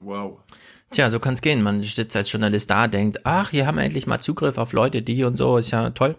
Wow. 0.00 0.38
Tja, 0.90 1.10
so 1.10 1.18
kann's 1.18 1.42
gehen. 1.42 1.62
Man 1.62 1.82
sitzt 1.82 2.16
als 2.16 2.30
Journalist 2.30 2.70
da, 2.70 2.86
denkt, 2.86 3.20
ach, 3.24 3.50
hier 3.50 3.66
haben 3.66 3.76
wir 3.76 3.84
endlich 3.84 4.06
mal 4.06 4.20
Zugriff 4.20 4.58
auf 4.58 4.72
Leute, 4.72 5.02
die 5.02 5.24
und 5.24 5.36
so, 5.36 5.56
ist 5.58 5.70
ja 5.70 5.90
toll. 5.90 6.16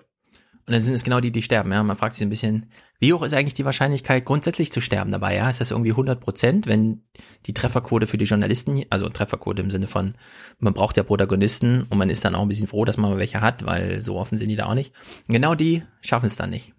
Und 0.70 0.74
dann 0.74 0.84
sind 0.84 0.94
es 0.94 1.04
genau 1.04 1.20
die, 1.20 1.32
die 1.32 1.41
sterben. 1.41 1.72
Ja, 1.72 1.82
man 1.82 1.96
fragt 1.96 2.14
sich 2.14 2.22
ein 2.22 2.30
bisschen, 2.30 2.68
wie 3.00 3.12
hoch 3.12 3.24
ist 3.24 3.34
eigentlich 3.34 3.56
die 3.56 3.66
Wahrscheinlichkeit, 3.66 4.24
grundsätzlich 4.24 4.72
zu 4.72 4.82
sterben 4.82 5.12
dabei? 5.12 5.34
Ja, 5.34 5.50
ist 5.50 5.60
das 5.60 5.72
irgendwie 5.72 5.90
100 5.90 6.20
Prozent, 6.20 6.68
wenn 6.68 7.02
die 7.48 7.56
Trefferquote 7.56 8.06
für 8.06 8.20
die 8.20 8.26
Journalisten, 8.26 8.84
also 8.91 9.10
Trefferquote 9.10 9.64
im 9.64 9.72
Sinne 9.72 9.88
von, 9.88 10.14
man 10.60 10.76
braucht 10.76 10.96
ja 10.96 11.02
Protagonisten 11.02 11.88
und 11.90 11.98
man 11.98 12.12
ist 12.12 12.24
dann 12.24 12.36
auch 12.36 12.44
ein 12.44 12.50
bisschen 12.50 12.68
froh, 12.68 12.86
dass 12.86 12.98
man 12.98 13.18
welche 13.18 13.41
hat, 13.41 13.66
weil 13.66 14.04
so 14.04 14.20
offen 14.20 14.38
sind 14.38 14.50
die 14.50 14.56
da 14.56 14.68
auch 14.68 14.76
nicht. 14.76 14.94
Und 15.28 15.34
genau 15.34 15.56
die 15.56 15.82
schaffen 16.02 16.28
es 16.28 16.36
dann 16.36 16.52
nicht. 16.52 16.72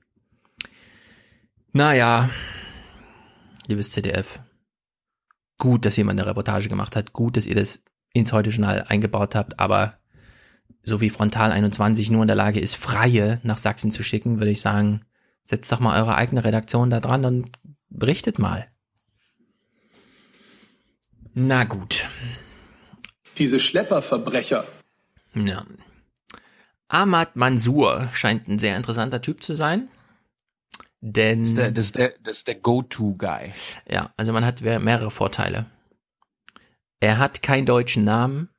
Naja, 1.73 2.31
liebes 3.67 3.91
CDF, 3.91 4.41
gut, 5.59 5.85
dass 5.85 5.97
jemand 5.97 6.21
eine 6.21 6.29
Reportage 6.31 6.69
gemacht 6.69 6.95
hat, 6.95 7.13
gut, 7.13 7.37
dass 7.37 7.45
ihr 7.45 7.57
das 7.57 7.83
ins 8.13 8.33
Heute-Journal 8.33 8.85
eingebaut 8.87 9.35
habt, 9.35 9.59
aber 9.59 10.00
so 10.83 11.01
wie 11.01 11.11
Frontal 11.11 11.53
21 11.53 12.11
nur 12.11 12.23
in 12.23 12.29
der 12.29 12.37
Lage 12.37 12.61
ist, 12.61 12.75
Freie 12.77 13.41
nach 13.43 13.59
Sachsen 13.59 13.93
zu 13.93 14.03
schicken, 14.03 14.39
würde 14.39 14.51
ich 14.51 14.61
sagen, 14.61 15.03
setzt 15.45 15.71
doch 15.71 15.81
mal 15.81 16.01
eure 16.01 16.15
eigene 16.15 16.45
Redaktion 16.45 16.91
da 16.91 17.01
dran 17.01 17.25
und 17.25 17.51
berichtet 17.89 18.39
mal. 18.39 18.67
Na 21.35 21.65
gut. 21.65 22.09
Diese 23.39 23.61
Schlepperverbrecher. 23.61 24.67
Ja. 25.35 25.65
Ahmad 26.89 27.37
Mansour 27.37 28.09
scheint 28.15 28.49
ein 28.49 28.59
sehr 28.59 28.77
interessanter 28.77 29.21
Typ 29.21 29.43
zu 29.43 29.55
sein. 29.55 29.89
Denn. 31.01 31.41
Das 31.41 31.49
ist 31.49 31.57
der, 31.57 31.71
das 31.71 31.87
ist 31.87 31.97
der, 31.97 32.15
das 32.23 32.37
ist 32.39 32.49
der 32.49 32.55
Go-To-Guy. 32.57 33.53
Ja, 33.89 34.13
also 34.17 34.33
man 34.33 34.45
hat 34.45 34.61
mehrere 34.61 35.11
Vorteile. 35.11 35.67
Er 36.99 37.19
hat 37.19 37.43
keinen 37.43 37.65
deutschen 37.65 38.05
Namen, 38.05 38.51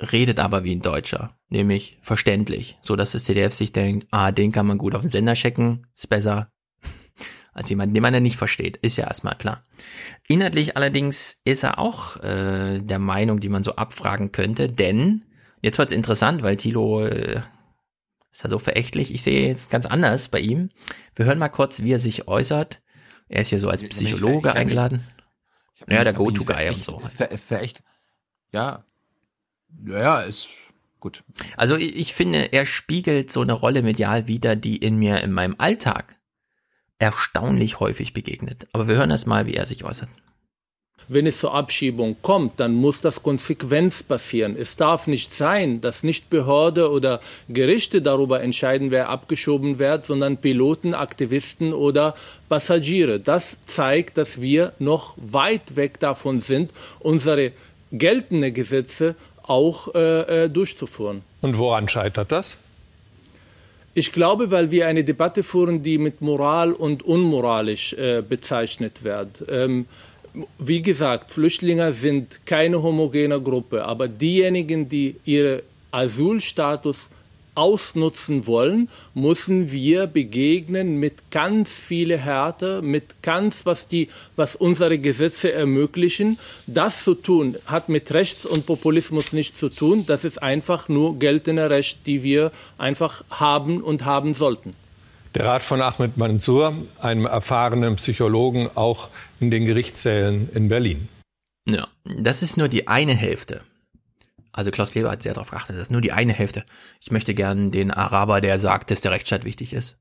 redet 0.00 0.40
aber 0.40 0.64
wie 0.64 0.74
ein 0.74 0.82
Deutscher, 0.82 1.36
nämlich 1.48 1.98
verständlich, 2.02 2.78
so 2.80 2.96
dass 2.96 3.12
das 3.12 3.24
CDF 3.24 3.54
sich 3.54 3.72
denkt, 3.72 4.06
ah, 4.10 4.32
den 4.32 4.52
kann 4.52 4.66
man 4.66 4.78
gut 4.78 4.94
auf 4.94 5.02
den 5.02 5.10
Sender 5.10 5.34
checken, 5.34 5.86
ist 5.94 6.08
besser 6.08 6.50
als 7.52 7.70
jemand, 7.70 7.94
den 7.94 8.02
man 8.02 8.14
ja 8.14 8.20
nicht 8.20 8.36
versteht, 8.36 8.76
ist 8.78 8.96
ja 8.96 9.06
erstmal 9.06 9.36
klar. 9.36 9.64
Inhaltlich 10.28 10.76
allerdings 10.76 11.40
ist 11.44 11.62
er 11.62 11.78
auch 11.78 12.16
äh, 12.22 12.80
der 12.80 12.98
Meinung, 12.98 13.40
die 13.40 13.48
man 13.48 13.62
so 13.62 13.76
abfragen 13.76 14.32
könnte, 14.32 14.68
denn 14.68 15.24
jetzt 15.60 15.78
wird's 15.78 15.92
interessant, 15.92 16.42
weil 16.42 16.56
Thilo 16.56 17.04
äh, 17.04 17.42
ist 18.32 18.42
ja 18.42 18.48
so 18.48 18.58
verächtlich. 18.58 19.12
Ich 19.12 19.22
sehe 19.22 19.46
jetzt 19.48 19.70
ganz 19.70 19.86
anders 19.86 20.28
bei 20.28 20.40
ihm. 20.40 20.70
Wir 21.14 21.26
hören 21.26 21.38
mal 21.38 21.50
kurz, 21.50 21.82
wie 21.82 21.92
er 21.92 21.98
sich 21.98 22.28
äußert. 22.28 22.82
Er 23.28 23.42
ist 23.42 23.48
hier 23.48 23.60
so 23.60 23.68
als 23.68 23.84
Psychologe 23.84 24.48
ich, 24.48 24.54
ich 24.54 24.60
eingeladen. 24.60 25.04
Ihn, 25.86 25.94
ja, 25.94 26.04
der 26.04 26.12
Go-To-Guy 26.12 26.70
und 26.70 26.84
so. 26.84 27.02
Ver, 27.14 27.36
verächt. 27.36 27.82
Ja, 28.52 28.84
ja, 29.86 30.20
ist 30.20 30.48
gut. 31.00 31.22
Also 31.56 31.76
ich, 31.76 31.96
ich 31.96 32.14
finde, 32.14 32.52
er 32.52 32.66
spiegelt 32.66 33.30
so 33.32 33.40
eine 33.40 33.52
Rolle 33.52 33.82
medial 33.82 34.28
wider, 34.28 34.56
die 34.56 34.76
in 34.76 34.96
mir 34.96 35.20
in 35.20 35.32
meinem 35.32 35.56
Alltag 35.58 36.16
erstaunlich 36.98 37.80
häufig 37.80 38.12
begegnet. 38.12 38.68
Aber 38.72 38.88
wir 38.88 38.96
hören 38.96 39.10
erst 39.10 39.26
mal, 39.26 39.46
wie 39.46 39.54
er 39.54 39.66
sich 39.66 39.84
äußert. 39.84 40.08
Wenn 41.08 41.26
es 41.26 41.38
zur 41.38 41.52
Abschiebung 41.52 42.16
kommt, 42.22 42.60
dann 42.60 42.74
muss 42.74 43.00
das 43.00 43.22
konsequent 43.22 44.06
passieren. 44.06 44.56
Es 44.56 44.76
darf 44.76 45.08
nicht 45.08 45.34
sein, 45.34 45.80
dass 45.80 46.04
nicht 46.04 46.30
Behörde 46.30 46.90
oder 46.90 47.20
Gerichte 47.48 48.00
darüber 48.00 48.40
entscheiden, 48.40 48.90
wer 48.92 49.08
abgeschoben 49.08 49.80
wird, 49.80 50.06
sondern 50.06 50.36
Piloten, 50.36 50.94
Aktivisten 50.94 51.72
oder 51.72 52.14
Passagiere. 52.48 53.18
Das 53.18 53.58
zeigt, 53.66 54.16
dass 54.16 54.40
wir 54.40 54.74
noch 54.78 55.16
weit 55.16 55.74
weg 55.74 55.98
davon 55.98 56.40
sind, 56.40 56.72
unsere 57.00 57.52
geltenden 57.90 58.54
Gesetze 58.54 59.16
auch 59.44 59.94
äh, 59.94 60.44
äh, 60.44 60.48
durchzuführen. 60.48 61.22
Und 61.40 61.58
woran 61.58 61.88
scheitert 61.88 62.32
das? 62.32 62.58
Ich 63.94 64.12
glaube, 64.12 64.50
weil 64.50 64.70
wir 64.70 64.86
eine 64.86 65.04
Debatte 65.04 65.42
führen, 65.42 65.82
die 65.82 65.98
mit 65.98 66.22
Moral 66.22 66.72
und 66.72 67.02
unmoralisch 67.02 67.92
äh, 67.92 68.22
bezeichnet 68.26 69.04
wird. 69.04 69.44
Ähm, 69.48 69.86
wie 70.58 70.80
gesagt, 70.80 71.30
Flüchtlinge 71.30 71.92
sind 71.92 72.46
keine 72.46 72.82
homogene 72.82 73.38
Gruppe, 73.40 73.84
aber 73.84 74.08
diejenigen, 74.08 74.88
die 74.88 75.16
ihren 75.26 75.60
Asylstatus 75.90 77.10
ausnutzen 77.54 78.46
wollen, 78.46 78.88
müssen 79.14 79.70
wir 79.70 80.06
begegnen 80.06 80.98
mit 80.98 81.30
ganz 81.30 81.72
viel 81.72 82.16
Härte, 82.16 82.82
mit 82.82 83.22
ganz, 83.22 83.66
was, 83.66 83.88
die, 83.88 84.08
was 84.36 84.56
unsere 84.56 84.98
Gesetze 84.98 85.52
ermöglichen. 85.52 86.38
Das 86.66 87.04
zu 87.04 87.14
tun, 87.14 87.56
hat 87.66 87.88
mit 87.88 88.12
Rechts- 88.12 88.46
und 88.46 88.66
Populismus 88.66 89.32
nichts 89.32 89.58
zu 89.58 89.68
tun. 89.68 90.04
Das 90.06 90.24
ist 90.24 90.42
einfach 90.42 90.88
nur 90.88 91.18
geltende 91.18 91.68
Recht, 91.68 92.06
die 92.06 92.22
wir 92.22 92.52
einfach 92.78 93.24
haben 93.30 93.82
und 93.82 94.04
haben 94.04 94.34
sollten. 94.34 94.74
Der 95.34 95.46
Rat 95.46 95.62
von 95.62 95.80
Ahmed 95.80 96.16
Mansour, 96.16 96.74
einem 97.00 97.24
erfahrenen 97.24 97.96
Psychologen, 97.96 98.68
auch 98.74 99.08
in 99.40 99.50
den 99.50 99.64
Gerichtssälen 99.64 100.50
in 100.54 100.68
Berlin. 100.68 101.08
Ja, 101.66 101.86
das 102.04 102.42
ist 102.42 102.56
nur 102.56 102.68
die 102.68 102.88
eine 102.88 103.14
Hälfte 103.14 103.62
also 104.52 104.70
Klaus 104.70 104.90
Kleber 104.90 105.10
hat 105.10 105.22
sehr 105.22 105.34
darauf 105.34 105.50
geachtet, 105.50 105.76
das 105.76 105.82
ist 105.82 105.90
nur 105.90 106.00
die 106.00 106.12
eine 106.12 106.32
Hälfte. 106.32 106.64
Ich 107.00 107.10
möchte 107.10 107.34
gern 107.34 107.70
den 107.70 107.90
Araber, 107.90 108.40
der 108.40 108.58
sagt, 108.58 108.90
dass 108.90 109.00
der 109.00 109.12
Rechtsstaat 109.12 109.44
wichtig 109.44 109.72
ist. 109.72 109.96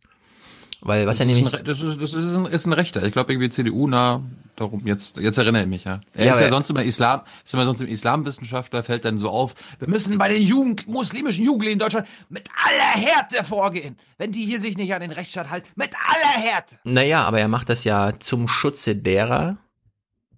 Weil 0.82 1.06
was 1.06 1.18
das 1.18 1.28
ja 1.28 1.34
nämlich. 1.34 1.54
Ein, 1.54 1.64
das 1.64 1.80
ist, 1.80 2.02
das 2.02 2.14
ist 2.14 2.36
ein, 2.36 2.46
ist 2.48 2.66
ein 2.66 2.74
Rechter. 2.74 3.04
Ich 3.04 3.12
glaube 3.12 3.32
irgendwie 3.32 3.50
CDU 3.52 3.88
nah 3.88 4.24
darum, 4.56 4.86
jetzt, 4.86 5.18
jetzt 5.18 5.38
erinnere 5.38 5.64
ich 5.64 5.70
mich, 5.70 5.84
ja. 5.84 6.02
Er 6.14 6.26
ja, 6.26 6.34
ist 6.34 6.42
ja 6.42 6.50
sonst 6.50 6.70
immer 6.72 6.84
Islam, 6.84 7.22
ist 7.46 7.54
immer 7.54 7.66
sonst 7.66 7.82
im 7.82 7.88
Islamwissenschaftler, 7.88 8.82
fällt 8.82 9.06
dann 9.06 9.20
so 9.20 9.30
auf, 9.30 9.54
wir 9.80 9.88
müssen 9.88 10.18
bei 10.18 10.30
den 10.30 10.42
Jugend, 10.42 10.88
muslimischen 10.88 11.46
Jugendlichen 11.46 11.74
in 11.74 11.80
Deutschland 11.80 12.08
mit 12.30 12.50
aller 12.66 13.06
Härte 13.06 13.44
vorgehen. 13.44 13.98
Wenn 14.18 14.32
die 14.32 14.44
hier 14.46 14.60
sich 14.60 14.76
nicht 14.76 14.94
an 14.94 15.02
den 15.02 15.12
Rechtsstaat 15.12 15.52
halten, 15.52 15.68
mit 15.76 15.92
aller 16.08 16.44
Härte. 16.44 16.78
Naja, 16.84 17.24
aber 17.24 17.40
er 17.40 17.48
macht 17.48 17.70
das 17.70 17.84
ja 17.84 18.20
zum 18.20 18.48
Schutze 18.48 18.96
derer, 18.96 19.58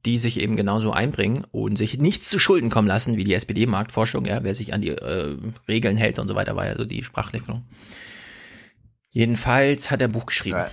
die 0.06 0.18
sich 0.18 0.40
eben 0.40 0.56
genauso 0.56 0.92
einbringen 0.92 1.46
und 1.52 1.78
sich 1.78 1.98
nichts 1.98 2.30
zu 2.30 2.40
Schulden 2.40 2.70
kommen 2.70 2.88
lassen, 2.88 3.18
wie 3.18 3.24
die 3.24 3.34
SPD-Marktforschung, 3.34 4.26
ja, 4.26 4.44
wer 4.44 4.56
sich 4.56 4.74
an 4.74 4.82
die 4.82 4.90
äh, 4.90 5.38
Regeln 5.68 5.98
hält 5.98 6.20
und 6.20 6.28
so 6.28 6.36
weiter, 6.36 6.56
war 6.56 6.66
ja 6.66 6.78
so 6.78 6.86
die 6.86 7.04
Sprachlegung. 7.04 7.64
Jedenfalls 9.12 9.92
hat 9.92 10.02
er 10.02 10.08
Buch 10.08 10.26
geschrieben. 10.26 10.58
Ja, 10.58 10.70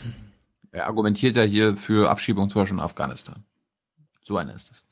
er 0.72 0.86
argumentiert 0.86 1.36
ja 1.36 1.42
hier 1.42 1.76
für 1.76 2.10
Abschiebung 2.10 2.48
zum 2.48 2.62
Beispiel 2.62 2.78
in 2.78 2.82
Afghanistan. 2.82 3.44
So 4.22 4.36
einer 4.36 4.54
ist 4.54 4.70
es. 4.70 4.84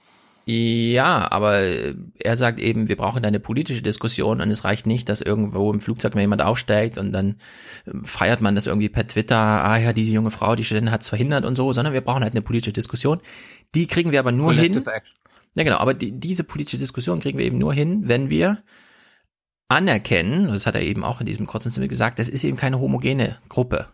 Ja, 0.50 1.30
aber 1.30 1.60
er 1.60 2.36
sagt 2.38 2.58
eben, 2.58 2.88
wir 2.88 2.96
brauchen 2.96 3.22
eine 3.22 3.38
politische 3.38 3.82
Diskussion 3.82 4.40
und 4.40 4.50
es 4.50 4.64
reicht 4.64 4.86
nicht, 4.86 5.10
dass 5.10 5.20
irgendwo 5.20 5.70
im 5.70 5.78
Flugzeug 5.82 6.14
mal 6.14 6.22
jemand 6.22 6.40
aufsteigt 6.40 6.96
und 6.96 7.12
dann 7.12 7.36
ähm, 7.86 8.06
feiert 8.06 8.40
man 8.40 8.54
das 8.54 8.66
irgendwie 8.66 8.88
per 8.88 9.06
Twitter, 9.06 9.36
ah 9.36 9.76
ja, 9.76 9.92
diese 9.92 10.10
junge 10.10 10.30
Frau, 10.30 10.56
die 10.56 10.64
Studentin 10.64 10.90
hat 10.90 11.02
es 11.02 11.10
verhindert 11.10 11.44
und 11.44 11.54
so, 11.54 11.70
sondern 11.74 11.92
wir 11.92 12.00
brauchen 12.00 12.22
halt 12.22 12.32
eine 12.32 12.40
politische 12.40 12.72
Diskussion. 12.72 13.20
Die 13.74 13.86
kriegen 13.86 14.12
wir 14.12 14.20
aber 14.20 14.32
nur 14.32 14.54
Collective 14.54 14.80
hin. 14.80 14.86
Action. 14.86 15.18
Ja, 15.56 15.64
genau, 15.64 15.78
aber 15.78 15.94
die, 15.94 16.12
diese 16.12 16.44
politische 16.44 16.78
Diskussion 16.78 17.20
kriegen 17.20 17.38
wir 17.38 17.44
eben 17.44 17.58
nur 17.58 17.74
hin, 17.74 18.06
wenn 18.06 18.30
wir 18.30 18.62
anerkennen, 19.68 20.48
das 20.48 20.66
hat 20.66 20.74
er 20.74 20.82
eben 20.82 21.04
auch 21.04 21.20
in 21.20 21.26
diesem 21.26 21.46
kurzen 21.46 21.72
Zimmer 21.72 21.88
gesagt, 21.88 22.18
das 22.18 22.28
ist 22.28 22.44
eben 22.44 22.56
keine 22.56 22.80
homogene 22.80 23.38
Gruppe 23.48 23.88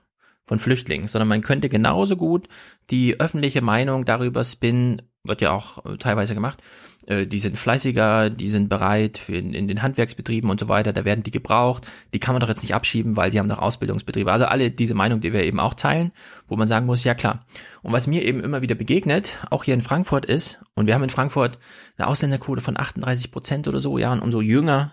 von 0.47 0.59
Flüchtlingen, 0.59 1.09
sondern 1.09 1.29
man 1.29 1.43
könnte 1.43 1.69
genauso 1.69 2.17
gut 2.17 2.49
die 2.91 3.19
öffentliche 3.19 3.63
Meinung 3.63 4.05
darüber 4.05 4.45
spinnen, 4.45 5.03
wird 5.23 5.41
ja 5.41 5.53
auch 5.53 5.85
äh, 5.87 5.97
teilweise 5.97 6.35
gemacht, 6.35 6.63
äh, 7.07 7.27
die 7.27 7.39
sind 7.39 7.59
fleißiger, 7.59 8.31
die 8.31 8.51
sind 8.51 8.69
bereit 8.69 9.19
für 9.19 9.37
in, 9.37 9.55
in, 9.55 9.69
den 9.69 9.83
Handwerksbetrieben 9.83 10.51
und 10.51 10.61
so 10.61 10.69
weiter, 10.69 10.93
da 10.93 11.05
werden 11.05 11.23
die 11.23 11.31
gebraucht, 11.31 11.87
die 12.13 12.19
kann 12.19 12.35
man 12.35 12.41
doch 12.41 12.49
jetzt 12.49 12.63
nicht 12.63 12.75
abschieben, 12.75 13.17
weil 13.17 13.31
die 13.31 13.39
haben 13.39 13.49
doch 13.49 13.59
Ausbildungsbetriebe. 13.59 14.31
Also 14.31 14.47
alle 14.47 14.71
diese 14.71 14.95
Meinung, 14.95 15.21
die 15.21 15.33
wir 15.33 15.45
eben 15.45 15.61
auch 15.61 15.75
teilen, 15.75 16.13
wo 16.47 16.57
man 16.57 16.69
sagen 16.69 16.87
muss, 16.87 17.05
ja 17.05 17.15
klar. 17.15 17.47
Und 17.83 17.93
was 17.93 18.07
mir 18.07 18.23
eben 18.23 18.41
immer 18.41 18.63
wieder 18.63 18.75
begegnet, 18.75 19.39
auch 19.51 19.65
hier 19.65 19.75
in 19.75 19.83
Frankfurt 19.83 20.27
ist, 20.27 20.63
und 20.75 20.87
wir 20.87 20.95
haben 20.95 21.05
in 21.05 21.11
Frankfurt 21.11 21.59
eine 21.97 22.07
Ausländerquote 22.07 22.61
von 22.61 22.79
38 22.79 23.31
Prozent 23.31 23.69
oder 23.69 23.81
so, 23.81 23.99
ja, 23.99 24.13
und 24.13 24.21
umso 24.21 24.41
jünger, 24.41 24.93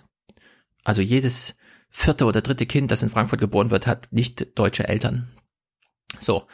also 0.83 1.01
jedes 1.01 1.57
vierte 1.89 2.25
oder 2.25 2.41
dritte 2.41 2.65
Kind, 2.65 2.89
das 2.89 3.03
in 3.03 3.09
Frankfurt 3.09 3.39
geboren 3.39 3.69
wird, 3.69 3.85
hat 3.85 4.07
nicht 4.11 4.57
deutsche 4.57 4.87
Eltern. 4.87 5.29
So 6.21 6.47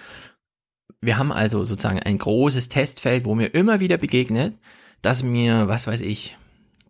wir 1.01 1.17
haben 1.17 1.31
also 1.31 1.63
sozusagen 1.63 1.99
ein 1.99 2.17
großes 2.17 2.69
Testfeld, 2.69 3.25
wo 3.25 3.35
mir 3.35 3.53
immer 3.53 3.79
wieder 3.79 3.97
begegnet, 3.97 4.57
dass 5.01 5.23
mir, 5.23 5.67
was 5.67 5.87
weiß 5.87 6.01
ich, 6.01 6.37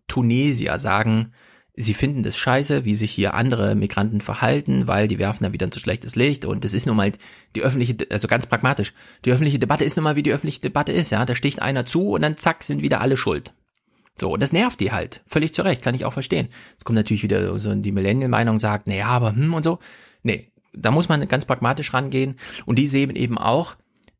Tunesier 0.06 0.78
sagen, 0.78 1.32
sie 1.74 1.94
finden 1.94 2.22
das 2.22 2.36
scheiße, 2.36 2.84
wie 2.84 2.94
sich 2.94 3.10
hier 3.10 3.34
andere 3.34 3.74
Migranten 3.74 4.20
verhalten, 4.20 4.88
weil 4.88 5.06
die 5.06 5.18
werfen 5.18 5.44
da 5.44 5.52
wieder 5.52 5.66
ein 5.66 5.72
zu 5.72 5.78
schlechtes 5.78 6.16
Licht 6.16 6.44
und 6.44 6.64
das 6.64 6.72
ist 6.72 6.86
nun 6.86 6.96
mal 6.96 7.12
die 7.54 7.60
öffentliche, 7.60 7.96
also 8.10 8.26
ganz 8.26 8.46
pragmatisch, 8.46 8.94
die 9.24 9.30
öffentliche 9.30 9.58
Debatte 9.58 9.84
ist 9.84 9.96
nun 9.96 10.04
mal 10.04 10.16
wie 10.16 10.22
die 10.22 10.32
öffentliche 10.32 10.62
Debatte 10.62 10.92
ist, 10.92 11.10
ja, 11.10 11.24
da 11.26 11.34
sticht 11.34 11.60
einer 11.60 11.84
zu 11.84 12.10
und 12.10 12.22
dann 12.22 12.38
zack, 12.38 12.64
sind 12.64 12.82
wieder 12.82 13.00
alle 13.02 13.16
schuld. 13.16 13.52
So, 14.18 14.32
und 14.32 14.42
das 14.42 14.52
nervt 14.52 14.80
die 14.80 14.90
halt. 14.90 15.22
Völlig 15.26 15.54
zu 15.54 15.62
Recht, 15.62 15.82
kann 15.82 15.94
ich 15.94 16.04
auch 16.04 16.12
verstehen. 16.12 16.48
Es 16.76 16.84
kommt 16.84 16.96
natürlich 16.96 17.22
wieder 17.22 17.56
so 17.60 17.72
die 17.72 17.92
Millennial-Meinung, 17.92 18.58
sagt, 18.58 18.88
naja, 18.88 19.06
aber 19.06 19.36
hm 19.36 19.54
und 19.54 19.62
so. 19.62 19.78
Nee, 20.24 20.50
da 20.80 20.90
muss 20.90 21.08
man 21.08 21.26
ganz 21.28 21.44
pragmatisch 21.44 21.92
rangehen. 21.92 22.36
Und 22.66 22.78
die 22.78 22.86
sehen 22.86 23.16
eben 23.16 23.38
auch, 23.38 23.76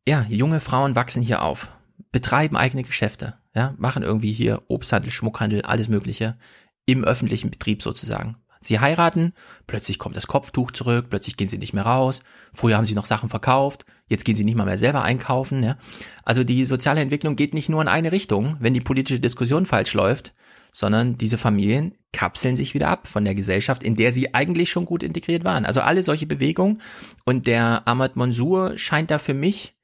ja, 0.07 0.25
junge 0.29 0.59
Frauen 0.59 0.95
wachsen 0.95 1.23
hier 1.23 1.41
auf, 1.41 1.67
betreiben 2.11 2.57
eigene 2.57 2.83
Geschäfte, 2.83 3.35
ja, 3.55 3.73
machen 3.77 4.03
irgendwie 4.03 4.31
hier 4.31 4.63
Obsthandel, 4.67 5.11
Schmuckhandel, 5.11 5.61
alles 5.63 5.87
Mögliche 5.87 6.37
im 6.85 7.03
öffentlichen 7.03 7.51
Betrieb 7.51 7.83
sozusagen. 7.83 8.37
Sie 8.61 8.79
heiraten, 8.79 9.33
plötzlich 9.67 9.99
kommt 9.99 10.17
das 10.17 10.27
Kopftuch 10.27 10.71
zurück, 10.71 11.07
plötzlich 11.09 11.37
gehen 11.37 11.47
sie 11.47 11.57
nicht 11.57 11.73
mehr 11.73 11.85
raus. 11.85 12.21
Früher 12.53 12.75
haben 12.75 12.85
sie 12.85 12.95
noch 12.95 13.05
Sachen 13.05 13.29
verkauft, 13.29 13.85
jetzt 14.07 14.25
gehen 14.25 14.35
sie 14.35 14.43
nicht 14.43 14.57
mal 14.57 14.65
mehr 14.65 14.77
selber 14.77 15.03
einkaufen. 15.03 15.63
Ja? 15.63 15.77
Also 16.23 16.43
die 16.43 16.65
soziale 16.65 16.99
Entwicklung 16.99 17.37
geht 17.37 17.53
nicht 17.53 17.69
nur 17.69 17.81
in 17.81 17.87
eine 17.87 18.11
Richtung, 18.11 18.57
wenn 18.59 18.73
die 18.73 18.81
politische 18.81 19.21
Diskussion 19.21 19.65
falsch 19.65 19.93
läuft, 19.93 20.33
sondern 20.71 21.17
diese 21.17 21.37
Familien 21.37 21.95
kapseln 22.11 22.55
sich 22.55 22.73
wieder 22.73 22.87
ab 22.87 23.07
von 23.07 23.25
der 23.25 23.35
Gesellschaft, 23.35 23.83
in 23.83 23.95
der 23.95 24.13
sie 24.13 24.33
eigentlich 24.33 24.69
schon 24.69 24.85
gut 24.85 25.03
integriert 25.03 25.43
waren. 25.43 25.65
Also 25.65 25.81
alle 25.81 26.03
solche 26.03 26.25
Bewegungen 26.25 26.81
und 27.25 27.47
der 27.47 27.87
Ahmad 27.87 28.15
Mansour 28.15 28.77
scheint 28.77 29.11
da 29.11 29.19
für 29.19 29.33
mich 29.33 29.75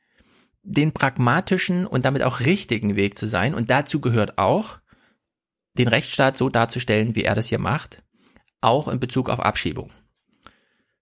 den 0.63 0.91
pragmatischen 0.91 1.85
und 1.85 2.05
damit 2.05 2.23
auch 2.23 2.39
richtigen 2.39 2.95
Weg 2.95 3.17
zu 3.17 3.27
sein. 3.27 3.53
Und 3.53 3.69
dazu 3.69 4.01
gehört 4.01 4.37
auch, 4.37 4.79
den 5.77 5.87
Rechtsstaat 5.87 6.37
so 6.37 6.49
darzustellen, 6.49 7.15
wie 7.15 7.23
er 7.23 7.35
das 7.35 7.47
hier 7.47 7.59
macht, 7.59 8.01
auch 8.61 8.87
in 8.87 8.99
Bezug 8.99 9.29
auf 9.29 9.39
Abschiebung. 9.39 9.91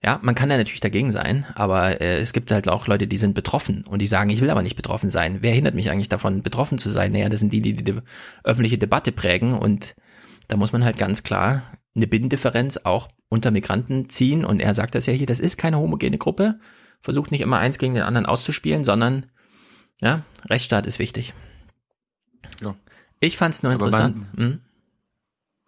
Ja, 0.05 0.19
man 0.21 0.35
kann 0.35 0.51
ja 0.51 0.57
natürlich 0.57 0.81
dagegen 0.81 1.13
sein, 1.13 1.45
aber 1.55 2.01
äh, 2.01 2.17
es 2.19 2.33
gibt 2.33 2.51
halt 2.51 2.67
auch 2.67 2.87
Leute, 2.87 3.07
die 3.07 3.17
sind 3.17 3.35
betroffen 3.35 3.85
und 3.85 3.99
die 3.99 4.07
sagen, 4.07 4.29
ich 4.29 4.41
will 4.41 4.49
aber 4.49 4.61
nicht 4.61 4.75
betroffen 4.75 5.09
sein. 5.09 5.37
Wer 5.41 5.53
hindert 5.53 5.75
mich 5.75 5.89
eigentlich 5.89 6.09
davon, 6.09 6.41
betroffen 6.43 6.77
zu 6.77 6.89
sein? 6.89 7.13
Naja, 7.13 7.29
das 7.29 7.39
sind 7.39 7.53
die, 7.53 7.61
die 7.61 7.73
die 7.75 7.95
öffentliche 8.43 8.77
Debatte 8.77 9.13
prägen 9.13 9.53
und 9.57 9.95
da 10.49 10.57
muss 10.57 10.73
man 10.73 10.83
halt 10.83 10.97
ganz 10.97 11.23
klar 11.23 11.63
eine 11.95 12.07
Binnendifferenz 12.07 12.77
auch 12.83 13.07
unter 13.29 13.49
Migranten 13.51 14.09
ziehen 14.09 14.43
und 14.43 14.59
er 14.59 14.73
sagt 14.73 14.93
das 14.95 15.05
ja 15.05 15.13
hier, 15.13 15.25
das 15.27 15.39
ist 15.39 15.57
keine 15.57 15.77
homogene 15.79 16.17
Gruppe, 16.17 16.59
versucht 16.99 17.31
nicht 17.31 17.41
immer 17.41 17.59
eins 17.59 17.77
gegen 17.77 17.93
den 17.93 18.03
anderen 18.03 18.25
auszuspielen, 18.25 18.83
sondern 18.83 19.27
ja, 20.01 20.23
Rechtsstaat 20.49 20.85
ist 20.85 20.99
wichtig. 20.99 21.33
Ja. 22.61 22.75
Ich 23.21 23.37
fand's 23.37 23.63
nur 23.63 23.71
Aber 23.71 23.85
interessant. 23.85 24.17
man- 24.35 24.45
Hm? 24.51 24.59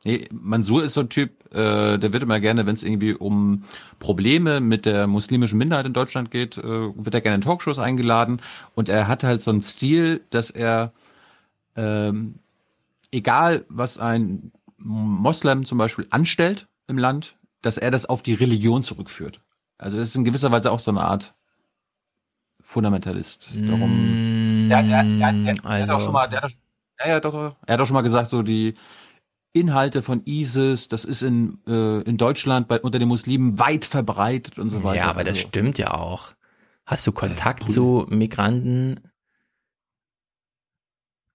Nee, 0.03 0.27
Mansur 0.31 0.83
ist 0.83 0.93
so 0.93 1.01
ein 1.01 1.09
Typ, 1.09 1.31
äh, 1.55 1.97
der 1.97 2.13
wird 2.13 2.23
immer 2.23 2.39
gerne, 2.39 2.65
wenn 2.65 2.75
es 2.75 2.83
irgendwie 2.83 3.13
um 3.13 3.63
Probleme 3.99 4.59
mit 4.59 4.85
der 4.85 5.07
muslimischen 5.07 5.57
Minderheit 5.57 5.85
in 5.85 5.93
Deutschland 5.93 6.29
geht, 6.29 6.57
äh, 6.57 6.63
wird 6.63 7.13
er 7.13 7.21
gerne 7.21 7.35
in 7.35 7.41
Talkshows 7.41 7.79
eingeladen 7.79 8.41
und 8.75 8.89
er 8.89 9.07
hat 9.07 9.23
halt 9.23 9.41
so 9.41 9.51
einen 9.51 9.61
Stil, 9.61 10.21
dass 10.29 10.49
er 10.49 10.91
ähm, 11.75 12.35
egal 13.11 13.65
was 13.69 13.97
ein 13.97 14.51
Moslem 14.77 15.65
zum 15.65 15.77
Beispiel 15.77 16.07
anstellt 16.09 16.67
im 16.87 16.97
Land, 16.97 17.37
dass 17.61 17.77
er 17.77 17.89
das 17.89 18.05
auf 18.05 18.21
die 18.21 18.33
Religion 18.33 18.83
zurückführt. 18.83 19.41
Also 19.77 19.97
das 19.97 20.09
ist 20.09 20.15
in 20.15 20.25
gewisser 20.25 20.51
Weise 20.51 20.71
auch 20.71 20.79
so 20.79 20.91
eine 20.91 21.01
Art 21.01 21.33
Fundamentalist. 22.61 23.49
Darum, 23.55 24.67
der, 24.69 24.83
der, 24.83 25.03
der, 25.03 25.31
der, 25.31 25.53
der 25.53 25.81
hat 25.81 25.89
auch 25.89 26.01
schon 26.01 26.13
mal, 26.13 26.27
der 26.27 26.41
hat, 26.41 26.51
ja, 27.05 27.19
doch, 27.19 27.55
er 27.65 27.73
hat 27.73 27.79
auch 27.79 27.85
schon 27.85 27.93
mal 27.93 28.01
gesagt, 28.01 28.31
so 28.31 28.41
die 28.41 28.75
Inhalte 29.55 30.01
von 30.03 30.21
ISIS, 30.25 30.89
das 30.89 31.05
ist 31.05 31.21
in, 31.21 31.59
äh, 31.67 32.01
in 32.01 32.17
Deutschland 32.17 32.67
bei, 32.67 32.79
unter 32.79 32.99
den 32.99 33.07
Muslimen 33.07 33.57
weit 33.57 33.85
verbreitet 33.85 34.59
und 34.59 34.69
so 34.69 34.83
weiter. 34.83 34.97
Ja, 34.97 35.09
aber 35.09 35.23
das 35.23 35.37
Also- 35.37 35.47
stimmt 35.47 35.77
ja 35.77 35.93
auch. 35.93 36.33
Hast 36.85 37.07
du 37.07 37.11
Kontakt 37.13 37.67
zu 37.69 38.05
Migranten? 38.09 38.99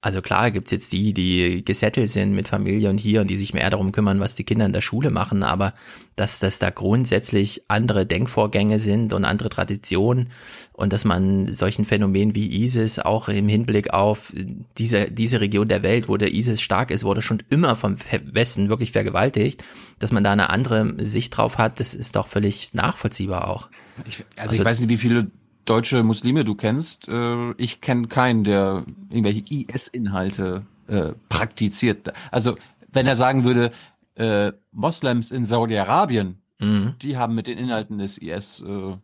Also 0.02 0.22
klar 0.22 0.50
gibt's 0.50 0.70
jetzt 0.70 0.94
die, 0.94 1.12
die 1.12 1.62
gesettelt 1.62 2.10
sind 2.10 2.32
mit 2.32 2.48
Familie 2.48 2.88
und 2.88 2.96
hier 2.96 3.20
und 3.20 3.28
die 3.28 3.36
sich 3.36 3.52
mehr 3.52 3.68
darum 3.68 3.92
kümmern, 3.92 4.18
was 4.18 4.34
die 4.34 4.44
Kinder 4.44 4.64
in 4.64 4.72
der 4.72 4.80
Schule 4.80 5.10
machen, 5.10 5.42
aber 5.42 5.74
dass, 6.16 6.38
dass 6.38 6.58
da 6.58 6.70
grundsätzlich 6.70 7.64
andere 7.68 8.06
Denkvorgänge 8.06 8.78
sind 8.78 9.12
und 9.12 9.26
andere 9.26 9.50
Traditionen 9.50 10.30
und 10.72 10.94
dass 10.94 11.04
man 11.04 11.52
solchen 11.52 11.84
Phänomenen 11.84 12.34
wie 12.34 12.64
ISIS 12.64 12.98
auch 12.98 13.28
im 13.28 13.46
Hinblick 13.46 13.92
auf 13.92 14.32
diese, 14.78 15.10
diese 15.10 15.42
Region 15.42 15.68
der 15.68 15.82
Welt, 15.82 16.08
wo 16.08 16.16
der 16.16 16.32
ISIS 16.32 16.62
stark 16.62 16.90
ist, 16.90 17.04
wurde 17.04 17.20
schon 17.20 17.42
immer 17.50 17.76
vom 17.76 17.96
Westen 18.32 18.70
wirklich 18.70 18.92
vergewaltigt, 18.92 19.62
dass 19.98 20.12
man 20.12 20.24
da 20.24 20.32
eine 20.32 20.48
andere 20.48 20.94
Sicht 21.04 21.36
drauf 21.36 21.58
hat, 21.58 21.78
das 21.78 21.92
ist 21.92 22.16
doch 22.16 22.26
völlig 22.26 22.72
nachvollziehbar 22.72 23.48
auch. 23.48 23.68
Ich, 24.06 24.24
also, 24.36 24.54
ich 24.54 24.64
weiß 24.64 24.80
nicht, 24.80 24.88
wie 24.88 24.96
viele 24.96 25.30
deutsche 25.70 26.02
Muslime 26.02 26.44
du 26.44 26.54
kennst. 26.54 27.08
Äh, 27.08 27.52
ich 27.52 27.80
kenne 27.80 28.08
keinen, 28.08 28.44
der 28.44 28.84
irgendwelche 29.08 29.42
IS-Inhalte 29.54 30.66
äh, 30.88 31.12
praktiziert. 31.28 32.12
Also 32.30 32.56
wenn 32.92 33.06
er 33.06 33.16
sagen 33.16 33.44
würde, 33.44 33.70
äh, 34.16 34.52
Moslems 34.72 35.30
in 35.30 35.44
Saudi-Arabien, 35.46 36.36
Mhm. 36.60 36.94
die 37.00 37.16
haben 37.16 37.34
mit 37.34 37.46
den 37.46 37.56
Inhalten 37.56 37.98
des 37.98 38.18
IS 38.18 38.60
äh, 38.60 38.96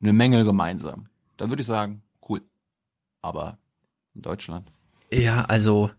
eine 0.00 0.12
Menge 0.12 0.44
gemeinsam. 0.44 1.06
Dann 1.36 1.50
würde 1.50 1.60
ich 1.60 1.66
sagen, 1.68 2.02
cool. 2.28 2.42
Aber 3.22 3.58
in 4.14 4.22
Deutschland. 4.22 4.68
Ja, 5.12 5.44
also. 5.44 5.90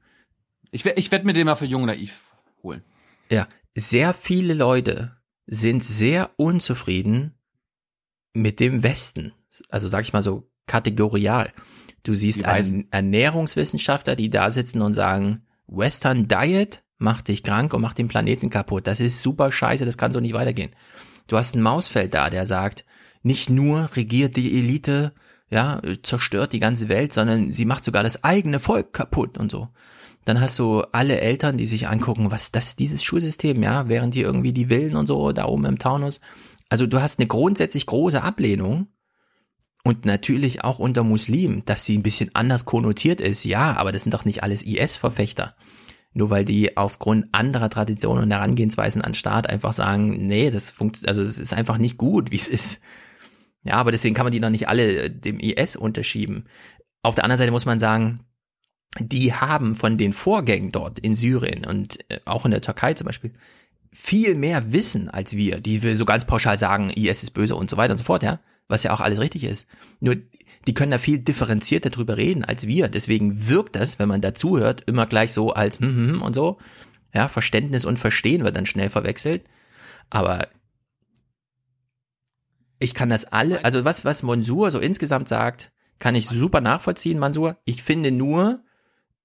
Ich, 0.71 0.85
ich 0.85 1.11
werde 1.11 1.25
mir 1.25 1.31
den 1.33 1.45
mal 1.45 1.55
für 1.55 1.65
Jung 1.65 1.85
Naiv 1.85 2.33
holen. 2.61 2.83
Ja, 3.29 3.47
sehr 3.75 4.13
viele 4.13 4.53
Leute 4.53 5.15
sind 5.47 5.83
sehr 5.83 6.31
unzufrieden 6.35 7.33
mit 8.33 8.59
dem 8.59 8.83
Westen. 8.83 9.31
Also 9.69 9.87
sag 9.87 10.01
ich 10.01 10.13
mal 10.13 10.23
so 10.23 10.49
kategorial. 10.67 11.51
Du 12.03 12.15
siehst. 12.15 12.41
Ern- 12.43 12.87
Ernährungswissenschaftler, 12.91 14.15
die 14.15 14.29
da 14.29 14.49
sitzen 14.49 14.81
und 14.81 14.93
sagen, 14.93 15.41
Western 15.67 16.27
Diet 16.27 16.83
macht 16.97 17.27
dich 17.27 17.43
krank 17.43 17.73
und 17.73 17.81
macht 17.81 17.97
den 17.97 18.07
Planeten 18.07 18.49
kaputt. 18.49 18.87
Das 18.87 18.99
ist 18.99 19.21
super 19.21 19.51
scheiße, 19.51 19.85
das 19.85 19.97
kann 19.97 20.11
so 20.11 20.19
nicht 20.19 20.33
weitergehen. 20.33 20.71
Du 21.27 21.37
hast 21.37 21.53
einen 21.53 21.63
Mausfeld 21.63 22.13
da, 22.13 22.29
der 22.29 22.45
sagt, 22.45 22.85
nicht 23.21 23.49
nur 23.49 23.89
regiert 23.95 24.35
die 24.35 24.57
Elite, 24.57 25.13
ja, 25.49 25.81
zerstört 26.01 26.53
die 26.53 26.59
ganze 26.59 26.89
Welt, 26.89 27.13
sondern 27.13 27.51
sie 27.51 27.65
macht 27.65 27.83
sogar 27.83 28.03
das 28.03 28.23
eigene 28.23 28.59
Volk 28.59 28.93
kaputt 28.93 29.37
und 29.37 29.51
so. 29.51 29.69
Dann 30.25 30.39
hast 30.39 30.57
du 30.59 30.81
alle 30.91 31.19
Eltern, 31.19 31.57
die 31.57 31.65
sich 31.65 31.87
angucken, 31.87 32.31
was 32.31 32.51
das 32.51 32.75
dieses 32.75 33.03
Schulsystem, 33.03 33.61
ja, 33.61 33.89
während 33.89 34.13
die 34.13 34.21
irgendwie 34.21 34.53
die 34.53 34.67
Villen 34.67 34.95
und 34.95 35.07
so 35.07 35.31
da 35.31 35.45
oben 35.45 35.65
im 35.65 35.79
Taunus. 35.79 36.21
Also 36.69 36.87
du 36.87 37.01
hast 37.01 37.19
eine 37.19 37.27
grundsätzlich 37.27 37.85
große 37.85 38.21
Ablehnung 38.21 38.87
und 39.83 40.05
natürlich 40.05 40.63
auch 40.63 40.79
unter 40.79 41.03
Muslimen, 41.03 41.63
dass 41.65 41.85
sie 41.85 41.97
ein 41.97 42.03
bisschen 42.03 42.31
anders 42.33 42.65
konnotiert 42.65 43.19
ist, 43.19 43.43
ja, 43.43 43.73
aber 43.75 43.91
das 43.91 44.03
sind 44.03 44.13
doch 44.13 44.25
nicht 44.25 44.41
alles 44.41 44.63
IS-Verfechter. 44.63 45.55
Nur 46.13 46.29
weil 46.29 46.45
die 46.45 46.77
aufgrund 46.77 47.27
anderer 47.31 47.69
Traditionen 47.69 48.23
und 48.23 48.31
Herangehensweisen 48.31 49.01
an 49.01 49.13
Staat 49.13 49.49
einfach 49.49 49.73
sagen, 49.73 50.27
nee, 50.27 50.51
das 50.51 50.71
funktioniert, 50.71 51.09
also 51.09 51.21
es 51.21 51.37
ist 51.37 51.53
einfach 51.53 51.77
nicht 51.77 51.97
gut, 51.97 52.31
wie 52.31 52.37
es 52.37 52.49
ist. 52.49 52.81
Ja, 53.63 53.75
aber 53.75 53.91
deswegen 53.91 54.15
kann 54.15 54.25
man 54.25 54.31
die 54.31 54.39
noch 54.39 54.49
nicht 54.49 54.67
alle 54.67 55.09
dem 55.09 55.39
IS 55.39 55.75
unterschieben. 55.75 56.45
Auf 57.01 57.15
der 57.15 57.25
anderen 57.25 57.39
Seite 57.39 57.51
muss 57.51 57.65
man 57.65 57.79
sagen, 57.79 58.19
die 58.99 59.33
haben 59.33 59.75
von 59.75 59.97
den 59.97 60.13
Vorgängen 60.13 60.71
dort 60.71 60.99
in 60.99 61.15
Syrien 61.15 61.65
und 61.65 61.99
äh, 62.09 62.19
auch 62.25 62.45
in 62.45 62.51
der 62.51 62.61
Türkei 62.61 62.93
zum 62.93 63.05
Beispiel 63.05 63.31
viel 63.91 64.35
mehr 64.35 64.71
Wissen 64.71 65.09
als 65.09 65.35
wir, 65.35 65.59
die 65.59 65.81
wir 65.83 65.95
so 65.95 66.05
ganz 66.05 66.25
pauschal 66.25 66.57
sagen, 66.57 66.89
IS 66.89 67.23
ist 67.23 67.31
böse 67.31 67.55
und 67.55 67.69
so 67.69 67.77
weiter 67.77 67.93
und 67.93 67.97
so 67.97 68.03
fort, 68.03 68.23
ja, 68.23 68.39
was 68.67 68.83
ja 68.83 68.91
auch 68.91 69.01
alles 69.01 69.19
richtig 69.19 69.43
ist. 69.43 69.67
Nur 69.99 70.15
die 70.67 70.73
können 70.73 70.91
da 70.91 70.97
viel 70.97 71.19
differenzierter 71.19 71.89
drüber 71.89 72.17
reden 72.17 72.45
als 72.45 72.67
wir. 72.67 72.87
Deswegen 72.87 73.47
wirkt 73.47 73.75
das, 73.75 73.99
wenn 73.99 74.07
man 74.07 74.21
dazuhört, 74.21 74.83
immer 74.85 75.05
gleich 75.05 75.33
so 75.33 75.53
als 75.53 75.79
hm, 75.79 75.95
hm, 75.95 76.09
hm 76.09 76.21
und 76.21 76.33
so. 76.33 76.57
Ja, 77.13 77.27
Verständnis 77.27 77.85
und 77.85 77.99
Verstehen 77.99 78.43
wird 78.43 78.55
dann 78.55 78.65
schnell 78.65 78.89
verwechselt. 78.89 79.43
Aber 80.09 80.47
ich 82.79 82.93
kann 82.93 83.09
das 83.09 83.25
alle, 83.25 83.63
also 83.63 83.85
was, 83.85 84.03
was 84.03 84.23
Monsur 84.23 84.71
so 84.71 84.79
insgesamt 84.79 85.29
sagt, 85.29 85.71
kann 85.99 86.15
ich 86.15 86.27
super 86.27 86.59
nachvollziehen, 86.59 87.19
Mansur. 87.19 87.57
Ich 87.65 87.83
finde 87.83 88.11
nur, 88.11 88.63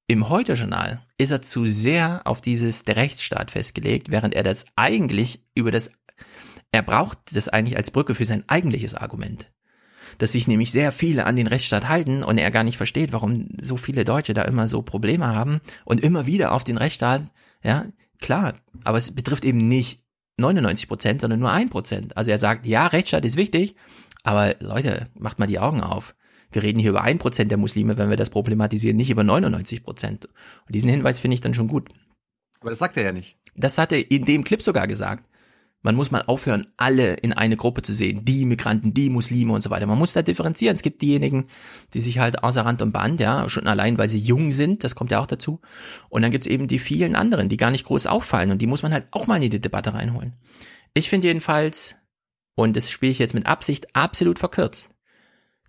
im 0.06 0.28
Heute-Journal 0.28 1.04
ist 1.18 1.32
er 1.32 1.42
zu 1.42 1.66
sehr 1.66 2.22
auf 2.24 2.40
dieses 2.40 2.82
der 2.84 2.96
Rechtsstaat 2.96 3.50
festgelegt, 3.50 4.10
während 4.10 4.34
er 4.34 4.42
das 4.42 4.64
eigentlich 4.76 5.44
über 5.54 5.70
das, 5.70 5.90
er 6.72 6.82
braucht 6.82 7.18
das 7.34 7.48
eigentlich 7.48 7.76
als 7.76 7.90
Brücke 7.90 8.14
für 8.14 8.26
sein 8.26 8.44
eigentliches 8.46 8.94
Argument. 8.94 9.50
Dass 10.18 10.32
sich 10.32 10.48
nämlich 10.48 10.72
sehr 10.72 10.92
viele 10.92 11.26
an 11.26 11.36
den 11.36 11.46
Rechtsstaat 11.46 11.88
halten 11.88 12.22
und 12.22 12.38
er 12.38 12.50
gar 12.50 12.64
nicht 12.64 12.76
versteht, 12.76 13.12
warum 13.12 13.48
so 13.60 13.76
viele 13.76 14.04
Deutsche 14.04 14.34
da 14.34 14.42
immer 14.42 14.68
so 14.68 14.82
Probleme 14.82 15.28
haben 15.28 15.60
und 15.84 16.00
immer 16.00 16.26
wieder 16.26 16.52
auf 16.52 16.64
den 16.64 16.78
Rechtsstaat, 16.78 17.22
ja, 17.62 17.86
klar, 18.20 18.54
aber 18.84 18.98
es 18.98 19.12
betrifft 19.12 19.44
eben 19.44 19.68
nicht 19.68 20.04
99 20.38 20.88
Prozent, 20.88 21.20
sondern 21.20 21.40
nur 21.40 21.50
ein 21.50 21.68
Prozent. 21.68 22.16
Also 22.16 22.30
er 22.30 22.38
sagt, 22.38 22.66
ja, 22.66 22.86
Rechtsstaat 22.86 23.24
ist 23.24 23.36
wichtig, 23.36 23.74
aber 24.22 24.56
Leute, 24.60 25.08
macht 25.18 25.38
mal 25.38 25.46
die 25.46 25.58
Augen 25.58 25.82
auf. 25.82 26.14
Wir 26.50 26.62
reden 26.62 26.78
hier 26.78 26.90
über 26.90 27.02
ein 27.02 27.18
Prozent 27.18 27.50
der 27.50 27.58
Muslime, 27.58 27.98
wenn 27.98 28.08
wir 28.10 28.16
das 28.16 28.30
problematisieren, 28.30 28.96
nicht 28.96 29.10
über 29.10 29.24
99 29.24 29.82
Prozent. 29.82 30.26
Und 30.66 30.74
diesen 30.74 30.88
Hinweis 30.88 31.18
finde 31.18 31.34
ich 31.34 31.40
dann 31.40 31.54
schon 31.54 31.68
gut. 31.68 31.90
Aber 32.60 32.70
das 32.70 32.78
sagt 32.78 32.96
er 32.96 33.04
ja 33.04 33.12
nicht. 33.12 33.36
Das 33.54 33.78
hat 33.78 33.92
er 33.92 34.10
in 34.10 34.24
dem 34.24 34.44
Clip 34.44 34.62
sogar 34.62 34.86
gesagt. 34.86 35.27
Man 35.82 35.94
muss 35.94 36.10
mal 36.10 36.24
aufhören, 36.26 36.66
alle 36.76 37.14
in 37.14 37.32
eine 37.32 37.56
Gruppe 37.56 37.82
zu 37.82 37.92
sehen. 37.92 38.24
Die 38.24 38.44
Migranten, 38.44 38.94
die 38.94 39.10
Muslime 39.10 39.52
und 39.52 39.62
so 39.62 39.70
weiter. 39.70 39.86
Man 39.86 39.98
muss 39.98 40.12
da 40.12 40.22
differenzieren. 40.22 40.74
Es 40.74 40.82
gibt 40.82 41.02
diejenigen, 41.02 41.46
die 41.94 42.00
sich 42.00 42.18
halt 42.18 42.42
außer 42.42 42.64
Rand 42.64 42.82
und 42.82 42.92
Band, 42.92 43.20
ja, 43.20 43.48
schon 43.48 43.68
allein, 43.68 43.96
weil 43.96 44.08
sie 44.08 44.18
jung 44.18 44.50
sind, 44.50 44.82
das 44.82 44.96
kommt 44.96 45.12
ja 45.12 45.20
auch 45.20 45.26
dazu. 45.26 45.60
Und 46.08 46.22
dann 46.22 46.32
gibt's 46.32 46.48
eben 46.48 46.66
die 46.66 46.80
vielen 46.80 47.14
anderen, 47.14 47.48
die 47.48 47.56
gar 47.56 47.70
nicht 47.70 47.84
groß 47.84 48.06
auffallen. 48.06 48.50
Und 48.50 48.60
die 48.60 48.66
muss 48.66 48.82
man 48.82 48.92
halt 48.92 49.06
auch 49.12 49.28
mal 49.28 49.42
in 49.42 49.50
die 49.50 49.60
Debatte 49.60 49.94
reinholen. 49.94 50.34
Ich 50.94 51.08
finde 51.08 51.28
jedenfalls, 51.28 51.94
und 52.56 52.76
das 52.76 52.90
spiele 52.90 53.12
ich 53.12 53.20
jetzt 53.20 53.34
mit 53.34 53.46
Absicht 53.46 53.94
absolut 53.94 54.40
verkürzt, 54.40 54.90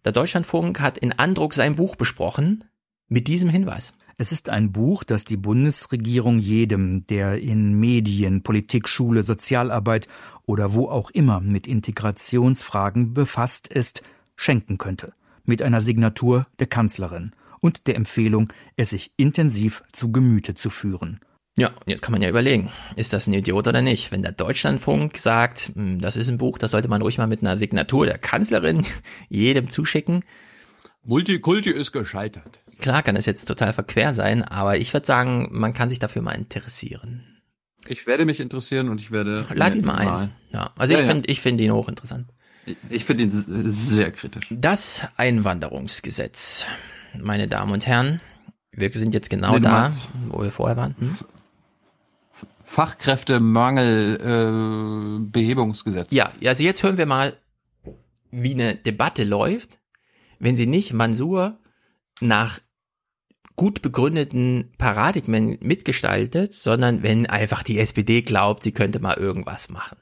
der 0.06 0.12
Deutschlandfunk 0.12 0.80
hat 0.80 0.98
in 0.98 1.12
Andruck 1.12 1.54
sein 1.54 1.76
Buch 1.76 1.96
besprochen 1.96 2.64
mit 3.10 3.28
diesem 3.28 3.50
Hinweis. 3.50 3.94
Es 4.22 4.34
ist 4.34 4.50
ein 4.50 4.74
Buch, 4.74 5.06
das 5.06 5.24
die 5.24 5.38
Bundesregierung 5.38 6.40
jedem, 6.40 7.08
der 7.08 7.40
in 7.40 7.80
Medien, 7.80 8.44
Politik, 8.44 8.90
Schule, 8.90 9.24
Sozialarbeit 9.24 10.10
oder 10.46 10.74
wo 10.74 10.90
auch 10.90 11.10
immer 11.12 11.40
mit 11.40 11.68
Integrationsfragen 11.68 13.14
befasst 13.14 13.70
ist, 13.70 14.04
schenken 14.36 14.78
könnte. 14.78 15.14
Mit 15.46 15.62
einer 15.62 15.80
Signatur 15.80 16.48
der 16.60 16.68
Kanzlerin 16.68 17.32
und 17.62 17.88
der 17.88 17.96
Empfehlung, 17.96 18.52
es 18.76 18.90
sich 18.90 19.14
intensiv 19.16 19.86
zu 19.94 20.12
Gemüte 20.12 20.54
zu 20.54 20.70
führen. 20.70 21.22
Ja, 21.58 21.72
jetzt 21.86 22.02
kann 22.02 22.12
man 22.12 22.22
ja 22.22 22.28
überlegen, 22.28 22.70
ist 22.98 23.14
das 23.14 23.26
ein 23.26 23.34
Idiot 23.34 23.70
oder 23.70 23.82
nicht? 23.82 24.12
Wenn 24.12 24.22
der 24.22 24.34
Deutschlandfunk 24.34 25.16
sagt, 25.18 25.72
hm, 25.76 26.02
das 26.02 26.18
ist 26.18 26.28
ein 26.28 26.38
Buch, 26.38 26.58
das 26.58 26.72
sollte 26.72 26.90
man 26.90 27.02
ruhig 27.02 27.18
mal 27.20 27.28
mit 27.28 27.42
einer 27.42 27.58
Signatur 27.58 28.06
der 28.06 28.18
Kanzlerin 28.18 28.86
jedem 29.30 29.70
zuschicken. 29.70 30.26
Multikulti 31.04 31.72
ist 31.72 31.92
gescheitert. 31.92 32.62
Klar 32.80 33.04
kann 33.04 33.16
es 33.16 33.26
jetzt 33.26 33.46
total 33.46 33.74
verquer 33.74 34.14
sein, 34.14 34.44
aber 34.44 34.78
ich 34.78 34.94
würde 34.94 35.06
sagen, 35.06 35.50
man 35.52 35.74
kann 35.74 35.90
sich 35.90 36.00
dafür 36.00 36.22
mal 36.22 36.34
interessieren. 36.34 37.26
Ich 37.88 38.06
werde 38.08 38.26
mich 38.26 38.40
interessieren 38.40 38.90
und 38.90 39.00
ich 39.00 39.12
werde. 39.12 39.46
Lad 39.54 39.76
ihn 39.76 39.86
mal 39.86 39.96
ein. 39.98 40.32
Ja, 40.52 40.72
also 40.78 40.94
Ja, 40.94 41.00
ich 41.00 41.06
ja. 41.06 41.12
finde, 41.14 41.30
ich 41.30 41.42
finde 41.42 41.64
ihn 41.64 41.72
hochinteressant. 41.72 42.28
Ich 42.90 43.06
finde 43.06 43.24
ihn 43.24 43.32
sehr 43.32 44.12
kritisch. 44.12 44.46
Das 44.52 45.08
Einwanderungsgesetz, 45.16 46.66
meine 47.18 47.48
Damen 47.48 47.72
und 47.72 47.88
Herren, 47.88 48.22
wir 48.72 48.92
sind 48.94 49.14
jetzt 49.14 49.30
genau 49.30 49.54
Nee, 49.54 49.62
da, 49.62 49.94
wo 50.28 50.44
wir 50.44 50.52
vorher 50.52 50.78
waren. 50.78 50.96
Hm? 51.00 51.16
Fachkräftemangel, 52.64 54.18
äh, 54.22 55.32
Behebungsgesetz. 55.32 56.08
Ja, 56.12 56.32
also 56.46 56.64
jetzt 56.64 56.84
hören 56.84 56.98
wir 56.98 57.08
mal, 57.08 57.36
wie 58.30 58.54
eine 58.54 58.76
Debatte 58.76 59.24
läuft, 59.24 59.79
wenn 60.40 60.56
sie 60.56 60.66
nicht 60.66 60.94
Mansur 60.94 61.60
nach 62.22 62.60
gut 63.56 63.82
begründeten 63.82 64.72
Paradigmen 64.78 65.58
mitgestaltet, 65.62 66.54
sondern 66.54 67.04
wenn 67.04 67.26
einfach 67.26 67.62
die 67.62 67.80
SPD 67.80 68.22
glaubt, 68.22 68.64
sie 68.64 68.72
könnte 68.72 69.00
mal 69.00 69.18
irgendwas 69.18 69.70
machen. 69.70 69.98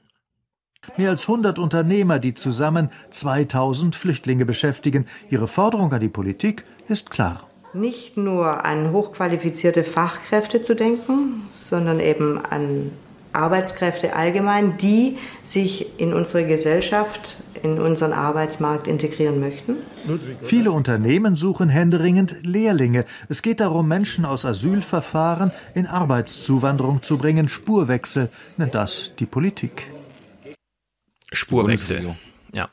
Mehr 0.96 1.10
als 1.10 1.28
100 1.28 1.58
Unternehmer, 1.58 2.18
die 2.18 2.34
zusammen 2.34 2.90
2000 3.10 3.96
Flüchtlinge 3.96 4.46
beschäftigen. 4.46 5.06
Ihre 5.28 5.48
Forderung 5.48 5.92
an 5.92 6.00
die 6.00 6.08
Politik 6.08 6.64
ist 6.88 7.10
klar. 7.10 7.48
nicht 7.74 8.16
nur 8.16 8.64
an 8.64 8.92
hochqualifizierte 8.92 9.84
Fachkräfte 9.84 10.62
zu 10.62 10.74
denken, 10.74 11.42
sondern 11.50 12.00
eben 12.00 12.38
an 12.38 12.92
Arbeitskräfte 13.38 14.14
allgemein, 14.14 14.76
die 14.76 15.16
sich 15.42 15.98
in 15.98 16.12
unsere 16.12 16.46
Gesellschaft, 16.46 17.36
in 17.62 17.78
unseren 17.80 18.12
Arbeitsmarkt 18.12 18.86
integrieren 18.86 19.40
möchten. 19.40 19.76
Viele 20.42 20.72
Unternehmen 20.72 21.36
suchen 21.36 21.68
händeringend 21.68 22.36
Lehrlinge. 22.42 23.04
Es 23.28 23.42
geht 23.42 23.60
darum, 23.60 23.88
Menschen 23.88 24.24
aus 24.24 24.44
Asylverfahren 24.44 25.52
in 25.74 25.86
Arbeitszuwanderung 25.86 27.02
zu 27.02 27.18
bringen. 27.18 27.48
Spurwechsel 27.48 28.28
nennt 28.56 28.74
das 28.74 29.12
die 29.18 29.26
Politik. 29.26 29.88
Spurwechsel. 31.32 32.16
Ja. 32.52 32.70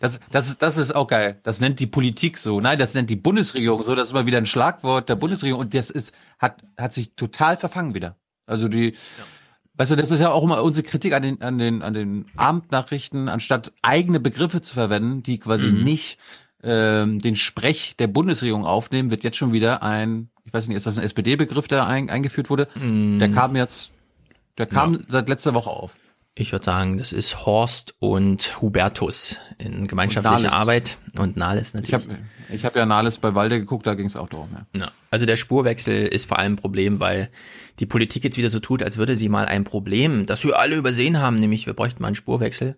Das, 0.00 0.18
das, 0.30 0.48
ist, 0.48 0.62
das 0.62 0.76
ist 0.76 0.94
auch 0.94 1.06
geil. 1.06 1.38
Das 1.44 1.60
nennt 1.60 1.78
die 1.78 1.86
Politik 1.86 2.38
so. 2.38 2.60
Nein, 2.60 2.78
das 2.78 2.94
nennt 2.94 3.08
die 3.10 3.16
Bundesregierung 3.16 3.82
so. 3.82 3.94
Das 3.94 4.08
ist 4.08 4.12
immer 4.12 4.26
wieder 4.26 4.38
ein 4.38 4.46
Schlagwort 4.46 5.08
der 5.08 5.16
Bundesregierung. 5.16 5.60
Und 5.60 5.74
das 5.74 5.90
ist, 5.90 6.12
hat, 6.38 6.62
hat 6.76 6.92
sich 6.92 7.14
total 7.14 7.56
verfangen 7.56 7.94
wieder. 7.94 8.16
Also 8.46 8.68
die, 8.68 8.96
weißt 9.82 9.90
du, 9.90 9.96
das 9.96 10.12
ist 10.12 10.20
ja 10.20 10.30
auch 10.30 10.44
immer 10.44 10.62
unsere 10.62 10.86
Kritik 10.86 11.12
an 11.12 11.22
den, 11.22 11.42
an 11.42 11.58
den, 11.58 11.82
an 11.82 11.92
den 11.92 12.26
Abendnachrichten, 12.36 13.28
anstatt 13.28 13.72
eigene 13.82 14.20
Begriffe 14.20 14.60
zu 14.60 14.74
verwenden, 14.74 15.24
die 15.24 15.38
quasi 15.38 15.66
Mhm. 15.66 15.82
nicht 15.82 16.18
ähm, 16.62 17.18
den 17.18 17.34
Sprech 17.34 17.96
der 17.96 18.06
Bundesregierung 18.06 18.64
aufnehmen, 18.64 19.10
wird 19.10 19.24
jetzt 19.24 19.36
schon 19.36 19.52
wieder 19.52 19.82
ein, 19.82 20.28
ich 20.44 20.54
weiß 20.54 20.68
nicht, 20.68 20.76
ist 20.76 20.86
das 20.86 20.98
ein 20.98 21.04
SPD-Begriff, 21.04 21.66
der 21.66 21.84
ein, 21.88 22.10
eingeführt 22.10 22.48
wurde? 22.48 22.68
Mhm. 22.76 23.18
Der 23.18 23.30
kam 23.30 23.56
jetzt, 23.56 23.92
der 24.56 24.66
kam 24.66 25.02
seit 25.08 25.28
letzter 25.28 25.52
Woche 25.52 25.70
auf. 25.70 25.90
Ich 26.34 26.50
würde 26.52 26.64
sagen, 26.64 26.96
das 26.96 27.12
ist 27.12 27.44
Horst 27.44 27.94
und 27.98 28.62
Hubertus 28.62 29.36
in 29.58 29.86
gemeinschaftlicher 29.86 30.48
Nahles. 30.48 30.52
Arbeit 30.52 30.98
und 31.18 31.36
Nahles 31.36 31.68
Ich 31.68 31.74
natürlich. 31.74 32.08
habe 32.08 32.18
ich 32.50 32.64
hab 32.64 32.74
ja 32.74 32.86
Nahles 32.86 33.18
bei 33.18 33.34
Walde 33.34 33.60
geguckt, 33.60 33.86
da 33.86 33.94
ging 33.94 34.06
es 34.06 34.16
auch 34.16 34.30
darum. 34.30 34.48
Ja. 34.74 34.80
Ja. 34.80 34.92
Also 35.10 35.26
der 35.26 35.36
Spurwechsel 35.36 36.06
ist 36.06 36.26
vor 36.26 36.38
allem 36.38 36.54
ein 36.54 36.56
Problem, 36.56 37.00
weil 37.00 37.28
die 37.80 37.86
Politik 37.86 38.24
jetzt 38.24 38.38
wieder 38.38 38.48
so 38.48 38.60
tut, 38.60 38.82
als 38.82 38.96
würde 38.96 39.14
sie 39.14 39.28
mal 39.28 39.44
ein 39.44 39.64
Problem, 39.64 40.24
das 40.24 40.42
wir 40.42 40.58
alle 40.58 40.76
übersehen 40.76 41.20
haben, 41.20 41.38
nämlich 41.38 41.66
wir 41.66 41.74
bräuchten 41.74 42.00
mal 42.00 42.08
einen 42.08 42.16
Spurwechsel. 42.16 42.76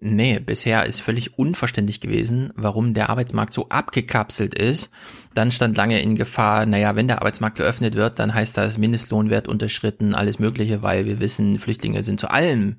Nee, 0.00 0.38
bisher 0.38 0.86
ist 0.86 1.00
völlig 1.00 1.38
unverständlich 1.38 2.00
gewesen, 2.00 2.52
warum 2.54 2.94
der 2.94 3.10
Arbeitsmarkt 3.10 3.52
so 3.52 3.68
abgekapselt 3.68 4.54
ist. 4.54 4.92
Dann 5.34 5.50
stand 5.50 5.76
lange 5.76 6.00
in 6.00 6.14
Gefahr, 6.14 6.66
naja, 6.66 6.94
wenn 6.94 7.08
der 7.08 7.18
Arbeitsmarkt 7.18 7.56
geöffnet 7.56 7.94
wird, 7.94 8.20
dann 8.20 8.32
heißt 8.32 8.56
das 8.56 8.78
Mindestlohnwert 8.78 9.48
unterschritten, 9.48 10.14
alles 10.14 10.38
Mögliche, 10.38 10.82
weil 10.82 11.04
wir 11.04 11.18
wissen, 11.18 11.58
Flüchtlinge 11.58 12.02
sind 12.02 12.20
zu 12.20 12.30
allen 12.30 12.78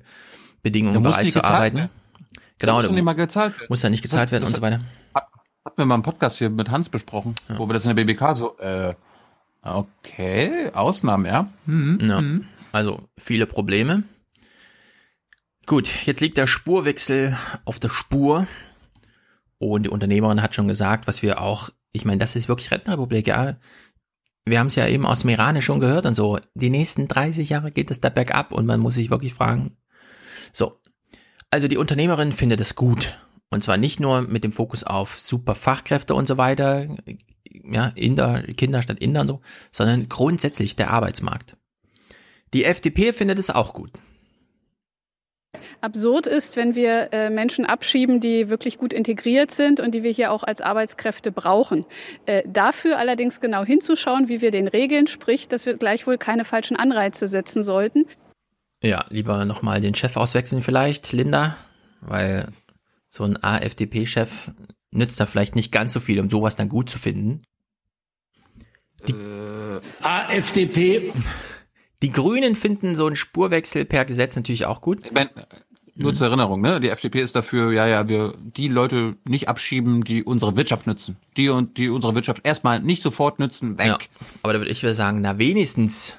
Bedingungen 0.62 1.02
bereit 1.02 1.30
zu 1.30 1.40
gezahlt 1.40 1.44
arbeiten. 1.44 1.76
werden. 1.76 1.90
Genau, 2.58 2.76
muss 2.76 2.90
nicht 2.90 3.02
mal 3.04 3.12
gezahlt 3.12 3.54
werden. 3.58 3.66
muss 3.68 3.82
ja 3.82 3.90
nicht 3.90 4.02
gezahlt 4.02 4.30
werden 4.32 4.44
das 4.44 4.50
und 4.50 4.56
so 4.56 4.62
weiter. 4.62 4.80
Hatten 5.14 5.76
wir 5.76 5.84
mal 5.84 5.94
einen 5.94 6.02
Podcast 6.02 6.38
hier 6.38 6.48
mit 6.48 6.70
Hans 6.70 6.88
besprochen, 6.88 7.34
wo 7.58 7.68
wir 7.68 7.74
das 7.74 7.84
in 7.84 7.94
der 7.94 8.02
BBK 8.02 8.34
so, 8.34 8.56
äh, 8.58 8.94
okay, 9.62 10.70
Ausnahmen, 10.72 11.26
ja. 11.26 11.50
Mhm. 11.66 11.98
Ja. 12.00 12.20
Mhm. 12.22 12.46
Also 12.72 13.00
viele 13.18 13.44
Probleme. 13.44 14.04
Gut, 15.70 16.04
jetzt 16.04 16.20
liegt 16.20 16.36
der 16.36 16.48
Spurwechsel 16.48 17.38
auf 17.64 17.78
der 17.78 17.90
Spur. 17.90 18.48
Und 19.58 19.84
die 19.84 19.88
Unternehmerin 19.88 20.42
hat 20.42 20.56
schon 20.56 20.66
gesagt, 20.66 21.06
was 21.06 21.22
wir 21.22 21.40
auch, 21.40 21.70
ich 21.92 22.04
meine, 22.04 22.18
das 22.18 22.34
ist 22.34 22.48
wirklich 22.48 22.72
Rentenrepublik, 22.72 23.28
ja. 23.28 23.54
Wir 24.44 24.58
haben 24.58 24.66
es 24.66 24.74
ja 24.74 24.88
eben 24.88 25.06
aus 25.06 25.24
Iran 25.24 25.62
schon 25.62 25.78
gehört 25.78 26.06
und 26.06 26.16
so. 26.16 26.40
Die 26.54 26.70
nächsten 26.70 27.06
30 27.06 27.50
Jahre 27.50 27.70
geht 27.70 27.92
es 27.92 28.00
da 28.00 28.08
bergab 28.08 28.50
und 28.50 28.66
man 28.66 28.80
muss 28.80 28.94
sich 28.94 29.10
wirklich 29.10 29.32
fragen. 29.32 29.76
So. 30.52 30.80
Also 31.50 31.68
die 31.68 31.76
Unternehmerin 31.76 32.32
findet 32.32 32.60
es 32.60 32.74
gut. 32.74 33.20
Und 33.48 33.62
zwar 33.62 33.76
nicht 33.76 34.00
nur 34.00 34.22
mit 34.22 34.42
dem 34.42 34.52
Fokus 34.52 34.82
auf 34.82 35.20
super 35.20 35.54
Fachkräfte 35.54 36.16
und 36.16 36.26
so 36.26 36.36
weiter, 36.36 36.88
ja, 37.46 37.92
Inder, 37.94 38.42
Kinder 38.42 38.82
statt 38.82 38.98
Inder 38.98 39.20
und 39.20 39.28
so, 39.28 39.40
sondern 39.70 40.08
grundsätzlich 40.08 40.74
der 40.74 40.90
Arbeitsmarkt. 40.90 41.56
Die 42.54 42.64
FDP 42.64 43.12
findet 43.12 43.38
es 43.38 43.50
auch 43.50 43.72
gut. 43.72 43.92
Absurd 45.80 46.26
ist, 46.26 46.56
wenn 46.56 46.74
wir 46.74 47.12
äh, 47.12 47.30
Menschen 47.30 47.64
abschieben, 47.66 48.20
die 48.20 48.48
wirklich 48.48 48.78
gut 48.78 48.92
integriert 48.92 49.50
sind 49.50 49.80
und 49.80 49.94
die 49.94 50.02
wir 50.02 50.10
hier 50.10 50.32
auch 50.32 50.42
als 50.42 50.60
Arbeitskräfte 50.60 51.32
brauchen. 51.32 51.86
Äh, 52.26 52.42
dafür 52.46 52.98
allerdings 52.98 53.40
genau 53.40 53.64
hinzuschauen, 53.64 54.28
wie 54.28 54.40
wir 54.40 54.50
den 54.50 54.68
Regeln, 54.68 55.06
sprich, 55.06 55.48
dass 55.48 55.66
wir 55.66 55.76
gleichwohl 55.76 56.18
keine 56.18 56.44
falschen 56.44 56.76
Anreize 56.76 57.28
setzen 57.28 57.62
sollten. 57.62 58.06
Ja, 58.82 59.04
lieber 59.10 59.44
nochmal 59.44 59.80
den 59.80 59.94
Chef 59.94 60.16
auswechseln 60.16 60.62
vielleicht, 60.62 61.12
Linda, 61.12 61.56
weil 62.00 62.48
so 63.08 63.24
ein 63.24 63.42
AfDP-Chef 63.42 64.50
nützt 64.90 65.20
da 65.20 65.26
vielleicht 65.26 65.54
nicht 65.54 65.72
ganz 65.72 65.92
so 65.92 66.00
viel, 66.00 66.20
um 66.20 66.30
sowas 66.30 66.56
dann 66.56 66.68
gut 66.68 66.88
zu 66.88 66.98
finden. 66.98 67.42
Die 69.08 69.14
AfDP. 70.02 71.12
Die 72.02 72.10
Grünen 72.10 72.56
finden 72.56 72.94
so 72.94 73.06
einen 73.06 73.16
Spurwechsel 73.16 73.84
per 73.84 74.04
Gesetz 74.04 74.36
natürlich 74.36 74.64
auch 74.64 74.80
gut. 74.80 75.04
Ich 75.04 75.12
mein, 75.12 75.28
nur 76.02 76.14
zur 76.14 76.26
Erinnerung, 76.26 76.60
ne? 76.60 76.80
Die 76.80 76.88
FDP 76.88 77.20
ist 77.20 77.36
dafür, 77.36 77.72
ja, 77.72 77.86
ja, 77.86 78.08
wir 78.08 78.34
die 78.38 78.68
Leute 78.68 79.16
nicht 79.26 79.48
abschieben, 79.48 80.02
die 80.02 80.24
unsere 80.24 80.56
Wirtschaft 80.56 80.86
nützen. 80.86 81.16
Die 81.36 81.48
und 81.48 81.76
die 81.76 81.88
unsere 81.88 82.14
Wirtschaft 82.14 82.40
erstmal 82.44 82.80
nicht 82.80 83.02
sofort 83.02 83.38
nützen, 83.38 83.78
weg. 83.78 83.86
Ja, 83.86 83.98
aber 84.42 84.52
da 84.52 84.58
würde 84.60 84.70
ich 84.70 84.82
wieder 84.82 84.94
sagen, 84.94 85.20
na 85.20 85.38
wenigstens, 85.38 86.16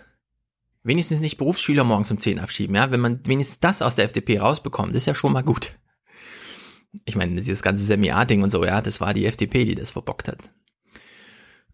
wenigstens 0.84 1.19
nicht 1.19 1.38
Berufsschüler 1.38 1.84
morgens 1.84 2.11
um 2.11 2.19
10 2.19 2.40
abschieben, 2.40 2.76
ja. 2.76 2.92
Wenn 2.92 3.00
man 3.00 3.19
wenigstens 3.26 3.60
das 3.60 3.82
aus 3.82 3.95
der 3.95 4.06
FDP 4.06 4.40
rausbekommt, 4.40 4.95
ist 4.95 5.06
ja 5.06 5.16
schon 5.16 5.34
mal 5.34 5.43
gut. 5.43 5.72
Ich 7.06 7.16
meine, 7.16 7.35
dieses 7.35 7.61
ganze 7.61 7.84
Seminar-Ding 7.84 8.43
und 8.43 8.50
so, 8.50 8.66
ja, 8.66 8.82
das 8.82 9.01
war 9.01 9.14
die 9.14 9.26
FDP, 9.26 9.66
die 9.66 9.76
das 9.76 9.92
verbockt 9.92 10.27
hat. 10.27 10.38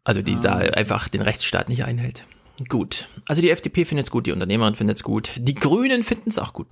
Also 0.04 0.22
die 0.22 0.38
da 0.42 0.56
einfach 0.56 1.10
den 1.10 1.22
Rechtsstaat 1.22 1.68
nicht 1.68 1.84
einhält. 1.84 2.24
Gut. 2.70 3.08
Also 3.28 3.42
die 3.42 3.50
FDP 3.50 3.86
findet 3.86 4.06
es 4.08 4.12
gut, 4.12 4.26
die 4.26 4.32
Unternehmerin 4.32 4.76
findet 4.76 4.98
es 4.98 5.04
gut. 5.04 5.32
Die 5.38 5.54
Grünen 5.54 6.04
finden 6.04 6.30
es 6.30 6.40
auch 6.40 6.54
gut. 6.54 6.68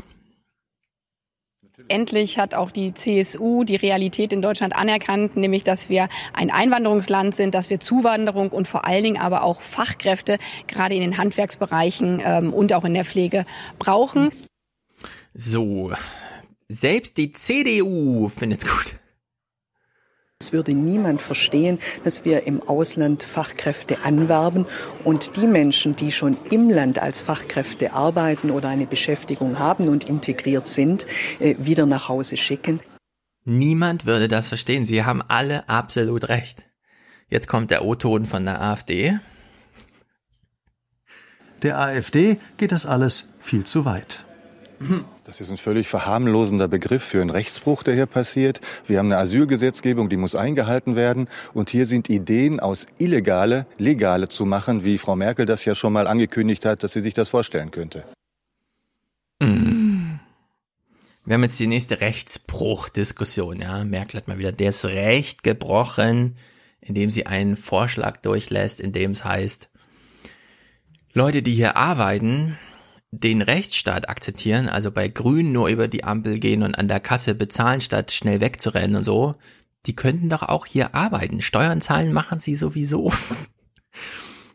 Endlich 1.88 2.40
hat 2.40 2.56
auch 2.56 2.72
die 2.72 2.94
CSU 2.94 3.64
die 3.64 3.76
Realität 3.76 4.34
in 4.34 4.42
Deutschland 4.42 4.76
anerkannt, 4.76 5.38
nämlich 5.38 5.64
dass 5.64 5.88
wir 5.88 6.10
ein 6.34 6.50
Einwanderungsland 6.50 7.36
sind, 7.36 7.54
dass 7.54 7.70
wir 7.70 7.80
Zuwanderung 7.80 8.50
und 8.50 8.68
vor 8.68 8.86
allen 8.86 9.04
Dingen 9.04 9.22
aber 9.22 9.44
auch 9.44 9.62
Fachkräfte 9.62 10.38
gerade 10.68 10.96
in 10.96 11.02
den 11.02 11.18
Handwerksbereichen 11.18 12.22
ähm, 12.26 12.54
und 12.54 12.74
auch 12.74 12.86
in 12.86 12.94
der 12.94 13.06
Pflege 13.06 13.46
brauchen. 13.78 14.32
So. 15.34 15.92
Selbst 16.68 17.18
die 17.18 17.32
CDU 17.32 18.30
findet 18.30 18.64
gut. 18.64 18.96
Es 20.42 20.52
würde 20.52 20.74
niemand 20.74 21.22
verstehen, 21.22 21.80
dass 22.04 22.26
wir 22.26 22.46
im 22.46 22.62
Ausland 22.62 23.24
Fachkräfte 23.24 24.04
anwerben 24.04 24.66
und 25.06 25.38
die 25.38 25.48
Menschen, 25.48 25.96
die 25.96 26.12
schon 26.12 26.36
im 26.52 26.70
Land 26.70 27.00
als 27.00 27.22
Fachkräfte 27.22 27.94
arbeiten 27.94 28.52
oder 28.52 28.68
eine 28.68 28.86
Beschäftigung 28.86 29.60
haben 29.60 29.88
und 29.88 30.10
integriert 30.10 30.68
sind, 30.68 31.08
äh, 31.40 31.56
wieder 31.60 31.86
nach 31.86 32.10
Hause 32.10 32.36
schicken. 32.36 32.82
Niemand 33.46 34.06
würde 34.06 34.28
das 34.28 34.50
verstehen. 34.50 34.84
Sie 34.84 35.06
haben 35.06 35.22
alle 35.22 35.70
absolut 35.70 36.28
recht. 36.28 36.66
Jetzt 37.30 37.48
kommt 37.48 37.72
der 37.72 37.86
O-Ton 37.86 38.26
von 38.26 38.44
der 38.44 38.62
AfD. 38.62 39.18
Der 41.62 41.80
AfD 41.80 42.40
geht 42.58 42.74
das 42.74 42.86
alles 42.86 43.30
viel 43.40 43.64
zu 43.64 43.86
weit. 43.86 44.25
Das 45.24 45.42
ist 45.42 45.50
ein 45.50 45.58
völlig 45.58 45.88
verharmlosender 45.88 46.68
Begriff 46.68 47.04
für 47.04 47.22
einen 47.22 47.30
Rechtsbruch, 47.30 47.84
der 47.84 47.96
hier 47.96 48.06
passiert. 48.06 48.62
Wir 48.86 49.00
haben 49.00 49.12
eine 49.12 49.18
Asylgesetzgebung, 49.18 50.10
die 50.10 50.18
muss 50.18 50.36
eingehalten 50.36 50.96
werden. 50.96 51.28
Und 51.54 51.70
hier 51.70 51.86
sind 51.86 52.10
Ideen 52.10 52.60
aus 52.60 52.86
Illegale, 53.00 53.66
Legale 53.78 54.28
zu 54.28 54.46
machen, 54.46 54.84
wie 54.84 54.98
Frau 54.98 55.16
Merkel 55.16 55.46
das 55.46 55.66
ja 55.66 55.76
schon 55.76 55.94
mal 55.94 56.08
angekündigt 56.08 56.66
hat, 56.66 56.84
dass 56.84 56.94
sie 56.94 57.02
sich 57.02 57.14
das 57.14 57.30
vorstellen 57.30 57.72
könnte. 57.72 58.04
Wir 59.40 61.34
haben 61.34 61.44
jetzt 61.44 61.60
die 61.60 61.68
nächste 61.68 62.02
Rechtsbruchdiskussion. 62.02 63.62
Ja. 63.62 63.84
Merkel 63.84 64.20
hat 64.20 64.28
mal 64.28 64.38
wieder 64.38 64.52
das 64.52 64.86
Recht 64.86 65.42
gebrochen, 65.42 66.38
indem 66.82 67.10
sie 67.10 67.26
einen 67.26 67.58
Vorschlag 67.58 68.18
durchlässt, 68.18 68.80
in 68.80 68.94
dem 68.94 69.12
es 69.12 69.26
heißt, 69.26 69.70
Leute, 71.14 71.42
die 71.42 71.54
hier 71.54 71.78
arbeiten, 71.78 72.58
den 73.12 73.42
Rechtsstaat 73.42 74.10
akzeptieren, 74.10 74.68
also 74.68 74.92
bei 74.92 75.08
Grün 75.08 75.52
nur 75.52 75.70
über 75.70 75.88
die 75.88 76.04
Ampel 76.04 76.40
gehen 76.40 76.64
und 76.64 76.78
an 76.78 76.88
der 76.88 77.00
Kasse 77.00 77.36
bezahlen, 77.36 77.82
statt 77.82 78.12
schnell 78.12 78.42
wegzurennen 78.42 78.98
und 78.98 79.04
so, 79.04 79.36
die 79.86 79.96
könnten 79.96 80.30
doch 80.30 80.44
auch 80.44 80.66
hier 80.66 80.96
arbeiten. 80.96 81.42
Steuern 81.42 81.82
zahlen 81.82 82.12
machen 82.12 82.40
sie 82.40 82.56
sowieso. 82.56 83.12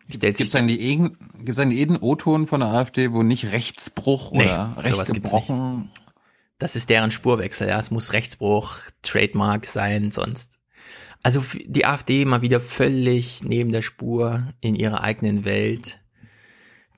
Gibt 0.09 0.41
es 0.41 0.55
eigentlich 0.55 0.81
irgendeinen 0.81 1.99
O-Ton 1.99 2.47
von 2.49 2.61
der 2.61 2.71
AfD, 2.71 3.13
wo 3.13 3.23
nicht 3.23 3.53
Rechtsbruch 3.53 4.33
Nee, 4.33 4.45
oder 4.45 4.99
Recht 4.99 5.15
gebrochen? 5.15 5.91
Das 6.59 6.77
ist 6.77 6.91
deren 6.91 7.11
Spurwechsel, 7.11 7.69
ja. 7.69 7.79
Es 7.79 7.91
muss 7.91 8.13
Rechtsbruch, 8.13 8.81
Trademark 9.03 9.67
sein, 9.67 10.11
sonst. 10.11 10.59
Also 11.23 11.45
die 11.65 11.87
AfD 11.87 12.25
mal 12.25 12.43
wieder 12.43 12.61
völlig 12.61 13.45
neben 13.45 13.73
der 13.73 13.83
Spur 13.83 14.53
in 14.61 14.75
ihrer 14.75 15.03
eigenen 15.03 15.45
Welt. 15.45 16.00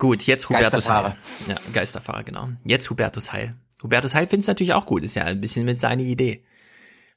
Gut, 0.02 0.26
jetzt 0.26 0.48
Hubertus 0.48 0.64
Heil. 0.64 0.72
Geisterfahrer. 0.72 1.16
Ja, 1.47 1.55
Geisterfahrer, 1.72 2.24
genau. 2.24 2.48
Jetzt 2.64 2.90
Hubertus 2.90 3.32
Heil. 3.32 3.55
Hubertus 3.84 4.16
Heil 4.16 4.26
findet 4.26 4.40
es 4.40 4.48
natürlich 4.48 4.72
auch 4.72 4.84
gut, 4.84 5.05
ist 5.05 5.14
ja 5.14 5.22
ein 5.22 5.40
bisschen 5.40 5.64
mit 5.64 5.78
seiner 5.78 6.02
Idee. 6.02 6.42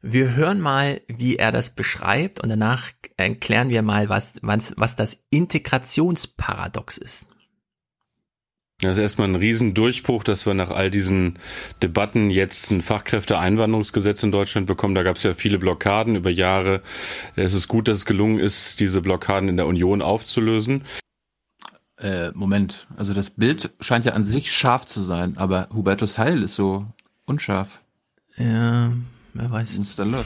Wir 0.03 0.35
hören 0.35 0.61
mal, 0.61 1.01
wie 1.07 1.37
er 1.37 1.51
das 1.51 1.71
beschreibt 1.71 2.41
und 2.41 2.49
danach 2.49 2.91
erklären 3.17 3.69
wir 3.69 3.81
mal, 3.81 4.09
was, 4.09 4.35
was, 4.43 4.75
was 4.77 4.95
das 4.95 5.25
Integrationsparadox 5.31 6.99
ist. 6.99 7.25
Das 8.81 8.97
ist 8.97 9.01
erstmal 9.01 9.29
ein 9.29 9.35
Riesendurchbruch, 9.35 10.23
dass 10.23 10.45
wir 10.45 10.53
nach 10.53 10.69
all 10.69 10.91
diesen 10.91 11.39
Debatten 11.81 12.29
jetzt 12.29 12.69
ein 12.69 12.83
Fachkräfteeinwanderungsgesetz 12.83 14.21
in 14.21 14.31
Deutschland 14.31 14.67
bekommen. 14.67 14.93
Da 14.93 15.01
gab 15.01 15.15
es 15.15 15.23
ja 15.23 15.33
viele 15.33 15.57
Blockaden 15.57 16.15
über 16.15 16.29
Jahre. 16.29 16.83
Es 17.35 17.55
ist 17.55 17.67
gut, 17.67 17.87
dass 17.87 17.97
es 17.97 18.05
gelungen 18.05 18.37
ist, 18.37 18.79
diese 18.79 19.01
Blockaden 19.01 19.49
in 19.49 19.57
der 19.57 19.65
Union 19.65 20.03
aufzulösen. 20.03 20.83
Äh, 21.97 22.31
Moment, 22.31 22.87
also 22.97 23.13
das 23.13 23.29
Bild 23.29 23.71
scheint 23.79 24.05
ja 24.05 24.13
an 24.13 24.25
sich 24.25 24.51
scharf 24.51 24.85
zu 24.85 25.01
sein, 25.01 25.37
aber 25.37 25.69
Hubertus 25.73 26.17
Heil 26.17 26.43
ist 26.43 26.55
so 26.55 26.85
unscharf. 27.25 27.81
Ja, 28.37 28.91
wer 29.33 29.51
weiß. 29.51 29.79
Was 29.79 29.87
ist 29.87 29.99
da 29.99 30.03
los? 30.03 30.25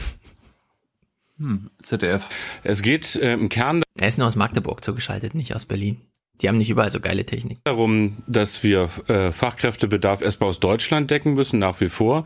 Hm, 1.37 1.69
ZDF. 1.83 2.27
Es 2.63 2.81
geht 2.81 3.15
äh, 3.15 3.33
im 3.33 3.49
Kern 3.49 3.83
Er 3.99 4.07
ist 4.07 4.17
nur 4.17 4.27
aus 4.27 4.35
Magdeburg 4.35 4.83
zugeschaltet, 4.83 5.35
nicht 5.35 5.55
aus 5.55 5.65
Berlin. 5.65 6.01
Die 6.41 6.47
haben 6.47 6.57
nicht 6.57 6.69
überall 6.69 6.89
so 6.89 7.01
geile 7.01 7.25
Technik. 7.25 7.57
darum, 7.65 8.23
dass 8.25 8.63
wir 8.63 8.89
äh, 9.07 9.31
Fachkräftebedarf 9.31 10.21
erstmal 10.21 10.49
aus 10.49 10.61
Deutschland 10.61 11.11
decken 11.11 11.33
müssen, 11.33 11.59
nach 11.59 11.81
wie 11.81 11.89
vor, 11.89 12.25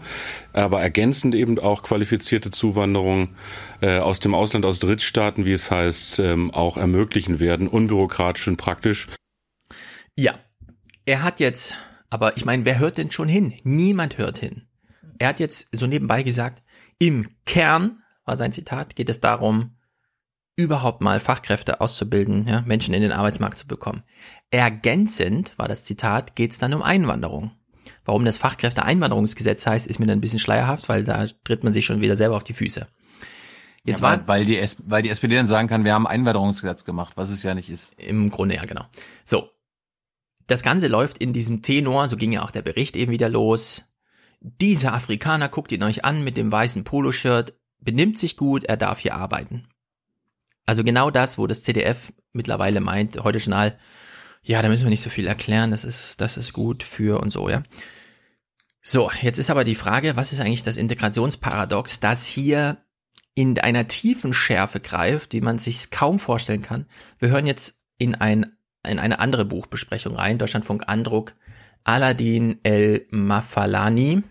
aber 0.54 0.82
ergänzend 0.82 1.34
eben 1.34 1.58
auch 1.58 1.82
qualifizierte 1.82 2.52
Zuwanderung 2.52 3.30
äh, 3.82 3.98
aus 3.98 4.20
dem 4.20 4.36
Ausland, 4.36 4.66
aus 4.66 4.80
Drittstaaten, 4.80 5.46
wie 5.46 5.52
es 5.52 5.72
heißt, 5.72 6.20
ähm, 6.20 6.52
auch 6.52 6.78
ermöglichen 6.78 7.40
werden, 7.40 7.68
unbürokratisch 7.68 8.48
und 8.48 8.58
praktisch. 8.58 9.08
Ja, 10.16 10.36
er 11.06 11.24
hat 11.24 11.40
jetzt, 11.40 11.76
aber 12.10 12.38
ich 12.38 12.46
meine, 12.46 12.66
wer 12.66 12.80
hört 12.80 12.98
denn 12.98 13.12
schon 13.12 13.28
hin? 13.28 13.54
Niemand 13.64 14.18
hört 14.18 14.38
hin. 14.40 14.68
Er 15.18 15.30
hat 15.30 15.40
jetzt 15.40 15.68
so 15.72 15.88
nebenbei 15.88 16.24
gesagt, 16.24 16.62
im 17.00 17.28
Kern, 17.46 18.04
war 18.26 18.36
sein 18.36 18.52
Zitat, 18.52 18.96
geht 18.96 19.10
es 19.10 19.20
darum, 19.20 19.76
überhaupt 20.56 21.02
mal 21.02 21.20
Fachkräfte 21.20 21.82
auszubilden, 21.82 22.48
ja, 22.48 22.62
Menschen 22.62 22.94
in 22.94 23.02
den 23.02 23.12
Arbeitsmarkt 23.12 23.58
zu 23.58 23.68
bekommen. 23.68 24.04
Ergänzend, 24.52 25.58
war 25.58 25.68
das 25.68 25.84
Zitat, 25.84 26.36
geht 26.36 26.52
es 26.52 26.60
dann 26.60 26.74
um 26.74 26.84
Einwanderung. 26.84 27.52
Warum 28.06 28.24
das 28.24 28.38
Fachkräfteeinwanderungsgesetz 28.38 29.66
heißt, 29.66 29.88
ist 29.88 30.00
mir 30.00 30.06
dann 30.06 30.20
ein 30.20 30.22
bisschen 30.22 30.40
schleierhaft, 30.40 30.90
weil 30.90 31.04
da 31.04 31.26
tritt 31.44 31.64
man 31.64 31.74
sich 31.74 31.86
schon 31.86 32.02
wieder 32.02 32.16
selber 32.16 32.36
auf 32.36 32.44
die 32.44 32.54
Füße. 32.54 32.88
Jetzt 33.84 34.00
ja, 34.00 34.04
war 34.04 34.28
weil, 34.28 34.28
weil, 34.28 34.46
die, 34.46 34.64
weil 34.86 35.02
die 35.02 35.10
SPD 35.10 35.36
dann 35.36 35.48
sagen 35.48 35.68
kann, 35.68 35.84
wir 35.84 35.94
haben 35.94 36.08
ein 36.08 36.20
Einwanderungsgesetz 36.20 36.86
gemacht, 36.86 37.14
was 37.16 37.30
es 37.30 37.44
ja 37.44 37.56
nicht 37.56 37.70
ist. 37.70 37.94
Im 37.98 38.30
Grunde 38.30 38.56
ja, 38.56 38.66
genau. 38.66 38.86
So. 39.26 39.50
Das 40.48 40.64
Ganze 40.64 40.88
läuft 40.88 41.18
in 41.18 41.34
diesem 41.34 41.62
Tenor, 41.62 42.08
so 42.08 42.18
ging 42.18 42.34
ja 42.34 42.44
auch 42.44 42.52
der 42.52 42.62
Bericht 42.62 42.96
eben 42.96 43.12
wieder 43.12 43.30
los. 43.30 43.86
Dieser 44.42 44.94
Afrikaner 44.94 45.50
guckt 45.50 45.72
ihn 45.72 45.84
euch 45.84 46.04
an 46.04 46.24
mit 46.24 46.36
dem 46.36 46.52
weißen 46.52 46.84
Poloshirt, 46.84 47.54
benimmt 47.80 48.20
sich 48.20 48.36
gut, 48.36 48.66
er 48.66 48.78
darf 48.78 49.00
hier 49.00 49.16
arbeiten. 49.16 49.68
Also 50.66 50.84
genau 50.84 51.12
das, 51.12 51.38
wo 51.38 51.48
das 51.48 51.64
CDF 51.64 52.14
mittlerweile 52.32 52.82
meint, 52.82 53.24
heute 53.24 53.40
Journal, 53.40 53.78
ja, 54.42 54.62
da 54.62 54.68
müssen 54.68 54.84
wir 54.84 54.90
nicht 54.90 55.04
so 55.04 55.10
viel 55.10 55.28
erklären, 55.28 55.72
das 55.72 55.86
ist, 55.86 56.20
das 56.20 56.38
ist 56.38 56.54
gut 56.54 56.84
für 56.84 57.22
und 57.22 57.32
so, 57.32 57.50
ja. 57.50 57.64
So, 58.82 59.10
jetzt 59.22 59.38
ist 59.38 59.50
aber 59.50 59.64
die 59.64 59.76
Frage, 59.76 60.18
was 60.18 60.34
ist 60.34 60.42
eigentlich 60.42 60.64
das 60.64 60.76
Integrationsparadox, 60.76 62.02
das 62.02 62.28
hier 62.28 62.84
in 63.36 63.58
einer 63.60 63.88
tiefen 63.88 64.34
Schärfe 64.34 64.82
greift, 64.82 65.32
die 65.32 65.42
man 65.42 65.58
sich 65.58 65.90
kaum 65.90 66.20
vorstellen 66.20 66.62
kann. 66.62 66.86
Wir 67.18 67.30
hören 67.30 67.46
jetzt 67.46 67.80
in 67.98 68.16
ein 68.16 68.58
in 68.88 69.00
eine 69.00 69.20
andere 69.20 69.46
Buchbesprechung 69.46 70.16
rein, 70.16 70.38
Deutschlandfunk 70.38 70.84
Andruck, 70.88 71.36
Aladdin 71.84 72.60
El 72.64 73.06
Mafalani 73.12 74.24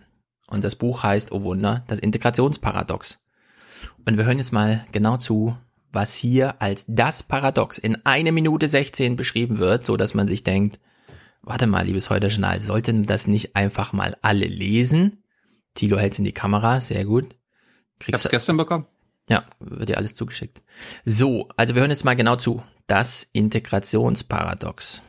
und 0.49 0.65
das 0.65 0.77
Buch 0.77 1.03
heißt, 1.03 1.33
oh 1.33 1.43
Wunder, 1.45 1.85
das 1.87 1.99
Integrationsparadox. 1.99 3.25
Und 4.05 4.17
wir 4.17 4.25
hören 4.25 4.39
jetzt 4.39 4.53
mal 4.53 4.85
genau 4.93 5.17
zu, 5.17 5.57
was 5.93 6.15
hier 6.15 6.61
als 6.61 6.85
das 6.89 7.23
Paradox 7.23 7.79
in 7.79 8.05
eine 8.05 8.33
Minute 8.33 8.69
16 8.69 9.17
beschrieben 9.17 9.59
wird, 9.59 9.85
so 9.87 9.97
dass 9.97 10.15
man 10.15 10.29
sich 10.29 10.45
denkt, 10.45 10.81
warte 11.43 11.67
mal, 11.67 11.85
liebes 11.85 12.11
Heute 12.11 12.29
Journal, 12.29 12.61
sollten 12.61 13.05
das 13.05 13.27
nicht 13.27 13.57
einfach 13.57 13.93
mal 13.93 14.17
alle 14.23 14.47
lesen? 14.47 15.23
Tilo 15.75 15.99
hält's 15.99 16.19
in 16.19 16.25
die 16.25 16.33
Kamera, 16.33 16.81
sehr 16.81 17.05
gut. 17.05 17.35
Ich 18.01 18.13
hab's 18.13 18.29
gestern 18.29 18.57
bekommen. 18.57 18.87
Ja, 19.29 19.45
wird 19.61 19.89
dir 19.89 19.97
alles 19.97 20.15
zugeschickt. 20.15 20.63
So, 21.05 21.49
also 21.57 21.75
wir 21.75 21.81
hören 21.81 21.91
jetzt 21.91 22.05
mal 22.05 22.17
genau 22.17 22.37
zu. 22.37 22.63
Das 22.87 23.27
Integrationsparadox. 23.33 25.03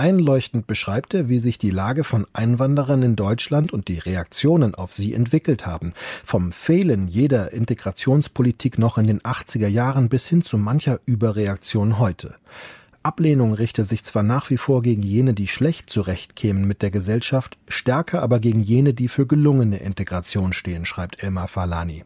Einleuchtend 0.00 0.66
beschreibt 0.66 1.12
er, 1.12 1.28
wie 1.28 1.40
sich 1.40 1.58
die 1.58 1.70
Lage 1.70 2.04
von 2.04 2.26
Einwanderern 2.32 3.02
in 3.02 3.16
Deutschland 3.16 3.70
und 3.70 3.88
die 3.88 3.98
Reaktionen 3.98 4.74
auf 4.74 4.94
sie 4.94 5.12
entwickelt 5.12 5.66
haben. 5.66 5.92
Vom 6.24 6.52
Fehlen 6.52 7.06
jeder 7.06 7.52
Integrationspolitik 7.52 8.78
noch 8.78 8.96
in 8.96 9.06
den 9.06 9.20
80er 9.20 9.68
Jahren 9.68 10.08
bis 10.08 10.26
hin 10.26 10.42
zu 10.42 10.56
mancher 10.56 11.00
Überreaktion 11.04 11.98
heute. 11.98 12.36
Ablehnung 13.02 13.52
richte 13.52 13.84
sich 13.84 14.02
zwar 14.04 14.22
nach 14.22 14.48
wie 14.48 14.56
vor 14.56 14.80
gegen 14.80 15.02
jene, 15.02 15.34
die 15.34 15.48
schlecht 15.48 15.90
zurechtkämen 15.90 16.66
mit 16.66 16.80
der 16.80 16.90
Gesellschaft, 16.90 17.58
stärker 17.68 18.22
aber 18.22 18.40
gegen 18.40 18.62
jene, 18.62 18.94
die 18.94 19.08
für 19.08 19.26
gelungene 19.26 19.78
Integration 19.78 20.54
stehen, 20.54 20.86
schreibt 20.86 21.22
Elmar 21.22 21.48
Falani. 21.48 22.04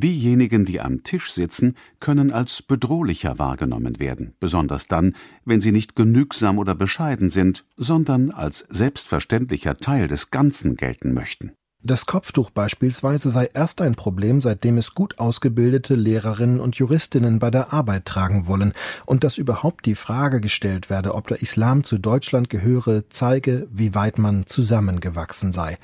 Diejenigen, 0.00 0.64
die 0.64 0.80
am 0.80 1.04
Tisch 1.04 1.32
sitzen, 1.32 1.76
können 2.00 2.32
als 2.32 2.62
bedrohlicher 2.62 3.38
wahrgenommen 3.38 4.00
werden, 4.00 4.34
besonders 4.40 4.88
dann, 4.88 5.14
wenn 5.44 5.60
sie 5.60 5.70
nicht 5.70 5.94
genügsam 5.94 6.58
oder 6.58 6.74
bescheiden 6.74 7.30
sind, 7.30 7.64
sondern 7.76 8.30
als 8.30 8.66
selbstverständlicher 8.68 9.76
Teil 9.76 10.08
des 10.08 10.32
Ganzen 10.32 10.76
gelten 10.76 11.14
möchten. 11.14 11.52
Das 11.86 12.06
Kopftuch 12.06 12.48
beispielsweise 12.50 13.30
sei 13.30 13.50
erst 13.52 13.82
ein 13.82 13.94
Problem, 13.94 14.40
seitdem 14.40 14.78
es 14.78 14.94
gut 14.94 15.18
ausgebildete 15.18 15.94
Lehrerinnen 15.94 16.58
und 16.58 16.76
Juristinnen 16.76 17.38
bei 17.38 17.50
der 17.50 17.74
Arbeit 17.74 18.06
tragen 18.06 18.46
wollen 18.46 18.72
und 19.04 19.22
dass 19.22 19.36
überhaupt 19.36 19.84
die 19.84 19.94
Frage 19.94 20.40
gestellt 20.40 20.88
werde, 20.88 21.14
ob 21.14 21.28
der 21.28 21.42
Islam 21.42 21.84
zu 21.84 21.98
Deutschland 21.98 22.48
gehöre, 22.48 23.04
zeige, 23.10 23.68
wie 23.70 23.94
weit 23.94 24.18
man 24.18 24.46
zusammengewachsen 24.46 25.52
sei. 25.52 25.76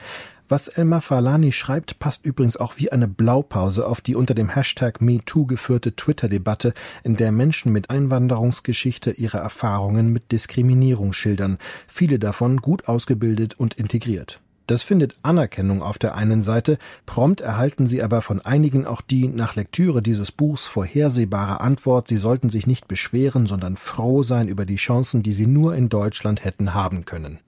Was 0.50 0.66
Elmar 0.66 1.00
Falani 1.00 1.52
schreibt, 1.52 2.00
passt 2.00 2.26
übrigens 2.26 2.56
auch 2.56 2.74
wie 2.76 2.90
eine 2.90 3.06
Blaupause 3.06 3.86
auf 3.86 4.00
die 4.00 4.16
unter 4.16 4.34
dem 4.34 4.48
Hashtag 4.48 5.00
MeToo 5.00 5.46
geführte 5.46 5.94
Twitter-Debatte, 5.94 6.74
in 7.04 7.16
der 7.16 7.30
Menschen 7.30 7.70
mit 7.70 7.88
Einwanderungsgeschichte 7.88 9.12
ihre 9.12 9.38
Erfahrungen 9.38 10.12
mit 10.12 10.32
Diskriminierung 10.32 11.12
schildern, 11.12 11.58
viele 11.86 12.18
davon 12.18 12.56
gut 12.56 12.88
ausgebildet 12.88 13.60
und 13.60 13.74
integriert. 13.74 14.40
Das 14.66 14.82
findet 14.82 15.14
Anerkennung 15.22 15.82
auf 15.82 15.98
der 15.98 16.16
einen 16.16 16.42
Seite, 16.42 16.78
prompt 17.06 17.40
erhalten 17.40 17.86
sie 17.86 18.02
aber 18.02 18.20
von 18.20 18.40
einigen 18.40 18.88
auch 18.88 19.02
die 19.02 19.28
nach 19.28 19.54
Lektüre 19.54 20.02
dieses 20.02 20.32
Buchs 20.32 20.66
vorhersehbare 20.66 21.60
Antwort, 21.60 22.08
sie 22.08 22.16
sollten 22.16 22.50
sich 22.50 22.66
nicht 22.66 22.88
beschweren, 22.88 23.46
sondern 23.46 23.76
froh 23.76 24.24
sein 24.24 24.48
über 24.48 24.66
die 24.66 24.76
Chancen, 24.76 25.22
die 25.22 25.32
sie 25.32 25.46
nur 25.46 25.76
in 25.76 25.88
Deutschland 25.88 26.44
hätten 26.44 26.74
haben 26.74 27.04
können. 27.04 27.38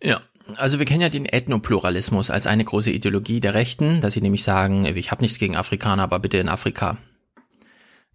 Ja, 0.00 0.20
also 0.56 0.78
wir 0.78 0.86
kennen 0.86 1.00
ja 1.00 1.08
den 1.08 1.26
Ethnopluralismus 1.26 2.30
als 2.30 2.46
eine 2.46 2.64
große 2.64 2.90
Ideologie 2.90 3.40
der 3.40 3.54
Rechten, 3.54 4.00
dass 4.00 4.12
sie 4.12 4.20
nämlich 4.20 4.44
sagen, 4.44 4.84
ich 4.84 5.10
habe 5.10 5.22
nichts 5.22 5.38
gegen 5.38 5.56
Afrikaner, 5.56 6.02
aber 6.02 6.18
bitte 6.18 6.38
in 6.38 6.48
Afrika. 6.48 6.98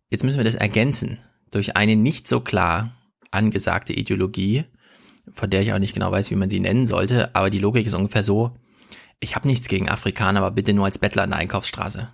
Jetzt 0.09 0.24
müssen 0.24 0.38
wir 0.38 0.43
das 0.43 0.56
ergänzen 0.56 1.19
durch 1.51 1.75
eine 1.75 1.95
nicht 1.95 2.27
so 2.27 2.41
klar 2.41 2.93
angesagte 3.32 3.93
Ideologie, 3.93 4.66
von 5.33 5.49
der 5.49 5.61
ich 5.61 5.74
auch 5.74 5.80
nicht 5.80 5.93
genau 5.93 6.11
weiß, 6.11 6.32
wie 6.32 6.35
man 6.35 6.49
sie 6.49 6.59
nennen 6.59 6.88
sollte, 6.88 7.35
aber 7.35 7.49
die 7.49 7.59
Logik 7.59 7.85
ist 7.85 7.93
ungefähr 7.93 8.24
so, 8.24 8.56
ich 9.19 9.35
habe 9.35 9.48
nichts 9.48 9.67
gegen 9.67 9.90
Afrikaner, 9.90 10.40
aber 10.40 10.51
bitte 10.51 10.74
nur 10.74 10.85
als 10.85 10.99
Bettler 10.99 11.25
in 11.25 11.32
der 11.32 11.40
Einkaufsstraße. 11.40 12.09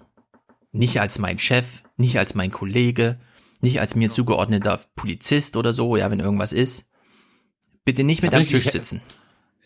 Nicht 0.72 1.00
als 1.00 1.20
mein 1.20 1.40
Chef, 1.40 1.84
nicht 1.98 2.18
als 2.18 2.36
mein 2.36 2.52
Kollege, 2.52 3.20
nicht 3.62 3.80
als 3.80 3.96
mir 3.96 4.10
zugeordneter 4.10 4.82
Polizist 4.96 5.56
oder 5.56 5.72
so, 5.72 5.96
ja, 5.96 6.10
wenn 6.12 6.20
irgendwas 6.20 6.52
ist. 6.52 6.90
Bitte 7.86 8.04
nicht 8.04 8.24
mit 8.24 8.34
am 8.34 8.44
Tisch 8.44 8.70
sitzen. 8.70 9.02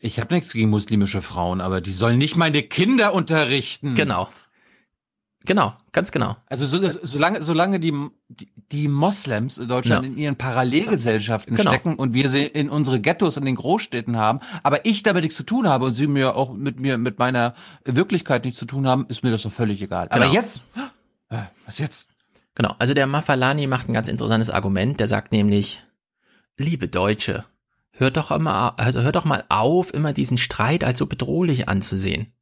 Ich, 0.01 0.19
habe 0.19 0.33
nichts 0.33 0.53
gegen 0.53 0.69
muslimische 0.69 1.21
Frauen, 1.21 1.61
aber 1.61 1.81
die 1.81 1.91
sollen 1.91 2.17
nicht 2.17 2.35
meine 2.35 2.63
Kinder 2.63 3.13
unterrichten. 3.13 3.95
Genau. 3.95 4.29
Genau, 5.45 5.73
ganz 5.93 6.11
genau. 6.11 6.35
Also 6.47 6.65
so, 6.65 6.79
solange, 7.01 7.41
solange 7.41 7.79
die, 7.79 7.93
die, 8.71 8.87
Moslems 8.89 9.57
in 9.57 9.69
Deutschland 9.69 10.05
ja. 10.05 10.11
in 10.11 10.17
ihren 10.17 10.35
Parallelgesellschaften 10.35 11.55
genau. 11.55 11.71
stecken 11.71 11.95
und 11.95 12.13
wir 12.13 12.29
sie 12.29 12.43
in 12.43 12.69
unsere 12.69 12.99
Ghettos 12.99 13.37
in 13.37 13.45
den 13.45 13.55
Großstädten 13.55 14.17
haben, 14.17 14.41
aber 14.63 14.85
ich 14.85 15.01
damit 15.01 15.23
nichts 15.23 15.37
zu 15.37 15.43
tun 15.43 15.67
habe 15.67 15.85
und 15.85 15.93
sie 15.93 16.07
mir 16.07 16.35
auch 16.35 16.53
mit 16.53 16.79
mir, 16.79 16.97
mit 16.97 17.19
meiner 17.19 17.55
Wirklichkeit 17.85 18.43
nichts 18.43 18.59
zu 18.59 18.65
tun 18.65 18.85
haben, 18.85 19.05
ist 19.07 19.23
mir 19.23 19.31
das 19.31 19.43
doch 19.43 19.51
völlig 19.51 19.81
egal. 19.81 20.09
Genau. 20.09 20.25
Aber 20.25 20.33
jetzt, 20.33 20.65
was 21.65 21.77
jetzt? 21.77 22.09
Genau, 22.55 22.75
also 22.77 22.93
der 22.93 23.07
Mafalani 23.07 23.65
macht 23.65 23.87
ein 23.87 23.93
ganz 23.93 24.09
interessantes 24.09 24.49
Argument, 24.49 24.99
der 24.99 25.07
sagt 25.07 25.31
nämlich, 25.31 25.81
liebe 26.57 26.89
Deutsche, 26.89 27.45
hört 27.99 28.17
doch 28.17 28.31
immer, 28.31 28.75
hört 28.79 29.15
doch 29.15 29.25
mal 29.25 29.43
auf, 29.49 29.93
immer 29.93 30.13
diesen 30.13 30.37
Streit 30.37 30.83
als 30.83 30.99
so 30.99 31.05
bedrohlich 31.05 31.67
anzusehen. 31.67 32.33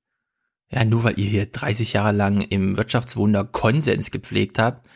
Ja, 0.69 0.83
nur 0.83 1.03
weil 1.03 1.19
ihr 1.19 1.29
hier 1.29 1.45
30 1.45 1.93
Jahre 1.93 2.11
lang 2.11 2.41
im 2.41 2.77
Wirtschaftswunder 2.77 3.45
Konsens 3.45 4.11
gepflegt 4.11 4.59
habt 4.59 4.87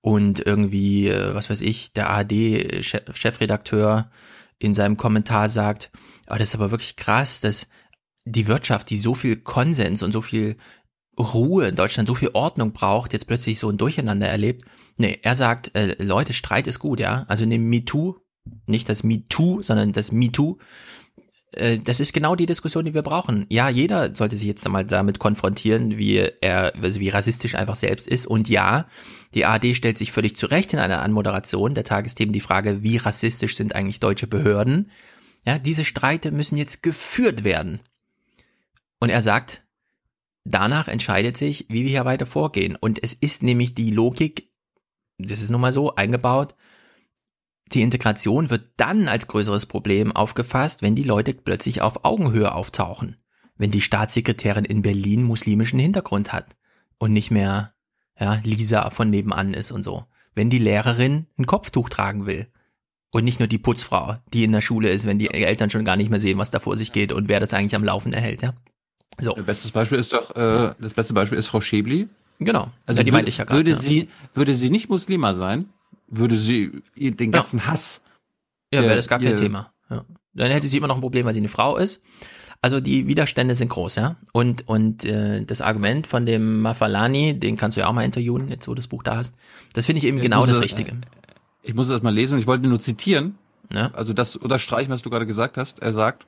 und 0.00 0.44
irgendwie, 0.44 1.08
äh, 1.08 1.34
was 1.34 1.50
weiß 1.50 1.60
ich, 1.60 1.92
der 1.92 2.10
ARD-Chefredakteur 2.10 4.10
in 4.58 4.74
seinem 4.74 4.96
Kommentar 4.96 5.48
sagt, 5.48 5.90
oh, 6.28 6.36
das 6.36 6.48
ist 6.48 6.54
aber 6.54 6.70
wirklich 6.70 6.96
krass, 6.96 7.40
dass 7.40 7.68
die 8.24 8.48
Wirtschaft, 8.48 8.90
die 8.90 8.96
so 8.96 9.14
viel 9.14 9.36
Konsens 9.36 10.02
und 10.02 10.12
so 10.12 10.22
viel 10.22 10.56
Ruhe 11.18 11.68
in 11.68 11.76
Deutschland, 11.76 12.08
so 12.08 12.14
viel 12.14 12.30
Ordnung 12.32 12.72
braucht, 12.72 13.12
jetzt 13.12 13.26
plötzlich 13.26 13.58
so 13.58 13.68
ein 13.68 13.78
Durcheinander 13.78 14.28
erlebt. 14.28 14.62
Nee, 14.96 15.18
er 15.22 15.34
sagt, 15.34 15.74
äh, 15.74 16.02
Leute, 16.02 16.32
Streit 16.32 16.66
ist 16.66 16.78
gut, 16.78 17.00
ja. 17.00 17.24
Also 17.28 17.44
nimm 17.44 17.68
MeToo, 17.68 18.16
nicht 18.66 18.88
das 18.88 19.02
MeToo, 19.02 19.62
sondern 19.62 19.92
das 19.92 20.12
MeToo 20.12 20.58
äh, 21.52 21.78
das 21.78 22.00
ist 22.00 22.12
genau 22.12 22.36
die 22.36 22.46
Diskussion, 22.46 22.84
die 22.84 22.94
wir 22.94 23.02
brauchen. 23.02 23.46
Ja, 23.48 23.68
jeder 23.68 24.14
sollte 24.14 24.36
sich 24.36 24.46
jetzt 24.46 24.64
einmal 24.66 24.84
damit 24.84 25.18
konfrontieren, 25.18 25.96
wie 25.96 26.16
er, 26.16 26.74
also 26.80 27.00
wie 27.00 27.08
rassistisch 27.08 27.54
einfach 27.54 27.76
selbst 27.76 28.06
ist. 28.06 28.26
Und 28.26 28.48
ja, 28.48 28.86
die 29.34 29.44
ARD 29.44 29.76
stellt 29.76 29.98
sich 29.98 30.12
völlig 30.12 30.36
zurecht 30.36 30.72
in 30.72 30.78
einer 30.78 31.02
Anmoderation 31.02 31.74
der 31.74 31.84
Tagesthemen 31.84 32.32
die 32.32 32.40
Frage, 32.40 32.82
wie 32.82 32.96
rassistisch 32.96 33.56
sind 33.56 33.74
eigentlich 33.74 34.00
deutsche 34.00 34.26
Behörden? 34.26 34.90
Ja, 35.46 35.58
diese 35.58 35.84
Streite 35.84 36.30
müssen 36.30 36.56
jetzt 36.56 36.82
geführt 36.82 37.44
werden. 37.44 37.80
Und 39.00 39.10
er 39.10 39.22
sagt, 39.22 39.62
danach 40.44 40.88
entscheidet 40.88 41.36
sich, 41.36 41.66
wie 41.68 41.84
wir 41.84 41.90
hier 41.90 42.04
weiter 42.04 42.26
vorgehen. 42.26 42.76
Und 42.76 43.02
es 43.02 43.14
ist 43.14 43.42
nämlich 43.42 43.74
die 43.74 43.90
Logik, 43.90 44.50
das 45.18 45.40
ist 45.40 45.50
nun 45.50 45.60
mal 45.60 45.72
so 45.72 45.94
eingebaut, 45.94 46.54
die 47.72 47.82
Integration 47.82 48.50
wird 48.50 48.70
dann 48.76 49.08
als 49.08 49.26
größeres 49.26 49.66
Problem 49.66 50.12
aufgefasst, 50.12 50.82
wenn 50.82 50.94
die 50.94 51.02
Leute 51.02 51.34
plötzlich 51.34 51.82
auf 51.82 52.04
Augenhöhe 52.04 52.54
auftauchen. 52.54 53.16
Wenn 53.56 53.70
die 53.70 53.80
Staatssekretärin 53.80 54.64
in 54.64 54.82
Berlin 54.82 55.22
muslimischen 55.24 55.78
Hintergrund 55.78 56.32
hat 56.32 56.56
und 56.98 57.12
nicht 57.12 57.30
mehr 57.30 57.72
ja, 58.18 58.40
Lisa 58.44 58.90
von 58.90 59.10
nebenan 59.10 59.54
ist 59.54 59.70
und 59.72 59.84
so. 59.84 60.04
Wenn 60.34 60.50
die 60.50 60.58
Lehrerin 60.58 61.26
ein 61.38 61.46
Kopftuch 61.46 61.88
tragen 61.88 62.26
will 62.26 62.46
und 63.10 63.24
nicht 63.24 63.38
nur 63.40 63.48
die 63.48 63.58
Putzfrau, 63.58 64.16
die 64.32 64.44
in 64.44 64.52
der 64.52 64.60
Schule 64.60 64.90
ist, 64.90 65.06
wenn 65.06 65.18
die 65.18 65.30
Eltern 65.30 65.70
schon 65.70 65.84
gar 65.84 65.96
nicht 65.96 66.10
mehr 66.10 66.20
sehen, 66.20 66.38
was 66.38 66.50
da 66.50 66.60
vor 66.60 66.76
sich 66.76 66.92
geht 66.92 67.12
und 67.12 67.28
wer 67.28 67.40
das 67.40 67.54
eigentlich 67.54 67.74
am 67.74 67.84
Laufen 67.84 68.12
erhält, 68.12 68.42
ja. 68.42 68.54
So. 69.20 69.32
Das 69.32 69.46
beste 69.46 69.72
Beispiel 69.72 69.98
ist 69.98 70.12
doch, 70.12 70.34
äh, 70.36 70.74
das 70.78 70.94
beste 70.94 71.12
Beispiel 71.12 71.38
ist 71.38 71.48
Frau 71.48 71.60
Schäbli. 71.60 72.08
Genau. 72.38 72.70
Also 72.86 73.00
ja, 73.00 73.04
die 73.04 73.10
meinte 73.10 73.30
ich 73.30 73.38
ja 73.38 73.44
gerade. 73.44 73.58
Würde 73.58 73.70
ja. 73.72 73.78
sie, 73.78 74.08
würde 74.34 74.54
sie 74.54 74.70
nicht 74.70 74.88
Muslima 74.88 75.34
sein, 75.34 75.66
würde 76.08 76.36
sie 76.36 76.82
den 76.96 77.32
ganzen 77.32 77.58
ja. 77.58 77.66
Hass. 77.66 78.02
Ja, 78.72 78.82
wäre 78.82 78.96
das 78.96 79.08
gar 79.08 79.18
kein 79.18 79.36
Thema. 79.36 79.72
Ja. 79.90 80.04
Dann 80.34 80.50
hätte 80.50 80.68
sie 80.68 80.76
immer 80.76 80.88
noch 80.88 80.96
ein 80.96 81.00
Problem, 81.00 81.26
weil 81.26 81.34
sie 81.34 81.40
eine 81.40 81.48
Frau 81.48 81.76
ist. 81.76 82.02
Also 82.60 82.80
die 82.80 83.06
Widerstände 83.06 83.54
sind 83.54 83.68
groß, 83.68 83.96
ja. 83.96 84.16
Und 84.32 84.66
und 84.66 85.04
äh, 85.04 85.44
das 85.44 85.60
Argument 85.60 86.06
von 86.06 86.26
dem 86.26 86.60
Mafalani, 86.60 87.38
den 87.38 87.56
kannst 87.56 87.76
du 87.76 87.82
ja 87.82 87.86
auch 87.86 87.92
mal 87.92 88.04
interviewen, 88.04 88.48
jetzt 88.48 88.66
wo 88.66 88.72
du 88.72 88.76
das 88.76 88.88
Buch 88.88 89.04
da 89.04 89.16
hast. 89.16 89.34
Das 89.74 89.86
finde 89.86 89.98
ich 89.98 90.04
eben 90.04 90.18
ich 90.18 90.24
genau 90.24 90.44
das 90.44 90.60
Richtige. 90.60 90.96
Ich 91.62 91.74
muss 91.74 91.88
es 91.88 92.02
mal 92.02 92.12
lesen 92.12 92.34
und 92.34 92.40
ich 92.40 92.46
wollte 92.46 92.66
nur 92.66 92.80
zitieren. 92.80 93.38
Ja. 93.72 93.90
Also 93.92 94.12
das 94.12 94.34
unterstreichen, 94.34 94.90
was 94.90 95.02
du 95.02 95.10
gerade 95.10 95.26
gesagt 95.26 95.56
hast. 95.56 95.78
Er 95.80 95.92
sagt, 95.92 96.26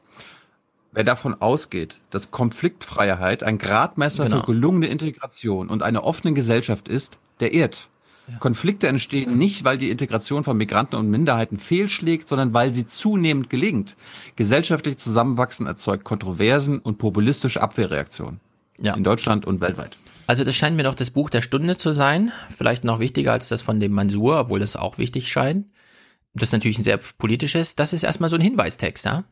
wer 0.92 1.04
davon 1.04 1.40
ausgeht, 1.40 2.00
dass 2.10 2.30
Konfliktfreiheit 2.30 3.42
ein 3.42 3.58
Gradmesser 3.58 4.24
genau. 4.24 4.40
für 4.40 4.46
gelungene 4.46 4.86
Integration 4.86 5.68
und 5.68 5.82
eine 5.82 6.04
offene 6.04 6.32
Gesellschaft 6.34 6.86
ist, 6.86 7.18
der 7.40 7.54
irrt. 7.54 7.88
Konflikte 8.38 8.88
entstehen 8.88 9.36
nicht, 9.36 9.64
weil 9.64 9.78
die 9.78 9.90
Integration 9.90 10.44
von 10.44 10.56
Migranten 10.56 10.96
und 10.96 11.10
Minderheiten 11.10 11.58
fehlschlägt, 11.58 12.28
sondern 12.28 12.54
weil 12.54 12.72
sie 12.72 12.86
zunehmend 12.86 13.50
gelingt. 13.50 13.96
Gesellschaftlich 14.36 14.98
Zusammenwachsen 14.98 15.66
erzeugt 15.66 16.04
Kontroversen 16.04 16.78
und 16.78 16.98
populistische 16.98 17.60
Abwehrreaktionen. 17.60 18.40
Ja. 18.78 18.94
In 18.94 19.04
Deutschland 19.04 19.44
und 19.44 19.60
weltweit. 19.60 19.96
Also 20.26 20.44
das 20.44 20.54
scheint 20.54 20.76
mir 20.76 20.84
doch 20.84 20.94
das 20.94 21.10
Buch 21.10 21.28
der 21.28 21.42
Stunde 21.42 21.76
zu 21.76 21.92
sein. 21.92 22.32
Vielleicht 22.48 22.84
noch 22.84 23.00
wichtiger 23.00 23.32
als 23.32 23.48
das 23.48 23.62
von 23.62 23.80
dem 23.80 23.92
Mansur, 23.92 24.38
obwohl 24.38 24.60
das 24.60 24.76
auch 24.76 24.96
wichtig 24.96 25.30
scheint. 25.30 25.66
Das 26.34 26.50
ist 26.50 26.52
natürlich 26.52 26.78
ein 26.78 26.84
sehr 26.84 26.98
politisches. 26.98 27.74
Das 27.74 27.92
ist 27.92 28.04
erstmal 28.04 28.30
so 28.30 28.36
ein 28.36 28.42
Hinweistext, 28.42 29.04
ja? 29.04 29.24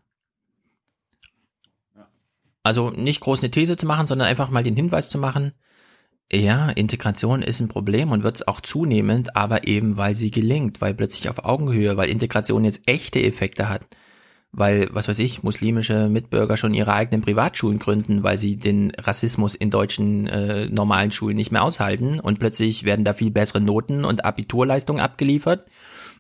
Also 2.65 2.91
nicht 2.91 3.21
groß 3.21 3.41
eine 3.41 3.51
These 3.51 3.77
zu 3.77 3.87
machen, 3.87 4.07
sondern 4.07 4.29
einfach 4.29 4.51
mal 4.51 4.63
den 4.63 4.77
Hinweis 4.77 5.09
zu 5.09 5.19
machen, 5.19 5.53
ja, 6.33 6.69
Integration 6.71 7.43
ist 7.43 7.61
ein 7.61 7.69
Problem 7.69 8.11
und 8.11 8.23
wird 8.23 8.37
es 8.37 8.49
auch 8.49 8.61
zunehmend, 8.61 9.35
aber 9.35 9.67
eben 9.67 9.97
weil 9.97 10.15
sie 10.15 10.31
gelingt, 10.31 10.81
weil 10.81 10.95
plötzlich 10.95 11.29
auf 11.29 11.45
Augenhöhe, 11.45 11.97
weil 11.97 12.11
Integration 12.11 12.65
jetzt 12.65 12.83
echte 12.87 13.23
Effekte 13.23 13.69
hat, 13.69 13.87
weil, 14.53 14.89
was 14.93 15.09
weiß 15.09 15.19
ich, 15.21 15.43
muslimische 15.43 16.09
Mitbürger 16.09 16.57
schon 16.57 16.75
ihre 16.75 16.93
eigenen 16.93 17.23
Privatschulen 17.23 17.79
gründen, 17.79 18.23
weil 18.23 18.37
sie 18.37 18.57
den 18.57 18.93
Rassismus 18.99 19.55
in 19.55 19.71
deutschen 19.71 20.27
äh, 20.27 20.67
normalen 20.67 21.13
Schulen 21.13 21.37
nicht 21.37 21.53
mehr 21.53 21.63
aushalten 21.63 22.21
und 22.21 22.39
plötzlich 22.39 22.85
werden 22.85 23.05
da 23.05 23.15
viel 23.15 23.31
bessere 23.31 23.61
Noten 23.61 24.05
und 24.05 24.25
Abiturleistungen 24.25 25.03
abgeliefert. 25.03 25.67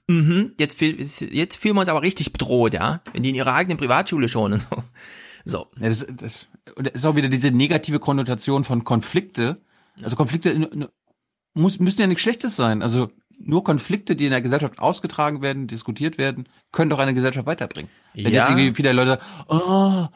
Mhm, 0.08 0.52
jetzt, 0.58 0.80
jetzt 0.80 1.56
fühlen 1.56 1.76
wir 1.76 1.80
uns 1.80 1.90
aber 1.90 2.00
richtig 2.00 2.32
bedroht, 2.32 2.72
ja, 2.72 3.02
wenn 3.12 3.22
die 3.22 3.30
in 3.30 3.34
ihrer 3.34 3.54
eigenen 3.54 3.76
Privatschule 3.76 4.28
schon 4.28 4.54
und 4.54 4.60
so. 4.60 4.82
So. 5.44 5.66
Ja, 5.80 5.88
das, 5.88 6.06
das, 6.14 6.46
das 6.76 6.92
ist 6.92 7.06
auch 7.06 7.16
wieder 7.16 7.28
diese 7.28 7.50
negative 7.50 7.98
Konnotation 8.00 8.64
von 8.64 8.84
Konflikte, 8.84 9.62
also 10.02 10.16
Konflikte 10.16 10.90
muss, 11.54 11.78
müssen 11.78 12.00
ja 12.00 12.06
nichts 12.06 12.22
Schlechtes 12.22 12.56
sein. 12.56 12.82
Also 12.82 13.10
nur 13.38 13.64
Konflikte, 13.64 14.16
die 14.16 14.24
in 14.24 14.30
der 14.30 14.40
Gesellschaft 14.40 14.78
ausgetragen 14.78 15.42
werden, 15.42 15.66
diskutiert 15.66 16.18
werden, 16.18 16.48
können 16.72 16.90
doch 16.90 16.98
eine 16.98 17.14
Gesellschaft 17.14 17.46
weiterbringen. 17.46 17.90
Wenn 18.14 18.32
ja. 18.32 18.42
jetzt 18.42 18.50
irgendwie 18.50 18.74
viele 18.74 18.92
Leute, 18.92 19.18
oh, 19.48 20.06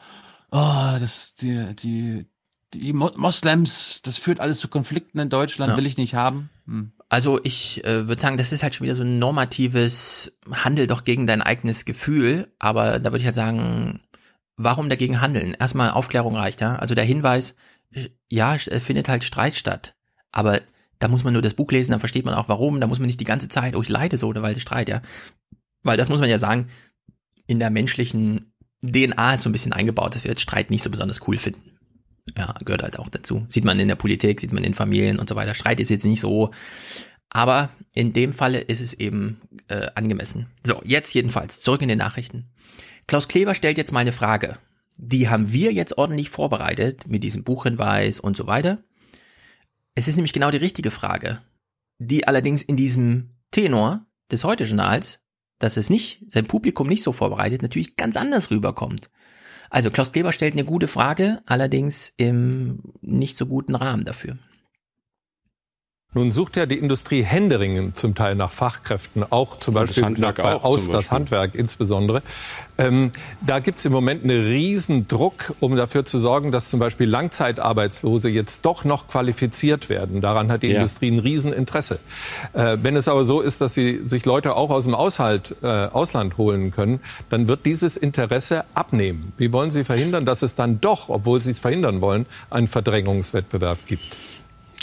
oh, 0.51 0.97
das, 0.99 1.35
die, 1.35 1.75
die, 1.75 2.25
die 2.73 2.93
Moslems, 2.93 4.01
das 4.03 4.17
führt 4.17 4.39
alles 4.39 4.59
zu 4.59 4.67
Konflikten 4.67 5.19
in 5.19 5.29
Deutschland, 5.29 5.71
ja. 5.71 5.77
will 5.77 5.85
ich 5.85 5.97
nicht 5.97 6.15
haben. 6.15 6.49
Hm. 6.65 6.91
Also 7.09 7.39
ich 7.43 7.83
äh, 7.85 8.07
würde 8.07 8.21
sagen, 8.21 8.37
das 8.37 8.51
ist 8.51 8.63
halt 8.63 8.73
schon 8.73 8.85
wieder 8.85 8.95
so 8.95 9.03
ein 9.03 9.19
normatives 9.19 10.37
Handel 10.51 10.87
doch 10.87 11.03
gegen 11.03 11.27
dein 11.27 11.41
eigenes 11.41 11.85
Gefühl, 11.85 12.51
aber 12.59 12.99
da 12.99 13.11
würde 13.11 13.19
ich 13.19 13.25
halt 13.25 13.35
sagen, 13.35 13.99
warum 14.57 14.89
dagegen 14.89 15.21
handeln? 15.21 15.55
Erstmal 15.59 15.91
Aufklärung 15.91 16.35
reicht, 16.35 16.61
ja. 16.61 16.75
Also 16.75 16.95
der 16.95 17.03
Hinweis, 17.03 17.55
ja, 18.29 18.55
es 18.55 18.83
findet 18.83 19.09
halt 19.09 19.23
Streit 19.23 19.55
statt. 19.55 19.95
Aber 20.31 20.61
da 20.99 21.07
muss 21.07 21.23
man 21.23 21.33
nur 21.33 21.41
das 21.41 21.53
Buch 21.53 21.71
lesen, 21.71 21.91
dann 21.91 21.99
versteht 21.99 22.25
man 22.25 22.33
auch 22.33 22.49
warum. 22.49 22.79
Da 22.79 22.87
muss 22.87 22.99
man 22.99 23.07
nicht 23.07 23.19
die 23.19 23.25
ganze 23.25 23.49
Zeit, 23.49 23.75
oh, 23.75 23.81
ich 23.81 23.89
leide 23.89 24.17
so, 24.17 24.33
weil 24.35 24.53
der 24.53 24.61
Streit, 24.61 24.89
ja. 24.89 25.01
Weil 25.83 25.97
das 25.97 26.09
muss 26.09 26.19
man 26.19 26.29
ja 26.29 26.37
sagen, 26.37 26.67
in 27.45 27.59
der 27.59 27.69
menschlichen 27.69 28.53
DNA 28.81 29.33
ist 29.33 29.43
so 29.43 29.49
ein 29.49 29.51
bisschen 29.51 29.73
eingebaut, 29.73 30.15
dass 30.15 30.23
wir 30.23 30.31
jetzt 30.31 30.41
Streit 30.41 30.69
nicht 30.69 30.83
so 30.83 30.89
besonders 30.89 31.27
cool 31.27 31.37
finden. 31.37 31.77
Ja, 32.37 32.55
gehört 32.63 32.83
halt 32.83 32.99
auch 32.99 33.09
dazu. 33.09 33.45
Sieht 33.49 33.65
man 33.65 33.79
in 33.79 33.89
der 33.89 33.95
Politik, 33.95 34.39
sieht 34.39 34.53
man 34.53 34.63
in 34.63 34.73
Familien 34.73 35.19
und 35.19 35.27
so 35.27 35.35
weiter. 35.35 35.53
Streit 35.53 35.79
ist 35.79 35.89
jetzt 35.89 36.05
nicht 36.05 36.21
so. 36.21 36.51
Aber 37.29 37.69
in 37.93 38.13
dem 38.13 38.31
Falle 38.31 38.59
ist 38.59 38.79
es 38.79 38.93
eben 38.93 39.41
äh, 39.67 39.87
angemessen. 39.95 40.47
So, 40.65 40.81
jetzt 40.85 41.13
jedenfalls 41.13 41.59
zurück 41.59 41.81
in 41.81 41.89
den 41.89 41.97
Nachrichten. 41.97 42.49
Klaus 43.07 43.27
Kleber 43.27 43.55
stellt 43.55 43.77
jetzt 43.77 43.91
mal 43.91 43.99
eine 43.99 44.13
Frage. 44.13 44.57
Die 44.97 45.29
haben 45.29 45.51
wir 45.51 45.73
jetzt 45.73 45.97
ordentlich 45.97 46.29
vorbereitet 46.29 47.07
mit 47.07 47.23
diesem 47.23 47.43
Buchhinweis 47.43 48.19
und 48.19 48.37
so 48.37 48.47
weiter. 48.47 48.83
Es 49.95 50.07
ist 50.07 50.15
nämlich 50.15 50.33
genau 50.33 50.51
die 50.51 50.57
richtige 50.57 50.91
Frage, 50.91 51.41
die 51.99 52.27
allerdings 52.27 52.61
in 52.61 52.77
diesem 52.77 53.31
Tenor 53.51 54.05
des 54.31 54.43
Heute-Journals, 54.43 55.19
dass 55.59 55.77
es 55.77 55.89
nicht, 55.89 56.25
sein 56.29 56.45
Publikum 56.45 56.87
nicht 56.87 57.03
so 57.03 57.11
vorbereitet, 57.11 57.61
natürlich 57.61 57.95
ganz 57.95 58.17
anders 58.17 58.51
rüberkommt. 58.51 59.09
Also 59.69 59.89
Klaus 59.89 60.11
Kleber 60.11 60.33
stellt 60.33 60.53
eine 60.53 60.65
gute 60.65 60.87
Frage, 60.87 61.41
allerdings 61.45 62.13
im 62.17 62.79
nicht 63.01 63.37
so 63.37 63.45
guten 63.45 63.75
Rahmen 63.75 64.05
dafür. 64.05 64.37
Nun 66.15 66.31
sucht 66.31 66.57
ja 66.57 66.65
die 66.65 66.77
Industrie 66.77 67.23
händeringend 67.23 67.97
zum 67.97 68.13
Teil 68.13 68.35
nach 68.35 68.51
Fachkräften, 68.51 69.23
auch 69.31 69.57
zum 69.59 69.73
Beispiel 69.73 70.09
nach, 70.11 70.33
bei 70.35 70.55
auch 70.55 70.63
Aus, 70.63 70.89
das. 70.89 71.09
Handwerk 71.11 71.55
insbesondere. 71.55 72.21
Ähm, 72.77 73.11
da 73.45 73.59
gibt 73.59 73.79
es 73.79 73.85
im 73.85 73.91
Moment 73.91 74.23
einen 74.23 74.45
riesen 74.45 75.07
Druck, 75.07 75.53
um 75.59 75.75
dafür 75.75 76.05
zu 76.05 76.19
sorgen, 76.19 76.51
dass 76.51 76.69
zum 76.69 76.79
Beispiel 76.79 77.07
Langzeitarbeitslose 77.07 78.29
jetzt 78.29 78.65
doch 78.65 78.83
noch 78.83 79.07
qualifiziert 79.07 79.89
werden. 79.89 80.21
Daran 80.21 80.51
hat 80.51 80.63
die 80.63 80.67
Ja. 80.69 80.75
Industrie 80.77 81.09
ein 81.11 81.19
Rieseninteresse. 81.19 81.99
Äh, 82.53 82.77
wenn 82.81 82.95
es 82.95 83.07
aber 83.07 83.25
so 83.25 83.41
ist, 83.41 83.61
dass 83.61 83.73
sie 83.73 84.03
sich 84.03 84.25
Leute 84.25 84.55
auch 84.55 84.69
aus 84.69 84.83
dem 84.85 84.95
Aushalt, 84.95 85.55
äh, 85.61 85.67
Ausland 85.67 86.37
holen 86.37 86.71
können, 86.71 86.99
dann 87.29 87.47
wird 87.47 87.65
dieses 87.65 87.97
Interesse 87.97 88.65
abnehmen. 88.73 89.33
Wie 89.37 89.51
wollen 89.53 89.71
Sie 89.71 89.83
verhindern, 89.83 90.25
dass 90.25 90.41
es 90.41 90.55
dann 90.55 90.81
doch, 90.81 91.09
obwohl 91.09 91.41
Sie 91.41 91.51
es 91.51 91.59
verhindern 91.59 92.01
wollen, 92.01 92.25
einen 92.49 92.67
Verdrängungswettbewerb 92.67 93.79
gibt? 93.87 94.03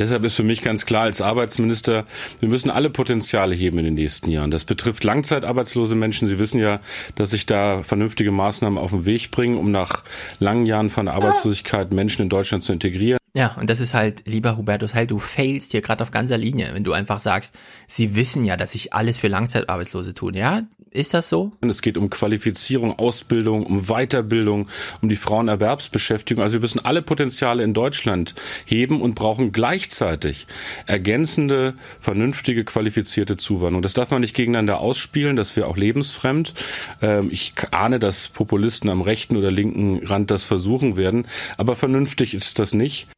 Deshalb 0.00 0.24
ist 0.24 0.34
für 0.34 0.42
mich 0.42 0.62
ganz 0.62 0.86
klar 0.86 1.02
als 1.02 1.20
Arbeitsminister, 1.20 2.06
wir 2.40 2.48
müssen 2.48 2.70
alle 2.70 2.88
Potenziale 2.88 3.54
heben 3.54 3.78
in 3.78 3.84
den 3.84 3.94
nächsten 3.94 4.30
Jahren. 4.30 4.50
Das 4.50 4.64
betrifft 4.64 5.04
langzeitarbeitslose 5.04 5.94
Menschen. 5.94 6.26
Sie 6.26 6.38
wissen 6.38 6.58
ja, 6.58 6.80
dass 7.14 7.30
sich 7.30 7.44
da 7.44 7.82
vernünftige 7.82 8.30
Maßnahmen 8.30 8.78
auf 8.78 8.92
den 8.92 9.04
Weg 9.04 9.30
bringen, 9.30 9.58
um 9.58 9.70
nach 9.70 10.02
langen 10.38 10.64
Jahren 10.64 10.88
von 10.88 11.06
Arbeitslosigkeit 11.06 11.92
Menschen 11.92 12.22
in 12.22 12.28
Deutschland 12.30 12.64
zu 12.64 12.72
integrieren. 12.72 13.20
Ja, 13.32 13.54
und 13.60 13.70
das 13.70 13.78
ist 13.78 13.94
halt, 13.94 14.24
lieber 14.26 14.56
Hubertus 14.56 14.94
Heil, 14.94 15.06
du 15.06 15.20
failst 15.20 15.70
hier 15.70 15.82
gerade 15.82 16.02
auf 16.02 16.10
ganzer 16.10 16.36
Linie, 16.36 16.70
wenn 16.72 16.82
du 16.82 16.92
einfach 16.92 17.20
sagst, 17.20 17.54
sie 17.86 18.16
wissen 18.16 18.44
ja, 18.44 18.56
dass 18.56 18.72
sich 18.72 18.92
alles 18.92 19.18
für 19.18 19.28
Langzeitarbeitslose 19.28 20.14
tun. 20.14 20.34
Ja, 20.34 20.62
ist 20.90 21.14
das 21.14 21.28
so? 21.28 21.52
Es 21.60 21.82
geht 21.82 21.96
um 21.96 22.10
Qualifizierung, 22.10 22.98
Ausbildung, 22.98 23.64
um 23.64 23.86
Weiterbildung, 23.86 24.68
um 25.00 25.08
die 25.08 25.16
Frauenerwerbsbeschäftigung. 25.16 26.42
Also 26.42 26.54
wir 26.54 26.60
müssen 26.60 26.84
alle 26.84 27.02
Potenziale 27.02 27.62
in 27.62 27.74
Deutschland 27.74 28.34
heben 28.64 29.00
und 29.00 29.14
brauchen 29.14 29.52
gleichzeitig 29.52 30.46
ergänzende, 30.86 31.74
vernünftige, 32.00 32.64
qualifizierte 32.64 33.36
Zuwanderung. 33.36 33.82
Das 33.82 33.94
darf 33.94 34.10
man 34.10 34.20
nicht 34.20 34.34
gegeneinander 34.34 34.80
ausspielen, 34.80 35.36
das 35.36 35.56
wäre 35.56 35.68
auch 35.68 35.76
lebensfremd. 35.76 36.54
Ähm, 37.02 37.30
Ich 37.30 37.52
ahne, 37.70 37.98
dass 37.98 38.28
Populisten 38.28 38.90
am 38.90 39.00
rechten 39.00 39.36
oder 39.36 39.50
linken 39.50 40.04
Rand 40.06 40.30
das 40.30 40.44
versuchen 40.44 40.96
werden, 40.96 41.26
aber 41.56 41.76
vernünftig 41.76 42.34
ist 42.34 42.58
das 42.58 42.74
nicht. 42.74 43.08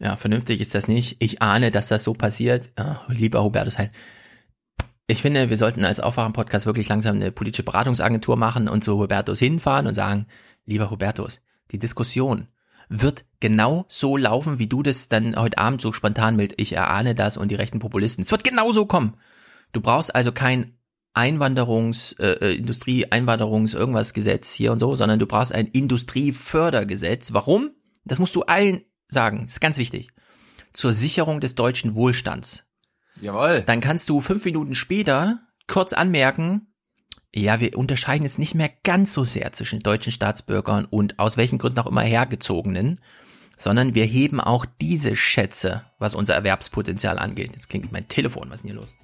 Ja, 0.00 0.14
vernünftig 0.16 0.60
ist 0.60 0.74
das 0.74 0.86
nicht. 0.86 1.16
Ich 1.18 1.42
ahne, 1.42 1.70
dass 1.70 1.88
das 1.88 2.04
so 2.04 2.14
passiert. 2.14 2.68
Ah, 2.76 3.00
lieber 3.08 3.42
Hubertus 3.42 3.78
Heil. 3.78 3.90
Ich 5.10 5.22
finde, 5.22 5.48
wir 5.48 5.56
sollten 5.56 5.86
als 5.86 6.00
Aufwachen-Podcast 6.00 6.66
wirklich 6.66 6.86
langsam 6.90 7.16
eine 7.16 7.32
politische 7.32 7.62
Beratungsagentur 7.62 8.36
machen 8.36 8.68
und 8.68 8.84
zu 8.84 8.98
Hubertus 8.98 9.38
hinfahren 9.38 9.86
und 9.86 9.94
sagen, 9.94 10.26
lieber 10.66 10.90
Hubertus, 10.90 11.40
die 11.70 11.78
Diskussion 11.78 12.48
wird 12.90 13.24
genau 13.40 13.86
so 13.88 14.18
laufen, 14.18 14.58
wie 14.58 14.66
du 14.66 14.82
das 14.82 15.08
dann 15.08 15.34
heute 15.36 15.56
Abend 15.56 15.80
so 15.80 15.94
spontan 15.94 16.36
mit 16.36 16.60
ich 16.60 16.74
erahne 16.74 17.14
das 17.14 17.38
und 17.38 17.50
die 17.50 17.54
rechten 17.54 17.78
Populisten. 17.78 18.22
Es 18.22 18.30
wird 18.30 18.44
genau 18.44 18.70
so 18.70 18.84
kommen. 18.84 19.16
Du 19.72 19.80
brauchst 19.80 20.14
also 20.14 20.30
kein 20.30 20.74
Einwanderungs, 21.14 22.12
äh, 22.18 22.32
äh, 22.42 22.54
Industrie, 22.56 23.10
Einwanderungs, 23.10 23.72
irgendwas 23.72 24.12
Gesetz 24.12 24.52
hier 24.52 24.72
und 24.72 24.78
so, 24.78 24.94
sondern 24.94 25.18
du 25.18 25.26
brauchst 25.26 25.54
ein 25.54 25.68
Industriefördergesetz. 25.68 27.32
Warum? 27.32 27.70
Das 28.04 28.18
musst 28.18 28.36
du 28.36 28.42
allen 28.42 28.82
sagen. 29.06 29.44
Das 29.44 29.52
ist 29.52 29.60
ganz 29.60 29.78
wichtig. 29.78 30.10
Zur 30.74 30.92
Sicherung 30.92 31.40
des 31.40 31.54
deutschen 31.54 31.94
Wohlstands. 31.94 32.67
Jawohl. 33.20 33.62
Dann 33.62 33.80
kannst 33.80 34.08
du 34.08 34.20
fünf 34.20 34.44
Minuten 34.44 34.74
später 34.74 35.40
kurz 35.66 35.92
anmerken, 35.92 36.66
ja, 37.34 37.60
wir 37.60 37.76
unterscheiden 37.76 38.24
jetzt 38.24 38.38
nicht 38.38 38.54
mehr 38.54 38.70
ganz 38.84 39.12
so 39.12 39.24
sehr 39.24 39.52
zwischen 39.52 39.80
deutschen 39.80 40.12
Staatsbürgern 40.12 40.86
und 40.86 41.18
aus 41.18 41.36
welchen 41.36 41.58
Gründen 41.58 41.78
auch 41.80 41.86
immer 41.86 42.02
hergezogenen, 42.02 43.00
sondern 43.56 43.94
wir 43.94 44.04
heben 44.04 44.40
auch 44.40 44.64
diese 44.80 45.14
Schätze, 45.14 45.84
was 45.98 46.14
unser 46.14 46.34
Erwerbspotenzial 46.34 47.18
angeht. 47.18 47.50
Jetzt 47.54 47.68
klingt 47.68 47.92
mein 47.92 48.08
Telefon, 48.08 48.48
was 48.48 48.56
ist 48.56 48.62
denn 48.62 48.70
hier 48.70 48.80
los? 48.80 48.94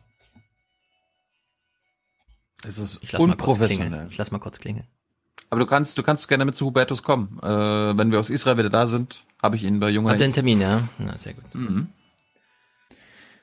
Es 2.67 2.79
ist 2.79 2.99
Ich 3.03 3.13
lass 3.13 3.21
mal 3.21 3.37
kurz 3.37 3.41
unprofessionell. 3.41 3.89
klingeln. 3.89 4.09
Ich 4.11 4.17
lass 4.17 4.31
mal 4.31 4.39
kurz 4.39 4.59
klingeln. 4.59 4.87
Aber 5.51 5.61
du 5.61 5.67
kannst, 5.67 5.99
du 5.99 6.03
kannst 6.03 6.27
gerne 6.29 6.45
mit 6.47 6.57
zu 6.57 6.67
Hubertus 6.67 7.03
kommen. 7.03 7.39
Äh, 7.43 7.47
wenn 7.47 8.11
wir 8.11 8.19
aus 8.19 8.31
Israel 8.31 8.57
wieder 8.57 8.71
da 8.71 8.87
sind, 8.87 9.25
habe 9.43 9.57
ich 9.57 9.65
ihn 9.65 9.81
bei 9.81 9.91
Junger. 9.91 10.11
Habt 10.11 10.21
ihr 10.21 10.25
einen 10.25 10.33
Termin, 10.33 10.61
ja? 10.61 10.89
Na, 10.99 11.17
sehr 11.19 11.35
gut. 11.35 11.55
Mhm. 11.55 11.89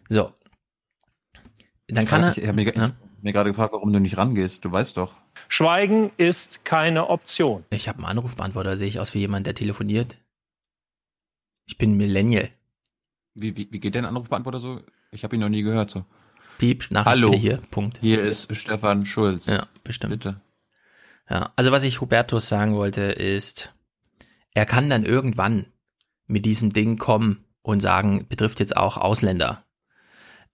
So. 0.09 0.33
Dann 1.91 2.05
kann 2.05 2.23
er. 2.23 2.31
Ich, 2.31 2.37
ich 2.39 2.47
habe 2.47 2.55
mir, 2.55 2.67
ich 2.69 2.79
hab 2.79 2.93
mir 3.21 3.33
gerade 3.33 3.51
gefragt, 3.51 3.73
warum 3.73 3.91
du 3.91 3.99
nicht 3.99 4.17
rangehst. 4.17 4.63
Du 4.65 4.71
weißt 4.71 4.97
doch. 4.97 5.13
Schweigen 5.47 6.11
ist 6.17 6.65
keine 6.65 7.09
Option. 7.09 7.65
Ich 7.69 7.87
habe 7.87 7.99
einen 7.99 8.07
Anrufbeantworter, 8.07 8.77
sehe 8.77 8.87
ich 8.87 8.99
aus 8.99 9.13
wie 9.13 9.19
jemand, 9.19 9.45
der 9.47 9.55
telefoniert. 9.55 10.17
Ich 11.65 11.77
bin 11.77 11.95
Millennial. 11.95 12.49
Wie, 13.33 13.55
wie, 13.55 13.67
wie 13.71 13.79
geht 13.79 13.95
der 13.95 14.07
Anrufbeantworter 14.07 14.59
so? 14.59 14.81
Ich 15.11 15.23
habe 15.23 15.35
ihn 15.35 15.41
noch 15.41 15.49
nie 15.49 15.63
gehört 15.63 15.89
so. 15.89 16.05
Piep, 16.57 16.91
Nachricht 16.91 17.07
Hallo. 17.07 17.33
hier, 17.33 17.61
Punkt. 17.71 17.99
Hier 18.01 18.21
ist 18.21 18.55
Stefan 18.55 19.05
Schulz. 19.05 19.47
Ja, 19.47 19.67
bestimmt. 19.83 20.11
Bitte. 20.11 20.41
Ja, 21.29 21.51
also 21.55 21.71
was 21.71 21.83
ich 21.83 22.01
Hubertus 22.01 22.49
sagen 22.49 22.75
wollte, 22.75 23.03
ist, 23.03 23.73
er 24.53 24.65
kann 24.65 24.89
dann 24.89 25.05
irgendwann 25.05 25.65
mit 26.27 26.45
diesem 26.45 26.73
Ding 26.73 26.97
kommen 26.97 27.45
und 27.61 27.79
sagen, 27.81 28.27
betrifft 28.27 28.59
jetzt 28.59 28.75
auch 28.75 28.97
Ausländer. 28.97 29.63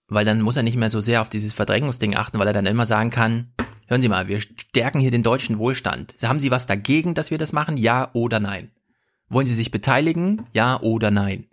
Weil 0.07 0.25
dann 0.25 0.41
muss 0.41 0.57
er 0.57 0.63
nicht 0.63 0.77
mehr 0.77 0.89
so 0.89 1.01
sehr 1.01 1.21
auf 1.21 1.29
dieses 1.29 1.53
Verdrängungsding 1.53 2.15
achten, 2.15 2.39
weil 2.39 2.47
er 2.47 2.53
dann 2.53 2.65
immer 2.65 2.85
sagen 2.85 3.09
kann, 3.09 3.51
hören 3.87 4.01
Sie 4.01 4.07
mal, 4.07 4.27
wir 4.27 4.39
stärken 4.39 4.99
hier 4.99 5.11
den 5.11 5.23
deutschen 5.23 5.57
Wohlstand. 5.57 6.15
Haben 6.23 6.39
Sie 6.39 6.51
was 6.51 6.67
dagegen, 6.67 7.13
dass 7.13 7.31
wir 7.31 7.37
das 7.37 7.53
machen? 7.53 7.77
Ja 7.77 8.09
oder 8.13 8.39
nein? 8.39 8.71
Wollen 9.29 9.47
Sie 9.47 9.53
sich 9.53 9.71
beteiligen? 9.71 10.45
Ja 10.53 10.79
oder 10.81 11.11
nein? 11.11 11.47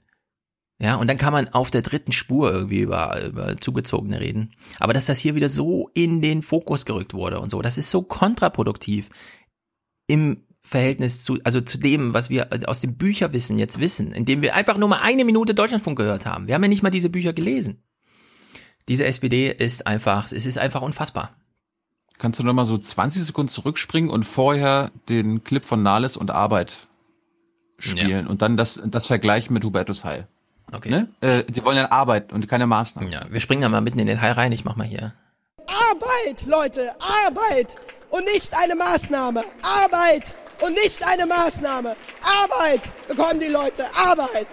Ja, 0.80 0.96
und 0.96 1.08
dann 1.08 1.18
kann 1.18 1.32
man 1.32 1.48
auf 1.48 1.70
der 1.70 1.82
dritten 1.82 2.12
Spur 2.12 2.52
irgendwie 2.52 2.80
über, 2.80 3.24
über 3.24 3.56
Zugezogene 3.56 4.20
reden. 4.20 4.50
Aber 4.80 4.92
dass 4.92 5.06
das 5.06 5.20
hier 5.20 5.34
wieder 5.34 5.48
so 5.48 5.88
in 5.94 6.20
den 6.20 6.42
Fokus 6.42 6.84
gerückt 6.84 7.14
wurde 7.14 7.40
und 7.40 7.50
so, 7.50 7.62
das 7.62 7.78
ist 7.78 7.90
so 7.90 8.02
kontraproduktiv 8.02 9.08
im 10.06 10.44
Verhältnis 10.62 11.22
zu, 11.22 11.38
also 11.44 11.60
zu 11.60 11.78
dem, 11.78 12.14
was 12.14 12.28
wir 12.30 12.48
aus 12.66 12.80
dem 12.80 12.96
Bücherwissen 12.96 13.58
jetzt 13.58 13.80
wissen, 13.80 14.12
indem 14.12 14.42
wir 14.42 14.54
einfach 14.54 14.76
nur 14.76 14.88
mal 14.88 15.00
eine 15.00 15.24
Minute 15.24 15.54
Deutschlandfunk 15.54 15.98
gehört 15.98 16.26
haben. 16.26 16.48
Wir 16.48 16.54
haben 16.54 16.62
ja 16.62 16.68
nicht 16.68 16.82
mal 16.82 16.90
diese 16.90 17.10
Bücher 17.10 17.32
gelesen. 17.32 17.82
Diese 18.88 19.04
SPD 19.04 19.50
ist 19.50 19.86
einfach, 19.86 20.30
es 20.32 20.46
ist 20.46 20.58
einfach 20.58 20.82
unfassbar. 20.82 21.30
Kannst 22.18 22.38
du 22.38 22.44
noch 22.44 22.52
mal 22.52 22.66
so 22.66 22.78
20 22.78 23.24
Sekunden 23.24 23.50
zurückspringen 23.50 24.10
und 24.10 24.24
vorher 24.24 24.90
den 25.08 25.42
Clip 25.42 25.64
von 25.64 25.82
Nahles 25.82 26.16
und 26.16 26.30
Arbeit 26.30 26.86
spielen 27.78 28.26
und 28.26 28.42
dann 28.42 28.56
das, 28.56 28.80
das 28.84 29.06
vergleichen 29.06 29.52
mit 29.52 29.64
Hubertus 29.64 30.04
Heil. 30.04 30.28
Okay. 30.72 30.90
Ne? 30.90 31.08
Äh, 31.20 31.44
die 31.44 31.64
wollen 31.64 31.76
ja 31.76 31.90
Arbeit 31.90 32.32
und 32.32 32.48
keine 32.48 32.66
Maßnahmen. 32.66 33.10
Ja, 33.10 33.26
wir 33.28 33.40
springen 33.40 33.62
da 33.62 33.68
mal 33.68 33.80
mitten 33.80 33.98
in 33.98 34.06
den 34.06 34.20
Hai 34.20 34.32
rein. 34.32 34.52
Ich 34.52 34.64
mach 34.64 34.76
mal 34.76 34.86
hier. 34.86 35.12
Arbeit, 35.66 36.46
Leute, 36.46 36.90
Arbeit 37.00 37.76
und 38.10 38.24
nicht 38.24 38.56
eine 38.56 38.74
Maßnahme. 38.74 39.44
Arbeit 39.62 40.34
und 40.62 40.74
nicht 40.74 41.06
eine 41.06 41.26
Maßnahme. 41.26 41.96
Arbeit 42.42 42.92
bekommen 43.08 43.40
die 43.40 43.46
Leute, 43.46 43.84
Arbeit. 43.94 44.46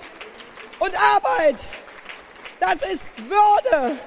Und 0.80 0.92
Arbeit, 0.96 1.62
das 2.60 2.82
ist 2.82 3.10
Würde. 3.18 3.98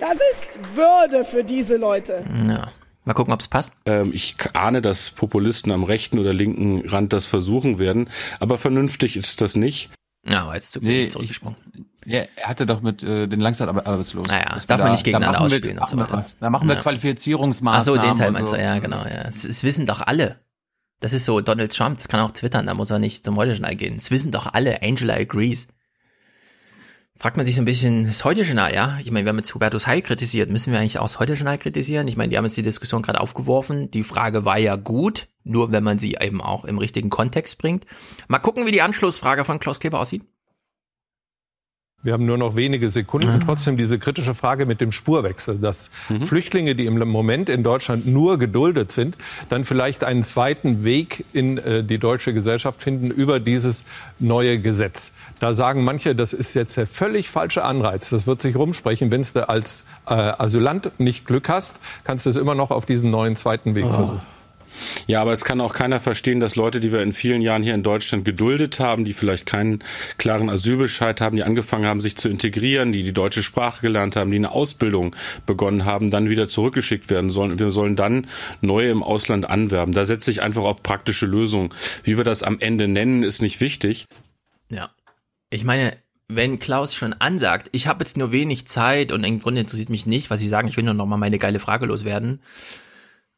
Das 0.00 0.14
ist 0.14 0.46
Würde 0.76 1.24
für 1.24 1.44
diese 1.44 1.76
Leute. 1.76 2.24
Ja. 2.48 2.70
Mal 3.04 3.12
gucken, 3.14 3.32
ob 3.34 3.40
es 3.40 3.48
passt. 3.48 3.74
Ähm, 3.84 4.12
ich 4.14 4.34
ahne, 4.54 4.80
dass 4.80 5.10
Populisten 5.10 5.70
am 5.72 5.84
rechten 5.84 6.18
oder 6.18 6.32
linken 6.32 6.88
Rand 6.88 7.12
das 7.12 7.26
versuchen 7.26 7.78
werden, 7.78 8.08
aber 8.40 8.56
vernünftig 8.58 9.16
ist 9.16 9.40
das 9.40 9.56
nicht. 9.56 9.90
Ja, 10.26 10.46
war 10.46 10.54
jetzt 10.54 10.72
zu 10.72 10.80
Nee, 10.80 11.06
zurückgesprungen. 11.08 11.56
Ja, 12.06 12.22
er 12.36 12.48
hatte 12.48 12.64
doch 12.64 12.80
mit 12.80 13.02
äh, 13.02 13.26
den 13.26 13.40
Langzeitarbeitslosen. 13.40 14.22
Naja, 14.32 14.54
Dass 14.54 14.62
wir 14.62 14.66
darf 14.68 14.78
man 14.78 14.86
da- 14.86 14.92
nicht 14.92 15.04
gegeneinander 15.04 15.40
wir- 15.40 15.44
ausspielen 15.44 15.76
da 15.76 15.82
und 15.82 15.90
so 15.90 15.96
machen 15.96 16.06
wir 16.08 16.12
weiter. 16.12 16.18
was. 16.18 16.38
Da 16.38 16.50
machen 16.50 16.68
wir 16.68 16.74
Ja. 16.76 16.80
Qualifizierungsmaßnahmen. 16.80 17.98
Ach 17.98 18.02
so, 18.04 18.08
den 18.10 18.16
Teil 18.16 18.30
meinst 18.32 18.50
so. 18.50 18.56
du, 18.56 18.62
ja, 18.62 18.78
genau, 18.78 19.00
ja. 19.04 19.22
Es, 19.28 19.44
es 19.44 19.64
wissen 19.64 19.84
doch 19.84 20.00
alle. 20.00 20.38
Das 21.00 21.12
ist 21.12 21.26
so 21.26 21.42
Donald 21.42 21.76
Trump, 21.76 21.98
das 21.98 22.08
kann 22.08 22.20
auch 22.20 22.30
twittern, 22.30 22.66
da 22.66 22.72
muss 22.72 22.90
er 22.90 22.98
nicht 22.98 23.22
zum 23.26 23.36
Heute-Journal 23.36 23.76
gehen. 23.76 23.96
Es 23.96 24.10
wissen 24.10 24.32
doch 24.32 24.54
alle, 24.54 24.80
Angela 24.82 25.12
agrees. 25.14 25.68
Fragt 27.16 27.36
man 27.36 27.46
sich 27.46 27.54
so 27.54 27.62
ein 27.62 27.64
bisschen, 27.64 28.06
das 28.06 28.24
Heute-Journal, 28.24 28.74
ja? 28.74 28.98
Ich 29.02 29.10
meine, 29.10 29.24
wir 29.24 29.30
haben 29.30 29.38
jetzt 29.38 29.54
Hubertus 29.54 29.86
Heil 29.86 30.02
kritisiert, 30.02 30.50
müssen 30.50 30.72
wir 30.72 30.80
eigentlich 30.80 30.98
auch 30.98 31.04
das 31.04 31.20
Heute-Journal 31.20 31.58
kritisieren? 31.58 32.08
Ich 32.08 32.16
meine, 32.16 32.30
die 32.30 32.36
haben 32.36 32.44
jetzt 32.44 32.56
die 32.56 32.62
Diskussion 32.62 33.02
gerade 33.02 33.20
aufgeworfen, 33.20 33.90
die 33.90 34.02
Frage 34.02 34.44
war 34.44 34.58
ja 34.58 34.76
gut, 34.76 35.28
nur 35.44 35.70
wenn 35.70 35.84
man 35.84 35.98
sie 35.98 36.16
eben 36.20 36.40
auch 36.40 36.64
im 36.64 36.78
richtigen 36.78 37.10
Kontext 37.10 37.58
bringt. 37.58 37.86
Mal 38.26 38.38
gucken, 38.38 38.66
wie 38.66 38.72
die 38.72 38.82
Anschlussfrage 38.82 39.44
von 39.44 39.60
Klaus 39.60 39.78
Kleber 39.78 40.00
aussieht. 40.00 40.24
Wir 42.04 42.12
haben 42.12 42.26
nur 42.26 42.36
noch 42.36 42.54
wenige 42.54 42.90
Sekunden 42.90 43.30
und 43.30 43.40
trotzdem 43.40 43.78
diese 43.78 43.98
kritische 43.98 44.34
Frage 44.34 44.66
mit 44.66 44.82
dem 44.82 44.92
Spurwechsel, 44.92 45.56
dass 45.56 45.90
Flüchtlinge, 46.20 46.74
die 46.74 46.84
im 46.84 46.98
Moment 46.98 47.48
in 47.48 47.62
Deutschland 47.62 48.06
nur 48.06 48.38
geduldet 48.38 48.92
sind, 48.92 49.16
dann 49.48 49.64
vielleicht 49.64 50.04
einen 50.04 50.22
zweiten 50.22 50.84
Weg 50.84 51.24
in 51.32 51.56
äh, 51.56 51.82
die 51.82 51.96
deutsche 51.98 52.34
Gesellschaft 52.34 52.82
finden 52.82 53.10
über 53.10 53.40
dieses 53.40 53.84
neue 54.18 54.58
Gesetz. 54.58 55.12
Da 55.40 55.54
sagen 55.54 55.82
manche, 55.82 56.14
das 56.14 56.34
ist 56.34 56.52
jetzt 56.52 56.76
der 56.76 56.86
völlig 56.86 57.30
falsche 57.30 57.64
Anreiz. 57.64 58.10
Das 58.10 58.26
wird 58.26 58.42
sich 58.42 58.54
rumsprechen. 58.54 59.10
Wenn 59.10 59.22
du 59.22 59.48
als 59.48 59.84
äh, 60.06 60.12
Asylant 60.12 60.92
nicht 60.98 61.24
Glück 61.24 61.48
hast, 61.48 61.76
kannst 62.04 62.26
du 62.26 62.30
es 62.30 62.36
immer 62.36 62.54
noch 62.54 62.70
auf 62.70 62.84
diesen 62.84 63.10
neuen 63.10 63.34
zweiten 63.34 63.74
Weg 63.74 63.86
versuchen. 63.86 64.20
Ja, 65.06 65.20
aber 65.20 65.32
es 65.32 65.44
kann 65.44 65.60
auch 65.60 65.72
keiner 65.72 66.00
verstehen, 66.00 66.40
dass 66.40 66.56
Leute, 66.56 66.80
die 66.80 66.92
wir 66.92 67.02
in 67.02 67.12
vielen 67.12 67.40
Jahren 67.40 67.62
hier 67.62 67.74
in 67.74 67.82
Deutschland 67.82 68.24
geduldet 68.24 68.80
haben, 68.80 69.04
die 69.04 69.12
vielleicht 69.12 69.46
keinen 69.46 69.82
klaren 70.18 70.50
Asylbescheid 70.50 71.20
haben, 71.20 71.36
die 71.36 71.42
angefangen 71.42 71.86
haben, 71.86 72.00
sich 72.00 72.16
zu 72.16 72.28
integrieren, 72.28 72.92
die 72.92 73.02
die 73.02 73.12
deutsche 73.12 73.42
Sprache 73.42 73.82
gelernt 73.82 74.16
haben, 74.16 74.30
die 74.30 74.36
eine 74.36 74.52
Ausbildung 74.52 75.14
begonnen 75.46 75.84
haben, 75.84 76.10
dann 76.10 76.28
wieder 76.28 76.48
zurückgeschickt 76.48 77.10
werden 77.10 77.30
sollen. 77.30 77.58
Wir 77.58 77.72
sollen 77.72 77.96
dann 77.96 78.26
neue 78.60 78.90
im 78.90 79.02
Ausland 79.02 79.48
anwerben. 79.48 79.94
Da 79.94 80.04
setze 80.04 80.30
ich 80.30 80.42
einfach 80.42 80.62
auf 80.62 80.82
praktische 80.82 81.26
Lösungen. 81.26 81.70
Wie 82.02 82.16
wir 82.16 82.24
das 82.24 82.42
am 82.42 82.58
Ende 82.60 82.88
nennen, 82.88 83.22
ist 83.22 83.42
nicht 83.42 83.60
wichtig. 83.60 84.06
Ja. 84.70 84.90
Ich 85.50 85.64
meine, 85.64 85.96
wenn 86.28 86.58
Klaus 86.58 86.94
schon 86.94 87.12
ansagt, 87.12 87.68
ich 87.72 87.86
habe 87.86 88.04
jetzt 88.04 88.16
nur 88.16 88.32
wenig 88.32 88.66
Zeit 88.66 89.12
und 89.12 89.24
im 89.24 89.40
Grunde 89.40 89.60
interessiert 89.60 89.90
mich 89.90 90.06
nicht, 90.06 90.30
was 90.30 90.40
sie 90.40 90.48
sagen, 90.48 90.68
ich 90.68 90.76
will 90.76 90.84
nur 90.84 90.94
noch 90.94 91.06
mal 91.06 91.16
meine 91.16 91.38
geile 91.38 91.60
Frage 91.60 91.86
loswerden, 91.86 92.40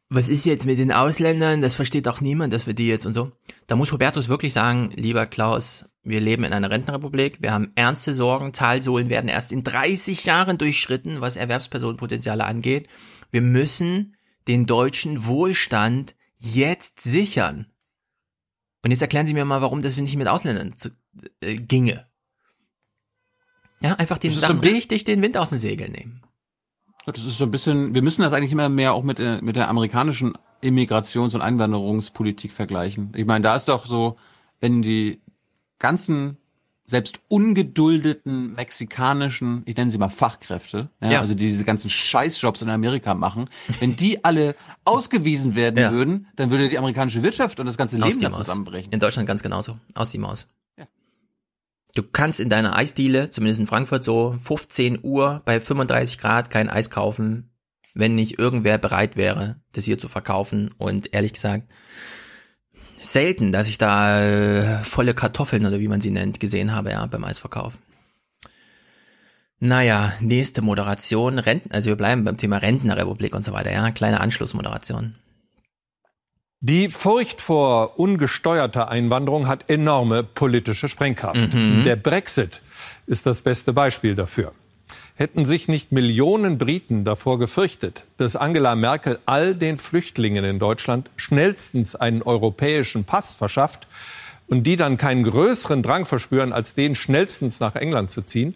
was 0.08 0.28
ist 0.28 0.44
jetzt 0.44 0.66
mit 0.66 0.78
den 0.78 0.92
Ausländern? 0.92 1.62
Das 1.62 1.74
versteht 1.74 2.06
auch 2.06 2.20
niemand, 2.20 2.52
dass 2.52 2.66
wir 2.66 2.74
die 2.74 2.86
jetzt 2.86 3.06
und 3.06 3.14
so. 3.14 3.32
Da 3.66 3.74
muss 3.74 3.90
Hubertus 3.90 4.28
wirklich 4.28 4.52
sagen, 4.52 4.92
lieber 4.94 5.26
Klaus, 5.26 5.86
wir 6.04 6.20
leben 6.20 6.44
in 6.44 6.52
einer 6.52 6.70
Rentenrepublik, 6.70 7.42
wir 7.42 7.52
haben 7.52 7.70
ernste 7.74 8.14
Sorgen, 8.14 8.52
Talsohlen 8.52 9.08
werden 9.08 9.28
erst 9.28 9.50
in 9.50 9.64
30 9.64 10.24
Jahren 10.24 10.58
durchschritten, 10.58 11.20
was 11.20 11.34
Erwerbspersonenpotenziale 11.34 12.44
angeht. 12.44 12.88
Wir 13.32 13.42
müssen 13.42 14.16
den 14.46 14.66
deutschen 14.66 15.26
Wohlstand 15.26 16.14
jetzt 16.36 17.00
sichern. 17.00 17.66
Und 18.84 18.92
jetzt 18.92 19.02
erklären 19.02 19.26
Sie 19.26 19.34
mir 19.34 19.44
mal, 19.44 19.62
warum 19.62 19.82
das 19.82 19.96
nicht 19.96 20.16
mit 20.16 20.28
Ausländern 20.28 20.76
zu, 20.76 20.90
äh, 21.40 21.56
ginge. 21.56 22.06
Ja, 23.80 23.94
einfach 23.94 24.18
den 24.18 24.30
Sachen 24.30 24.60
richtig 24.60 25.02
den 25.02 25.20
Wind 25.22 25.36
aus 25.36 25.50
den 25.50 25.58
Segeln 25.58 25.90
nehmen. 25.92 26.22
Das 27.06 27.24
ist 27.24 27.38
so 27.38 27.44
ein 27.44 27.50
bisschen, 27.50 27.94
wir 27.94 28.02
müssen 28.02 28.22
das 28.22 28.32
eigentlich 28.32 28.52
immer 28.52 28.68
mehr 28.68 28.94
auch 28.94 29.04
mit, 29.04 29.20
äh, 29.20 29.40
mit 29.40 29.56
der 29.56 29.68
amerikanischen 29.68 30.34
Immigrations- 30.60 31.34
und 31.34 31.40
Einwanderungspolitik 31.40 32.52
vergleichen. 32.52 33.12
Ich 33.14 33.26
meine, 33.26 33.42
da 33.42 33.56
ist 33.56 33.68
doch 33.68 33.86
so, 33.86 34.16
wenn 34.60 34.82
die 34.82 35.20
ganzen 35.78 36.38
selbst 36.88 37.20
ungeduldeten 37.28 38.54
mexikanischen, 38.54 39.62
ich 39.66 39.76
nenne 39.76 39.90
sie 39.90 39.98
mal 39.98 40.08
Fachkräfte, 40.08 40.88
ja, 41.00 41.12
ja. 41.12 41.20
also 41.20 41.34
die 41.34 41.48
diese 41.48 41.64
ganzen 41.64 41.90
Scheißjobs 41.90 42.62
in 42.62 42.70
Amerika 42.70 43.14
machen, 43.14 43.48
wenn 43.80 43.96
die 43.96 44.24
alle 44.24 44.54
ausgewiesen 44.84 45.54
werden 45.54 45.78
ja. 45.78 45.92
würden, 45.92 46.28
dann 46.36 46.50
würde 46.50 46.68
die 46.68 46.78
amerikanische 46.78 47.22
Wirtschaft 47.22 47.58
und 47.58 47.66
das 47.66 47.76
ganze 47.76 47.98
Leben 47.98 48.20
da 48.20 48.30
zusammenbrechen. 48.30 48.92
In 48.92 49.00
Deutschland 49.00 49.26
ganz 49.26 49.42
genauso. 49.42 49.78
Aus 49.94 50.10
die 50.12 50.18
Maus. 50.18 50.48
Du 51.96 52.02
kannst 52.02 52.40
in 52.40 52.50
deiner 52.50 52.76
Eisdiele, 52.76 53.30
zumindest 53.30 53.58
in 53.58 53.66
Frankfurt 53.66 54.04
so, 54.04 54.36
15 54.44 54.98
Uhr 55.02 55.40
bei 55.46 55.60
35 55.60 56.18
Grad 56.18 56.50
kein 56.50 56.68
Eis 56.68 56.90
kaufen, 56.90 57.48
wenn 57.94 58.14
nicht 58.14 58.38
irgendwer 58.38 58.76
bereit 58.76 59.16
wäre, 59.16 59.56
das 59.72 59.86
hier 59.86 59.98
zu 59.98 60.06
verkaufen. 60.06 60.68
Und 60.76 61.14
ehrlich 61.14 61.32
gesagt, 61.32 61.72
selten, 63.00 63.50
dass 63.50 63.66
ich 63.66 63.78
da 63.78 64.20
äh, 64.20 64.78
volle 64.80 65.14
Kartoffeln 65.14 65.64
oder 65.64 65.80
wie 65.80 65.88
man 65.88 66.02
sie 66.02 66.10
nennt, 66.10 66.38
gesehen 66.38 66.74
habe, 66.74 66.90
ja, 66.90 67.06
beim 67.06 67.24
Eisverkauf. 67.24 67.78
Naja, 69.58 70.12
nächste 70.20 70.60
Moderation, 70.60 71.38
Renten, 71.38 71.72
also 71.72 71.88
wir 71.88 71.96
bleiben 71.96 72.24
beim 72.24 72.36
Thema 72.36 72.58
Rentnerrepublik 72.58 73.34
und 73.34 73.42
so 73.42 73.54
weiter, 73.54 73.72
ja, 73.72 73.90
kleine 73.90 74.20
Anschlussmoderation. 74.20 75.14
Die 76.60 76.88
Furcht 76.88 77.40
vor 77.40 77.98
ungesteuerter 77.98 78.88
Einwanderung 78.88 79.46
hat 79.46 79.68
enorme 79.70 80.22
politische 80.22 80.88
Sprengkraft. 80.88 81.52
Mhm. 81.52 81.84
Der 81.84 81.96
Brexit 81.96 82.62
ist 83.06 83.26
das 83.26 83.42
beste 83.42 83.72
Beispiel 83.72 84.14
dafür. 84.14 84.52
Hätten 85.14 85.46
sich 85.46 85.68
nicht 85.68 85.92
Millionen 85.92 86.58
Briten 86.58 87.04
davor 87.04 87.38
gefürchtet, 87.38 88.04
dass 88.16 88.36
Angela 88.36 88.74
Merkel 88.74 89.18
all 89.26 89.54
den 89.54 89.78
Flüchtlingen 89.78 90.44
in 90.44 90.58
Deutschland 90.58 91.10
schnellstens 91.16 91.94
einen 91.94 92.22
europäischen 92.22 93.04
Pass 93.04 93.34
verschafft 93.34 93.86
und 94.46 94.64
die 94.64 94.76
dann 94.76 94.96
keinen 94.96 95.24
größeren 95.24 95.82
Drang 95.82 96.04
verspüren, 96.06 96.52
als 96.52 96.74
den 96.74 96.94
schnellstens 96.94 97.60
nach 97.60 97.76
England 97.76 98.10
zu 98.10 98.22
ziehen, 98.22 98.54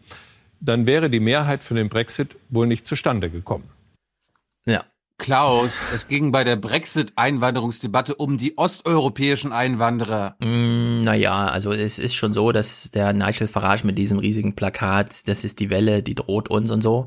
dann 0.61 0.87
wäre 0.87 1.11
die 1.11 1.20
Mehrheit 1.20 1.62
für 1.62 1.75
den 1.75 1.89
Brexit 1.89 2.37
wohl 2.51 2.67
nicht 2.67 2.87
zustande 2.87 3.31
gekommen. 3.31 3.69
Ja, 4.67 4.85
Klaus, 5.20 5.70
es 5.94 6.08
ging 6.08 6.32
bei 6.32 6.44
der 6.44 6.57
Brexit-Einwanderungsdebatte 6.57 8.15
um 8.15 8.39
die 8.39 8.57
osteuropäischen 8.57 9.52
Einwanderer. 9.52 10.34
Mm, 10.40 11.02
naja, 11.02 11.47
also 11.47 11.73
es 11.73 11.99
ist 11.99 12.15
schon 12.15 12.32
so, 12.32 12.52
dass 12.52 12.90
der 12.90 13.12
Nigel 13.12 13.47
Farage 13.47 13.86
mit 13.86 13.99
diesem 13.99 14.18
riesigen 14.18 14.57
Plakat, 14.57 15.28
das 15.28 15.44
ist 15.44 15.60
die 15.60 15.68
Welle, 15.68 16.02
die 16.02 16.15
droht 16.15 16.49
uns 16.49 16.70
und 16.70 16.81
so. 16.81 17.07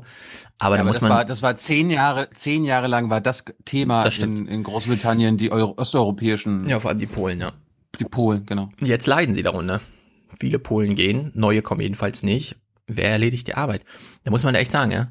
Aber 0.58 0.76
ja, 0.76 0.78
da 0.78 0.80
aber 0.82 0.84
muss 0.84 0.96
das 0.96 1.02
man. 1.02 1.10
War, 1.10 1.24
das 1.24 1.42
war 1.42 1.56
zehn 1.56 1.90
Jahre, 1.90 2.30
zehn 2.30 2.64
Jahre 2.64 2.86
lang 2.86 3.10
war 3.10 3.20
das 3.20 3.44
Thema 3.64 4.04
das 4.04 4.20
in, 4.20 4.46
in, 4.46 4.62
Großbritannien, 4.62 5.36
die 5.36 5.50
Euro 5.50 5.74
osteuropäischen. 5.76 6.68
Ja, 6.68 6.78
vor 6.78 6.90
allem 6.90 7.00
die 7.00 7.06
Polen, 7.06 7.40
ja. 7.40 7.50
Die 7.98 8.04
Polen, 8.04 8.46
genau. 8.46 8.70
Jetzt 8.80 9.08
leiden 9.08 9.34
sie 9.34 9.42
darunter. 9.42 9.80
Viele 10.38 10.60
Polen 10.60 10.94
gehen, 10.94 11.32
neue 11.34 11.62
kommen 11.62 11.80
jedenfalls 11.80 12.22
nicht. 12.22 12.54
Wer 12.86 13.10
erledigt 13.10 13.48
die 13.48 13.54
Arbeit? 13.54 13.84
Da 14.22 14.30
muss 14.30 14.44
man 14.44 14.54
echt 14.54 14.70
sagen, 14.70 14.92
ja 14.92 15.08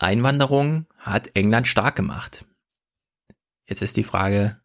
Einwanderung 0.00 0.86
hat 1.10 1.34
England 1.34 1.68
stark 1.68 1.96
gemacht. 1.96 2.44
Jetzt 3.66 3.82
ist 3.82 3.96
die 3.96 4.04
Frage, 4.04 4.60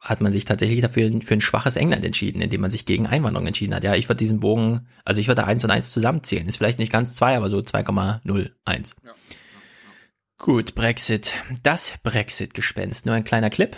hat 0.00 0.20
man 0.20 0.32
sich 0.32 0.44
tatsächlich 0.44 0.80
dafür 0.80 1.10
für 1.22 1.34
ein 1.34 1.40
schwaches 1.40 1.76
England 1.76 2.04
entschieden, 2.04 2.40
indem 2.40 2.60
man 2.60 2.70
sich 2.70 2.86
gegen 2.86 3.06
Einwanderung 3.06 3.46
entschieden 3.46 3.74
hat. 3.74 3.84
Ja, 3.84 3.94
ich 3.94 4.08
würde 4.08 4.18
diesen 4.18 4.40
Bogen, 4.40 4.88
also 5.04 5.20
ich 5.20 5.28
würde 5.28 5.44
eins 5.44 5.64
und 5.64 5.70
eins 5.70 5.90
zusammenzählen. 5.90 6.46
Ist 6.46 6.56
vielleicht 6.56 6.78
nicht 6.78 6.92
ganz 6.92 7.14
zwei, 7.14 7.36
aber 7.36 7.50
so 7.50 7.58
2,01. 7.58 8.94
Ja. 9.04 9.14
Gut, 10.38 10.74
Brexit. 10.74 11.34
Das 11.62 11.94
Brexit-Gespenst. 12.02 13.06
Nur 13.06 13.14
ein 13.14 13.24
kleiner 13.24 13.50
Clip. 13.50 13.76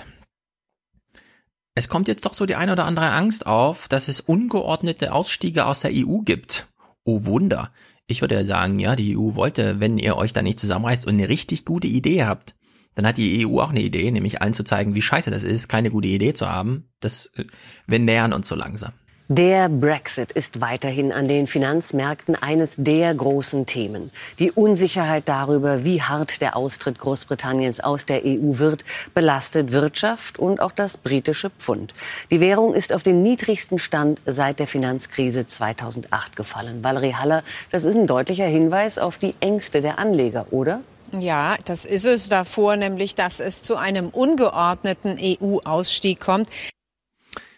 Es 1.74 1.88
kommt 1.88 2.08
jetzt 2.08 2.26
doch 2.26 2.34
so 2.34 2.46
die 2.46 2.56
eine 2.56 2.72
oder 2.72 2.84
andere 2.84 3.10
Angst 3.12 3.46
auf, 3.46 3.86
dass 3.88 4.08
es 4.08 4.20
ungeordnete 4.20 5.12
Ausstiege 5.12 5.66
aus 5.66 5.80
der 5.80 5.92
EU 5.94 6.18
gibt. 6.18 6.68
Oh 7.04 7.24
Wunder 7.24 7.72
ich 8.08 8.22
würde 8.22 8.44
sagen, 8.44 8.80
ja, 8.80 8.96
die 8.96 9.16
EU 9.16 9.34
wollte, 9.34 9.80
wenn 9.80 9.98
ihr 9.98 10.16
euch 10.16 10.32
da 10.32 10.42
nicht 10.42 10.58
zusammenreißt 10.58 11.06
und 11.06 11.14
eine 11.14 11.28
richtig 11.28 11.64
gute 11.64 11.86
Idee 11.86 12.24
habt, 12.24 12.56
dann 12.94 13.06
hat 13.06 13.18
die 13.18 13.46
EU 13.46 13.60
auch 13.60 13.70
eine 13.70 13.82
Idee, 13.82 14.10
nämlich 14.10 14.42
allen 14.42 14.54
zu 14.54 14.64
zeigen, 14.64 14.96
wie 14.96 15.02
scheiße 15.02 15.30
das 15.30 15.44
ist, 15.44 15.68
keine 15.68 15.90
gute 15.90 16.08
Idee 16.08 16.34
zu 16.34 16.48
haben. 16.48 16.88
Das, 16.98 17.26
äh, 17.36 17.44
wir 17.86 17.98
nähern 18.00 18.32
uns 18.32 18.48
so 18.48 18.56
langsam. 18.56 18.92
Der 19.30 19.68
Brexit 19.68 20.32
ist 20.32 20.62
weiterhin 20.62 21.12
an 21.12 21.28
den 21.28 21.46
Finanzmärkten 21.46 22.34
eines 22.34 22.76
der 22.78 23.12
großen 23.12 23.66
Themen. 23.66 24.10
Die 24.38 24.50
Unsicherheit 24.50 25.24
darüber, 25.26 25.84
wie 25.84 26.00
hart 26.00 26.40
der 26.40 26.56
Austritt 26.56 26.98
Großbritanniens 26.98 27.80
aus 27.80 28.06
der 28.06 28.22
EU 28.24 28.56
wird, 28.56 28.86
belastet 29.12 29.70
Wirtschaft 29.70 30.38
und 30.38 30.62
auch 30.62 30.72
das 30.72 30.96
britische 30.96 31.50
Pfund. 31.50 31.92
Die 32.30 32.40
Währung 32.40 32.72
ist 32.72 32.90
auf 32.90 33.02
den 33.02 33.22
niedrigsten 33.22 33.78
Stand 33.78 34.18
seit 34.24 34.60
der 34.60 34.66
Finanzkrise 34.66 35.46
2008 35.46 36.34
gefallen. 36.34 36.82
Valerie 36.82 37.12
Haller, 37.12 37.44
das 37.70 37.84
ist 37.84 37.96
ein 37.96 38.06
deutlicher 38.06 38.46
Hinweis 38.46 38.96
auf 38.96 39.18
die 39.18 39.34
Ängste 39.40 39.82
der 39.82 39.98
Anleger, 39.98 40.46
oder? 40.52 40.80
Ja, 41.12 41.58
das 41.66 41.84
ist 41.84 42.06
es 42.06 42.30
davor, 42.30 42.76
nämlich 42.76 43.14
dass 43.14 43.40
es 43.40 43.62
zu 43.62 43.76
einem 43.76 44.08
ungeordneten 44.08 45.18
EU-Ausstieg 45.20 46.18
kommt. 46.18 46.48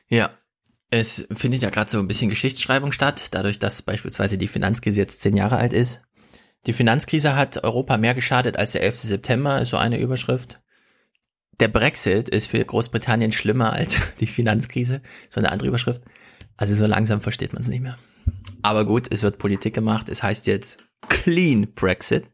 Ja, 0.08 0.30
es 0.90 1.26
findet 1.32 1.62
ja 1.62 1.70
gerade 1.70 1.90
so 1.90 1.98
ein 1.98 2.08
bisschen 2.08 2.30
Geschichtsschreibung 2.30 2.92
statt, 2.92 3.28
dadurch, 3.30 3.58
dass 3.58 3.82
beispielsweise 3.82 4.38
die 4.38 4.48
Finanzkrise 4.48 5.00
jetzt 5.00 5.20
zehn 5.20 5.36
Jahre 5.36 5.56
alt 5.56 5.72
ist. 5.72 6.02
Die 6.66 6.72
Finanzkrise 6.72 7.36
hat 7.36 7.62
Europa 7.62 7.96
mehr 7.96 8.14
geschadet 8.14 8.56
als 8.56 8.72
der 8.72 8.82
11. 8.82 8.96
September, 8.96 9.60
ist 9.60 9.70
so 9.70 9.76
eine 9.76 9.98
Überschrift. 9.98 10.60
Der 11.60 11.68
Brexit 11.68 12.28
ist 12.28 12.48
für 12.48 12.64
Großbritannien 12.64 13.32
schlimmer 13.32 13.72
als 13.72 13.98
die 14.20 14.26
Finanzkrise, 14.26 15.00
so 15.28 15.40
eine 15.40 15.52
andere 15.52 15.68
Überschrift. 15.68 16.02
Also 16.56 16.74
so 16.74 16.86
langsam 16.86 17.20
versteht 17.20 17.52
man 17.52 17.62
es 17.62 17.68
nicht 17.68 17.82
mehr. 17.82 17.96
Aber 18.62 18.84
gut, 18.84 19.06
es 19.10 19.22
wird 19.22 19.38
Politik 19.38 19.74
gemacht. 19.74 20.08
Es 20.08 20.22
heißt 20.22 20.46
jetzt 20.46 20.84
Clean 21.08 21.72
Brexit 21.72 22.26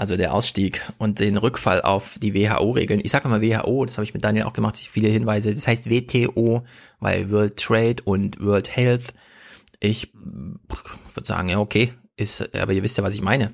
also 0.00 0.16
der 0.16 0.32
Ausstieg 0.32 0.80
und 0.96 1.18
den 1.18 1.36
Rückfall 1.36 1.82
auf 1.82 2.14
die 2.22 2.32
WHO-Regeln. 2.32 3.02
Ich 3.04 3.10
sage 3.10 3.28
mal 3.28 3.42
WHO, 3.42 3.84
das 3.84 3.98
habe 3.98 4.04
ich 4.04 4.14
mit 4.14 4.24
Daniel 4.24 4.44
auch 4.44 4.54
gemacht, 4.54 4.78
viele 4.78 5.10
Hinweise. 5.10 5.54
Das 5.54 5.66
heißt 5.66 5.90
WTO, 5.90 6.64
weil 7.00 7.30
World 7.30 7.58
Trade 7.58 7.96
und 8.04 8.40
World 8.40 8.74
Health. 8.74 9.12
Ich 9.78 10.10
würde 10.14 11.26
sagen, 11.26 11.50
ja, 11.50 11.58
okay, 11.58 11.92
ist, 12.16 12.54
aber 12.56 12.72
ihr 12.72 12.82
wisst 12.82 12.96
ja, 12.96 13.04
was 13.04 13.14
ich 13.14 13.20
meine. 13.20 13.52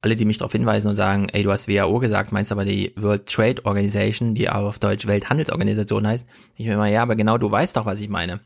Alle, 0.00 0.16
die 0.16 0.24
mich 0.24 0.38
darauf 0.38 0.52
hinweisen 0.52 0.88
und 0.88 0.94
sagen, 0.94 1.28
ey, 1.30 1.42
du 1.42 1.52
hast 1.52 1.68
WHO 1.68 1.98
gesagt, 1.98 2.32
meinst 2.32 2.50
aber 2.50 2.64
die 2.64 2.94
World 2.96 3.26
Trade 3.26 3.66
Organization, 3.66 4.34
die 4.34 4.48
auch 4.48 4.64
auf 4.64 4.78
Deutsch 4.78 5.06
Welthandelsorganisation 5.06 6.06
heißt. 6.06 6.26
Ich 6.56 6.64
bin 6.64 6.72
immer, 6.72 6.86
ja, 6.86 7.02
aber 7.02 7.16
genau, 7.16 7.36
du 7.36 7.50
weißt 7.50 7.76
doch, 7.76 7.84
was 7.84 8.00
ich 8.00 8.08
meine. 8.08 8.40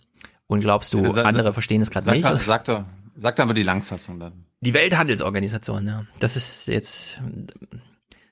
Und 0.49 0.63
glaubst 0.63 0.93
du, 0.93 1.05
ja, 1.05 1.23
andere 1.23 1.53
verstehen 1.53 1.81
es 1.81 1.93
gerade 1.93 2.11
nicht? 2.11 2.27
Sag 2.41 2.65
doch, 2.65 2.85
sag 3.17 3.39
mal 3.39 3.55
die 3.55 3.63
Langfassung 3.63 4.19
dann. 4.19 4.47
Die 4.61 4.75
Welthandelsorganisation, 4.75 5.87
ja. 5.87 6.07
Das 6.19 6.37
ist 6.37 6.69
jetzt, 6.69 7.21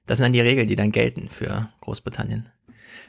das 0.07 0.19
sind 0.19 0.25
dann 0.25 0.33
die 0.33 0.41
Regeln, 0.41 0.69
die 0.69 0.77
dann 0.77 0.93
gelten 0.93 1.29
für 1.29 1.69
Großbritannien. 1.81 2.49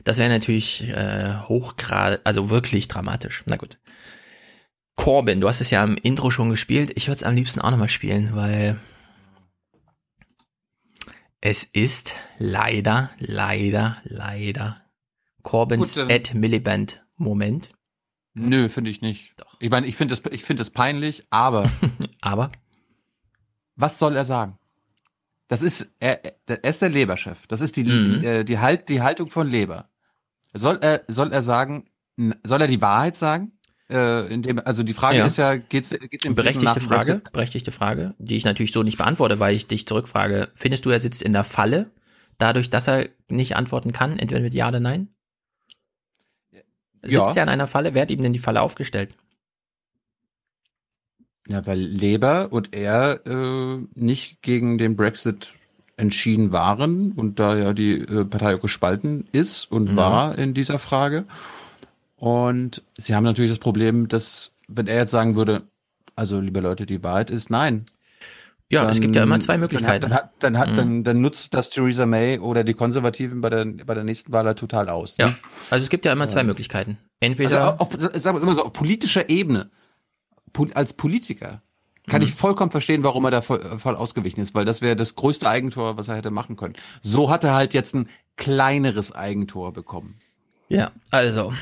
Das 0.04 0.18
wäre 0.18 0.30
natürlich 0.30 0.90
äh, 0.90 1.36
hochgrad, 1.42 2.22
also 2.24 2.50
wirklich 2.50 2.88
dramatisch. 2.88 3.44
Na 3.46 3.58
gut. 3.58 3.80
Corbin, 4.96 5.42
du 5.42 5.48
hast 5.48 5.62
es 5.62 5.70
ja 5.70 5.84
im 5.84 5.98
Intro 5.98 6.30
schon 6.30 6.50
gespielt. 6.50 6.92
Ich 6.96 7.08
würde 7.08 7.18
es 7.18 7.24
am 7.24 7.36
liebsten 7.36 7.62
auch 7.62 7.72
nochmal 7.72 7.90
spielen, 7.90 8.36
weil 8.36 8.80
es 11.40 11.64
ist 11.64 12.16
leider, 12.38 13.12
leider, 13.18 13.98
leider 14.04 14.82
Corbins 15.42 15.98
Ed 15.98 16.34
Miliband 16.36 17.04
Moment. 17.16 17.72
Nö, 18.34 18.70
finde 18.70 18.90
ich 18.92 19.02
nicht. 19.02 19.36
Ich 19.60 19.70
meine, 19.70 19.88
ich 19.88 19.96
finde 19.98 20.16
das, 20.16 20.24
ich 20.32 20.44
finde 20.44 20.62
das 20.62 20.70
peinlich, 20.70 21.24
aber. 21.30 21.70
aber? 22.22 22.52
Was 23.76 24.00
soll 24.00 24.16
er 24.16 24.26
sagen? 24.26 24.58
Das 25.48 25.62
ist, 25.62 25.92
er, 26.00 26.24
er 26.48 26.64
ist 26.64 26.82
der 26.82 26.90
Leberchef. 26.90 27.46
Das 27.48 27.60
ist 27.62 27.76
die, 27.76 27.84
Mhm. 27.84 28.22
die, 28.22 28.26
äh, 28.26 28.44
die, 28.46 28.60
halt, 28.60 28.88
die 28.90 29.02
Haltung 29.02 29.30
von 29.30 29.50
Leber. 29.50 29.90
Soll 30.54 30.78
er, 30.82 31.02
soll 31.08 31.32
er 31.34 31.44
sagen, 31.44 31.90
soll 32.44 32.62
er 32.62 32.68
die 32.68 32.82
Wahrheit 32.82 33.16
sagen? 33.16 33.54
Äh, 33.90 34.34
indem, 34.34 34.60
also 34.64 34.84
die 34.84 34.94
Frage 34.94 35.18
Ja. 35.18 35.26
ist 35.26 35.38
ja, 35.38 35.56
geht's, 35.58 35.90
geht's 35.90 36.24
im 36.24 36.36
Berechtigte 36.36 36.80
dem 36.80 36.88
Frage, 36.88 37.14
Brexit? 37.16 37.34
berechtigte 37.34 37.72
Frage, 37.74 38.16
die 38.20 38.38
ich 38.38 38.46
natürlich 38.46 38.72
so 38.72 38.84
nicht 38.84 38.98
beantworte, 38.98 39.40
weil 39.40 39.54
ich 39.54 39.68
dich 39.68 39.86
zurückfrage. 39.86 40.50
Findest 40.56 40.86
du, 40.86 40.90
er 40.92 41.02
sitzt 41.02 41.22
in 41.22 41.34
der 41.34 41.44
Falle, 41.44 41.92
dadurch, 42.38 42.70
dass 42.70 42.88
er 42.88 43.10
nicht 43.28 43.58
antworten 43.58 43.92
kann, 43.92 44.18
entweder 44.20 44.40
mit 44.42 44.54
Ja 44.54 44.70
oder 44.70 44.80
Nein? 44.80 45.10
Sitzt 47.04 47.14
Ja. 47.36 47.42
er 47.42 47.44
in 47.44 47.50
einer 47.50 47.68
Falle? 47.68 47.94
Wer 47.94 48.04
hat 48.04 48.12
ihm 48.12 48.22
denn 48.22 48.34
die 48.34 48.40
Falle 48.40 48.62
aufgestellt? 48.62 49.16
Ja, 51.48 51.66
weil 51.66 51.80
Leber 51.80 52.52
und 52.52 52.74
er 52.74 53.26
äh, 53.26 53.80
nicht 53.96 54.42
gegen 54.42 54.78
den 54.78 54.96
Brexit 54.96 55.56
entschieden 55.98 56.52
waren 56.52 57.12
und 57.14 57.40
da 57.40 57.58
ja 57.58 57.74
die 57.74 57.94
äh, 58.00 58.26
Partei 58.26 58.56
auch 58.56 58.62
gespalten 58.62 59.28
ist 59.32 59.72
und 59.72 59.92
Mhm. 59.92 59.96
war 59.98 60.38
in 60.38 60.54
dieser 60.54 60.80
Frage. 60.80 61.26
Und 62.16 62.84
sie 62.98 63.16
haben 63.16 63.24
natürlich 63.24 63.52
das 63.52 63.60
Problem, 63.60 64.08
dass, 64.08 64.52
wenn 64.68 64.88
er 64.88 64.98
jetzt 64.98 65.12
sagen 65.12 65.36
würde, 65.36 65.64
also 66.16 66.40
liebe 66.40 66.60
Leute, 66.60 66.86
die 66.86 67.04
Wahrheit 67.04 67.32
ist 67.32 67.50
nein. 67.50 67.86
Ja, 68.72 68.90
es 68.90 69.00
gibt 69.02 69.16
ja 69.16 69.24
immer 69.24 69.40
zwei 69.40 69.54
dann 69.54 69.64
hat- 69.64 69.72
Möglichkeiten. 69.72 70.02
Dann, 70.10 70.14
hat, 70.14 70.32
dann, 70.40 70.58
hat, 70.58 70.70
Mhm. 70.72 70.76
dann, 70.76 71.04
dann 71.04 71.22
nutzt 71.22 71.54
das 71.54 71.70
Theresa 71.70 72.06
May 72.06 72.40
oder 72.40 72.64
die 72.64 72.74
Konservativen 72.74 73.42
bei 73.42 73.50
der, 73.50 73.66
bei 73.66 73.94
der 73.94 74.04
nächsten 74.04 74.32
Wahl 74.32 74.46
halt 74.46 74.58
total 74.60 74.90
aus. 74.90 75.18
Ja, 75.18 75.28
ne? 75.28 75.36
also 75.70 75.84
es 75.84 75.90
gibt 75.90 76.06
ja 76.06 76.14
immer 76.14 76.28
zwei 76.30 76.40
Ja. 76.40 76.46
Möglichkeiten. 76.46 76.98
Entweder 77.20 77.78
Also 77.80 77.84
auf, 77.84 78.22
sagen 78.22 78.40
wir 78.40 78.46
mal 78.46 78.56
so, 78.56 78.64
auf 78.66 78.74
politischer 78.74 79.30
Ebene, 79.30 79.70
als 80.74 80.94
Politiker, 80.94 81.62
kann 82.08 82.22
Mhm. 82.22 82.28
ich 82.30 82.34
vollkommen 82.34 82.72
verstehen, 82.72 83.04
warum 83.04 83.26
er 83.26 83.32
da 83.32 83.42
voll, 83.42 83.78
voll 83.78 83.96
ausgewichen 83.96 84.42
ist, 84.42 84.56
weil 84.56 84.66
das 84.66 84.82
wäre 84.82 84.96
das 84.96 85.16
größte 85.16 85.48
Eigentor, 85.48 85.98
was 85.98 86.08
er 86.08 86.16
hätte 86.16 86.32
machen 86.32 86.56
können. 86.56 86.74
So 87.02 87.30
hat 87.30 87.44
er 87.44 87.54
halt 87.54 87.74
jetzt 87.74 87.94
ein 87.94 88.10
kleineres 88.38 89.12
Eigentor 89.12 89.72
bekommen. 89.74 90.16
Ja, 90.70 90.92
also. 91.12 91.54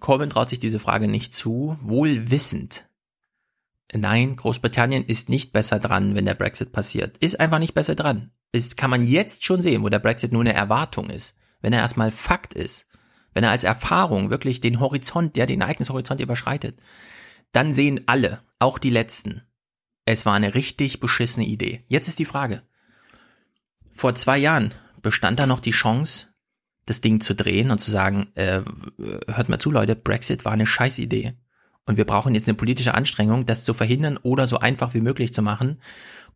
Corbyn 0.00 0.28
traut 0.30 0.48
sich 0.50 0.58
diese 0.58 0.78
Frage 0.78 1.08
nicht 1.08 1.32
zu, 1.32 1.76
wohl 1.80 2.30
wissend. 2.30 2.86
Nein, 3.92 4.36
Großbritannien 4.36 5.04
ist 5.04 5.28
nicht 5.28 5.52
besser 5.52 5.78
dran, 5.78 6.14
wenn 6.14 6.24
der 6.24 6.34
Brexit 6.34 6.72
passiert. 6.72 7.18
Ist 7.18 7.38
einfach 7.38 7.58
nicht 7.58 7.74
besser 7.74 7.94
dran. 7.94 8.32
Das 8.52 8.76
kann 8.76 8.90
man 8.90 9.06
jetzt 9.06 9.44
schon 9.44 9.60
sehen, 9.60 9.82
wo 9.82 9.88
der 9.88 9.98
Brexit 9.98 10.32
nur 10.32 10.42
eine 10.42 10.54
Erwartung 10.54 11.10
ist. 11.10 11.36
Wenn 11.60 11.72
er 11.72 11.80
erstmal 11.80 12.10
Fakt 12.10 12.54
ist. 12.54 12.86
Wenn 13.32 13.44
er 13.44 13.50
als 13.50 13.64
Erfahrung 13.64 14.30
wirklich 14.30 14.60
den 14.60 14.80
Horizont, 14.80 15.36
der 15.36 15.46
den 15.46 15.60
Ereignishorizont 15.60 16.20
überschreitet. 16.20 16.80
Dann 17.52 17.72
sehen 17.72 18.02
alle, 18.06 18.40
auch 18.58 18.78
die 18.78 18.90
Letzten, 18.90 19.42
es 20.04 20.26
war 20.26 20.34
eine 20.34 20.54
richtig 20.54 21.00
beschissene 21.00 21.46
Idee. 21.46 21.84
Jetzt 21.88 22.08
ist 22.08 22.18
die 22.18 22.24
Frage. 22.24 22.62
Vor 23.94 24.14
zwei 24.14 24.38
Jahren 24.38 24.74
bestand 25.02 25.38
da 25.38 25.46
noch 25.46 25.60
die 25.60 25.70
Chance, 25.70 26.28
das 26.86 27.00
Ding 27.00 27.20
zu 27.20 27.34
drehen 27.34 27.70
und 27.70 27.78
zu 27.78 27.90
sagen, 27.90 28.28
äh, 28.34 28.62
hört 29.26 29.48
mal 29.48 29.58
zu, 29.58 29.70
Leute, 29.70 29.96
Brexit 29.96 30.44
war 30.44 30.52
eine 30.52 30.66
Scheißidee. 30.66 31.34
Und 31.86 31.96
wir 31.96 32.04
brauchen 32.04 32.34
jetzt 32.34 32.48
eine 32.48 32.56
politische 32.56 32.94
Anstrengung, 32.94 33.46
das 33.46 33.64
zu 33.64 33.74
verhindern 33.74 34.18
oder 34.22 34.46
so 34.46 34.58
einfach 34.58 34.94
wie 34.94 35.00
möglich 35.00 35.34
zu 35.34 35.42
machen. 35.42 35.80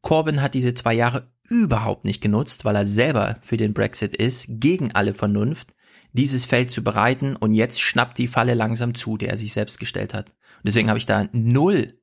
Corbyn 0.03 0.43
hat 0.43 0.55
diese 0.55 0.75
zwei 0.75 0.95
Jahre 0.95 1.33
überhaupt 1.49 2.05
nicht 2.05 2.21
genutzt, 2.21 2.65
weil 2.65 2.77
er 2.77 2.85
selber 2.85 3.39
für 3.43 3.57
den 3.57 3.75
Brexit 3.75 4.15
ist, 4.15 4.47
gegen 4.49 4.93
alle 4.93 5.15
Vernunft, 5.15 5.75
dieses 6.13 6.45
Feld 6.45 6.71
zu 6.71 6.83
bereiten 6.85 7.37
und 7.37 7.55
jetzt 7.55 7.81
schnappt 7.81 8.19
die 8.19 8.29
Falle 8.29 8.55
langsam 8.55 8.95
zu, 8.95 9.17
der 9.17 9.31
er 9.31 9.37
sich 9.37 9.53
selbst 9.53 9.81
gestellt 9.81 10.15
hat. 10.15 10.29
Und 10.29 10.67
deswegen 10.67 10.89
habe 10.89 10.99
ich 10.99 11.07
da 11.07 11.29
null 11.33 11.99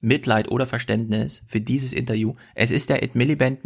Mitleid 0.00 0.48
oder 0.50 0.66
Verständnis 0.66 1.42
für 1.46 1.60
dieses 1.60 1.92
Interview. 1.92 2.34
Es 2.54 2.70
ist 2.70 2.88
der 2.88 3.02
Ed 3.02 3.14
Miliband 3.14 3.60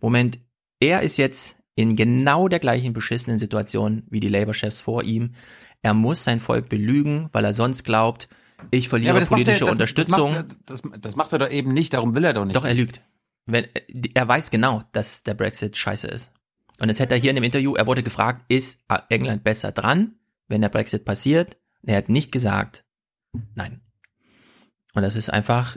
Moment. 0.00 0.38
Er 0.80 1.02
ist 1.02 1.16
jetzt 1.16 1.58
in 1.74 1.96
genau 1.96 2.48
der 2.48 2.58
gleichen 2.58 2.94
beschissenen 2.94 3.38
Situation 3.38 4.04
wie 4.08 4.20
die 4.20 4.28
Labour-Chefs 4.28 4.80
vor 4.80 5.02
ihm. 5.02 5.32
Er 5.82 5.92
muss 5.92 6.24
sein 6.24 6.40
Volk 6.40 6.68
belügen, 6.68 7.28
weil 7.32 7.44
er 7.44 7.52
sonst 7.52 7.84
glaubt, 7.84 8.28
ich 8.70 8.88
verliere 8.88 9.20
macht 9.20 9.28
politische 9.28 9.64
er- 9.64 9.66
das- 9.66 9.72
Unterstützung. 9.72 10.32
Das 10.32 10.82
macht, 10.82 10.90
er- 10.90 10.90
das, 10.92 11.00
das 11.02 11.16
macht 11.16 11.32
er 11.32 11.38
doch 11.40 11.50
eben 11.50 11.72
nicht, 11.72 11.92
darum 11.92 12.14
will 12.14 12.24
er 12.24 12.32
doch 12.32 12.44
nicht. 12.44 12.56
Doch, 12.56 12.64
er 12.64 12.74
lügt. 12.74 13.00
Wenn, 13.46 13.66
er 14.14 14.26
weiß 14.26 14.50
genau, 14.50 14.82
dass 14.92 15.22
der 15.22 15.34
Brexit 15.34 15.76
scheiße 15.76 16.08
ist. 16.08 16.32
Und 16.80 16.88
das 16.88 16.98
hätte 17.00 17.14
er 17.14 17.20
hier 17.20 17.30
in 17.30 17.36
dem 17.36 17.44
Interview, 17.44 17.74
er 17.74 17.86
wurde 17.86 18.02
gefragt, 18.02 18.44
ist 18.48 18.80
England 19.08 19.44
besser 19.44 19.72
dran, 19.72 20.16
wenn 20.48 20.60
der 20.60 20.68
Brexit 20.68 21.04
passiert? 21.04 21.56
Und 21.82 21.90
er 21.90 21.96
hat 21.98 22.08
nicht 22.08 22.32
gesagt, 22.32 22.84
nein. 23.54 23.80
Und 24.94 25.02
das 25.02 25.14
ist 25.16 25.30
einfach, 25.30 25.76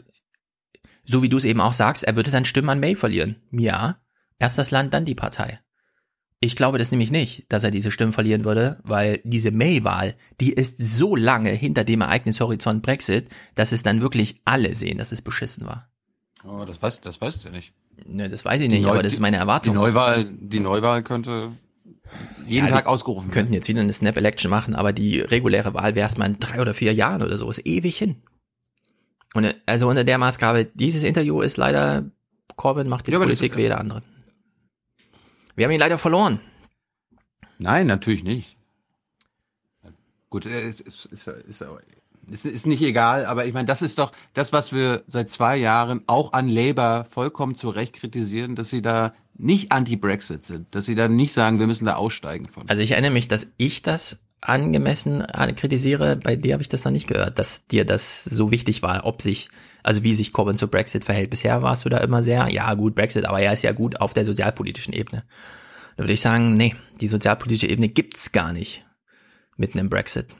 so 1.03 1.21
wie 1.21 1.29
du 1.29 1.37
es 1.37 1.45
eben 1.45 1.61
auch 1.61 1.73
sagst, 1.73 2.03
er 2.03 2.15
würde 2.15 2.31
dann 2.31 2.45
Stimmen 2.45 2.69
an 2.69 2.79
May 2.79 2.95
verlieren. 2.95 3.35
Ja, 3.51 4.01
erst 4.39 4.57
das 4.57 4.71
Land, 4.71 4.93
dann 4.93 5.05
die 5.05 5.15
Partei. 5.15 5.59
Ich 6.41 6.55
glaube 6.55 6.77
das 6.77 6.91
nämlich 6.91 7.11
nicht, 7.11 7.45
dass 7.49 7.65
er 7.65 7.71
diese 7.71 7.91
Stimmen 7.91 8.13
verlieren 8.13 8.45
würde, 8.45 8.79
weil 8.83 9.19
diese 9.25 9.51
May-Wahl, 9.51 10.15
die 10.39 10.53
ist 10.53 10.77
so 10.79 11.15
lange 11.15 11.49
hinter 11.49 11.83
dem 11.83 11.99
Ereignishorizont 12.01 12.81
Brexit, 12.81 13.27
dass 13.55 13.73
es 13.73 13.83
dann 13.83 13.99
wirklich 14.01 14.41
alle 14.45 14.73
sehen, 14.73 14.97
dass 14.97 15.11
es 15.11 15.21
beschissen 15.21 15.65
war. 15.65 15.89
Oh, 16.45 16.63
das 16.65 16.81
weißt, 16.81 17.05
das 17.05 17.19
weißt 17.19 17.43
du 17.43 17.49
nicht. 17.49 17.73
Ne, 18.05 18.29
das 18.29 18.45
weiß 18.45 18.61
ich 18.61 18.69
nicht, 18.69 18.83
Neu- 18.83 18.91
aber 18.91 19.03
das 19.03 19.13
ist 19.13 19.19
meine 19.19 19.35
Erwartung. 19.35 19.73
Die 19.73 19.79
Neuwahl, 19.79 20.23
die 20.25 20.61
Neuwahl 20.61 21.03
könnte 21.03 21.51
jeden 22.47 22.67
Ja, 22.67 22.73
Tag 22.73 22.87
ausgerufen 22.87 23.25
werden. 23.27 23.33
Könnten 23.33 23.53
jetzt 23.53 23.67
wieder 23.67 23.81
eine 23.81 23.91
Snap-Election 23.91 24.49
machen, 24.49 24.75
aber 24.75 24.93
die 24.93 25.19
reguläre 25.19 25.73
Wahl 25.73 25.95
wäre 25.95 26.03
erstmal 26.03 26.29
in 26.29 26.39
drei 26.39 26.61
oder 26.61 26.73
vier 26.73 26.93
Jahren 26.93 27.21
oder 27.21 27.35
so, 27.35 27.49
ist 27.49 27.65
ewig 27.65 27.97
hin. 27.97 28.15
Und 29.33 29.43
äh, 29.43 29.55
also 29.65 29.89
unter 29.89 30.05
der 30.05 30.17
Maßgabe, 30.17 30.65
dieses 30.73 31.03
Interview 31.03 31.41
ist 31.41 31.57
leider, 31.57 32.09
Corbyn 32.55 32.87
macht 32.87 33.07
jetzt 33.07 33.13
Ja, 33.15 33.19
Politik 33.19 33.57
wie 33.57 33.63
jeder 33.63 33.79
andere. 33.81 34.01
Wir 35.55 35.65
haben 35.65 35.71
ihn 35.71 35.79
leider 35.79 35.97
verloren. 35.97 36.39
Nein, 37.57 37.87
natürlich 37.87 38.23
nicht. 38.23 38.55
Gut, 40.29 40.45
äh, 40.45 40.67
es 40.67 40.79
ist, 40.79 41.05
ist, 41.05 41.27
ist, 41.27 41.63
ist, 42.31 42.45
ist 42.45 42.67
nicht 42.67 42.81
egal, 42.81 43.25
aber 43.25 43.45
ich 43.45 43.53
meine, 43.53 43.65
das 43.65 43.81
ist 43.81 43.97
doch 43.97 44.11
das, 44.33 44.53
was 44.53 44.71
wir 44.71 45.03
seit 45.07 45.29
zwei 45.29 45.57
Jahren 45.57 46.03
auch 46.07 46.33
an 46.33 46.47
Labour 46.47 47.05
vollkommen 47.09 47.55
zu 47.55 47.69
Recht 47.69 47.93
kritisieren, 47.93 48.55
dass 48.55 48.69
sie 48.69 48.81
da 48.81 49.13
nicht 49.33 49.71
anti-Brexit 49.71 50.45
sind, 50.45 50.73
dass 50.75 50.85
sie 50.85 50.95
da 50.95 51.07
nicht 51.07 51.33
sagen, 51.33 51.59
wir 51.59 51.67
müssen 51.67 51.85
da 51.85 51.95
aussteigen 51.95 52.45
von. 52.45 52.69
Also 52.69 52.81
ich 52.81 52.91
erinnere 52.91 53.11
mich, 53.11 53.27
dass 53.27 53.47
ich 53.57 53.81
das 53.81 54.23
angemessen 54.41 55.21
äh, 55.21 55.53
kritisiere, 55.53 56.17
bei 56.17 56.35
dir 56.35 56.53
habe 56.53 56.61
ich 56.61 56.69
das 56.69 56.85
noch 56.85 56.91
nicht 56.91 57.07
gehört, 57.07 57.39
dass 57.39 57.65
dir 57.67 57.85
das 57.85 58.23
so 58.23 58.51
wichtig 58.51 58.81
war, 58.83 59.05
ob 59.05 59.21
sich, 59.21 59.49
also 59.83 60.03
wie 60.03 60.13
sich 60.13 60.33
Corbyn 60.33 60.57
zu 60.57 60.67
Brexit 60.67 61.05
verhält. 61.05 61.29
Bisher 61.29 61.61
warst 61.61 61.85
du 61.85 61.89
da 61.89 61.97
immer 61.99 62.23
sehr, 62.23 62.51
ja 62.51 62.73
gut, 62.73 62.95
Brexit, 62.95 63.25
aber 63.25 63.39
er 63.39 63.53
ist 63.53 63.63
ja 63.63 63.71
gut 63.71 63.99
auf 64.01 64.13
der 64.13 64.25
sozialpolitischen 64.25 64.93
Ebene. 64.93 65.23
Da 65.97 66.03
würde 66.03 66.13
ich 66.13 66.21
sagen, 66.21 66.53
nee, 66.53 66.75
die 67.01 67.07
sozialpolitische 67.07 67.67
Ebene 67.67 67.89
gibt's 67.89 68.31
gar 68.31 68.53
nicht 68.53 68.85
mitten 69.57 69.77
im 69.77 69.89
Brexit. 69.89 70.35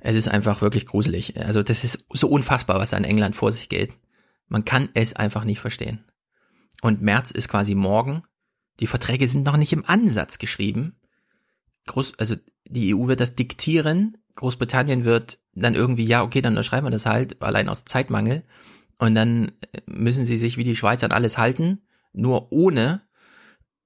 Es 0.00 0.16
ist 0.16 0.28
einfach 0.28 0.60
wirklich 0.60 0.86
gruselig. 0.86 1.36
Also 1.40 1.62
das 1.62 1.82
ist 1.82 2.06
so 2.12 2.28
unfassbar, 2.28 2.78
was 2.78 2.90
da 2.90 2.96
in 2.96 3.04
England 3.04 3.34
vor 3.34 3.50
sich 3.50 3.68
geht. 3.68 3.98
Man 4.46 4.64
kann 4.64 4.88
es 4.94 5.14
einfach 5.14 5.44
nicht 5.44 5.58
verstehen. 5.58 6.04
Und 6.80 7.02
März 7.02 7.32
ist 7.32 7.48
quasi 7.48 7.74
morgen. 7.74 8.22
Die 8.80 8.86
Verträge 8.86 9.26
sind 9.26 9.44
noch 9.44 9.56
nicht 9.56 9.72
im 9.72 9.84
Ansatz 9.84 10.38
geschrieben. 10.38 11.00
Groß, 11.88 12.14
also 12.18 12.36
die 12.66 12.94
EU 12.94 13.08
wird 13.08 13.20
das 13.20 13.34
diktieren. 13.34 14.16
Großbritannien 14.36 15.04
wird 15.04 15.38
dann 15.54 15.74
irgendwie, 15.74 16.06
ja, 16.06 16.22
okay, 16.22 16.40
dann 16.40 16.52
unterschreiben 16.52 16.86
wir 16.86 16.92
das 16.92 17.06
halt, 17.06 17.42
allein 17.42 17.68
aus 17.68 17.84
Zeitmangel. 17.84 18.44
Und 18.98 19.14
dann 19.14 19.52
müssen 19.86 20.24
sie 20.24 20.36
sich 20.36 20.56
wie 20.56 20.64
die 20.64 20.76
Schweiz 20.76 21.02
an 21.02 21.12
alles 21.12 21.38
halten, 21.38 21.82
nur 22.12 22.52
ohne 22.52 23.02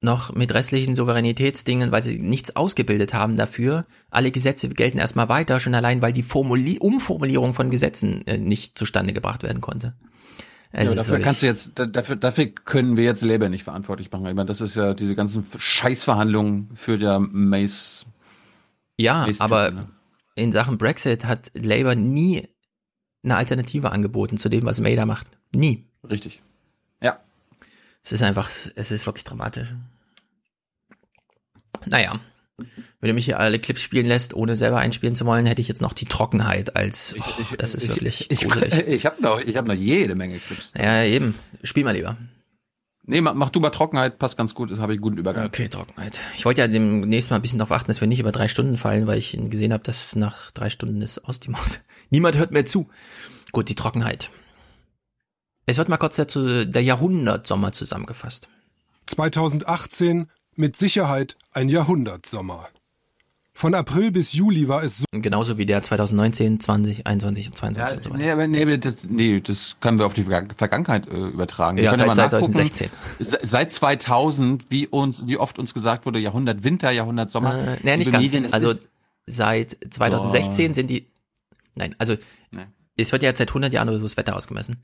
noch 0.03 0.35
mit 0.35 0.53
restlichen 0.53 0.97
Souveränitätsdingen, 0.97 1.93
weil 1.93 2.03
sie 2.03 2.19
nichts 2.19 2.57
ausgebildet 2.57 3.15
haben 3.15 3.37
dafür. 3.37 3.87
Alle 4.11 4.33
Gesetze 4.33 4.69
gelten 4.69 4.99
erstmal 4.99 5.29
weiter, 5.29 5.61
schon 5.61 5.75
allein, 5.75 6.03
weil 6.03 6.13
die 6.13 6.25
Formuli 6.25 6.79
Umformulierung 6.81 7.55
von 7.55 7.71
Gesetzen 7.71 8.27
äh, 8.27 8.39
nicht 8.39 8.77
zustande 8.77 9.13
gebracht 9.13 9.43
werden 9.43 9.61
konnte. 9.61 9.95
Es 10.75 10.85
ja, 10.85 10.91
ist 10.91 10.97
dafür 10.97 11.19
kannst 11.21 11.43
du 11.43 11.47
jetzt, 11.47 11.79
da- 11.79 11.87
dafür, 11.87 12.17
dafür 12.17 12.47
können 12.47 12.97
wir 12.97 13.05
jetzt 13.05 13.23
Labour 13.23 13.51
nicht 13.51 13.65
verantwortlich 13.65 14.11
machen. 14.11 14.27
Ich 14.27 14.35
meine, 14.35 14.47
das 14.47 14.61
ist 14.63 14.75
ja 14.75 14.95
diese 14.95 15.15
ganzen 15.15 15.47
Scheißverhandlungen 15.57 16.75
führt 16.75 17.03
ja 17.03 17.19
Mace. 17.19 18.07
Ja, 18.99 19.27
Mace 19.27 19.41
aber 19.41 19.71
ne? 19.71 19.89
in 20.35 20.51
Sachen 20.53 20.79
Brexit 20.79 21.27
hat 21.27 21.51
Labour 21.55 21.95
nie 21.95 22.49
eine 23.23 23.37
Alternative 23.37 23.91
angeboten 23.91 24.39
zu 24.39 24.49
dem, 24.49 24.65
was 24.65 24.81
May 24.81 24.97
da 24.97 25.05
macht. 25.07 25.27
Nie. 25.55 25.85
Richtig. 26.09 26.43
Ja. 27.03 27.21
Es 28.03 28.13
ist 28.13 28.23
einfach, 28.23 28.51
es 28.75 28.91
ist 28.91 29.07
wirklich 29.07 29.25
dramatisch. 29.25 29.75
Naja, 31.87 32.19
wenn 33.01 33.09
du 33.09 33.15
mich 33.15 33.25
hier 33.25 33.39
alle 33.41 33.59
Clips 33.59 33.83
spielen 33.83 34.07
lässt, 34.07 34.35
ohne 34.35 34.57
selber 34.57 34.79
einspielen 34.79 35.15
zu 35.15 35.27
wollen, 35.27 35.47
hätte 35.47 35.61
ich 35.61 35.69
jetzt 35.69 35.83
noch 35.83 35.93
die 35.93 36.07
Trockenheit 36.07 36.77
als, 36.77 37.17
oh, 37.19 37.55
das 37.59 37.75
ist 37.75 37.89
wirklich 37.89 38.31
Ich, 38.31 38.43
ich, 38.43 38.49
gruselig. 38.49 38.73
ich 38.87 39.07
habe 39.07 39.23
noch, 39.23 39.41
ich 39.41 39.57
hab 39.57 39.67
noch 39.67 39.75
jede 39.75 40.15
Menge 40.15 40.39
Clips. 40.39 40.73
Ja, 40.77 41.03
eben. 41.03 41.35
Spiel 41.63 41.85
mal 41.85 41.93
lieber. 41.93 42.17
Nee, 43.05 43.21
mach, 43.21 43.35
mach 43.35 43.51
du 43.51 43.59
mal 43.59 43.71
Trockenheit, 43.71 44.19
passt 44.19 44.37
ganz 44.37 44.55
gut, 44.55 44.71
das 44.71 44.79
habe 44.79 44.95
ich 44.95 45.01
guten 45.01 45.19
Übergang. 45.19 45.47
Okay, 45.47 45.69
Trockenheit. 45.69 46.21
Ich 46.37 46.45
wollte 46.45 46.61
ja 46.61 46.69
demnächst 46.69 47.31
mal 47.31 47.37
ein 47.37 47.43
bisschen 47.43 47.59
darauf 47.59 47.73
achten, 47.73 47.89
dass 47.89 48.01
wir 48.01 48.07
nicht 48.07 48.21
über 48.21 48.31
drei 48.31 48.47
Stunden 48.47 48.77
fallen, 48.77 49.09
weil 49.09 49.19
ich 49.19 49.37
gesehen 49.37 49.73
habe, 49.73 49.83
dass 49.83 50.07
es 50.07 50.17
nach 50.17 50.53
drei 50.53 50.71
Stunden 50.71 51.03
ist 51.03 51.19
aus 51.19 51.41
die 51.41 51.51
Maus. 51.51 51.81
Niemand 52.11 52.37
hört 52.37 52.53
mehr 52.53 52.65
zu. 52.65 52.89
Gut, 53.51 53.69
die 53.69 53.75
Trockenheit. 53.75 54.31
Es 55.67 55.79
wird 55.79 55.89
mal 55.89 55.97
kurz 55.97 56.17
dazu 56.17 56.65
der 56.65 56.83
Jahrhundertsommer 56.83 57.73
zusammengefasst. 57.73 58.49
2018 59.07 60.31
mit 60.57 60.77
Sicherheit 60.77 61.37
ein 61.53 61.69
Jahrhundertsommer. 61.69 62.69
Von 63.55 63.75
April 63.75 64.11
bis 64.13 64.33
Juli 64.33 64.67
war 64.67 64.83
es 64.83 64.99
so. 64.99 65.05
Genauso 65.13 65.59
wie 65.59 65.67
der 65.67 65.83
2019, 65.83 66.59
20, 66.59 67.07
21 67.07 67.49
und 67.49 67.57
22 67.57 67.91
Ja, 67.91 67.97
und 67.97 68.03
so 68.03 68.11
weiter. 68.11 68.19
nee, 68.19 68.31
aber 68.31 68.47
nee, 68.47 68.79
das, 68.79 68.95
nee, 69.07 69.41
das 69.41 69.77
können 69.81 69.99
wir 69.99 70.07
auf 70.07 70.15
die 70.15 70.25
Verga- 70.25 70.55
Vergangenheit 70.57 71.07
äh, 71.13 71.17
übertragen. 71.17 71.77
Ja, 71.77 71.95
seit 71.95 72.07
nachgucken. 72.09 72.51
2016. 72.53 72.89
Se- 73.19 73.39
Seit 73.43 73.71
2000, 73.73 74.71
wie 74.71 74.87
uns, 74.87 75.27
wie 75.27 75.37
oft 75.37 75.59
uns 75.59 75.75
gesagt 75.75 76.07
wurde, 76.07 76.19
Jahrhundert 76.19 76.65
Winter, 76.65 76.91
Jahrhundert 76.91 77.31
Sommer. 77.31 77.75
Äh, 77.75 77.77
nee, 77.83 77.97
nicht 77.99 78.11
ganz. 78.11 78.23
Medien, 78.33 78.53
also 78.55 78.75
seit 79.27 79.77
2016 79.91 80.69
Boah. 80.69 80.75
sind 80.75 80.91
die, 80.91 81.07
nein, 81.75 81.95
also 81.99 82.17
es 82.97 83.13
wird 83.13 83.23
ja 83.23 83.29
jetzt 83.29 83.39
seit 83.39 83.51
100 83.51 83.73
Jahren 83.73 83.89
oder 83.89 83.99
so 83.99 84.05
das 84.05 84.17
Wetter 84.17 84.35
ausgemessen. 84.35 84.77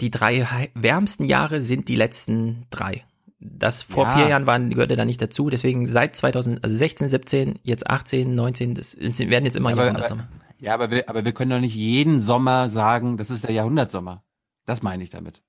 Die 0.00 0.10
drei 0.10 0.70
wärmsten 0.74 1.24
Jahre 1.24 1.60
sind 1.60 1.88
die 1.88 1.94
letzten 1.96 2.64
drei. 2.70 3.04
Das 3.46 3.82
vor 3.82 4.04
Ja. 4.06 4.16
vier 4.16 4.28
Jahren 4.28 4.46
waren, 4.46 4.70
gehörte 4.70 4.96
da 4.96 5.04
nicht 5.04 5.20
dazu. 5.20 5.50
Deswegen 5.50 5.86
seit 5.86 6.16
2000, 6.16 6.64
also 6.64 6.74
16, 6.74 7.08
17, 7.10 7.58
jetzt 7.62 7.88
18, 7.90 8.34
19, 8.34 8.74
das 8.74 8.94
es 8.94 9.18
werden 9.18 9.44
jetzt 9.44 9.54
immer 9.56 9.70
aber, 9.72 9.82
Jahrhundertsommer. 9.84 10.22
aber, 10.32 10.54
ja, 10.58 10.72
aber 10.74 10.90
wir, 10.90 11.08
aber 11.10 11.24
wir 11.26 11.32
können 11.32 11.50
doch 11.50 11.60
nicht 11.60 11.74
jeden 11.74 12.22
Sommer 12.22 12.70
sagen, 12.70 13.18
das 13.18 13.28
ist 13.30 13.44
der 13.44 13.50
Jahrhundertsommer. 13.52 14.24
Das 14.64 14.82
meine 14.82 15.04
ich 15.04 15.10
damit. 15.10 15.42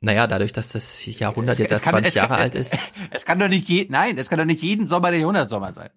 Naja, 0.00 0.28
dadurch, 0.28 0.52
dass 0.52 0.70
das 0.70 1.04
Jahrhundert 1.06 1.58
jetzt 1.58 1.72
erst 1.72 1.84
kann- 1.86 1.94
20 1.94 2.10
es 2.10 2.14
Jahre 2.14 2.28
kann- 2.34 2.38
alt 2.42 2.54
ist. 2.54 2.78
Es 3.10 3.24
kann 3.24 3.40
doch 3.40 3.48
nicht 3.48 3.68
je, 3.68 3.86
nein, 3.90 4.16
es 4.16 4.28
kann 4.30 4.38
doch 4.38 4.44
nicht 4.44 4.62
jeden 4.62 4.86
Sommer 4.86 5.10
der 5.10 5.18
Jahrhundertsommer 5.18 5.72
sein. 5.72 5.90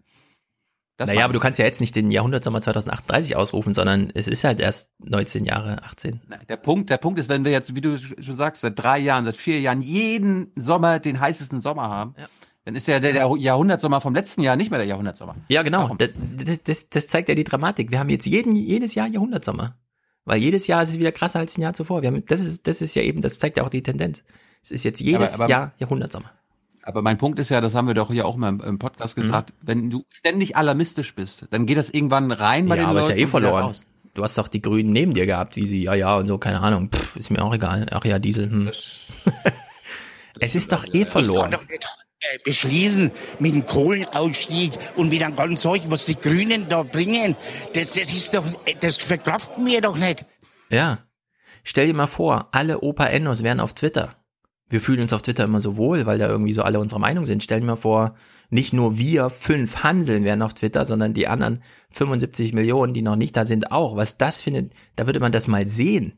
Das 0.98 1.08
naja, 1.10 1.24
aber 1.26 1.34
du 1.34 1.40
kannst 1.40 1.58
ja 1.58 1.66
jetzt 1.66 1.82
nicht 1.82 1.96
den 1.96 2.12
Jahrhundertsommer 2.12 2.62
2038 2.62 3.36
ausrufen, 3.36 3.74
sondern 3.74 4.12
es 4.14 4.28
ist 4.28 4.44
halt 4.44 4.60
erst 4.60 4.90
19 5.00 5.46
Jahre, 5.46 5.82
18. 5.84 6.22
Nein, 6.28 6.40
Der 6.48 6.58
Punkt, 6.58 6.90
der 6.92 6.98
Punkt 6.98 7.18
ist, 7.20 7.28
wenn 7.30 7.44
wir 7.44 7.52
jetzt, 7.52 7.76
wie 7.76 7.82
du 7.82 7.98
schon 7.98 8.38
sagst, 8.38 8.62
seit 8.62 8.78
drei 8.78 9.00
Jahren, 9.00 9.26
seit 9.26 9.36
vier 9.36 9.60
Jahren 9.60 9.82
jeden 9.82 10.52
Sommer 10.56 11.00
den 11.00 11.20
heißesten 11.20 11.62
Sommer 11.62 11.84
haben, 11.90 12.14
dann 12.66 12.76
ist 12.76 12.88
ja 12.88 13.00
der, 13.00 13.14
der 13.14 13.36
Jahrhundertsommer 13.40 14.02
vom 14.02 14.14
letzten 14.14 14.42
Jahr 14.44 14.56
nicht 14.56 14.70
mehr 14.70 14.78
der 14.78 14.88
Jahrhundertsommer. 14.88 15.36
Ja, 15.48 15.64
genau. 15.64 15.96
Das, 15.96 16.10
das, 16.46 16.64
das, 16.64 16.90
das 16.90 17.08
zeigt 17.08 17.30
ja 17.30 17.34
die 17.36 17.44
Dramatik. 17.44 17.90
Wir 17.90 17.98
haben 18.00 18.10
jetzt 18.10 18.28
jeden, 18.28 18.56
jedes 18.56 18.94
Jahr 18.94 19.08
Jahrhundertsommer. 19.08 19.76
Weil 20.26 20.40
jedes 20.40 20.68
Jahr 20.68 20.84
ist 20.84 20.90
es 20.90 21.00
wieder 21.00 21.12
krasser 21.12 21.40
als 21.40 21.58
ein 21.58 21.62
Jahr 21.62 21.74
zuvor. 21.74 22.04
Wir 22.04 22.10
haben, 22.12 22.24
das 22.26 22.42
ist, 22.42 22.68
das 22.68 22.82
ist 22.84 22.94
ja 22.94 23.02
eben, 23.02 23.22
das 23.22 23.40
zeigt 23.40 23.58
ja 23.58 23.64
auch 23.64 23.70
die 23.70 23.82
Tendenz. 23.82 24.24
Es 24.62 24.70
ist 24.70 24.84
jetzt 24.84 25.02
jedes 25.02 25.34
Aber- 25.34 25.46
aber- 25.46 25.50
Jahr 25.52 25.74
Jahrhundertsommer. 25.80 26.32
Aber 26.84 27.02
mein 27.02 27.18
Punkt 27.18 27.38
ist 27.40 27.50
ja, 27.50 27.62
das 27.62 27.76
haben 27.76 27.88
wir 27.88 27.94
doch 27.94 28.10
hier 28.12 28.26
auch 28.26 28.36
mal 28.36 28.50
im, 28.50 28.62
im 28.62 28.80
Podcast 28.80 29.18
Mhm. 29.18 29.22
gesagt, 29.22 29.54
wenn 29.62 29.90
du 29.90 30.04
ständig 30.10 30.56
alarmistisch 30.58 31.14
bist, 31.16 31.48
dann 31.52 31.66
geht 31.66 31.78
das 31.78 31.90
irgendwann 31.90 32.32
rein 32.32 32.68
bei 32.68 32.76
Ja, 32.76 32.82
den 32.84 32.90
aber 32.90 33.00
ist 33.02 33.10
ja 33.10 33.16
Leuten 33.16 33.24
eh 33.24 33.28
verloren. 33.28 33.76
Du 34.14 34.24
hast 34.24 34.38
doch 34.38 34.48
die 34.50 34.62
Grünen 34.62 34.92
neben 34.92 35.14
dir 35.14 35.26
gehabt, 35.26 35.56
wie 35.56 35.66
sie, 35.66 35.84
ja, 35.84 35.94
ja, 35.94 36.16
und 36.18 36.28
so, 36.28 36.38
keine 36.38 36.60
Ahnung, 36.60 36.90
Pff, 36.92 37.16
ist 37.16 37.30
mir 37.30 37.42
auch 37.44 37.54
egal. 37.54 37.86
Ach 37.92 38.04
ja, 38.04 38.20
Diesel, 38.20 38.50
hm. 38.50 38.72
es 40.40 40.56
ist 40.56 40.72
doch 40.72 40.86
eh 40.94 41.06
verloren. 41.06 41.54
äh, 41.54 42.38
beschließen 42.44 43.12
mit 43.40 43.54
dem 43.54 43.66
Kohlenausstieg 43.66 44.74
und 44.96 45.10
mit 45.10 45.24
einem 45.24 45.36
ganzen 45.36 45.58
Zeug, 45.58 45.84
was 45.88 46.06
die 46.06 46.20
Grünen 46.20 46.68
da 46.70 46.84
bringen. 46.84 47.36
Das, 47.74 47.92
das 47.92 48.12
ist 48.12 48.36
doch, 48.36 48.44
das 48.80 48.98
verkraften 48.98 49.66
wir 49.66 49.82
doch 49.82 49.98
nicht. 49.98 50.26
Ja. 50.70 51.00
Stell 51.64 51.88
dir 51.88 51.94
mal 51.94 52.08
vor, 52.08 52.50
alle 52.52 52.82
Opa 52.82 53.06
Ennos 53.06 53.44
wären 53.44 53.60
auf 53.60 53.74
Twitter. 53.76 54.16
Wir 54.72 54.80
fühlen 54.80 55.02
uns 55.02 55.12
auf 55.12 55.22
Twitter 55.22 55.44
immer 55.44 55.60
so 55.60 55.76
wohl, 55.76 56.06
weil 56.06 56.18
da 56.18 56.28
irgendwie 56.28 56.54
so 56.54 56.64
alle 56.64 56.80
unserer 56.80 57.00
Meinung 57.00 57.26
sind. 57.26 57.44
Stell 57.44 57.60
dir 57.60 57.66
mal 57.66 57.76
vor, 57.76 58.16
nicht 58.50 58.74
nur 58.74 58.98
wir 58.98 59.30
fünf 59.30 59.84
Hanseln 59.84 60.24
wären 60.24 60.42
auf 60.42 60.54
Twitter, 60.54 60.86
sondern 60.86 61.14
die 61.14 61.28
anderen 61.28 61.62
75 61.92 62.54
Millionen, 62.54 62.94
die 62.94 63.02
noch 63.02 63.18
nicht 63.18 63.36
da 63.36 63.44
sind, 63.44 63.72
auch. 63.72 63.98
Was 63.98 64.18
das 64.18 64.42
findet, 64.42 64.74
da 64.96 65.06
würde 65.06 65.20
man 65.20 65.32
das 65.32 65.48
mal 65.48 65.68
sehen. 65.68 66.14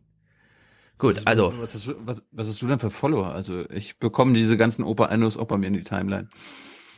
Gut, 0.99 1.21
also. 1.25 1.53
Was 1.57 1.73
hast, 1.73 1.87
du, 1.87 1.95
was, 2.05 2.23
was 2.31 2.47
hast 2.47 2.61
du 2.61 2.67
denn 2.67 2.79
für 2.79 2.91
Follower? 2.91 3.33
Also 3.33 3.67
ich 3.69 3.97
bekomme 3.97 4.33
diese 4.33 4.55
ganzen 4.55 4.83
Opa 4.83 5.07
Ennos 5.07 5.37
auch 5.37 5.47
bei 5.47 5.57
mir 5.57 5.67
in 5.67 5.73
die 5.73 5.83
Timeline. 5.83 6.29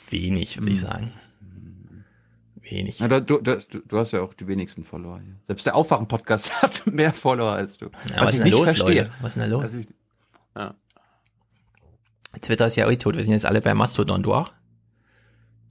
Wenig, 0.09 0.59
würde 0.59 0.71
ich 0.73 0.81
sagen. 0.81 1.13
Wenig. 2.61 2.99
Ja, 2.99 3.07
du, 3.07 3.39
du, 3.39 3.57
du, 3.61 3.97
hast 3.97 4.11
ja 4.11 4.21
auch 4.21 4.33
die 4.33 4.47
wenigsten 4.47 4.83
Follower 4.83 5.19
hier. 5.19 5.35
Selbst 5.47 5.65
der 5.65 5.75
Aufwachen-Podcast 5.75 6.61
hat 6.61 6.85
mehr 6.87 7.13
Follower 7.13 7.51
als 7.51 7.77
du. 7.77 7.85
Ja, 8.09 8.21
was 8.21 8.33
ist 8.33 8.43
denn 8.43 8.51
da 8.51 8.57
los, 8.57 8.77
Leute? 8.77 9.11
Was 9.21 9.35
ist 9.35 9.41
denn 9.41 9.49
da 9.49 9.57
los? 9.57 9.63
Was 9.63 9.73
ich, 9.75 9.87
ja. 10.55 10.75
Twitter 12.41 12.65
ist 12.65 12.75
ja 12.75 12.89
eh 12.89 12.95
tot. 12.95 13.15
Wir 13.15 13.23
sind 13.23 13.33
jetzt 13.33 13.45
alle 13.45 13.61
bei 13.61 13.73
Mastodon. 13.73 14.23
Du 14.23 14.33
auch? 14.33 14.51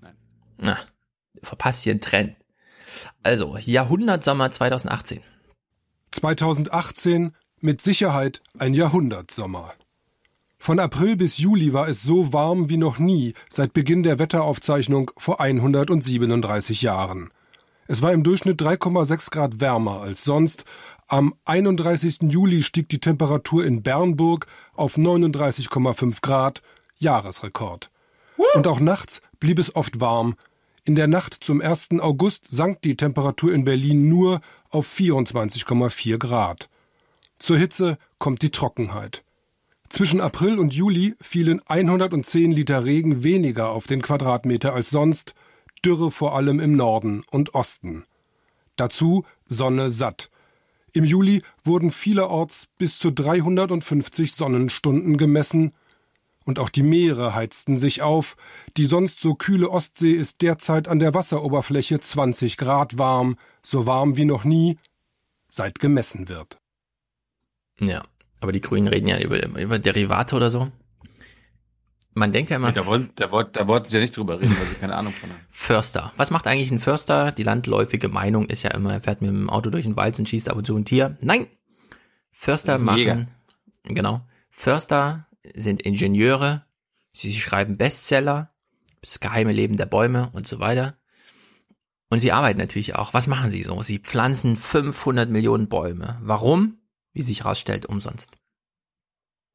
Nein. 0.01 0.15
Na, 0.59 0.78
verpasst 1.43 1.84
hier 1.84 1.93
einen 1.93 2.01
Trend. 2.01 2.36
Also, 3.23 3.57
Jahrhundertsommer 3.59 4.51
2018. 4.51 5.20
2018 6.12 7.34
mit 7.60 7.83
Sicherheit 7.83 8.43
ein 8.59 8.75
Jahrhundertsommer. 8.75 9.73
Von 10.59 10.78
April 10.78 11.17
bis 11.17 11.39
Juli 11.39 11.73
war 11.73 11.89
es 11.89 12.02
so 12.02 12.33
warm 12.33 12.70
wie 12.70 12.76
noch 12.76 12.99
nie 12.99 13.34
seit 13.51 13.73
Beginn 13.73 14.02
der 14.02 14.18
Wetteraufzeichnung 14.18 15.10
vor 15.17 15.41
137 15.41 16.83
Jahren. 16.83 17.31
Es 17.86 18.01
war 18.01 18.12
im 18.12 18.23
Durchschnitt 18.23 18.60
3,6 18.62 19.31
Grad 19.31 19.60
wärmer 19.60 20.01
als 20.01 20.25
sonst. 20.25 20.65
Am 21.07 21.34
31. 21.44 22.23
Juli 22.23 22.62
stieg 22.62 22.89
die 22.89 22.99
Temperatur 22.99 23.65
in 23.65 23.83
Bernburg 23.83 24.47
auf 24.74 24.97
39,5 24.97 26.23
Grad, 26.23 26.62
Jahresrekord. 26.97 27.91
Und 28.55 28.66
auch 28.66 28.81
nachts 28.81 29.20
blieb 29.39 29.58
es 29.58 29.76
oft 29.76 30.00
warm. 30.00 30.34
In 30.84 30.94
der 30.94 31.07
Nacht 31.07 31.34
zum 31.44 31.60
1. 31.60 32.00
August 32.00 32.47
sank 32.50 32.81
die 32.83 32.97
Temperatur 32.97 33.52
in 33.52 33.65
Berlin 33.65 34.08
nur 34.08 34.41
auf 34.70 34.89
24,4 34.89 36.18
Grad. 36.18 36.70
Zur 37.39 37.58
Hitze 37.58 37.99
kommt 38.18 38.41
die 38.41 38.50
Trockenheit. 38.50 39.24
Zwischen 39.91 40.23
April 40.23 40.58
und 40.58 40.73
Juli 40.73 41.15
fielen 41.20 41.60
110 41.66 42.50
Liter 42.50 42.84
Regen 42.84 43.23
weniger 43.23 43.70
auf 43.70 43.86
den 43.86 44.00
Quadratmeter 44.00 44.73
als 44.73 44.89
sonst, 44.89 45.34
Dürre 45.84 46.10
vor 46.10 46.34
allem 46.34 46.60
im 46.60 46.76
Norden 46.76 47.23
und 47.31 47.55
Osten. 47.55 48.05
Dazu 48.76 49.24
Sonne 49.47 49.91
satt. 49.91 50.31
Im 50.94 51.05
Juli 51.05 51.42
wurden 51.62 51.90
vielerorts 51.90 52.68
bis 52.78 52.98
zu 52.98 53.10
350 53.10 54.32
Sonnenstunden 54.32 55.18
gemessen, 55.18 55.73
und 56.44 56.58
auch 56.58 56.68
die 56.68 56.82
Meere 56.82 57.34
heizten 57.34 57.78
sich 57.78 58.02
auf. 58.02 58.36
Die 58.76 58.84
sonst 58.84 59.20
so 59.20 59.34
kühle 59.34 59.70
Ostsee 59.70 60.12
ist 60.12 60.42
derzeit 60.42 60.89
an 60.89 60.98
der 60.98 61.14
Wasseroberfläche 61.14 62.00
20 62.00 62.56
Grad 62.56 62.98
warm, 62.98 63.36
so 63.62 63.86
warm 63.86 64.16
wie 64.16 64.26
noch 64.26 64.44
nie, 64.44 64.78
seit 65.48 65.78
gemessen 65.78 66.28
wird. 66.28 66.58
Ja, 67.81 68.02
aber 68.40 68.52
die 68.52 68.60
Grünen 68.60 68.89
reden 68.89 69.08
ja 69.08 69.18
über, 69.20 69.42
über 69.58 69.78
Derivate 69.78 70.36
oder 70.36 70.50
so. 70.50 70.70
Man 72.17 72.33
denkt 72.33 72.51
ja 72.51 72.57
immer, 72.57 72.70
da, 72.70 72.86
wollten, 72.86 73.10
da, 73.17 73.33
wollten, 73.33 73.52
da 73.52 73.67
wollten 73.67 73.89
sie 73.89 73.97
ja 73.97 74.01
nicht 74.01 74.17
drüber 74.17 74.41
reden, 74.41 74.57
weil 74.57 74.67
sie 74.68 74.76
keine 74.76 74.94
Ahnung 74.94 75.12
von 75.12 75.28
haben. 75.28 75.41
Förster. 75.51 76.12
Was 76.17 76.31
macht 76.31 76.47
eigentlich 76.47 76.70
ein 76.70 76.78
Förster? 76.78 77.33
Die 77.33 77.43
landläufige 77.43 78.09
Meinung 78.09 78.47
ist 78.47 78.62
ja 78.62 78.70
immer, 78.70 78.93
er 78.93 79.01
fährt 79.01 79.20
mit 79.20 79.31
dem 79.31 79.51
Auto 79.51 79.70
durch 79.70 79.84
den 79.84 79.97
Wald 79.97 80.18
und 80.20 80.28
schießt 80.28 80.49
ab 80.49 80.57
und 80.57 80.65
zu 80.67 80.76
ein 80.76 80.84
Tier. 80.84 81.18
Nein! 81.20 81.49
Förster 82.31 82.78
machen, 82.78 82.99
Jäger. 82.99 83.23
genau. 83.83 84.20
Förster 84.51 85.26
sind 85.55 85.83
Ingenieure, 85.83 86.65
sie 87.10 87.33
schreiben 87.33 87.76
Bestseller, 87.78 88.55
das 89.01 89.18
geheime 89.18 89.52
Leben 89.52 89.76
der 89.76 89.86
Bäume 89.86 90.31
und 90.33 90.47
so 90.47 90.60
weiter. 90.60 90.97
Und 92.10 92.20
sie 92.20 92.31
arbeiten 92.31 92.60
natürlich 92.60 92.94
auch. 92.94 93.12
Was 93.12 93.26
machen 93.26 93.51
sie 93.51 93.65
so? 93.65 93.83
Sie 93.83 93.99
pflanzen 93.99 94.57
500 94.57 95.28
Millionen 95.28 95.68
Bäume. 95.68 96.18
Warum? 96.23 96.78
Wie 97.12 97.23
sich 97.23 97.41
herausstellt, 97.41 97.86
umsonst. 97.86 98.39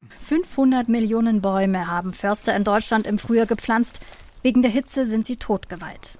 500 0.08 0.88
Millionen 0.88 1.42
Bäume 1.42 1.86
haben 1.86 2.12
Förster 2.12 2.56
in 2.56 2.64
Deutschland 2.64 3.06
im 3.06 3.18
Frühjahr 3.18 3.46
gepflanzt. 3.46 4.00
Wegen 4.42 4.62
der 4.62 4.70
Hitze 4.70 5.06
sind 5.06 5.26
sie 5.26 5.36
totgeweiht. 5.36 6.18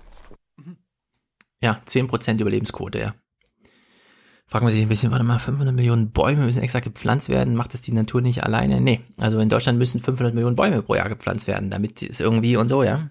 Ja, 1.62 1.80
10% 1.86 2.40
Überlebensquote, 2.40 2.98
ja. 2.98 3.14
Fragt 4.46 4.64
man 4.64 4.72
sich 4.72 4.82
ein 4.82 4.88
bisschen, 4.88 5.12
warte 5.12 5.24
mal, 5.24 5.38
500 5.38 5.74
Millionen 5.74 6.10
Bäume 6.10 6.44
müssen 6.44 6.62
extra 6.62 6.80
gepflanzt 6.80 7.28
werden, 7.28 7.54
macht 7.54 7.72
das 7.72 7.82
die 7.82 7.92
Natur 7.92 8.20
nicht 8.20 8.42
alleine? 8.42 8.80
Nee, 8.80 9.00
also 9.16 9.38
in 9.38 9.48
Deutschland 9.48 9.78
müssen 9.78 10.00
500 10.00 10.34
Millionen 10.34 10.56
Bäume 10.56 10.82
pro 10.82 10.96
Jahr 10.96 11.08
gepflanzt 11.08 11.46
werden, 11.46 11.70
damit 11.70 12.02
es 12.02 12.18
irgendwie 12.18 12.56
und 12.56 12.68
so, 12.68 12.82
ja. 12.82 13.10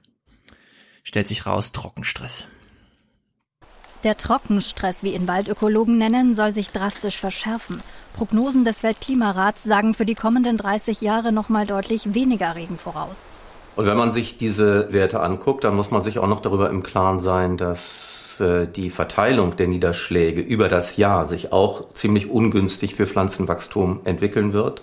Stellt 1.03 1.27
sich 1.27 1.45
raus, 1.45 1.71
Trockenstress. 1.71 2.47
Der 4.05 4.15
Trockenstress, 4.15 5.03
wie 5.03 5.13
ihn 5.13 5.27
Waldökologen 5.27 5.97
nennen, 5.97 6.33
soll 6.33 6.53
sich 6.53 6.69
drastisch 6.69 7.17
verschärfen. 7.17 7.81
Prognosen 8.13 8.63
des 8.63 8.81
Weltklimarats 8.81 9.63
sagen 9.63 9.93
für 9.93 10.05
die 10.05 10.15
kommenden 10.15 10.55
30 10.55 11.01
Jahre 11.01 11.33
nochmal 11.33 11.65
deutlich 11.65 12.13
weniger 12.13 12.55
Regen 12.55 12.77
voraus. 12.77 13.41
Und 13.75 13.85
wenn 13.85 13.97
man 13.97 14.13
sich 14.13 14.37
diese 14.37 14.93
Werte 14.93 15.19
anguckt, 15.19 15.65
dann 15.65 15.75
muss 15.75 15.91
man 15.91 16.01
sich 16.01 16.17
auch 16.19 16.27
noch 16.27 16.39
darüber 16.39 16.69
im 16.69 16.81
Klaren 16.81 17.19
sein, 17.19 17.57
dass 17.57 18.39
äh, 18.39 18.67
die 18.67 18.89
Verteilung 18.89 19.57
der 19.57 19.67
Niederschläge 19.67 20.39
über 20.39 20.69
das 20.69 20.95
Jahr 20.95 21.25
sich 21.25 21.51
auch 21.51 21.89
ziemlich 21.89 22.29
ungünstig 22.29 22.95
für 22.95 23.05
Pflanzenwachstum 23.05 23.99
entwickeln 24.05 24.53
wird. 24.53 24.81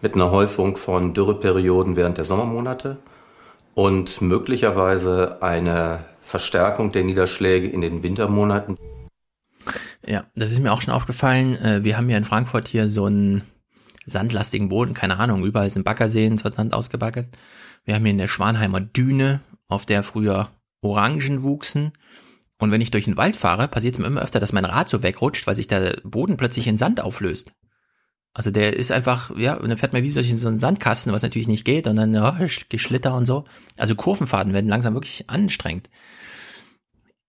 mit 0.00 0.14
einer 0.14 0.30
Häufung 0.30 0.76
von 0.76 1.12
Dürreperioden 1.12 1.96
während 1.96 2.18
der 2.18 2.24
Sommermonate 2.24 2.98
und 3.74 4.20
möglicherweise 4.20 5.38
eine 5.42 6.04
Verstärkung 6.28 6.92
der 6.92 7.04
Niederschläge 7.04 7.66
in 7.66 7.80
den 7.80 8.02
Wintermonaten. 8.02 8.76
Ja, 10.06 10.26
das 10.34 10.52
ist 10.52 10.60
mir 10.60 10.72
auch 10.72 10.82
schon 10.82 10.92
aufgefallen. 10.92 11.56
Äh, 11.56 11.84
wir 11.84 11.96
haben 11.96 12.10
ja 12.10 12.18
in 12.18 12.24
Frankfurt 12.24 12.68
hier 12.68 12.88
so 12.88 13.06
einen 13.06 13.42
sandlastigen 14.04 14.68
Boden, 14.68 14.94
keine 14.94 15.18
Ahnung, 15.18 15.44
überall 15.44 15.70
sind 15.70 15.84
Baggerseen, 15.84 16.34
es 16.34 16.44
wird 16.44 16.54
Sand 16.54 16.74
ausgebaggert. 16.74 17.36
Wir 17.84 17.94
haben 17.94 18.02
hier 18.02 18.12
in 18.12 18.18
der 18.18 18.28
Schwanheimer 18.28 18.80
Düne, 18.80 19.40
auf 19.68 19.86
der 19.86 20.02
früher 20.02 20.48
Orangen 20.82 21.42
wuchsen. 21.42 21.92
Und 22.58 22.70
wenn 22.72 22.80
ich 22.80 22.90
durch 22.90 23.04
den 23.04 23.16
Wald 23.16 23.36
fahre, 23.36 23.68
passiert 23.68 23.94
es 23.94 23.98
mir 23.98 24.06
immer 24.06 24.22
öfter, 24.22 24.40
dass 24.40 24.52
mein 24.52 24.64
Rad 24.64 24.88
so 24.88 25.02
wegrutscht, 25.02 25.46
weil 25.46 25.56
sich 25.56 25.66
der 25.66 26.00
Boden 26.04 26.36
plötzlich 26.36 26.66
in 26.66 26.78
Sand 26.78 27.00
auflöst. 27.00 27.52
Also 28.34 28.50
der 28.50 28.76
ist 28.76 28.92
einfach, 28.92 29.36
ja, 29.36 29.54
und 29.54 29.68
dann 29.68 29.78
fährt 29.78 29.92
man 29.92 30.02
wie 30.02 30.10
so 30.10 30.20
einen 30.20 30.58
Sandkasten, 30.58 31.12
was 31.12 31.22
natürlich 31.22 31.48
nicht 31.48 31.64
geht, 31.64 31.86
und 31.86 31.96
dann 31.96 32.14
ja, 32.14 32.38
Geschlitter 32.68 33.14
und 33.14 33.26
so. 33.26 33.44
Also 33.76 33.94
Kurvenfahrten 33.94 34.52
werden 34.52 34.68
langsam 34.68 34.94
wirklich 34.94 35.28
anstrengend. 35.28 35.88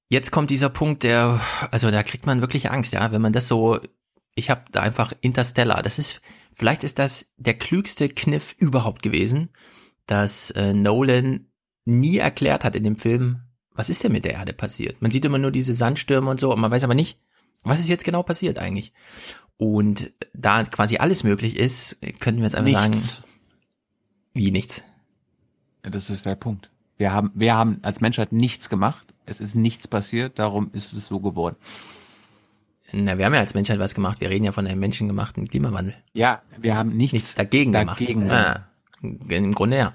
Jetzt 0.10 0.32
kommt 0.32 0.50
dieser 0.50 0.70
Punkt, 0.70 1.04
der, 1.04 1.40
also 1.70 1.92
da 1.92 2.02
kriegt 2.02 2.26
man 2.26 2.42
wirklich 2.42 2.72
Angst, 2.72 2.94
ja, 2.94 3.12
wenn 3.12 3.22
man 3.22 3.32
das 3.32 3.48
so, 3.48 3.80
ich 4.34 4.50
habe 4.50 4.64
da 4.72 4.82
einfach 4.82 5.14
Interstellar. 5.22 5.84
Das 5.84 6.00
ist, 6.00 6.22
vielleicht 6.52 6.84
ist 6.84 6.98
das 6.98 7.32
der 7.38 7.54
klügste 7.54 8.10
Kniff 8.10 8.56
überhaupt 8.58 9.04
gewesen, 9.04 9.50
dass 10.08 10.50
äh, 10.52 10.74
Nolan 10.74 11.46
nie 11.86 12.18
erklärt 12.18 12.64
hat 12.64 12.76
in 12.76 12.84
dem 12.84 12.98
Film, 12.98 13.42
was 13.72 13.90
ist 13.90 14.04
denn 14.04 14.12
mit 14.12 14.26
der 14.26 14.34
Erde 14.34 14.54
passiert? 14.54 15.02
Man 15.02 15.12
sieht 15.12 15.26
immer 15.26 15.38
nur 15.38 15.52
diese 15.52 15.76
Sandstürme 15.76 16.30
und 16.32 16.40
so, 16.40 16.52
und 16.52 16.60
man 16.60 16.72
weiß 16.72 16.84
aber 16.84 16.96
nicht, 16.96 17.20
was 17.64 17.80
ist 17.80 17.88
jetzt 17.90 18.04
genau 18.04 18.24
passiert 18.24 18.58
eigentlich. 18.58 18.94
Und 19.58 20.12
da 20.34 20.64
quasi 20.64 20.98
alles 20.98 21.24
möglich 21.24 21.56
ist, 21.56 21.98
können 22.20 22.38
wir 22.38 22.46
jetzt 22.46 22.56
einfach 22.56 22.88
nichts. 22.88 23.16
sagen, 23.16 23.28
wie 24.34 24.52
nichts. 24.52 24.84
Das 25.84 26.10
ist 26.10 26.26
der 26.26 26.36
Punkt. 26.36 26.72
Wir 26.98 27.14
haben, 27.14 27.32
wir 27.36 27.56
haben 27.56 27.80
als 27.84 28.02
Menschheit 28.02 28.32
nichts 28.32 28.70
gemacht. 28.70 29.14
Es 29.30 29.42
ist 29.42 29.56
nichts 29.56 29.88
passiert, 29.88 30.40
darum 30.40 30.70
ist 30.74 30.94
es 30.94 31.08
so 31.08 31.20
geworden. 31.20 31.56
Na, 32.92 33.18
wir 33.18 33.26
haben 33.26 33.34
ja 33.34 33.40
als 33.40 33.54
Menschheit 33.54 33.80
was 33.80 33.94
gemacht. 33.94 34.20
Wir 34.20 34.30
reden 34.30 34.46
ja 34.46 34.52
von 34.52 34.66
einem 34.66 34.80
menschengemachten 34.80 35.48
Klimawandel. 35.48 35.94
Ja, 36.14 36.42
wir 36.58 36.76
haben 36.76 36.90
nichts, 36.90 37.14
nichts 37.14 37.36
dagegen, 37.36 37.72
dagegen 37.72 38.22
gemacht. 38.22 38.62
Ja, 39.04 39.38
Im 39.38 39.54
Grunde 39.54 39.78
ja. 39.78 39.94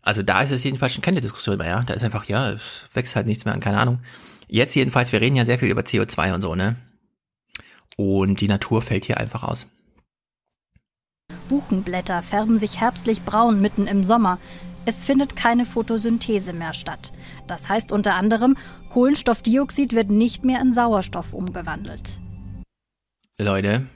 Also 0.00 0.22
da 0.22 0.40
ist 0.40 0.52
es 0.52 0.64
jedenfalls 0.64 0.94
schon 0.94 1.02
keine 1.02 1.20
Diskussion 1.20 1.58
mehr, 1.58 1.66
ja. 1.66 1.82
Da 1.82 1.94
ist 1.94 2.04
einfach, 2.04 2.24
ja, 2.24 2.50
es 2.50 2.88
wächst 2.94 3.16
halt 3.16 3.26
nichts 3.26 3.44
mehr 3.44 3.52
an, 3.52 3.60
keine 3.60 3.78
Ahnung. 3.78 4.00
Jetzt 4.48 4.74
jedenfalls, 4.74 5.12
wir 5.12 5.20
reden 5.20 5.36
ja 5.36 5.44
sehr 5.44 5.58
viel 5.58 5.68
über 5.68 5.82
CO2 5.82 6.32
und 6.32 6.40
so, 6.40 6.54
ne? 6.54 6.76
Und 7.96 8.40
die 8.40 8.48
Natur 8.48 8.82
fällt 8.82 9.04
hier 9.04 9.18
einfach 9.18 9.42
aus. 9.42 9.66
Buchenblätter 11.48 12.22
färben 12.22 12.56
sich 12.56 12.80
herbstlich 12.80 13.22
braun 13.22 13.60
mitten 13.60 13.86
im 13.86 14.04
Sommer. 14.04 14.38
Es 14.88 15.04
findet 15.04 15.34
keine 15.34 15.66
Photosynthese 15.66 16.52
mehr 16.52 16.72
statt. 16.72 17.10
Das 17.48 17.68
heißt 17.68 17.90
unter 17.90 18.14
anderem, 18.14 18.56
Kohlenstoffdioxid 18.90 19.92
wird 19.92 20.10
nicht 20.10 20.44
mehr 20.44 20.60
in 20.60 20.72
Sauerstoff 20.72 21.32
umgewandelt. 21.34 22.20
Leute, 23.36 23.86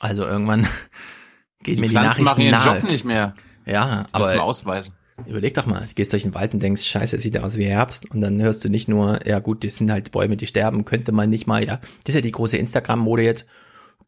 also 0.00 0.24
irgendwann 0.26 0.66
geht 1.64 1.78
die 1.78 1.80
mir 1.80 1.88
die 1.88 1.94
Pflanzen 1.94 2.24
Nachrichten 2.24 2.24
machen 2.24 2.40
ihren 2.42 2.50
nahe. 2.52 2.80
Job 2.80 2.90
nicht 2.90 3.04
mehr. 3.06 3.34
Ja, 3.64 4.02
Das 4.02 4.08
aber 4.12 4.26
mal 4.26 4.40
ausweisen. 4.40 4.92
Überleg 5.26 5.54
doch 5.54 5.66
mal, 5.66 5.86
du 5.86 5.94
gehst 5.94 6.12
durch 6.12 6.24
den 6.24 6.34
Wald 6.34 6.52
und 6.52 6.62
denkst, 6.62 6.84
scheiße, 6.84 7.16
es 7.16 7.22
sieht 7.22 7.38
aus 7.38 7.56
wie 7.56 7.64
Herbst 7.64 8.10
und 8.10 8.20
dann 8.20 8.40
hörst 8.40 8.64
du 8.64 8.68
nicht 8.68 8.88
nur, 8.88 9.26
ja 9.26 9.38
gut, 9.38 9.64
das 9.64 9.76
sind 9.76 9.90
halt 9.90 10.10
Bäume, 10.10 10.36
die 10.36 10.46
sterben, 10.46 10.84
könnte 10.84 11.12
man 11.12 11.30
nicht 11.30 11.46
mal, 11.46 11.64
ja. 11.64 11.76
Das 11.76 12.08
ist 12.08 12.14
ja 12.16 12.20
die 12.20 12.32
große 12.32 12.58
Instagram-Mode 12.58 13.22
jetzt. 13.22 13.46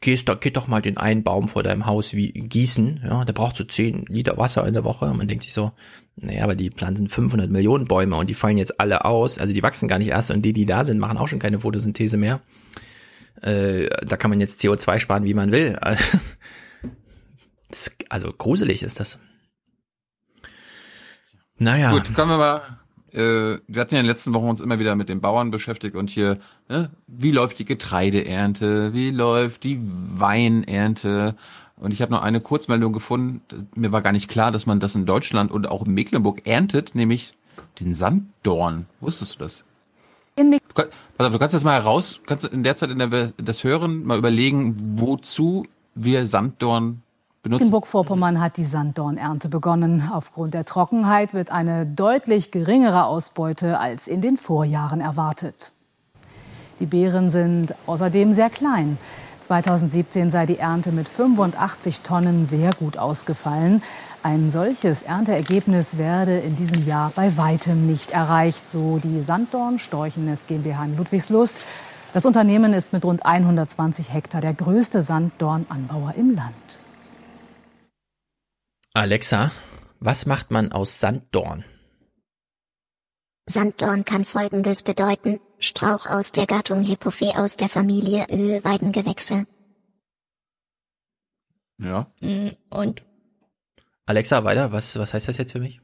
Gehst 0.05 0.31
geht 0.43 0.59
doch 0.59 0.69
mal 0.69 0.83
den 0.83 0.99
einen 0.99 1.23
Baum 1.23 1.49
vor 1.49 1.63
deinem 1.63 1.87
Haus 1.87 2.13
wie 2.13 2.31
gießen, 2.31 3.05
ja, 3.09 3.25
der 3.25 3.33
braucht 3.33 3.57
so 3.57 3.65
10 3.65 4.05
Liter 4.11 4.37
Wasser 4.37 4.67
in 4.67 4.75
der 4.75 4.85
Woche 4.85 5.07
und 5.07 5.17
man 5.17 5.29
denkt 5.29 5.45
sich 5.45 5.55
so, 5.55 5.73
naja, 6.17 6.45
aber 6.45 6.55
die 6.55 6.69
pflanzen 6.69 7.09
500 7.09 7.51
Millionen 7.51 7.87
Bäume 7.87 8.17
und 8.17 8.29
die 8.29 8.35
fallen 8.35 8.59
jetzt 8.59 8.79
alle 8.79 9.07
aus, 9.07 9.39
also 9.39 9.55
die 9.55 9.63
wachsen 9.63 9.89
gar 9.89 9.99
nicht 9.99 10.11
erst 10.11 10.31
und 10.31 10.43
die, 10.43 10.53
die 10.53 10.67
da 10.67 10.85
sind, 10.85 10.99
machen 10.99 11.17
auch 11.17 11.27
schon 11.27 11.39
keine 11.39 11.59
Photosynthese 11.59 12.19
mehr. 12.19 12.43
Äh, 13.41 13.89
da 14.05 14.19
kann 14.19 14.29
man 14.29 14.41
jetzt 14.41 14.61
CO2 14.61 14.99
sparen, 14.99 15.25
wie 15.25 15.35
man 15.35 15.53
will. 15.53 15.79
Das, 17.71 17.91
also 18.09 18.33
gruselig 18.33 18.85
ist 18.85 19.01
das. 19.01 19.19
Naja. 21.57 21.91
Gut, 21.91 22.15
kommen 22.15 22.31
wir 22.31 22.39
mal. 22.39 22.84
Äh, 23.15 23.59
wir 23.69 23.81
hatten 23.81 23.95
ja 23.95 24.01
in 24.01 24.07
den 24.07 24.11
letzten 24.11 24.35
Wochen 24.35 24.49
uns 24.49 24.61
immer 24.61 24.79
wieder 24.79 24.97
mit 24.97 25.09
den 25.09 25.21
Bauern 25.21 25.51
beschäftigt 25.51 25.95
und 25.95 26.11
hier, 26.11 26.39
ne, 26.69 26.91
wie 27.07 27.31
läuft 27.31 27.59
die 27.61 27.65
Getreideernte, 27.65 28.93
wie 28.93 29.11
läuft 29.11 29.63
die 29.63 29.81
Weinernte? 29.81 31.37
Und 31.77 31.93
ich 31.93 32.03
habe 32.03 32.13
noch 32.13 32.23
eine 32.23 32.41
Kurzmeldung 32.41 32.93
gefunden. 32.93 33.69
Mir 33.75 33.93
war 33.93 34.03
gar 34.03 34.13
nicht 34.13 34.29
klar, 34.29 34.51
dass 34.51 34.67
man 34.67 34.81
das 34.81 34.95
in 34.95 35.07
Deutschland 35.07 35.53
und 35.53 35.69
auch 35.69 35.87
in 35.87 35.95
Mecklenburg 35.95 36.47
erntet, 36.47 36.95
nämlich 36.95 37.35
den 37.81 37.95
Sanddorn. 37.95 38.87
Wusstest 39.01 39.35
du 39.35 39.39
das? 39.41 39.65
In 40.37 40.51
du, 40.51 40.59
kann- 40.75 40.89
pass 41.17 41.27
auf, 41.29 41.33
du 41.33 41.39
kannst 41.39 41.53
jetzt 41.53 41.65
mal 41.65 41.75
heraus, 41.75 42.21
kannst 42.27 42.45
in 42.47 42.65
der 42.65 42.75
Zeit 42.75 42.91
in 42.91 42.99
der, 42.99 43.33
das 43.37 43.63
Hören 43.63 44.05
mal 44.05 44.19
überlegen, 44.19 44.75
wozu 44.99 45.67
wir 45.95 46.27
Sanddorn 46.27 47.03
benutzen. 47.45 47.67
Mecklenburg-Vorpommern 47.67 48.41
hat 48.41 48.57
die 48.57 48.65
Sanddornernte 48.65 49.49
begonnen. 49.49 50.11
Aufgrund 50.13 50.55
der 50.55 50.65
Trockenheit 50.65 51.33
wird 51.33 51.53
eine 51.53 51.87
deutlich 51.87 52.51
geringere 52.51 53.05
Ausbeute 53.05 53.79
als 53.79 54.09
in 54.09 54.21
den 54.21 54.37
Vorjahren 54.37 55.01
erwartet. 55.01 55.71
Die 56.81 56.87
Beeren 56.87 57.31
sind 57.31 57.75
außerdem 57.87 58.35
sehr 58.35 58.51
klein. 58.51 58.99
2017 59.43 60.31
sei 60.31 60.47
die 60.47 60.59
Ernte 60.59 60.91
mit 60.91 61.07
85 61.07 62.01
Tonnen 62.01 62.47
sehr 62.47 62.73
gut 62.73 62.97
ausgefallen. 62.97 63.83
Ein 64.23 64.51
solches 64.51 65.03
Ernteergebnis 65.03 65.99
werde 65.99 66.39
in 66.39 66.57
diesem 66.57 66.87
Jahr 66.87 67.13
bei 67.15 67.37
weitem 67.37 67.87
nicht 67.87 68.13
erreicht, 68.13 68.69
so 68.69 68.99
die 68.99 69.21
Sanddorn 69.21 69.79
Storchennest 69.79 70.49
GmbH 70.49 70.87
in 70.87 70.97
Ludwigslust. 70.97 71.59
Das 72.15 72.25
Unternehmen 72.25 72.73
ist 72.73 72.95
mit 72.95 73.05
rund 73.05 73.27
120 73.27 74.13
Hektar 74.13 74.41
der 74.41 74.55
größte 74.55 75.03
Sanddornanbauer 75.03 76.15
im 76.17 76.35
Land. 76.35 76.64
Alexa, 78.97 79.51
was 79.99 80.25
macht 80.25 80.53
man 80.53 80.71
aus 80.71 81.01
Sanddorn? 81.01 81.65
Sanddorn 83.47 84.05
kann 84.05 84.25
folgendes 84.25 84.85
bedeuten. 84.85 85.41
Strauch 85.59 86.07
aus 86.07 86.31
der 86.31 86.47
Gattung 86.47 86.83
Hippophae 86.83 87.37
aus 87.37 87.57
der 87.57 87.69
Familie 87.69 88.27
Ölweidengewächse. 88.31 89.47
Ja. 91.79 92.13
Mm, 92.21 92.51
Und 92.71 93.05
Alexa, 94.07 94.45
weiter, 94.45 94.71
was, 94.71 94.97
was 94.97 95.13
heißt 95.13 95.27
das 95.27 95.39
jetzt 95.39 95.53
für 95.53 95.61
mich? 95.61 95.81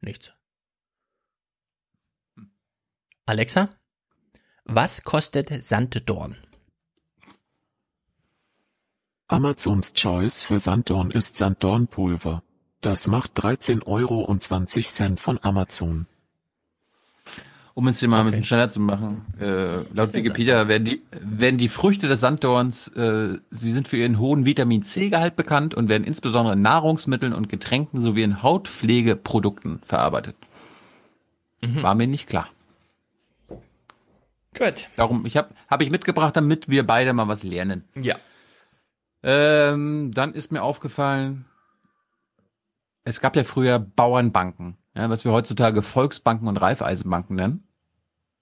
Nichts. 0.00 0.30
Alexa, 3.24 3.70
was 4.64 5.02
kostet 5.02 5.64
Sanddorn? 5.64 6.45
Amazons 9.28 9.92
Choice 9.94 10.44
für 10.44 10.60
Sanddorn 10.60 11.10
ist 11.10 11.36
Sanddornpulver. 11.36 12.44
Das 12.80 13.08
macht 13.08 13.32
13,20 13.40 13.84
Euro 13.86 15.16
von 15.16 15.40
Amazon. 15.42 16.06
Um 17.74 17.88
es 17.88 17.98
dir 17.98 18.06
mal 18.06 18.20
ein 18.20 18.26
bisschen 18.26 18.44
schneller 18.44 18.68
zu 18.68 18.78
machen, 18.78 19.26
äh, 19.40 19.82
laut 19.92 20.14
Wikipedia 20.14 20.68
werden 20.68 20.84
die, 20.84 21.02
werden 21.10 21.58
die 21.58 21.68
Früchte 21.68 22.06
des 22.06 22.20
Sanddorns, 22.20 22.86
äh, 22.88 23.38
sie 23.50 23.72
sind 23.72 23.88
für 23.88 23.96
ihren 23.96 24.20
hohen 24.20 24.44
Vitamin 24.46 24.82
C-Gehalt 24.82 25.34
bekannt 25.34 25.74
und 25.74 25.88
werden 25.88 26.04
insbesondere 26.04 26.54
in 26.54 26.62
Nahrungsmitteln 26.62 27.32
und 27.32 27.48
Getränken 27.48 28.00
sowie 28.00 28.22
in 28.22 28.44
Hautpflegeprodukten 28.44 29.80
verarbeitet. 29.84 30.36
War 31.60 31.96
mir 31.96 32.06
nicht 32.06 32.28
klar. 32.28 32.48
Gut. 34.56 34.88
Darum, 34.96 35.26
ich 35.26 35.36
habe 35.36 35.48
hab 35.68 35.82
ich 35.82 35.90
mitgebracht, 35.90 36.36
damit 36.36 36.68
wir 36.68 36.86
beide 36.86 37.12
mal 37.12 37.26
was 37.26 37.42
lernen. 37.42 37.82
Ja. 37.96 38.14
Ähm, 39.26 40.12
dann 40.14 40.34
ist 40.34 40.52
mir 40.52 40.62
aufgefallen, 40.62 41.46
es 43.02 43.20
gab 43.20 43.34
ja 43.34 43.42
früher 43.42 43.80
Bauernbanken, 43.80 44.76
ja, 44.94 45.10
was 45.10 45.24
wir 45.24 45.32
heutzutage 45.32 45.82
Volksbanken 45.82 46.46
und 46.46 46.56
Raiffeisenbanken 46.58 47.34
nennen. 47.34 47.68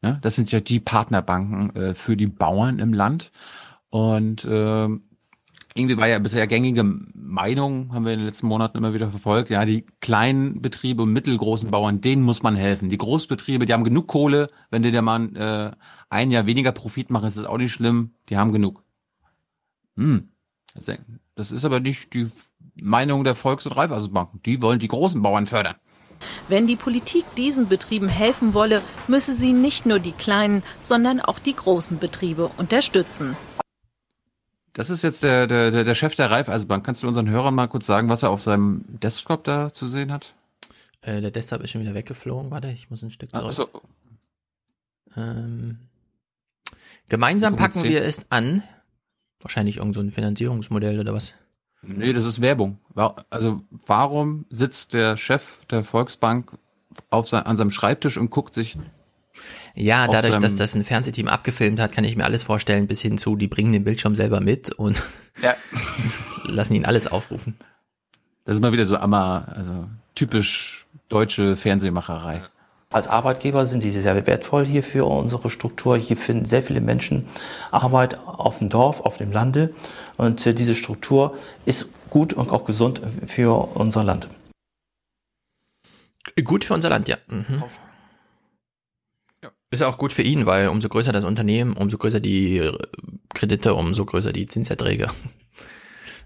Ja, 0.03 0.19
das 0.21 0.35
sind 0.37 0.53
ja 0.53 0.61
die 0.61 0.81
Partnerbanken 0.81 1.75
äh, 1.75 1.95
für 1.95 2.19
die 2.19 2.27
Bauern 2.27 2.81
im 2.81 2.93
Land. 2.93 3.33
Und 3.89 4.47
ähm, 4.51 5.05
irgendwie 5.75 5.97
war 5.97 6.07
ja 6.07 6.19
bisher 6.19 6.47
gängige 6.47 6.85
Meinung, 6.85 7.95
haben 7.95 8.05
wir 8.05 8.13
in 8.13 8.19
den 8.19 8.27
letzten 8.27 8.47
Monaten 8.47 8.77
immer 8.77 8.93
wieder 8.93 9.09
verfolgt, 9.09 9.49
ja, 9.49 9.65
die 9.65 9.87
kleinen 10.03 10.61
Betriebe 10.61 11.05
und 11.05 11.15
mittelgroßen 11.15 11.71
Bauern, 11.71 12.03
denen 12.03 12.23
muss 12.23 12.43
man 12.43 12.57
helfen. 12.57 12.91
Die 12.91 12.99
Großbetriebe, 12.99 13.65
die 13.65 13.73
haben 13.73 13.85
genug 13.85 14.07
Kohle, 14.07 14.49
wenn 14.71 14.83
die 14.83 14.93
der 14.93 15.01
Mann 15.01 15.35
äh, 15.35 15.73
ein 16.11 16.31
Jahr 16.31 16.45
weniger 16.45 16.73
Profit 16.73 17.09
machen, 17.09 17.27
ist 17.27 17.39
das 17.39 17.47
auch 17.47 17.57
nicht 17.57 17.73
schlimm, 17.73 18.13
die 18.29 18.37
haben 18.37 18.53
genug. 18.53 18.85
Hm. 19.97 20.34
Das 21.35 21.53
ist 21.53 21.65
aber 21.65 21.81
nicht 21.81 22.15
die 22.15 22.31
Meinung 22.75 23.25
der 23.25 23.35
Volks- 23.35 23.67
und 23.67 23.73
Raiffeisenbanken. 23.73 24.43
Die 24.43 24.61
wollen 24.61 24.79
die 24.79 24.89
großen 24.89 25.23
Bauern 25.23 25.47
fördern. 25.47 25.77
Wenn 26.49 26.67
die 26.67 26.77
Politik 26.77 27.25
diesen 27.37 27.69
Betrieben 27.69 28.09
helfen 28.09 28.55
wolle, 28.55 28.83
müsse 29.09 29.35
sie 29.35 29.53
nicht 29.53 29.87
nur 29.87 29.99
die 29.99 30.13
kleinen, 30.13 30.63
sondern 30.83 31.21
auch 31.21 31.39
die 31.39 31.55
großen 31.55 31.99
Betriebe 31.99 32.51
unterstützen. 32.57 33.37
Das 34.73 34.91
ist 34.91 35.03
jetzt 35.03 35.23
der, 35.23 35.47
der, 35.47 35.71
der 35.71 35.85
der 35.85 35.95
Chef 35.95 36.17
der 36.17 36.31
Raiffeisenbank. 36.31 36.85
Kannst 36.85 37.03
du 37.03 37.09
unseren 37.09 37.31
Hörern 37.31 37.55
mal 37.55 37.69
kurz 37.69 37.87
sagen, 37.87 38.09
was 38.09 38.23
er 38.25 38.31
auf 38.31 38.43
seinem 38.43 38.85
Desktop 38.89 39.45
da 39.45 39.73
zu 39.73 39.87
sehen 39.87 40.11
hat? 40.13 40.35
Äh, 41.03 41.21
der 41.21 41.31
Desktop 41.31 41.63
ist 41.63 41.71
schon 41.71 41.83
wieder 41.83 41.95
weggeflogen. 41.95 42.51
Warte, 42.51 42.69
ich 42.69 42.91
muss 42.91 43.03
ein 43.03 43.13
Stück 43.13 43.35
zurück. 43.35 43.51
Ach 43.51 43.53
so. 43.53 43.69
Ähm, 45.17 45.79
gemeinsam 47.09 47.55
packen 47.57 47.85
wir 47.85 48.03
es 48.03 48.33
an. 48.33 48.65
Wahrscheinlich 49.45 49.77
irgend 49.77 49.95
so 49.95 50.01
ein 50.01 50.11
Finanzierungsmodell 50.11 50.99
oder 50.99 51.13
was. 51.15 51.35
Nee, 51.83 52.15
das 52.15 52.25
ist 52.25 52.41
Werbung. 52.41 52.79
Also 53.29 53.61
warum 53.87 54.47
sitzt 54.49 54.95
der 54.95 55.19
Chef 55.19 55.65
der 55.67 55.85
Volksbank 55.85 56.53
auf 57.11 57.29
sein, 57.29 57.45
an 57.45 57.59
seinem 57.59 57.71
Schreibtisch 57.71 58.17
und 58.17 58.31
guckt 58.31 58.55
sich 58.55 58.79
Ja, 59.75 60.09
dadurch, 60.09 60.37
dass 60.37 60.57
das 60.57 60.75
ein 60.75 60.83
Fernsehteam 60.83 61.29
abgefilmt 61.29 61.79
hat, 61.79 61.93
kann 61.93 62.05
ich 62.05 62.17
mir 62.17 62.25
alles 62.25 62.43
vorstellen, 62.43 62.87
bis 62.87 63.03
hin 63.03 63.19
zu, 63.19 63.37
die 63.37 63.49
bringen 63.49 63.73
den 63.73 63.85
Bildschirm 63.85 64.15
selber 64.15 64.41
mit 64.41 64.73
und 64.73 65.03
Ja. 65.43 65.55
lassen 66.45 66.75
ihn 66.75 66.87
alles 66.87 67.07
aufrufen. 67.07 67.57
Das 68.47 68.55
ist 68.57 68.63
mal 68.63 68.73
wieder 68.73 68.87
so 68.87 68.97
amma, 68.97 69.45
also 69.45 69.87
typisch 70.15 70.87
deutsche 71.09 71.55
Fernsehmacherei. 71.57 72.43
Als 72.95 73.09
Arbeitgeber 73.09 73.67
sind 73.67 73.81
sie 73.81 73.91
sehr 73.91 74.25
wertvoll 74.25 74.65
hier 74.65 74.85
für 74.85 75.05
unsere 75.05 75.51
Struktur. 75.51 75.97
Hier 75.97 76.17
finden 76.17 76.47
sehr 76.47 76.63
viele 76.63 76.81
Menschen 76.81 77.27
Arbeit 77.73 78.17
auf 78.25 78.59
dem 78.59 78.69
Dorf, 78.69 79.01
auf 79.01 79.17
dem 79.17 79.33
Lande. 79.33 79.75
Und 80.17 80.47
äh, 80.47 80.55
diese 80.55 80.77
Struktur 80.77 81.37
ist 81.65 81.89
gut 82.09 82.33
und 82.33 82.51
auch 82.51 82.65
gesund 82.65 83.03
für 83.27 83.75
unser 83.75 84.05
Land. 84.05 84.29
Gut 86.45 86.65
für 86.65 86.75
unser 86.75 86.89
Land, 86.89 87.09
ja. 87.09 87.17
Mhm. 87.27 87.65
Ist 89.71 89.83
auch 89.83 89.99
gut 89.99 90.13
für 90.13 90.23
ihn, 90.23 90.47
weil 90.47 90.69
umso 90.69 90.89
größer 90.89 91.11
das 91.11 91.25
Unternehmen, 91.25 91.73
umso 91.73 91.99
größer 91.99 92.21
die 92.21 92.59
äh, 92.59 92.79
Kredite, 93.35 93.75
umso 93.75 94.05
größer 94.05 94.33
die 94.33 94.47
Zinserträge. 94.47 95.09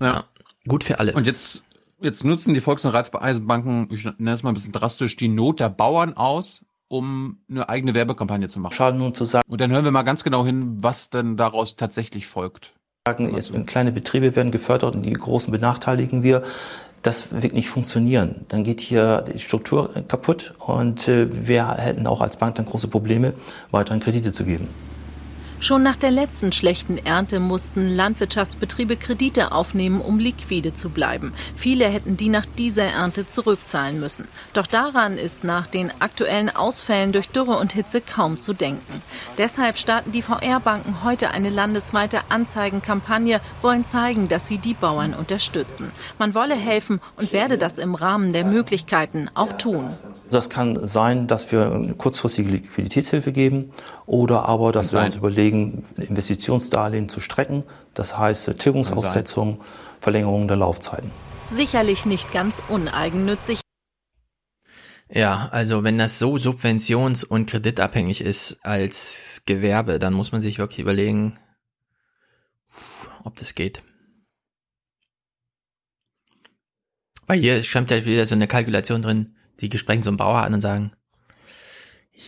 Ja. 0.01 0.25
Gut 0.67 0.85
für 0.85 0.99
alle. 0.99 1.15
Und 1.15 1.25
jetzt, 1.25 1.63
jetzt 2.01 2.25
nutzen 2.25 2.55
die 2.55 2.61
Volks- 2.61 2.85
und 2.85 2.93
Raiffeisenbanken, 2.93 3.89
ich 3.93 4.05
nenne 4.05 4.33
es 4.33 4.43
mal 4.43 4.51
ein 4.51 4.55
bisschen 4.55 4.73
drastisch, 4.73 5.17
die 5.17 5.29
Not 5.29 5.61
der 5.61 5.69
Bauern 5.69 6.17
aus, 6.17 6.65
um 6.89 7.39
eine 7.51 7.69
eigene 7.69 7.95
Werbekampagne 7.95 8.49
zu 8.49 8.61
machen. 8.61 8.75
Schade 8.75 8.97
nun 8.97 9.15
zu 9.15 9.25
sagen, 9.25 9.45
Und 9.49 9.61
dann 9.61 9.71
hören 9.71 9.85
wir 9.85 9.91
mal 9.91 10.03
ganz 10.03 10.25
genau 10.25 10.45
hin, 10.45 10.79
was 10.81 11.11
denn 11.11 11.37
daraus 11.37 11.77
tatsächlich 11.77 12.27
folgt. 12.27 12.73
jetzt, 13.07 13.53
kleine 13.67 13.93
Betriebe 13.93 14.35
werden 14.37 14.51
gefördert 14.51 14.97
und 14.97 15.03
die 15.03 15.13
großen 15.13 15.51
benachteiligen 15.51 16.23
wir. 16.23 16.43
Das 17.03 17.29
wird 17.31 17.53
nicht 17.53 17.69
funktionieren. 17.69 18.45
Dann 18.49 18.65
geht 18.65 18.81
hier 18.81 19.23
die 19.23 19.39
Struktur 19.39 19.91
kaputt 20.09 20.55
und 20.59 21.07
äh, 21.07 21.47
wir 21.47 21.69
hätten 21.75 22.09
auch 22.09 22.21
als 22.21 22.37
Bank 22.37 22.57
dann 22.57 22.67
große 22.67 22.89
Probleme, 22.89 23.35
weiterhin 23.71 24.01
Kredite 24.01 24.33
zu 24.33 24.45
geben. 24.45 24.69
Schon 25.61 25.83
nach 25.83 25.97
der 25.97 26.13
letzten 26.13 26.53
schlechten 26.53 26.99
Ernte 26.99 27.41
mussten 27.41 27.89
Landwirtschaftsbetriebe 27.89 28.97
Kredite 28.97 29.51
aufnehmen, 29.51 30.01
um 30.01 30.21
liquide 30.21 30.73
zu 30.73 30.89
bleiben. 30.89 31.33
Viele 31.57 31.87
hätten 31.87 32.17
die 32.17 32.29
nach 32.29 32.47
dieser 32.47 32.85
Ernte 32.85 33.27
zurückzahlen 33.27 33.99
müssen. 33.99 34.29
Doch 34.53 34.69
daran 34.69 35.19
ist 35.19 35.43
nach 35.43 35.67
den 35.67 35.91
aktuellen 35.99 36.55
Ausfällen 36.55 37.11
durch 37.11 37.31
Dürre 37.31 37.59
und 37.59 37.73
Hitze 37.73 38.01
kaum 38.01 38.41
zu 38.41 38.53
denken. 38.53 39.03
Deshalb 39.37 39.79
starten 39.79 40.13
die 40.13 40.23
VR-Banken 40.23 41.03
heute 41.03 41.31
eine 41.33 41.51
landesweite 41.51 42.21
Anzeigenkampagne, 42.29 43.41
wollen 43.61 43.85
zeigen, 43.85 44.29
dass 44.29 44.47
sie 44.47 44.59
die 44.59 44.75
Bauern 44.75 45.13
unterstützen. 45.13 45.91
Man 46.21 46.37
wolle 46.37 46.55
helfen 46.55 47.01
und 47.17 47.33
werde 47.33 47.59
das 47.59 47.79
im 47.79 47.97
Rahmen 47.97 48.33
der 48.33 48.45
Möglichkeiten 48.45 49.29
auch 49.35 49.55
tun. 49.55 49.89
Das 50.31 50.51
kann 50.51 50.87
sein, 50.87 51.27
dass 51.27 51.51
wir 51.51 51.73
eine 51.73 51.95
kurzfristige 51.95 52.49
Liquiditätshilfe 52.53 53.33
geben 53.33 53.73
oder 54.07 54.45
aber, 54.45 54.71
dass 54.71 54.93
wir 54.93 55.01
uns 55.01 55.17
überlegen, 55.17 55.48
Investitionsdarlehen 55.51 57.09
zu 57.09 57.21
strecken. 57.21 57.65
Das 57.95 58.17
heißt 58.17 58.59
Tilgungsaussetzung, 58.59 59.61
Verlängerung 60.01 60.49
der 60.49 60.57
Laufzeiten. 60.57 61.11
Sicherlich 61.51 62.07
nicht 62.07 62.33
ganz 62.33 62.63
uneigennützig. 62.69 63.61
Ja, 65.11 65.49
also 65.53 65.85
wenn 65.85 65.97
das 65.97 66.19
so 66.19 66.35
subventions- 66.35 67.25
und 67.25 67.49
kreditabhängig 67.49 68.21
ist 68.21 68.59
als 68.63 69.43
Gewerbe, 69.47 69.99
dann 69.99 70.13
muss 70.13 70.33
man 70.33 70.43
sich 70.43 70.59
wirklich 70.59 70.81
überlegen, 70.81 71.39
ob 73.25 73.37
das 73.37 73.55
geht. 73.55 73.83
Weil 77.27 77.41
hier 77.41 77.63
stimmt 77.63 77.91
ja 77.91 78.05
wieder 78.05 78.27
so 78.27 78.35
eine 78.35 78.49
Kalkulation 78.49 79.03
drin, 79.03 79.37
die 79.61 79.77
sprechen 79.79 80.03
so 80.03 80.11
einen 80.11 80.17
Bauer 80.19 80.43
an 80.43 80.55
und 80.55 80.61
sagen, 80.61 80.93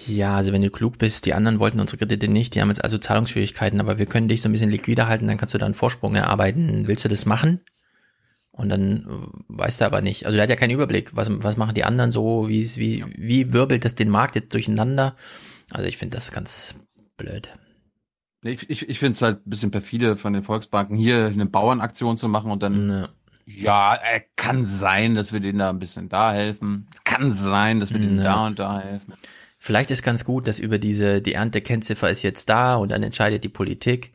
ja, 0.06 0.36
also 0.36 0.52
wenn 0.52 0.62
du 0.62 0.70
klug 0.70 0.98
bist, 0.98 1.26
die 1.26 1.34
anderen 1.34 1.58
wollten 1.58 1.80
unsere 1.80 1.98
Kredite 1.98 2.28
nicht, 2.28 2.54
die 2.54 2.60
haben 2.62 2.68
jetzt 2.68 2.84
also 2.84 2.96
Zahlungsschwierigkeiten, 2.98 3.80
aber 3.80 3.98
wir 3.98 4.06
können 4.06 4.28
dich 4.28 4.40
so 4.42 4.48
ein 4.48 4.52
bisschen 4.52 4.70
liquider 4.70 5.08
halten, 5.08 5.26
dann 5.26 5.36
kannst 5.36 5.52
du 5.54 5.58
da 5.58 5.66
einen 5.66 5.74
Vorsprung 5.74 6.14
erarbeiten. 6.14 6.86
Willst 6.86 7.04
du 7.04 7.08
das 7.08 7.26
machen? 7.26 7.60
Und 8.52 8.68
dann 8.68 8.98
äh, 8.98 9.06
weiß 9.48 9.78
der 9.78 9.86
aber 9.88 10.00
nicht. 10.00 10.26
Also 10.26 10.36
der 10.36 10.44
hat 10.44 10.50
ja 10.50 10.56
keinen 10.56 10.72
Überblick. 10.72 11.16
Was, 11.16 11.28
was 11.30 11.56
machen 11.56 11.74
die 11.74 11.84
anderen 11.84 12.12
so? 12.12 12.48
Wie, 12.48 12.64
wie, 12.76 13.04
wie 13.16 13.52
wirbelt 13.52 13.84
das 13.84 13.94
den 13.94 14.10
Markt 14.10 14.34
jetzt 14.34 14.52
durcheinander? 14.54 15.16
Also 15.72 15.86
ich 15.86 15.96
finde 15.96 16.16
das 16.16 16.30
ganz 16.30 16.74
blöd. 17.16 17.48
Ich, 18.44 18.68
ich, 18.70 18.88
ich 18.88 18.98
finde 18.98 19.12
es 19.14 19.22
halt 19.22 19.46
ein 19.46 19.50
bisschen 19.50 19.70
perfide 19.70 20.16
von 20.16 20.32
den 20.32 20.42
Volksbanken, 20.42 20.96
hier 20.96 21.26
eine 21.26 21.46
Bauernaktion 21.46 22.16
zu 22.16 22.28
machen 22.28 22.50
und 22.50 22.62
dann, 22.62 23.08
ja, 23.44 23.94
äh, 23.96 24.22
kann 24.36 24.66
sein, 24.66 25.14
dass 25.14 25.32
wir 25.32 25.40
denen 25.40 25.58
da 25.58 25.70
ein 25.70 25.78
bisschen 25.78 26.08
da 26.08 26.32
helfen. 26.32 26.88
Kann 27.04 27.34
sein, 27.34 27.80
dass 27.80 27.92
wir 27.92 27.98
denen 27.98 28.16
Nee. 28.16 28.24
da 28.24 28.46
und 28.46 28.58
da 28.58 28.80
helfen. 28.80 29.14
Vielleicht 29.62 29.90
ist 29.90 30.02
ganz 30.02 30.24
gut, 30.24 30.46
dass 30.46 30.58
über 30.58 30.78
diese, 30.78 31.20
die 31.20 31.34
Erntekennziffer 31.34 32.08
ist 32.10 32.22
jetzt 32.22 32.48
da 32.48 32.76
und 32.76 32.88
dann 32.88 33.02
entscheidet 33.02 33.44
die 33.44 33.50
Politik, 33.50 34.14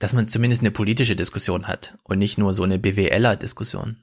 dass 0.00 0.12
man 0.12 0.26
zumindest 0.26 0.62
eine 0.62 0.72
politische 0.72 1.14
Diskussion 1.14 1.68
hat 1.68 1.96
und 2.02 2.18
nicht 2.18 2.36
nur 2.36 2.52
so 2.52 2.64
eine 2.64 2.80
BWLer-Diskussion, 2.80 4.02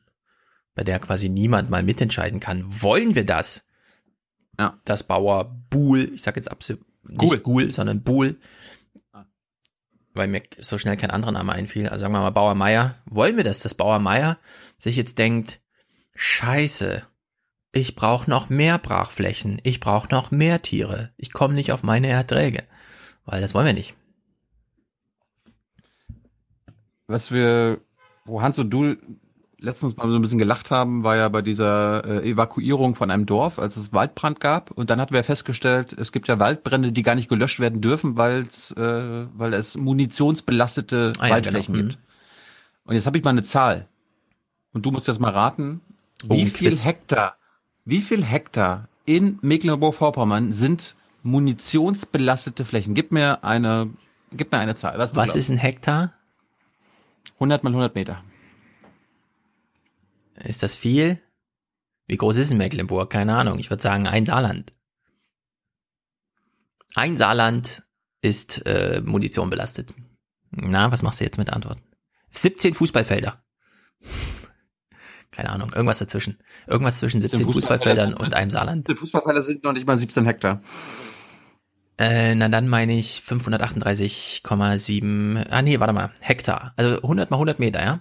bei 0.73 0.85
der 0.85 0.99
quasi 0.99 1.27
niemand 1.27 1.69
mal 1.69 1.83
mitentscheiden 1.83 2.39
kann. 2.39 2.63
Wollen 2.65 3.13
wir 3.13 3.25
das? 3.25 3.65
Ja. 4.57 4.77
Dass 4.85 5.03
Bauer 5.03 5.61
Buhl, 5.69 6.13
ich 6.13 6.21
sag 6.21 6.37
jetzt 6.37 6.49
absolut 6.49 6.85
nicht. 7.03 7.43
Gul, 7.43 7.73
sondern 7.73 8.03
Buhl, 8.03 8.39
weil 10.13 10.29
mir 10.29 10.43
so 10.59 10.77
schnell 10.77 10.95
kein 10.95 11.11
anderer 11.11 11.33
Name 11.33 11.51
einfiel, 11.51 11.89
also 11.89 12.03
sagen 12.03 12.13
wir 12.13 12.21
mal 12.21 12.29
Bauer 12.29 12.55
Meier, 12.55 12.95
wollen 13.05 13.35
wir 13.35 13.43
das, 13.43 13.59
dass 13.59 13.75
Bauer 13.75 13.99
Meier 13.99 14.39
sich 14.77 14.95
jetzt 14.95 15.17
denkt, 15.17 15.59
scheiße, 16.15 17.05
ich 17.77 17.95
brauche 17.95 18.29
noch 18.29 18.49
mehr 18.49 18.79
Brachflächen, 18.79 19.59
ich 19.63 19.79
brauche 19.79 20.09
noch 20.11 20.31
mehr 20.31 20.61
Tiere, 20.61 21.11
ich 21.15 21.31
komme 21.31 21.53
nicht 21.53 21.71
auf 21.71 21.83
meine 21.83 22.07
Erträge, 22.07 22.63
weil 23.25 23.41
das 23.41 23.53
wollen 23.53 23.67
wir 23.67 23.73
nicht. 23.73 23.95
Was 27.05 27.31
wir, 27.31 27.79
wo 28.25 28.41
Hans 28.41 28.57
und 28.57 28.71
du 28.71 28.95
letztens 29.59 29.95
mal 29.95 30.09
so 30.09 30.15
ein 30.15 30.21
bisschen 30.21 30.39
gelacht 30.39 30.71
haben, 30.71 31.03
war 31.03 31.15
ja 31.15 31.29
bei 31.29 31.41
dieser 31.41 32.03
äh, 32.03 32.29
Evakuierung 32.29 32.95
von 32.95 33.11
einem 33.11 33.25
Dorf, 33.25 33.59
als 33.59 33.77
es 33.77 33.93
Waldbrand 33.93 34.39
gab. 34.39 34.71
Und 34.71 34.89
dann 34.89 34.99
hatten 34.99 35.13
wir 35.13 35.23
festgestellt, 35.23 35.93
es 35.93 36.11
gibt 36.11 36.27
ja 36.27 36.37
Waldbrände, 36.37 36.91
die 36.91 37.03
gar 37.03 37.15
nicht 37.15 37.29
gelöscht 37.29 37.59
werden 37.59 37.81
dürfen, 37.81 38.17
weil's, 38.17 38.71
äh, 38.71 39.27
weil 39.33 39.53
es 39.53 39.75
munitionsbelastete 39.75 41.13
Ah 41.19 41.27
ja, 41.27 41.33
Waldflächen 41.35 41.73
genau. 41.73 41.87
gibt. 41.87 41.99
Und 42.83 42.95
jetzt 42.95 43.05
habe 43.05 43.17
ich 43.17 43.23
mal 43.23 43.31
eine 43.31 43.43
Zahl. 43.43 43.87
Und 44.73 44.85
du 44.85 44.91
musst 44.91 45.07
jetzt 45.07 45.19
mal 45.19 45.31
raten, 45.31 45.81
Oh, 46.27 46.35
wie 46.35 46.45
viel. 46.45 46.75
Hektar, 46.75 47.37
wie 47.87 48.01
viel 48.01 48.23
Hektar 48.23 48.89
in 49.05 49.39
Mecklenburg-Vorpommern 49.41 50.51
sind 50.51 50.97
munitionsbelastete 51.23 52.65
Flächen? 52.65 52.93
Gib 52.93 53.13
mir 53.13 53.45
eine, 53.45 53.89
gib 54.33 54.51
mir 54.51 54.57
eine 54.57 54.75
Zahl. 54.75 54.97
Was, 54.97 55.11
Was 55.11 55.31
glaubst. 55.31 55.35
ist 55.37 55.49
ein 55.49 55.57
Hektar? 55.57 56.13
100 57.35 57.63
mal 57.63 57.69
100 57.69 57.95
Meter. 57.95 58.23
Ist 60.35 60.63
das 60.63 60.75
viel? 60.75 61.21
Wie 62.07 62.17
groß 62.17 62.35
ist 62.35 62.51
in 62.51 62.57
Mecklenburg? 62.57 63.09
Keine 63.09 63.37
Ahnung. 63.37 63.57
Ich 63.57 63.69
würde 63.69 63.81
sagen 63.81 64.05
ein 64.05 64.25
Saarland. 64.25 64.73
Ein 66.93 67.15
Saarland 67.15 67.83
ist 68.21 68.65
äh, 68.65 69.01
Munition 69.03 69.49
belastet. 69.49 69.93
Na, 70.51 70.91
was 70.91 71.03
machst 71.03 71.21
du 71.21 71.23
jetzt 71.23 71.37
mit 71.37 71.47
der 71.47 71.55
Antwort? 71.55 71.81
17 72.31 72.73
Fußballfelder. 72.73 73.41
Keine 75.37 75.51
Ahnung, 75.51 75.71
irgendwas 75.71 75.99
dazwischen. 75.99 76.39
Irgendwas 76.65 76.97
zwischen 76.97 77.21
17 77.21 77.45
Fußballfeldern 77.45 78.15
und 78.15 78.33
einem 78.33 78.49
Saarland. 78.49 78.87
Die 78.87 78.95
Fußballfelder 78.95 79.43
sind 79.43 79.63
noch 79.63 79.73
nicht 79.73 79.85
mal 79.85 79.95
17 79.95 80.25
Hektar. 80.25 80.63
Äh, 81.99 82.33
na 82.33 82.49
dann 82.49 82.67
meine 82.67 82.97
ich 82.97 83.19
538,7, 83.19 85.45
ah 85.51 85.61
nee, 85.61 85.79
warte 85.79 85.93
mal, 85.93 86.11
Hektar. 86.21 86.73
Also 86.75 87.03
100 87.03 87.29
mal 87.29 87.37
100 87.37 87.59
Meter, 87.59 87.83
ja? 87.83 87.99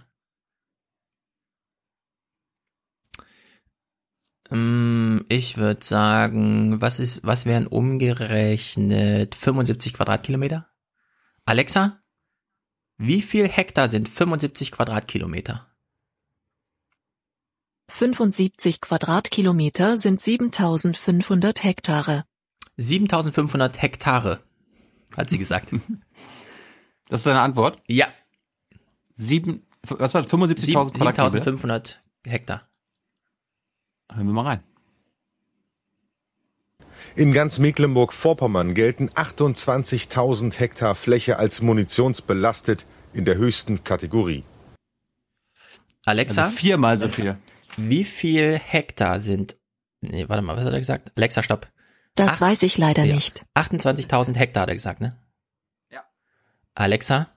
Ähm, 4.50 5.26
Ich 5.28 5.58
würde 5.58 5.84
sagen, 5.84 6.80
was 6.80 6.98
ist, 6.98 7.22
was 7.22 7.44
wären 7.44 7.66
umgerechnet 7.66 9.34
75 9.34 9.92
Quadratkilometer? 9.92 10.70
Alexa, 11.44 12.00
wie 12.96 13.20
viel 13.20 13.46
Hektar 13.46 13.88
sind 13.88 14.08
75 14.08 14.72
Quadratkilometer? 14.72 15.66
75 17.88 18.80
Quadratkilometer 18.80 19.96
sind 19.96 20.20
7500 20.20 21.62
Hektare. 21.62 22.24
7500 22.76 23.80
Hektare, 23.80 24.40
hat 25.16 25.30
sie 25.30 25.38
gesagt. 25.38 25.72
Das 27.08 27.20
ist 27.20 27.26
deine 27.26 27.40
Antwort? 27.40 27.80
Ja. 27.86 28.08
Sieben, 29.14 29.64
was 29.82 30.12
war 30.12 30.22
das? 30.22 30.30
75.000 30.32 30.90
Quadratkilometer? 30.90 31.30
7500 31.30 32.02
Hektar. 32.26 32.68
Hören 34.12 34.26
wir 34.26 34.34
mal 34.34 34.42
rein. 34.42 34.60
In 37.14 37.32
ganz 37.32 37.60
Mecklenburg-Vorpommern 37.60 38.74
gelten 38.74 39.08
28.000 39.10 40.58
Hektar 40.58 40.96
Fläche 40.96 41.38
als 41.38 41.62
munitionsbelastet 41.62 42.86
in 43.12 43.24
der 43.24 43.36
höchsten 43.36 43.84
Kategorie. 43.84 44.42
Alexa? 46.04 46.46
Also 46.46 46.56
viermal 46.56 46.98
so 46.98 47.08
viel. 47.08 47.38
Wie 47.76 48.04
viel 48.04 48.58
Hektar 48.58 49.20
sind, 49.20 49.56
nee, 50.00 50.28
warte 50.28 50.42
mal, 50.42 50.56
was 50.56 50.64
hat 50.64 50.72
er 50.72 50.78
gesagt? 50.78 51.12
Alexa, 51.16 51.42
stopp. 51.42 51.68
Das 52.14 52.36
Ach, 52.36 52.40
weiß 52.42 52.62
ich 52.62 52.78
leider 52.78 53.04
ja. 53.04 53.14
nicht. 53.14 53.44
28.000 53.54 54.36
Hektar 54.36 54.62
hat 54.62 54.70
er 54.70 54.74
gesagt, 54.74 55.00
ne? 55.00 55.16
Ja. 55.90 56.04
Alexa, 56.74 57.28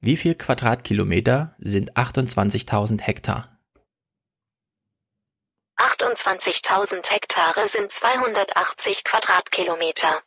wie 0.00 0.16
viel 0.16 0.34
Quadratkilometer 0.34 1.54
sind 1.58 1.96
28.000 1.96 3.02
Hektar? 3.02 3.56
28.000 5.76 7.06
Hektare 7.10 7.68
sind 7.68 7.92
280 7.92 9.04
Quadratkilometer. 9.04 10.22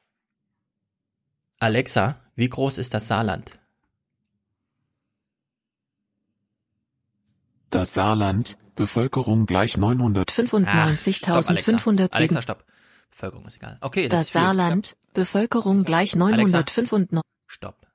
Alexa, 1.60 2.20
wie 2.36 2.50
groß 2.50 2.78
ist 2.78 2.94
das 2.94 3.08
Saarland? 3.08 3.58
Das 7.72 7.94
Saarland, 7.94 8.58
Bevölkerung 8.80 9.46
gleich 9.46 9.78
900. 9.78 10.32
95.507. 10.32 12.14
Alexa, 12.14 12.42
stopp. 12.42 12.66
Bevölkerung 13.12 13.46
ist 13.46 13.58
egal. 13.58 13.78
Okay, 13.82 14.08
das, 14.08 14.20
Das 14.20 14.28
ist. 14.28 14.34
Saarland, 14.34 14.96
Bevölkerung 15.14 15.84
gleich 15.84 16.14
Alexa. 16.14 16.58
995. 16.60 17.22
Stopp. 17.48 17.88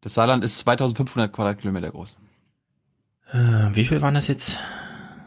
Das 0.00 0.14
Saarland 0.14 0.44
ist 0.44 0.58
2500 0.60 1.32
Quadratkilometer 1.32 1.90
groß. 1.90 2.16
Äh, 3.32 3.36
Wie 3.72 3.84
viel 3.84 4.00
waren 4.00 4.14
das 4.14 4.28
jetzt? 4.28 4.58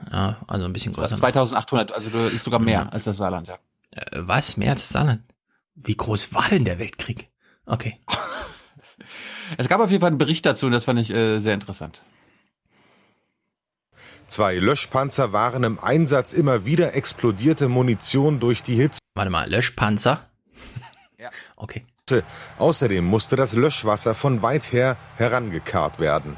Ja, 0.09 0.37
also 0.47 0.65
ein 0.65 0.73
bisschen 0.73 0.93
größer. 0.93 1.17
2800, 1.17 1.91
also 1.91 2.09
das 2.09 2.33
ist 2.33 2.43
sogar 2.43 2.59
mehr 2.59 2.91
als 2.93 3.03
das 3.03 3.17
Saarland, 3.17 3.47
ja. 3.49 3.59
Äh, 3.91 4.21
Was? 4.21 4.55
Mehr 4.55 4.71
als 4.71 4.81
das 4.81 4.89
Saarland? 4.89 5.21
Wie 5.75 5.95
groß 5.97 6.33
war 6.33 6.47
denn 6.49 6.63
der 6.65 6.79
Weltkrieg? 6.79 7.29
Okay. 7.65 7.99
Es 9.57 9.67
gab 9.67 9.81
auf 9.81 9.89
jeden 9.89 9.99
Fall 9.99 10.07
einen 10.07 10.17
Bericht 10.17 10.45
dazu 10.45 10.65
und 10.67 10.71
das 10.71 10.85
fand 10.85 10.97
ich 10.99 11.09
äh, 11.09 11.39
sehr 11.39 11.53
interessant. 11.53 12.03
Zwei 14.31 14.55
Löschpanzer 14.55 15.33
waren 15.33 15.65
im 15.65 15.77
Einsatz, 15.77 16.31
immer 16.31 16.63
wieder 16.63 16.93
explodierte 16.93 17.67
Munition 17.67 18.39
durch 18.39 18.63
die 18.63 18.75
Hitze. 18.75 19.01
Warte 19.13 19.29
mal, 19.29 19.49
Löschpanzer? 19.49 20.25
Okay. 21.57 21.83
Außerdem 22.57 23.05
musste 23.05 23.35
das 23.35 23.53
Löschwasser 23.53 24.15
von 24.15 24.41
weit 24.41 24.71
her 24.71 24.97
herangekarrt 25.17 25.99
werden. 25.99 26.35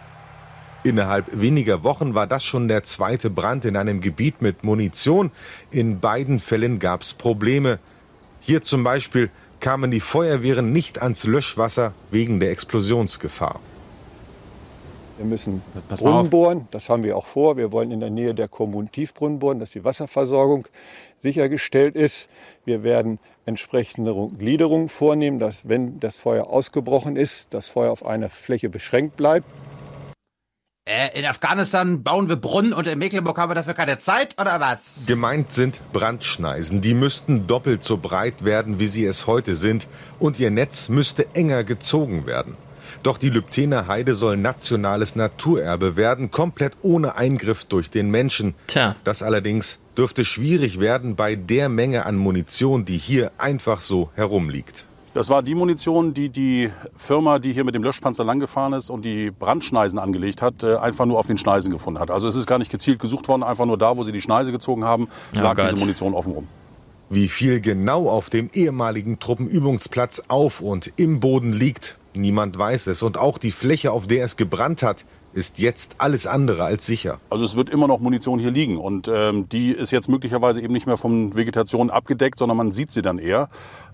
Innerhalb 0.84 1.28
weniger 1.40 1.84
Wochen 1.84 2.16
war 2.16 2.28
das 2.28 2.44
schon 2.44 2.68
der 2.68 2.84
zweite 2.84 3.30
Brand 3.30 3.64
in 3.64 3.78
einem 3.78 4.02
Gebiet 4.02 4.42
mit 4.42 4.64
Munition. 4.64 5.32
In 5.72 6.00
beiden 6.00 6.40
Fällen 6.40 6.80
gab 6.80 7.04
es 7.04 7.14
Probleme. 7.14 7.80
Hier 8.40 8.62
zum 8.64 8.84
Beispiel 8.84 9.30
kamen 9.62 9.92
die 9.92 10.02
Feuerwehren 10.02 10.74
nicht 10.74 11.02
ans 11.02 11.24
Löschwasser 11.26 11.94
wegen 12.12 12.40
der 12.40 12.52
Explosionsgefahr. 12.52 13.60
Wir 15.24 15.30
müssen 15.30 15.62
Pass 15.88 16.00
Brunnen 16.00 16.18
auf. 16.18 16.30
bohren, 16.30 16.68
das 16.72 16.90
haben 16.90 17.06
wir 17.06 17.16
auch 17.16 17.26
vor. 17.26 17.56
Wir 17.56 17.72
wollen 17.72 17.92
in 17.92 18.02
der 18.02 18.10
Nähe 18.10 18.34
der 18.34 18.50
Kommunen 18.50 18.92
Tiefbrunnen 18.92 19.40
bohren, 19.40 19.58
dass 19.58 19.72
die 19.72 19.86
Wasserversorgung 19.86 20.68
sichergestellt 21.18 21.96
ist. 21.96 22.28
Wir 22.66 22.84
werden 22.84 23.20
entsprechende 23.46 24.14
Gliederungen 24.38 24.90
vornehmen, 24.90 25.40
dass 25.40 25.70
wenn 25.70 26.02
das 26.02 26.18
Feuer 26.18 26.48
ausgebrochen 26.48 27.16
ist, 27.16 27.48
das 27.52 27.68
Feuer 27.70 27.92
auf 27.92 28.06
einer 28.06 28.30
Fläche 28.30 28.70
beschränkt 28.70 29.16
bleibt. 29.16 29.48
Äh, 30.86 31.18
in 31.18 31.26
Afghanistan 31.26 32.04
bauen 32.04 32.28
wir 32.28 32.36
Brunnen 32.36 32.74
und 32.74 32.86
in 32.88 33.00
Mecklenburg 33.00 33.38
haben 33.38 33.50
wir 33.50 33.56
dafür 33.56 33.74
keine 33.74 34.00
Zeit, 34.00 34.36
oder 34.42 34.60
was? 34.60 35.06
Gemeint 35.08 35.54
sind 35.54 35.80
Brandschneisen. 35.94 36.82
Die 36.82 36.94
müssten 36.94 37.48
doppelt 37.48 37.86
so 37.86 37.98
breit 37.98 38.44
werden, 38.44 38.80
wie 38.80 38.88
sie 38.88 39.06
es 39.06 39.26
heute 39.26 39.56
sind. 39.56 39.88
Und 40.20 40.38
ihr 40.42 40.52
Netz 40.52 40.90
müsste 40.90 41.34
enger 41.34 41.64
gezogen 41.64 42.26
werden. 42.26 42.58
Doch 43.04 43.18
die 43.18 43.30
Lübtener 43.30 43.88
Heide 43.88 44.16
soll 44.16 44.38
nationales 44.38 45.18
Naturerbe 45.18 45.98
werden, 45.98 46.32
komplett 46.32 46.74
ohne 46.82 47.16
Eingriff 47.18 47.66
durch 47.66 47.90
den 47.90 48.10
Menschen. 48.10 48.56
Tja. 48.68 48.96
Das 49.04 49.22
allerdings 49.22 49.78
dürfte 49.98 50.24
schwierig 50.24 50.80
werden 50.80 51.18
bei 51.18 51.36
der 51.36 51.68
Menge 51.68 52.06
an 52.06 52.16
Munition, 52.16 52.86
die 52.86 52.96
hier 52.98 53.32
einfach 53.38 53.82
so 53.82 54.10
herumliegt. 54.16 54.86
Das 55.14 55.30
war 55.30 55.44
die 55.44 55.54
Munition, 55.54 56.14
die 56.14 56.30
die 56.30 56.72
Firma, 56.96 57.40
die 57.40 57.52
hier 57.52 57.66
mit 57.66 57.76
dem 57.76 57.84
Löschpanzer 57.84 58.24
langgefahren 58.24 58.72
ist 58.72 58.90
und 58.90 59.04
die 59.04 59.32
Brandschneisen 59.32 60.00
angelegt 60.00 60.42
hat, 60.42 60.64
äh, 60.64 60.78
einfach 60.78 61.06
nur 61.06 61.20
auf 61.20 61.28
den 61.28 61.38
Schneisen 61.38 61.72
gefunden 61.74 62.00
hat. 62.00 62.10
Also 62.10 62.30
es 62.30 62.36
ist 62.36 62.48
gar 62.48 62.58
nicht 62.58 62.72
gezielt 62.72 63.00
gesucht 63.00 63.28
worden, 63.28 63.44
einfach 63.44 63.66
nur 63.66 63.78
da, 63.78 63.98
wo 63.98 64.04
sie 64.04 64.14
die 64.14 64.22
Schneise 64.22 64.54
gezogen 64.54 64.86
haben, 64.86 65.10
Oh 65.38 65.42
lag 65.42 65.56
Gott. 65.56 65.66
diese 65.72 65.82
Munition 65.84 66.14
offen 66.14 66.32
rum. 66.32 66.48
Wie 67.10 67.28
viel 67.28 67.60
genau 67.60 68.10
auf 68.10 68.30
dem 68.30 68.50
ehemaligen 68.54 69.20
Truppenübungsplatz 69.20 70.24
auf 70.30 70.62
und 70.62 70.92
im 70.96 71.20
Boden 71.20 71.52
liegt, 71.54 71.98
niemand 72.16 72.58
weiß 72.58 72.88
es. 72.88 73.04
Und 73.04 73.18
auch 73.18 73.38
die 73.38 73.52
Fläche, 73.52 73.92
auf 73.92 74.08
der 74.08 74.26
es 74.26 74.38
gebrannt 74.38 74.84
hat, 74.84 75.06
ist 75.34 75.58
jetzt 75.60 75.96
alles 75.98 76.28
andere 76.28 76.64
als 76.64 76.86
sicher. 76.86 77.20
Also 77.30 77.46
es 77.46 77.56
wird 77.56 77.70
immer 77.70 77.88
noch 77.88 78.00
Munition 78.00 78.40
hier 78.40 78.52
liegen 78.52 78.78
und 78.78 79.08
ähm, 79.08 79.50
die 79.50 79.72
ist 79.72 79.92
jetzt 79.92 80.08
möglicherweise 80.08 80.62
eben 80.62 80.74
nicht 80.74 80.86
mehr 80.86 80.98
von 80.98 81.36
Vegetation 81.36 81.90
abgedeckt, 81.90 82.38
sondern 82.38 82.58
man 82.58 82.72
sieht 82.72 82.92
sie 82.92 83.02
dann 83.02 83.20
eher. 83.20 83.50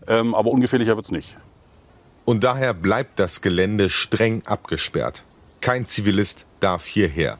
Ähm, 0.07 0.35
aber 0.35 0.51
ungefährlicher 0.51 0.95
wird's 0.95 1.11
nicht. 1.11 1.37
Und 2.25 2.43
daher 2.43 2.73
bleibt 2.73 3.19
das 3.19 3.41
Gelände 3.41 3.89
streng 3.89 4.43
abgesperrt. 4.45 5.23
Kein 5.61 5.85
Zivilist 5.85 6.45
darf 6.59 6.85
hierher. 6.85 7.39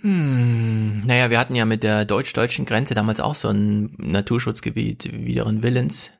Hm, 0.00 1.04
naja, 1.04 1.28
wir 1.28 1.38
hatten 1.38 1.56
ja 1.56 1.64
mit 1.64 1.82
der 1.82 2.04
deutsch-deutschen 2.04 2.66
Grenze 2.66 2.94
damals 2.94 3.20
auch 3.20 3.34
so 3.34 3.48
ein 3.48 3.94
Naturschutzgebiet, 3.98 5.12
wieder 5.12 5.46
in 5.46 5.62
Willens. 5.62 6.12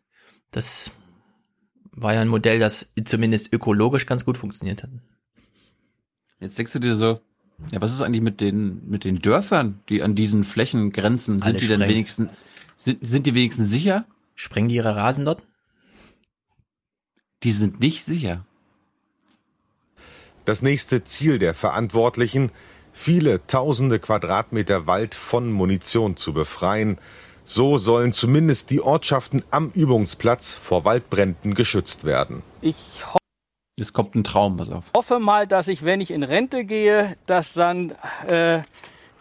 Das 0.51 0.93
war 2.03 2.15
ja 2.15 2.21
ein 2.21 2.29
Modell, 2.29 2.59
das 2.59 2.91
zumindest 3.05 3.53
ökologisch 3.53 4.07
ganz 4.07 4.25
gut 4.25 4.37
funktioniert 4.37 4.83
hat. 4.83 4.91
Jetzt 6.41 6.59
denkst 6.59 6.73
du 6.73 6.79
dir 6.79 6.95
so, 6.95 7.21
ja, 7.73 7.81
was 7.81 7.93
ist 7.93 8.03
eigentlich 8.03 8.23
mit 8.23 8.41
den, 8.41 8.89
mit 8.89 9.05
den 9.05 9.21
Dörfern, 9.21 9.81
die 9.89 10.03
an 10.03 10.15
diesen 10.15 10.45
Flächen 10.45 10.93
grenzen? 10.93 11.43
Alle 11.43 11.53
Sind 11.53 11.63
die 11.63 11.67
denn 11.67 11.77
sprengen. 11.77 11.95
wenigstens, 11.95 12.31
sind, 12.77 12.99
sind 13.07 13.27
die 13.27 13.35
wenigstens 13.35 13.71
sicher? 13.71 14.05
Sprengen 14.35 14.69
die 14.69 14.77
ihre 14.77 14.95
Rasen 14.95 15.25
dort? 15.25 15.43
Die 17.43 17.53
sind 17.53 17.81
nicht 17.81 18.05
sicher. 18.05 18.45
Das 20.45 20.63
nächste 20.63 21.05
Ziel 21.05 21.39
der 21.39 21.55
Verantwortlichen, 21.55 22.51
viele 22.93 23.47
tausende 23.47 23.99
Quadratmeter 23.99 24.87
Wald 24.87 25.15
von 25.15 25.51
Munition 25.51 26.17
zu 26.17 26.33
befreien. 26.33 26.99
So 27.51 27.79
sollen 27.79 28.13
zumindest 28.13 28.69
die 28.69 28.83
Ortschaften 28.83 29.43
am 29.51 29.71
Übungsplatz 29.75 30.53
vor 30.53 30.85
Waldbränden 30.85 31.55
geschützt 31.55 32.05
werden. 32.05 32.43
Ich 32.61 32.77
ho 33.07 33.17
Jetzt 33.79 33.95
kommt 33.95 34.15
ein 34.15 34.23
Traum, 34.23 34.59
pass 34.59 34.69
auf. 34.69 34.85
hoffe 34.95 35.19
mal, 35.19 35.47
dass 35.47 35.69
ich, 35.69 35.83
wenn 35.83 36.03
ich 36.03 36.11
in 36.11 36.25
Rente 36.25 36.67
gehe, 36.67 37.17
dass 37.25 37.55
dann 37.55 37.95
äh, 38.27 38.61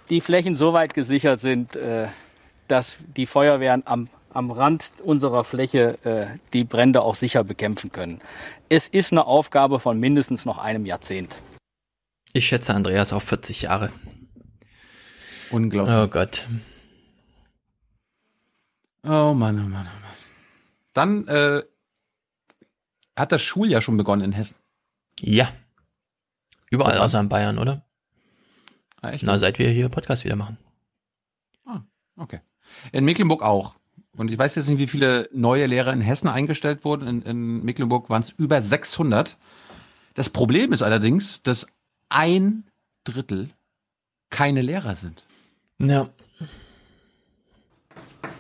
die 0.09 0.19
Flächen 0.19 0.57
so 0.57 0.73
weit 0.73 0.93
gesichert 0.93 1.39
sind, 1.39 1.77
äh, 1.77 2.09
dass 2.67 2.97
die 3.15 3.27
Feuerwehren 3.27 3.83
am, 3.85 4.09
am 4.33 4.51
Rand 4.51 4.91
unserer 5.01 5.45
Fläche 5.45 5.97
äh, 6.03 6.37
die 6.51 6.65
Brände 6.65 7.03
auch 7.03 7.15
sicher 7.15 7.45
bekämpfen 7.45 7.93
können. 7.93 8.19
Es 8.67 8.89
ist 8.89 9.13
eine 9.13 9.25
Aufgabe 9.25 9.79
von 9.79 10.01
mindestens 10.01 10.43
noch 10.43 10.57
einem 10.57 10.85
Jahrzehnt. 10.85 11.37
Ich 12.33 12.47
schätze 12.47 12.73
Andreas 12.73 13.13
auf 13.13 13.23
40 13.23 13.61
Jahre. 13.61 13.89
Unglaublich. 15.49 15.95
Oh 15.95 16.07
Gott. 16.07 16.45
Oh 19.07 19.33
Mann, 19.33 19.57
oh 19.57 19.69
Mann, 19.69 19.87
oh 19.87 20.01
Mann. 20.01 20.15
Dann 20.93 21.27
äh, 21.27 21.63
hat 23.15 23.31
das 23.31 23.41
Schuljahr 23.41 23.81
schon 23.81 23.95
begonnen 23.95 24.21
in 24.21 24.31
Hessen. 24.33 24.57
Ja. 25.19 25.49
Überall 26.69 26.97
außer 26.97 27.19
in 27.19 27.29
Bayern, 27.29 27.57
oder? 27.57 27.85
Ah, 29.01 29.11
echt? 29.11 29.23
Na, 29.23 29.37
seit 29.37 29.59
wir 29.59 29.69
hier 29.69 29.89
Podcast 29.89 30.25
wieder 30.25 30.35
machen. 30.35 30.57
Ah, 31.65 31.81
okay. 32.17 32.41
In 32.91 33.05
Mecklenburg 33.05 33.43
auch. 33.43 33.75
Und 34.17 34.29
ich 34.31 34.37
weiß 34.37 34.55
jetzt 34.55 34.67
nicht, 34.67 34.79
wie 34.79 34.87
viele 34.87 35.29
neue 35.31 35.67
Lehrer 35.67 35.93
in 35.93 36.01
Hessen 36.01 36.27
eingestellt 36.27 36.83
wurden. 36.83 37.07
In, 37.07 37.21
in 37.21 37.63
Mecklenburg 37.63 38.09
waren 38.09 38.23
es 38.23 38.31
über 38.31 38.61
600. 38.61 39.37
Das 40.15 40.29
Problem 40.29 40.73
ist 40.73 40.81
allerdings, 40.81 41.43
dass 41.43 41.67
ein 42.09 42.65
Drittel 43.03 43.49
keine 44.29 44.61
Lehrer 44.61 44.95
sind. 44.95 45.23
Ja. 45.79 46.09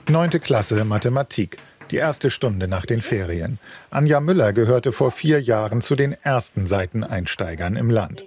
Neunte 0.09 0.39
Klasse 0.39 0.85
Mathematik. 0.85 1.57
Die 1.91 1.97
erste 1.97 2.29
Stunde 2.29 2.69
nach 2.69 2.85
den 2.85 3.01
Ferien. 3.01 3.59
Anja 3.89 4.21
Müller 4.21 4.53
gehörte 4.53 4.93
vor 4.93 5.11
vier 5.11 5.41
Jahren 5.41 5.81
zu 5.81 5.95
den 5.95 6.13
ersten 6.13 6.65
Seiteneinsteigern 6.65 7.75
im 7.75 7.89
Land. 7.89 8.23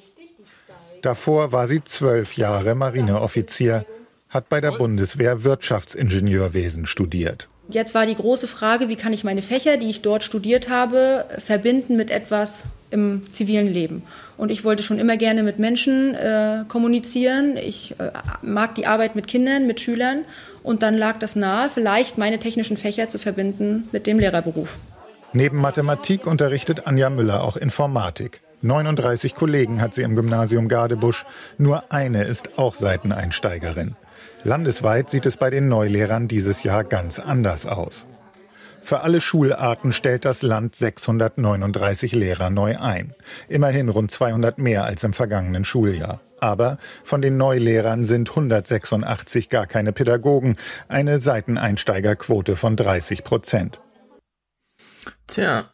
Davor 1.00 1.52
war 1.52 1.66
sie 1.66 1.82
zwölf 1.82 2.36
Jahre 2.36 2.74
Marineoffizier, 2.74 3.86
hat 4.28 4.50
bei 4.50 4.60
der 4.60 4.72
Bundeswehr 4.72 5.42
Wirtschaftsingenieurwesen 5.42 6.86
studiert. 6.86 7.48
Jetzt 7.70 7.94
war 7.94 8.06
die 8.06 8.14
große 8.14 8.48
Frage, 8.48 8.88
wie 8.88 8.96
kann 8.96 9.12
ich 9.12 9.22
meine 9.22 9.42
Fächer, 9.42 9.76
die 9.76 9.90
ich 9.90 10.02
dort 10.02 10.24
studiert 10.24 10.68
habe, 10.68 11.24
verbinden 11.38 11.96
mit 11.96 12.10
etwas 12.10 12.64
im 12.90 13.22
zivilen 13.30 13.72
Leben. 13.72 14.02
Und 14.36 14.50
ich 14.50 14.64
wollte 14.64 14.82
schon 14.82 14.98
immer 14.98 15.16
gerne 15.16 15.44
mit 15.44 15.60
Menschen 15.60 16.14
äh, 16.14 16.64
kommunizieren. 16.66 17.56
Ich 17.56 17.94
äh, 18.00 18.10
mag 18.42 18.74
die 18.74 18.86
Arbeit 18.86 19.14
mit 19.14 19.28
Kindern, 19.28 19.68
mit 19.68 19.80
Schülern. 19.80 20.24
Und 20.64 20.82
dann 20.82 20.96
lag 20.96 21.18
das 21.20 21.36
nahe, 21.36 21.68
vielleicht 21.68 22.18
meine 22.18 22.38
technischen 22.38 22.76
Fächer 22.76 23.08
zu 23.08 23.18
verbinden 23.18 23.88
mit 23.92 24.08
dem 24.08 24.18
Lehrerberuf. 24.18 24.78
Neben 25.32 25.58
Mathematik 25.58 26.26
unterrichtet 26.26 26.88
Anja 26.88 27.08
Müller 27.08 27.44
auch 27.44 27.56
Informatik. 27.56 28.40
39 28.62 29.36
Kollegen 29.36 29.80
hat 29.80 29.94
sie 29.94 30.02
im 30.02 30.16
Gymnasium 30.16 30.68
Gardebusch. 30.68 31.24
Nur 31.56 31.84
eine 31.92 32.24
ist 32.24 32.58
auch 32.58 32.74
Seiteneinsteigerin. 32.74 33.94
Landesweit 34.42 35.10
sieht 35.10 35.26
es 35.26 35.36
bei 35.36 35.50
den 35.50 35.68
Neulehrern 35.68 36.26
dieses 36.26 36.62
Jahr 36.62 36.84
ganz 36.84 37.18
anders 37.18 37.66
aus. 37.66 38.06
Für 38.82 39.00
alle 39.00 39.20
Schularten 39.20 39.92
stellt 39.92 40.24
das 40.24 40.40
Land 40.40 40.74
639 40.74 42.12
Lehrer 42.12 42.48
neu 42.48 42.78
ein. 42.78 43.14
Immerhin 43.48 43.90
rund 43.90 44.10
200 44.10 44.58
mehr 44.58 44.84
als 44.84 45.04
im 45.04 45.12
vergangenen 45.12 45.64
Schuljahr. 45.64 46.20
Aber 46.40 46.78
von 47.04 47.20
den 47.20 47.36
Neulehrern 47.36 48.04
sind 48.04 48.30
186 48.30 49.50
gar 49.50 49.66
keine 49.66 49.92
Pädagogen, 49.92 50.56
eine 50.88 51.18
Seiteneinsteigerquote 51.18 52.56
von 52.56 52.76
30 52.76 53.24
Prozent. 53.24 53.80
Tja, 55.26 55.70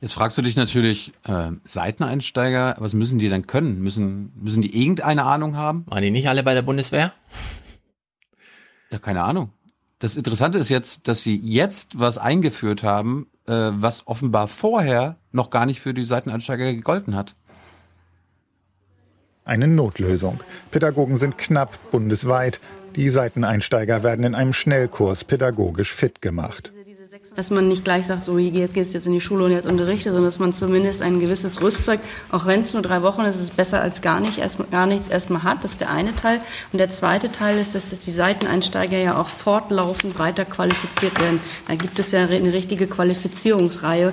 Jetzt 0.00 0.14
fragst 0.14 0.38
du 0.38 0.42
dich 0.42 0.56
natürlich, 0.56 1.12
äh, 1.24 1.50
Seiteneinsteiger, 1.64 2.76
was 2.78 2.94
müssen 2.94 3.18
die 3.18 3.28
denn 3.28 3.46
können? 3.46 3.80
Müssen, 3.80 4.32
müssen 4.34 4.62
die 4.62 4.82
irgendeine 4.82 5.24
Ahnung 5.24 5.56
haben? 5.56 5.84
Waren 5.88 6.02
die 6.02 6.10
nicht 6.10 6.28
alle 6.28 6.42
bei 6.42 6.54
der 6.54 6.62
Bundeswehr? 6.62 7.12
Ja, 8.90 8.98
keine 8.98 9.22
Ahnung. 9.22 9.52
Das 9.98 10.16
Interessante 10.16 10.56
ist 10.56 10.70
jetzt, 10.70 11.06
dass 11.06 11.22
sie 11.22 11.36
jetzt 11.36 11.98
was 11.98 12.16
eingeführt 12.16 12.82
haben, 12.82 13.26
äh, 13.46 13.52
was 13.52 14.06
offenbar 14.06 14.48
vorher 14.48 15.16
noch 15.32 15.50
gar 15.50 15.66
nicht 15.66 15.80
für 15.80 15.92
die 15.92 16.04
Seiteneinsteiger 16.04 16.72
gegolten 16.72 17.14
hat. 17.14 17.36
Eine 19.44 19.68
Notlösung. 19.68 20.40
Pädagogen 20.70 21.16
sind 21.16 21.36
knapp 21.36 21.78
bundesweit. 21.90 22.58
Die 22.96 23.10
Seiteneinsteiger 23.10 24.02
werden 24.02 24.24
in 24.24 24.34
einem 24.34 24.54
Schnellkurs 24.54 25.24
pädagogisch 25.24 25.92
fit 25.92 26.22
gemacht 26.22 26.72
dass 27.36 27.50
man 27.50 27.68
nicht 27.68 27.84
gleich 27.84 28.06
sagt, 28.06 28.24
so 28.24 28.38
jetzt 28.38 28.74
gehst 28.74 28.92
du 28.92 28.98
jetzt 28.98 29.06
in 29.06 29.12
die 29.12 29.20
Schule 29.20 29.44
und 29.44 29.52
jetzt 29.52 29.66
unterrichte, 29.66 30.10
sondern 30.10 30.24
dass 30.24 30.38
man 30.38 30.52
zumindest 30.52 31.00
ein 31.00 31.20
gewisses 31.20 31.62
Rüstzeug, 31.62 32.00
auch 32.30 32.46
wenn 32.46 32.60
es 32.60 32.72
nur 32.72 32.82
drei 32.82 33.02
Wochen 33.02 33.22
ist, 33.22 33.36
ist 33.36 33.42
es 33.42 33.50
besser 33.50 33.80
als 33.80 34.02
gar 34.02 34.20
nicht, 34.20 34.38
erst, 34.38 34.58
gar 34.70 34.86
nichts 34.86 35.08
erstmal 35.08 35.42
hat. 35.42 35.62
Das 35.62 35.72
ist 35.72 35.80
der 35.80 35.90
eine 35.90 36.14
Teil. 36.16 36.40
Und 36.72 36.78
der 36.78 36.90
zweite 36.90 37.30
Teil 37.30 37.58
ist, 37.58 37.74
dass 37.74 37.90
die 37.90 38.10
Seiteneinsteiger 38.10 38.98
ja 38.98 39.16
auch 39.16 39.28
fortlaufend 39.28 40.18
weiter 40.18 40.44
qualifiziert 40.44 41.20
werden. 41.20 41.40
Da 41.68 41.76
gibt 41.76 41.98
es 41.98 42.10
ja 42.10 42.26
eine 42.26 42.52
richtige 42.52 42.86
Qualifizierungsreihe. 42.86 44.12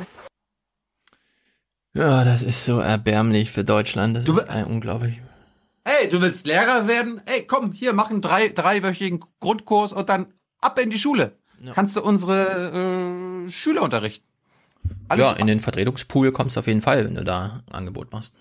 Ja, 1.96 2.24
das 2.24 2.44
ist 2.44 2.66
so 2.66 2.80
erbärmlich 2.80 3.52
für 3.52 3.64
Deutschland. 3.64 4.18
Das 4.18 4.26
du, 4.26 4.34
ist 4.34 4.48
ein 4.48 4.66
unglaublich. 4.66 5.20
Hey, 5.84 6.08
du 6.10 6.22
willst 6.22 6.46
Lehrer 6.46 6.88
werden? 6.88 7.22
Hey, 7.26 7.48
komm, 7.48 7.72
hier, 7.72 7.94
mach 7.94 8.12
einen 8.12 8.22
drei, 8.22 8.50
dreiwöchigen 8.50 9.24
Grundkurs 9.40 9.94
und 9.94 10.10
dann 10.10 10.28
ab 10.62 10.80
in 10.80 10.92
die 10.92 11.00
Schule 11.00 11.36
ja. 11.62 11.74
kannst 11.74 11.96
du 11.96 12.02
unsere 12.02 13.46
äh, 13.46 13.52
Schüler 13.52 13.84
unterrichten. 13.84 14.26
Alles 15.10 15.24
ja, 15.24 15.30
super. 15.30 15.42
in 15.42 15.48
den 15.48 15.60
Vertretungspool 15.60 16.32
kommst 16.32 16.56
du 16.56 16.60
auf 16.60 16.68
jeden 16.68 16.82
Fall, 16.82 17.06
wenn 17.06 17.16
du 17.16 17.24
da 17.24 17.62
ein 17.68 17.74
Angebot 17.74 18.12
machst. 18.12 18.34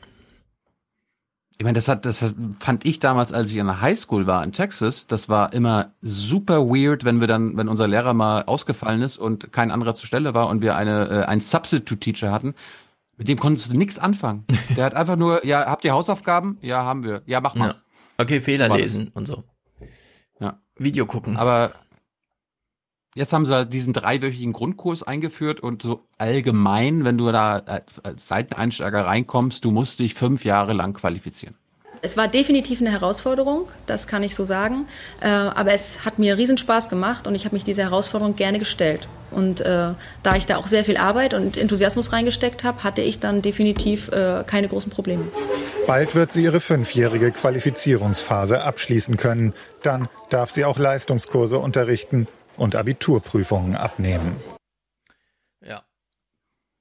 Ich 1.59 1.65
meine, 1.65 1.75
das 1.75 1.89
hat, 1.89 2.05
das 2.05 2.35
fand 2.59 2.85
ich 2.85 2.99
damals, 2.99 3.33
als 3.33 3.51
ich 3.51 3.57
in 3.57 3.67
der 3.67 3.81
Highschool 3.81 4.27
war 4.27 4.45
in 4.45 4.53
Texas, 4.53 5.07
das 5.07 5.31
war 5.31 5.55
immer 5.55 5.95
super 6.03 6.69
weird, 6.69 7.05
wenn 7.05 7.21
wir 7.21 7.27
dann, 7.27 7.57
wenn 7.57 7.69
unser 7.69 7.89
Lehrer 7.89 8.13
mal 8.13 8.45
ausgefallen 8.45 9.01
ist 9.01 9.17
und 9.17 9.53
kein 9.53 9.71
anderer 9.71 9.95
zur 9.95 10.07
Stelle 10.07 10.35
war 10.35 10.49
und 10.49 10.61
wir 10.61 10.77
eine, 10.77 11.09
äh, 11.09 11.25
einen 11.25 11.41
Substitute 11.41 11.99
Teacher 11.99 12.31
hatten. 12.31 12.55
Mit 13.17 13.29
dem 13.29 13.39
konntest 13.39 13.73
du 13.73 13.77
nichts 13.79 13.99
anfangen. 13.99 14.45
Der 14.77 14.85
hat 14.85 14.95
einfach 14.95 15.17
nur, 15.17 15.47
ja, 15.47 15.65
habt 15.65 15.85
ihr 15.87 15.95
Hausaufgaben? 15.95 16.59
Ja, 16.61 16.85
haben 16.85 17.05
wir. 17.05 17.23
Ja, 17.25 17.41
mach 17.41 17.55
mal. 17.55 17.69
Ja. 17.69 17.75
Okay, 18.19 18.43
Fehler 18.43 18.69
lesen 18.77 19.11
und 19.15 19.27
so. 19.27 19.45
Ja. 20.39 20.61
Video 20.77 21.07
gucken. 21.07 21.39
Aber 21.39 21.73
Jetzt 23.17 23.33
haben 23.33 23.47
sie 23.47 23.55
halt 23.55 23.73
diesen 23.73 23.95
dreiwöchigen 23.95 24.53
Grundkurs 24.53 25.03
eingeführt 25.03 25.61
und 25.61 25.81
so 25.81 26.03
allgemein, 26.19 27.07
wenn 27.07 27.17
du 27.17 27.33
da 27.33 27.63
als 28.03 28.29
Seiteneinsteiger 28.29 29.07
reinkommst, 29.07 29.65
du 29.65 29.71
musst 29.71 30.01
dich 30.01 30.13
fünf 30.13 30.45
Jahre 30.45 30.75
lang 30.75 30.93
qualifizieren. 30.93 31.57
Es 32.03 32.19
war 32.19 32.29
definitiv 32.29 32.83
eine 32.83 32.93
Herausforderung, 32.93 33.69
das 33.87 34.07
kann 34.07 34.23
ich 34.23 34.35
so 34.35 34.45
sagen. 34.45 34.87
Äh, 35.23 35.29
aber 35.29 35.73
es 35.73 36.05
hat 36.05 36.19
mir 36.19 36.37
Riesenspaß 36.37 36.91
gemacht 36.91 37.27
und 37.27 37.35
ich 37.35 37.47
habe 37.47 37.55
mich 37.55 37.65
dieser 37.65 37.85
Herausforderung 37.85 38.37
gerne 38.37 38.59
gestellt. 38.59 39.09
Und 39.31 39.63
äh, 39.63 39.95
da 40.23 40.37
ich 40.37 40.45
da 40.45 40.59
auch 40.59 40.67
sehr 40.67 40.85
viel 40.85 40.99
Arbeit 40.99 41.33
und 41.33 41.57
Enthusiasmus 41.57 42.13
reingesteckt 42.13 42.65
habe, 42.65 42.85
hatte 42.85 43.01
ich 43.01 43.19
dann 43.19 43.41
definitiv 43.41 44.09
äh, 44.09 44.45
keine 44.47 44.69
großen 44.69 44.93
Probleme. 44.93 45.25
Bald 45.87 46.15
wird 46.15 46.33
sie 46.33 46.43
ihre 46.43 46.61
fünfjährige 46.61 47.33
Qualifizierungsphase 47.33 48.63
abschließen 48.63 49.17
können. 49.17 49.55
Dann 49.83 50.11
darf 50.29 50.51
sie 50.51 50.67
auch 50.67 50.79
Leistungskurse 50.79 51.59
unterrichten 51.59 52.29
und 52.57 52.77
Abiturprüfungen 52.77 53.77
abnehmen. 53.77 54.37
Ja. 55.65 55.85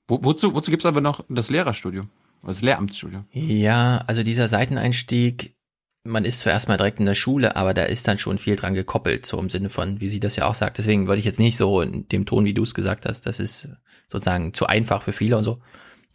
Wo, 0.07 0.23
wozu 0.23 0.53
wozu 0.53 0.71
gibt 0.71 0.83
es 0.83 0.85
aber 0.85 1.01
noch 1.01 1.23
das 1.29 1.49
Lehrerstudium? 1.49 2.09
Das 2.43 2.61
Lehramtsstudium? 2.61 3.25
Ja, 3.31 4.03
also 4.05 4.21
dieser 4.21 4.47
Seiteneinstieg, 4.47 5.55
man 6.03 6.25
ist 6.25 6.41
zuerst 6.41 6.67
mal 6.67 6.77
direkt 6.77 6.99
in 6.99 7.07
der 7.07 7.15
Schule, 7.15 7.55
aber 7.55 7.73
da 7.73 7.83
ist 7.83 8.07
dann 8.07 8.19
schon 8.19 8.37
viel 8.37 8.55
dran 8.55 8.75
gekoppelt, 8.75 9.25
so 9.25 9.39
im 9.39 9.49
Sinne 9.49 9.69
von, 9.69 9.99
wie 9.99 10.09
sie 10.09 10.19
das 10.19 10.35
ja 10.35 10.45
auch 10.45 10.53
sagt. 10.53 10.77
Deswegen 10.77 11.07
würde 11.07 11.19
ich 11.19 11.25
jetzt 11.25 11.39
nicht 11.39 11.57
so 11.57 11.81
in 11.81 12.07
dem 12.07 12.27
Ton, 12.27 12.45
wie 12.45 12.53
du 12.53 12.61
es 12.61 12.75
gesagt 12.75 13.07
hast, 13.07 13.25
das 13.25 13.39
ist 13.39 13.67
sozusagen 14.07 14.53
zu 14.53 14.67
einfach 14.67 15.01
für 15.01 15.13
viele 15.13 15.37
und 15.37 15.43
so. 15.43 15.59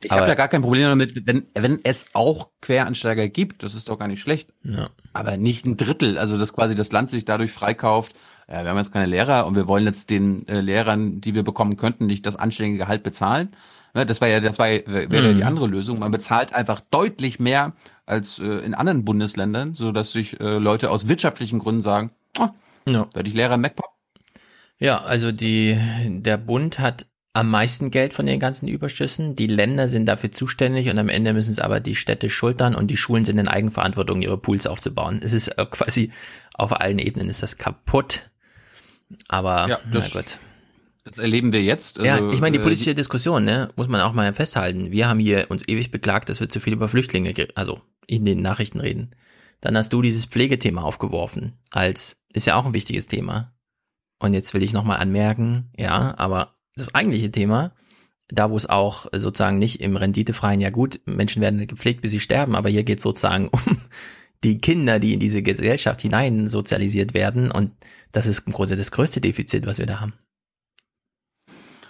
Ich 0.03 0.11
habe 0.11 0.29
ja 0.29 0.35
gar 0.35 0.49
kein 0.49 0.63
Problem 0.63 0.85
damit, 0.85 1.27
wenn, 1.27 1.47
wenn 1.53 1.81
es 1.83 2.07
auch 2.15 2.51
Quereinsteiger 2.63 3.29
gibt, 3.29 3.63
das 3.63 3.75
ist 3.75 3.89
doch 3.89 3.99
gar 3.99 4.09
nicht 4.09 4.23
schlecht. 4.23 4.51
Ja. 4.63 4.89
Aber 5.13 5.37
nicht 5.37 5.67
ein 5.67 5.77
Drittel, 5.77 6.17
also 6.17 6.39
dass 6.39 6.55
quasi 6.55 6.75
das 6.75 6.91
Land 6.91 7.11
sich 7.11 7.27
dadurch 7.27 7.51
freikauft, 7.51 8.15
äh, 8.51 8.63
wir 8.65 8.71
haben 8.71 8.77
jetzt 8.77 8.93
keine 8.93 9.07
Lehrer 9.07 9.47
und 9.47 9.55
wir 9.55 9.67
wollen 9.67 9.85
jetzt 9.85 10.11
den 10.11 10.47
äh, 10.49 10.61
Lehrern, 10.61 11.21
die 11.21 11.35
wir 11.35 11.43
bekommen 11.43 11.77
könnten, 11.77 12.07
nicht 12.07 12.27
das 12.27 12.37
anständige 12.37 12.79
Gehalt 12.79 13.03
bezahlen. 13.03 13.51
Ne, 13.95 14.07
das 14.07 14.21
war 14.21 14.29
ja, 14.29 14.41
das 14.41 14.59
war 14.59 14.69
wäre 14.69 15.07
mhm. 15.07 15.15
ja 15.15 15.29
die 15.33 15.35
mhm. 15.35 15.47
andere 15.47 15.67
Lösung. 15.67 15.99
Man 15.99 16.11
bezahlt 16.11 16.55
einfach 16.55 16.81
deutlich 16.91 17.41
mehr 17.41 17.73
als 18.07 18.39
äh, 18.39 18.45
in 18.45 18.75
anderen 18.75 19.05
Bundesländern, 19.05 19.75
so 19.75 19.93
dass 19.93 20.13
sich 20.13 20.39
äh, 20.41 20.59
Leute 20.59 20.91
aus 20.91 21.09
wirtschaftlichen 21.09 21.59
Gründen 21.59 21.83
sagen, 21.83 22.11
oh, 22.39 22.49
ja. 22.87 23.07
werde 23.15 23.29
ich 23.29 23.35
Lehrer 23.35 23.55
im 23.55 23.63
MacPop. 23.63 23.91
Ja, 24.79 25.03
also 25.03 25.31
die, 25.31 25.79
der 26.09 26.39
Bund 26.39 26.79
hat 26.79 27.07
am 27.33 27.51
meisten 27.51 27.91
Geld 27.91 28.15
von 28.15 28.27
den 28.27 28.41
ganzen 28.41 28.67
Überschüssen. 28.67 29.35
Die 29.35 29.47
Länder 29.47 29.89
sind 29.89 30.07
dafür 30.07 30.33
zuständig 30.33 30.89
und 30.89 30.99
am 30.99 31.09
Ende 31.09 31.33
müssen 31.33 31.53
es 31.53 31.61
aber 31.61 31.79
die 31.79 31.95
Städte 31.95 32.29
schultern 32.31 32.75
und 32.75 32.89
die 32.89 32.97
Schulen 32.97 33.25
sind 33.25 33.39
in 33.39 33.47
Eigenverantwortung, 33.47 34.23
ihre 34.23 34.39
Pools 34.39 34.67
aufzubauen. 34.67 35.21
Es 35.23 35.33
ist 35.33 35.49
äh, 35.49 35.67
quasi 35.67 36.13
auf 36.55 36.81
allen 36.81 36.99
Ebenen 36.99 37.29
ist 37.29 37.43
das 37.43 37.57
kaputt. 37.57 38.31
Aber 39.29 39.69
ja, 39.69 39.81
das, 39.91 40.15
na 40.15 40.21
gut. 40.21 40.39
Das 41.05 41.19
erleben 41.19 41.53
wir 41.53 41.63
jetzt. 41.63 41.99
Also, 41.99 42.09
ja, 42.09 42.31
ich 42.31 42.41
meine, 42.41 42.57
die 42.57 42.61
äh, 42.61 42.65
politische 42.65 42.91
äh, 42.91 42.95
Diskussion, 42.95 43.45
ne, 43.45 43.71
muss 43.77 43.89
man 43.89 44.01
auch 44.01 44.13
mal 44.13 44.33
festhalten. 44.33 44.91
Wir 44.91 45.09
haben 45.09 45.19
hier 45.19 45.47
uns 45.49 45.67
ewig 45.67 45.91
beklagt, 45.91 46.29
dass 46.29 46.41
wir 46.41 46.49
zu 46.49 46.61
viel 46.61 46.75
über 46.75 46.89
Flüchtlinge, 46.89 47.35
also 47.55 47.81
in 48.07 48.25
den 48.25 48.43
Nachrichten 48.43 48.81
reden. 48.81 49.11
Dann 49.61 49.77
hast 49.77 49.93
du 49.93 50.03
dieses 50.03 50.27
Pflegethema 50.27 50.83
aufgeworfen, 50.83 51.59
als 51.71 52.23
ist 52.33 52.47
ja 52.47 52.57
auch 52.57 52.67
ein 52.67 52.75
wichtiges 52.75 53.07
Thema. 53.07 53.53
Und 54.19 54.35
jetzt 54.35 54.53
will 54.53 54.63
ich 54.63 54.73
nochmal 54.73 54.99
anmerken, 54.99 55.71
ja, 55.77 56.15
aber 56.19 56.55
das 56.77 56.95
eigentliche 56.95 57.31
Thema, 57.31 57.73
da 58.29 58.51
wo 58.51 58.57
es 58.57 58.69
auch 58.69 59.07
sozusagen 59.13 59.59
nicht 59.59 59.81
im 59.81 59.97
renditefreien, 59.97 60.61
ja 60.61 60.71
gut, 60.71 61.01
Menschen 61.07 61.43
werden 61.43 61.67
gepflegt, 61.67 62.03
bis 62.03 62.11
sie 62.11 62.21
sterben, 62.21 62.55
aber 62.55 62.69
hier 62.69 62.85
geht 62.85 62.99
es 62.99 63.03
sozusagen 63.03 63.49
um 63.53 63.79
die 64.45 64.59
Kinder, 64.59 64.99
die 64.99 65.15
in 65.15 65.21
diese 65.21 65.43
Gesellschaft 65.43 66.01
hinein 66.01 66.49
sozialisiert 66.49 67.15
werden. 67.15 67.51
Und 67.51 67.73
das 68.13 68.27
ist 68.27 68.47
im 68.47 68.53
Grunde 68.53 68.77
das 68.77 68.91
größte 68.91 69.21
Defizit, 69.21 69.67
was 69.67 69.79
wir 69.79 69.87
da 69.87 70.01
haben. 70.01 70.15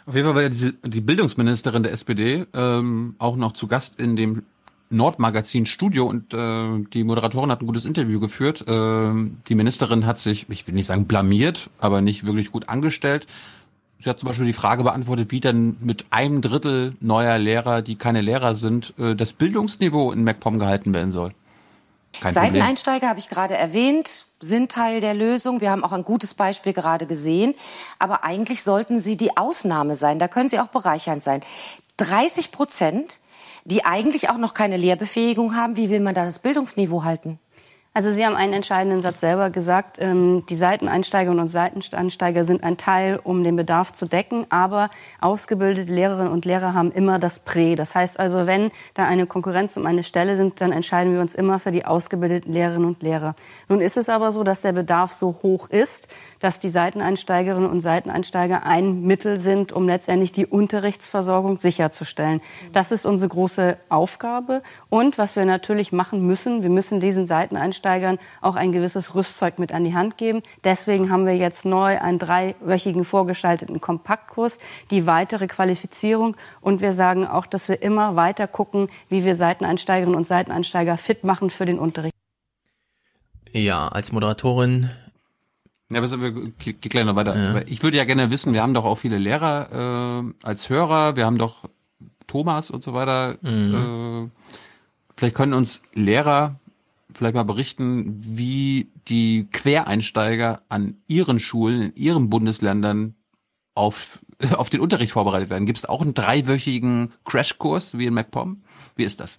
Auf 0.06 0.14
jeden 0.14 0.26
Fall 0.26 0.34
war 0.34 0.42
ja 0.42 0.48
diese, 0.48 0.72
die 0.72 1.00
Bildungsministerin 1.00 1.82
der 1.82 1.92
SPD 1.92 2.46
ähm, 2.54 3.14
auch 3.18 3.36
noch 3.36 3.52
zu 3.52 3.68
Gast 3.68 4.00
in 4.00 4.16
dem 4.16 4.42
Nordmagazin 4.90 5.66
Studio 5.66 6.06
und 6.06 6.34
äh, 6.34 6.84
die 6.92 7.04
Moderatorin 7.04 7.52
hat 7.52 7.62
ein 7.62 7.66
gutes 7.66 7.84
Interview 7.84 8.18
geführt. 8.18 8.66
Äh, 8.66 9.12
die 9.46 9.54
Ministerin 9.54 10.04
hat 10.04 10.18
sich, 10.18 10.46
ich 10.48 10.66
will 10.66 10.74
nicht 10.74 10.86
sagen 10.86 11.06
blamiert, 11.06 11.70
aber 11.78 12.00
nicht 12.00 12.26
wirklich 12.26 12.50
gut 12.50 12.68
angestellt. 12.68 13.28
Sie 14.00 14.10
hat 14.10 14.18
zum 14.18 14.28
Beispiel 14.28 14.46
die 14.46 14.52
Frage 14.52 14.82
beantwortet, 14.82 15.30
wie 15.30 15.40
denn 15.40 15.76
mit 15.80 16.06
einem 16.10 16.40
Drittel 16.40 16.94
neuer 17.00 17.38
Lehrer, 17.38 17.82
die 17.82 17.94
keine 17.94 18.20
Lehrer 18.20 18.56
sind, 18.56 18.94
äh, 18.98 19.14
das 19.14 19.32
Bildungsniveau 19.32 20.10
in 20.10 20.24
MacPom 20.24 20.58
gehalten 20.58 20.92
werden 20.92 21.12
soll. 21.12 21.34
Kein 22.20 22.34
Seiteneinsteiger 22.34 23.08
habe 23.08 23.18
ich 23.18 23.28
gerade 23.28 23.56
erwähnt, 23.56 24.24
sind 24.40 24.72
Teil 24.72 25.00
der 25.00 25.14
Lösung. 25.14 25.60
Wir 25.60 25.70
haben 25.70 25.84
auch 25.84 25.92
ein 25.92 26.04
gutes 26.04 26.34
Beispiel 26.34 26.72
gerade 26.72 27.06
gesehen. 27.06 27.54
Aber 27.98 28.24
eigentlich 28.24 28.62
sollten 28.62 28.98
sie 28.98 29.16
die 29.16 29.36
Ausnahme 29.36 29.94
sein. 29.94 30.18
Da 30.18 30.28
können 30.28 30.48
sie 30.48 30.58
auch 30.60 30.68
bereichernd 30.68 31.22
sein. 31.22 31.42
30 31.98 32.50
Prozent, 32.50 33.20
die 33.64 33.84
eigentlich 33.84 34.30
auch 34.30 34.38
noch 34.38 34.54
keine 34.54 34.76
Lehrbefähigung 34.76 35.54
haben, 35.54 35.76
wie 35.76 35.90
will 35.90 36.00
man 36.00 36.14
da 36.14 36.24
das 36.24 36.38
Bildungsniveau 36.38 37.04
halten? 37.04 37.38
Also 37.92 38.12
Sie 38.12 38.24
haben 38.24 38.36
einen 38.36 38.52
entscheidenden 38.52 39.02
Satz 39.02 39.18
selber 39.18 39.50
gesagt. 39.50 39.96
Ähm, 39.98 40.44
die 40.48 40.54
Seiteneinsteigerinnen 40.54 41.40
und 41.42 41.48
Seiteneinsteiger 41.48 42.44
sind 42.44 42.62
ein 42.62 42.76
Teil, 42.76 43.18
um 43.20 43.42
den 43.42 43.56
Bedarf 43.56 43.92
zu 43.92 44.06
decken. 44.06 44.46
Aber 44.48 44.90
ausgebildete 45.20 45.92
Lehrerinnen 45.92 46.30
und 46.30 46.44
Lehrer 46.44 46.72
haben 46.74 46.92
immer 46.92 47.18
das 47.18 47.40
Prä. 47.40 47.74
Das 47.74 47.96
heißt 47.96 48.20
also, 48.20 48.46
wenn 48.46 48.70
da 48.94 49.06
eine 49.06 49.26
Konkurrenz 49.26 49.76
um 49.76 49.86
eine 49.86 50.04
Stelle 50.04 50.36
sind, 50.36 50.60
dann 50.60 50.70
entscheiden 50.70 51.14
wir 51.14 51.20
uns 51.20 51.34
immer 51.34 51.58
für 51.58 51.72
die 51.72 51.84
ausgebildeten 51.84 52.52
Lehrerinnen 52.52 52.86
und 52.86 53.02
Lehrer. 53.02 53.34
Nun 53.68 53.80
ist 53.80 53.96
es 53.96 54.08
aber 54.08 54.30
so, 54.30 54.44
dass 54.44 54.60
der 54.60 54.72
Bedarf 54.72 55.10
so 55.10 55.40
hoch 55.42 55.68
ist, 55.68 56.06
dass 56.40 56.58
die 56.58 56.68
Seiteneinsteigerinnen 56.68 57.70
und 57.70 57.82
Seiteneinsteiger 57.82 58.66
ein 58.66 59.02
Mittel 59.02 59.38
sind, 59.38 59.72
um 59.72 59.86
letztendlich 59.86 60.32
die 60.32 60.46
Unterrichtsversorgung 60.46 61.60
sicherzustellen. 61.60 62.40
Das 62.72 62.90
ist 62.90 63.06
unsere 63.06 63.28
große 63.28 63.76
Aufgabe. 63.88 64.62
Und 64.88 65.18
was 65.18 65.36
wir 65.36 65.44
natürlich 65.44 65.92
machen 65.92 66.26
müssen, 66.26 66.62
wir 66.62 66.70
müssen 66.70 67.00
diesen 67.00 67.26
Seiteneinsteigern 67.26 68.18
auch 68.40 68.56
ein 68.56 68.72
gewisses 68.72 69.14
Rüstzeug 69.14 69.58
mit 69.58 69.72
an 69.72 69.84
die 69.84 69.94
Hand 69.94 70.16
geben. 70.16 70.42
Deswegen 70.64 71.10
haben 71.10 71.26
wir 71.26 71.36
jetzt 71.36 71.64
neu 71.64 71.98
einen 71.98 72.18
dreiwöchigen 72.18 73.04
vorgeschalteten 73.04 73.80
Kompaktkurs, 73.80 74.58
die 74.90 75.06
weitere 75.06 75.46
Qualifizierung. 75.46 76.36
Und 76.60 76.80
wir 76.80 76.92
sagen 76.92 77.26
auch, 77.26 77.46
dass 77.46 77.68
wir 77.68 77.82
immer 77.82 78.16
weiter 78.16 78.46
gucken, 78.46 78.88
wie 79.08 79.24
wir 79.24 79.34
Seiteneinsteigerinnen 79.34 80.16
und 80.16 80.26
Seiteneinsteiger 80.26 80.96
fit 80.96 81.22
machen 81.22 81.50
für 81.50 81.66
den 81.66 81.78
Unterricht. 81.78 82.14
Ja, 83.52 83.88
als 83.88 84.12
Moderatorin 84.12 84.90
ja, 85.90 85.98
aber 85.98 86.20
wir 86.20 86.32
geht 86.52 86.80
gleich 86.82 87.04
noch 87.04 87.16
weiter. 87.16 87.36
Ja. 87.36 87.62
Ich 87.66 87.82
würde 87.82 87.96
ja 87.96 88.04
gerne 88.04 88.30
wissen, 88.30 88.52
wir 88.52 88.62
haben 88.62 88.74
doch 88.74 88.84
auch 88.84 88.96
viele 88.96 89.18
Lehrer 89.18 90.22
äh, 90.22 90.46
als 90.46 90.70
Hörer, 90.70 91.16
wir 91.16 91.26
haben 91.26 91.38
doch 91.38 91.68
Thomas 92.26 92.70
und 92.70 92.84
so 92.84 92.94
weiter. 92.94 93.38
Mhm. 93.42 94.30
Äh, 94.30 94.40
vielleicht 95.16 95.34
können 95.34 95.52
uns 95.52 95.82
Lehrer 95.92 96.60
vielleicht 97.12 97.34
mal 97.34 97.44
berichten, 97.44 98.20
wie 98.20 98.92
die 99.08 99.48
Quereinsteiger 99.50 100.62
an 100.68 100.96
ihren 101.08 101.38
Schulen, 101.38 101.82
in 101.82 101.94
ihren 101.96 102.30
Bundesländern 102.30 103.14
auf, 103.74 104.20
auf 104.56 104.70
den 104.70 104.80
Unterricht 104.80 105.12
vorbereitet 105.12 105.50
werden. 105.50 105.66
Gibt 105.66 105.78
es 105.78 105.84
auch 105.84 106.02
einen 106.02 106.14
dreiwöchigen 106.14 107.12
Crashkurs 107.24 107.98
wie 107.98 108.06
in 108.06 108.14
MacPom? 108.14 108.62
Wie 108.96 109.04
ist 109.04 109.20
das? 109.20 109.38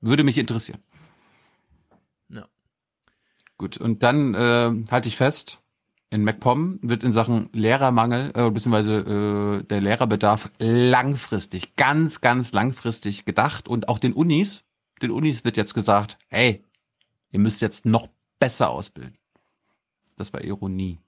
Würde 0.00 0.22
mich 0.22 0.38
interessieren. 0.38 0.80
Ja. 2.28 2.46
Gut, 3.56 3.78
und 3.78 4.02
dann 4.02 4.34
äh, 4.34 4.72
halte 4.90 5.08
ich 5.08 5.16
fest, 5.16 5.60
in 6.10 6.24
MacPom 6.24 6.78
wird 6.82 7.02
in 7.02 7.12
Sachen 7.12 7.50
Lehrermangel 7.52 8.32
äh, 8.34 8.50
beziehungsweise 8.50 9.60
äh, 9.60 9.64
der 9.64 9.80
Lehrerbedarf 9.80 10.50
langfristig, 10.58 11.76
ganz, 11.76 12.20
ganz 12.20 12.52
langfristig 12.52 13.24
gedacht 13.24 13.68
und 13.68 13.88
auch 13.88 13.98
den 13.98 14.14
Unis, 14.14 14.64
den 15.02 15.10
Unis 15.10 15.44
wird 15.44 15.56
jetzt 15.56 15.74
gesagt, 15.74 16.18
hey, 16.28 16.64
ihr 17.30 17.40
müsst 17.40 17.60
jetzt 17.60 17.84
noch 17.84 18.08
besser 18.38 18.70
ausbilden. 18.70 19.18
Das 20.16 20.32
war 20.32 20.42
Ironie. 20.42 20.98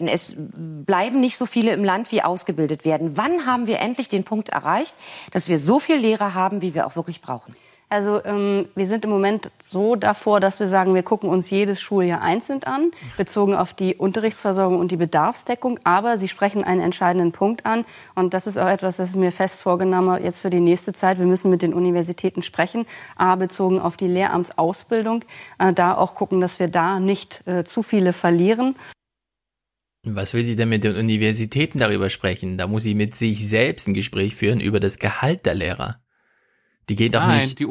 Es 0.00 0.36
bleiben 0.38 1.20
nicht 1.20 1.38
so 1.38 1.46
viele 1.46 1.72
im 1.72 1.82
Land, 1.82 2.12
wie 2.12 2.22
ausgebildet 2.22 2.84
werden. 2.84 3.16
Wann 3.16 3.46
haben 3.46 3.66
wir 3.66 3.80
endlich 3.80 4.08
den 4.08 4.24
Punkt 4.24 4.50
erreicht, 4.50 4.94
dass 5.32 5.48
wir 5.48 5.58
so 5.58 5.80
viele 5.80 5.98
Lehrer 5.98 6.34
haben, 6.34 6.60
wie 6.60 6.74
wir 6.74 6.86
auch 6.86 6.94
wirklich 6.94 7.20
brauchen? 7.20 7.54
Also 7.90 8.22
ähm, 8.24 8.66
wir 8.74 8.86
sind 8.86 9.04
im 9.04 9.10
Moment 9.10 9.50
so 9.66 9.96
davor, 9.96 10.40
dass 10.40 10.60
wir 10.60 10.68
sagen, 10.68 10.94
wir 10.94 11.02
gucken 11.02 11.30
uns 11.30 11.48
jedes 11.48 11.80
Schuljahr 11.80 12.20
einzeln 12.20 12.62
an, 12.64 12.90
bezogen 13.16 13.54
auf 13.54 13.72
die 13.72 13.94
Unterrichtsversorgung 13.94 14.78
und 14.78 14.90
die 14.90 14.96
Bedarfsdeckung. 14.96 15.80
Aber 15.84 16.18
Sie 16.18 16.28
sprechen 16.28 16.64
einen 16.64 16.82
entscheidenden 16.82 17.32
Punkt 17.32 17.64
an 17.64 17.86
und 18.14 18.34
das 18.34 18.46
ist 18.46 18.58
auch 18.58 18.68
etwas, 18.68 18.98
das 18.98 19.10
ist 19.10 19.16
mir 19.16 19.32
fest 19.32 19.62
vorgenommen 19.62 20.22
jetzt 20.22 20.40
für 20.40 20.50
die 20.50 20.60
nächste 20.60 20.92
Zeit. 20.92 21.18
Wir 21.18 21.26
müssen 21.26 21.50
mit 21.50 21.62
den 21.62 21.72
Universitäten 21.72 22.42
sprechen, 22.42 22.84
a 23.16 23.36
bezogen 23.36 23.80
auf 23.80 23.96
die 23.96 24.08
Lehramtsausbildung, 24.08 25.24
äh, 25.58 25.72
da 25.72 25.94
auch 25.94 26.14
gucken, 26.14 26.42
dass 26.42 26.60
wir 26.60 26.68
da 26.68 27.00
nicht 27.00 27.46
äh, 27.46 27.64
zu 27.64 27.82
viele 27.82 28.12
verlieren. 28.12 28.76
Was 30.04 30.34
will 30.34 30.44
sie 30.44 30.56
denn 30.56 30.68
mit 30.68 30.84
den 30.84 30.94
Universitäten 30.94 31.78
darüber 31.78 32.10
sprechen? 32.10 32.58
Da 32.58 32.66
muss 32.66 32.82
sie 32.82 32.94
mit 32.94 33.14
sich 33.14 33.48
selbst 33.48 33.88
ein 33.88 33.94
Gespräch 33.94 34.36
führen 34.36 34.60
über 34.60 34.78
das 34.78 34.98
Gehalt 34.98 35.46
der 35.46 35.54
Lehrer. 35.54 36.00
Die 36.88 36.96
gehen 36.96 37.12
doch 37.12 37.20
Nein, 37.20 37.40
nicht. 37.40 37.58
Die, 37.58 37.66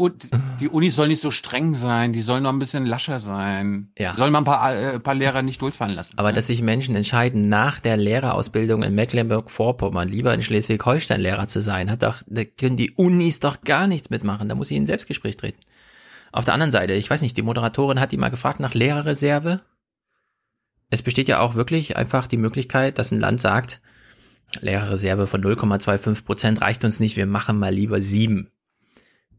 die 0.59 0.69
Unis 0.69 0.95
sollen 0.95 1.09
nicht 1.09 1.21
so 1.21 1.31
streng 1.31 1.73
sein, 1.73 2.13
die 2.13 2.21
sollen 2.21 2.43
noch 2.43 2.53
ein 2.53 2.59
bisschen 2.59 2.85
lascher 2.85 3.19
sein. 3.19 3.91
Ja. 3.97 4.13
Sollen 4.13 4.31
mal 4.31 4.39
ein 4.39 4.43
paar, 4.43 4.75
äh, 4.75 4.99
paar 4.99 5.15
Lehrer 5.15 5.41
nicht 5.41 5.59
durchfallen 5.61 5.95
lassen. 5.95 6.13
Aber 6.17 6.29
ne? 6.29 6.35
dass 6.35 6.47
sich 6.47 6.61
Menschen 6.61 6.95
entscheiden, 6.95 7.49
nach 7.49 7.79
der 7.79 7.97
Lehrerausbildung 7.97 8.83
in 8.83 8.93
Mecklenburg-Vorpommern 8.93 10.07
lieber 10.07 10.33
in 10.35 10.43
Schleswig-Holstein 10.43 11.19
Lehrer 11.19 11.47
zu 11.47 11.63
sein, 11.63 11.89
hat 11.89 12.03
doch, 12.03 12.21
da 12.27 12.43
können 12.43 12.77
die 12.77 12.91
Unis 12.91 13.39
doch 13.39 13.61
gar 13.61 13.87
nichts 13.87 14.11
mitmachen. 14.11 14.49
Da 14.49 14.55
muss 14.55 14.69
ich 14.69 14.77
in 14.77 14.83
ein 14.83 14.87
Selbstgespräch 14.87 15.35
treten. 15.35 15.61
Auf 16.31 16.45
der 16.45 16.53
anderen 16.53 16.71
Seite, 16.71 16.93
ich 16.93 17.09
weiß 17.09 17.23
nicht, 17.23 17.35
die 17.37 17.41
Moderatorin 17.41 17.99
hat 17.99 18.11
die 18.11 18.17
mal 18.17 18.29
gefragt 18.29 18.59
nach 18.59 18.75
Lehrerreserve. 18.75 19.61
Es 20.91 21.01
besteht 21.01 21.27
ja 21.27 21.39
auch 21.39 21.55
wirklich 21.55 21.97
einfach 21.97 22.27
die 22.27 22.37
Möglichkeit, 22.37 22.99
dass 22.99 23.11
ein 23.11 23.19
Land 23.19 23.41
sagt, 23.41 23.81
Lehrerreserve 24.61 25.25
von 25.25 25.43
0,25 25.43 26.23
Prozent 26.23 26.61
reicht 26.61 26.83
uns 26.85 26.99
nicht, 26.99 27.17
wir 27.17 27.25
machen 27.25 27.57
mal 27.57 27.73
lieber 27.73 27.99
sieben 27.99 28.51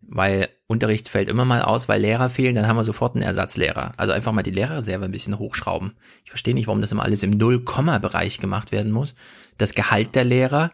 weil 0.09 0.49
Unterricht 0.67 1.09
fällt 1.09 1.28
immer 1.28 1.45
mal 1.45 1.62
aus, 1.62 1.89
weil 1.89 2.01
Lehrer 2.01 2.31
fehlen, 2.31 2.55
dann 2.55 2.67
haben 2.67 2.77
wir 2.77 2.85
sofort 2.85 3.15
einen 3.15 3.25
Ersatzlehrer. 3.25 3.93
Also 3.97 4.12
einfach 4.12 4.33
mal 4.33 4.43
die 4.43 4.51
Lehrerreserve 4.51 5.05
ein 5.05 5.11
bisschen 5.11 5.39
hochschrauben. 5.39 5.93
Ich 6.25 6.31
verstehe 6.31 6.55
nicht, 6.55 6.67
warum 6.67 6.81
das 6.81 6.93
immer 6.93 7.05
alles 7.05 7.23
im 7.23 7.31
Null-Komma-Bereich 7.31 8.39
gemacht 8.39 8.73
werden 8.73 8.91
muss. 8.91 9.15
Das 9.59 9.75
Gehalt 9.75 10.15
der 10.15 10.25
Lehrer, 10.25 10.73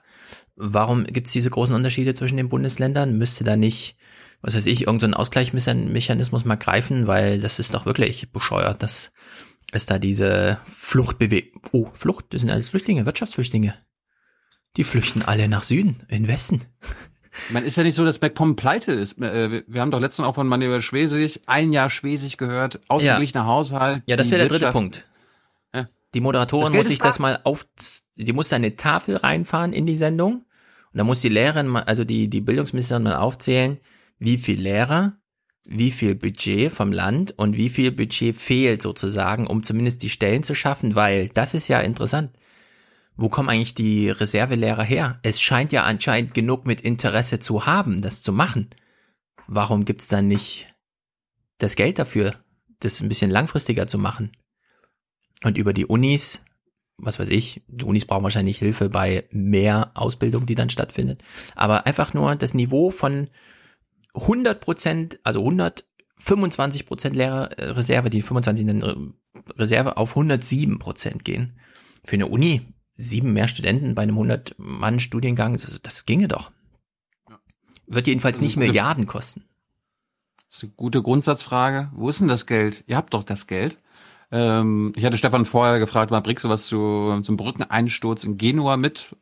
warum 0.54 1.04
gibt 1.04 1.26
es 1.26 1.32
diese 1.32 1.50
großen 1.50 1.74
Unterschiede 1.74 2.14
zwischen 2.14 2.36
den 2.36 2.48
Bundesländern? 2.48 3.18
Müsste 3.18 3.42
da 3.42 3.56
nicht, 3.56 3.96
was 4.40 4.54
weiß 4.54 4.66
ich, 4.66 4.82
irgendein 4.82 5.10
so 5.12 5.16
Ausgleichsmechanismus 5.16 6.44
mal 6.44 6.56
greifen, 6.56 7.08
weil 7.08 7.40
das 7.40 7.58
ist 7.58 7.74
doch 7.74 7.86
wirklich 7.86 8.30
bescheuert, 8.30 8.82
dass 8.82 9.12
es 9.72 9.86
da 9.86 9.98
diese 9.98 10.58
Fluchtbewegung, 10.64 11.60
oh, 11.72 11.88
Flucht, 11.94 12.26
das 12.30 12.42
sind 12.42 12.50
alles 12.50 12.68
Flüchtlinge, 12.68 13.04
Wirtschaftsflüchtlinge. 13.04 13.74
Die 14.76 14.84
flüchten 14.84 15.22
alle 15.22 15.48
nach 15.48 15.64
Süden, 15.64 16.02
in 16.08 16.28
Westen. 16.28 16.62
Man 17.50 17.64
ist 17.64 17.76
ja 17.76 17.82
nicht 17.82 17.94
so, 17.94 18.04
dass 18.04 18.20
MacPom 18.20 18.56
pleite 18.56 18.92
ist. 18.92 19.20
Äh, 19.20 19.64
wir 19.66 19.80
haben 19.80 19.90
doch 19.90 20.00
letztens 20.00 20.26
auch 20.26 20.34
von 20.34 20.46
Manuel 20.46 20.80
Schwesig, 20.80 21.40
ein 21.46 21.72
Jahr 21.72 21.90
Schwesig 21.90 22.38
gehört, 22.38 22.80
ausgeglichener 22.88 23.44
ja. 23.44 23.46
Haushalt. 23.46 24.02
Ja, 24.06 24.16
das 24.16 24.30
wäre 24.30 24.40
der 24.40 24.48
dritte 24.48 24.72
Punkt. 24.72 25.06
Ja. 25.74 25.86
Die 26.14 26.20
Moderatorin 26.20 26.72
muss 26.72 26.88
sich 26.88 26.98
das 26.98 27.18
mal 27.18 27.40
auf, 27.44 27.66
die 28.16 28.32
muss 28.32 28.48
da 28.48 28.56
eine 28.56 28.76
Tafel 28.76 29.16
reinfahren 29.16 29.72
in 29.72 29.86
die 29.86 29.96
Sendung 29.96 30.44
und 30.92 30.98
da 30.98 31.04
muss 31.04 31.20
die 31.20 31.28
Lehrerin 31.28 31.66
mal, 31.66 31.82
also 31.82 32.04
die, 32.04 32.28
die 32.28 32.40
Bildungsministerin 32.40 33.02
mal 33.02 33.16
aufzählen, 33.16 33.78
wie 34.18 34.38
viel 34.38 34.60
Lehrer, 34.60 35.14
wie 35.66 35.90
viel 35.90 36.14
Budget 36.14 36.72
vom 36.72 36.92
Land 36.92 37.36
und 37.36 37.56
wie 37.56 37.68
viel 37.68 37.90
Budget 37.90 38.36
fehlt 38.36 38.82
sozusagen, 38.82 39.46
um 39.46 39.62
zumindest 39.62 40.02
die 40.02 40.10
Stellen 40.10 40.44
zu 40.44 40.54
schaffen, 40.54 40.94
weil 40.94 41.28
das 41.28 41.54
ist 41.54 41.68
ja 41.68 41.80
interessant 41.80 42.30
wo 43.16 43.28
kommen 43.28 43.48
eigentlich 43.48 43.74
die 43.74 44.10
Reservelehrer 44.10 44.82
her? 44.82 45.18
Es 45.22 45.40
scheint 45.40 45.72
ja 45.72 45.84
anscheinend 45.84 46.34
genug 46.34 46.66
mit 46.66 46.80
Interesse 46.80 47.38
zu 47.38 47.66
haben, 47.66 48.02
das 48.02 48.22
zu 48.22 48.32
machen. 48.32 48.70
Warum 49.46 49.84
gibt's 49.84 50.08
dann 50.08 50.26
nicht 50.26 50.74
das 51.58 51.76
Geld 51.76 51.98
dafür, 51.98 52.34
das 52.80 53.00
ein 53.00 53.08
bisschen 53.08 53.30
langfristiger 53.30 53.86
zu 53.86 53.98
machen? 53.98 54.32
Und 55.44 55.58
über 55.58 55.72
die 55.72 55.86
Unis, 55.86 56.42
was 56.96 57.18
weiß 57.18 57.28
ich, 57.28 57.62
die 57.68 57.84
Unis 57.84 58.06
brauchen 58.06 58.24
wahrscheinlich 58.24 58.58
Hilfe 58.58 58.88
bei 58.88 59.28
mehr 59.30 59.92
Ausbildung, 59.94 60.46
die 60.46 60.54
dann 60.54 60.70
stattfindet. 60.70 61.22
Aber 61.54 61.86
einfach 61.86 62.14
nur 62.14 62.34
das 62.34 62.54
Niveau 62.54 62.90
von 62.90 63.28
100 64.14 64.60
Prozent, 64.60 65.20
also 65.22 65.40
125 65.40 66.86
Prozent 66.86 67.14
Lehrerreserve, 67.14 68.10
die 68.10 68.22
25 68.22 68.66
in 68.66 69.14
Reserve 69.56 69.96
auf 69.98 70.10
107 70.10 70.78
Prozent 70.78 71.24
gehen. 71.24 71.60
Für 72.04 72.14
eine 72.14 72.26
Uni 72.26 72.73
sieben 72.97 73.32
mehr 73.32 73.48
Studenten 73.48 73.94
bei 73.94 74.02
einem 74.02 74.18
100-Mann-Studiengang, 74.18 75.55
das, 75.55 75.81
das, 75.82 76.06
ginge 76.06 76.28
doch. 76.28 76.52
Wird 77.86 78.06
jedenfalls 78.06 78.40
nicht 78.40 78.56
Milliarden 78.56 79.06
kosten. 79.06 79.44
Das 80.48 80.58
ist 80.58 80.64
eine 80.64 80.73
gute 80.73 81.02
Grundsatzfrage. 81.02 81.90
Wo 81.94 82.08
ist 82.08 82.20
denn 82.20 82.28
das 82.28 82.47
Geld? 82.47 82.84
Ihr 82.86 82.97
habt 82.97 83.12
doch 83.14 83.24
das 83.24 83.47
Geld. 83.47 83.78
Ähm, 84.31 84.92
ich 84.97 85.05
hatte 85.05 85.18
Stefan 85.18 85.44
vorher 85.44 85.78
gefragt, 85.78 86.10
mal 86.10 86.20
bringst 86.20 86.44
du 86.44 86.48
was 86.48 86.66
zu, 86.66 87.20
zum 87.23 87.36
Brückeneinsturz 87.36 88.24
in 88.24 88.39
Genua 88.39 88.76
mit? 88.76 89.14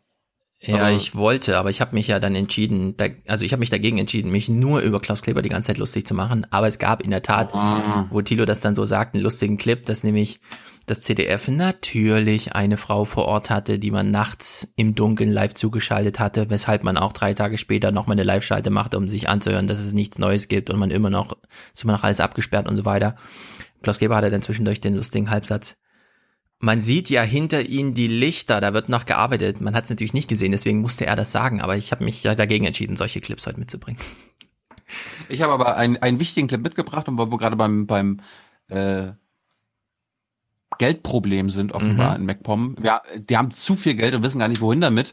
Ja, 0.64 0.76
aber 0.76 0.92
ich 0.92 1.16
wollte, 1.16 1.58
aber 1.58 1.70
ich 1.70 1.80
habe 1.80 1.94
mich 1.94 2.06
ja 2.06 2.20
dann 2.20 2.36
entschieden, 2.36 2.96
da, 2.96 3.06
also 3.26 3.44
ich 3.44 3.52
habe 3.52 3.58
mich 3.58 3.70
dagegen 3.70 3.98
entschieden, 3.98 4.30
mich 4.30 4.48
nur 4.48 4.80
über 4.80 5.00
Klaus 5.00 5.20
Kleber 5.20 5.42
die 5.42 5.48
ganze 5.48 5.68
Zeit 5.68 5.78
lustig 5.78 6.06
zu 6.06 6.14
machen. 6.14 6.46
Aber 6.50 6.68
es 6.68 6.78
gab 6.78 7.02
in 7.02 7.10
der 7.10 7.22
Tat, 7.22 7.52
ah. 7.52 8.06
wo 8.10 8.22
Thilo 8.22 8.44
das 8.44 8.60
dann 8.60 8.76
so 8.76 8.84
sagt, 8.84 9.14
einen 9.14 9.24
lustigen 9.24 9.56
Clip, 9.56 9.84
dass 9.84 10.04
nämlich 10.04 10.40
das 10.86 11.00
CDF 11.00 11.48
natürlich 11.48 12.54
eine 12.54 12.76
Frau 12.76 13.04
vor 13.04 13.26
Ort 13.26 13.50
hatte, 13.50 13.78
die 13.78 13.90
man 13.90 14.10
nachts 14.10 14.72
im 14.76 14.94
Dunkeln 14.94 15.30
live 15.30 15.54
zugeschaltet 15.54 16.18
hatte, 16.18 16.50
weshalb 16.50 16.84
man 16.84 16.96
auch 16.96 17.12
drei 17.12 17.34
Tage 17.34 17.58
später 17.58 17.92
nochmal 17.92 18.14
eine 18.14 18.24
Live-Schalte 18.24 18.70
machte, 18.70 18.96
um 18.96 19.08
sich 19.08 19.28
anzuhören, 19.28 19.66
dass 19.66 19.78
es 19.78 19.92
nichts 19.92 20.18
Neues 20.18 20.48
gibt 20.48 20.70
und 20.70 20.78
man 20.78 20.90
immer 20.90 21.10
noch, 21.10 21.36
ist 21.72 21.84
immer 21.84 21.94
noch 21.94 22.04
alles 22.04 22.20
abgesperrt 22.20 22.68
und 22.68 22.76
so 22.76 22.84
weiter. 22.84 23.16
Klaus 23.82 23.98
Geber 23.98 24.16
hatte 24.16 24.30
dann 24.30 24.42
zwischendurch 24.42 24.80
den 24.80 24.94
lustigen 24.94 25.30
Halbsatz. 25.30 25.76
Man 26.58 26.80
sieht 26.80 27.10
ja 27.10 27.22
hinter 27.22 27.62
ihnen 27.62 27.94
die 27.94 28.06
Lichter, 28.06 28.60
da 28.60 28.72
wird 28.72 28.88
noch 28.88 29.04
gearbeitet. 29.04 29.60
Man 29.60 29.74
hat 29.74 29.84
es 29.84 29.90
natürlich 29.90 30.14
nicht 30.14 30.28
gesehen, 30.28 30.52
deswegen 30.52 30.80
musste 30.80 31.06
er 31.06 31.16
das 31.16 31.32
sagen, 31.32 31.60
aber 31.60 31.76
ich 31.76 31.90
habe 31.90 32.04
mich 32.04 32.22
ja 32.22 32.34
dagegen 32.34 32.64
entschieden, 32.64 32.96
solche 32.96 33.20
Clips 33.20 33.46
heute 33.46 33.58
mitzubringen. 33.58 34.00
Ich 35.28 35.42
habe 35.42 35.52
aber 35.52 35.76
einen, 35.76 35.96
einen 35.96 36.20
wichtigen 36.20 36.48
Clip 36.48 36.62
mitgebracht 36.62 37.08
und 37.08 37.18
wo 37.18 37.30
wir 37.30 37.38
gerade 37.38 37.56
beim, 37.56 37.86
beim 37.86 38.20
äh, 38.68 39.12
Geldproblem 40.78 41.50
sind 41.50 41.72
offenbar 41.72 42.10
Mhm. 42.14 42.20
in 42.20 42.26
MacPom. 42.26 42.76
Ja, 42.82 43.02
die 43.16 43.36
haben 43.36 43.50
zu 43.50 43.76
viel 43.76 43.94
Geld 43.94 44.14
und 44.14 44.22
wissen 44.22 44.38
gar 44.38 44.48
nicht, 44.48 44.60
wohin 44.60 44.80
damit. 44.80 45.12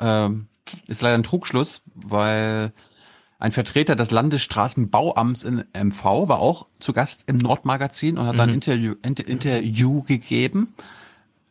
Ähm, 0.00 0.46
ist 0.86 1.02
leider 1.02 1.14
ein 1.16 1.22
Trugschluss, 1.22 1.82
weil 1.94 2.72
ein 3.38 3.52
Vertreter 3.52 3.96
des 3.96 4.10
Landesstraßenbauamts 4.10 5.44
in 5.44 5.64
MV 5.74 6.04
war 6.28 6.38
auch 6.38 6.66
zu 6.80 6.92
Gast 6.92 7.24
im 7.26 7.36
Nordmagazin 7.38 8.16
und 8.18 8.26
hat 8.26 8.34
dann 8.38 8.48
ein 8.48 8.48
Mhm. 8.50 8.54
Interview, 8.54 8.94
Inter, 9.02 9.26
Interview 9.26 10.02
gegeben. 10.02 10.74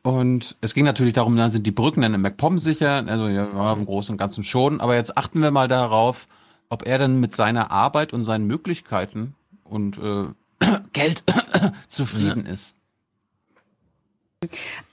Und 0.01 0.57
es 0.59 0.73
ging 0.73 0.83
natürlich 0.83 1.13
darum, 1.13 1.37
dann 1.37 1.49
sind 1.49 1.65
die 1.65 1.71
Brücken 1.71 2.01
dann 2.01 2.13
im 2.13 2.21
MacPom 2.21 2.59
sicher, 2.59 3.05
also 3.07 3.27
ja, 3.29 3.73
im 3.73 3.85
Großen 3.85 4.13
und 4.13 4.17
Ganzen 4.17 4.43
schon. 4.43 4.81
Aber 4.81 4.95
jetzt 4.95 5.17
achten 5.17 5.41
wir 5.41 5.51
mal 5.51 5.67
darauf, 5.69 6.27
ob 6.69 6.85
er 6.85 6.97
dann 6.97 7.19
mit 7.21 7.35
seiner 7.35 7.71
Arbeit 7.71 8.11
und 8.11 8.23
seinen 8.25 8.45
Möglichkeiten 8.45 9.35
und 9.63 9.97
äh, 9.99 10.25
Geld 10.93 11.23
zufrieden 11.87 12.45
ist. 12.45 12.75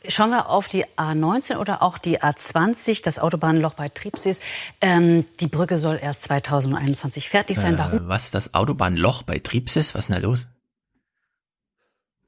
Schauen 0.09 0.31
wir 0.31 0.49
auf 0.49 0.69
die 0.69 0.85
A19 0.97 1.57
oder 1.57 1.83
auch 1.83 1.99
die 1.99 2.21
A20, 2.21 3.03
das 3.03 3.19
Autobahnloch 3.19 3.75
bei 3.75 3.89
Tripsis. 3.89 4.41
Ähm, 4.81 5.25
die 5.41 5.47
Brücke 5.47 5.79
soll 5.79 5.99
erst 6.01 6.23
2021 6.23 7.29
fertig 7.29 7.59
sein. 7.59 7.75
Äh, 7.75 7.79
Warum? 7.79 8.09
was, 8.09 8.31
das 8.31 8.55
Autobahnloch 8.55 9.23
bei 9.23 9.39
Tripsis? 9.39 9.95
Was 9.95 10.05
ist 10.05 10.09
denn 10.09 10.23
da 10.23 10.29
los? 10.29 10.47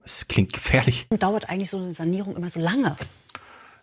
Das 0.03 0.27
klingt 0.29 0.53
gefährlich. 0.53 1.07
dauert 1.11 1.49
eigentlich 1.49 1.71
so 1.71 1.79
eine 1.79 1.93
Sanierung 1.93 2.37
immer 2.37 2.51
so 2.51 2.61
lange? 2.61 2.97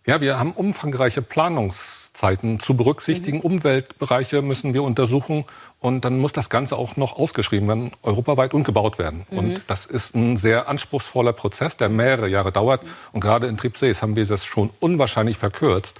Ja, 0.06 0.20
wir 0.20 0.38
haben 0.38 0.52
umfangreiche 0.52 1.20
Planungszeiten 1.20 2.58
zu 2.58 2.74
berücksichtigen. 2.74 3.40
Umweltbereiche 3.40 4.40
müssen 4.40 4.72
wir 4.72 4.82
untersuchen 4.82 5.44
und 5.80 6.04
dann 6.04 6.18
muss 6.18 6.32
das 6.32 6.50
Ganze 6.50 6.76
auch 6.76 6.96
noch 6.96 7.16
ausgeschrieben 7.16 7.66
werden, 7.66 7.90
europaweit 8.02 8.54
und 8.54 8.64
gebaut 8.64 8.98
werden. 8.98 9.26
Mhm. 9.30 9.38
Und 9.38 9.60
das 9.66 9.86
ist 9.86 10.14
ein 10.14 10.36
sehr 10.36 10.68
anspruchsvoller 10.68 11.32
Prozess, 11.32 11.76
der 11.76 11.88
mehrere 11.88 12.28
Jahre 12.28 12.52
dauert. 12.52 12.82
Und 13.12 13.20
gerade 13.20 13.48
in 13.48 13.56
Triebsees 13.56 14.02
haben 14.02 14.14
wir 14.14 14.24
das 14.24 14.44
schon 14.44 14.70
unwahrscheinlich 14.78 15.38
verkürzt. 15.38 15.98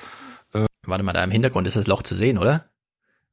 Warte 0.87 1.05
mal, 1.05 1.13
da 1.13 1.25
im 1.25 1.31
Hintergrund 1.31 1.67
ist 1.67 1.77
das 1.77 1.87
Loch 1.87 2.03
zu 2.03 2.15
sehen, 2.15 2.39
oder? 2.39 2.65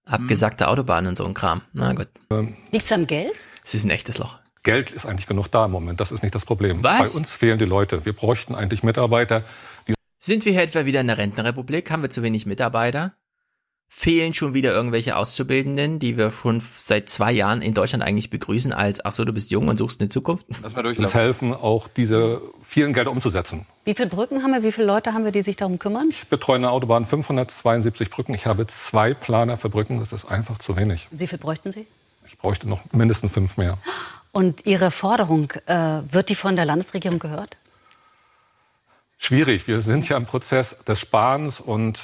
Abgesackte 0.06 0.69
Autobahn 0.69 1.06
und 1.08 1.17
so 1.17 1.26
ein 1.26 1.34
Kram. 1.34 1.61
Na 1.74 1.93
gut. 1.93 2.08
Liegt's 2.72 2.92
am 2.92 3.08
Geld? 3.08 3.34
Es 3.64 3.74
ist 3.74 3.84
ein 3.84 3.90
echtes 3.90 4.17
Loch. 4.17 4.40
Geld 4.64 4.92
ist 4.92 5.06
eigentlich 5.06 5.27
genug 5.27 5.50
da 5.50 5.66
im 5.66 5.72
Moment. 5.72 6.00
Das 6.00 6.11
ist 6.11 6.24
nicht 6.24 6.35
das 6.35 6.45
Problem. 6.45 6.84
Was? 6.84 7.14
Bei 7.14 7.19
uns 7.19 7.34
fehlen 7.34 7.58
die 7.58 7.66
Leute. 7.66 8.06
Wir 8.06 8.14
bräuchten 8.14 8.56
eigentlich 8.56 8.84
Mitarbeiter, 8.84 9.43
die 9.88 9.93
Sind 10.17 10.45
wir 10.45 10.53
hier 10.53 10.64
etwa 10.64 10.85
wieder 10.85 11.01
in 11.01 11.08
der 11.08 11.17
Rentenrepublik? 11.17 11.92
Haben 11.92 12.01
wir 12.03 12.09
zu 12.09 12.24
wenig 12.24 12.45
Mitarbeiter? 12.45 13.14
Fehlen 13.90 14.33
schon 14.33 14.53
wieder 14.53 14.74
irgendwelche 14.74 15.16
Auszubildenden, 15.16 15.98
die 15.99 16.17
wir 16.17 16.30
schon 16.30 16.61
seit 16.77 17.09
zwei 17.09 17.32
Jahren 17.32 17.61
in 17.61 17.74
Deutschland 17.74 18.03
eigentlich 18.03 18.30
begrüßen 18.30 18.74
als, 18.74 19.03
ach 19.03 19.11
so, 19.11 19.25
du 19.25 19.33
bist 19.33 19.49
jung 19.49 19.69
und 19.69 19.77
suchst 19.77 20.01
eine 20.01 20.09
Zukunft? 20.09 20.45
Lass 20.61 20.75
mal 20.75 20.85
uns 20.85 21.14
helfen, 21.14 21.53
auch 21.53 21.88
diese 21.88 22.41
vielen 22.64 22.93
Gelder 22.93 23.11
umzusetzen. 23.11 23.66
Wie 23.85 23.95
viele 23.95 24.09
Brücken 24.09 24.43
haben 24.43 24.51
wir? 24.51 24.61
Wie 24.61 24.72
viele 24.72 24.88
Leute 24.88 25.14
haben 25.14 25.24
wir, 25.24 25.32
die 25.32 25.41
sich 25.41 25.56
darum 25.56 25.80
kümmern? 25.80 26.09
Ich 26.09 26.27
betreue 26.27 26.57
eine 26.57 26.69
Autobahn 26.69 27.06
572 27.06 28.09
Brücken. 28.09 28.33
Ich 28.33 28.45
habe 28.45 28.67
zwei 28.67 29.14
Planer 29.14 29.57
für 29.57 29.69
Brücken. 29.69 29.99
Das 29.99 30.14
ist 30.14 30.25
einfach 30.25 30.57
zu 30.57 30.75
wenig. 30.75 31.07
Wie 31.11 31.27
viel 31.27 31.40
bräuchten 31.40 31.72
Sie? 31.72 31.88
Ich 32.27 32.38
bräuchte 32.38 32.67
noch 32.67 32.82
mindestens 32.91 33.32
fünf 33.32 33.57
mehr. 33.57 33.77
Und 34.32 34.66
Ihre 34.66 34.91
Forderung, 34.91 35.51
äh, 35.66 36.01
wird 36.11 36.30
die 36.30 36.35
von 36.35 36.56
der 36.56 36.66
Landesregierung 36.66 37.19
gehört? 37.19 37.57
Schwierig. 39.17 39.67
Wir 39.67 39.82
sind 39.82 40.07
ja 40.09 40.17
im 40.17 40.25
Prozess 40.25 40.77
des 40.85 40.99
Sparens 40.99 41.59
und 41.59 41.99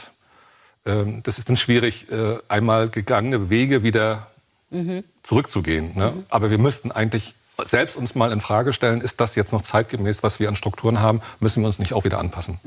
das 0.85 1.37
ist 1.39 1.47
dann 1.49 1.55
schwierig, 1.55 2.11
äh, 2.11 2.37
einmal 2.49 2.89
gegangene 2.89 3.49
Wege 3.49 3.83
wieder 3.83 4.27
Mhm. 4.69 5.03
zurückzugehen. 5.21 5.95
Ne? 5.95 6.25
Aber 6.29 6.49
wir 6.49 6.57
müssten 6.57 6.91
eigentlich 6.91 7.35
selbst 7.63 7.95
uns 7.95 8.15
mal 8.15 8.31
in 8.31 8.41
Frage 8.41 8.73
stellen, 8.73 9.01
ist 9.01 9.21
das 9.21 9.35
jetzt 9.35 9.53
noch 9.53 9.61
zeitgemäß, 9.61 10.23
was 10.23 10.39
wir 10.39 10.49
an 10.49 10.55
Strukturen 10.55 10.99
haben? 10.99 11.21
Müssen 11.39 11.61
wir 11.61 11.67
uns 11.67 11.77
nicht 11.77 11.93
auch 11.93 12.03
wieder 12.03 12.17
anpassen? 12.17 12.59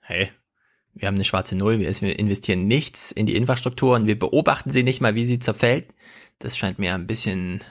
Hey, 0.00 0.30
wir 0.94 1.08
haben 1.08 1.16
eine 1.16 1.24
schwarze 1.24 1.56
Null, 1.56 1.80
wir 1.80 2.18
investieren 2.18 2.66
nichts 2.68 3.10
in 3.10 3.26
die 3.26 3.34
Infrastruktur 3.36 3.96
und 3.96 4.06
wir 4.06 4.18
beobachten 4.18 4.70
sie 4.70 4.84
nicht 4.84 5.00
mal, 5.00 5.16
wie 5.16 5.24
sie 5.24 5.40
zerfällt. 5.40 5.92
Das 6.38 6.56
scheint 6.56 6.78
mir 6.78 6.94
ein 6.94 7.06
bisschen, 7.08 7.62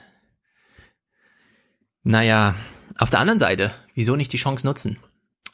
naja, 2.02 2.54
auf 2.98 3.10
der 3.10 3.20
anderen 3.20 3.38
Seite, 3.38 3.70
wieso 3.94 4.14
nicht 4.14 4.32
die 4.32 4.38
Chance 4.38 4.66
nutzen? 4.66 4.98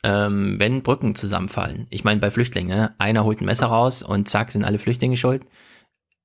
Ähm, 0.06 0.60
wenn 0.60 0.82
Brücken 0.82 1.14
zusammenfallen. 1.14 1.86
Ich 1.88 2.04
meine, 2.04 2.20
bei 2.20 2.30
Flüchtlingen, 2.30 2.76
ne? 2.76 2.94
einer 2.98 3.24
holt 3.24 3.40
ein 3.40 3.46
Messer 3.46 3.66
raus 3.66 4.02
und 4.02 4.28
zack, 4.28 4.50
sind 4.52 4.62
alle 4.62 4.78
Flüchtlinge 4.78 5.16
schuld. 5.16 5.42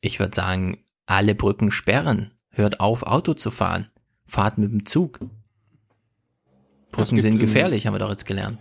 Ich 0.01 0.19
würde 0.19 0.35
sagen, 0.35 0.77
alle 1.05 1.33
Brücken 1.33 1.71
sperren. 1.71 2.31
Hört 2.51 2.81
auf, 2.81 3.03
Auto 3.03 3.33
zu 3.35 3.51
fahren. 3.51 3.87
Fahrt 4.25 4.57
mit 4.57 4.71
dem 4.71 4.85
Zug. 4.85 5.19
Brücken 6.91 7.19
sind 7.21 7.35
in- 7.35 7.39
gefährlich, 7.39 7.87
haben 7.87 7.93
wir 7.93 7.99
doch 7.99 8.09
jetzt 8.09 8.25
gelernt. 8.25 8.59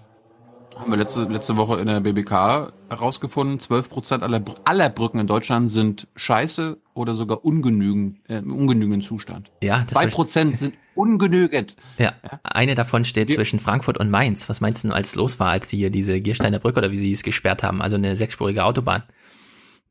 Haben 0.78 0.90
wir 0.92 0.96
letzte, 0.96 1.24
letzte 1.24 1.56
Woche 1.56 1.80
in 1.80 1.86
der 1.86 2.00
BBK 2.00 2.72
herausgefunden, 2.88 3.58
12 3.58 3.90
Prozent 3.90 4.22
aller, 4.22 4.38
Br- 4.40 4.54
aller 4.64 4.88
Brücken 4.88 5.18
in 5.18 5.26
Deutschland 5.26 5.70
sind 5.70 6.06
scheiße 6.14 6.78
oder 6.94 7.14
sogar 7.14 7.44
ungenügend, 7.44 8.18
äh, 8.30 8.38
im 8.38 8.54
ungenügenden 8.54 9.02
Zustand. 9.02 9.50
Ja, 9.62 9.80
das 9.80 9.88
Zwei 9.98 10.04
verste- 10.04 10.14
Prozent 10.14 10.58
sind 10.58 10.74
ungenügend. 10.94 11.76
Ja, 11.98 12.12
eine 12.44 12.74
davon 12.74 13.04
steht 13.04 13.30
zwischen 13.32 13.58
Frankfurt 13.58 13.98
und 13.98 14.08
Mainz. 14.10 14.48
Was 14.48 14.60
meinst 14.60 14.84
du, 14.84 14.92
als 14.92 15.14
los 15.16 15.38
war, 15.40 15.48
als 15.50 15.68
sie 15.68 15.76
hier 15.78 15.90
diese 15.90 16.20
Giersteiner 16.20 16.58
Brücke 16.60 16.78
oder 16.78 16.90
wie 16.92 16.96
sie 16.96 17.12
es 17.12 17.22
gesperrt 17.22 17.62
haben, 17.62 17.82
also 17.82 17.96
eine 17.96 18.16
sechsspurige 18.16 18.64
Autobahn? 18.64 19.02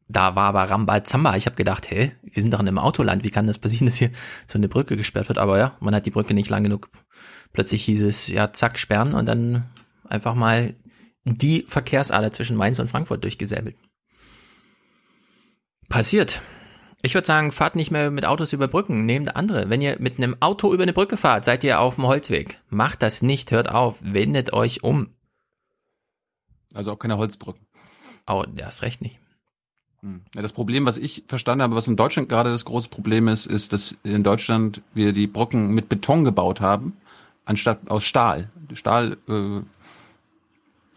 Da 0.07 0.35
war 0.35 0.45
aber 0.45 0.63
Rambazamba. 0.69 1.35
Ich 1.35 1.47
habe 1.47 1.57
gedacht, 1.57 1.91
hä, 1.91 2.13
wir 2.23 2.41
sind 2.41 2.53
doch 2.53 2.61
in 2.61 2.67
einem 2.69 2.77
Autoland. 2.79 3.25
Wie 3.25 3.29
kann 3.29 3.45
das 3.45 3.57
passieren, 3.57 3.87
dass 3.87 3.97
hier 3.97 4.11
so 4.47 4.57
eine 4.57 4.69
Brücke 4.69 4.95
gesperrt 4.95 5.27
wird? 5.27 5.37
Aber 5.37 5.59
ja, 5.59 5.75
man 5.81 5.93
hat 5.93 6.05
die 6.05 6.11
Brücke 6.11 6.33
nicht 6.33 6.49
lang 6.49 6.63
genug. 6.63 6.89
Plötzlich 7.51 7.83
hieß 7.83 8.03
es, 8.03 8.27
ja, 8.29 8.53
zack, 8.53 8.79
sperren 8.79 9.13
und 9.13 9.25
dann 9.25 9.65
einfach 10.09 10.35
mal 10.35 10.75
die 11.23 11.65
Verkehrsader 11.67 12.31
zwischen 12.31 12.57
Mainz 12.57 12.79
und 12.79 12.89
Frankfurt 12.89 13.23
durchgesäbelt. 13.23 13.75
Passiert. 15.89 16.41
Ich 17.01 17.13
würde 17.13 17.27
sagen, 17.27 17.51
fahrt 17.51 17.75
nicht 17.75 17.91
mehr 17.91 18.11
mit 18.11 18.25
Autos 18.25 18.53
über 18.53 18.67
Brücken, 18.67 19.05
nehmt 19.05 19.35
andere. 19.35 19.69
Wenn 19.69 19.81
ihr 19.81 19.97
mit 19.99 20.17
einem 20.17 20.35
Auto 20.41 20.73
über 20.73 20.83
eine 20.83 20.93
Brücke 20.93 21.15
fahrt, 21.15 21.45
seid 21.45 21.63
ihr 21.63 21.79
auf 21.79 21.95
dem 21.95 22.07
Holzweg. 22.07 22.59
Macht 22.69 23.01
das 23.01 23.21
nicht, 23.21 23.51
hört 23.51 23.69
auf, 23.69 23.95
wendet 24.01 24.51
euch 24.51 24.83
um. 24.83 25.09
Also 26.73 26.91
auch 26.91 26.99
keine 26.99 27.17
Holzbrücken. 27.17 27.65
Oh, 28.25 28.43
ist 28.43 28.81
recht 28.81 29.01
nicht. 29.01 29.19
Hm. 30.01 30.21
Ja, 30.35 30.41
das 30.41 30.53
Problem, 30.53 30.85
was 30.85 30.97
ich 30.97 31.23
verstanden 31.27 31.63
habe, 31.63 31.75
was 31.75 31.87
in 31.87 31.95
Deutschland 31.95 32.29
gerade 32.29 32.51
das 32.51 32.65
große 32.65 32.89
Problem 32.89 33.27
ist, 33.27 33.45
ist, 33.45 33.73
dass 33.73 33.95
in 34.03 34.23
Deutschland 34.23 34.81
wir 34.93 35.13
die 35.13 35.27
Brücken 35.27 35.69
mit 35.73 35.89
Beton 35.89 36.23
gebaut 36.23 36.61
haben, 36.61 36.97
anstatt 37.45 37.89
aus 37.89 38.03
Stahl. 38.03 38.49
Stahl 38.73 39.17
äh, 39.27 39.61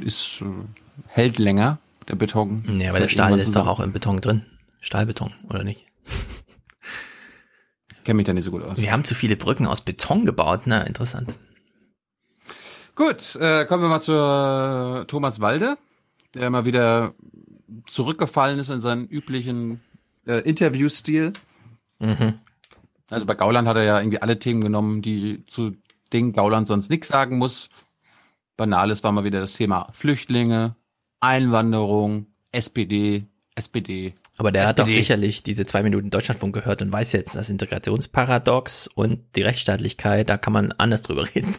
ist, 0.02 0.42
äh, 0.42 0.46
hält 1.06 1.38
länger, 1.38 1.78
der 2.08 2.16
Beton. 2.16 2.64
Nee, 2.66 2.88
aber 2.88 3.00
der 3.00 3.08
Stahl 3.08 3.38
ist 3.38 3.56
doch 3.56 3.66
auch 3.66 3.80
im 3.80 3.92
Beton 3.92 4.20
drin. 4.20 4.44
Stahlbeton, 4.80 5.32
oder 5.48 5.64
nicht? 5.64 5.86
Ich 7.96 8.04
kenne 8.04 8.16
mich 8.16 8.24
da 8.24 8.32
nicht 8.32 8.44
so 8.44 8.50
gut 8.50 8.62
aus. 8.62 8.80
Wir 8.80 8.92
haben 8.92 9.04
zu 9.04 9.14
viele 9.14 9.36
Brücken 9.36 9.66
aus 9.66 9.82
Beton 9.82 10.24
gebaut, 10.24 10.62
na, 10.64 10.80
interessant. 10.80 11.36
Gut, 12.94 13.36
äh, 13.36 13.66
kommen 13.66 13.82
wir 13.82 13.90
mal 13.90 14.00
zu 14.00 14.12
äh, 14.12 15.04
Thomas 15.04 15.40
Walde, 15.40 15.76
der 16.32 16.48
mal 16.48 16.64
wieder 16.64 17.12
zurückgefallen 17.86 18.58
ist 18.58 18.70
in 18.70 18.80
seinen 18.80 19.06
üblichen 19.06 19.80
äh, 20.26 20.40
Interviewstil. 20.48 21.34
Mhm. 21.98 22.34
Also 23.10 23.26
bei 23.26 23.34
Gauland 23.34 23.68
hat 23.68 23.76
er 23.76 23.84
ja 23.84 24.00
irgendwie 24.00 24.22
alle 24.22 24.38
Themen 24.38 24.62
genommen, 24.62 25.02
die 25.02 25.44
zu 25.46 25.72
denen 26.12 26.32
Gauland 26.32 26.68
sonst 26.68 26.90
nichts 26.90 27.08
sagen 27.08 27.38
muss. 27.38 27.68
Banales 28.60 29.02
war 29.02 29.10
mal 29.10 29.24
wieder 29.24 29.40
das 29.40 29.54
Thema 29.54 29.88
Flüchtlinge, 29.92 30.76
Einwanderung, 31.20 32.26
SPD, 32.52 33.24
SPD. 33.54 34.12
Aber 34.36 34.52
der 34.52 34.68
hat 34.68 34.78
doch 34.78 34.84
SPD. 34.84 35.00
sicherlich 35.00 35.42
diese 35.42 35.64
zwei 35.64 35.82
Minuten 35.82 36.10
Deutschlandfunk 36.10 36.54
gehört 36.54 36.82
und 36.82 36.92
weiß 36.92 37.12
jetzt, 37.12 37.34
das 37.36 37.48
Integrationsparadox 37.48 38.86
und 38.88 39.20
die 39.36 39.42
Rechtsstaatlichkeit, 39.42 40.28
da 40.28 40.36
kann 40.36 40.52
man 40.52 40.72
anders 40.72 41.00
drüber 41.02 41.24
reden. 41.34 41.54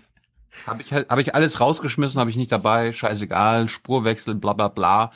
Habe 0.67 0.83
ich, 0.83 0.93
halt- 0.93 1.09
hab 1.09 1.17
ich 1.17 1.33
alles 1.33 1.59
rausgeschmissen, 1.59 2.19
habe 2.19 2.29
ich 2.29 2.35
nicht 2.35 2.51
dabei, 2.51 2.93
scheißegal, 2.93 3.67
Spurwechsel, 3.67 4.35
bla 4.35 4.53
bla 4.53 4.67
bla. 4.67 5.11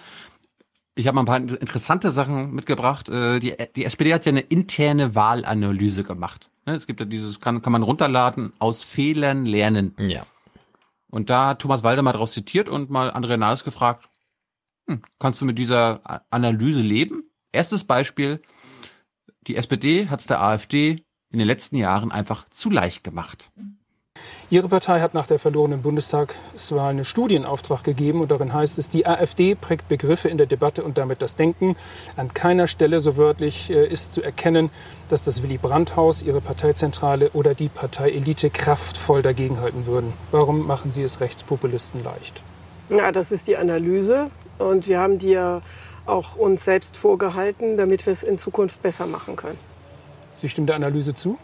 Ich 0.96 1.06
habe 1.08 1.16
mal 1.16 1.22
ein 1.22 1.26
paar 1.26 1.60
interessante 1.60 2.10
Sachen 2.12 2.54
mitgebracht. 2.54 3.10
Äh, 3.10 3.40
Die, 3.40 3.54
die 3.76 3.86
SPD 3.86 4.14
hat 4.14 4.26
ja 4.26 4.32
eine 4.32 4.40
interne 4.42 5.14
Wahlanalyse 5.14 6.04
gemacht. 6.04 6.50
Ne, 6.66 6.74
Es 6.74 6.88
gibt 6.88 7.00
ja 7.02 7.06
dieses, 7.06 7.42
kann, 7.42 7.62
kann 7.62 7.74
man 7.74 7.84
runterladen, 7.84 8.54
aus 8.60 8.84
Fehlern 8.84 9.46
lernen. 9.46 9.94
Ja. 10.00 10.24
Und 11.16 11.30
da 11.30 11.48
hat 11.48 11.62
Thomas 11.62 11.82
Walde 11.82 12.02
mal 12.02 12.12
draus 12.12 12.34
zitiert 12.34 12.68
und 12.68 12.90
mal 12.90 13.10
André 13.10 13.38
Nahles 13.38 13.64
gefragt, 13.64 14.10
hm, 14.86 15.02
kannst 15.18 15.40
du 15.40 15.46
mit 15.46 15.58
dieser 15.58 16.02
Analyse 16.30 16.82
leben? 16.82 17.32
Erstes 17.54 17.86
Beispiel, 17.86 18.42
die 19.48 19.56
SPD 19.56 20.10
hat 20.10 20.20
es 20.20 20.28
der 20.28 20.42
AfD 20.42 21.06
in 21.30 21.40
den 21.40 21.48
letzten 21.48 21.78
Jahren 21.78 22.12
einfach 22.12 22.50
zu 22.50 22.70
leicht 22.70 23.06
gemacht. 23.06 23.54
Ihre 24.52 24.70
Partei 24.70 25.02
hat 25.02 25.16
nach 25.16 25.26
der 25.26 25.40
verlorenen 25.40 25.82
Bundestagswahl 25.82 26.92
einen 26.92 27.04
Studienauftrag 27.04 27.84
gegeben 27.84 28.22
und 28.22 28.30
darin 28.30 28.54
heißt 28.54 28.78
es, 28.78 28.90
die 28.90 29.08
AfD 29.08 29.56
prägt 29.56 29.88
Begriffe 29.88 30.30
in 30.30 30.38
der 30.38 30.46
Debatte 30.46 30.84
und 30.84 31.00
damit 31.00 31.24
das 31.24 31.36
Denken. 31.36 31.76
An 32.16 32.34
keiner 32.34 32.68
Stelle 32.68 33.02
so 33.02 33.18
wörtlich 33.18 33.72
äh, 33.72 33.88
ist 33.88 34.14
zu 34.14 34.22
erkennen, 34.22 34.70
dass 35.10 35.24
das 35.24 35.42
Willy 35.42 35.58
Brandt-Haus, 35.58 36.22
Ihre 36.22 36.42
Parteizentrale 36.42 37.32
oder 37.32 37.56
die 37.56 37.70
Parteielite 37.70 38.52
kraftvoll 38.52 39.24
dagegenhalten 39.24 39.88
würden. 39.88 40.14
Warum 40.30 40.68
machen 40.68 40.92
Sie 40.92 41.02
es 41.02 41.22
Rechtspopulisten 41.22 42.04
leicht? 42.04 42.44
Ja, 42.90 43.12
das 43.12 43.32
ist 43.32 43.48
die 43.48 43.58
Analyse 43.58 44.30
und 44.60 44.88
wir 44.88 45.00
haben 45.00 45.18
die 45.18 45.32
ja 45.32 45.64
auch 46.06 46.36
uns 46.36 46.64
selbst 46.64 46.98
vorgehalten, 46.98 47.78
damit 47.78 48.06
wir 48.06 48.14
es 48.14 48.22
in 48.22 48.38
Zukunft 48.38 48.82
besser 48.84 49.08
machen 49.08 49.36
können. 49.36 49.58
Sie 50.38 50.48
stimmen 50.48 50.68
der 50.68 50.76
Analyse 50.76 51.16
zu? 51.16 51.40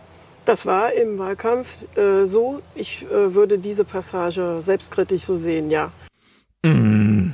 Das 0.46 0.66
war 0.66 0.92
im 0.94 1.20
Wahlkampf 1.20 1.78
äh, 1.98 2.26
so. 2.26 2.62
Ich 2.76 3.04
äh, 3.04 3.34
würde 3.34 3.60
diese 3.60 3.86
Passage 3.86 4.62
selbstkritisch 4.62 5.24
so 5.24 5.38
sehen, 5.38 5.70
ja. 5.70 5.92
Mm. 6.64 7.34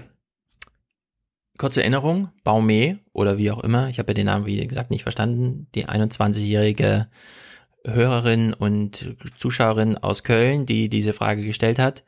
Kurze 1.57 1.81
Erinnerung, 1.81 2.29
Baumé 2.45 2.99
oder 3.13 3.37
wie 3.37 3.49
auch 3.49 3.63
immer, 3.63 3.89
ich 3.89 3.97
habe 3.97 4.11
ja 4.11 4.13
den 4.13 4.27
Namen 4.27 4.45
wie 4.45 4.67
gesagt 4.67 4.91
nicht 4.91 5.01
verstanden, 5.01 5.67
die 5.73 5.87
21-jährige 5.87 7.07
Hörerin 7.83 8.53
und 8.53 9.15
Zuschauerin 9.37 9.97
aus 9.97 10.23
Köln, 10.23 10.65
die 10.65 10.87
diese 10.89 11.13
Frage 11.13 11.43
gestellt 11.43 11.79
hat. 11.79 12.03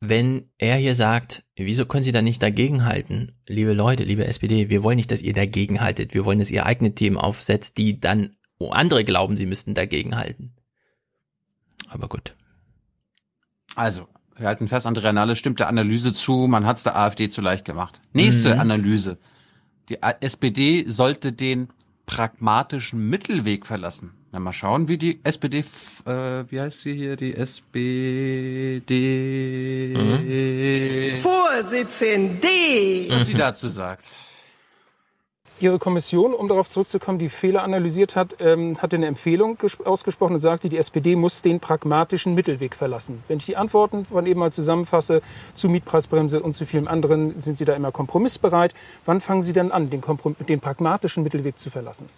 Wenn 0.00 0.48
er 0.58 0.76
hier 0.76 0.94
sagt, 0.94 1.44
wieso 1.56 1.84
können 1.86 2.04
Sie 2.04 2.12
da 2.12 2.22
nicht 2.22 2.42
dagegenhalten? 2.42 3.32
Liebe 3.46 3.72
Leute, 3.72 4.04
liebe 4.04 4.26
SPD, 4.26 4.70
wir 4.70 4.82
wollen 4.82 4.96
nicht, 4.96 5.10
dass 5.10 5.22
ihr 5.22 5.32
dagegenhaltet. 5.32 6.14
Wir 6.14 6.24
wollen, 6.24 6.38
dass 6.38 6.50
ihr 6.50 6.64
eigene 6.64 6.94
Themen 6.94 7.16
aufsetzt, 7.16 7.76
die 7.78 7.98
dann 7.98 8.36
wo 8.58 8.70
andere 8.70 9.04
glauben, 9.04 9.36
sie 9.36 9.46
müssten 9.46 9.74
dagegenhalten. 9.74 10.54
Aber 11.88 12.08
gut. 12.08 12.34
Also, 13.74 14.08
wir 14.36 14.46
halten 14.46 14.68
fest, 14.68 14.86
Andrea 14.86 15.12
Nalle 15.12 15.36
stimmt 15.36 15.60
der 15.60 15.68
Analyse 15.68 16.12
zu, 16.12 16.46
man 16.48 16.66
hat 16.66 16.78
es 16.78 16.82
der 16.82 16.96
AfD 16.96 17.28
zu 17.28 17.40
leicht 17.40 17.64
gemacht. 17.64 18.00
Nächste 18.12 18.54
mhm. 18.54 18.60
Analyse. 18.60 19.18
Die 19.88 19.98
SPD 20.02 20.84
sollte 20.88 21.32
den 21.32 21.68
pragmatischen 22.06 23.08
Mittelweg 23.08 23.66
verlassen. 23.66 24.12
Na, 24.32 24.40
mal 24.40 24.52
schauen, 24.52 24.88
wie 24.88 24.98
die 24.98 25.20
SPD, 25.24 25.64
äh, 26.04 26.44
wie 26.50 26.60
heißt 26.60 26.82
sie 26.82 26.94
hier, 26.94 27.16
die 27.16 27.34
SPD 27.34 28.82
mhm. 29.94 31.16
Vorsitzende, 31.16 32.48
was 33.10 33.26
sie 33.26 33.34
dazu 33.34 33.68
sagt. 33.68 34.04
Ihre 35.58 35.78
Kommission, 35.78 36.34
um 36.34 36.48
darauf 36.48 36.68
zurückzukommen, 36.68 37.18
die 37.18 37.30
Fehler 37.30 37.62
analysiert 37.62 38.14
hat, 38.14 38.36
ähm, 38.40 38.80
hatte 38.82 38.96
eine 38.96 39.06
Empfehlung 39.06 39.56
ausgesprochen 39.84 40.34
und 40.34 40.40
sagte, 40.40 40.68
die 40.68 40.76
SPD 40.76 41.16
muss 41.16 41.40
den 41.40 41.60
pragmatischen 41.60 42.34
Mittelweg 42.34 42.74
verlassen. 42.74 43.22
Wenn 43.26 43.38
ich 43.38 43.46
die 43.46 43.56
Antworten 43.56 44.04
von 44.04 44.26
eben 44.26 44.40
mal 44.40 44.52
zusammenfasse, 44.52 45.22
zu 45.54 45.70
Mietpreisbremse 45.70 46.40
und 46.40 46.52
zu 46.52 46.66
vielem 46.66 46.88
anderen, 46.88 47.40
sind 47.40 47.56
Sie 47.56 47.64
da 47.64 47.72
immer 47.72 47.90
kompromissbereit. 47.90 48.74
Wann 49.06 49.22
fangen 49.22 49.42
Sie 49.42 49.54
denn 49.54 49.72
an, 49.72 49.88
den, 49.88 50.02
den 50.46 50.60
pragmatischen 50.60 51.22
Mittelweg 51.22 51.58
zu 51.58 51.70
verlassen? 51.70 52.10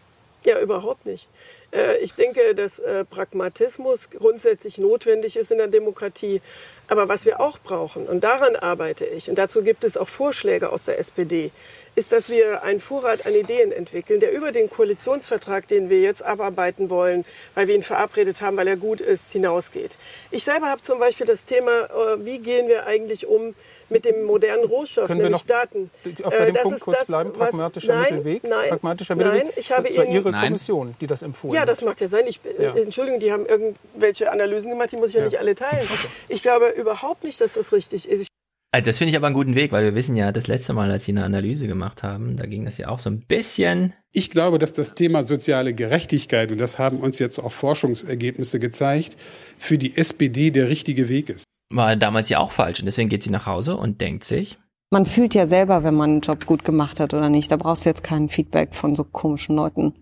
Ja, 0.45 0.61
überhaupt 0.61 1.07
nicht. 1.07 1.29
Äh, 1.73 1.99
ich 1.99 2.15
denke, 2.15 2.55
dass 2.55 2.79
äh, 2.79 3.05
Pragmatismus 3.05 4.11
grundsätzlich 4.11 4.79
notwendig 4.79 5.37
ist 5.37 5.51
in 5.51 5.59
der 5.59 5.69
Demokratie. 5.69 6.41
Aber 6.89 7.09
was 7.09 7.27
wir 7.27 7.41
auch 7.41 7.59
brauchen, 7.59 8.07
und 8.07 8.25
daran 8.25 8.57
arbeite 8.57 9.05
ich, 9.05 9.29
und 9.29 9.37
dazu 9.37 9.63
gibt 9.63 9.85
es 9.85 9.99
auch 9.99 10.09
Vorschläge 10.09 10.73
aus 10.73 10.87
der 10.87 10.99
SPD, 10.99 11.51
ist, 11.95 12.13
dass 12.13 12.31
wir 12.31 12.63
einen 12.63 12.81
Vorrat 12.81 13.27
an 13.27 13.35
Ideen 13.35 13.73
entwickeln, 13.73 14.21
der 14.21 14.33
über 14.33 14.53
den 14.53 14.71
Koalitionsvertrag, 14.71 15.69
den 15.69 15.91
wir 15.91 16.01
jetzt 16.01 16.23
abarbeiten 16.23 16.89
wollen, 16.89 17.25
weil 17.55 17.67
wir 17.67 17.75
ihn 17.75 17.83
verabredet 17.83 18.41
haben, 18.41 18.57
weil 18.57 18.69
er 18.69 18.77
gut 18.77 19.01
ist, 19.01 19.33
hinausgeht. 19.33 19.99
Ich 20.31 20.45
selber 20.45 20.71
habe 20.71 20.81
zum 20.81 20.99
Beispiel 20.99 21.27
das 21.27 21.45
Thema, 21.45 21.71
äh, 21.71 22.25
wie 22.25 22.39
gehen 22.39 22.69
wir 22.69 22.87
eigentlich 22.87 23.27
um 23.27 23.55
mit 23.91 24.05
dem 24.05 24.23
modernen 24.25 24.65
Rohstoff, 24.65 25.09
Können 25.09 25.23
nämlich 25.23 25.47
wir 25.49 25.55
noch 25.57 25.63
Daten. 25.63 25.91
Auf 26.23 26.33
bei 26.33 26.45
dem 26.47 26.55
das 26.55 26.63
Punkt 26.63 26.81
kurz 26.81 26.99
das, 27.01 27.07
bleiben, 27.09 27.33
pragmatischer 27.33 27.97
was, 27.97 28.11
Mittelweg? 28.11 28.45
Nein, 28.45 28.69
pragmatischer 28.69 29.15
Mittelweg? 29.15 29.45
Nein, 29.45 29.53
ich 29.57 29.73
habe 29.73 29.83
das 29.83 29.97
war 29.97 30.05
Ihnen, 30.05 30.15
Ihre 30.15 30.31
nein. 30.31 30.45
Kommission, 30.45 30.95
die 31.01 31.07
das 31.07 31.23
empfohlen 31.23 31.55
Ja, 31.59 31.65
das 31.67 31.83
mag 31.83 32.01
ja 32.01 32.09
sein. 32.09 32.25
Ich, 32.27 32.41
Ja. 32.59 32.75
Äh, 32.75 32.83
Entschuldigung, 32.83 33.21
die 33.21 33.33
haben 33.33 33.47
irgendwelche 33.47 34.31
Analysen 34.31 34.71
gemacht, 34.71 34.93
die 34.93 34.97
muss 34.97 35.09
ich 35.11 35.15
ja, 35.15 35.21
Ja. 35.21 35.27
nicht 35.27 35.39
alle 35.39 35.55
teilen. 35.55 35.87
Ich 36.29 36.43
glaube 36.43 36.69
überhaupt 36.77 37.25
nicht, 37.25 37.41
dass 37.41 37.55
das 37.55 37.73
richtig 37.73 38.09
ist. 38.09 38.23
Ich 38.23 38.29
Also 38.71 38.91
das 38.91 38.99
finde 38.99 39.11
ich 39.13 39.17
aber 39.17 39.27
einen 39.29 39.35
guten 39.35 39.55
Weg, 39.55 39.73
weil 39.73 39.83
wir 39.85 39.95
wissen 39.95 40.15
ja, 40.15 40.31
das 40.31 40.47
letzte 40.47 40.73
Mal, 40.75 40.91
als 40.91 41.05
sie 41.05 41.13
eine 41.13 41.25
Analyse 41.25 41.67
gemacht 41.67 42.03
haben, 42.03 42.37
da 42.37 42.45
ging 42.47 42.65
das 42.67 42.77
ja 42.79 42.89
auch 42.89 42.99
so 42.99 43.09
ein 43.11 43.21
bisschen. 43.21 43.95
Ich 44.13 44.29
glaube, 44.31 44.59
dass 44.59 44.73
das 44.75 44.95
Thema 44.95 45.23
soziale 45.23 45.73
Gerechtigkeit, 45.75 46.53
und 46.53 46.59
das 46.59 46.79
haben 46.79 47.01
uns 47.01 47.19
jetzt 47.19 47.39
auch 47.39 47.53
Forschungsergebnisse 47.53 48.61
gezeigt, 48.61 49.17
für 49.59 49.79
die 49.79 49.97
SPD 49.97 50.51
der 50.51 50.69
richtige 50.69 51.09
Weg 51.09 51.31
ist. 51.31 51.45
War 51.73 51.97
damals 51.97 52.29
ja 52.29 52.39
auch 52.39 52.53
falsch 52.53 52.81
und 52.81 52.87
deswegen 52.87 53.09
geht 53.09 53.23
sie 53.23 53.31
nach 53.31 53.47
Hause 53.47 53.77
und 53.77 54.01
denkt 54.01 54.25
sich, 54.25 54.59
Man 54.91 55.05
fühlt 55.07 55.35
ja 55.35 55.47
selber, 55.47 55.83
wenn 55.85 55.95
man 55.95 56.11
einen 56.11 56.21
Job 56.21 56.47
gut 56.47 56.65
gemacht 56.65 56.99
hat 57.01 57.13
oder 57.13 57.29
nicht. 57.29 57.51
Da 57.51 57.57
brauchst 57.57 57.85
du 57.85 57.91
jetzt 57.91 58.03
kein 58.03 58.29
Feedback 58.31 58.75
von 58.75 58.95
so 58.97 59.05
komischen 59.05 59.55
Leuten. 59.57 59.95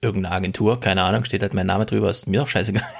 Irgendeine 0.00 0.34
Agentur, 0.34 0.80
keine 0.80 1.02
Ahnung, 1.02 1.24
steht 1.24 1.42
halt 1.42 1.54
mein 1.54 1.66
Name 1.66 1.86
drüber, 1.86 2.10
ist 2.10 2.26
mir 2.26 2.40
doch 2.40 2.48
scheißegal. 2.48 2.86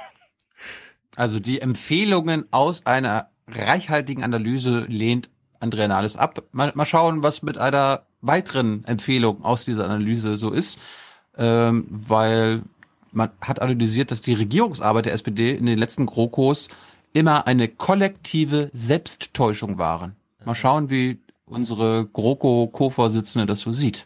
Also 1.15 1.41
die 1.41 1.59
Empfehlungen 1.59 2.45
aus 2.51 2.85
einer 2.85 3.29
reichhaltigen 3.45 4.23
Analyse 4.23 4.85
lehnt 4.87 5.29
Andrea 5.59 5.89
Nahles 5.89 6.15
ab. 6.15 6.43
Mal, 6.53 6.71
mal 6.75 6.85
schauen, 6.85 7.23
was 7.23 7.41
mit 7.41 7.57
einer 7.57 8.03
weiteren 8.21 8.85
Empfehlung 8.85 9.43
aus 9.43 9.65
dieser 9.65 9.83
Analyse 9.83 10.37
so 10.37 10.51
ist, 10.51 10.79
ähm, 11.37 11.87
weil 11.89 12.61
man 13.11 13.31
hat 13.41 13.61
analysiert, 13.61 14.11
dass 14.11 14.21
die 14.21 14.33
Regierungsarbeit 14.33 15.07
der 15.07 15.13
SPD 15.13 15.51
in 15.51 15.65
den 15.65 15.77
letzten 15.77 16.05
GroKos 16.05 16.69
immer 17.11 17.47
eine 17.47 17.67
kollektive 17.67 18.69
Selbsttäuschung 18.71 19.77
waren. 19.77 20.15
Mal 20.45 20.55
schauen, 20.55 20.89
wie 20.89 21.19
unsere 21.45 22.05
GroKo-Co-Vorsitzende 22.05 23.45
das 23.45 23.61
so 23.61 23.71
sieht. 23.71 24.05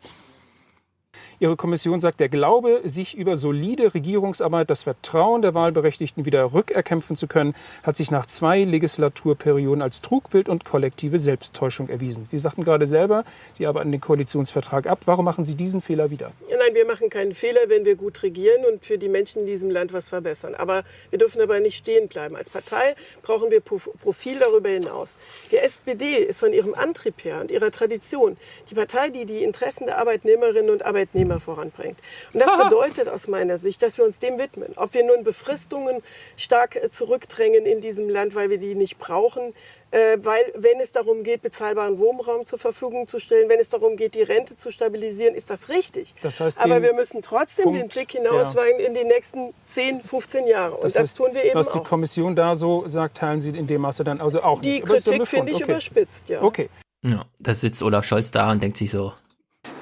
Ihre 1.44 1.58
Kommission 1.58 2.00
sagt, 2.00 2.22
der 2.22 2.30
Glaube, 2.30 2.80
sich 2.86 3.18
über 3.18 3.36
solide 3.36 3.94
Regierungsarbeit 3.94 4.70
das 4.70 4.84
Vertrauen 4.84 5.42
der 5.42 5.54
Wahlberechtigten 5.54 6.24
wieder 6.24 6.54
rückerkämpfen 6.54 7.18
zu 7.18 7.28
können, 7.28 7.54
hat 7.84 7.98
sich 7.98 8.12
nach 8.12 8.28
zwei 8.28 8.64
Legislaturperioden 8.64 9.82
als 9.82 10.00
Trugbild 10.00 10.48
und 10.48 10.64
kollektive 10.64 11.20
Selbsttäuschung 11.20 11.90
erwiesen. 11.90 12.26
Sie 12.26 12.38
sagten 12.38 12.64
gerade 12.64 12.88
selber, 12.88 13.26
Sie 13.52 13.68
arbeiten 13.68 13.92
den 13.92 14.00
Koalitionsvertrag 14.00 14.88
ab. 14.88 15.02
Warum 15.04 15.26
machen 15.26 15.44
Sie 15.44 15.56
diesen 15.56 15.82
Fehler 15.82 16.12
wieder? 16.12 16.32
Ja, 16.50 16.56
nein, 16.60 16.76
wir 16.76 16.86
machen 16.86 17.10
keinen 17.10 17.34
Fehler, 17.34 17.60
wenn 17.68 17.84
wir 17.84 17.98
gut 17.98 18.24
regieren 18.24 18.64
und 18.64 18.86
für 18.86 18.98
die 18.98 19.10
Menschen 19.10 19.42
in 19.42 19.46
diesem 19.46 19.70
Land 19.70 19.92
was 19.92 20.08
verbessern. 20.08 20.56
Aber 20.56 20.86
wir 21.10 21.20
dürfen 21.20 21.40
dabei 21.40 21.60
nicht 21.60 21.76
stehen 21.76 22.08
bleiben. 22.08 22.38
Als 22.38 22.50
Partei 22.50 22.96
brauchen 23.22 23.52
wir 23.52 23.60
Prof- 23.60 23.90
Profil 24.02 24.40
darüber 24.40 24.70
hinaus. 24.70 25.18
Die 25.52 25.58
SPD 25.58 26.14
ist 26.20 26.40
von 26.40 26.54
ihrem 26.54 26.74
Antrieb 26.74 27.22
her 27.26 27.42
und 27.42 27.52
ihrer 27.52 27.70
Tradition 27.72 28.38
die 28.70 28.76
Partei, 28.76 29.10
die 29.10 29.26
die 29.26 29.44
Interessen 29.44 29.88
der 29.88 29.98
Arbeitnehmerinnen 29.98 30.70
und 30.70 30.86
Arbeitnehmer 30.86 31.33
voranbringt. 31.40 32.00
Und 32.34 32.40
das 32.40 32.58
bedeutet 32.64 33.10
aus 33.10 33.28
meiner 33.28 33.58
Sicht, 33.58 33.82
dass 33.82 33.98
wir 33.98 34.06
uns 34.06 34.20
dem 34.20 34.38
widmen. 34.38 34.74
Ob 34.76 34.94
wir 34.94 35.04
nun 35.04 35.24
Befristungen 35.24 36.02
stark 36.38 36.76
äh, 36.76 36.90
zurückdrängen 36.90 37.66
in 37.66 37.82
diesem 37.82 38.10
Land, 38.10 38.36
weil 38.36 38.50
wir 38.50 38.58
die 38.58 38.76
nicht 38.76 38.98
brauchen, 39.00 39.52
äh, 39.92 40.18
weil 40.22 40.42
wenn 40.56 40.80
es 40.80 40.92
darum 40.92 41.24
geht, 41.24 41.42
bezahlbaren 41.44 42.00
Wohnraum 42.00 42.46
zur 42.46 42.58
Verfügung 42.58 43.08
zu 43.08 43.20
stellen, 43.20 43.48
wenn 43.48 43.60
es 43.60 43.70
darum 43.70 43.96
geht, 43.96 44.16
die 44.16 44.24
Rente 44.24 44.58
zu 44.58 44.72
stabilisieren, 44.72 45.36
ist 45.36 45.50
das 45.50 45.70
richtig. 45.70 46.16
Das 46.24 46.40
heißt, 46.40 46.60
Aber 46.60 46.82
wir 46.82 46.94
müssen 46.94 47.22
trotzdem 47.22 47.66
Punkt, 47.66 47.80
den 47.80 47.88
Blick 47.90 48.12
hinausweigen 48.12 48.80
in 48.80 48.96
die 48.96 49.04
nächsten 49.04 49.54
10, 49.66 50.02
15 50.02 50.48
Jahre. 50.48 50.76
Und 50.76 50.86
das, 50.86 50.98
heißt, 50.98 51.18
tun 51.18 51.30
wir 51.34 51.44
eben 51.44 51.54
was 51.56 51.68
auch. 51.68 51.74
die 51.74 51.84
Kommission 51.84 52.36
da 52.36 52.56
so 52.56 52.88
sagt, 52.88 53.18
teilen 53.18 53.42
Sie 53.42 53.50
in 53.50 53.68
dem 53.68 53.82
Maße 53.82 54.04
dann 54.04 54.20
also 54.20 54.42
auch 54.42 54.62
Die 54.62 54.70
nicht. 54.72 54.84
Ein 54.84 54.90
Kritik 54.90 55.28
finde 55.28 55.52
ich 55.52 55.60
Befund. 55.60 55.70
überspitzt, 55.70 56.30
ja. 56.30 56.42
Okay. 56.42 56.70
Ja, 57.06 57.26
da 57.40 57.54
sitzt 57.54 57.84
Olaf 57.84 58.06
Scholz 58.06 58.32
da 58.32 58.50
und 58.50 58.64
denkt 58.64 58.78
sich 58.78 58.90
so, 58.90 59.12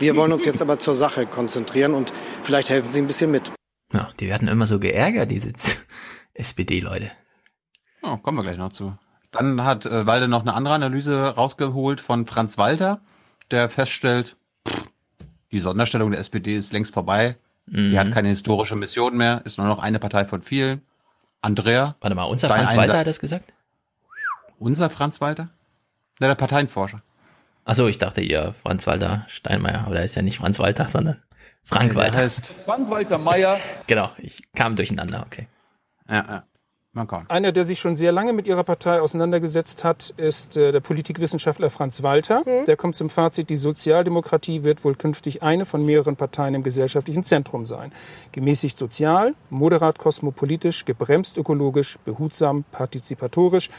Wir 0.01 0.15
wollen 0.17 0.33
uns 0.33 0.45
jetzt 0.45 0.61
aber 0.61 0.79
zur 0.79 0.95
Sache 0.95 1.25
konzentrieren 1.25 1.93
und 1.93 2.11
vielleicht 2.43 2.69
helfen 2.69 2.89
Sie 2.89 2.99
ein 3.01 3.07
bisschen 3.07 3.31
mit. 3.31 3.51
ja, 3.93 4.09
die 4.19 4.27
werden 4.27 4.47
immer 4.47 4.65
so 4.67 4.79
geärgert, 4.79 5.31
diese 5.31 5.53
SPD-Leute. 6.33 7.11
Oh, 8.01 8.17
kommen 8.17 8.37
wir 8.37 8.43
gleich 8.43 8.57
noch 8.57 8.71
zu. 8.73 8.97
Dann 9.31 9.63
hat 9.63 9.85
äh, 9.85 10.05
Walde 10.07 10.27
noch 10.27 10.41
eine 10.41 10.53
andere 10.53 10.73
Analyse 10.73 11.17
rausgeholt 11.35 12.01
von 12.01 12.25
Franz 12.25 12.57
Walter, 12.57 12.99
der 13.51 13.69
feststellt, 13.69 14.35
pff, 14.67 14.85
die 15.51 15.59
Sonderstellung 15.59 16.11
der 16.11 16.19
SPD 16.19 16.55
ist 16.57 16.73
längst 16.73 16.93
vorbei. 16.93 17.37
Die 17.67 17.79
Mhm. 17.93 17.97
hat 17.97 18.11
keine 18.11 18.27
historische 18.29 18.75
Mission 18.75 19.15
mehr, 19.15 19.41
ist 19.45 19.57
nur 19.57 19.67
noch 19.67 19.79
eine 19.79 19.99
Partei 19.99 20.25
von 20.25 20.41
vielen. 20.41 20.81
Andrea. 21.41 21.95
Warte 22.01 22.15
mal, 22.15 22.23
unser 22.23 22.47
Franz 22.49 22.71
Walter 22.71 22.81
Einsatz- 22.81 22.97
hat 22.97 23.07
das 23.07 23.19
gesagt? 23.19 23.53
Unser 24.57 24.89
Franz 24.89 25.21
Walter? 25.21 25.49
Ja, 26.19 26.27
der 26.27 26.35
Parteienforscher. 26.35 27.01
Achso, 27.63 27.87
ich 27.87 27.97
dachte 27.97 28.21
ihr 28.21 28.53
Franz 28.61 28.87
Walter 28.87 29.25
Steinmeier, 29.27 29.85
aber 29.85 29.95
der 29.95 30.05
ist 30.05 30.15
ja 30.15 30.21
nicht 30.21 30.37
Franz 30.37 30.59
Walter, 30.59 30.87
sondern 30.87 31.21
Frank 31.63 31.89
Der 31.93 31.95
Walter. 31.95 32.17
heißt 32.19 32.47
Frank 32.47 32.89
Walter 32.89 33.17
Meyer. 33.17 33.59
Genau, 33.87 34.11
ich 34.17 34.41
kam 34.53 34.75
durcheinander, 34.75 35.23
okay. 35.25 35.47
Ja, 36.09 36.15
ja. 36.15 36.43
Man 36.93 37.07
kann. 37.07 37.25
Einer, 37.29 37.53
der 37.53 37.63
sich 37.63 37.79
schon 37.79 37.95
sehr 37.95 38.11
lange 38.11 38.33
mit 38.33 38.47
Ihrer 38.47 38.65
Partei 38.65 38.99
auseinandergesetzt 38.99 39.85
hat, 39.85 40.13
ist 40.17 40.57
äh, 40.57 40.73
der 40.73 40.81
Politikwissenschaftler 40.81 41.69
Franz 41.69 42.03
Walter. 42.03 42.43
Der 42.67 42.75
kommt 42.75 42.97
zum 42.97 43.09
Fazit, 43.09 43.49
die 43.49 43.55
Sozialdemokratie 43.55 44.65
wird 44.65 44.83
wohl 44.83 44.95
künftig 44.95 45.41
eine 45.41 45.65
von 45.65 45.85
mehreren 45.85 46.17
Parteien 46.17 46.53
im 46.53 46.63
gesellschaftlichen 46.63 47.23
Zentrum 47.23 47.65
sein. 47.65 47.93
Gemäßigt 48.33 48.77
sozial, 48.77 49.35
moderat 49.49 49.99
kosmopolitisch, 49.99 50.83
gebremst 50.83 51.37
ökologisch, 51.37 51.97
behutsam 52.03 52.65
partizipatorisch. 52.73 53.69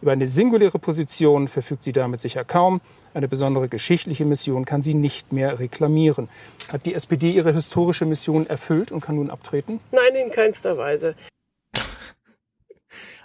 Über 0.00 0.12
eine 0.12 0.26
singuläre 0.26 0.78
Position 0.78 1.48
verfügt 1.48 1.84
sie 1.84 1.92
damit 1.92 2.22
sicher 2.22 2.42
kaum. 2.42 2.80
Eine 3.12 3.28
besondere 3.28 3.68
geschichtliche 3.68 4.24
Mission 4.24 4.64
kann 4.64 4.80
sie 4.80 4.94
nicht 4.94 5.30
mehr 5.30 5.58
reklamieren. 5.58 6.30
Hat 6.72 6.86
die 6.86 6.94
SPD 6.94 7.32
ihre 7.32 7.52
historische 7.52 8.06
Mission 8.06 8.46
erfüllt 8.46 8.92
und 8.92 9.02
kann 9.02 9.16
nun 9.16 9.28
abtreten? 9.28 9.78
Nein, 9.90 10.14
in 10.14 10.32
keinster 10.32 10.78
Weise. 10.78 11.14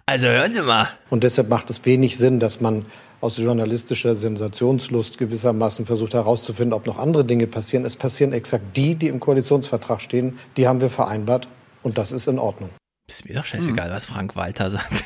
Also 0.10 0.28
hören 0.28 0.54
Sie 0.54 0.62
mal. 0.62 0.88
Und 1.10 1.26
deshalb 1.26 1.50
macht 1.50 1.70
es 1.70 1.84
wenig 1.84 2.18
Sinn, 2.18 2.40
dass 2.40 2.62
man 2.62 2.86
aus 3.20 3.38
journalistischer 3.38 4.16
Sensationslust 4.16 5.18
gewissermaßen 5.18 5.86
versucht 5.86 6.14
herauszufinden, 6.14 6.72
ob 6.72 6.86
noch 6.86 6.98
andere 6.98 7.26
Dinge 7.26 7.46
passieren. 7.46 7.84
Es 7.84 7.98
passieren 7.98 8.32
exakt 8.32 8.78
die, 8.78 8.96
die 8.96 9.10
im 9.10 9.20
Koalitionsvertrag 9.20 10.00
stehen. 10.00 10.40
Die 10.56 10.66
haben 10.66 10.80
wir 10.80 10.90
vereinbart 10.90 11.50
und 11.84 11.98
das 11.98 12.14
ist 12.14 12.28
in 12.28 12.40
Ordnung. 12.40 12.70
Ist 13.06 13.28
mir 13.28 13.36
doch 13.36 13.44
scheißegal, 13.44 13.92
was 13.92 14.06
Frank 14.06 14.38
Walter 14.38 14.72
sagt. 14.72 15.04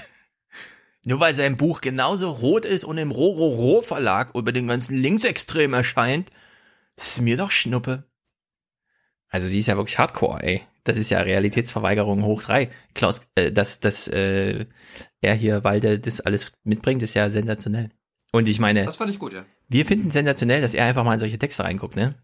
Nur 1.04 1.20
weil 1.20 1.34
sein 1.34 1.58
Buch 1.58 1.82
genauso 1.82 2.30
rot 2.30 2.66
ist 2.66 2.84
und 2.84 3.00
im 3.00 3.10
Rororo 3.10 3.82
Verlag 3.82 4.36
über 4.36 4.52
den 4.52 4.68
ganzen 4.68 4.96
Linksextrem 4.96 5.74
erscheint, 5.74 6.30
ist 6.96 7.22
mir 7.22 7.38
doch 7.38 7.50
Schnuppe. 7.50 8.04
Also 9.30 9.48
sie 9.48 9.58
ist 9.58 9.68
ja 9.68 9.78
wirklich 9.78 9.98
Hardcore, 9.98 10.44
ey. 10.44 10.62
Das 10.84 10.98
ist 10.98 11.10
ja 11.10 11.22
Realitätsverweigerung 11.22 12.24
hoch 12.24 12.42
drei. 12.42 12.69
Klaus, 12.93 13.32
äh, 13.35 13.51
dass, 13.51 13.80
dass 13.80 14.08
äh, 14.08 14.66
er 15.22 15.35
hier 15.35 15.64
Walde 15.64 16.00
das 16.00 16.22
alles 16.22 16.53
mitbringt, 16.64 17.03
ist 17.03 17.14
ja 17.14 17.30
sensationell. 17.30 17.90
Und 18.32 18.48
ich 18.48 18.60
meine, 18.60 18.85
Das 18.85 18.95
fand 18.95 19.11
ich 19.11 19.19
gut, 19.19 19.34
ja. 19.34 19.45
wir 19.68 19.85
finden 19.85 20.10
sensationell, 20.10 20.61
dass 20.61 20.74
er 20.74 20.85
einfach 20.85 21.03
mal 21.03 21.14
in 21.14 21.19
solche 21.19 21.38
Texte 21.38 21.64
reinguckt, 21.64 21.95
ne? 21.95 22.16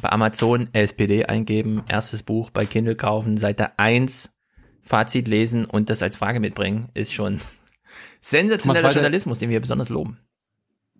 Bei 0.00 0.10
Amazon 0.10 0.68
SPD 0.72 1.26
eingeben, 1.26 1.84
erstes 1.86 2.22
Buch 2.22 2.50
bei 2.50 2.64
Kindle 2.64 2.96
kaufen, 2.96 3.36
Seite 3.36 3.78
1, 3.78 4.34
Fazit 4.80 5.28
lesen 5.28 5.64
und 5.64 5.90
das 5.90 6.02
als 6.02 6.16
Frage 6.16 6.40
mitbringen, 6.40 6.88
ist 6.94 7.12
schon 7.12 7.40
sensationeller 8.20 8.90
Journalismus, 8.90 9.38
den 9.38 9.50
wir 9.50 9.60
besonders 9.60 9.90
loben. 9.90 10.18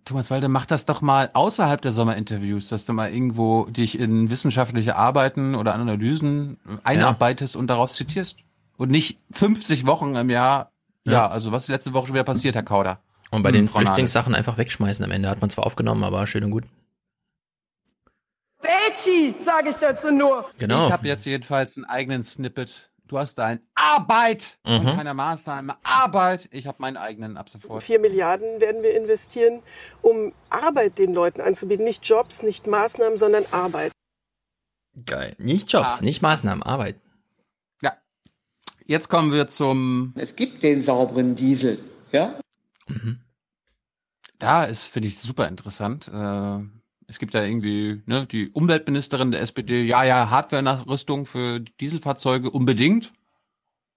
Thomas 0.05 0.31
Walde, 0.31 0.49
mach 0.49 0.67
das 0.67 0.85
doch 0.85 1.01
mal 1.01 1.31
außerhalb 1.33 1.81
der 1.81 1.93
Sommerinterviews, 1.93 2.69
dass 2.69 2.85
du 2.85 2.93
mal 2.93 3.13
irgendwo 3.13 3.67
dich 3.67 3.99
in 3.99 4.31
wissenschaftliche 4.31 4.97
Arbeiten 4.97 5.55
oder 5.55 5.75
Analysen 5.75 6.59
einarbeitest 6.83 7.55
und 7.57 7.69
daraus 7.69 7.95
zitierst. 7.95 8.39
Und 8.77 8.91
nicht 8.91 9.19
50 9.33 9.87
Wochen 9.87 10.17
im 10.17 10.29
Jahr. 10.31 10.73
Ja, 11.05 11.13
Ja. 11.13 11.29
also 11.29 11.53
was 11.53 11.65
ist 11.65 11.69
letzte 11.69 11.93
Woche 11.95 12.07
schon 12.09 12.15
wieder 12.15 12.25
passiert, 12.25 12.55
Herr 12.57 12.63
Kauder? 12.65 12.99
Und 13.31 13.43
bei 13.43 13.51
Hm, 13.51 13.55
den 13.55 13.69
Frau. 13.69 13.79
Flüchtlingssachen 13.79 14.35
einfach 14.35 14.59
wegschmeißen 14.59 15.05
am 15.05 15.11
Ende. 15.13 15.29
Hat 15.31 15.41
man 15.41 15.51
zwar 15.51 15.65
aufgenommen, 15.67 16.03
aber 16.05 16.27
schön 16.27 16.45
und 16.45 16.51
gut. 16.51 16.65
Betschi, 18.61 19.35
sage 19.39 19.71
ich 19.71 19.77
dazu 19.77 20.13
nur. 20.13 20.45
Genau. 20.59 20.87
Ich 20.87 20.93
habe 20.93 21.07
jetzt 21.09 21.25
jedenfalls 21.25 21.77
einen 21.77 21.85
eigenen 21.85 22.23
Snippet. 22.25 22.91
Du 23.13 23.19
hast 23.19 23.35
dein 23.35 23.61
Arbeit 23.75 24.59
und 24.65 24.85
Mhm. 24.85 24.97
keine 24.97 25.13
Maßnahme. 25.13 25.77
Arbeit. 25.83 26.49
Ich 26.51 26.67
habe 26.67 26.79
meinen 26.81 26.97
eigenen 26.97 27.37
ab 27.37 27.51
sofort. 27.51 27.83
Vier 27.83 27.99
Milliarden 27.99 28.59
werden 28.59 28.83
wir 28.83 28.97
investieren, 28.97 29.61
um 30.01 30.33
Arbeit 30.49 30.99
den 30.99 31.13
Leuten 31.13 31.43
anzubieten. 31.43 31.85
Nicht 31.85 32.07
Jobs, 32.07 32.43
nicht 32.43 32.67
Maßnahmen, 32.67 33.19
sondern 33.19 33.45
Arbeit. 33.51 33.93
Geil. 35.05 35.37
Nicht 35.37 35.71
Jobs, 35.71 36.01
Ah. 36.01 36.05
nicht 36.07 36.23
Maßnahmen, 36.23 36.63
Arbeit. 36.63 36.97
Ja. 37.83 37.99
Jetzt 38.87 39.11
kommen 39.11 39.31
wir 39.31 39.47
zum. 39.47 40.15
Es 40.17 40.35
gibt 40.35 40.63
den 40.63 40.81
sauberen 40.81 41.35
Diesel, 41.35 41.85
ja? 42.13 42.41
Da 44.39 44.65
ist, 44.65 44.87
finde 44.87 45.09
ich, 45.09 45.19
super 45.19 45.49
interessant. 45.49 46.09
Äh, 46.09 46.61
es 47.13 47.19
gibt 47.19 47.35
ja 47.35 47.43
irgendwie 47.45 48.03
ne, 48.07 48.27
die 48.27 48.49
Umweltministerin 48.51 49.31
der 49.31 49.43
SPD, 49.43 49.83
ja, 49.85 50.03
ja, 50.03 50.31
Hardware-Nachrüstung 50.31 51.27
für 51.27 51.61
Dieselfahrzeuge 51.61 52.51
unbedingt. 52.51 53.13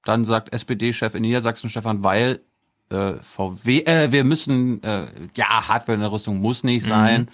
Dann 0.03 0.25
sagt 0.25 0.53
SPD-Chef 0.53 1.15
in 1.15 1.21
Niedersachsen, 1.21 1.69
Stefan 1.69 2.03
Weil, 2.03 2.41
äh, 2.89 3.13
VW, 3.21 3.79
äh, 3.85 4.11
wir 4.11 4.23
müssen, 4.23 4.83
äh, 4.83 5.07
ja, 5.35 5.67
Hardware-Nachrüstung 5.67 6.37
muss 6.39 6.63
nicht 6.63 6.83
Mhm. 6.83 6.89
sein. 6.89 7.27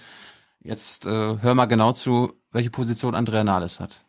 Jetzt 0.62 1.04
äh, 1.06 1.10
hör 1.10 1.54
mal 1.54 1.66
genau 1.66 1.92
zu, 1.92 2.32
welche 2.52 2.70
Position 2.70 3.14
Andrea 3.16 3.42
Nahles 3.44 3.80
hat. 3.80 4.04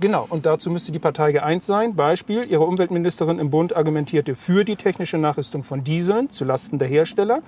Genau, 0.00 0.26
und 0.28 0.46
dazu 0.46 0.70
müsste 0.70 0.92
die 0.92 0.98
Partei 0.98 1.32
geeint 1.32 1.64
sein. 1.64 1.94
Beispiel, 1.94 2.44
ihre 2.50 2.64
Umweltministerin 2.64 3.38
im 3.38 3.50
Bund 3.50 3.76
argumentierte 3.76 4.34
für 4.34 4.64
die 4.64 4.76
technische 4.76 5.18
Nachrüstung 5.18 5.62
von 5.62 5.84
Dieseln 5.84 6.30
zulasten 6.30 6.78
der 6.78 6.88
Hersteller. 6.88 7.40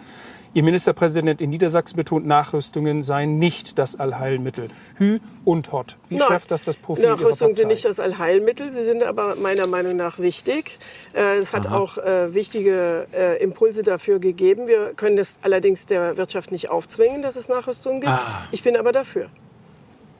Ihr 0.54 0.62
Ministerpräsident 0.62 1.42
in 1.42 1.50
Niedersachsen 1.50 1.96
betont, 1.96 2.26
Nachrüstungen 2.26 3.02
seien 3.02 3.38
nicht 3.38 3.78
das 3.78 4.00
Allheilmittel. 4.00 4.68
Hü 4.96 5.18
und 5.44 5.70
Hot. 5.72 5.98
Wie 6.08 6.16
Nein. 6.16 6.28
schafft 6.28 6.50
das 6.50 6.64
das 6.64 6.78
Profil 6.78 7.04
Ihrer 7.04 7.16
Nachrüstung 7.16 7.48
Partei? 7.48 7.56
sind 7.60 7.68
nicht 7.68 7.84
das 7.84 8.00
Allheilmittel, 8.00 8.70
sie 8.70 8.84
sind 8.86 9.02
aber 9.02 9.34
meiner 9.36 9.66
Meinung 9.66 9.96
nach 9.96 10.18
wichtig. 10.18 10.78
Äh, 11.14 11.38
Es 11.40 11.52
hat 11.52 11.66
Aha. 11.66 11.76
auch 11.76 11.98
äh, 11.98 12.32
wichtige 12.32 13.06
äh, 13.12 13.42
Impulse 13.42 13.82
dafür 13.82 14.18
gegeben. 14.18 14.66
Wir 14.66 14.94
können 14.94 15.16
das 15.18 15.36
allerdings 15.42 15.84
der 15.86 16.16
Wirtschaft 16.16 16.50
nicht 16.52 16.70
aufzwingen, 16.70 17.20
dass 17.20 17.36
es 17.36 17.48
Nachrüstung 17.48 18.00
gibt. 18.00 18.12
Ah. 18.12 18.44
Ich 18.50 18.62
bin 18.62 18.76
aber 18.76 18.92
dafür. 18.92 19.28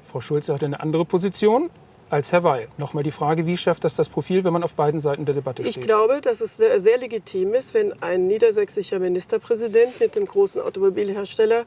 Frau 0.07 0.21
Schulze 0.21 0.53
hat 0.53 0.63
eine 0.63 0.81
andere 0.81 1.05
Position 1.07 1.71
als 2.11 2.33
Herr 2.33 2.45
Weil. 2.45 2.69
Nochmal 2.79 3.03
die 3.03 3.11
Frage, 3.11 3.47
wie 3.47 3.57
schafft 3.57 3.85
das 3.85 3.97
das 3.97 4.09
Profil, 4.09 4.45
wenn 4.45 4.53
man 4.53 4.63
auf 4.63 4.75
beiden 4.75 5.01
Seiten 5.01 5.25
der 5.25 5.35
Debatte 5.35 5.63
Ich 5.63 5.71
steht? 5.73 5.85
glaube, 5.85 6.21
dass 6.21 6.41
es 6.41 6.57
sehr, 6.57 6.79
sehr 6.81 6.99
legitim 6.99 7.55
ist, 7.55 7.75
wenn 7.75 8.01
ein 8.03 8.27
niedersächsischer 8.27 8.99
Ministerpräsident 8.99 9.99
mit 10.01 10.15
dem 10.15 10.27
großen 10.27 10.61
Automobilhersteller 10.63 11.65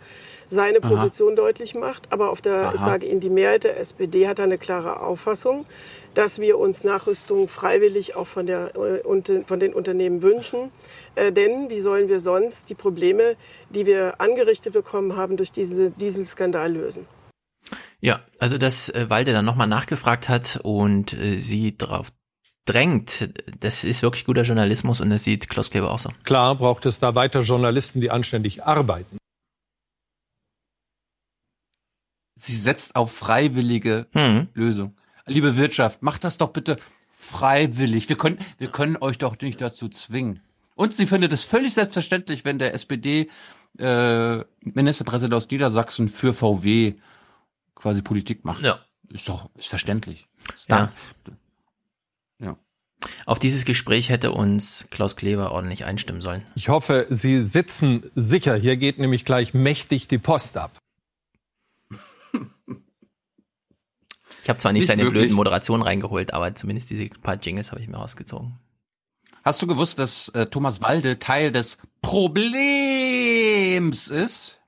seine 0.50 0.80
Aha. 0.82 0.88
Position 0.90 1.36
deutlich 1.36 1.76
macht. 1.76 2.12
Aber 2.12 2.32
auf 2.32 2.42
der, 2.42 2.72
ich 2.74 2.80
Aha. 2.82 2.92
sage 2.92 3.08
Ihnen, 3.08 3.20
die 3.20 3.30
Mehrheit 3.30 3.64
der 3.66 3.80
SPD 3.80 4.28
hat 4.28 4.40
eine 4.40 4.58
klare 4.58 5.02
Auffassung, 5.02 5.66
dass 6.14 6.40
wir 6.40 6.58
uns 6.58 6.84
Nachrüstung 6.84 7.48
freiwillig 7.48 8.16
auch 8.16 8.28
von, 8.28 8.46
der, 8.48 8.72
äh, 8.76 9.44
von 9.46 9.60
den 9.60 9.74
Unternehmen 9.74 10.24
wünschen. 10.24 10.72
Äh, 11.16 11.32
denn 11.32 11.70
wie 11.70 11.82
sollen 11.82 12.08
wir 12.08 12.20
sonst 12.20 12.70
die 12.70 12.76
Probleme, 12.76 13.36
die 13.70 13.86
wir 13.86 14.20
angerichtet 14.22 14.74
bekommen 14.74 15.16
haben, 15.16 15.38
durch 15.38 15.52
diesen 15.52 15.96
Dieselskandal 15.98 16.72
lösen? 16.72 17.06
Ja, 18.02 18.22
also 18.40 18.58
dass 18.58 18.90
äh, 18.90 19.10
Walde 19.10 19.34
dann 19.34 19.46
nochmal 19.46 19.68
nachgefragt 19.68 20.30
hat 20.30 20.60
und 20.64 21.14
äh, 21.14 21.38
sie 21.38 21.78
drauf 21.78 22.12
drängt, 22.66 23.30
das 23.60 23.84
ist 23.84 24.04
wirklich 24.04 24.26
guter 24.26 24.44
Journalismus 24.44 25.02
und 25.02 25.10
das 25.10 25.24
sieht 25.24 25.50
Klaus 25.50 25.70
Kleber 25.72 25.92
auch 25.92 26.00
so. 26.00 26.12
Klar 26.24 26.56
braucht 26.56 26.86
es 26.86 27.00
da 27.00 27.16
weiter 27.16 27.42
Journalisten, 27.42 28.00
die 28.00 28.12
anständig 28.12 28.64
arbeiten. 28.64 29.18
Sie 32.36 32.56
setzt 32.56 32.96
auf 32.96 33.12
freiwillige 33.12 34.08
Mhm. 34.14 34.48
Lösung. 34.54 34.96
Liebe 35.26 35.58
Wirtschaft, 35.58 36.02
macht 36.02 36.24
das 36.24 36.38
doch 36.38 36.50
bitte 36.52 36.78
freiwillig. 37.18 38.08
Wir 38.08 38.18
können, 38.18 38.40
wir 38.58 38.70
können 38.70 38.98
euch 39.02 39.18
doch 39.18 39.38
nicht 39.42 39.60
dazu 39.62 39.90
zwingen. 39.90 40.42
Und 40.76 40.96
sie 40.96 41.08
findet 41.08 41.34
es 41.34 41.44
völlig 41.44 41.74
selbstverständlich, 41.74 42.46
wenn 42.46 42.58
der 42.58 42.74
SPD 42.74 43.30
äh, 43.78 44.44
Ministerpräsident 44.62 45.34
aus 45.34 45.50
Niedersachsen 45.50 46.08
für 46.08 46.34
VW 46.34 46.96
quasi 47.80 48.02
Politik 48.04 48.46
macht. 48.46 48.64
Ja. 48.64 48.80
Ist 49.10 49.28
doch, 49.28 49.50
ist 49.56 49.68
verständlich. 49.68 50.28
Ist 50.56 50.70
Ja. 50.70 50.92
Ja. 52.40 52.58
Auf 53.26 53.40
dieses 53.40 53.66
Gespräch 53.66 54.10
hätte 54.10 54.32
uns 54.32 54.88
Klaus 54.92 55.16
Kleber 55.16 55.52
ordentlich 55.52 55.86
einstimmen 55.86 56.22
sollen. 56.22 56.44
Ich 56.56 56.70
hoffe, 56.70 57.08
Sie 57.10 57.42
sitzen 57.42 58.10
sicher. 58.14 58.56
Hier 58.56 58.78
geht 58.78 59.00
nämlich 59.00 59.26
gleich 59.26 59.54
mächtig 59.54 60.08
die 60.08 60.18
Post 60.20 60.58
ab. 60.58 60.78
Ich 64.44 64.50
habe 64.50 64.60
zwar 64.60 64.72
nicht, 64.74 64.82
Nicht 64.82 64.88
seine 64.88 65.04
wirklich. 65.04 65.22
blöden 65.22 65.36
Moderationen 65.36 65.84
reingeholt, 65.84 66.34
aber 66.34 66.54
zumindest 66.56 66.90
diese 66.90 67.08
paar 67.10 67.36
Jingles 67.36 67.72
habe 67.72 67.82
ich 67.82 67.88
mir 67.88 67.98
rausgezogen. 67.98 68.58
Hast 69.44 69.62
du 69.62 69.68
gewusst, 69.68 70.00
dass 70.00 70.30
äh, 70.30 70.48
Thomas 70.48 70.82
Walde 70.82 71.20
Teil 71.20 71.52
des 71.52 71.78
Problems 72.02 72.28
ist? 74.10 74.59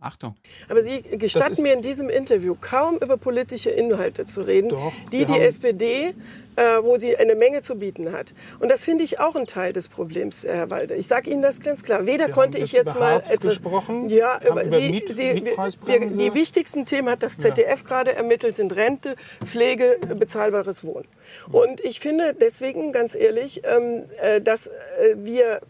Achtung. 0.00 0.34
Aber 0.68 0.82
Sie 0.82 1.02
gestatten 1.02 1.62
mir 1.62 1.74
in 1.74 1.82
diesem 1.82 2.08
Interview 2.08 2.56
kaum 2.60 2.96
über 2.96 3.16
politische 3.16 3.70
Inhalte 3.70 4.24
zu 4.26 4.40
reden, 4.42 4.70
die 5.12 5.20
wir 5.20 5.26
die 5.26 5.32
haben- 5.34 5.40
SPD, 5.42 6.14
äh, 6.56 6.62
wo 6.82 6.98
sie 6.98 7.16
eine 7.16 7.34
Menge 7.34 7.60
zu 7.62 7.76
bieten 7.76 8.10
hat. 8.12 8.32
Und 8.58 8.70
das 8.70 8.82
finde 8.84 9.04
ich 9.04 9.20
auch 9.20 9.36
ein 9.36 9.46
Teil 9.46 9.72
des 9.72 9.88
Problems, 9.88 10.44
Herr 10.44 10.68
Walde. 10.70 10.94
Ich 10.94 11.06
sage 11.06 11.30
Ihnen 11.30 11.42
das 11.42 11.60
ganz 11.60 11.82
klar. 11.82 12.06
Weder 12.06 12.26
Wir 12.28 12.34
konnte 12.34 12.58
ich 12.58 12.72
jetzt 12.72 12.94
mal 12.98 13.18
etwas 13.18 13.40
gesprochen, 13.40 14.08
Ja, 14.10 14.40
über 14.46 14.68
Sie, 14.68 14.90
Miet- 14.90 15.08
Sie, 15.14 15.44
wir, 15.86 16.06
die 16.08 16.34
wichtigsten 16.34 16.86
Themen 16.86 17.08
hat 17.08 17.22
das 17.22 17.38
ZDF 17.38 17.84
gerade 17.84 18.14
ermittelt, 18.14 18.56
sind 18.56 18.74
Rente, 18.74 19.16
Pflege, 19.44 19.98
bezahlbares 20.18 20.82
Wohnen. 20.82 21.06
Und 21.52 21.80
ich 21.80 22.00
finde 22.00 22.34
deswegen 22.34 22.92
ganz 22.92 23.14
ehrlich, 23.14 23.62
ähm, 23.64 24.04
äh, 24.20 24.40
dass 24.40 24.66
äh, 24.66 24.72
wir 25.18 25.60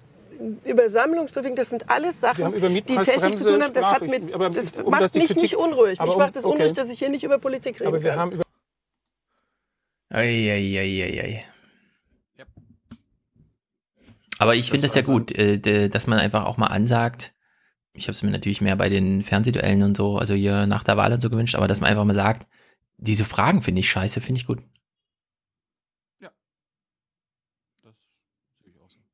über 0.64 0.88
Sammlungsbewegung, 0.88 1.56
das 1.56 1.68
sind 1.68 1.88
alles 1.90 2.20
Sachen, 2.20 2.46
die 2.46 2.60
technisch 2.60 2.70
Mietpreisbremse 2.72 3.36
zu 3.36 3.50
tun 3.50 3.62
haben. 3.62 3.74
Das, 3.74 3.84
hat 3.86 4.02
mit, 4.02 4.32
aber 4.34 4.50
das 4.50 4.72
um 4.72 4.90
macht 4.90 5.02
das 5.02 5.14
mich 5.14 5.26
Kritik- 5.26 5.42
nicht 5.42 5.56
unruhig. 5.56 6.00
Mich 6.00 6.10
um- 6.12 6.18
macht 6.18 6.36
es 6.36 6.44
okay. 6.44 6.54
unruhig, 6.56 6.72
dass 6.74 6.88
ich 6.88 6.98
hier 6.98 7.08
nicht 7.10 7.24
über 7.24 7.38
Politik 7.38 7.80
reden 7.80 7.88
Aber 7.88 8.02
wir 8.02 8.10
kann. 8.10 8.18
haben 8.18 8.32
über 8.32 8.42
Eieieiei. 10.10 11.44
Aber 14.38 14.54
ich 14.54 14.70
finde 14.70 14.86
das 14.86 14.94
ja 14.94 15.02
gut, 15.02 15.32
äh, 15.32 15.88
dass 15.90 16.06
man 16.06 16.18
einfach 16.18 16.46
auch 16.46 16.56
mal 16.56 16.68
ansagt, 16.68 17.34
ich 17.92 18.04
habe 18.04 18.12
es 18.12 18.22
mir 18.22 18.30
natürlich 18.30 18.60
mehr 18.62 18.76
bei 18.76 18.88
den 18.88 19.22
Fernsehduellen 19.22 19.82
und 19.82 19.96
so, 19.96 20.16
also 20.16 20.32
hier 20.32 20.66
nach 20.66 20.82
der 20.84 20.96
Wahl 20.96 21.12
und 21.12 21.20
so 21.20 21.28
gewünscht, 21.28 21.54
aber 21.54 21.68
dass 21.68 21.80
man 21.80 21.90
einfach 21.90 22.04
mal 22.04 22.14
sagt, 22.14 22.46
diese 22.96 23.24
Fragen 23.26 23.60
finde 23.62 23.80
ich 23.80 23.90
scheiße, 23.90 24.20
finde 24.20 24.40
ich 24.40 24.46
gut. 24.46 24.60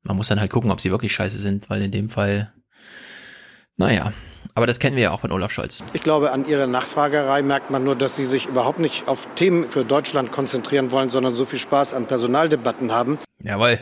Man 0.07 0.17
muss 0.17 0.29
dann 0.29 0.39
halt 0.39 0.53
gucken, 0.53 0.71
ob 0.71 0.81
sie 0.81 0.91
wirklich 0.93 1.13
scheiße 1.13 1.39
sind, 1.39 1.69
weil 1.69 1.83
in 1.83 1.91
dem 1.91 2.11
Fall, 2.11 2.53
naja, 3.77 4.13
aber 4.55 4.67
das 4.69 4.79
kennen 4.79 4.95
wir 4.95 5.03
ja 5.03 5.11
auch 5.11 5.21
von 5.21 5.33
Olaf 5.33 5.51
Scholz. 5.51 5.83
Ich 5.95 6.01
glaube, 6.01 6.31
an 6.31 6.47
Ihrer 6.49 6.69
Nachfragerei 6.69 7.43
merkt 7.43 7.71
man 7.71 7.83
nur, 7.83 7.97
dass 7.97 8.15
Sie 8.15 8.25
sich 8.25 8.47
überhaupt 8.47 8.79
nicht 8.79 9.09
auf 9.09 9.29
Themen 9.35 9.69
für 9.69 9.85
Deutschland 9.85 10.31
konzentrieren 10.31 10.93
wollen, 10.93 11.11
sondern 11.11 11.35
so 11.35 11.45
viel 11.45 11.59
Spaß 11.59 11.93
an 11.93 12.07
Personaldebatten 12.07 12.93
haben. 12.93 13.19
Jawohl. 13.41 13.81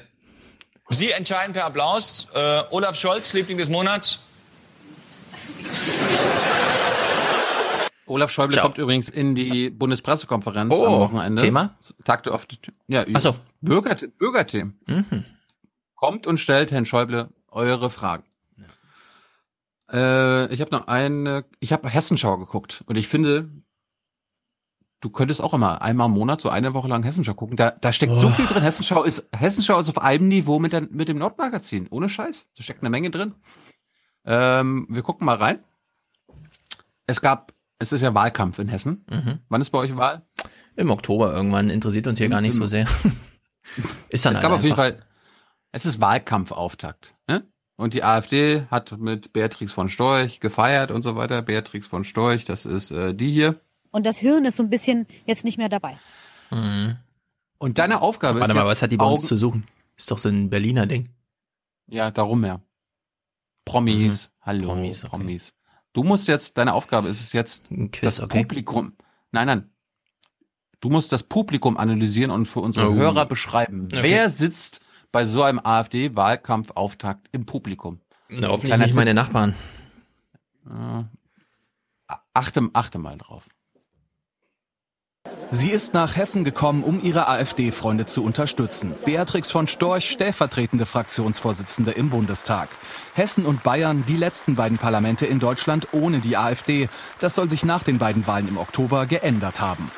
Sie 0.88 1.10
entscheiden 1.10 1.52
per 1.52 1.66
Applaus. 1.66 2.26
Äh, 2.34 2.62
Olaf 2.70 2.96
Scholz, 2.96 3.34
Liebling 3.34 3.58
des 3.58 3.68
Monats. 3.68 4.20
Olaf 8.06 8.30
Schäuble 8.30 8.58
kommt 8.58 8.78
übrigens 8.78 9.08
in 9.08 9.34
die 9.34 9.70
Bundespressekonferenz 9.70 10.72
Oh, 10.74 10.84
am 10.86 10.92
Wochenende. 11.00 11.42
Thema? 11.42 11.76
Tag 12.04 12.22
der 12.24 12.34
oft, 12.34 12.58
ja, 12.86 13.04
Ach 13.14 13.20
so. 13.20 13.36
Bürger, 13.60 13.96
Bürgerthemen. 14.18 14.78
Mhm. 14.86 15.24
Kommt 16.04 16.26
und 16.26 16.38
stellt 16.38 16.70
Herrn 16.70 16.84
Schäuble 16.84 17.30
eure 17.48 17.88
Fragen. 17.88 18.24
Äh, 19.90 20.52
ich 20.52 20.60
habe 20.60 20.70
noch 20.70 20.86
eine, 20.86 21.46
ich 21.60 21.72
habe 21.72 21.88
Hessenschau 21.88 22.36
geguckt 22.36 22.84
und 22.86 22.96
ich 22.96 23.08
finde, 23.08 23.48
du 25.00 25.08
könntest 25.08 25.40
auch 25.40 25.54
immer 25.54 25.80
einmal 25.80 26.08
im 26.08 26.12
Monat 26.12 26.42
so 26.42 26.50
eine 26.50 26.74
Woche 26.74 26.88
lang 26.88 27.02
Hessenschau 27.04 27.32
gucken. 27.32 27.56
Da, 27.56 27.70
da 27.70 27.90
steckt 27.90 28.14
so 28.16 28.26
Oh. 28.26 28.30
viel 28.30 28.44
drin. 28.44 28.62
Hessenschau 28.62 29.02
ist, 29.02 29.28
Hessenschau 29.34 29.80
ist 29.80 29.88
auf 29.88 29.96
einem 29.96 30.28
Niveau 30.28 30.58
mit, 30.58 30.72
der, 30.74 30.82
mit 30.82 31.08
dem 31.08 31.16
Nordmagazin. 31.16 31.86
Ohne 31.90 32.10
Scheiß. 32.10 32.48
Da 32.54 32.62
steckt 32.62 32.82
eine 32.82 32.90
Menge 32.90 33.10
drin. 33.10 33.34
Ähm, 34.26 34.86
wir 34.90 35.00
gucken 35.02 35.24
mal 35.24 35.36
rein. 35.36 35.64
Es 37.06 37.22
gab, 37.22 37.54
es 37.78 37.92
ist 37.92 38.02
ja 38.02 38.12
Wahlkampf 38.14 38.58
in 38.58 38.68
Hessen. 38.68 39.06
Mhm. 39.10 39.38
Wann 39.48 39.62
ist 39.62 39.70
bei 39.70 39.78
euch 39.78 39.96
Wahl? 39.96 40.20
Im 40.76 40.90
Oktober 40.90 41.32
irgendwann 41.32 41.70
interessiert 41.70 42.06
uns 42.08 42.18
hier 42.18 42.28
gar 42.28 42.42
nicht 42.42 42.54
so 42.54 42.66
sehr. 42.66 42.86
Ist 44.10 44.26
dann 44.26 44.34
es 44.34 44.42
gab 44.42 44.52
auf 44.52 44.62
jeden 44.62 44.78
einfach. 44.78 44.96
Fall, 44.98 45.06
es 45.74 45.86
ist 45.86 46.00
Wahlkampfauftakt. 46.00 47.14
Ne? 47.28 47.46
Und 47.76 47.94
die 47.94 48.04
AfD 48.04 48.66
hat 48.70 48.96
mit 48.98 49.32
Beatrix 49.32 49.72
von 49.72 49.88
Storch 49.88 50.40
gefeiert 50.40 50.90
und 50.90 51.02
so 51.02 51.16
weiter. 51.16 51.42
Beatrix 51.42 51.86
von 51.86 52.04
Storch, 52.04 52.44
das 52.44 52.64
ist 52.66 52.90
äh, 52.92 53.14
die 53.14 53.30
hier. 53.32 53.60
Und 53.90 54.04
das 54.06 54.16
Hirn 54.18 54.44
ist 54.44 54.56
so 54.56 54.62
ein 54.62 54.70
bisschen 54.70 55.06
jetzt 55.26 55.44
nicht 55.44 55.58
mehr 55.58 55.68
dabei. 55.68 55.98
Mhm. 56.50 56.96
Und 57.58 57.78
deine 57.78 58.00
Aufgabe 58.02 58.40
Warte 58.40 58.52
ist 58.52 58.54
mal, 58.56 58.62
jetzt 58.62 58.70
was 58.70 58.82
hat 58.82 58.92
die 58.92 58.96
bei 58.96 59.04
uns 59.06 59.20
Augen- 59.20 59.26
zu 59.28 59.36
suchen? 59.36 59.66
Ist 59.96 60.10
doch 60.10 60.18
so 60.18 60.28
ein 60.28 60.50
Berliner 60.50 60.86
Ding. 60.86 61.08
Ja, 61.88 62.10
darum 62.10 62.44
ja. 62.44 62.60
Promis, 63.64 64.28
Mhm. 64.28 64.46
hallo, 64.46 64.66
Promis, 64.66 65.02
Promis, 65.02 65.48
okay. 65.48 65.58
Du 65.94 66.02
musst 66.02 66.28
jetzt, 66.28 66.58
deine 66.58 66.74
Aufgabe 66.74 67.08
ist 67.08 67.20
es 67.20 67.32
jetzt, 67.32 67.68
Quiz, 67.68 68.00
das 68.02 68.20
okay. 68.20 68.40
Publikum, 68.42 68.94
nein, 69.32 69.46
nein, 69.46 69.70
du 70.80 70.90
musst 70.90 71.12
das 71.12 71.22
Publikum 71.22 71.76
analysieren 71.76 72.30
und 72.30 72.46
für 72.46 72.60
unsere 72.60 72.90
Oh. 72.90 72.94
Hörer 72.94 73.26
beschreiben. 73.26 73.86
Okay. 73.86 74.02
Wer 74.02 74.28
sitzt 74.30 74.80
bei 75.14 75.26
so 75.26 75.44
einem 75.44 75.60
AfD-Wahlkampfauftakt 75.62 77.28
im 77.30 77.46
Publikum? 77.46 78.00
Na, 78.28 78.48
hoffentlich 78.48 78.70
Kleiner 78.70 78.82
nicht 78.82 78.94
Tipp. 78.94 78.96
meine 78.96 79.14
Nachbarn. 79.14 79.54
Äh, 80.68 81.04
achte, 82.34 82.68
achte 82.72 82.98
mal 82.98 83.16
drauf. 83.16 83.44
Sie 85.52 85.70
ist 85.70 85.94
nach 85.94 86.16
Hessen 86.16 86.42
gekommen, 86.42 86.82
um 86.82 87.00
ihre 87.00 87.28
AfD-Freunde 87.28 88.06
zu 88.06 88.24
unterstützen. 88.24 88.92
Beatrix 89.04 89.52
von 89.52 89.68
Storch, 89.68 90.10
stellvertretende 90.10 90.84
Fraktionsvorsitzende 90.84 91.92
im 91.92 92.10
Bundestag. 92.10 92.70
Hessen 93.14 93.46
und 93.46 93.62
Bayern, 93.62 94.04
die 94.08 94.16
letzten 94.16 94.56
beiden 94.56 94.78
Parlamente 94.78 95.26
in 95.26 95.38
Deutschland 95.38 95.86
ohne 95.92 96.18
die 96.18 96.36
AfD. 96.36 96.88
Das 97.20 97.36
soll 97.36 97.48
sich 97.48 97.64
nach 97.64 97.84
den 97.84 97.98
beiden 97.98 98.26
Wahlen 98.26 98.48
im 98.48 98.58
Oktober 98.58 99.06
geändert 99.06 99.60
haben. 99.60 99.92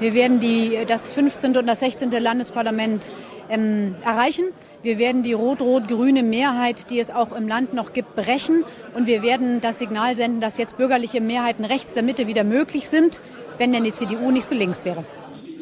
Wir 0.00 0.14
werden 0.14 0.40
die, 0.40 0.78
das 0.86 1.12
15. 1.12 1.58
und 1.58 1.66
das 1.66 1.80
16. 1.80 2.10
Landesparlament 2.10 3.12
ähm, 3.50 3.94
erreichen. 4.02 4.46
Wir 4.82 4.96
werden 4.96 5.22
die 5.22 5.34
rot-rot-grüne 5.34 6.22
Mehrheit, 6.22 6.90
die 6.90 6.98
es 6.98 7.10
auch 7.10 7.32
im 7.32 7.46
Land 7.46 7.74
noch 7.74 7.92
gibt, 7.92 8.16
brechen. 8.16 8.64
Und 8.94 9.06
wir 9.06 9.22
werden 9.22 9.60
das 9.60 9.78
Signal 9.78 10.16
senden, 10.16 10.40
dass 10.40 10.56
jetzt 10.56 10.78
bürgerliche 10.78 11.20
Mehrheiten 11.20 11.66
rechts 11.66 11.92
der 11.92 12.02
Mitte 12.02 12.26
wieder 12.26 12.44
möglich 12.44 12.88
sind, 12.88 13.20
wenn 13.58 13.74
denn 13.74 13.84
die 13.84 13.92
CDU 13.92 14.30
nicht 14.30 14.46
so 14.46 14.54
links 14.54 14.86
wäre. 14.86 15.04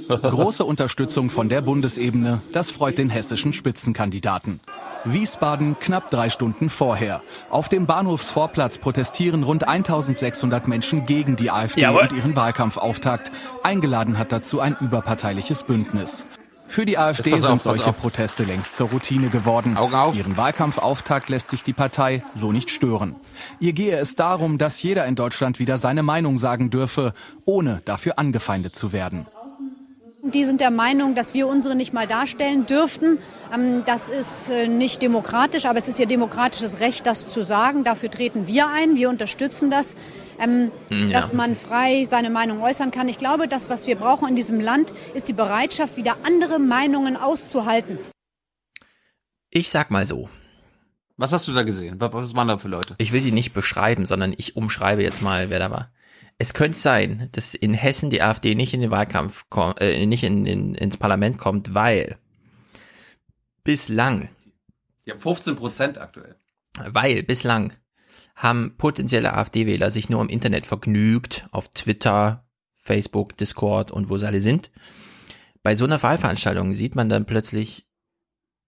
Große 0.08 0.64
Unterstützung 0.64 1.30
von 1.30 1.48
der 1.48 1.60
Bundesebene, 1.60 2.40
das 2.52 2.70
freut 2.70 2.96
den 2.96 3.10
hessischen 3.10 3.52
Spitzenkandidaten. 3.52 4.60
Wiesbaden 5.12 5.78
knapp 5.78 6.10
drei 6.10 6.30
Stunden 6.30 6.70
vorher. 6.70 7.22
Auf 7.50 7.68
dem 7.68 7.86
Bahnhofsvorplatz 7.86 8.78
protestieren 8.78 9.42
rund 9.42 9.66
1600 9.66 10.68
Menschen 10.68 11.06
gegen 11.06 11.36
die 11.36 11.50
AfD 11.50 11.82
Jawohl. 11.82 12.02
und 12.02 12.12
ihren 12.12 12.36
Wahlkampfauftakt. 12.36 13.32
Eingeladen 13.62 14.18
hat 14.18 14.32
dazu 14.32 14.60
ein 14.60 14.76
überparteiliches 14.80 15.62
Bündnis. 15.62 16.26
Für 16.68 16.84
die 16.84 16.98
AfD 16.98 17.32
auf, 17.32 17.40
sind 17.40 17.60
solche. 17.62 17.92
Proteste 17.92 18.44
längst 18.44 18.76
zur 18.76 18.90
Routine 18.90 19.30
geworden. 19.30 19.76
Ihren 20.12 20.36
Wahlkampfauftakt 20.36 21.30
lässt 21.30 21.48
sich 21.50 21.62
die 21.62 21.72
Partei 21.72 22.22
so 22.34 22.52
nicht 22.52 22.70
stören. 22.70 23.16
Ihr 23.58 23.72
gehe 23.72 23.96
es 23.96 24.16
darum, 24.16 24.58
dass 24.58 24.82
jeder 24.82 25.06
in 25.06 25.14
Deutschland 25.14 25.58
wieder 25.58 25.78
seine 25.78 26.02
Meinung 26.02 26.36
sagen 26.36 26.68
dürfe, 26.68 27.14
ohne 27.46 27.80
dafür 27.86 28.18
angefeindet 28.18 28.76
zu 28.76 28.92
werden. 28.92 29.26
Die 30.22 30.44
sind 30.44 30.60
der 30.60 30.70
Meinung, 30.72 31.14
dass 31.14 31.32
wir 31.32 31.46
unsere 31.46 31.76
nicht 31.76 31.92
mal 31.92 32.06
darstellen 32.08 32.66
dürften. 32.66 33.18
Ähm, 33.54 33.84
Das 33.86 34.08
ist 34.08 34.48
äh, 34.50 34.66
nicht 34.66 35.00
demokratisch, 35.00 35.64
aber 35.64 35.78
es 35.78 35.86
ist 35.88 36.00
ihr 36.00 36.06
demokratisches 36.06 36.80
Recht, 36.80 37.06
das 37.06 37.28
zu 37.28 37.42
sagen. 37.44 37.84
Dafür 37.84 38.10
treten 38.10 38.46
wir 38.48 38.68
ein, 38.68 38.96
wir 38.96 39.10
unterstützen 39.10 39.70
das, 39.70 39.96
ähm, 40.40 40.72
Hm, 40.88 41.10
ja. 41.10 41.20
dass 41.20 41.32
man 41.32 41.54
frei 41.54 42.04
seine 42.04 42.30
Meinung 42.30 42.60
äußern 42.62 42.90
kann. 42.90 43.08
Ich 43.08 43.18
glaube, 43.18 43.46
das, 43.46 43.70
was 43.70 43.86
wir 43.86 43.94
brauchen 43.96 44.28
in 44.28 44.34
diesem 44.36 44.60
Land, 44.60 44.92
ist 45.14 45.28
die 45.28 45.32
Bereitschaft, 45.32 45.96
wieder 45.96 46.16
andere 46.24 46.58
Meinungen 46.58 47.16
auszuhalten. 47.16 47.98
Ich 49.50 49.70
sag 49.70 49.90
mal 49.90 50.06
so. 50.06 50.28
Was 51.16 51.32
hast 51.32 51.46
du 51.48 51.52
da 51.52 51.62
gesehen? 51.62 51.96
Was, 52.00 52.12
was 52.12 52.34
waren 52.34 52.48
da 52.48 52.58
für 52.58 52.68
Leute? 52.68 52.94
Ich 52.98 53.12
will 53.12 53.20
sie 53.20 53.32
nicht 53.32 53.52
beschreiben, 53.54 54.04
sondern 54.06 54.34
ich 54.36 54.56
umschreibe 54.56 55.02
jetzt 55.02 55.22
mal, 55.22 55.48
wer 55.48 55.58
da 55.60 55.70
war. 55.70 55.90
Es 56.38 56.54
könnte 56.54 56.78
sein, 56.78 57.28
dass 57.32 57.54
in 57.54 57.74
Hessen 57.74 58.10
die 58.10 58.22
AfD 58.22 58.54
nicht 58.54 58.72
in 58.72 58.80
den 58.80 58.90
Wahlkampf 58.92 59.46
kommt, 59.50 59.80
äh, 59.80 60.06
nicht 60.06 60.22
in, 60.22 60.46
in, 60.46 60.74
ins 60.76 60.96
Parlament 60.96 61.36
kommt, 61.38 61.74
weil 61.74 62.16
bislang, 63.64 64.28
Ja, 65.04 65.16
15 65.18 65.56
Prozent 65.56 65.98
aktuell. 65.98 66.36
weil 66.78 67.22
bislang 67.24 67.72
haben 68.36 68.76
potenzielle 68.76 69.34
AfD-Wähler 69.34 69.90
sich 69.90 70.08
nur 70.10 70.20
im 70.20 70.28
Internet 70.28 70.64
vergnügt, 70.64 71.48
auf 71.50 71.68
Twitter, 71.70 72.46
Facebook, 72.72 73.36
Discord 73.36 73.90
und 73.90 74.08
wo 74.08 74.16
sie 74.16 74.26
alle 74.28 74.40
sind. 74.40 74.70
Bei 75.64 75.74
so 75.74 75.84
einer 75.84 76.00
Wahlveranstaltung 76.02 76.72
sieht 76.72 76.94
man 76.94 77.08
dann 77.08 77.26
plötzlich, 77.26 77.88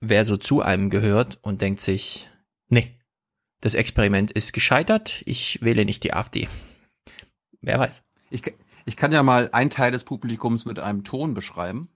wer 0.01 0.25
so 0.25 0.37
zu 0.37 0.61
einem 0.61 0.91
gehört 0.91 1.39
und 1.43 1.63
denkt 1.63 1.81
sich, 1.83 2.29
nee, 2.69 2.99
das 3.61 3.75
Experiment 3.77 4.33
ist 4.33 4.53
gescheitert, 4.53 5.23
ich 5.25 5.63
wähle 5.63 5.85
nicht 5.85 6.03
die 6.03 6.15
AfD. 6.15 6.49
Wer 7.63 7.79
weiß. 7.79 8.03
Ich, 8.31 8.43
ich 8.87 8.97
kann 8.97 9.13
ja 9.13 9.23
mal 9.23 9.51
einen 9.53 9.71
Teil 9.71 9.91
des 9.93 10.05
Publikums 10.05 10.65
mit 10.65 10.79
einem 10.79 11.05
Ton 11.05 11.35
beschreiben. 11.35 11.89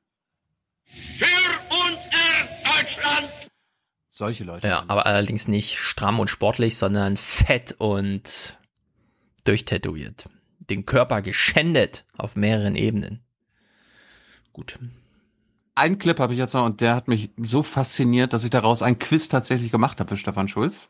Solche 4.11 4.45
Leute. 4.45 4.69
Ja, 4.69 4.85
aber 4.87 5.07
allerdings 5.07 5.49
nicht 5.49 5.79
stramm 5.79 6.21
und 6.21 6.29
sportlich, 6.31 6.77
sondern 6.79 7.17
fett 7.17 7.75
und 7.79 8.59
durchtätowiert. 9.45 10.27
Den 10.61 10.87
Körper 10.87 11.21
geschändet 11.21 12.05
auf 12.17 12.37
mehreren 12.37 12.77
Ebenen. 12.77 13.25
Gut. 14.53 14.79
Einen 15.75 15.99
Clip 15.99 16.19
habe 16.21 16.33
ich 16.33 16.39
jetzt 16.39 16.55
noch 16.55 16.65
und 16.65 16.81
der 16.81 16.95
hat 16.95 17.09
mich 17.09 17.31
so 17.39 17.65
fasziniert, 17.65 18.33
dass 18.33 18.45
ich 18.45 18.51
daraus 18.51 18.83
ein 18.83 18.99
Quiz 19.01 19.29
tatsächlich 19.29 19.73
gemacht 19.73 19.99
habe 19.99 20.09
für 20.11 20.17
Stefan 20.17 20.47
Schulz. 20.47 20.89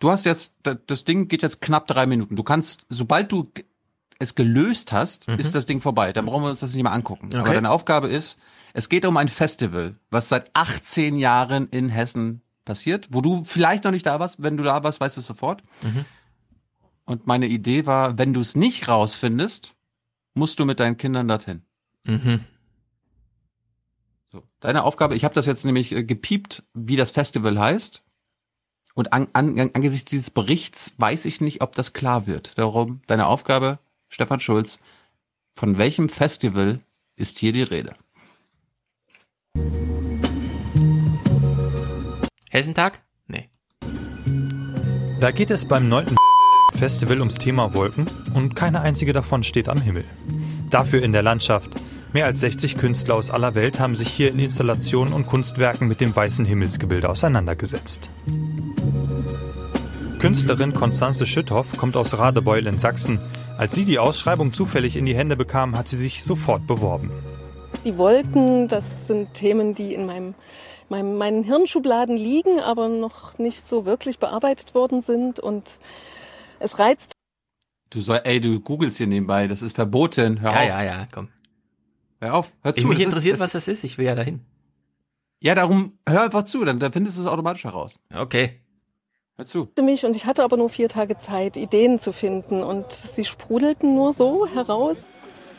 Du 0.00 0.10
hast 0.10 0.24
jetzt, 0.24 0.54
da- 0.64 0.74
das 0.74 1.04
Ding 1.04 1.28
geht 1.28 1.42
jetzt 1.42 1.60
knapp 1.60 1.86
drei 1.86 2.04
Minuten. 2.06 2.34
Du 2.34 2.42
kannst, 2.42 2.84
sobald 2.88 3.30
du 3.30 3.48
es 4.18 4.34
gelöst 4.34 4.92
hast, 4.92 5.28
Mhm. 5.28 5.38
ist 5.38 5.54
das 5.54 5.66
Ding 5.66 5.80
vorbei. 5.80 6.12
Dann 6.12 6.26
brauchen 6.26 6.42
wir 6.44 6.50
uns 6.50 6.60
das 6.60 6.74
nicht 6.74 6.82
mehr 6.82 6.92
angucken. 6.92 7.26
Okay. 7.28 7.38
Aber 7.38 7.54
deine 7.54 7.70
Aufgabe 7.70 8.08
ist, 8.08 8.38
es 8.72 8.88
geht 8.88 9.04
um 9.06 9.16
ein 9.16 9.28
Festival, 9.28 9.96
was 10.10 10.28
seit 10.28 10.50
18 10.54 11.16
Jahren 11.16 11.68
in 11.70 11.88
Hessen 11.88 12.40
passiert, 12.64 13.08
wo 13.10 13.20
du 13.20 13.44
vielleicht 13.44 13.84
noch 13.84 13.90
nicht 13.92 14.06
da 14.06 14.18
warst. 14.20 14.42
Wenn 14.42 14.56
du 14.56 14.62
da 14.64 14.82
warst, 14.82 15.00
weißt 15.00 15.16
du 15.16 15.20
es 15.20 15.26
sofort. 15.26 15.62
Mhm. 15.82 16.04
Und 17.04 17.26
meine 17.26 17.46
Idee 17.46 17.86
war, 17.86 18.16
wenn 18.18 18.32
du 18.32 18.40
es 18.40 18.56
nicht 18.56 18.88
rausfindest, 18.88 19.74
musst 20.34 20.58
du 20.58 20.64
mit 20.64 20.80
deinen 20.80 20.96
Kindern 20.96 21.28
dorthin. 21.28 21.62
Mhm. 22.04 22.40
So, 24.26 24.42
deine 24.60 24.84
Aufgabe, 24.84 25.14
ich 25.14 25.24
habe 25.24 25.34
das 25.34 25.46
jetzt 25.46 25.64
nämlich 25.64 25.92
äh, 25.92 26.02
gepiept, 26.02 26.64
wie 26.72 26.96
das 26.96 27.10
Festival 27.10 27.58
heißt. 27.58 28.02
Und 28.94 29.12
an, 29.12 29.28
an, 29.32 29.58
angesichts 29.74 30.10
dieses 30.10 30.30
Berichts 30.30 30.92
weiß 30.98 31.24
ich 31.26 31.40
nicht, 31.40 31.60
ob 31.62 31.74
das 31.74 31.92
klar 31.92 32.26
wird. 32.26 32.56
Darum, 32.58 33.02
deine 33.06 33.26
Aufgabe, 33.26 33.78
Stefan 34.14 34.38
Schulz, 34.38 34.78
von 35.56 35.76
welchem 35.76 36.08
Festival 36.08 36.78
ist 37.16 37.40
hier 37.40 37.52
die 37.52 37.64
Rede? 37.64 37.96
Hessentag? 42.48 43.02
Nee. 43.26 43.48
Da 45.18 45.32
geht 45.32 45.50
es 45.50 45.66
beim 45.66 45.88
9. 45.88 46.14
Festival 46.76 47.18
ums 47.18 47.34
Thema 47.34 47.74
Wolken 47.74 48.06
und 48.34 48.54
keine 48.54 48.82
einzige 48.82 49.12
davon 49.12 49.42
steht 49.42 49.68
am 49.68 49.80
Himmel. 49.80 50.04
Dafür 50.70 51.02
in 51.02 51.10
der 51.10 51.24
Landschaft. 51.24 51.72
Mehr 52.12 52.26
als 52.26 52.38
60 52.38 52.78
Künstler 52.78 53.16
aus 53.16 53.32
aller 53.32 53.56
Welt 53.56 53.80
haben 53.80 53.96
sich 53.96 54.10
hier 54.10 54.30
in 54.30 54.38
Installationen 54.38 55.12
und 55.12 55.26
Kunstwerken 55.26 55.88
mit 55.88 56.00
dem 56.00 56.14
weißen 56.14 56.44
Himmelsgebilde 56.44 57.08
auseinandergesetzt. 57.08 58.12
Künstlerin 60.20 60.72
Konstanze 60.72 61.26
Schütthoff 61.26 61.76
kommt 61.76 61.96
aus 61.96 62.16
Radebeul 62.16 62.66
in 62.66 62.78
Sachsen. 62.78 63.18
Als 63.56 63.72
sie 63.72 63.84
die 63.84 64.00
Ausschreibung 64.00 64.52
zufällig 64.52 64.96
in 64.96 65.06
die 65.06 65.14
Hände 65.14 65.36
bekam, 65.36 65.78
hat 65.78 65.86
sie 65.86 65.96
sich 65.96 66.24
sofort 66.24 66.66
beworben. 66.66 67.12
Die 67.84 67.96
Wolken, 67.96 68.66
das 68.66 69.06
sind 69.06 69.32
Themen, 69.32 69.74
die 69.74 69.94
in 69.94 70.06
meinem, 70.06 70.34
meinem, 70.88 71.16
meinen 71.16 71.44
Hirnschubladen 71.44 72.16
liegen, 72.16 72.58
aber 72.58 72.88
noch 72.88 73.38
nicht 73.38 73.64
so 73.66 73.86
wirklich 73.86 74.18
bearbeitet 74.18 74.74
worden 74.74 75.02
sind. 75.02 75.38
Und 75.38 75.78
es 76.58 76.80
reizt. 76.80 77.12
Du 77.90 78.00
soll, 78.00 78.22
ey, 78.24 78.40
du 78.40 78.58
googelst 78.58 78.98
hier 78.98 79.06
nebenbei, 79.06 79.46
das 79.46 79.62
ist 79.62 79.76
verboten. 79.76 80.40
Hör 80.40 80.50
ja, 80.50 80.60
auf. 80.60 80.68
ja, 80.68 80.82
ja, 80.82 81.08
komm. 81.12 81.28
Hör 82.20 82.34
auf, 82.34 82.52
hör 82.62 82.74
zu. 82.74 82.80
Ich 82.80 82.86
mich 82.86 83.00
interessiert, 83.00 83.34
ist, 83.34 83.40
was 83.40 83.52
das 83.52 83.68
ist. 83.68 83.84
Ich 83.84 83.98
will 83.98 84.06
ja 84.06 84.16
dahin. 84.16 84.40
Ja, 85.38 85.54
darum, 85.54 85.98
hör 86.08 86.22
einfach 86.22 86.44
zu, 86.44 86.64
dann, 86.64 86.80
dann 86.80 86.92
findest 86.92 87.18
du 87.18 87.20
es 87.20 87.28
automatisch 87.28 87.64
heraus. 87.64 88.00
Okay. 88.12 88.63
Hör 89.36 89.46
zu. 89.46 89.68
mich 89.82 90.06
und 90.06 90.14
ich 90.14 90.26
hatte 90.26 90.44
aber 90.44 90.56
nur 90.56 90.68
vier 90.68 90.88
Tage 90.88 91.18
Zeit, 91.18 91.56
Ideen 91.56 91.98
zu 91.98 92.12
finden 92.12 92.62
und 92.62 92.92
sie 92.92 93.24
sprudelten 93.24 93.96
nur 93.96 94.12
so 94.12 94.46
heraus. 94.46 95.06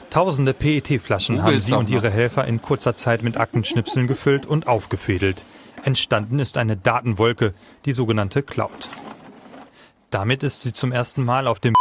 Tausende 0.09 0.53
PET-Flaschen 0.53 1.43
haben 1.43 1.59
sie 1.59 1.73
und 1.75 1.89
ihre 1.89 2.09
Helfer 2.09 2.45
in 2.45 2.61
kurzer 2.61 2.95
Zeit 2.95 3.21
mit 3.21 3.35
Aktenschnipseln 3.35 4.07
gefüllt 4.07 4.45
und 4.45 4.67
aufgefädelt. 4.67 5.43
Entstanden 5.83 6.39
ist 6.39 6.57
eine 6.57 6.77
Datenwolke, 6.77 7.53
die 7.83 7.91
sogenannte 7.91 8.43
Cloud. 8.43 8.87
Damit 10.09 10.43
ist 10.43 10.61
sie 10.61 10.71
zum 10.71 10.93
ersten 10.93 11.25
Mal 11.25 11.45
auf 11.45 11.59
dem 11.59 11.73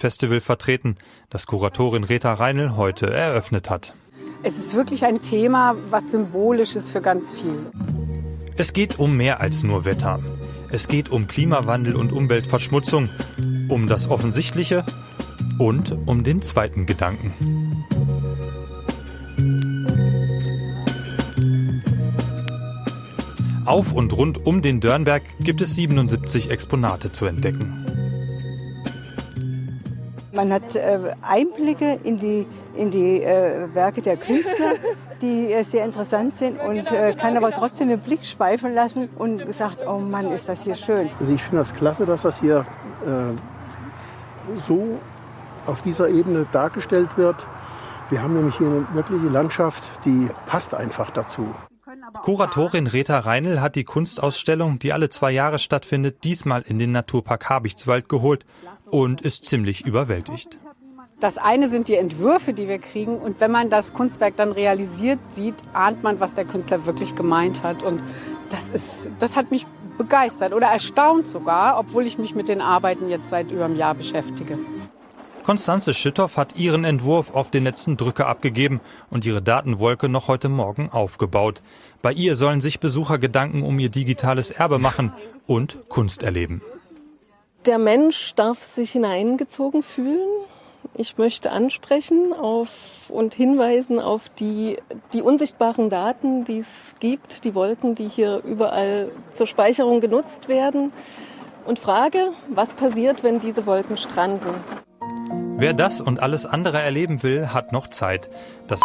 Festival 0.00 0.40
vertreten, 0.40 0.96
das 1.30 1.46
Kuratorin 1.46 2.02
Rita 2.02 2.34
Reinl 2.34 2.76
heute 2.76 3.08
eröffnet 3.12 3.70
hat. 3.70 3.94
Es 4.42 4.58
ist 4.58 4.74
wirklich 4.74 5.04
ein 5.04 5.22
Thema, 5.22 5.76
was 5.90 6.10
symbolisch 6.10 6.74
ist 6.74 6.90
für 6.90 7.00
ganz 7.00 7.32
viele. 7.32 7.70
Es 8.56 8.72
geht 8.72 8.98
um 8.98 9.16
mehr 9.16 9.40
als 9.40 9.62
nur 9.62 9.84
Wetter. 9.84 10.18
Es 10.70 10.88
geht 10.88 11.10
um 11.10 11.28
Klimawandel 11.28 11.94
und 11.94 12.12
Umweltverschmutzung, 12.12 13.08
um 13.68 13.86
das 13.86 14.08
Offensichtliche 14.08 14.84
und 15.58 15.96
um 16.06 16.24
den 16.24 16.42
zweiten 16.42 16.86
Gedanken. 16.86 17.32
Auf 23.64 23.92
und 23.92 24.12
rund 24.12 24.46
um 24.46 24.62
den 24.62 24.80
Dörnberg 24.80 25.22
gibt 25.40 25.60
es 25.60 25.74
77 25.74 26.50
Exponate 26.50 27.12
zu 27.12 27.26
entdecken. 27.26 28.05
Man 30.36 30.52
hat 30.52 30.76
äh, 30.76 31.14
Einblicke 31.22 31.98
in 32.04 32.18
die, 32.18 32.46
in 32.74 32.90
die 32.90 33.22
äh, 33.22 33.74
Werke 33.74 34.02
der 34.02 34.18
Künstler, 34.18 34.74
die 35.22 35.50
äh, 35.50 35.64
sehr 35.64 35.82
interessant 35.86 36.34
sind 36.34 36.60
und 36.60 36.92
äh, 36.92 37.14
kann 37.14 37.38
aber 37.38 37.52
trotzdem 37.52 37.88
den 37.88 38.00
Blick 38.00 38.22
schweifen 38.22 38.74
lassen 38.74 39.08
und 39.16 39.46
gesagt, 39.46 39.78
oh 39.88 39.98
Mann, 39.98 40.30
ist 40.30 40.46
das 40.46 40.62
hier 40.62 40.74
schön. 40.74 41.08
Also 41.18 41.32
ich 41.32 41.42
finde 41.42 41.58
das 41.58 41.74
klasse, 41.74 42.04
dass 42.04 42.22
das 42.22 42.38
hier 42.38 42.66
äh, 43.06 44.60
so 44.68 45.00
auf 45.66 45.80
dieser 45.80 46.10
Ebene 46.10 46.44
dargestellt 46.52 47.16
wird. 47.16 47.36
Wir 48.10 48.22
haben 48.22 48.34
nämlich 48.34 48.58
hier 48.58 48.66
eine 48.66 48.86
wirkliche 48.92 49.28
Landschaft, 49.28 49.90
die 50.04 50.28
passt 50.44 50.74
einfach 50.74 51.10
dazu. 51.10 51.46
Kuratorin 52.22 52.86
Rita 52.86 53.20
Reinl 53.20 53.60
hat 53.62 53.74
die 53.74 53.84
Kunstausstellung, 53.84 54.78
die 54.78 54.92
alle 54.92 55.08
zwei 55.08 55.30
Jahre 55.30 55.58
stattfindet, 55.58 56.24
diesmal 56.24 56.62
in 56.62 56.78
den 56.78 56.92
Naturpark 56.92 57.48
Habichtswald 57.48 58.08
geholt 58.08 58.44
und 58.90 59.20
ist 59.20 59.44
ziemlich 59.44 59.86
überwältigt. 59.86 60.58
Das 61.18 61.38
eine 61.38 61.70
sind 61.70 61.88
die 61.88 61.96
Entwürfe, 61.96 62.52
die 62.52 62.68
wir 62.68 62.78
kriegen. 62.78 63.16
Und 63.16 63.40
wenn 63.40 63.50
man 63.50 63.70
das 63.70 63.94
Kunstwerk 63.94 64.36
dann 64.36 64.52
realisiert 64.52 65.18
sieht, 65.30 65.54
ahnt 65.72 66.02
man, 66.02 66.20
was 66.20 66.34
der 66.34 66.44
Künstler 66.44 66.84
wirklich 66.84 67.14
gemeint 67.14 67.62
hat. 67.62 67.82
Und 67.82 68.02
das, 68.50 68.68
ist, 68.68 69.08
das 69.18 69.34
hat 69.34 69.50
mich 69.50 69.66
begeistert 69.96 70.52
oder 70.52 70.66
erstaunt 70.66 71.26
sogar, 71.26 71.78
obwohl 71.78 72.06
ich 72.06 72.18
mich 72.18 72.34
mit 72.34 72.50
den 72.50 72.60
Arbeiten 72.60 73.08
jetzt 73.08 73.30
seit 73.30 73.50
über 73.50 73.64
einem 73.64 73.76
Jahr 73.76 73.94
beschäftige. 73.94 74.58
Konstanze 75.42 75.94
Schüttoff 75.94 76.36
hat 76.36 76.56
ihren 76.56 76.84
Entwurf 76.84 77.32
auf 77.32 77.50
den 77.50 77.64
letzten 77.64 77.96
Drücker 77.96 78.26
abgegeben 78.26 78.80
und 79.10 79.24
ihre 79.24 79.40
Datenwolke 79.40 80.08
noch 80.08 80.28
heute 80.28 80.48
Morgen 80.48 80.90
aufgebaut. 80.90 81.62
Bei 82.02 82.12
ihr 82.12 82.34
sollen 82.36 82.60
sich 82.60 82.80
Besucher 82.80 83.18
Gedanken 83.18 83.62
um 83.62 83.78
ihr 83.78 83.88
digitales 83.88 84.50
Erbe 84.50 84.78
machen 84.80 85.12
und 85.46 85.88
Kunst 85.88 86.24
erleben. 86.24 86.62
Der 87.66 87.78
Mensch 87.78 88.32
darf 88.36 88.62
sich 88.62 88.92
hineingezogen 88.92 89.82
fühlen. 89.82 90.28
Ich 90.94 91.18
möchte 91.18 91.50
ansprechen 91.50 92.32
auf 92.32 92.70
und 93.08 93.34
hinweisen 93.34 93.98
auf 93.98 94.28
die, 94.28 94.78
die 95.12 95.20
unsichtbaren 95.20 95.90
Daten, 95.90 96.44
die 96.44 96.60
es 96.60 96.94
gibt, 97.00 97.42
die 97.42 97.56
Wolken, 97.56 97.96
die 97.96 98.06
hier 98.06 98.40
überall 98.44 99.10
zur 99.32 99.48
Speicherung 99.48 100.00
genutzt 100.00 100.48
werden. 100.48 100.92
Und 101.64 101.80
frage, 101.80 102.30
was 102.48 102.76
passiert, 102.76 103.24
wenn 103.24 103.40
diese 103.40 103.66
Wolken 103.66 103.96
stranden? 103.96 104.54
Wer 105.56 105.74
das 105.74 106.00
und 106.00 106.20
alles 106.20 106.46
andere 106.46 106.80
erleben 106.80 107.24
will, 107.24 107.52
hat 107.52 107.72
noch 107.72 107.88
Zeit. 107.88 108.30
Das 108.68 108.80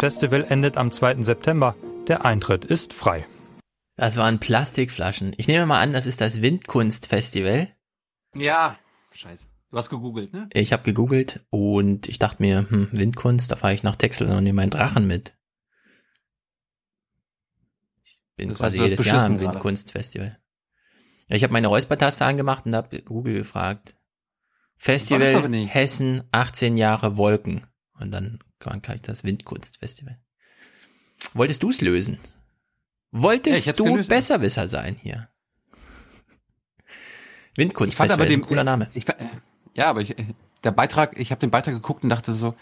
Festival 0.00 0.44
endet 0.46 0.76
am 0.76 0.92
2. 0.92 1.22
September. 1.22 1.74
Der 2.06 2.26
Eintritt 2.26 2.66
ist 2.66 2.92
frei. 2.92 3.24
Das 3.96 4.18
waren 4.18 4.40
Plastikflaschen. 4.40 5.32
Ich 5.38 5.48
nehme 5.48 5.64
mal 5.64 5.80
an, 5.80 5.94
das 5.94 6.06
ist 6.06 6.20
das 6.20 6.42
Windkunstfestival. 6.42 7.68
Ja, 8.38 8.78
scheiße. 9.12 9.48
Du 9.70 9.78
hast 9.78 9.90
gegoogelt, 9.90 10.32
ne? 10.32 10.48
Ich 10.52 10.72
habe 10.72 10.84
gegoogelt 10.84 11.44
und 11.50 12.08
ich 12.08 12.18
dachte 12.18 12.42
mir, 12.42 12.66
hm, 12.70 12.88
Windkunst, 12.92 13.50
da 13.50 13.56
fahre 13.56 13.74
ich 13.74 13.82
nach 13.82 13.96
Texel 13.96 14.28
und 14.28 14.44
nehme 14.44 14.56
meinen 14.56 14.70
Drachen 14.70 15.06
mit. 15.06 15.36
Ich 18.04 18.20
bin 18.36 18.48
Das 18.50 18.58
quasi 18.58 18.80
jedes 18.80 19.04
Jahr 19.04 19.24
am. 19.24 19.40
Windkunstfestival. 19.40 20.38
Ja, 21.28 21.36
ich 21.36 21.42
habe 21.42 21.52
meine 21.52 21.66
Räuspertaste 21.66 22.24
angemacht 22.24 22.66
und 22.66 22.76
habe 22.76 23.02
Google 23.02 23.34
gefragt. 23.34 23.96
Festival. 24.76 25.66
Hessen, 25.66 26.22
18 26.32 26.76
Jahre 26.76 27.16
Wolken. 27.16 27.66
Und 27.98 28.12
dann 28.12 28.38
kam 28.60 28.82
gleich 28.82 29.02
das 29.02 29.24
Windkunstfestival. 29.24 30.20
Wolltest 31.34 31.62
du 31.62 31.70
es 31.70 31.80
lösen? 31.80 32.18
Ja, 32.22 33.22
Wolltest 33.22 33.66
hätt's 33.66 33.78
du 33.78 33.84
gelöst, 33.84 34.10
ja. 34.10 34.16
Besserwisser 34.16 34.68
sein 34.68 34.96
hier? 34.96 35.28
Ich 37.56 37.94
fand 37.94 38.10
aber 38.10 38.26
den 38.26 38.40
ein 38.40 38.46
cooler 38.46 38.64
Name. 38.64 38.88
Ich, 38.94 39.06
ja, 39.74 39.86
aber 39.86 40.00
ich, 40.02 40.14
der 40.64 40.72
Beitrag, 40.72 41.18
ich 41.18 41.30
habe 41.30 41.40
den 41.40 41.50
Beitrag 41.50 41.74
geguckt 41.74 42.02
und 42.04 42.10
dachte 42.10 42.32
so, 42.32 42.54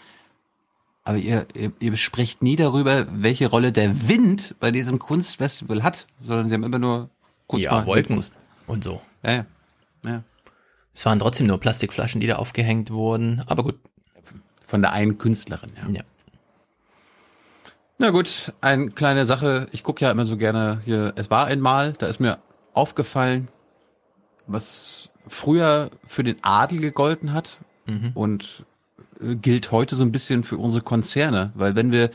aber 1.03 1.17
ihr, 1.17 1.45
ihr, 1.53 1.71
ihr 1.79 1.97
sprecht 1.97 2.41
nie 2.41 2.55
darüber, 2.55 3.05
welche 3.11 3.47
Rolle 3.47 3.71
der 3.71 4.07
Wind 4.07 4.55
bei 4.59 4.71
diesem 4.71 4.97
Kunstfestival 4.99 5.83
hat, 5.83 6.07
sondern 6.21 6.47
sie 6.47 6.55
haben 6.55 6.63
immer 6.63 6.79
nur 6.79 7.09
kurz 7.47 7.61
Ja, 7.61 7.85
Wolken 7.85 8.15
Windkunst. 8.15 8.33
und 8.67 8.83
so. 8.83 9.01
Ja, 9.23 9.31
ja. 9.31 9.45
ja. 10.03 10.23
Es 10.93 11.05
waren 11.05 11.19
trotzdem 11.19 11.47
nur 11.47 11.59
Plastikflaschen, 11.59 12.21
die 12.21 12.27
da 12.27 12.37
aufgehängt 12.37 12.89
wurden. 12.89 13.43
Aber 13.45 13.63
gut. 13.63 13.77
Von 14.65 14.81
der 14.81 14.93
einen 14.93 15.19
Künstlerin, 15.19 15.73
ja. 15.75 15.89
Ja. 15.89 16.01
Na 17.97 18.09
gut, 18.09 18.51
eine 18.61 18.89
kleine 18.89 19.25
Sache. 19.25 19.67
Ich 19.71 19.83
gucke 19.83 20.03
ja 20.03 20.11
immer 20.11 20.25
so 20.25 20.37
gerne 20.37 20.81
hier. 20.85 21.13
Es 21.15 21.29
war 21.29 21.45
einmal, 21.45 21.93
da 21.93 22.07
ist 22.07 22.19
mir 22.19 22.39
aufgefallen, 22.73 23.47
was 24.47 25.09
früher 25.27 25.89
für 26.05 26.23
den 26.23 26.37
Adel 26.43 26.79
gegolten 26.79 27.33
hat 27.33 27.59
Mhm. 27.87 28.11
und 28.15 28.65
äh, 29.21 29.35
gilt 29.35 29.71
heute 29.71 29.95
so 29.95 30.03
ein 30.03 30.11
bisschen 30.11 30.43
für 30.43 30.57
unsere 30.57 30.83
Konzerne, 30.83 31.51
weil 31.55 31.75
wenn 31.75 31.91
wir 31.91 32.09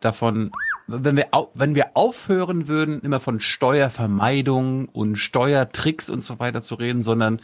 davon, 0.00 0.50
wenn 0.88 1.16
wir, 1.16 1.26
wenn 1.54 1.74
wir 1.74 1.90
aufhören 1.94 2.66
würden, 2.68 3.00
immer 3.02 3.20
von 3.20 3.38
Steuervermeidung 3.40 4.88
und 4.88 5.16
Steuertricks 5.16 6.10
und 6.10 6.22
so 6.24 6.38
weiter 6.38 6.62
zu 6.62 6.74
reden, 6.74 7.02
sondern 7.02 7.40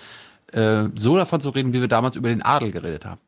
äh, 0.53 0.85
so 0.97 1.17
davon 1.17 1.41
zu 1.41 1.51
reden, 1.51 1.73
wie 1.73 1.81
wir 1.81 1.89
damals 1.89 2.17
über 2.17 2.29
den 2.29 2.43
Adel 2.43 2.71
geredet 2.73 3.05
haben. 3.05 3.21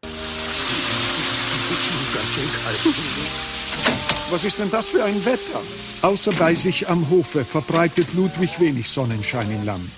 Was 4.31 4.45
ist 4.45 4.59
denn 4.59 4.71
das 4.71 4.89
für 4.91 5.05
ein 5.05 5.25
Wetter? 5.25 5.61
Außer 6.03 6.33
bei 6.33 6.55
sich 6.55 6.89
am 6.89 7.09
Hofe 7.09 7.45
verbreitet 7.45 8.15
Ludwig 8.15 8.59
wenig 8.61 8.89
Sonnenschein 8.89 9.51
im 9.51 9.65
Land. 9.65 9.91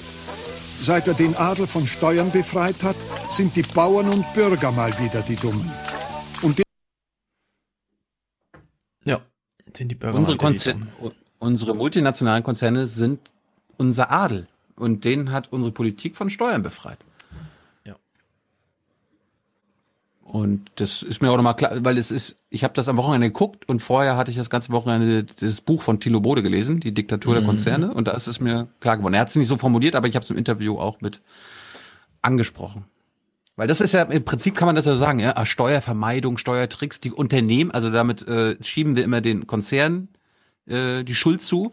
Seit 0.80 1.08
er 1.08 1.14
den 1.14 1.34
Adel 1.36 1.66
von 1.66 1.86
Steuern 1.86 2.30
befreit 2.30 2.82
hat, 2.82 2.96
sind 3.28 3.56
die 3.56 3.62
Bauern 3.62 4.08
und 4.08 4.32
Bürger 4.34 4.72
mal 4.72 4.92
wieder 4.98 5.22
die 5.22 5.34
Dummen. 5.34 5.70
Und 6.42 6.62
Ja, 9.04 9.20
sind 9.74 9.90
die 9.90 9.94
Bürger 9.94 10.18
Unsere, 10.18 10.36
mal 10.36 10.52
wieder 10.52 10.74
die 10.74 11.10
unsere 11.38 11.74
multinationalen 11.74 12.42
Konzerne 12.42 12.86
sind 12.86 13.20
unser 13.76 14.10
Adel 14.10 14.46
und 14.76 15.04
den 15.04 15.32
hat 15.32 15.52
unsere 15.52 15.72
Politik 15.72 16.16
von 16.16 16.30
Steuern 16.30 16.62
befreit. 16.62 16.98
Ja. 17.84 17.96
Und 20.26 20.70
das 20.74 21.02
ist 21.02 21.22
mir 21.22 21.30
auch 21.30 21.36
nochmal 21.36 21.54
klar, 21.54 21.84
weil 21.84 21.98
es 21.98 22.10
ist, 22.10 22.36
ich 22.50 22.64
habe 22.64 22.74
das 22.74 22.88
am 22.88 22.96
Wochenende 22.96 23.28
geguckt 23.28 23.68
und 23.68 23.80
vorher 23.80 24.16
hatte 24.16 24.30
ich 24.32 24.36
das 24.36 24.50
ganze 24.50 24.72
Wochenende 24.72 25.24
das 25.24 25.60
Buch 25.60 25.82
von 25.82 26.00
Thilo 26.00 26.20
Bode 26.20 26.42
gelesen, 26.42 26.80
die 26.80 26.92
Diktatur 26.92 27.34
der 27.34 27.42
Mhm. 27.42 27.46
Konzerne, 27.46 27.94
und 27.94 28.08
da 28.08 28.12
ist 28.12 28.26
es 28.26 28.40
mir 28.40 28.66
klar 28.80 28.96
geworden. 28.96 29.14
Er 29.14 29.20
hat 29.20 29.28
es 29.28 29.36
nicht 29.36 29.46
so 29.46 29.56
formuliert, 29.56 29.94
aber 29.94 30.08
ich 30.08 30.16
habe 30.16 30.24
es 30.24 30.30
im 30.30 30.36
Interview 30.36 30.78
auch 30.78 31.00
mit 31.00 31.22
angesprochen. 32.22 32.84
Weil 33.54 33.68
das 33.68 33.80
ist 33.80 33.92
ja, 33.92 34.02
im 34.02 34.24
Prinzip 34.24 34.56
kann 34.56 34.66
man 34.66 34.74
das 34.74 34.84
ja 34.84 34.96
sagen, 34.96 35.20
ja, 35.20 35.36
ah, 35.36 35.46
Steuervermeidung, 35.46 36.38
Steuertricks, 36.38 37.00
die 37.00 37.12
Unternehmen, 37.12 37.70
also 37.70 37.90
damit 37.90 38.26
äh, 38.26 38.56
schieben 38.62 38.96
wir 38.96 39.04
immer 39.04 39.20
den 39.20 39.46
Konzernen 39.46 40.08
äh, 40.66 41.04
die 41.04 41.14
Schuld 41.14 41.40
zu. 41.40 41.72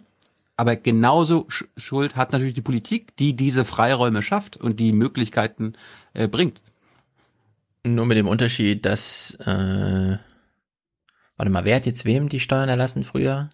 Aber 0.55 0.75
genauso 0.75 1.45
Sch 1.49 1.65
Schuld 1.75 2.15
hat 2.15 2.31
natürlich 2.31 2.53
die 2.53 2.61
Politik, 2.61 3.17
die 3.17 3.35
diese 3.35 3.65
Freiräume 3.65 4.21
schafft 4.21 4.55
und 4.55 4.79
die 4.79 4.93
Möglichkeiten 4.93 5.73
äh, 6.13 6.27
bringt. 6.27 6.61
Nur 7.85 8.05
mit 8.05 8.17
dem 8.17 8.27
Unterschied, 8.27 8.85
dass, 8.85 9.35
äh, 9.41 10.17
warte 11.35 11.51
mal, 11.51 11.65
wer 11.65 11.75
hat 11.75 11.85
jetzt 11.85 12.05
wem 12.05 12.29
die 12.29 12.39
Steuern 12.39 12.69
erlassen 12.69 13.03
früher? 13.03 13.49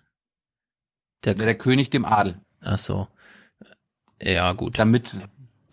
Der, 1.24 1.34
der 1.34 1.56
König 1.56 1.90
dem 1.90 2.06
Adel. 2.06 2.40
Ach 2.62 2.78
so. 2.78 3.08
Ja, 4.22 4.54
gut. 4.54 4.78
Damit, 4.78 5.20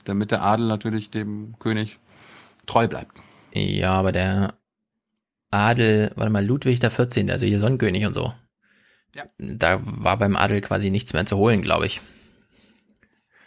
damit 0.05 0.31
der 0.31 0.43
Adel 0.43 0.67
natürlich 0.67 1.10
dem 1.10 1.59
König 1.59 1.99
treu 2.67 2.89
bleibt. 2.89 3.18
Ja, 3.52 3.93
aber 3.93 4.12
der 4.12 4.55
Adel, 5.51 6.12
warte 6.17 6.33
mal, 6.33 6.44
Ludwig 6.44 6.81
der 6.81 6.91
14., 6.91 7.31
also 7.31 7.47
hier 7.47 7.60
Sonnenkönig 7.60 8.07
und 8.07 8.15
so. 8.15 8.35
Ja. 9.15 9.25
Da 9.39 9.81
war 9.83 10.17
beim 10.18 10.36
Adel 10.36 10.60
quasi 10.60 10.91
nichts 10.91 11.12
mehr 11.12 11.26
zu 11.26 11.36
holen, 11.36 11.62
glaube 11.62 11.86
ich. 11.86 12.01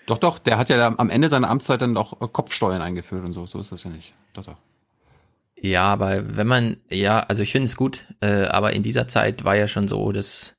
Doch, 0.05 0.17
doch, 0.17 0.39
der 0.39 0.57
hat 0.57 0.69
ja 0.69 0.95
am 0.97 1.09
Ende 1.09 1.29
seiner 1.29 1.49
Amtszeit 1.49 1.81
dann 1.81 1.95
auch 1.97 2.21
äh, 2.21 2.27
Kopfsteuern 2.27 2.81
eingeführt 2.81 3.23
und 3.23 3.33
so. 3.33 3.45
So 3.45 3.59
ist 3.59 3.71
das 3.71 3.83
ja 3.83 3.91
nicht. 3.91 4.13
Doch, 4.33 4.45
doch. 4.45 4.57
Ja, 5.61 5.83
aber 5.83 6.37
wenn 6.37 6.47
man, 6.47 6.77
ja, 6.89 7.19
also 7.19 7.43
ich 7.43 7.51
finde 7.51 7.65
es 7.65 7.75
gut, 7.75 8.05
äh, 8.21 8.43
aber 8.45 8.73
in 8.73 8.83
dieser 8.83 9.07
Zeit 9.07 9.43
war 9.43 9.55
ja 9.55 9.67
schon 9.67 9.87
so, 9.87 10.11
dass 10.11 10.57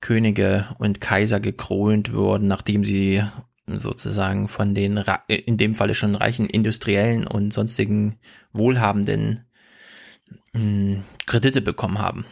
Könige 0.00 0.68
und 0.78 1.00
Kaiser 1.00 1.40
gekrönt 1.40 2.12
wurden, 2.12 2.46
nachdem 2.48 2.84
sie 2.84 3.24
sozusagen 3.66 4.48
von 4.48 4.74
den, 4.74 5.02
in 5.28 5.56
dem 5.56 5.74
Falle 5.74 5.94
schon 5.94 6.14
reichen 6.14 6.46
Industriellen 6.46 7.26
und 7.26 7.52
sonstigen 7.52 8.18
Wohlhabenden 8.52 9.44
mh, 10.52 11.02
Kredite 11.26 11.60
bekommen 11.60 11.98
haben. 11.98 12.24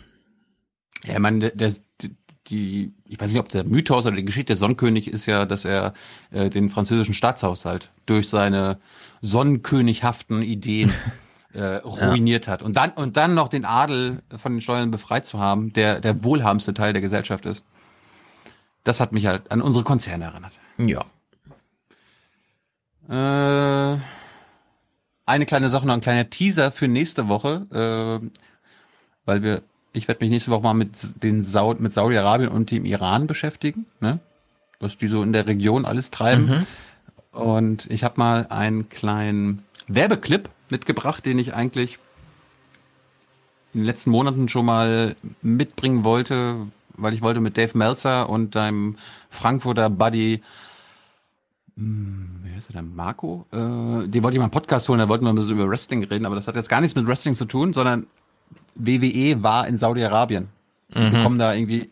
Ja, 1.05 1.15
ich 1.15 1.19
meine, 1.21 1.51
der, 1.51 1.73
der, 2.03 2.11
die, 2.49 2.93
ich 3.05 3.21
weiß 3.21 3.31
nicht, 3.31 3.41
ob 3.41 3.49
der 3.49 3.65
Mythos 3.65 4.07
oder 4.07 4.17
die 4.17 4.25
Geschichte 4.25 4.53
der 4.53 4.57
Sonnenkönig 4.57 5.09
ist 5.09 5.27
ja, 5.27 5.47
dass 5.47 5.65
er 5.65 5.95
äh, 6.31 6.51
den 6.51 6.69
französischen 6.69 7.15
Staatshaushalt 7.15 7.93
durch 8.07 8.29
seine 8.29 8.81
sonnenkönighaften 9.23 10.43
Ideen 10.43 10.93
äh, 11.53 11.77
ruiniert 11.77 12.49
hat. 12.49 12.63
Und 12.63 12.77
dann, 12.77 12.91
und 12.91 13.17
dann 13.17 13.35
noch 13.35 13.49
den 13.49 13.65
Adel 13.65 14.23
von 14.37 14.53
den 14.53 14.61
Steuern 14.61 14.91
befreit 14.91 15.27
zu 15.27 15.39
haben, 15.39 15.73
der 15.73 16.01
der 16.01 16.23
wohlhabendste 16.25 16.75
Teil 16.75 16.93
der 16.93 17.03
Gesellschaft 17.03 17.47
ist. 17.47 17.65
Das 18.85 19.01
hat 19.01 19.13
mich 19.13 19.27
halt 19.27 19.51
an 19.51 19.61
unsere 19.61 19.85
Konzerne 19.85 20.25
erinnert. 20.25 20.53
Ja. 20.79 21.05
Äh, 23.09 23.99
eine 25.27 25.47
kleine 25.47 25.69
Sache, 25.69 25.87
noch 25.87 25.95
ein 25.95 26.01
kleiner 26.01 26.31
Teaser 26.31 26.71
für 26.73 26.89
nächste 26.89 27.29
Woche, 27.29 27.67
äh, 28.23 28.27
weil 29.25 29.43
wir, 29.43 29.63
ich 29.93 30.09
werde 30.09 30.25
mich 30.25 30.31
nächste 30.31 30.51
Woche 30.51 30.63
mal 30.63 30.75
mit 30.75 31.23
den 31.23 31.45
Sau 31.45 31.75
mit 31.75 31.93
Saudi-Arabien 31.93 32.51
und 32.51 32.71
dem 32.71 32.85
Iran 32.85 33.27
beschäftigen, 33.27 33.87
ne? 34.01 34.21
was 34.79 34.97
die 34.97 35.09
so 35.09 35.23
in 35.23 35.33
der 35.33 35.47
Region 35.47 35.85
alles 35.85 36.11
treiben. 36.11 36.47
Mhm. 36.47 36.67
Und 37.39 37.91
ich 37.91 38.03
habe 38.03 38.15
mal 38.17 38.47
einen 38.49 38.89
kleinen 38.89 39.63
Werbeclip 39.95 40.49
mitgebracht, 40.71 41.25
den 41.27 41.39
ich 41.39 41.55
eigentlich 41.55 41.99
in 43.73 43.81
den 43.81 43.87
letzten 43.87 44.11
Monaten 44.11 44.49
schon 44.49 44.67
mal 44.67 45.15
mitbringen 45.43 46.05
wollte, 46.05 46.67
weil 46.97 47.15
ich 47.15 47.23
wollte 47.23 47.41
mit 47.41 47.57
Dave 47.57 47.77
Meltzer 47.77 48.29
und 48.29 48.55
deinem 48.55 48.97
Frankfurter 49.31 49.91
Buddy 49.91 50.43
hm, 51.77 52.41
wer 52.43 52.59
ist 52.59 52.69
der 52.69 52.83
denn? 52.83 52.95
Marco? 52.95 53.47
Äh, 53.53 53.57
den 54.09 54.23
wollte 54.23 54.35
ich 54.35 54.39
mal 54.39 54.45
einen 54.45 54.51
Podcast 54.51 54.89
holen, 54.89 54.99
da 54.99 55.09
wollten 55.09 55.25
wir 55.25 55.31
ein 55.31 55.37
bisschen 55.37 55.53
über 55.53 55.69
Wrestling 55.69 56.05
reden, 56.05 56.27
aber 56.27 56.35
das 56.35 56.47
hat 56.47 56.57
jetzt 56.57 56.69
gar 56.69 56.81
nichts 56.81 56.95
mit 56.97 57.07
Wrestling 57.07 57.37
zu 57.37 57.45
tun, 57.47 57.73
sondern 57.73 58.07
WWE 58.75 59.43
war 59.43 59.67
in 59.67 59.79
Saudi-Arabien. 59.79 60.49
Die 60.93 60.99
Mhm. 60.99 61.11
bekommen 61.11 61.39
da 61.39 61.55
irgendwie 61.55 61.91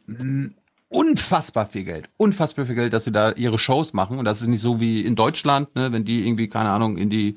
unfassbar 0.88 1.66
viel 1.66 1.84
Geld. 1.84 2.08
Unfassbar 2.16 2.66
viel 2.66 2.74
Geld, 2.74 2.92
dass 2.92 3.04
sie 3.04 3.12
da 3.12 3.32
ihre 3.32 3.58
Shows 3.58 3.92
machen. 3.92 4.18
Und 4.18 4.24
das 4.24 4.40
ist 4.42 4.48
nicht 4.48 4.60
so 4.60 4.80
wie 4.80 5.02
in 5.02 5.14
Deutschland, 5.14 5.74
ne, 5.76 5.92
wenn 5.92 6.04
die 6.04 6.26
irgendwie, 6.26 6.48
keine 6.48 6.70
Ahnung, 6.70 6.98
in 6.98 7.08
die 7.08 7.36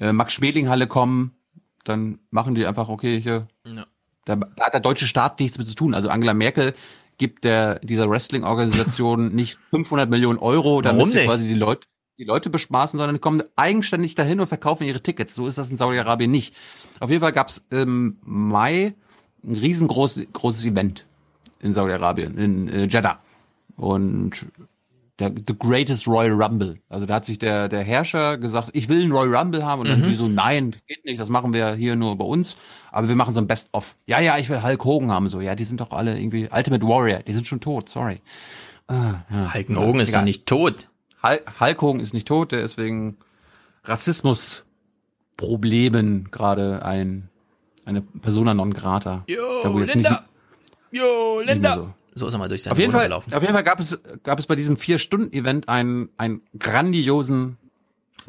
äh, 0.00 0.12
Max-Schmeling-Halle 0.12 0.86
kommen, 0.86 1.32
dann 1.84 2.18
machen 2.30 2.54
die 2.54 2.66
einfach, 2.66 2.88
okay, 2.88 3.20
hier, 3.20 3.48
Ja. 3.66 3.86
da, 4.24 4.36
da 4.36 4.64
hat 4.66 4.74
der 4.74 4.80
deutsche 4.80 5.06
Staat 5.06 5.40
nichts 5.40 5.58
mit 5.58 5.68
zu 5.68 5.74
tun. 5.74 5.94
Also 5.94 6.08
Angela 6.08 6.34
Merkel 6.34 6.74
gibt 7.16 7.44
der 7.44 7.78
dieser 7.80 8.08
Wrestling-Organisation 8.08 9.34
nicht 9.34 9.58
500 9.70 10.08
Millionen 10.10 10.38
Euro, 10.38 10.82
damit 10.82 10.98
Warum 11.00 11.10
sie 11.10 11.18
nicht? 11.18 11.26
quasi 11.26 11.46
die 11.48 11.54
Leute 11.54 11.86
die 12.20 12.24
Leute 12.24 12.50
bespaßen, 12.50 12.98
sondern 12.98 13.14
die 13.14 13.20
kommen 13.20 13.44
eigenständig 13.54 14.16
dahin 14.16 14.40
und 14.40 14.48
verkaufen 14.48 14.82
ihre 14.82 15.00
Tickets. 15.00 15.36
So 15.36 15.46
ist 15.46 15.56
das 15.56 15.70
in 15.70 15.76
Saudi-Arabien 15.76 16.28
nicht. 16.32 16.52
Auf 16.98 17.10
jeden 17.10 17.20
Fall 17.20 17.30
gab 17.30 17.48
es 17.48 17.64
im 17.70 18.18
Mai 18.22 18.94
ein 19.44 19.54
riesengroßes 19.54 20.26
großes 20.32 20.64
Event 20.66 21.06
in 21.60 21.72
Saudi-Arabien, 21.72 22.36
in 22.36 22.68
äh, 22.68 22.86
Jeddah. 22.86 23.20
Und 23.76 24.46
der 25.18 25.30
The 25.30 25.58
Greatest 25.58 26.06
Royal 26.06 26.40
Rumble. 26.40 26.78
Also 26.88 27.06
da 27.06 27.14
hat 27.16 27.24
sich 27.24 27.38
der, 27.38 27.68
der 27.68 27.82
Herrscher 27.82 28.38
gesagt, 28.38 28.70
ich 28.72 28.88
will 28.88 29.02
einen 29.02 29.10
Royal 29.12 29.34
Rumble 29.34 29.64
haben. 29.64 29.80
Und 29.82 29.88
dann 29.88 30.00
Mhm. 30.02 30.08
die 30.10 30.14
so, 30.14 30.28
nein, 30.28 30.70
das 30.70 30.84
geht 30.86 31.04
nicht, 31.04 31.20
das 31.20 31.28
machen 31.28 31.52
wir 31.52 31.74
hier 31.74 31.96
nur 31.96 32.16
bei 32.16 32.24
uns. 32.24 32.56
Aber 32.92 33.08
wir 33.08 33.16
machen 33.16 33.34
so 33.34 33.40
ein 33.40 33.48
Best-of. 33.48 33.96
Ja, 34.06 34.20
ja, 34.20 34.38
ich 34.38 34.48
will 34.48 34.62
Hulk 34.62 34.84
Hogan 34.84 35.10
haben. 35.10 35.28
So, 35.28 35.40
ja, 35.40 35.54
die 35.56 35.64
sind 35.64 35.80
doch 35.80 35.90
alle 35.90 36.18
irgendwie 36.18 36.48
Ultimate 36.54 36.86
Warrior. 36.86 37.20
Die 37.26 37.32
sind 37.32 37.46
schon 37.46 37.60
tot, 37.60 37.88
sorry. 37.88 38.20
Ah, 38.86 39.14
ja. 39.30 39.52
Hulk 39.54 39.68
Hogan 39.76 40.00
ist 40.00 40.10
Egal. 40.10 40.20
doch 40.20 40.24
nicht 40.26 40.46
tot. 40.46 40.88
Hul- 41.22 41.40
Hulk 41.60 41.82
Hogan 41.82 42.00
ist 42.00 42.14
nicht 42.14 42.28
tot, 42.28 42.52
der 42.52 42.62
ist 42.62 42.78
wegen 42.78 43.16
Rassismusproblemen 43.84 46.30
gerade 46.30 46.84
ein, 46.84 47.28
eine 47.84 48.00
Persona 48.02 48.54
non 48.54 48.72
grata. 48.72 49.24
Jo, 49.26 49.78
Linda! 49.78 50.24
Jo, 50.90 51.38
nicht 51.40 51.46
mehr 51.46 51.54
Linda! 51.54 51.94
So 52.14 52.26
ist 52.26 52.34
er 52.34 52.38
mal 52.38 52.48
durch 52.48 52.62
seine 52.62 52.72
auf 52.72 52.78
jeden 52.78 52.92
Fall, 52.92 53.04
gelaufen. 53.04 53.32
Auf 53.32 53.42
jeden 53.42 53.54
Fall 53.54 53.64
gab 53.64 53.80
es, 53.80 53.98
gab 54.22 54.38
es 54.38 54.46
bei 54.46 54.56
diesem 54.56 54.76
Vier-Stunden-Event 54.76 55.68
einen, 55.68 56.08
einen 56.16 56.42
grandiosen 56.58 57.58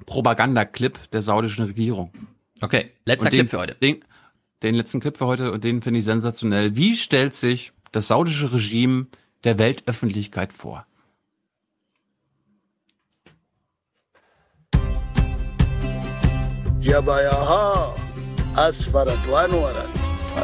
Propagandaclip 0.06 1.11
der 1.11 1.22
saudischen 1.22 1.66
Regierung. 1.66 2.11
Okay, 2.61 2.91
letzter 3.06 3.30
den, 3.30 3.40
Clip 3.40 3.49
für 3.49 3.59
heute. 3.59 3.75
Den, 3.75 4.03
den 4.64 4.75
letzten 4.75 4.99
Clip 4.99 5.17
für 5.17 5.25
heute 5.25 5.51
und 5.51 5.64
den 5.64 5.82
finde 5.82 5.99
ich 5.99 6.06
sensationell. 6.06 6.75
Wie 6.75 6.95
stellt 6.98 7.33
sich 7.33 7.72
das 7.91 8.08
saudische 8.08 8.51
Regime 8.51 9.08
der 9.43 9.58
Weltöffentlichkeit 9.58 10.53
vor? 10.53 10.85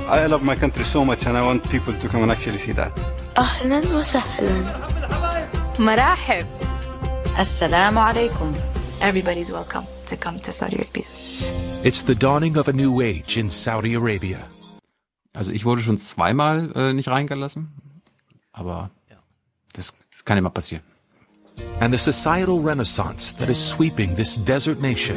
I 0.07 0.27
love 0.27 0.43
my 0.43 0.55
country 0.55 0.83
so 0.83 1.05
much 1.05 1.25
and 1.25 1.37
I 1.37 1.41
want 1.41 1.63
people 1.69 1.93
to 1.93 2.07
come 2.07 2.23
and 2.23 2.31
actually 2.31 2.59
see 2.59 2.73
that. 2.73 2.91
أهلا 3.38 3.96
وسهلا 3.98 4.56
مرحب 5.78 6.46
السلام 7.38 7.98
عليكم 7.98 8.54
Everybody's 9.00 9.50
welcome 9.50 9.86
to 10.06 10.16
come 10.16 10.38
to 10.40 10.52
Saudi 10.52 10.76
Arabia. 10.76 11.06
It's 11.84 12.02
the 12.02 12.14
dawning 12.14 12.58
of 12.58 12.68
a 12.68 12.72
new 12.72 13.00
age 13.00 13.38
in 13.38 13.48
Saudi 13.48 13.94
Arabia. 13.94 14.38
Also 15.34 15.52
ich 15.52 15.64
wurde 15.64 15.80
schon 15.82 15.98
zweimal 15.98 16.70
äh, 16.74 16.92
nicht 16.92 17.08
reingelassen, 17.08 17.68
aber 18.52 18.90
das, 19.72 19.94
das 20.12 20.24
kann 20.24 20.36
immer 20.36 20.50
passieren. 20.50 20.84
And 21.80 21.92
the 21.94 21.98
societal 21.98 22.58
renaissance 22.60 23.32
that 23.36 23.48
is 23.48 23.58
sweeping 23.58 24.14
this 24.16 24.36
desert 24.44 24.80
nation 24.80 25.16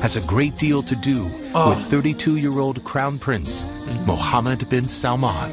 has 0.00 0.16
a 0.16 0.20
great 0.20 0.56
deal 0.58 0.82
to 0.82 0.94
do 0.96 1.30
Oh. 1.54 1.70
with 1.70 1.78
32 1.90 2.36
year 2.38 2.58
old 2.60 2.82
Crown 2.84 3.18
Prince 3.18 3.66
Mohammed 4.06 4.68
bin 4.70 4.88
Salman. 4.88 5.50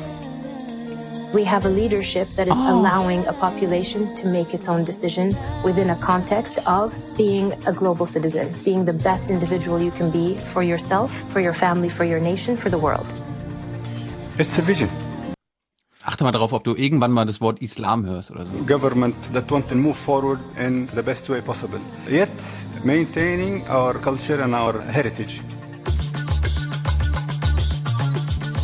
We 1.35 1.43
have 1.43 1.67
a 1.67 1.69
leadership 1.69 2.29
that 2.37 2.47
is 2.47 2.55
oh. 2.57 2.79
allowing 2.79 3.27
a 3.27 3.33
population 3.33 4.15
to 4.15 4.29
make 4.29 4.55
its 4.55 4.69
own 4.69 4.85
decision 4.85 5.37
within 5.65 5.91
a 5.91 5.97
context 5.97 6.61
of 6.65 6.95
being 7.17 7.53
a 7.67 7.73
global 7.73 8.07
citizen, 8.07 8.55
being 8.63 8.85
the 8.85 8.93
best 8.93 9.31
individual 9.31 9.83
you 9.83 9.91
can 9.91 10.13
be 10.13 10.37
for 10.53 10.63
yourself, 10.63 11.11
for 11.33 11.41
your 11.41 11.53
family, 11.53 11.89
for 11.89 12.05
your 12.05 12.21
nation, 12.21 12.57
for 12.57 12.71
the 12.71 12.79
world. 12.79 13.07
It's 14.39 14.59
a 14.59 14.63
vision. 14.63 14.89
Achte 16.05 16.23
mal 16.23 16.31
darauf, 16.31 16.53
ob 16.53 16.63
du 16.63 16.77
irgendwann 16.77 17.11
mal 17.11 17.27
das 17.27 17.41
Wort 17.41 17.61
Islam 17.63 18.07
hörst 18.07 18.31
oder 18.31 18.47
so. 18.47 18.53
Government 18.65 19.17
that 19.33 19.51
want 19.51 19.69
to 19.69 19.75
move 19.75 19.97
forward 19.97 20.39
in 20.57 20.89
the 20.95 21.03
best 21.03 21.29
way 21.29 21.41
possible, 21.41 21.81
yet 22.09 22.31
maintaining 22.85 23.67
our 23.69 23.95
culture 23.95 24.41
and 24.41 24.55
our 24.55 24.81
heritage. 24.83 25.41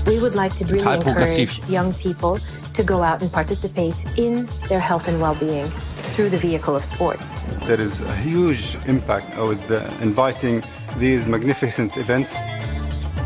We 0.06 0.18
would 0.18 0.34
like 0.34 0.54
to 0.56 0.64
really 0.66 0.94
encourage 0.94 1.60
young 1.68 1.94
people 1.94 2.38
to 2.79 2.83
go 2.83 3.01
out 3.03 3.21
and 3.21 3.31
participate 3.31 3.99
in 4.17 4.49
their 4.69 4.79
health 4.79 5.07
and 5.07 5.19
well-being 5.21 5.69
through 6.13 6.29
the 6.29 6.37
vehicle 6.37 6.75
of 6.75 6.83
sports. 6.83 7.33
There 7.65 7.81
is 7.81 8.01
a 8.01 8.15
huge 8.15 8.77
impact 8.87 9.37
with 9.37 9.63
uh, 9.71 9.79
inviting 10.01 10.63
these 10.97 11.25
magnificent 11.25 11.97
events. 11.97 12.35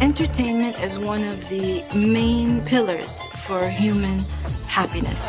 Entertainment 0.02 0.76
is 0.82 0.98
one 0.98 1.24
of 1.34 1.38
the 1.50 1.84
main 1.94 2.62
pillars 2.72 3.14
for 3.46 3.68
human 3.70 4.18
happiness. 4.68 5.22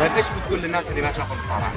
قديش 0.00 0.26
بتقول 0.38 0.62
للناس 0.62 0.86
اللي 0.90 1.00
ما 1.02 1.12
شافوا 1.12 1.36
مصارعة؟ 1.36 1.72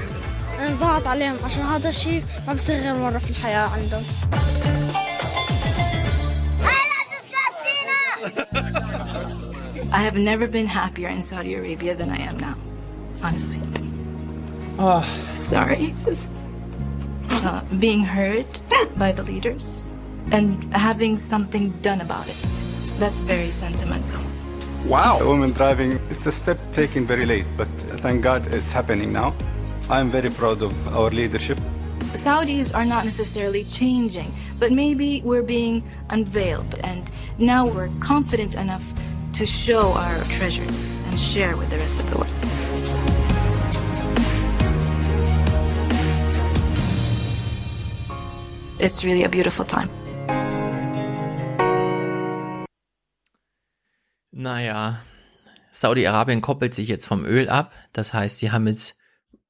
انضغط 0.67 1.07
عليهم 1.07 1.35
عشان 1.45 1.61
هذا 1.61 1.89
الشيء 1.89 2.23
ما 2.47 2.53
بصير 2.53 2.77
غير 2.77 2.93
مرة 2.93 3.17
في 3.17 3.29
الحياة 3.29 3.69
عندهم 3.69 4.03
I 9.92 10.02
have 10.02 10.16
never 10.16 10.46
been 10.46 10.66
happier 10.66 11.08
in 11.08 11.22
Saudi 11.22 11.54
Arabia 11.54 11.94
than 11.94 12.10
I 12.10 12.18
am 12.18 12.38
now. 12.38 12.56
Honestly. 13.22 13.60
Ah. 14.78 15.04
Sorry, 15.40 15.94
just 16.04 16.32
uh, 17.44 17.62
being 17.78 18.02
heard 18.02 18.46
by 18.96 19.12
the 19.12 19.22
leaders 19.22 19.86
and 20.30 20.72
having 20.72 21.18
something 21.18 21.70
done 21.82 22.00
about 22.00 22.28
it. 22.28 22.62
That's 22.98 23.20
very 23.20 23.50
sentimental. 23.50 24.20
Wow. 24.86 25.18
Women 25.20 25.52
driving, 25.52 26.00
it's 26.10 26.26
a 26.26 26.32
step 26.32 26.58
taken 26.72 27.06
very 27.06 27.26
late, 27.26 27.46
but 27.56 27.68
thank 28.00 28.22
God 28.22 28.46
it's 28.54 28.72
happening 28.72 29.12
now. 29.12 29.34
I'm 29.90 30.10
very 30.10 30.30
proud 30.30 30.62
of 30.62 30.72
our 30.88 31.10
leadership. 31.10 31.58
Saudis 32.14 32.72
are 32.74 32.84
not 32.84 33.04
necessarily 33.04 33.64
changing, 33.64 34.32
but 34.58 34.70
maybe 34.70 35.22
we're 35.24 35.42
being 35.42 35.82
unveiled, 36.10 36.78
and 36.84 37.10
now 37.38 37.66
we're 37.66 37.90
confident 38.00 38.54
enough 38.54 38.92
to 39.32 39.46
show 39.46 39.92
our 39.94 40.22
treasures 40.24 40.96
and 41.08 41.18
share 41.18 41.56
with 41.56 41.68
the 41.70 41.78
rest 41.78 42.00
of 42.00 42.10
the 42.10 42.18
world. 42.18 42.30
It's 48.78 49.04
really 49.04 49.24
a 49.24 49.28
beautiful 49.28 49.64
time. 49.64 49.88
Naja, 54.34 55.00
Saudi-Arabien 55.70 56.40
koppelt 56.40 56.74
sich 56.74 56.88
jetzt 56.88 57.06
vom 57.06 57.24
Öl 57.24 57.48
ab. 57.48 57.72
Das 57.92 58.12
heißt, 58.12 58.38
sie 58.38 58.50
haben 58.50 58.66
jetzt 58.66 58.96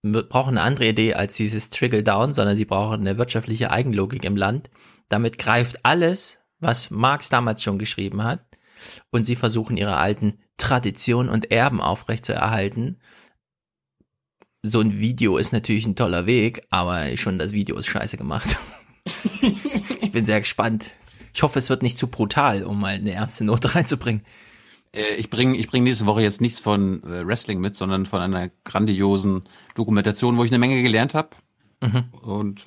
brauchen 0.02 0.58
eine 0.58 0.62
andere 0.62 0.88
Idee 0.88 1.14
als 1.14 1.36
dieses 1.36 1.70
Trickle-Down, 1.70 2.34
sondern 2.34 2.56
sie 2.56 2.64
brauchen 2.64 3.00
eine 3.00 3.18
wirtschaftliche 3.18 3.70
Eigenlogik 3.70 4.24
im 4.24 4.36
Land. 4.36 4.68
Damit 5.08 5.38
greift 5.38 5.84
alles, 5.84 6.38
was 6.58 6.90
Marx 6.90 7.28
damals 7.28 7.62
schon 7.62 7.78
geschrieben 7.78 8.24
hat, 8.24 8.44
und 9.10 9.24
sie 9.24 9.36
versuchen 9.36 9.76
ihre 9.76 9.96
alten 9.96 10.38
Traditionen 10.56 11.30
und 11.30 11.50
Erben 11.52 11.80
aufrechtzuerhalten. 11.80 12.98
So 14.62 14.80
ein 14.80 14.98
Video 14.98 15.36
ist 15.38 15.52
natürlich 15.52 15.86
ein 15.86 15.96
toller 15.96 16.26
Weg, 16.26 16.66
aber 16.70 17.16
schon 17.16 17.38
das 17.38 17.52
Video 17.52 17.76
ist 17.76 17.86
scheiße 17.86 18.16
gemacht. 18.16 18.56
ich 20.00 20.12
bin 20.12 20.24
sehr 20.24 20.40
gespannt. 20.40 20.92
Ich 21.34 21.42
hoffe, 21.42 21.58
es 21.58 21.70
wird 21.70 21.82
nicht 21.82 21.98
zu 21.98 22.08
brutal, 22.08 22.64
um 22.64 22.80
mal 22.80 22.94
eine 22.94 23.12
ernste 23.12 23.44
Note 23.44 23.74
reinzubringen. 23.74 24.24
Äh, 24.94 25.14
Ich 25.16 25.30
bringe 25.30 25.56
ich 25.56 25.68
bring 25.68 25.82
nächste 25.84 26.06
Woche 26.06 26.22
jetzt 26.22 26.40
nichts 26.40 26.60
von 26.60 27.02
äh, 27.04 27.26
Wrestling 27.26 27.60
mit, 27.60 27.76
sondern 27.76 28.06
von 28.06 28.20
einer 28.20 28.50
grandiosen 28.64 29.44
Dokumentation, 29.74 30.36
wo 30.36 30.44
ich 30.44 30.50
eine 30.50 30.58
Menge 30.58 30.82
gelernt 30.82 31.14
habe 31.14 31.30
Mhm. 31.80 32.04
und 32.22 32.66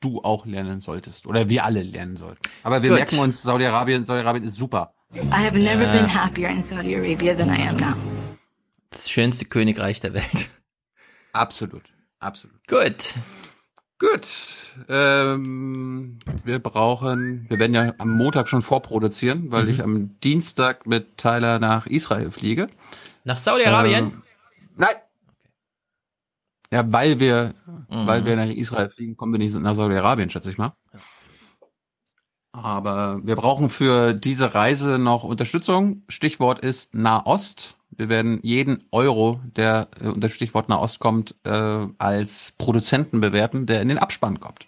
du 0.00 0.22
auch 0.22 0.44
lernen 0.46 0.80
solltest 0.80 1.26
oder 1.26 1.48
wir 1.48 1.64
alle 1.64 1.82
lernen 1.82 2.16
sollten. 2.16 2.40
Aber 2.64 2.82
wir 2.82 2.90
Gut. 2.90 2.98
merken 2.98 3.18
uns, 3.20 3.42
Saudi-Arabien, 3.42 4.04
Saudi-Arabien 4.04 4.44
ist 4.44 4.54
super. 4.56 4.94
I 5.14 5.18
have 5.30 5.58
never 5.58 5.84
Ja. 5.84 5.92
been 5.92 6.12
happier 6.14 6.48
in 6.48 6.62
Saudi 6.62 6.96
Arabia 6.96 7.34
than 7.34 7.48
I 7.50 7.68
am 7.68 7.76
now. 7.76 7.94
Das 8.90 9.08
schönste 9.10 9.44
Königreich 9.44 10.00
der 10.00 10.14
Welt. 10.14 10.48
Absolut, 11.32 11.82
absolut. 12.18 12.56
Gut. 12.66 13.14
Gut. 14.00 14.26
Ähm, 14.88 16.18
wir 16.42 16.58
brauchen, 16.58 17.44
wir 17.50 17.58
werden 17.58 17.74
ja 17.74 17.92
am 17.98 18.16
Montag 18.16 18.48
schon 18.48 18.62
vorproduzieren, 18.62 19.52
weil 19.52 19.64
Mhm. 19.64 19.70
ich 19.70 19.82
am 19.82 20.20
Dienstag 20.20 20.86
mit 20.86 21.18
Tyler 21.18 21.58
nach 21.58 21.86
Israel 21.86 22.30
fliege. 22.30 22.68
Nach 23.24 23.36
Saudi-Arabien? 23.36 24.04
Ähm, 24.06 24.22
nein. 24.76 24.96
Ja, 26.72 26.90
weil 26.90 27.20
wir, 27.20 27.52
Mhm. 27.90 28.06
weil 28.06 28.24
wir 28.24 28.36
nach 28.36 28.46
Israel 28.48 28.88
fliegen, 28.88 29.16
kommen 29.18 29.32
wir 29.32 29.38
nicht 29.38 29.54
nach 29.54 29.74
Saudi-Arabien, 29.74 30.30
schätze 30.30 30.50
ich 30.50 30.56
mal. 30.56 30.72
Aber 32.52 33.20
wir 33.22 33.36
brauchen 33.36 33.68
für 33.68 34.14
diese 34.14 34.54
Reise 34.54 34.98
noch 34.98 35.24
Unterstützung. 35.24 36.04
Stichwort 36.08 36.60
ist 36.60 36.94
Nahost. 36.94 37.76
Wir 37.90 38.08
werden 38.08 38.38
jeden 38.42 38.84
Euro, 38.92 39.40
der 39.56 39.88
äh, 40.00 40.06
unter 40.06 40.28
Stichwort 40.28 40.68
Nahost 40.68 41.00
kommt, 41.00 41.34
äh, 41.44 41.86
als 41.98 42.52
Produzenten 42.56 43.20
bewerten, 43.20 43.66
der 43.66 43.82
in 43.82 43.88
den 43.88 43.98
Abspann 43.98 44.40
kommt. 44.40 44.66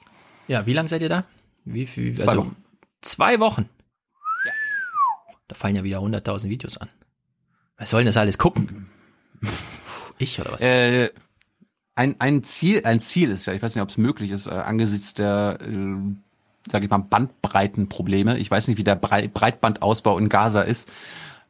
Ja, 0.49 0.67
wie 0.67 0.73
lange 0.73 0.89
seid 0.89 1.03
ihr 1.03 1.09
da? 1.09 1.25
Wie 1.65 1.87
viel? 1.87 2.19
Zwei 2.19 2.37
Wochen. 2.37 2.57
Zwei 3.01 3.41
Wochen? 3.41 3.69
Ja. 4.45 4.53
Da 5.49 5.55
fallen 5.55 5.77
ja 5.77 5.85
wieder 5.85 5.99
100.000 5.99 6.49
Videos 6.49 6.77
an. 6.77 6.89
Was 7.77 7.91
soll 7.91 8.01
denn 8.01 8.07
das 8.07 8.17
alles 8.17 8.39
gucken? 8.39 8.89
Ich 10.19 10.41
oder 10.41 10.53
was? 10.53 10.63
Äh, 10.63 11.11
ein, 11.97 12.15
ein 12.21 12.45
Ziel, 12.45 12.83
ein 12.85 13.01
Ziel 13.01 13.31
ist 13.31 13.47
ja, 13.47 13.55
ich 13.55 13.63
weiß 13.63 13.75
nicht, 13.75 13.83
ob 13.83 13.89
es 13.89 13.99
möglich 13.99 14.31
ist, 14.31 14.47
äh, 14.47 14.51
angesichts 14.51 15.15
der, 15.15 15.59
äh, 15.61 15.97
sag 16.71 16.85
ich 16.85 16.91
mal, 16.91 16.99
Bandbreitenprobleme. 16.99 18.39
Ich 18.39 18.51
weiß 18.51 18.69
nicht, 18.69 18.79
wie 18.79 18.85
der 18.85 18.95
Brei 18.95 19.27
Breitbandausbau 19.27 20.19
in 20.19 20.29
Gaza 20.29 20.63
ist, 20.63 20.89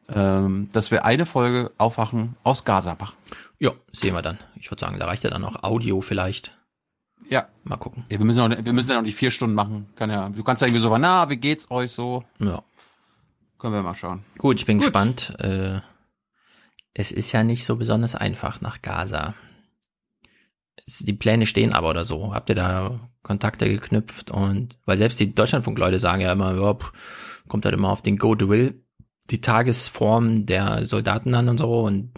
ähm, 0.09 0.69
dass 0.73 0.91
wir 0.91 1.05
eine 1.05 1.25
Folge 1.25 1.71
Aufwachen 1.77 2.35
aus 2.43 2.65
Gaza 2.65 2.95
machen. 2.99 3.15
Ja, 3.59 3.71
sehen 3.91 4.13
wir 4.13 4.21
dann. 4.21 4.37
Ich 4.59 4.69
würde 4.69 4.81
sagen, 4.81 4.99
da 4.99 5.05
reicht 5.05 5.23
ja 5.23 5.29
dann 5.29 5.41
noch 5.41 5.63
Audio 5.63 6.01
vielleicht. 6.01 6.57
Ja. 7.29 7.47
Mal 7.63 7.77
gucken. 7.77 8.05
Ja, 8.09 8.19
wir 8.19 8.25
müssen 8.25 8.41
auch, 8.41 8.49
wir 8.65 8.73
müssen 8.73 8.89
ja 8.89 8.97
noch 8.97 9.05
die 9.05 9.11
vier 9.11 9.31
Stunden 9.31 9.55
machen. 9.55 9.87
Kann 9.95 10.09
ja, 10.09 10.29
du 10.29 10.43
kannst 10.43 10.61
ja 10.61 10.67
irgendwie 10.67 10.83
so, 10.83 10.97
na, 10.97 11.29
wie 11.29 11.37
geht's 11.37 11.71
euch 11.71 11.91
so? 11.91 12.23
Ja. 12.39 12.63
Können 13.57 13.73
wir 13.73 13.83
mal 13.83 13.95
schauen. 13.95 14.23
Gut, 14.37 14.59
ich 14.59 14.65
bin 14.65 14.77
Gut. 14.77 14.87
gespannt. 14.87 15.33
Äh, 15.39 15.79
es 16.93 17.11
ist 17.11 17.31
ja 17.31 17.43
nicht 17.43 17.65
so 17.65 17.77
besonders 17.77 18.13
einfach 18.15 18.61
nach 18.61 18.81
Gaza. 18.81 19.33
Es, 20.85 20.99
die 20.99 21.13
Pläne 21.13 21.45
stehen 21.45 21.73
aber 21.73 21.89
oder 21.89 22.03
so. 22.03 22.33
Habt 22.33 22.49
ihr 22.49 22.55
da 22.55 22.99
Kontakte 23.23 23.69
geknüpft? 23.69 24.31
Und 24.31 24.77
weil 24.85 24.97
selbst 24.97 25.19
die 25.19 25.33
Deutschlandfunk-Leute 25.33 25.99
sagen 25.99 26.21
ja 26.21 26.33
immer, 26.33 26.53
ja, 26.55 26.73
pff, 26.73 26.91
kommt 27.47 27.65
halt 27.65 27.73
immer 27.73 27.89
auf 27.89 28.01
den 28.01 28.17
Go-to-Will, 28.17 28.82
die 29.29 29.41
Tagesform 29.41 30.45
der 30.45 30.85
Soldaten 30.85 31.33
an 31.35 31.49
und 31.49 31.57
so. 31.57 31.81
Und 31.81 32.11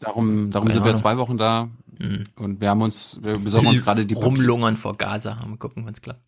Darum, 0.00 0.50
darum 0.50 0.70
sind 0.70 0.84
wir 0.84 0.94
zwei 0.94 1.16
Wochen 1.18 1.38
da. 1.38 1.68
Mhm. 1.98 2.24
Und 2.36 2.60
wir 2.60 2.70
haben 2.70 2.82
uns, 2.82 3.18
wir 3.20 3.36
besorgen 3.38 3.66
uns 3.66 3.82
gerade 3.82 4.06
die 4.06 4.14
rumlungern 4.14 4.76
vor 4.76 4.96
Gaza. 4.96 5.36
Mal 5.46 5.56
gucken, 5.56 5.84
wenn's 5.86 6.00
klappt. 6.00 6.20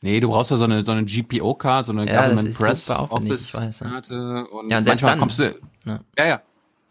Nee, 0.00 0.18
du 0.20 0.28
brauchst 0.28 0.50
ja 0.50 0.56
so 0.56 0.64
eine, 0.64 0.84
so 0.84 0.90
eine 0.92 1.04
GPO-Car, 1.04 1.84
so 1.84 1.92
eine 1.92 2.06
Ja, 2.06 2.22
Government 2.22 2.54
Press 2.56 2.86
super 2.86 3.00
aufwendig, 3.00 3.32
Office 3.32 3.48
ich 3.48 3.54
weiß, 3.54 3.80
ja. 3.80 4.40
Und 4.50 4.70
Ja, 4.70 4.78
und 4.78 4.86
manchmal 4.86 5.12
dann. 5.12 5.18
kommst 5.20 5.38
du, 5.38 5.54
Ja. 5.84 6.00
ja, 6.18 6.26
ja. 6.26 6.42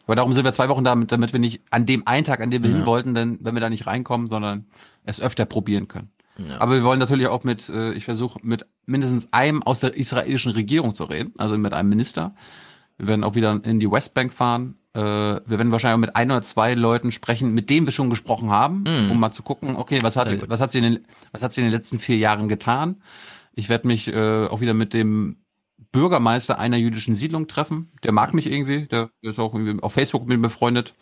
Aber 0.06 0.16
darum 0.16 0.34
sind 0.34 0.46
wir 0.46 0.54
zwei 0.54 0.70
Wochen 0.70 0.84
da, 0.84 0.92
damit, 0.92 1.12
damit 1.12 1.34
wir 1.34 1.40
nicht 1.40 1.62
an 1.72 1.86
dem 1.86 2.08
einen 2.08 2.24
Tag, 2.24 2.42
an 2.42 2.52
dem 2.52 2.64
wir 2.64 2.70
Ja. 2.70 2.78
hin 2.78 2.86
wollten, 2.86 3.14
denn 3.16 3.38
wenn 3.42 3.54
wir 3.56 3.60
da 3.62 3.70
nicht 3.70 3.86
reinkommen, 3.88 4.28
sondern 4.28 4.66
es 5.04 5.20
öfter 5.20 5.46
probieren 5.46 5.88
können. 5.88 6.10
Ja. 6.38 6.60
Aber 6.60 6.74
wir 6.76 6.84
wollen 6.84 7.00
natürlich 7.00 7.28
auch 7.28 7.44
mit, 7.44 7.70
äh, 7.70 7.94
ich 7.94 8.06
versuche 8.06 8.40
mit 8.42 8.66
mindestens 8.86 9.28
einem 9.32 9.62
aus 9.64 9.80
der 9.80 9.96
israelischen 9.96 10.52
Regierung 10.52 10.96
zu 10.96 11.04
reden, 11.04 11.34
also 11.38 11.58
mit 11.58 11.74
einem 11.74 11.90
Minister. 11.90 12.36
Wir 12.98 13.08
werden 13.08 13.24
auch 13.24 13.36
wieder 13.36 13.60
in 13.64 13.80
die 13.80 13.90
Westbank 13.92 14.32
fahren. 14.34 14.76
Äh, 14.94 15.00
wir 15.02 15.42
werden 15.48 15.72
wahrscheinlich 15.72 15.96
auch 15.96 16.00
mit 16.08 16.16
ein 16.16 16.32
oder 16.32 16.42
zwei 16.42 16.74
Leuten 16.74 17.12
sprechen, 17.12 17.54
mit 17.54 17.70
denen 17.70 17.86
wir 17.88 17.92
schon 17.94 18.10
gesprochen 18.10 18.50
haben, 18.52 18.84
Mhm. 18.88 19.12
um 19.12 19.20
mal 19.20 19.32
zu 19.32 19.44
gucken, 19.44 19.76
okay, 19.76 20.00
was 20.02 20.16
hat, 20.16 20.50
was 20.50 20.60
hat 20.62 20.72
sie 20.72 20.80
in 20.80 20.84
den, 20.86 21.06
was 21.32 21.42
hat 21.44 21.54
sie 21.54 21.62
in 21.62 21.68
den 21.68 21.74
letzten 21.74 22.00
vier 22.00 22.18
Jahren 22.18 22.48
getan? 22.48 23.02
Ich 23.54 23.70
werde 23.70 23.88
mich 23.88 24.08
äh, 24.08 24.46
auch 24.48 24.62
wieder 24.62 24.74
mit 24.74 24.94
dem 24.94 25.38
Bürgermeister 25.92 26.58
einer 26.60 26.78
jüdischen 26.78 27.16
Siedlung 27.16 27.48
treffen. 27.48 27.92
Der 28.04 28.12
mag 28.14 28.34
mich 28.34 28.50
irgendwie, 28.50 28.86
der 28.88 29.10
ist 29.22 29.40
auch 29.40 29.54
irgendwie 29.54 29.82
auf 29.84 29.94
Facebook 29.94 30.22
mit 30.28 30.38
mir 30.38 30.48
befreundet. 30.48 30.94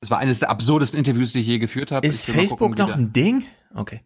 Es 0.00 0.10
war 0.10 0.18
eines 0.18 0.40
der 0.40 0.50
absurdesten 0.50 0.98
Interviews, 0.98 1.32
die 1.32 1.40
ich 1.40 1.46
je 1.46 1.58
geführt 1.58 1.90
habe. 1.92 2.06
Ist 2.06 2.26
Facebook 2.30 2.58
gucken, 2.58 2.78
noch 2.78 2.88
der- 2.88 2.96
ein 2.96 3.12
Ding? 3.12 3.44
Okay. 3.74 4.00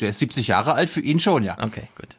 Der 0.00 0.10
ist 0.10 0.18
70 0.18 0.48
Jahre 0.48 0.74
alt, 0.74 0.90
für 0.90 1.00
ihn 1.00 1.20
schon, 1.20 1.42
ja. 1.42 1.56
Okay, 1.62 1.88
gut. 1.96 2.16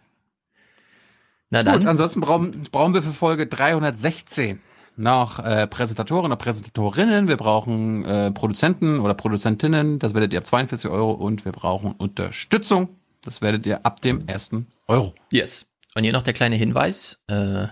Na 1.50 1.64
dann. 1.64 1.80
Gut, 1.80 1.88
ansonsten 1.88 2.22
brauchen, 2.22 2.68
brauchen 2.72 2.94
wir 2.94 3.02
für 3.02 3.14
Folge 3.14 3.48
316 3.48 4.60
noch 4.98 5.40
äh, 5.40 5.68
Präsentatoren 5.68 6.26
oder 6.26 6.36
Präsentatorinnen. 6.36 7.28
Wir 7.28 7.38
brauchen 7.38 8.04
äh, 8.04 8.32
Produzenten 8.32 9.00
oder 9.00 9.14
Produzentinnen. 9.14 10.00
Das 10.00 10.14
werdet 10.14 10.34
ihr 10.34 10.40
ab 10.40 10.48
42 10.48 10.90
Euro. 10.90 11.12
Und 11.12 11.46
wir 11.46 11.52
brauchen 11.52 11.94
Unterstützung. 11.94 12.90
Das 13.24 13.42
werdet 13.42 13.66
ihr 13.66 13.86
ab 13.86 14.02
dem 14.02 14.28
ersten 14.28 14.68
Euro. 14.88 15.14
Yes. 15.32 15.72
Und 15.96 16.04
hier 16.04 16.14
noch 16.14 16.24
der 16.24 16.34
kleine 16.34 16.56
Hinweis. 16.56 17.24
Äh, 17.28 17.68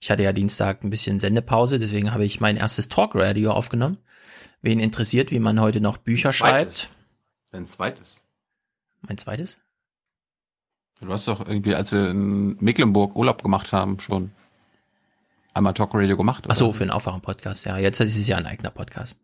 ich 0.00 0.10
hatte 0.10 0.22
ja 0.22 0.32
Dienstag 0.32 0.84
ein 0.84 0.90
bisschen 0.90 1.18
Sendepause, 1.18 1.78
deswegen 1.78 2.12
habe 2.12 2.24
ich 2.24 2.40
mein 2.40 2.56
erstes 2.56 2.88
Talkradio 2.88 3.50
aufgenommen. 3.50 3.98
Wen 4.60 4.78
interessiert, 4.78 5.30
wie 5.30 5.38
man 5.38 5.60
heute 5.60 5.80
noch 5.80 5.96
Bücher 5.96 6.32
schreibt. 6.32 6.90
Ein 7.52 7.66
zweites. 7.66 8.22
Mein 9.02 9.18
zweites? 9.18 9.58
Du 11.00 11.12
hast 11.12 11.28
doch 11.28 11.46
irgendwie, 11.46 11.74
als 11.74 11.92
wir 11.92 12.10
in 12.10 12.56
Mecklenburg 12.62 13.16
Urlaub 13.16 13.42
gemacht 13.42 13.72
haben, 13.72 14.00
schon 14.00 14.30
einmal 15.52 15.74
Talk 15.74 15.90
Radio 15.94 16.16
gemacht. 16.16 16.44
Ach 16.48 16.54
so, 16.54 16.72
für 16.72 16.84
einen 16.84 16.90
Aufwachen-Podcast. 16.90 17.66
Ja, 17.66 17.76
jetzt 17.78 18.00
ist 18.00 18.16
es 18.16 18.28
ja 18.28 18.36
ein 18.36 18.46
eigener 18.46 18.70
Podcast. 18.70 19.18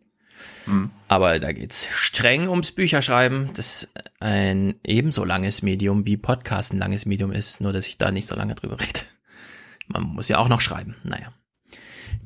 Hm. 0.65 0.91
Aber 1.09 1.39
da 1.39 1.52
geht's 1.52 1.89
streng 1.92 2.49
ums 2.49 2.73
Bücherschreiben, 2.73 3.52
das 3.55 3.89
ein 4.20 4.75
ebenso 4.84 5.25
langes 5.25 5.62
Medium 5.62 6.07
wie 6.07 6.17
Podcast 6.17 6.73
ein 6.73 6.78
langes 6.78 7.07
Medium 7.07 7.33
ist, 7.33 7.60
nur 7.60 7.73
dass 7.73 7.86
ich 7.86 7.99
da 7.99 8.10
nicht 8.10 8.26
so 8.26 8.34
lange 8.34 8.55
drüber 8.55 8.78
rede. 8.81 9.01
Man 9.89 10.02
muss 10.02 10.28
ja 10.28 10.39
auch 10.39 10.49
noch 10.49 10.60
schreiben. 10.60 10.97
Naja. 11.05 11.33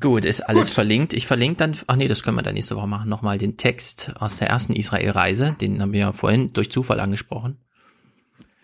Gut, 0.00 0.24
ist 0.26 0.40
alles 0.42 0.66
Gut. 0.66 0.74
verlinkt. 0.74 1.12
Ich 1.14 1.26
verlinke 1.26 1.56
dann, 1.56 1.76
ach 1.86 1.96
nee, 1.96 2.06
das 2.08 2.22
können 2.22 2.36
wir 2.36 2.42
dann 2.42 2.54
nächste 2.54 2.76
Woche 2.76 2.86
machen, 2.86 3.08
nochmal 3.08 3.38
den 3.38 3.56
Text 3.56 4.12
aus 4.18 4.36
der 4.38 4.48
ersten 4.50 4.74
Israel-Reise, 4.74 5.56
den 5.60 5.80
haben 5.80 5.92
wir 5.92 6.00
ja 6.00 6.12
vorhin 6.12 6.52
durch 6.52 6.70
Zufall 6.70 7.00
angesprochen. 7.00 7.56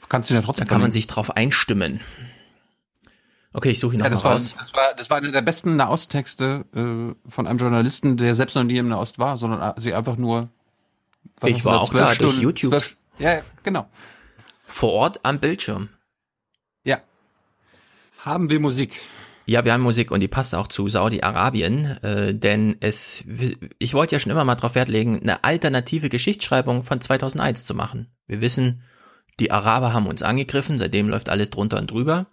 Kannst 0.08 0.28
du 0.28 0.34
ja 0.34 0.42
trotzdem 0.42 0.66
Da 0.66 0.68
kann 0.68 0.74
man 0.82 0.90
verlinken. 0.90 0.92
sich 0.92 1.06
drauf 1.06 1.30
einstimmen. 1.36 2.00
Okay, 3.54 3.70
ich 3.70 3.80
suche 3.80 3.94
ihn 3.94 3.98
noch 4.00 4.06
Ja, 4.06 4.10
das, 4.10 4.20
mal 4.22 4.24
war, 4.24 4.32
raus. 4.32 4.54
das, 4.58 4.74
war, 4.74 4.94
das 4.94 5.08
war 5.10 5.16
einer 5.18 5.32
der 5.32 5.40
besten 5.42 5.76
Nahosttexte 5.76 6.64
äh, 6.74 7.30
von 7.30 7.46
einem 7.46 7.58
Journalisten, 7.58 8.16
der 8.18 8.34
selbst 8.34 8.54
noch 8.54 8.64
nie 8.64 8.76
im 8.76 8.88
Nahost 8.88 9.18
war, 9.18 9.38
sondern 9.38 9.78
sie 9.80 9.94
einfach 9.94 10.16
nur. 10.16 10.50
Ich 11.44 11.64
war 11.64 11.74
da, 11.74 11.78
auch 11.80 11.90
da 11.90 12.04
durch 12.06 12.14
Stunden- 12.16 12.40
YouTube. 12.42 12.72
zwölf- 12.72 12.96
ja, 13.18 13.34
ja, 13.36 13.42
genau. 13.62 13.86
Vor 14.66 14.92
Ort 14.92 15.20
am 15.22 15.38
Bildschirm. 15.38 15.88
Ja. 16.84 17.00
Haben 18.18 18.50
wir 18.50 18.60
Musik? 18.60 19.00
Ja, 19.44 19.64
wir 19.64 19.72
haben 19.72 19.82
Musik 19.82 20.10
und 20.10 20.20
die 20.20 20.28
passt 20.28 20.54
auch 20.54 20.68
zu 20.68 20.88
Saudi-Arabien, 20.88 22.02
äh, 22.02 22.34
denn 22.34 22.76
es, 22.80 23.24
ich 23.78 23.94
wollte 23.94 24.14
ja 24.14 24.20
schon 24.20 24.30
immer 24.30 24.44
mal 24.44 24.54
drauf 24.54 24.74
Wert 24.74 24.88
legen, 24.88 25.20
eine 25.20 25.42
alternative 25.42 26.08
Geschichtsschreibung 26.08 26.84
von 26.84 27.00
2001 27.00 27.64
zu 27.64 27.74
machen. 27.74 28.08
Wir 28.26 28.40
wissen, 28.40 28.82
die 29.40 29.50
Araber 29.50 29.92
haben 29.92 30.06
uns 30.06 30.22
angegriffen, 30.22 30.78
seitdem 30.78 31.08
läuft 31.08 31.28
alles 31.28 31.50
drunter 31.50 31.78
und 31.78 31.90
drüber. 31.90 32.26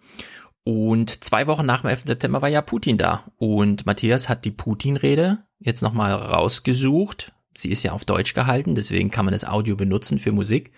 Und 0.64 1.24
zwei 1.24 1.48
Wochen 1.48 1.66
nach 1.66 1.82
dem 1.82 1.90
11. 1.90 2.04
September 2.06 2.42
war 2.42 2.50
ja 2.50 2.62
Putin 2.62 2.98
da. 2.98 3.24
Und 3.38 3.86
Matthias 3.86 4.30
hat 4.30 4.46
die 4.46 4.52
Putin-Rede 4.52 5.40
jetzt 5.60 5.82
nochmal 5.82 6.14
rausgesucht. 6.14 7.32
Sie 7.56 7.72
ist 7.72 7.84
ja 7.84 7.94
auf 7.94 8.06
Deutsch 8.06 8.34
gehalten, 8.34 8.76
deswegen 8.76 9.10
kann 9.10 9.26
man 9.26 9.32
das 9.32 9.46
Audio 9.46 9.76
benutzen 9.76 10.20
für 10.20 10.32
Musik. 10.32 10.72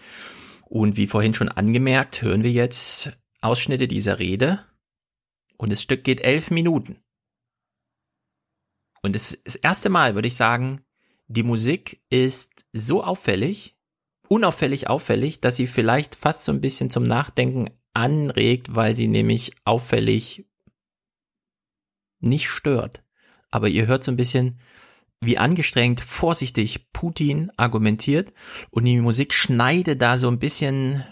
Und 0.69 0.95
wie 0.95 1.07
vorhin 1.07 1.33
schon 1.33 1.49
angemerkt, 1.49 2.21
hören 2.21 2.43
wir 2.43 2.51
jetzt 2.51 3.11
Ausschnitte 3.41 3.87
dieser 3.87 4.19
Rede. 4.19 4.59
Und 5.61 5.69
das 5.69 5.83
Stück 5.83 6.03
geht 6.03 6.21
elf 6.21 6.49
Minuten. 6.49 7.03
Und 9.03 9.13
das, 9.13 9.37
das 9.43 9.55
erste 9.57 9.89
Mal 9.89 10.15
würde 10.15 10.27
ich 10.27 10.35
sagen, 10.35 10.81
die 11.27 11.43
Musik 11.43 12.01
ist 12.09 12.65
so 12.73 13.03
auffällig, 13.03 13.77
unauffällig 14.27 14.89
auffällig, 14.89 15.39
dass 15.39 15.57
sie 15.57 15.67
vielleicht 15.67 16.15
fast 16.15 16.45
so 16.45 16.51
ein 16.51 16.61
bisschen 16.61 16.89
zum 16.89 17.03
Nachdenken 17.03 17.69
anregt, 17.93 18.75
weil 18.75 18.95
sie 18.95 19.07
nämlich 19.07 19.53
auffällig 19.63 20.47
nicht 22.21 22.49
stört. 22.49 23.03
Aber 23.51 23.67
ihr 23.69 23.85
hört 23.85 24.03
so 24.03 24.11
ein 24.11 24.17
bisschen, 24.17 24.59
wie 25.19 25.37
angestrengt, 25.37 26.01
vorsichtig 26.01 26.91
Putin 26.91 27.51
argumentiert 27.55 28.33
und 28.71 28.85
die 28.85 28.99
Musik 28.99 29.31
schneidet 29.31 30.01
da 30.01 30.17
so 30.17 30.27
ein 30.27 30.39
bisschen 30.39 31.05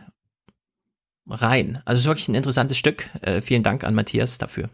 rein. 1.30 1.82
Also 1.85 1.98
es 1.98 2.01
ist 2.01 2.08
wirklich 2.08 2.27
ein 2.27 2.35
interessantes 2.35 2.77
Stück. 2.77 3.09
Äh, 3.22 3.41
vielen 3.41 3.64
Dank 3.64 3.83
an 3.83 3.95
Matthias 3.95 4.38
dafür. 4.38 4.69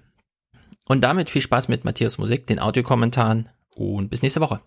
Und 0.88 1.02
damit 1.02 1.30
viel 1.30 1.42
Spaß 1.42 1.68
mit 1.68 1.84
Matthias 1.84 2.18
Musik, 2.18 2.48
den 2.48 2.60
Audiokommentaren 2.60 3.50
und 3.76 4.10
bis 4.10 4.22
nächste 4.22 4.42
Woche. 4.42 4.62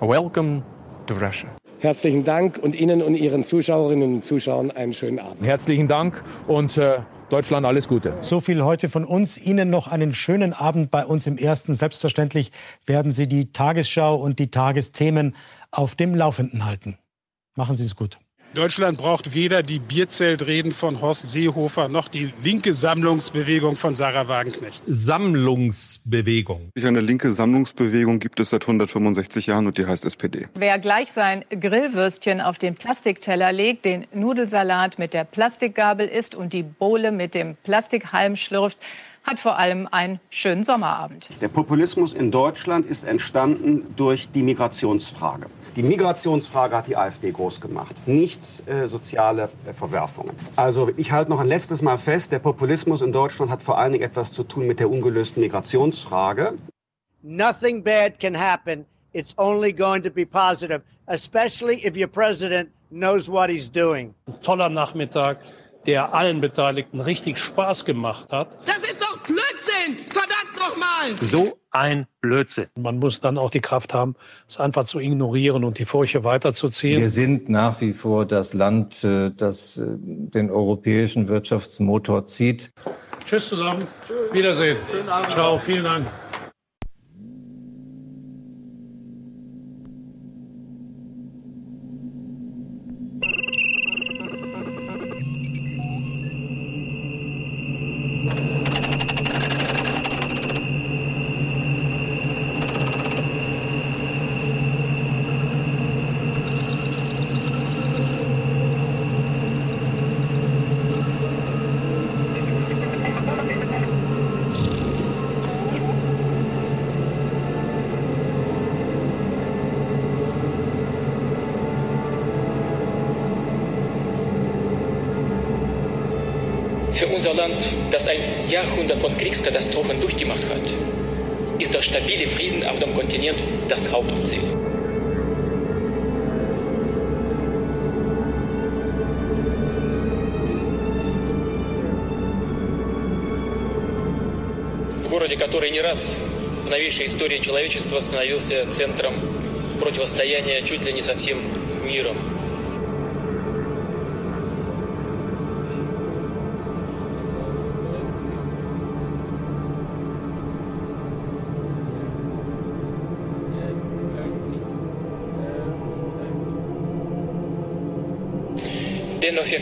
Welcome 0.00 0.62
to 1.06 1.14
Russia. 1.14 1.48
Herzlichen 1.78 2.24
Dank 2.24 2.58
und 2.58 2.74
Ihnen 2.74 3.02
und 3.02 3.14
Ihren 3.14 3.44
Zuschauerinnen 3.44 4.14
und 4.14 4.24
Zuschauern 4.24 4.70
einen 4.70 4.92
schönen 4.92 5.18
Abend. 5.18 5.42
Herzlichen 5.44 5.88
Dank 5.88 6.22
und 6.46 6.76
äh, 6.78 7.00
Deutschland 7.28 7.66
alles 7.66 7.86
Gute. 7.88 8.14
So 8.20 8.40
viel 8.40 8.62
heute 8.64 8.88
von 8.88 9.04
uns. 9.04 9.36
Ihnen 9.38 9.68
noch 9.68 9.88
einen 9.88 10.14
schönen 10.14 10.52
Abend 10.52 10.90
bei 10.90 11.04
uns 11.04 11.26
im 11.26 11.38
Ersten. 11.38 11.74
Selbstverständlich 11.74 12.50
werden 12.86 13.12
Sie 13.12 13.28
die 13.28 13.52
Tagesschau 13.52 14.16
und 14.16 14.38
die 14.38 14.50
Tagesthemen 14.50 15.36
auf 15.70 15.94
dem 15.96 16.14
Laufenden 16.14 16.64
halten. 16.64 16.98
Machen 17.56 17.74
Sie 17.74 17.84
es 17.84 17.94
gut. 17.96 18.18
Deutschland 18.56 18.96
braucht 18.96 19.34
weder 19.34 19.62
die 19.62 19.78
Bierzeltreden 19.78 20.72
von 20.72 21.02
Horst 21.02 21.28
Seehofer 21.28 21.88
noch 21.88 22.08
die 22.08 22.32
linke 22.42 22.74
Sammlungsbewegung 22.74 23.76
von 23.76 23.92
Sarah 23.92 24.28
Wagenknecht. 24.28 24.82
Sammlungsbewegung. 24.86 26.70
Eine 26.82 27.02
linke 27.02 27.34
Sammlungsbewegung 27.34 28.18
gibt 28.18 28.40
es 28.40 28.48
seit 28.48 28.62
165 28.62 29.48
Jahren 29.48 29.66
und 29.66 29.76
die 29.76 29.84
heißt 29.84 30.06
SPD. 30.06 30.46
Wer 30.54 30.78
gleich 30.78 31.12
sein 31.12 31.44
Grillwürstchen 31.50 32.40
auf 32.40 32.56
den 32.56 32.76
Plastikteller 32.76 33.52
legt, 33.52 33.84
den 33.84 34.06
Nudelsalat 34.14 34.98
mit 34.98 35.12
der 35.12 35.24
Plastikgabel 35.24 36.08
isst 36.08 36.34
und 36.34 36.54
die 36.54 36.62
Bohle 36.62 37.12
mit 37.12 37.34
dem 37.34 37.56
Plastikhalm 37.62 38.36
schlürft, 38.36 38.78
hat 39.22 39.38
vor 39.38 39.58
allem 39.58 39.86
einen 39.90 40.18
schönen 40.30 40.64
Sommerabend. 40.64 41.28
Der 41.42 41.48
Populismus 41.48 42.14
in 42.14 42.30
Deutschland 42.30 42.86
ist 42.86 43.04
entstanden 43.04 43.84
durch 43.96 44.30
die 44.34 44.40
Migrationsfrage. 44.40 45.46
Die 45.76 45.82
Migrationsfrage 45.82 46.74
hat 46.74 46.86
die 46.86 46.96
AfD 46.96 47.30
groß 47.30 47.60
gemacht, 47.60 47.94
nicht 48.08 48.40
äh, 48.66 48.88
soziale 48.88 49.50
äh, 49.66 49.74
Verwerfungen. 49.74 50.34
Also 50.56 50.90
ich 50.96 51.12
halte 51.12 51.30
noch 51.30 51.38
ein 51.38 51.48
letztes 51.48 51.82
Mal 51.82 51.98
fest, 51.98 52.32
der 52.32 52.38
Populismus 52.38 53.02
in 53.02 53.12
Deutschland 53.12 53.50
hat 53.50 53.62
vor 53.62 53.76
allen 53.76 53.92
Dingen 53.92 54.04
etwas 54.04 54.32
zu 54.32 54.42
tun 54.42 54.66
mit 54.66 54.80
der 54.80 54.88
ungelösten 54.90 55.42
Migrationsfrage. 55.42 56.54
Nothing 57.22 57.82
bad 57.82 58.18
can 58.18 58.34
happen. 58.34 58.86
It's 59.12 59.34
only 59.36 59.70
going 59.70 60.02
to 60.02 60.10
be 60.10 60.24
positive, 60.24 60.80
especially 61.08 61.84
if 61.86 61.94
your 61.94 62.08
president 62.08 62.70
knows 62.90 63.28
what 63.28 63.50
he's 63.50 63.70
doing. 63.70 64.14
Ein 64.26 64.40
toller 64.40 64.70
Nachmittag, 64.70 65.40
der 65.84 66.14
allen 66.14 66.40
Beteiligten 66.40 67.00
richtig 67.00 67.36
Spaß 67.36 67.84
gemacht 67.84 68.32
hat. 68.32 68.56
Das 68.64 68.78
ist 68.78 69.02
doch 69.02 69.18
Blödsinn! 69.26 69.96
Verdammt 70.08 70.35
nochmal! 70.68 71.16
So 71.20 71.58
ein 71.70 72.06
Blödsinn. 72.20 72.66
Man 72.76 72.98
muss 72.98 73.20
dann 73.20 73.38
auch 73.38 73.50
die 73.50 73.60
Kraft 73.60 73.94
haben, 73.94 74.16
es 74.48 74.58
einfach 74.58 74.84
zu 74.86 74.98
ignorieren 74.98 75.64
und 75.64 75.78
die 75.78 75.84
Furche 75.84 76.24
weiterzuziehen. 76.24 77.00
Wir 77.00 77.10
sind 77.10 77.48
nach 77.48 77.80
wie 77.80 77.92
vor 77.92 78.26
das 78.26 78.54
Land, 78.54 79.04
äh, 79.04 79.30
das 79.36 79.76
äh, 79.76 79.84
den 79.86 80.50
europäischen 80.50 81.28
Wirtschaftsmotor 81.28 82.26
zieht. 82.26 82.72
Tschüss 83.26 83.48
zusammen. 83.48 83.86
Wiedersehen. 84.32 84.76
Ciao, 85.28 85.58
vielen 85.58 85.84
Dank. 85.84 86.06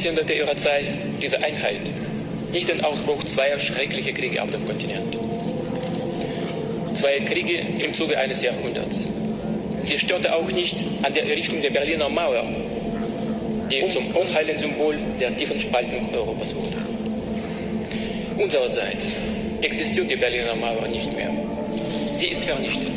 Verhinderte 0.04 0.34
ihre 0.34 0.54
Zeit 0.56 0.84
diese 1.22 1.42
Einheit 1.42 1.80
nicht 2.52 2.68
den 2.68 2.84
Ausbruch 2.84 3.24
zweier 3.24 3.58
schrecklicher 3.58 4.12
Kriege 4.12 4.42
auf 4.42 4.50
dem 4.50 4.66
Kontinent. 4.66 5.16
Zwei 6.94 7.20
Kriege 7.20 7.64
im 7.82 7.94
Zuge 7.94 8.18
eines 8.18 8.42
Jahrhunderts. 8.42 9.08
Sie 9.84 9.98
störte 9.98 10.34
auch 10.34 10.46
nicht 10.50 10.76
an 11.02 11.10
der 11.14 11.24
Errichtung 11.24 11.62
der 11.62 11.70
Berliner 11.70 12.10
Mauer, 12.10 12.44
die 13.70 13.88
zum 13.88 14.14
unheilen 14.14 14.58
Symbol 14.58 14.98
der 15.18 15.34
tiefen 15.38 15.58
Spaltung 15.58 16.14
Europas 16.14 16.54
wurde. 16.54 16.76
Unsererseits 18.36 19.08
existiert 19.62 20.10
die 20.10 20.16
Berliner 20.16 20.54
Mauer 20.54 20.86
nicht 20.86 21.10
mehr. 21.16 21.30
Sie 22.12 22.26
ist 22.26 22.44
vernichtet. 22.44 22.92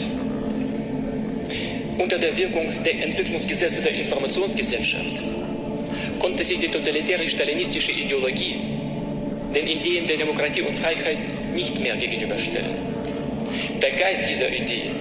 Unter 1.98 2.20
der 2.20 2.36
Wirkung 2.36 2.84
der 2.84 3.02
Entwicklungsgesetze 3.02 3.82
der 3.82 3.94
Informationsgesellschaft 3.94 5.37
konnte 6.20 6.44
sich 6.44 6.60
die 6.60 6.70
totalitäre 6.70 7.28
stalinistische 7.28 7.92
Ideologie 7.92 8.56
den 9.54 9.68
Ideen 9.68 10.08
der 10.08 10.18
Demokratie 10.18 10.62
und 10.62 10.78
Freiheit 10.78 11.18
nicht 11.54 11.80
mehr 11.80 11.96
gegenüberstellen. 11.96 12.76
Der 13.82 13.92
Geist 13.92 14.24
dieser 14.28 14.50
Idee 14.50 14.92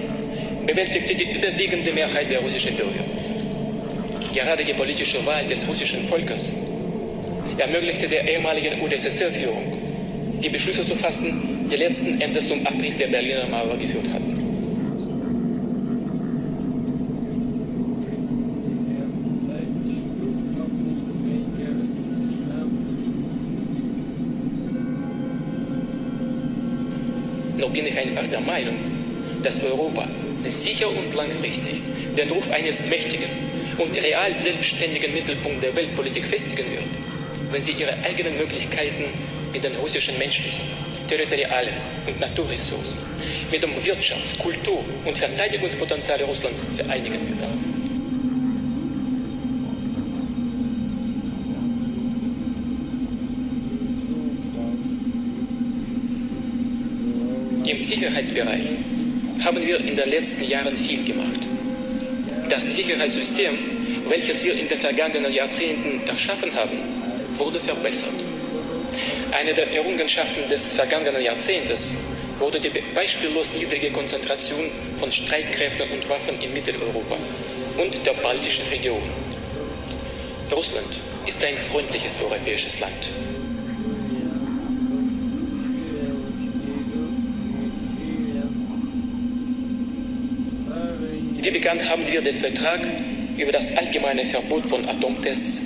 bewältigte 0.65 1.13
die 1.15 1.31
überwiegende 1.31 1.91
Mehrheit 1.91 2.29
der 2.29 2.39
russischen 2.39 2.75
Bürger. 2.75 3.05
Gerade 4.33 4.63
die 4.63 4.73
politische 4.73 5.25
Wahl 5.25 5.45
des 5.47 5.67
russischen 5.67 6.07
Volkes 6.07 6.53
ermöglichte 7.57 8.07
der 8.07 8.27
ehemaligen 8.27 8.81
UdSSR-Führung, 8.81 9.63
die 10.43 10.49
Beschlüsse 10.49 10.83
zu 10.83 10.95
fassen, 10.95 11.67
die 11.71 11.75
letzten 11.75 12.21
Endes 12.21 12.47
zum 12.47 12.65
Abriss 12.65 12.97
der 12.97 13.07
Berliner 13.07 13.47
Mauer 13.47 13.77
geführt 13.77 14.07
hatten. 14.13 14.16
Einfach 28.09 28.27
der 28.27 28.41
Meinung, 28.41 28.75
dass 29.43 29.61
Europa 29.61 30.07
sicher 30.45 30.89
und 30.89 31.13
langfristig 31.13 31.81
den 32.17 32.29
Ruf 32.29 32.49
eines 32.51 32.85
mächtigen 32.87 33.29
und 33.77 33.95
real 33.95 34.35
selbstständigen 34.35 35.13
Mittelpunkt 35.13 35.63
der 35.63 35.75
Weltpolitik 35.75 36.25
festigen 36.25 36.71
wird, 36.71 36.85
wenn 37.51 37.61
sie 37.61 37.71
ihre 37.71 37.93
eigenen 38.03 38.37
Möglichkeiten 38.37 39.05
mit 39.53 39.63
den 39.63 39.75
russischen 39.75 40.17
menschlichen, 40.17 40.61
territorialen 41.07 41.73
und 42.05 42.19
Naturressourcen, 42.19 42.99
mit 43.51 43.63
dem 43.63 43.71
Wirtschafts-, 43.83 44.37
Kultur- 44.37 44.83
und 45.05 45.17
Verteidigungspotenzial 45.17 46.21
Russlands 46.23 46.61
vereinigen 46.75 47.39
wird. 47.39 47.66
Sicherheitsbereich 58.37 59.43
haben 59.43 59.65
wir 59.65 59.79
in 59.79 59.95
den 59.95 60.09
letzten 60.09 60.43
Jahren 60.43 60.75
viel 60.75 61.03
gemacht. 61.03 61.39
Das 62.49 62.63
Sicherheitssystem, 62.63 63.57
welches 64.07 64.43
wir 64.43 64.53
in 64.53 64.67
den 64.67 64.79
vergangenen 64.79 65.33
Jahrzehnten 65.33 66.07
erschaffen 66.07 66.53
haben, 66.53 66.77
wurde 67.35 67.59
verbessert. 67.59 68.13
Eine 69.31 69.53
der 69.53 69.71
Errungenschaften 69.73 70.47
des 70.49 70.73
vergangenen 70.73 71.21
Jahrzehntes 71.21 71.93
wurde 72.39 72.59
die 72.59 72.69
beispiellos 72.93 73.51
niedrige 73.53 73.91
Konzentration 73.91 74.69
von 74.99 75.11
Streitkräften 75.11 75.89
und 75.91 76.07
Waffen 76.07 76.39
in 76.39 76.53
Mitteleuropa 76.53 77.17
und 77.77 78.05
der 78.05 78.13
baltischen 78.13 78.67
Region. 78.67 79.01
Russland 80.51 81.01
ist 81.25 81.43
ein 81.43 81.57
freundliches 81.71 82.17
europäisches 82.21 82.79
Land. 82.79 83.11
Bekannt 91.67 91.89
haben 91.89 92.07
wir 92.07 92.21
den 92.21 92.39
Vertrag 92.39 92.79
über 93.37 93.51
das 93.51 93.67
allgemeine 93.75 94.23
Verbot 94.27 94.65
von 94.67 94.87
Atomtests, 94.87 95.59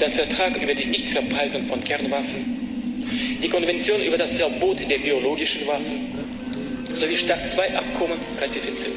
den 0.00 0.12
Vertrag 0.12 0.62
über 0.62 0.72
die 0.72 0.86
Nichtverbreitung 0.86 1.66
von 1.66 1.82
Kernwaffen, 1.82 3.40
die 3.42 3.48
Konvention 3.48 4.00
über 4.00 4.16
das 4.16 4.32
Verbot 4.34 4.78
der 4.88 4.98
biologischen 4.98 5.66
Waffen 5.66 6.94
sowie 6.94 7.16
Start 7.16 7.50
2 7.50 7.76
Abkommen 7.76 8.20
ratifiziert. 8.40 8.92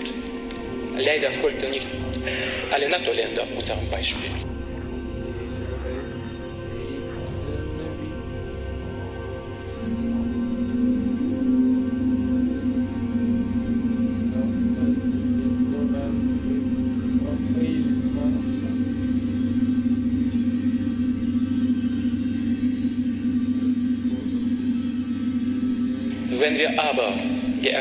Leider 0.95 1.31
folgten 1.31 1.71
nicht 1.71 1.87
alle 2.71 2.87
NATO-Länder 2.87 3.47
unserem 3.57 3.89
Beispiel. 3.89 4.50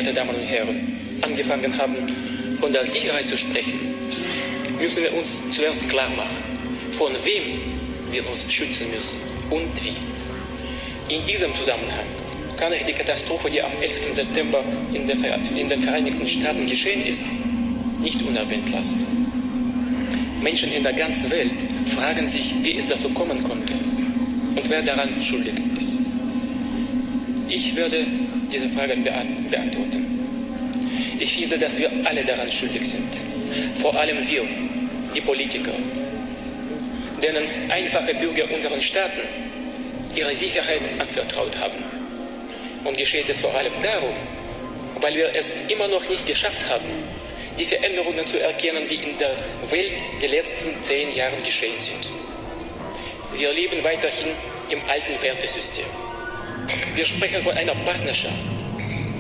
Geehrte 0.01 0.15
Damen 0.15 0.35
und 0.35 0.43
Herren, 0.43 0.97
angefangen 1.21 1.77
haben, 1.77 2.57
von 2.59 2.73
der 2.73 2.87
Sicherheit 2.87 3.27
zu 3.27 3.37
sprechen, 3.37 3.95
müssen 4.81 5.03
wir 5.03 5.13
uns 5.13 5.43
zuerst 5.53 5.87
klar 5.91 6.09
machen, 6.11 6.37
von 6.93 7.13
wem 7.23 7.61
wir 8.11 8.27
uns 8.27 8.51
schützen 8.51 8.91
müssen 8.91 9.19
und 9.51 9.69
wie. 9.85 11.15
In 11.15 11.27
diesem 11.27 11.55
Zusammenhang 11.55 12.07
kann 12.57 12.73
ich 12.73 12.85
die 12.85 12.95
Katastrophe, 12.95 13.51
die 13.51 13.61
am 13.61 13.73
11. 13.81 14.15
September 14.15 14.65
in, 14.95 15.07
in 15.07 15.69
den 15.69 15.83
Vereinigten 15.83 16.27
Staaten 16.27 16.67
geschehen 16.67 17.05
ist, 17.05 17.23
nicht 18.01 18.23
unerwähnt 18.23 18.71
lassen. 18.71 19.05
Menschen 20.41 20.73
in 20.73 20.83
der 20.83 20.95
ganzen 20.95 21.31
Welt 21.31 21.53
fragen 21.95 22.27
sich, 22.27 22.55
wie 22.63 22.79
es 22.79 22.89
dazu 22.89 23.11
kommen 23.11 23.43
konnte 23.45 23.75
und 23.75 24.71
wer 24.71 24.81
daran 24.81 25.21
schuldig 25.21 25.55
ist. 25.59 25.70
Ich 27.63 27.77
werde 27.77 28.07
diese 28.51 28.71
Frage 28.71 28.97
beantworten. 28.97 30.01
Ich 31.19 31.35
finde, 31.35 31.59
dass 31.59 31.79
wir 31.79 31.91
alle 32.05 32.25
daran 32.25 32.51
schuldig 32.51 32.89
sind. 32.89 33.13
Vor 33.83 33.95
allem 34.01 34.27
wir, 34.27 34.45
die 35.15 35.21
Politiker, 35.21 35.75
denen 37.23 37.71
einfache 37.71 38.15
Bürger 38.15 38.51
unserer 38.51 38.81
Staaten 38.81 39.21
ihre 40.17 40.35
Sicherheit 40.35 40.81
anvertraut 40.99 41.55
haben. 41.59 41.85
Und 42.83 42.97
geschieht 42.97 43.29
es 43.29 43.39
vor 43.41 43.55
allem 43.55 43.75
darum, 43.83 44.15
weil 45.03 45.15
wir 45.15 45.35
es 45.35 45.55
immer 45.69 45.87
noch 45.87 46.09
nicht 46.09 46.25
geschafft 46.25 46.67
haben, 46.67 46.89
die 47.59 47.67
Veränderungen 47.67 48.27
zu 48.27 48.41
erkennen, 48.41 48.87
die 48.89 48.95
in 48.95 49.19
der 49.19 49.37
Welt 49.71 49.93
die 50.23 50.29
letzten 50.29 50.83
zehn 50.83 51.15
Jahre 51.15 51.37
geschehen 51.37 51.79
sind. 51.79 52.09
Wir 53.37 53.53
leben 53.53 53.85
weiterhin 53.85 54.29
im 54.71 54.81
alten 54.89 55.23
Wertesystem. 55.23 55.85
Wir 56.95 57.05
sprechen 57.05 57.43
von 57.43 57.57
einer 57.57 57.75
Partnerschaft. 57.85 58.35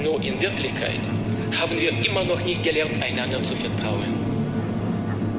Nur 0.02 0.22
in 0.22 0.40
Wirklichkeit 0.40 1.00
haben 1.58 1.78
wir 1.78 1.90
immer 2.06 2.24
noch 2.24 2.42
nicht 2.44 2.62
gelernt, 2.62 3.02
einander 3.02 3.42
zu 3.42 3.54
vertrauen. 3.56 4.14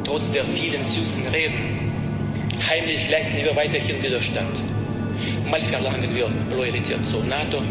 Trotz 0.04 0.32
der 0.32 0.46
vielen 0.46 0.86
süßen 0.86 1.28
Reden, 1.28 1.92
heimlich 2.68 3.10
leisten 3.10 3.38
wir 3.38 3.56
weiterhin 3.56 4.02
Widerstand. 4.02 4.56
Mal 5.50 5.62
verlangen 5.62 6.14
wir 6.16 6.30
Loyalität 6.50 7.06
zur 7.06 7.24
NATO, 7.24 7.62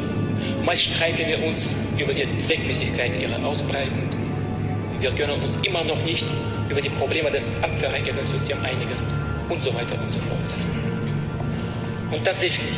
mal 0.65 0.77
streiten 0.77 1.27
wir 1.27 1.43
uns 1.45 1.69
über 1.99 2.15
die 2.15 2.39
Zweckmäßigkeit 2.39 3.21
ihrer 3.21 3.45
Ausbreitung. 3.45 4.09
Wir 5.01 5.11
können 5.13 5.43
uns 5.43 5.57
immer 5.63 5.85
noch 5.85 6.03
nicht 6.05 6.27
über 6.69 6.81
die 6.81 6.91
Probleme 6.91 7.31
des 7.31 7.51
Abwehrrakettensystems 7.63 8.63
einigen 8.63 8.97
und 9.49 9.61
so 9.61 9.75
weiter 9.75 10.01
und 10.01 10.13
so 10.13 10.19
fort. 10.21 10.51
Und 12.13 12.25
tatsächlich 12.25 12.77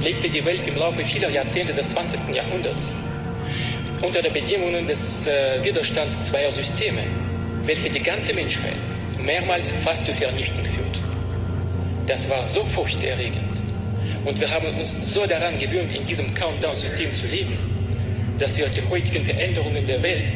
lebte 0.00 0.28
die 0.28 0.44
Welt 0.44 0.66
im 0.66 0.76
Laufe 0.76 1.04
vieler 1.04 1.30
Jahrzehnte 1.30 1.74
des 1.74 1.90
20. 1.90 2.34
Jahrhunderts 2.34 2.90
unter 4.00 4.22
den 4.22 4.32
Bedingungen 4.32 4.86
des 4.86 5.26
äh, 5.26 5.62
Widerstands 5.62 6.20
zweier 6.22 6.50
Systeme, 6.52 7.02
welche 7.66 7.90
die 7.90 8.00
ganze 8.00 8.32
Menschheit 8.32 8.76
mehrmals 9.22 9.70
fast 9.84 10.06
zur 10.06 10.14
Vernichtung 10.14 10.64
führt. 10.64 10.98
Das 12.06 12.28
war 12.30 12.46
so 12.46 12.64
furchterregend 12.64 13.60
und 14.24 14.40
wir 14.40 14.50
haben 14.50 14.74
uns 14.78 14.96
so 15.02 15.26
daran 15.26 15.58
gewöhnt, 15.58 15.94
in 15.94 16.04
diesem 16.04 16.32
Countdown-System 16.34 17.14
zu 17.14 17.26
leben, 17.26 17.58
dass 18.38 18.56
wir 18.56 18.68
die 18.68 18.82
heutigen 18.88 19.24
Veränderungen 19.24 19.86
der 19.86 20.02
Welt 20.02 20.32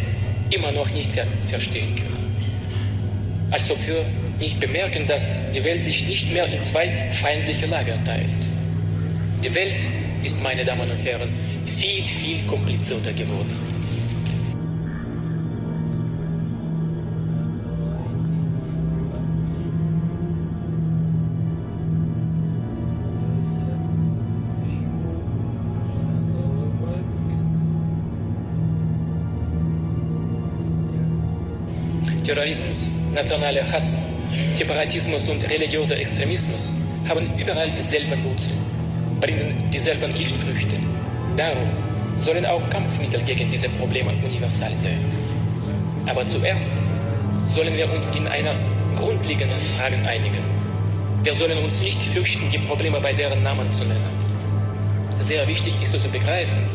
immer 0.51 0.73
noch 0.73 0.91
nicht 0.91 1.13
ver 1.13 1.27
verstehen 1.49 1.97
können. 1.97 3.49
Als 3.51 3.71
ob 3.71 3.79
wir 3.87 4.05
nicht 4.39 4.61
bemerken, 4.61 5.07
dass 5.07 5.23
die 5.55 5.65
Welt 5.65 5.85
sich 5.85 6.07
nicht 6.07 6.31
mehr 6.31 6.45
in 6.47 6.63
zwei 6.65 7.11
feindliche 7.13 7.67
Lager 7.67 7.97
teilt. 8.05 8.44
Die 9.45 9.55
Welt 9.55 9.77
ist, 10.23 10.41
meine 10.41 10.65
Damen 10.65 10.91
und 10.91 10.97
Herren, 10.97 11.29
viel, 11.67 12.03
viel 12.03 12.47
komplizierter 12.47 13.13
geworden. 13.13 13.55
Terrorismus, 32.25 32.87
nationaler 33.13 33.71
Hass, 33.71 33.99
Separatismus 34.53 35.29
und 35.29 35.43
religiöser 35.43 35.99
Extremismus 35.99 36.73
haben 37.07 37.39
überall 37.39 37.71
dieselben 37.73 38.25
Wurzeln, 38.25 38.59
bringen 39.21 39.71
dieselben 39.73 40.13
Giftfrüchte. 40.15 40.77
Darum 41.37 41.71
sollen 42.21 42.47
auch 42.47 42.69
Kampfmittel 42.71 43.23
gegen 43.23 43.51
diese 43.51 43.69
Probleme 43.71 44.13
universal 44.25 44.75
sein. 44.77 45.01
Aber 46.07 46.27
zuerst, 46.27 46.71
sollen 47.49 47.77
wir 47.77 47.91
uns 47.91 48.09
in 48.09 48.27
einer 48.27 48.57
grundlegenden 48.97 49.61
Frage 49.77 49.97
einigen. 49.97 50.45
Wir 51.23 51.35
sollen 51.35 51.59
uns 51.59 51.81
nicht 51.81 52.03
fürchten, 52.03 52.49
die 52.51 52.59
Probleme 52.59 53.01
bei 53.01 53.13
deren 53.13 53.43
Namen 53.43 53.71
zu 53.73 53.85
nennen. 53.85 54.11
Sehr 55.21 55.47
wichtig 55.47 55.75
ist 55.81 55.95
es 55.95 56.03
zu 56.03 56.09
begreifen, 56.09 56.69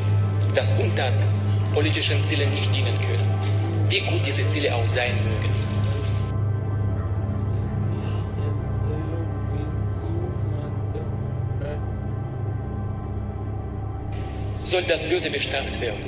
dass 0.55 0.71
Untaten 0.73 1.23
politischen 1.73 2.23
Zielen 2.23 2.53
nicht 2.53 2.73
dienen 2.73 2.99
können, 2.99 3.29
wie 3.89 3.99
gut 3.99 4.25
diese 4.25 4.45
Ziele 4.47 4.73
auch 4.73 4.87
sein 4.87 5.13
mögen. 5.15 5.58
Soll 14.69 14.83
das 14.83 15.03
Böse 15.03 15.31
bestraft 15.31 15.81
werden? 15.81 16.05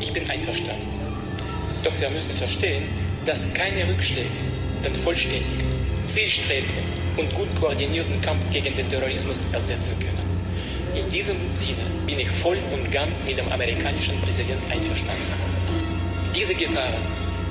Ich 0.00 0.10
bin 0.14 0.28
einverstanden. 0.30 0.88
Doch 1.84 1.92
wir 2.00 2.08
müssen 2.08 2.34
verstehen, 2.36 2.84
dass 3.26 3.40
keine 3.52 3.86
Rückschläge 3.86 4.30
den 4.82 4.94
vollständigen, 4.94 5.44
zielstrebigen 6.08 6.84
und 7.18 7.34
gut 7.34 7.54
koordinierten 7.60 8.18
Kampf 8.22 8.50
gegen 8.50 8.74
den 8.74 8.88
Terrorismus 8.88 9.42
ersetzen 9.52 9.94
können. 10.00 10.24
In 10.96 11.10
diesem 11.10 11.36
Sinne 11.54 11.84
bin 12.06 12.18
ich 12.18 12.30
voll 12.30 12.56
und 12.72 12.90
ganz 12.90 13.22
mit 13.24 13.36
dem 13.36 13.52
amerikanischen 13.52 14.18
Präsidenten 14.22 14.72
einverstanden. 14.72 15.34
Diese 16.34 16.54
Gefahren 16.54 16.94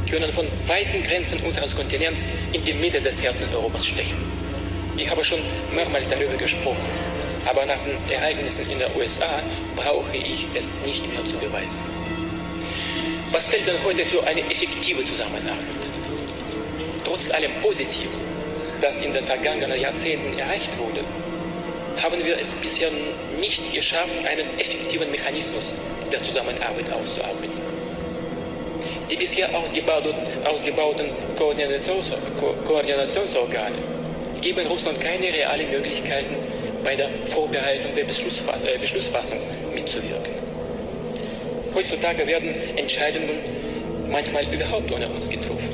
können 0.10 0.32
von 0.34 0.48
weiten 0.66 1.04
Grenzen 1.04 1.40
unseres 1.42 1.76
Kontinents 1.76 2.28
in 2.52 2.66
die 2.66 2.74
Mitte 2.74 3.00
des 3.00 3.22
Herzens 3.22 3.54
Europas 3.54 3.86
stechen. 3.86 4.18
Ich 4.98 5.08
habe 5.08 5.24
schon 5.24 5.42
mehrmals 5.72 6.10
darüber 6.10 6.34
gesprochen, 6.34 6.90
aber 7.46 7.66
nach 7.66 7.80
den 7.84 7.98
Ereignissen 8.12 8.70
in 8.70 8.80
den 8.80 8.96
USA 8.96 9.42
brauche 9.76 10.16
ich 10.16 10.46
es 10.54 10.72
nicht 10.86 11.08
mehr 11.12 11.26
zu 11.26 11.38
beweisen. 11.38 11.80
Was 13.32 13.48
fällt 13.48 13.68
denn 13.68 13.84
heute 13.84 14.06
für 14.06 14.26
eine 14.28 14.42
effektive 14.42 15.06
Zusammenarbeit? 15.06 15.82
Trotz 17.04 17.30
allem 17.32 17.54
Positiven, 17.62 18.20
das 18.82 19.00
in 19.00 19.14
den 19.14 19.24
vergangenen 19.24 19.80
Jahrzehnten 19.80 20.38
erreicht 20.38 20.78
wurde, 20.78 21.04
haben 22.02 22.24
wir 22.24 22.38
es 22.38 22.52
bisher 22.56 22.92
nicht 23.40 23.74
geschafft, 23.74 24.14
einen 24.26 24.60
effektiven 24.60 25.10
Mechanismus 25.12 25.74
der 26.12 26.22
Zusammenarbeit 26.24 26.92
auszuarbeiten. 26.92 27.62
Die 29.10 29.16
bisher 29.16 29.54
ausgebauten, 29.56 30.16
ausgebauten 30.46 31.08
Koordinations 31.38 32.12
Ko 32.40 32.56
Koordinationsorgane 32.66 33.78
geben 34.42 34.68
Russland 34.68 35.00
keine 35.00 35.28
realen 35.28 35.70
Möglichkeiten, 35.70 36.36
bei 36.84 36.96
der 36.96 37.10
Vorbereitung 37.28 37.96
der 37.96 38.04
äh, 38.04 38.78
Beschlussfassung 38.78 39.40
mitzuwirken. 39.74 40.34
Heutzutage 41.74 42.28
werden 42.28 42.54
Entscheidungen 42.78 43.40
manchmal 44.10 44.54
überhaupt 44.54 44.92
ohne 44.92 45.08
uns 45.08 45.30
getroffen. 45.30 45.70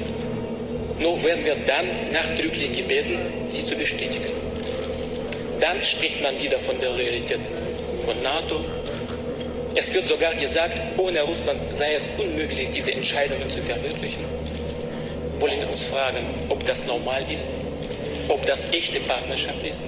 Nur 1.00 1.24
werden 1.24 1.46
wir 1.46 1.56
dann 1.66 1.88
nachdrücklich 2.12 2.72
gebeten, 2.72 3.18
sie 3.50 3.66
zu 3.66 3.76
bestätigen. 3.76 4.32
Dann 5.60 5.82
spricht 5.82 6.22
man 6.22 6.40
wieder 6.42 6.60
von 6.60 6.80
der 6.80 6.92
Loyalität 6.92 7.42
von 8.06 8.22
NATO. 8.22 8.64
Es 9.76 9.94
wird 9.94 10.06
sogar 10.06 10.34
gesagt, 10.36 10.76
ohne 10.98 11.22
Russland 11.22 11.60
sei 11.76 11.94
es 11.94 12.08
unmöglich, 12.18 12.70
diese 12.72 12.92
Entscheidungen 12.92 13.50
zu 13.50 13.62
verwirklichen. 13.62 14.26
Wollen 15.40 15.60
wir 15.60 15.70
uns 15.70 15.84
fragen, 15.84 16.26
ob 16.50 16.64
das 16.66 16.86
normal 16.86 17.26
ist, 17.32 17.52
ob 18.28 18.46
das 18.46 18.64
echte 18.72 19.00
Partnerschaft 19.02 19.64
ist? 19.64 19.84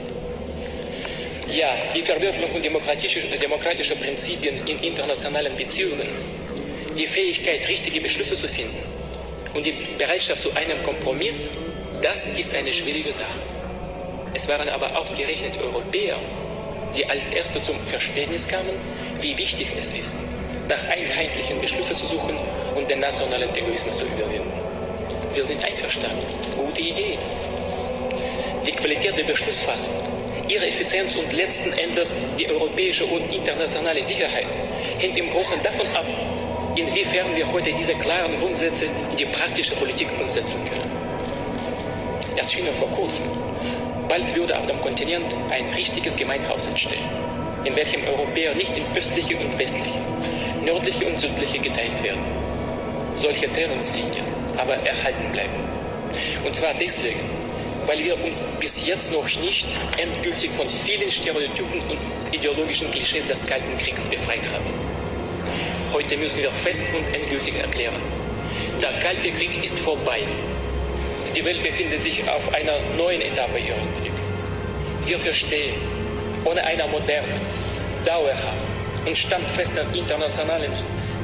Ja, 1.51 1.75
die 1.95 2.03
Verwirklichung 2.03 2.61
demokratischer, 2.61 3.21
demokratischer 3.21 3.95
Prinzipien 3.95 4.67
in 4.67 4.77
internationalen 4.79 5.55
Beziehungen, 5.57 6.07
die 6.95 7.07
Fähigkeit, 7.07 7.67
richtige 7.67 7.99
Beschlüsse 8.01 8.35
zu 8.35 8.47
finden 8.47 8.83
und 9.55 9.65
die 9.65 9.73
Bereitschaft 9.97 10.43
zu 10.43 10.53
einem 10.55 10.83
Kompromiss, 10.83 11.49
das 12.01 12.27
ist 12.27 12.53
eine 12.53 12.71
schwierige 12.71 13.11
Sache. 13.13 13.41
Es 14.33 14.47
waren 14.47 14.69
aber 14.69 14.95
auch 14.95 15.13
gerechnet 15.15 15.57
Europäer, 15.57 16.17
die 16.95 17.05
als 17.05 17.29
Erste 17.29 17.61
zum 17.63 17.79
Verständnis 17.85 18.47
kamen, 18.47 18.75
wie 19.19 19.35
wichtig 19.35 19.67
es 19.81 19.87
ist, 19.99 20.15
nach 20.67 20.83
einheitlichen 20.83 21.59
Beschlüssen 21.59 21.95
zu 21.95 22.05
suchen 22.05 22.37
und 22.75 22.87
den 22.89 22.99
nationalen 22.99 23.55
Egoismus 23.55 23.97
zu 23.97 24.05
überwinden. 24.05 24.53
Wir 25.33 25.45
sind 25.45 25.63
einverstanden. 25.65 26.25
Gute 26.55 26.81
Idee. 26.81 27.17
Die 28.67 28.71
Qualität 28.71 29.17
der 29.17 29.23
Beschlussfassung, 29.23 29.93
ihre 30.49 30.67
Effizienz 30.67 31.15
und 31.15 31.31
letzten 31.31 31.71
Endes 31.73 32.17
die 32.37 32.49
europäische 32.49 33.05
und 33.05 33.31
internationale 33.31 34.03
Sicherheit 34.03 34.47
hängt 34.97 35.17
im 35.17 35.29
Großen 35.29 35.61
davon 35.63 35.87
ab, 35.95 36.05
inwiefern 36.75 37.35
wir 37.35 37.51
heute 37.51 37.71
diese 37.73 37.93
klaren 37.93 38.35
Grundsätze 38.39 38.85
in 38.85 39.17
die 39.17 39.25
praktische 39.25 39.75
Politik 39.75 40.09
umsetzen 40.19 40.59
können. 40.65 40.91
Erschien 42.35 42.67
vor 42.79 42.89
kurzem. 42.91 43.25
Bald 44.07 44.35
würde 44.35 44.57
auf 44.57 44.65
dem 44.65 44.81
Kontinent 44.81 45.35
ein 45.51 45.69
richtiges 45.75 46.15
Gemeinhaus 46.15 46.65
entstehen, 46.65 47.05
in 47.63 47.75
welchem 47.75 48.07
Europäer 48.07 48.55
nicht 48.55 48.75
in 48.75 48.85
östliche 48.95 49.37
und 49.37 49.57
westliche, 49.59 50.01
nördliche 50.65 51.05
und 51.05 51.19
südliche 51.19 51.59
geteilt 51.59 52.01
werden. 52.01 52.23
Solche 53.15 53.53
Trennungslinien 53.53 54.25
aber 54.57 54.75
erhalten 54.77 55.31
bleiben. 55.31 55.53
Und 56.43 56.55
zwar 56.55 56.73
deswegen, 56.73 57.38
weil 57.89 58.03
wir 58.03 58.23
uns 58.23 58.45
bis 58.59 58.85
jetzt 58.85 59.11
noch 59.11 59.25
nicht 59.41 59.65
endgültig 59.97 60.51
von 60.51 60.69
vielen 60.69 61.09
Stereotypen 61.09 61.81
und 61.89 61.97
ideologischen 62.31 62.91
Klischees 62.91 63.25
des 63.25 63.43
Kalten 63.43 63.75
Krieges 63.79 64.05
befreit 64.05 64.43
haben. 64.53 64.65
Heute 65.91 66.15
müssen 66.17 66.37
wir 66.37 66.51
fest 66.51 66.83
und 66.95 67.15
endgültig 67.15 67.55
erklären, 67.55 67.99
der 68.79 68.99
Kalte 68.99 69.31
Krieg 69.31 69.63
ist 69.63 69.79
vorbei. 69.79 70.19
Die 71.35 71.43
Welt 71.43 71.63
befindet 71.63 72.03
sich 72.03 72.29
auf 72.29 72.53
einer 72.53 72.79
neuen 72.95 73.21
Etappe 73.21 73.57
ihrer 73.57 73.79
Entwicklung. 73.79 74.29
Wir 75.07 75.17
verstehen, 75.17 75.73
ohne 76.45 76.63
einer 76.63 76.87
modernen, 76.87 77.41
dauerhaften 78.05 79.07
und 79.07 79.17
standfesten 79.17 79.95
internationalen 79.95 80.71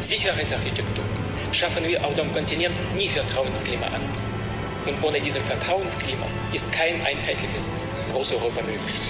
Sicherheitsarchitektur 0.01 1.05
schaffen 1.51 1.87
wir 1.87 2.03
auf 2.03 2.15
dem 2.15 2.33
Kontinent 2.33 2.75
nie 2.95 3.09
Vertrauensklima 3.09 3.85
an. 3.85 4.24
Und 4.85 5.03
ohne 5.03 5.19
dieses 5.19 5.41
Vertrauensklima 5.43 6.27
ist 6.53 6.71
kein 6.71 7.03
einheitliches 7.05 7.69
Großeuropa 8.11 8.61
möglich. 8.61 9.01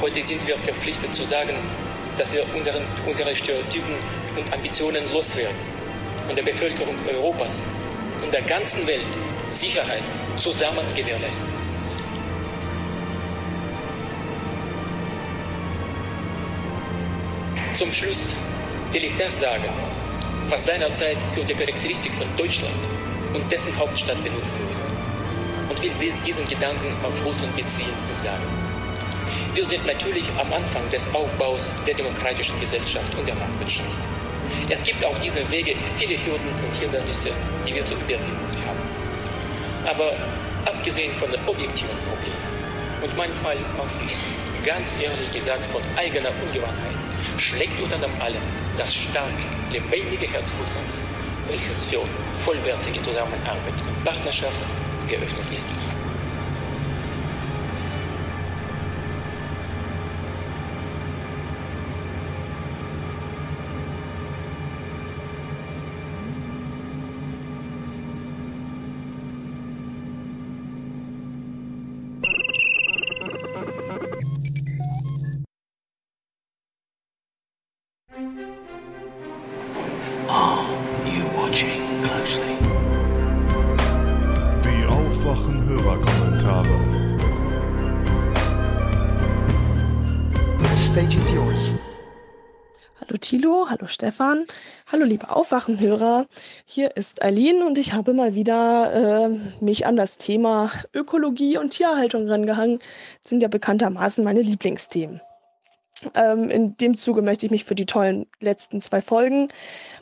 Heute 0.00 0.22
sind 0.22 0.46
wir 0.46 0.56
verpflichtet 0.58 1.14
zu 1.14 1.24
sagen, 1.24 1.56
dass 2.16 2.32
wir 2.32 2.44
unseren, 2.54 2.82
unsere 3.04 3.34
Stereotypen 3.34 3.94
und 4.36 4.52
Ambitionen 4.52 5.12
loswerden 5.12 5.56
und 6.28 6.36
der 6.36 6.44
Bevölkerung 6.44 6.94
Europas 7.08 7.60
und 8.22 8.32
der 8.32 8.42
ganzen 8.42 8.86
Welt 8.86 9.06
Sicherheit 9.50 10.02
zusammen 10.38 10.86
gewährleisten. 10.94 11.48
Zum 17.76 17.92
Schluss 17.92 18.30
will 18.92 19.04
ich 19.04 19.16
das 19.16 19.38
sagen, 19.38 19.68
was 20.48 20.64
seinerzeit 20.64 21.16
für 21.34 21.44
die 21.44 21.54
Charakteristik 21.54 22.12
von 22.14 22.26
Deutschland 22.36 22.74
und 23.34 23.52
dessen 23.52 23.76
Hauptstadt 23.76 24.22
benutzt 24.24 24.52
wurde. 24.52 24.87
Und 25.78 26.00
will 26.00 26.12
diesen 26.26 26.46
Gedanken 26.48 26.92
auf 27.04 27.14
Russland 27.24 27.54
beziehen 27.54 27.94
und 28.10 28.18
sagen. 28.20 28.42
Wir 29.54 29.64
sind 29.64 29.86
natürlich 29.86 30.28
am 30.36 30.52
Anfang 30.52 30.90
des 30.90 31.02
Aufbaus 31.14 31.70
der 31.86 31.94
demokratischen 31.94 32.58
Gesellschaft 32.58 33.14
und 33.16 33.26
der 33.26 33.36
Marktwirtschaft. 33.36 33.88
Es 34.68 34.82
gibt 34.82 35.04
auf 35.04 35.16
diesem 35.20 35.48
Wege 35.52 35.76
viele 35.96 36.18
Hürden 36.24 36.48
und 36.48 36.74
Hindernisse, 36.74 37.30
die 37.64 37.74
wir 37.74 37.86
zu 37.86 37.94
überwinden 37.94 38.58
haben. 38.66 38.78
Aber 39.86 40.12
abgesehen 40.66 41.12
von 41.14 41.30
den 41.30 41.40
objektiven 41.46 41.96
Problemen 42.10 43.02
und 43.02 43.16
manchmal 43.16 43.56
auch 43.78 44.66
ganz 44.66 44.96
ehrlich 45.00 45.32
gesagt 45.32 45.64
von 45.70 45.82
eigener 45.96 46.30
Ungewandtheit, 46.42 46.98
schlägt 47.38 47.80
unter 47.80 47.98
dem 47.98 48.10
allem 48.20 48.42
das 48.76 48.92
starke, 48.92 49.46
lebendige 49.70 50.26
Herz 50.26 50.46
Russlands, 50.58 51.00
welches 51.46 51.84
für 51.84 52.02
vollwertige 52.44 53.00
Zusammenarbeit 53.04 53.78
und 53.86 54.04
Partnerschaft 54.04 54.58
geöffnet 55.08 55.50
ist. 55.50 55.87
Stage 90.92 91.16
is 91.16 91.30
yours. 91.30 91.74
Hallo 93.00 93.18
Thilo, 93.20 93.66
hallo 93.68 93.86
Stefan, 93.86 94.46
hallo 94.86 95.04
liebe 95.04 95.28
Aufwachenhörer. 95.28 96.26
Hier 96.64 96.96
ist 96.96 97.22
Eileen 97.22 97.62
und 97.62 97.76
ich 97.76 97.92
habe 97.92 98.14
mal 98.14 98.34
wieder 98.34 99.28
äh, 99.28 99.64
mich 99.64 99.86
an 99.86 99.96
das 99.96 100.16
Thema 100.16 100.70
Ökologie 100.94 101.58
und 101.58 101.70
Tierhaltung 101.70 102.26
rangehangen. 102.26 102.78
Das 103.22 103.30
sind 103.30 103.42
ja 103.42 103.48
bekanntermaßen 103.48 104.24
meine 104.24 104.40
Lieblingsthemen. 104.40 105.20
Ähm, 106.14 106.48
in 106.48 106.76
dem 106.78 106.96
Zuge 106.96 107.20
möchte 107.20 107.44
ich 107.44 107.52
mich 107.52 107.64
für 107.64 107.74
die 107.74 107.86
tollen 107.86 108.26
letzten 108.40 108.80
zwei 108.80 109.02
Folgen 109.02 109.48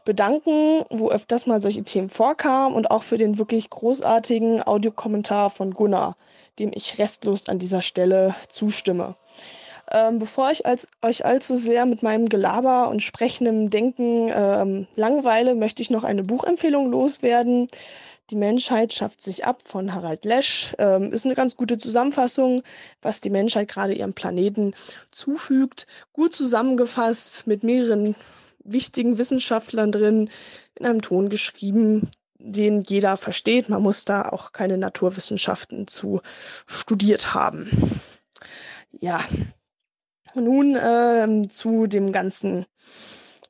bedanken, 0.04 0.84
wo 0.90 1.10
öfters 1.10 1.46
mal 1.46 1.60
solche 1.60 1.82
Themen 1.82 2.10
vorkamen 2.10 2.76
und 2.76 2.92
auch 2.92 3.02
für 3.02 3.16
den 3.16 3.38
wirklich 3.38 3.70
großartigen 3.70 4.64
Audiokommentar 4.64 5.50
von 5.50 5.74
Gunnar, 5.74 6.16
dem 6.60 6.70
ich 6.72 6.98
restlos 6.98 7.48
an 7.48 7.58
dieser 7.58 7.82
Stelle 7.82 8.36
zustimme. 8.48 9.16
Ähm, 9.90 10.18
bevor 10.18 10.50
ich 10.50 10.66
als, 10.66 10.88
euch 11.02 11.24
allzu 11.24 11.56
sehr 11.56 11.86
mit 11.86 12.02
meinem 12.02 12.28
Gelaber 12.28 12.88
und 12.88 13.02
sprechendem 13.02 13.70
Denken 13.70 14.30
ähm, 14.34 14.86
langweile, 14.96 15.54
möchte 15.54 15.82
ich 15.82 15.90
noch 15.90 16.04
eine 16.04 16.24
Buchempfehlung 16.24 16.90
loswerden. 16.90 17.68
Die 18.30 18.36
Menschheit 18.36 18.92
schafft 18.92 19.22
sich 19.22 19.44
ab 19.44 19.62
von 19.64 19.94
Harald 19.94 20.24
Lesch. 20.24 20.74
Ähm, 20.78 21.12
ist 21.12 21.24
eine 21.24 21.36
ganz 21.36 21.56
gute 21.56 21.78
Zusammenfassung, 21.78 22.62
was 23.00 23.20
die 23.20 23.30
Menschheit 23.30 23.68
gerade 23.68 23.94
ihrem 23.94 24.14
Planeten 24.14 24.74
zufügt. 25.12 25.86
Gut 26.12 26.34
zusammengefasst 26.34 27.46
mit 27.46 27.62
mehreren 27.62 28.16
wichtigen 28.64 29.18
Wissenschaftlern 29.18 29.92
drin, 29.92 30.28
in 30.74 30.86
einem 30.86 31.02
Ton 31.02 31.28
geschrieben, 31.28 32.10
den 32.38 32.82
jeder 32.82 33.16
versteht. 33.16 33.68
Man 33.68 33.82
muss 33.82 34.04
da 34.04 34.28
auch 34.28 34.52
keine 34.52 34.76
Naturwissenschaften 34.76 35.86
zu 35.86 36.20
studiert 36.66 37.32
haben. 37.32 37.70
Ja, 38.90 39.20
nun 40.36 40.76
äh, 40.76 41.48
zu 41.48 41.86
dem 41.86 42.12
ganzen 42.12 42.66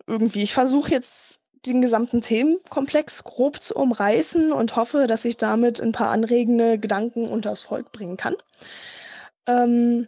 irgendwie. 0.07 0.43
Ich 0.43 0.53
versuche 0.53 0.91
jetzt 0.91 1.41
den 1.67 1.83
gesamten 1.83 2.23
Themenkomplex 2.23 3.25
grob 3.25 3.61
zu 3.61 3.75
umreißen 3.75 4.53
und 4.53 4.77
hoffe, 4.77 5.07
dass 5.07 5.25
ich 5.25 5.37
damit 5.37 5.81
ein 5.81 5.93
paar 5.93 6.11
anregende 6.11 6.79
Gedanken 6.79 7.29
unters 7.29 7.65
Volk 7.65 7.93
bringen 7.93 8.17
kann. 8.17 8.37
Ähm, 9.47 10.07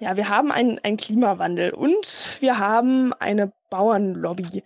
ja, 0.00 0.16
wir 0.16 0.28
haben 0.28 0.52
einen, 0.52 0.78
Klimawandel 0.96 1.72
und 1.72 2.36
wir 2.40 2.58
haben 2.58 3.12
eine 3.14 3.52
Bauernlobby. 3.70 4.62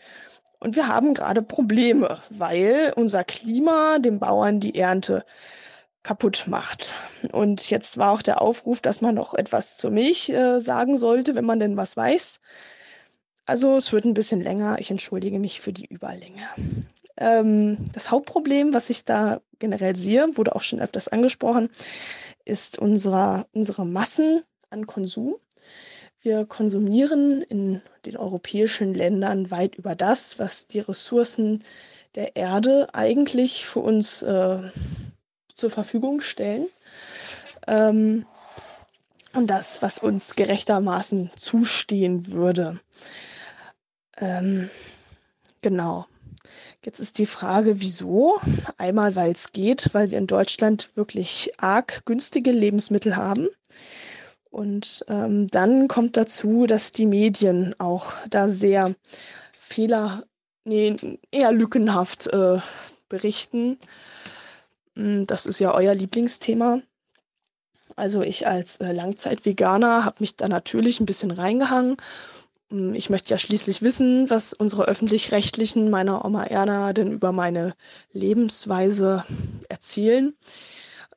Und 0.59 0.77
wir 0.77 0.87
haben 0.87 1.15
gerade 1.15 1.43
Probleme, 1.43 2.21
weil 2.31 2.93
unser 2.95 3.25
Klima 3.25 3.99
den 3.99 4.21
Bauern 4.21 4.61
die 4.61 4.79
Ernte 4.79 5.25
kaputt 6.03 6.45
macht. 6.49 6.97
Und 7.31 7.71
jetzt 7.71 7.99
war 7.99 8.13
auch 8.13 8.23
der 8.23 8.43
Aufruf, 8.43 8.81
dass 8.81 9.01
man 9.01 9.15
noch 9.15 9.35
etwas 9.35 9.77
zur 9.77 9.91
Milch 9.91 10.29
äh, 10.29 10.59
sagen 10.61 10.99
sollte, 10.99 11.35
wenn 11.35 11.45
man 11.45 11.61
denn 11.61 11.77
was 11.77 11.97
weiß. 11.97 12.41
Also 13.47 13.77
es 13.77 13.93
wird 13.93 14.05
ein 14.05 14.15
bisschen 14.15 14.41
länger. 14.41 14.79
Ich 14.79 14.91
entschuldige 14.91 15.39
mich 15.39 15.61
für 15.61 15.73
die 15.73 15.87
Überlänge. 15.87 16.43
Ähm, 17.17 17.79
das 17.93 18.11
Hauptproblem, 18.11 18.73
was 18.75 18.91
ich 18.91 19.05
da 19.05 19.41
generell 19.59 19.97
sehe, 19.97 20.37
wurde 20.37 20.55
auch 20.55 20.63
schon 20.63 20.81
öfters 20.81 21.09
angesprochen, 21.09 21.69
ist 22.45 22.79
unsere, 22.79 23.47
unsere 23.53 23.85
Massen 23.85 24.43
an 24.71 24.87
Konsum. 24.87 25.35
Wir 26.21 26.47
konsumieren 26.47 27.43
in 27.43 27.83
den 28.07 28.17
europäischen 28.17 28.95
Ländern 28.95 29.51
weit 29.51 29.75
über 29.75 29.95
das, 29.95 30.39
was 30.39 30.69
die 30.69 30.81
Ressourcen 30.81 31.63
der 32.15 32.37
Erde 32.37 32.89
eigentlich 32.93 33.67
für 33.67 33.81
uns 33.81 34.23
äh, 34.23 34.59
zur 35.63 35.71
Verfügung 35.71 36.21
stellen. 36.21 36.67
Ähm, 37.69 38.27
und 39.33 39.47
das, 39.47 39.81
was 39.81 39.99
uns 39.99 40.35
gerechtermaßen 40.35 41.31
zustehen 41.37 42.33
würde. 42.33 42.81
Ähm, 44.19 44.69
genau. 45.61 46.07
Jetzt 46.85 46.99
ist 46.99 47.19
die 47.19 47.27
Frage, 47.27 47.81
wieso? 47.81 48.41
Einmal, 48.77 49.15
weil 49.15 49.31
es 49.31 49.53
geht, 49.53 49.91
weil 49.93 50.11
wir 50.11 50.19
in 50.19 50.27
Deutschland 50.27 50.97
wirklich 50.97 51.53
arg 51.59 52.05
günstige 52.07 52.51
Lebensmittel 52.51 53.15
haben. 53.15 53.49
Und 54.51 55.05
ähm, 55.07 55.47
dann 55.47 55.87
kommt 55.87 56.17
dazu, 56.17 56.67
dass 56.67 56.91
die 56.91 57.07
Medien 57.07 57.79
auch 57.79 58.15
da 58.29 58.49
sehr 58.49 58.97
fehler, 59.57 60.25
nee, 60.65 60.97
eher 61.31 61.53
lückenhaft 61.53 62.27
äh, 62.33 62.59
berichten. 63.09 63.79
Hm, 64.97 65.27
das 65.27 65.47
ist 65.47 65.59
ja 65.59 65.75
euer 65.75 65.95
Lieblingsthema. 65.95 66.81
Also 67.97 68.23
ich 68.23 68.47
als 68.47 68.79
äh, 68.79 68.93
Langzeitveganer 68.93 70.05
habe 70.05 70.17
mich 70.21 70.37
da 70.37 70.49
natürlich 70.49 71.01
ein 71.01 71.07
bisschen 71.07 71.31
reingehangen. 71.31 71.97
Hm, 72.71 72.95
ich 72.95 73.11
möchte 73.11 73.31
ja 73.31 73.39
schließlich 73.39 73.83
wissen, 73.83 74.31
was 74.31 74.55
unsere 74.55 74.85
öffentlich-rechtlichen 74.85 75.91
meiner 75.91 76.25
Oma 76.25 76.45
Erna 76.45 76.93
denn 76.93 77.13
über 77.13 77.33
meine 77.33 77.75
Lebensweise 78.13 79.25
erzählen. 79.69 80.35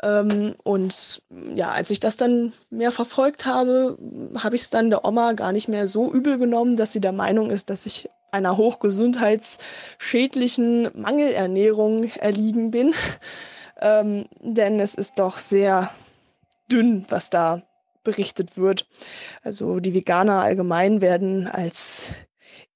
Ähm, 0.04 0.56
und 0.64 1.22
ja, 1.54 1.72
als 1.72 1.90
ich 1.90 2.02
das 2.02 2.18
dann 2.18 2.52
mehr 2.70 2.92
verfolgt 2.92 3.46
habe, 3.46 3.98
habe 4.38 4.56
ich 4.56 4.64
es 4.64 4.70
dann 4.70 4.90
der 4.90 5.06
Oma 5.06 5.32
gar 5.34 5.54
nicht 5.54 5.70
mehr 5.70 5.88
so 5.88 6.12
übel 6.12 6.38
genommen, 6.38 6.76
dass 6.76 6.92
sie 6.92 7.02
der 7.02 7.14
Meinung 7.14 7.50
ist, 7.50 7.70
dass 7.70 7.86
ich 7.86 8.10
einer 8.32 8.58
hochgesundheitsschädlichen 8.58 10.90
Mangelernährung 10.94 12.12
erliegen 12.20 12.72
bin 12.72 12.94
ähm, 13.82 14.26
denn 14.42 14.80
es 14.80 14.96
ist 14.96 15.20
doch 15.20 15.38
sehr 15.38 15.92
dünn, 16.72 17.06
was 17.10 17.30
da 17.30 17.62
berichtet 18.04 18.58
wird. 18.58 18.84
Also 19.44 19.80
die 19.80 19.94
Veganer 19.94 20.42
allgemein 20.42 21.02
werden 21.02 21.48
als 21.48 22.14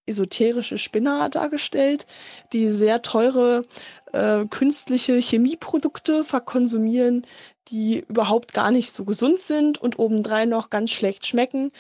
esoterische 0.06 0.78
Spinner 0.78 1.30
dargestellt, 1.30 2.08
die 2.52 2.70
sehr 2.70 3.02
teure 3.02 3.64
äh, 4.12 4.46
künstliche 4.50 5.14
Chemieprodukte 5.20 6.24
verkonsumieren, 6.24 7.26
die 7.68 8.04
überhaupt 8.08 8.54
gar 8.54 8.72
nicht 8.72 8.92
so 8.92 9.06
gesund 9.06 9.40
sind 9.40 9.78
und 9.78 10.00
obendrein 10.00 10.50
noch 10.50 10.72
ganz 10.72 10.90
schlecht 10.90 11.28
schmecken, 11.28 11.72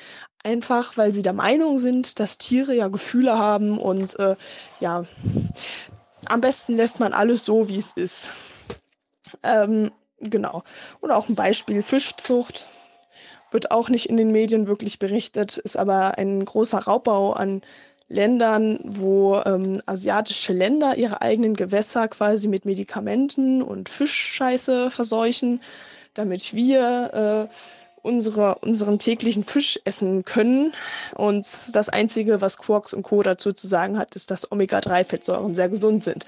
einfach 0.43 0.95
weil 0.95 1.11
sie 1.11 1.23
der 1.23 1.33
Meinung 1.33 1.79
sind, 1.79 2.19
dass 2.19 2.37
Tiere 2.37 2.75
ja 2.75 2.87
Gefühle 2.87 3.37
haben 3.39 3.79
und 3.79 4.17
äh, 4.19 4.35
ja, 4.79 5.05
am 6.25 6.41
besten 6.41 6.75
lässt 6.75 6.99
man 6.99 7.13
alles 7.13 7.43
so, 7.45 7.67
wie 7.67 7.77
es 7.77 7.93
ist. 7.93 8.31
Ähm, 9.43 9.91
genau. 10.19 10.63
Und 10.99 11.11
auch 11.11 11.29
ein 11.29 11.35
Beispiel 11.35 11.81
Fischzucht 11.81 12.67
wird 13.51 13.71
auch 13.71 13.89
nicht 13.89 14.07
in 14.07 14.17
den 14.17 14.31
Medien 14.31 14.67
wirklich 14.67 14.99
berichtet, 14.99 15.57
ist 15.57 15.75
aber 15.75 16.17
ein 16.17 16.45
großer 16.45 16.79
Raubbau 16.79 17.33
an 17.33 17.61
Ländern, 18.07 18.79
wo 18.83 19.39
ähm, 19.45 19.81
asiatische 19.85 20.51
Länder 20.51 20.97
ihre 20.97 21.21
eigenen 21.21 21.55
Gewässer 21.55 22.07
quasi 22.07 22.47
mit 22.47 22.65
Medikamenten 22.65 23.61
und 23.61 23.87
Fischscheiße 23.87 24.89
verseuchen, 24.89 25.61
damit 26.15 26.55
wir 26.55 27.47
äh, 27.51 27.53
unsere, 28.01 28.55
unseren 28.59 28.97
täglichen 28.97 29.43
Fisch 29.43 29.79
essen 29.85 30.23
können. 30.23 30.73
Und 31.15 31.45
das 31.73 31.89
Einzige, 31.89 32.41
was 32.41 32.57
Quarks 32.57 32.95
und 32.95 33.03
Co. 33.03 33.21
dazu 33.21 33.53
zu 33.53 33.67
sagen 33.67 33.99
hat, 33.99 34.15
ist, 34.15 34.31
dass 34.31 34.51
Omega-3-Fettsäuren 34.51 35.53
sehr 35.53 35.69
gesund 35.69 36.03
sind 36.03 36.25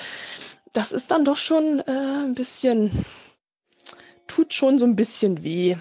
das 0.74 0.92
ist 0.92 1.12
dann 1.12 1.26
doch 1.26 1.38
schon 1.38 1.80
äh, 1.80 1.92
ein 2.26 2.34
bisschen, 2.36 2.92
tut 4.28 4.54
schon 4.54 4.80
so 4.80 4.86
ein 4.86 4.96
bisschen 4.96 5.44
weh. 5.44 5.76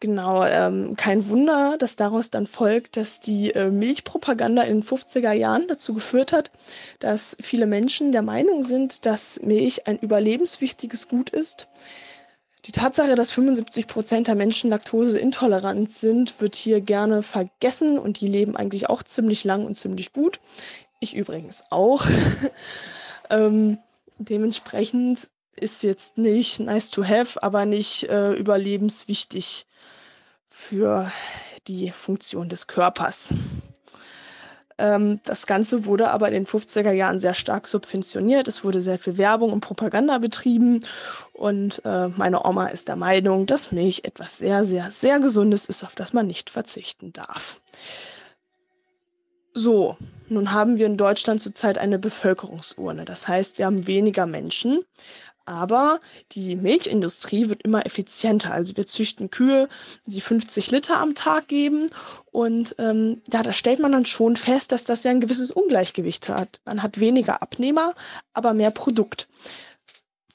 Genau, 0.00 0.44
ähm, 0.44 0.94
kein 0.96 1.30
Wunder, 1.30 1.76
dass 1.78 1.96
daraus 1.96 2.30
dann 2.30 2.46
folgt, 2.46 2.98
dass 2.98 3.20
die 3.20 3.52
äh, 3.52 3.70
Milchpropaganda 3.70 4.60
in 4.62 4.80
den 4.80 4.82
50er 4.82 5.32
Jahren 5.32 5.66
dazu 5.66 5.94
geführt 5.94 6.32
hat, 6.32 6.50
dass 6.98 7.38
viele 7.40 7.64
Menschen 7.64 8.12
der 8.12 8.20
Meinung 8.20 8.62
sind, 8.62 9.06
dass 9.06 9.40
Milch 9.40 9.86
ein 9.86 9.98
überlebenswichtiges 9.98 11.08
Gut 11.08 11.30
ist. 11.30 11.68
Die 12.66 12.72
Tatsache, 12.72 13.14
dass 13.14 13.30
75 13.30 13.86
Prozent 13.86 14.26
der 14.26 14.34
Menschen 14.34 14.68
laktoseintolerant 14.70 15.90
sind, 15.90 16.40
wird 16.40 16.56
hier 16.56 16.80
gerne 16.80 17.22
vergessen 17.22 17.98
und 17.98 18.20
die 18.20 18.26
leben 18.26 18.56
eigentlich 18.56 18.90
auch 18.90 19.02
ziemlich 19.02 19.44
lang 19.44 19.64
und 19.64 19.74
ziemlich 19.74 20.12
gut. 20.12 20.40
Ich 21.00 21.14
übrigens 21.14 21.64
auch. 21.70 22.04
ähm, 23.30 23.78
dementsprechend 24.18 25.30
ist 25.56 25.82
jetzt 25.82 26.18
nicht 26.18 26.60
nice 26.60 26.90
to 26.90 27.04
have, 27.04 27.42
aber 27.42 27.64
nicht 27.64 28.04
äh, 28.08 28.32
überlebenswichtig 28.32 29.66
für 30.46 31.10
die 31.66 31.90
Funktion 31.90 32.48
des 32.48 32.66
Körpers. 32.66 33.34
Ähm, 34.76 35.20
das 35.24 35.46
Ganze 35.46 35.84
wurde 35.84 36.10
aber 36.10 36.28
in 36.28 36.34
den 36.34 36.46
50er 36.46 36.90
Jahren 36.90 37.20
sehr 37.20 37.34
stark 37.34 37.68
subventioniert. 37.68 38.48
Es 38.48 38.64
wurde 38.64 38.80
sehr 38.80 38.98
viel 38.98 39.18
Werbung 39.18 39.52
und 39.52 39.60
Propaganda 39.60 40.18
betrieben. 40.18 40.80
Und 41.32 41.82
äh, 41.84 42.08
meine 42.08 42.44
Oma 42.44 42.66
ist 42.66 42.88
der 42.88 42.96
Meinung, 42.96 43.46
dass 43.46 43.72
Milch 43.72 44.02
etwas 44.04 44.38
sehr, 44.38 44.64
sehr, 44.64 44.90
sehr 44.90 45.20
Gesundes 45.20 45.66
ist, 45.66 45.84
auf 45.84 45.94
das 45.94 46.12
man 46.12 46.26
nicht 46.26 46.50
verzichten 46.50 47.12
darf. 47.12 47.60
So, 49.54 49.96
nun 50.28 50.52
haben 50.52 50.78
wir 50.78 50.86
in 50.86 50.96
Deutschland 50.96 51.40
zurzeit 51.40 51.78
eine 51.78 51.98
Bevölkerungsurne. 51.98 53.04
Das 53.04 53.28
heißt, 53.28 53.58
wir 53.58 53.66
haben 53.66 53.86
weniger 53.86 54.26
Menschen, 54.26 54.84
Aber 55.46 56.00
die 56.32 56.56
Milchindustrie 56.56 57.48
wird 57.50 57.62
immer 57.62 57.84
effizienter. 57.84 58.52
Also 58.52 58.76
wir 58.76 58.86
züchten 58.86 59.30
Kühe, 59.30 59.68
die 60.06 60.22
50 60.22 60.70
Liter 60.70 60.98
am 60.98 61.14
Tag 61.14 61.48
geben. 61.48 61.90
Und 62.30 62.74
ähm, 62.78 63.20
ja, 63.30 63.42
da 63.42 63.52
stellt 63.52 63.78
man 63.80 63.92
dann 63.92 64.06
schon 64.06 64.36
fest, 64.36 64.72
dass 64.72 64.84
das 64.84 65.04
ja 65.04 65.10
ein 65.10 65.20
gewisses 65.20 65.50
Ungleichgewicht 65.50 66.30
hat. 66.30 66.60
Man 66.64 66.82
hat 66.82 66.98
weniger 66.98 67.42
Abnehmer, 67.42 67.94
aber 68.32 68.54
mehr 68.54 68.70
Produkt. 68.70 69.28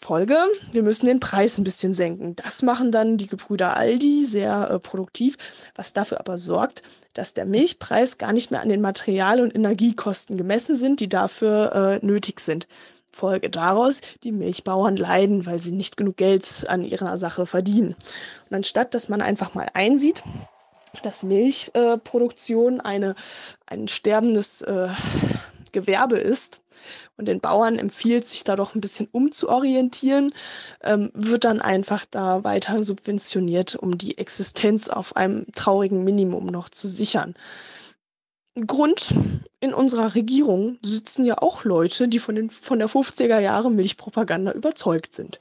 Folge, 0.01 0.37
wir 0.71 0.81
müssen 0.81 1.07
den 1.07 1.19
Preis 1.19 1.57
ein 1.57 1.65
bisschen 1.65 1.93
senken. 1.93 2.33
Das 2.37 2.63
machen 2.63 2.89
dann 2.89 3.17
die 3.17 3.27
Gebrüder 3.27 3.75
Aldi 3.75 4.23
sehr 4.23 4.71
äh, 4.71 4.79
produktiv, 4.79 5.35
was 5.75 5.91
dafür 5.91 6.21
aber 6.21 6.37
sorgt, 6.37 6.83
dass 7.13 7.33
der 7.33 7.45
Milchpreis 7.45 8.17
gar 8.17 8.31
nicht 8.31 8.49
mehr 8.49 8.61
an 8.61 8.69
den 8.69 8.79
Material- 8.79 9.41
und 9.41 9.53
Energiekosten 9.53 10.37
gemessen 10.37 10.77
sind, 10.77 11.01
die 11.01 11.09
dafür 11.09 11.99
äh, 12.01 12.05
nötig 12.05 12.39
sind. 12.39 12.65
Folge 13.11 13.49
daraus, 13.49 13.99
die 14.23 14.31
Milchbauern 14.31 14.95
leiden, 14.95 15.45
weil 15.45 15.61
sie 15.61 15.73
nicht 15.73 15.97
genug 15.97 16.15
Geld 16.15 16.65
an 16.69 16.85
ihrer 16.85 17.17
Sache 17.17 17.45
verdienen. 17.45 17.93
Und 18.49 18.55
anstatt, 18.55 18.93
dass 18.93 19.09
man 19.09 19.21
einfach 19.21 19.53
mal 19.53 19.67
einsieht, 19.73 20.23
dass 21.03 21.23
Milchproduktion 21.23 22.79
äh, 22.79 22.83
eine, 22.83 23.15
ein 23.65 23.89
sterbendes 23.89 24.61
äh, 24.61 24.87
Gewerbe 25.73 26.17
ist 26.17 26.61
und 27.17 27.27
den 27.27 27.41
Bauern 27.41 27.77
empfiehlt, 27.77 28.25
sich 28.25 28.43
da 28.43 28.55
doch 28.55 28.75
ein 28.75 28.81
bisschen 28.81 29.07
umzuorientieren, 29.11 30.33
ähm, 30.83 31.11
wird 31.13 31.45
dann 31.45 31.61
einfach 31.61 32.05
da 32.09 32.43
weiter 32.43 32.81
subventioniert, 32.83 33.75
um 33.75 33.97
die 33.97 34.17
Existenz 34.17 34.89
auf 34.89 35.15
einem 35.15 35.45
traurigen 35.53 36.03
Minimum 36.03 36.45
noch 36.45 36.69
zu 36.69 36.87
sichern. 36.87 37.35
Grund 38.65 39.13
in 39.59 39.73
unserer 39.73 40.15
Regierung 40.15 40.77
sitzen 40.81 41.25
ja 41.25 41.37
auch 41.37 41.63
Leute, 41.63 42.07
die 42.07 42.19
von, 42.19 42.35
den, 42.35 42.49
von 42.49 42.79
der 42.79 42.89
50er 42.89 43.39
Jahre 43.39 43.71
Milchpropaganda 43.71 44.51
überzeugt 44.51 45.13
sind. 45.13 45.39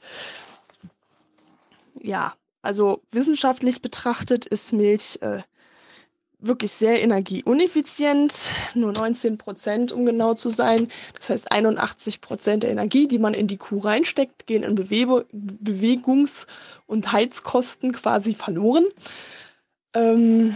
Ja, 2.01 2.33
also 2.61 3.01
wissenschaftlich 3.11 3.81
betrachtet 3.81 4.45
ist 4.45 4.73
Milch 4.73 5.19
äh, 5.21 5.41
wirklich 6.39 6.71
sehr 6.71 7.01
energieuneffizient, 7.01 8.51
nur 8.73 8.93
19 8.93 9.37
Prozent, 9.37 9.91
um 9.91 10.05
genau 10.05 10.33
zu 10.33 10.49
sein. 10.49 10.87
Das 11.17 11.29
heißt, 11.29 11.51
81 11.51 12.21
Prozent 12.21 12.63
der 12.63 12.71
Energie, 12.71 13.07
die 13.07 13.19
man 13.19 13.33
in 13.33 13.47
die 13.47 13.57
Kuh 13.57 13.79
reinsteckt, 13.79 14.47
gehen 14.47 14.63
in 14.63 14.75
Bewe 14.75 15.25
Bewegungs- 15.33 16.47
und 16.87 17.11
Heizkosten 17.11 17.91
quasi 17.91 18.33
verloren. 18.33 18.85
Ähm, 19.93 20.55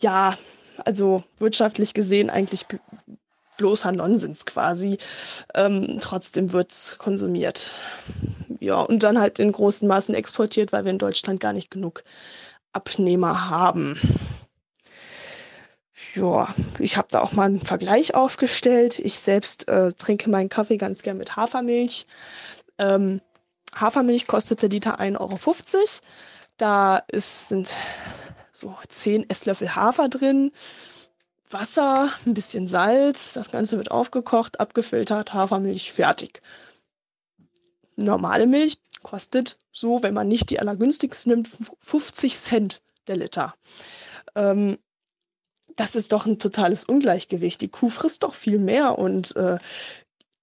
ja, 0.00 0.36
also 0.84 1.22
wirtschaftlich 1.38 1.94
gesehen 1.94 2.30
eigentlich 2.30 2.66
bloßer 3.56 3.92
Nonsens 3.92 4.46
quasi. 4.46 4.98
Ähm, 5.54 5.98
trotzdem 6.00 6.52
wird's 6.52 6.98
konsumiert. 6.98 7.70
Ja, 8.60 8.80
und 8.80 9.02
dann 9.02 9.20
halt 9.20 9.38
in 9.38 9.52
großen 9.52 9.86
Maßen 9.86 10.14
exportiert, 10.14 10.72
weil 10.72 10.84
wir 10.84 10.90
in 10.90 10.98
Deutschland 10.98 11.38
gar 11.38 11.52
nicht 11.52 11.70
genug 11.70 12.02
Abnehmer 12.74 13.48
haben. 13.50 13.98
Ja, 16.14 16.54
ich 16.78 16.96
habe 16.96 17.08
da 17.10 17.20
auch 17.20 17.32
mal 17.32 17.46
einen 17.46 17.60
Vergleich 17.60 18.14
aufgestellt. 18.14 18.98
Ich 19.00 19.18
selbst 19.18 19.68
äh, 19.68 19.92
trinke 19.92 20.30
meinen 20.30 20.48
Kaffee 20.48 20.76
ganz 20.76 21.02
gern 21.02 21.18
mit 21.18 21.36
Hafermilch. 21.36 22.06
Ähm, 22.78 23.20
Hafermilch 23.74 24.26
kostet 24.26 24.62
der 24.62 24.68
Liter 24.68 25.00
1,50 25.00 25.20
Euro. 25.20 25.38
Da 26.56 26.98
ist, 27.08 27.48
sind 27.48 27.74
so 28.52 28.76
10 28.88 29.28
Esslöffel 29.28 29.74
Hafer 29.74 30.08
drin, 30.08 30.52
Wasser, 31.50 32.10
ein 32.26 32.34
bisschen 32.34 32.66
Salz. 32.66 33.34
Das 33.34 33.50
Ganze 33.50 33.76
wird 33.76 33.90
aufgekocht, 33.90 34.60
abgefiltert, 34.60 35.34
Hafermilch 35.34 35.92
fertig. 35.92 36.40
Normale 37.96 38.46
Milch 38.46 38.78
kostet 39.04 39.58
so, 39.70 40.02
wenn 40.02 40.14
man 40.14 40.26
nicht 40.26 40.50
die 40.50 40.58
allergünstigsten 40.58 41.32
nimmt, 41.32 41.48
50 41.78 42.36
Cent 42.36 42.82
der 43.06 43.16
Liter. 43.16 43.54
Ähm, 44.34 44.78
das 45.76 45.94
ist 45.94 46.12
doch 46.12 46.26
ein 46.26 46.38
totales 46.40 46.84
Ungleichgewicht. 46.84 47.60
Die 47.60 47.68
Kuh 47.68 47.90
frisst 47.90 48.24
doch 48.24 48.34
viel 48.34 48.58
mehr 48.58 48.98
und 48.98 49.36
äh, 49.36 49.58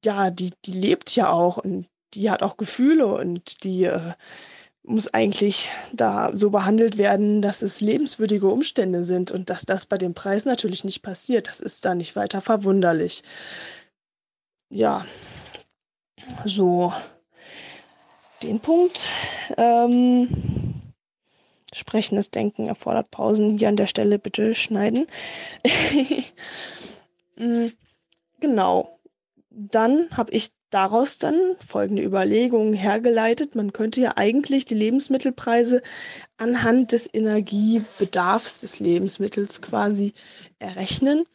ja, 0.05 0.29
die, 0.29 0.51
die 0.65 0.73
lebt 0.73 1.15
ja 1.15 1.31
auch 1.31 1.57
und 1.57 1.87
die 2.13 2.29
hat 2.29 2.43
auch 2.43 2.57
Gefühle 2.57 3.07
und 3.07 3.63
die 3.63 3.85
äh, 3.85 4.13
muss 4.83 5.13
eigentlich 5.13 5.69
da 5.93 6.31
so 6.33 6.49
behandelt 6.49 6.97
werden, 6.97 7.41
dass 7.41 7.61
es 7.61 7.81
lebenswürdige 7.81 8.47
Umstände 8.47 9.03
sind 9.03 9.31
und 9.31 9.49
dass 9.49 9.65
das 9.65 9.85
bei 9.85 9.97
dem 9.97 10.13
Preis 10.13 10.45
natürlich 10.45 10.83
nicht 10.83 11.03
passiert. 11.03 11.47
Das 11.47 11.59
ist 11.59 11.85
da 11.85 11.93
nicht 11.93 12.15
weiter 12.15 12.41
verwunderlich. 12.41 13.23
Ja, 14.69 15.05
so 16.45 16.93
den 18.43 18.59
Punkt. 18.59 19.09
Ähm, 19.57 20.29
sprechendes 21.73 22.31
Denken 22.31 22.67
erfordert 22.67 23.11
Pausen. 23.11 23.57
Hier 23.57 23.69
an 23.69 23.75
der 23.75 23.87
Stelle 23.87 24.19
bitte 24.19 24.55
schneiden. 24.55 25.07
Mm, 27.37 27.69
genau. 28.39 28.99
Dann 29.49 30.09
habe 30.15 30.31
ich 30.31 30.51
daraus 30.69 31.17
dann 31.17 31.35
folgende 31.65 32.03
Überlegungen 32.03 32.73
hergeleitet. 32.73 33.55
Man 33.55 33.73
könnte 33.73 34.01
ja 34.01 34.13
eigentlich 34.15 34.65
die 34.65 34.75
Lebensmittelpreise 34.75 35.81
anhand 36.37 36.91
des 36.91 37.09
Energiebedarfs 37.11 38.61
des 38.61 38.79
Lebensmittels 38.79 39.61
quasi 39.61 40.13
errechnen. 40.59 41.25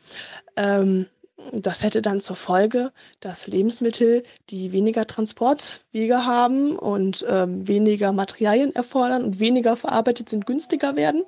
Ähm, 0.56 1.06
das 1.52 1.82
hätte 1.82 2.02
dann 2.02 2.20
zur 2.20 2.36
Folge, 2.36 2.92
dass 3.20 3.46
Lebensmittel, 3.46 4.22
die 4.50 4.72
weniger 4.72 5.06
Transportwege 5.06 6.24
haben 6.24 6.76
und 6.76 7.26
ähm, 7.28 7.68
weniger 7.68 8.12
Materialien 8.12 8.74
erfordern 8.74 9.24
und 9.24 9.38
weniger 9.38 9.76
verarbeitet 9.76 10.28
sind, 10.28 10.46
günstiger 10.46 10.96
werden. 10.96 11.24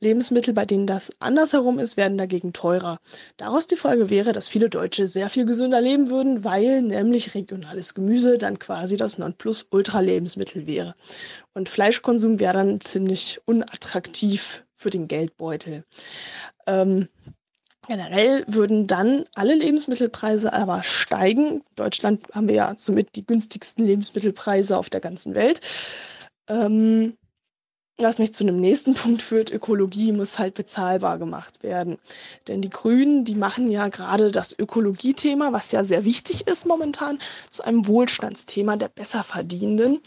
Lebensmittel, 0.00 0.54
bei 0.54 0.64
denen 0.64 0.86
das 0.86 1.10
andersherum 1.18 1.80
ist, 1.80 1.96
werden 1.96 2.18
dagegen 2.18 2.52
teurer. 2.52 2.98
Daraus 3.36 3.66
die 3.66 3.76
Folge 3.76 4.10
wäre, 4.10 4.32
dass 4.32 4.48
viele 4.48 4.70
Deutsche 4.70 5.06
sehr 5.06 5.28
viel 5.28 5.44
gesünder 5.44 5.80
leben 5.80 6.08
würden, 6.08 6.44
weil 6.44 6.82
nämlich 6.82 7.34
regionales 7.34 7.94
Gemüse 7.94 8.38
dann 8.38 8.60
quasi 8.60 8.96
das 8.96 9.18
Nonplusultra-Lebensmittel 9.18 10.68
wäre. 10.68 10.94
Und 11.52 11.68
Fleischkonsum 11.68 12.38
wäre 12.38 12.54
dann 12.54 12.80
ziemlich 12.80 13.40
unattraktiv 13.44 14.64
für 14.76 14.90
den 14.90 15.08
Geldbeutel. 15.08 15.84
Ähm, 16.68 17.08
Generell 17.88 18.44
würden 18.46 18.86
dann 18.86 19.24
alle 19.34 19.54
Lebensmittelpreise 19.54 20.52
aber 20.52 20.82
steigen. 20.82 21.52
In 21.52 21.62
Deutschland 21.74 22.20
haben 22.34 22.46
wir 22.46 22.54
ja 22.54 22.74
somit 22.76 23.16
die 23.16 23.24
günstigsten 23.24 23.86
Lebensmittelpreise 23.86 24.76
auf 24.76 24.90
der 24.90 25.00
ganzen 25.00 25.34
Welt. 25.34 25.62
Ähm, 26.50 27.14
was 27.96 28.18
mich 28.18 28.34
zu 28.34 28.44
einem 28.44 28.60
nächsten 28.60 28.92
Punkt 28.94 29.22
führt, 29.22 29.50
Ökologie 29.50 30.12
muss 30.12 30.38
halt 30.38 30.52
bezahlbar 30.52 31.18
gemacht 31.18 31.62
werden. 31.62 31.96
Denn 32.46 32.60
die 32.60 32.68
Grünen, 32.68 33.24
die 33.24 33.36
machen 33.36 33.70
ja 33.70 33.88
gerade 33.88 34.30
das 34.30 34.54
Ökologiethema, 34.58 35.54
was 35.54 35.72
ja 35.72 35.82
sehr 35.82 36.04
wichtig 36.04 36.46
ist 36.46 36.66
momentan, 36.66 37.18
zu 37.48 37.64
einem 37.64 37.86
Wohlstandsthema 37.86 38.76
der 38.76 38.88
Besserverdienenden. 38.88 39.98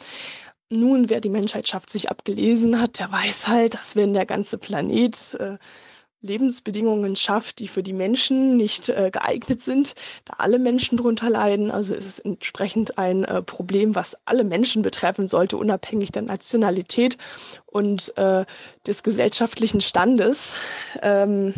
Nun, 0.69 1.09
wer 1.09 1.19
die 1.19 1.29
Menschheitsschaft 1.29 1.89
sich 1.89 2.11
abgelesen 2.11 2.79
hat, 2.79 2.99
der 2.99 3.11
weiß 3.11 3.47
halt, 3.47 3.73
dass 3.73 3.95
wenn 3.95 4.13
der 4.13 4.27
ganze 4.27 4.59
Planet 4.59 5.33
äh, 5.39 5.57
Lebensbedingungen 6.22 7.16
schafft, 7.16 7.59
die 7.59 7.67
für 7.67 7.82
die 7.83 7.93
Menschen 7.93 8.56
nicht 8.56 8.90
äh, 8.90 9.09
geeignet 9.11 9.61
sind, 9.61 9.95
da 10.25 10.35
alle 10.38 10.59
Menschen 10.59 10.98
drunter 10.98 11.30
leiden. 11.30 11.72
Also 11.72 11.95
ist 11.95 12.06
es 12.08 12.19
entsprechend 12.19 12.98
ein 12.98 13.24
äh, 13.24 13.41
Problem, 13.41 13.95
was 13.95 14.17
alle 14.25 14.43
Menschen 14.43 14.83
betreffen 14.83 15.27
sollte, 15.27 15.58
unabhängig 15.58 16.11
der 16.11 16.22
Nationalität 16.22 17.17
und 17.66 18.16
äh, 18.17 18.45
des 18.85 19.03
gesellschaftlichen 19.03 19.82
Standes. 19.82 20.58
Ähm, 21.01 21.53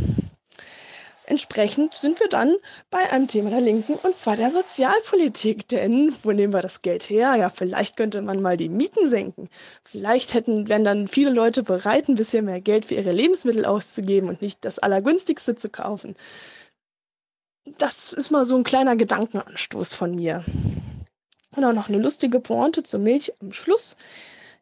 Entsprechend 1.26 1.94
sind 1.94 2.20
wir 2.20 2.28
dann 2.28 2.54
bei 2.90 3.10
einem 3.12 3.28
Thema 3.28 3.50
der 3.50 3.62
Linken 3.62 3.94
und 3.94 4.16
zwar 4.16 4.36
der 4.36 4.52
Sozialpolitik. 4.52 5.68
Denn 5.70 6.14
wo 6.22 6.32
nehmen 6.32 6.54
wir 6.54 6.62
das 6.62 6.82
Geld 6.82 7.10
her? 7.10 7.36
Ja, 7.36 7.50
vielleicht 7.50 7.96
könnte 7.96 8.22
man 8.22 8.42
mal 8.42 8.58
die 8.58 8.68
Mieten 8.68 9.08
senken. 9.08 9.50
Vielleicht 9.86 10.34
hätten, 10.34 10.68
wären 10.68 10.84
dann 10.84 11.08
viele 11.08 11.30
Leute 11.30 11.64
bereit, 11.64 12.10
ein 12.10 12.16
bisschen 12.16 12.46
mehr 12.46 12.60
Geld 12.60 12.88
für 12.88 12.96
ihre 12.96 13.14
Lebensmittel 13.14 13.66
auszugeben 13.66 14.28
und 14.28 14.42
nicht 14.42 14.66
das 14.66 14.80
Allergünstigste 14.80 15.56
zu 15.56 15.70
kaufen. 15.70 16.16
Das 17.78 18.12
ist 18.12 18.30
mal 18.30 18.44
so 18.46 18.58
ein 18.58 18.66
kleiner 18.66 18.98
Gedankenanstoß 18.98 19.94
von 19.94 20.14
mir. 20.16 20.44
Und 21.56 21.64
auch 21.64 21.74
noch 21.74 21.88
eine 21.88 22.00
lustige 22.00 22.42
Pointe 22.42 22.84
zur 22.84 23.00
Milch 23.00 23.32
am 23.40 23.52
Schluss. 23.52 23.96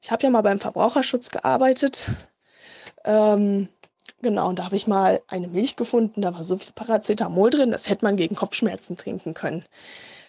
Ich 0.01 0.11
habe 0.11 0.23
ja 0.23 0.29
mal 0.29 0.41
beim 0.41 0.59
Verbraucherschutz 0.59 1.29
gearbeitet. 1.29 2.07
Ähm, 3.03 3.69
Genau, 4.21 4.49
und 4.49 4.59
da 4.59 4.65
habe 4.65 4.75
ich 4.75 4.85
mal 4.85 5.21
eine 5.27 5.47
Milch 5.47 5.75
gefunden, 5.75 6.21
da 6.21 6.33
war 6.33 6.43
so 6.43 6.57
viel 6.57 6.73
Paracetamol 6.73 7.49
drin, 7.49 7.71
das 7.71 7.89
hätte 7.89 8.05
man 8.05 8.17
gegen 8.17 8.35
Kopfschmerzen 8.35 8.95
trinken 8.95 9.33
können. 9.33 9.65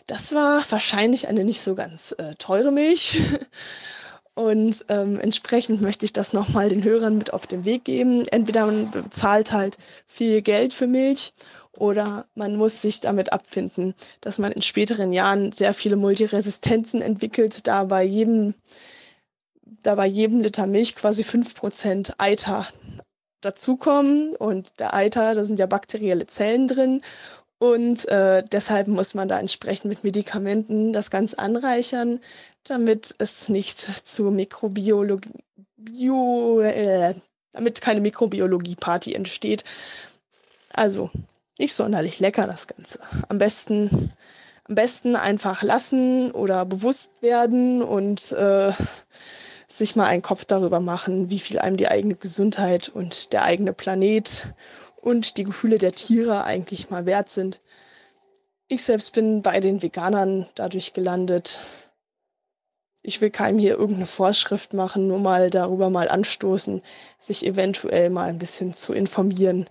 Das 0.06 0.34
war 0.34 0.64
wahrscheinlich 0.70 1.28
eine 1.28 1.44
nicht 1.44 1.60
so 1.62 1.74
ganz 1.74 2.14
äh, 2.18 2.34
teure 2.36 2.72
Milch. 2.72 3.20
Und 4.34 4.86
ähm, 4.88 5.20
entsprechend 5.20 5.82
möchte 5.82 6.06
ich 6.06 6.14
das 6.14 6.32
nochmal 6.32 6.70
den 6.70 6.82
Hörern 6.82 7.18
mit 7.18 7.34
auf 7.34 7.46
den 7.46 7.66
Weg 7.66 7.84
geben. 7.84 8.26
Entweder 8.28 8.64
man 8.64 8.90
bezahlt 8.90 9.52
halt 9.52 9.76
viel 10.06 10.40
Geld 10.40 10.72
für 10.72 10.86
Milch 10.86 11.34
oder 11.76 12.24
man 12.34 12.56
muss 12.56 12.80
sich 12.80 13.00
damit 13.00 13.32
abfinden, 13.32 13.94
dass 14.22 14.38
man 14.38 14.52
in 14.52 14.62
späteren 14.62 15.12
Jahren 15.12 15.52
sehr 15.52 15.74
viele 15.74 15.96
Multiresistenzen 15.96 17.02
entwickelt, 17.02 17.66
da 17.66 17.84
bei 17.84 18.04
jedem, 18.04 18.54
da 19.82 19.96
bei 19.96 20.06
jedem 20.06 20.40
Liter 20.40 20.66
Milch 20.66 20.94
quasi 20.94 21.24
fünf 21.24 21.54
Prozent 21.54 22.14
Eiter 22.16 22.66
dazukommen. 23.42 24.34
Und 24.36 24.80
der 24.80 24.94
Eiter, 24.94 25.34
da 25.34 25.44
sind 25.44 25.58
ja 25.58 25.66
bakterielle 25.66 26.26
Zellen 26.26 26.68
drin. 26.68 27.02
Und 27.58 28.08
äh, 28.08 28.42
deshalb 28.50 28.88
muss 28.88 29.14
man 29.14 29.28
da 29.28 29.38
entsprechend 29.38 29.84
mit 29.84 30.02
Medikamenten 30.02 30.92
das 30.92 31.10
Ganze 31.10 31.38
anreichern, 31.38 32.18
damit 32.64 33.14
es 33.18 33.48
nicht 33.48 33.78
zu 33.78 34.24
Mikrobiologie, 34.24 35.30
Bio, 35.76 36.60
äh, 36.60 37.14
damit 37.52 37.80
keine 37.80 38.00
Mikrobiologie-Party 38.00 39.14
entsteht. 39.14 39.64
Also 40.72 41.10
nicht 41.58 41.74
sonderlich 41.74 42.18
lecker 42.18 42.46
das 42.46 42.66
Ganze. 42.66 43.00
Am 43.28 43.38
besten, 43.38 44.12
am 44.64 44.74
besten 44.74 45.16
einfach 45.16 45.62
lassen 45.62 46.32
oder 46.32 46.64
bewusst 46.64 47.22
werden 47.22 47.82
und 47.82 48.32
äh, 48.32 48.72
sich 49.78 49.96
mal 49.96 50.06
einen 50.06 50.22
Kopf 50.22 50.44
darüber 50.44 50.80
machen, 50.80 51.30
wie 51.30 51.38
viel 51.38 51.58
einem 51.58 51.76
die 51.76 51.88
eigene 51.88 52.14
Gesundheit 52.14 52.88
und 52.90 53.32
der 53.32 53.44
eigene 53.44 53.72
Planet 53.72 54.54
und 55.00 55.38
die 55.38 55.44
Gefühle 55.44 55.78
der 55.78 55.92
Tiere 55.92 56.44
eigentlich 56.44 56.90
mal 56.90 57.06
wert 57.06 57.30
sind. 57.30 57.60
Ich 58.68 58.84
selbst 58.84 59.14
bin 59.14 59.40
bei 59.42 59.60
den 59.60 59.82
Veganern 59.82 60.46
dadurch 60.54 60.92
gelandet. 60.92 61.60
Ich 63.02 63.20
will 63.20 63.30
keinem 63.30 63.58
hier 63.58 63.72
irgendeine 63.72 64.06
Vorschrift 64.06 64.74
machen, 64.74 65.08
nur 65.08 65.18
mal 65.18 65.48
darüber 65.48 65.88
mal 65.90 66.08
anstoßen, 66.08 66.82
sich 67.18 67.44
eventuell 67.44 68.10
mal 68.10 68.28
ein 68.28 68.38
bisschen 68.38 68.74
zu 68.74 68.92
informieren, 68.92 69.68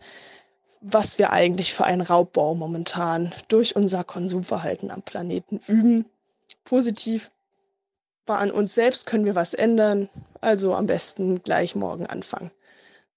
was 0.82 1.20
wir 1.20 1.32
eigentlich 1.32 1.74
für 1.74 1.86
einen 1.86 2.02
Raubbau 2.02 2.56
momentan 2.56 3.32
durch 3.48 3.76
unser 3.76 4.04
Konsumverhalten 4.04 4.90
am 4.90 5.04
Planeten 5.04 5.62
üben. 5.68 6.06
Positiv 6.64 7.32
war 8.32 8.40
an 8.40 8.50
uns 8.50 8.74
selbst, 8.74 9.08
können 9.08 9.26
wir 9.26 9.35
was 9.35 9.53
ändern. 9.53 10.08
Also 10.40 10.74
am 10.74 10.88
besten 10.88 11.43
gleich 11.43 11.76
morgen 11.76 12.06
anfangen. 12.06 12.50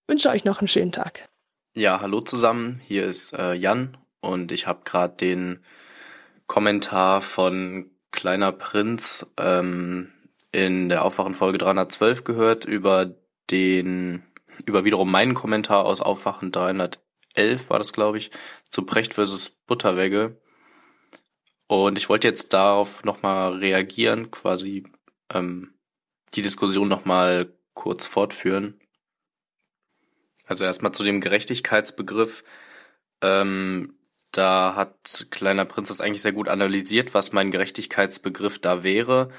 Wünsche 0.08 0.28
euch 0.28 0.44
noch 0.44 0.58
einen 0.58 0.68
schönen 0.68 0.90
Tag. 0.90 1.28
Ja, 1.76 2.00
hallo 2.00 2.20
zusammen, 2.20 2.80
hier 2.86 3.04
ist 3.04 3.32
äh, 3.32 3.54
Jan 3.54 3.96
und 4.20 4.50
ich 4.50 4.66
habe 4.66 4.80
gerade 4.84 5.14
den 5.16 5.64
Kommentar 6.46 7.22
von 7.22 7.90
Kleiner 8.10 8.50
Prinz 8.52 9.26
ähm, 9.38 10.12
in 10.50 10.88
der 10.88 11.04
Aufwachen-Folge 11.04 11.58
312 11.58 12.24
gehört 12.24 12.64
über 12.64 13.14
den, 13.50 14.24
über 14.66 14.84
wiederum 14.84 15.10
meinen 15.10 15.34
Kommentar 15.34 15.84
aus 15.84 16.00
Aufwachen 16.00 16.50
311 16.50 17.70
war 17.70 17.78
das, 17.78 17.92
glaube 17.92 18.18
ich, 18.18 18.32
zu 18.68 18.84
Precht 18.84 19.14
versus 19.14 19.48
Butterwegge. 19.48 20.40
Und 21.68 21.98
ich 21.98 22.08
wollte 22.08 22.28
jetzt 22.28 22.52
darauf 22.52 23.04
nochmal 23.04 23.54
reagieren, 23.54 24.30
quasi 24.30 24.84
ähm, 25.34 25.74
die 26.34 26.42
Diskussion 26.42 26.88
nochmal 26.88 27.52
kurz 27.74 28.06
fortführen. 28.06 28.80
Also 30.46 30.64
erstmal 30.64 30.92
zu 30.92 31.04
dem 31.04 31.20
Gerechtigkeitsbegriff. 31.20 32.44
Ähm, 33.20 33.94
da 34.32 34.74
hat 34.74 35.26
Kleiner 35.30 35.64
Prinz 35.64 35.88
das 35.88 36.00
eigentlich 36.00 36.22
sehr 36.22 36.32
gut 36.32 36.48
analysiert, 36.48 37.14
was 37.14 37.32
mein 37.32 37.50
Gerechtigkeitsbegriff 37.50 38.58
da 38.58 38.82
wäre. 38.82 39.30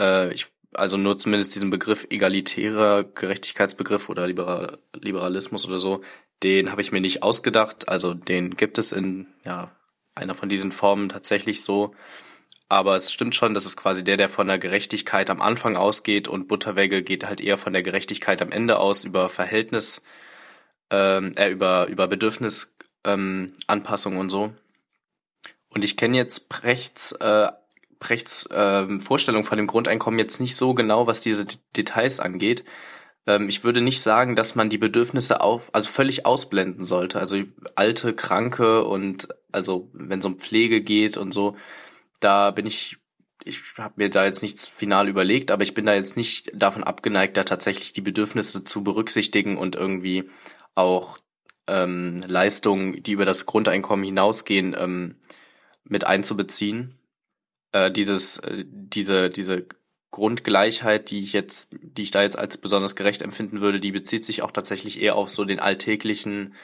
Äh, 0.00 0.32
ich, 0.34 0.48
also 0.74 0.96
nur 0.96 1.16
zumindest 1.16 1.54
diesen 1.54 1.70
Begriff 1.70 2.06
egalitärer 2.10 3.04
Gerechtigkeitsbegriff 3.04 4.08
oder 4.08 4.26
Liberal, 4.26 4.78
Liberalismus 4.94 5.66
oder 5.66 5.78
so, 5.78 6.02
den 6.42 6.70
habe 6.70 6.82
ich 6.82 6.92
mir 6.92 7.00
nicht 7.00 7.22
ausgedacht. 7.22 7.88
Also 7.88 8.14
den 8.14 8.56
gibt 8.56 8.78
es 8.78 8.92
in 8.92 9.28
ja, 9.44 9.70
einer 10.14 10.34
von 10.34 10.48
diesen 10.48 10.72
Formen 10.72 11.08
tatsächlich 11.08 11.62
so. 11.62 11.94
Aber 12.72 12.96
es 12.96 13.12
stimmt 13.12 13.34
schon, 13.34 13.52
das 13.52 13.66
ist 13.66 13.76
quasi 13.76 14.02
der, 14.02 14.16
der 14.16 14.30
von 14.30 14.46
der 14.46 14.58
Gerechtigkeit 14.58 15.28
am 15.28 15.42
Anfang 15.42 15.76
ausgeht 15.76 16.26
und 16.26 16.48
Butterwegge 16.48 17.02
geht 17.02 17.26
halt 17.26 17.42
eher 17.42 17.58
von 17.58 17.74
der 17.74 17.82
Gerechtigkeit 17.82 18.40
am 18.40 18.50
Ende 18.50 18.78
aus 18.78 19.04
über 19.04 19.28
Verhältnis 19.28 20.02
ähm, 20.90 21.34
äh, 21.36 21.50
über, 21.50 21.88
über 21.88 22.08
Bedürfnisanpassung 22.08 24.14
ähm, 24.14 24.18
und 24.18 24.30
so. 24.30 24.54
Und 25.68 25.84
ich 25.84 25.98
kenne 25.98 26.16
jetzt 26.16 26.48
Prechts, 26.48 27.12
äh, 27.12 27.48
Prechts 28.00 28.46
äh, 28.46 28.98
Vorstellung 29.00 29.44
von 29.44 29.58
dem 29.58 29.66
Grundeinkommen 29.66 30.18
jetzt 30.18 30.40
nicht 30.40 30.56
so 30.56 30.72
genau, 30.72 31.06
was 31.06 31.20
diese 31.20 31.44
D 31.44 31.56
Details 31.76 32.20
angeht. 32.20 32.64
Ähm, 33.26 33.50
ich 33.50 33.64
würde 33.64 33.82
nicht 33.82 34.00
sagen, 34.00 34.34
dass 34.34 34.54
man 34.54 34.70
die 34.70 34.78
Bedürfnisse 34.78 35.42
auf, 35.42 35.68
also 35.74 35.90
völlig 35.90 36.24
ausblenden 36.24 36.86
sollte. 36.86 37.20
Also 37.20 37.36
alte, 37.74 38.14
Kranke 38.14 38.84
und 38.84 39.28
also 39.52 39.90
wenn 39.92 40.20
es 40.20 40.24
um 40.24 40.38
Pflege 40.38 40.80
geht 40.80 41.18
und 41.18 41.34
so, 41.34 41.54
da 42.24 42.50
bin 42.50 42.66
ich 42.66 42.98
ich 43.44 43.60
habe 43.76 43.94
mir 43.96 44.10
da 44.10 44.24
jetzt 44.24 44.42
nichts 44.42 44.68
final 44.68 45.08
überlegt, 45.08 45.50
aber 45.50 45.62
ich 45.62 45.74
bin 45.74 45.86
da 45.86 45.94
jetzt 45.94 46.16
nicht 46.16 46.50
davon 46.54 46.84
abgeneigt, 46.84 47.36
da 47.36 47.44
tatsächlich 47.44 47.92
die 47.92 48.00
Bedürfnisse 48.00 48.64
zu 48.64 48.84
berücksichtigen 48.84 49.58
und 49.58 49.74
irgendwie 49.74 50.30
auch 50.74 51.18
ähm, 51.66 52.22
Leistungen, 52.26 53.02
die 53.02 53.12
über 53.12 53.24
das 53.24 53.46
Grundeinkommen 53.46 54.04
hinausgehen, 54.04 54.76
ähm, 54.78 55.16
mit 55.84 56.04
einzubeziehen. 56.04 56.98
Äh, 57.72 57.90
dieses, 57.90 58.38
äh, 58.38 58.64
diese, 58.66 59.30
diese 59.30 59.66
Grundgleichheit, 60.10 61.10
die 61.10 61.20
ich 61.20 61.32
jetzt, 61.32 61.74
die 61.80 62.02
ich 62.02 62.10
da 62.10 62.22
jetzt 62.22 62.38
als 62.38 62.58
besonders 62.58 62.96
gerecht 62.96 63.22
empfinden 63.22 63.60
würde, 63.60 63.80
die 63.80 63.92
bezieht 63.92 64.24
sich 64.24 64.42
auch 64.42 64.52
tatsächlich 64.52 65.00
eher 65.00 65.16
auf 65.16 65.28
so 65.30 65.44
den 65.44 65.60
alltäglichen 65.60 66.54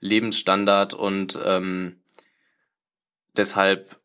Lebensstandard 0.00 0.94
und 0.94 1.38
ähm, 1.44 2.00
deshalb 3.36 3.97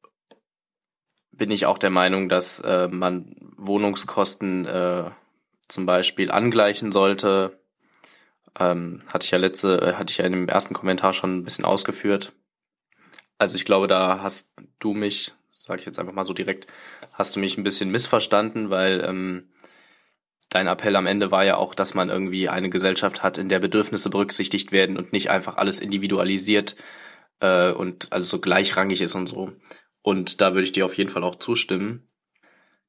bin 1.44 1.52
ich 1.52 1.66
auch 1.66 1.78
der 1.78 1.90
Meinung, 1.90 2.30
dass 2.30 2.62
äh, 2.62 2.88
man 2.88 3.36
Wohnungskosten 3.58 4.66
äh, 4.66 5.12
zum 5.68 5.86
Beispiel 5.86 6.32
angleichen 6.32 6.94
sollte, 6.94 7.60
ähm, 8.58 9.02
hatte 9.08 9.26
ich 9.26 9.32
ja 9.32 9.38
letzte, 9.40 9.98
hatte 9.98 10.10
ich 10.10 10.20
ja 10.20 10.26
in 10.26 10.32
dem 10.32 10.48
ersten 10.48 10.74
Kommentar 10.74 11.12
schon 11.12 11.36
ein 11.36 11.44
bisschen 11.44 11.66
ausgeführt. 11.66 12.32
Also 13.40 13.58
ich 13.58 13.66
glaube, 13.66 13.88
da 13.88 14.22
hast 14.22 14.54
du 14.80 14.94
mich, 14.94 15.34
sage 15.54 15.82
ich 15.82 15.86
jetzt 15.86 16.00
einfach 16.00 16.14
mal 16.14 16.24
so 16.24 16.34
direkt, 16.34 16.68
hast 17.12 17.36
du 17.36 17.42
mich 17.42 17.58
ein 17.58 17.66
bisschen 17.66 17.92
missverstanden, 17.92 18.70
weil 18.70 19.04
ähm, 19.06 19.50
dein 20.48 20.68
Appell 20.68 20.96
am 20.96 21.08
Ende 21.08 21.30
war 21.30 21.44
ja 21.44 21.58
auch, 21.58 21.76
dass 21.76 21.94
man 21.94 22.08
irgendwie 22.08 22.48
eine 22.48 22.70
Gesellschaft 22.70 23.22
hat, 23.22 23.38
in 23.38 23.50
der 23.50 23.60
Bedürfnisse 23.60 24.10
berücksichtigt 24.10 24.72
werden 24.72 24.96
und 24.96 25.12
nicht 25.12 25.30
einfach 25.30 25.58
alles 25.58 25.82
individualisiert 25.82 26.78
äh, 27.42 27.74
und 27.74 28.14
alles 28.14 28.30
so 28.30 28.40
gleichrangig 28.40 29.02
ist 29.02 29.16
und 29.16 29.28
so. 29.28 29.52
Und 30.04 30.42
da 30.42 30.54
würde 30.54 30.66
ich 30.66 30.74
dir 30.74 30.86
auf 30.86 30.98
jeden 30.98 31.10
Fall 31.10 31.24
auch 31.24 31.36
zustimmen. 31.36 32.08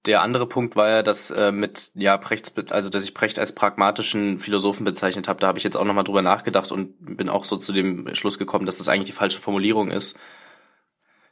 Der 0.04 0.20
andere 0.20 0.46
Punkt 0.46 0.76
war 0.76 0.90
ja, 0.90 1.02
dass 1.02 1.30
äh, 1.30 1.50
mit 1.50 1.90
ja 1.94 2.18
Prechts, 2.18 2.52
also 2.70 2.90
dass 2.90 3.04
ich 3.04 3.14
Precht 3.14 3.38
als 3.38 3.54
pragmatischen 3.54 4.38
Philosophen 4.38 4.84
bezeichnet 4.84 5.28
habe. 5.28 5.40
Da 5.40 5.46
habe 5.46 5.56
ich 5.56 5.64
jetzt 5.64 5.76
auch 5.76 5.84
nochmal 5.84 6.04
drüber 6.04 6.20
nachgedacht 6.20 6.70
und 6.70 7.16
bin 7.16 7.30
auch 7.30 7.46
so 7.46 7.56
zu 7.56 7.72
dem 7.72 8.14
Schluss 8.14 8.38
gekommen, 8.38 8.66
dass 8.66 8.78
das 8.78 8.88
eigentlich 8.88 9.06
die 9.06 9.16
falsche 9.16 9.40
Formulierung 9.40 9.90
ist. 9.90 10.18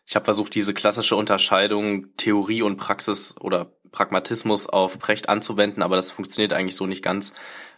Ich 0.06 0.14
habe 0.14 0.24
versucht, 0.24 0.54
diese 0.54 0.72
klassische 0.72 1.16
Unterscheidung 1.16 2.16
Theorie 2.16 2.62
und 2.62 2.76
Praxis 2.76 3.36
oder 3.38 3.76
Pragmatismus 3.90 4.66
auf 4.66 4.98
Precht 4.98 5.28
anzuwenden, 5.28 5.82
aber 5.82 5.96
das 5.96 6.10
funktioniert 6.10 6.54
eigentlich 6.54 6.76
so 6.76 6.86
nicht 6.86 7.02
ganz. 7.02 7.34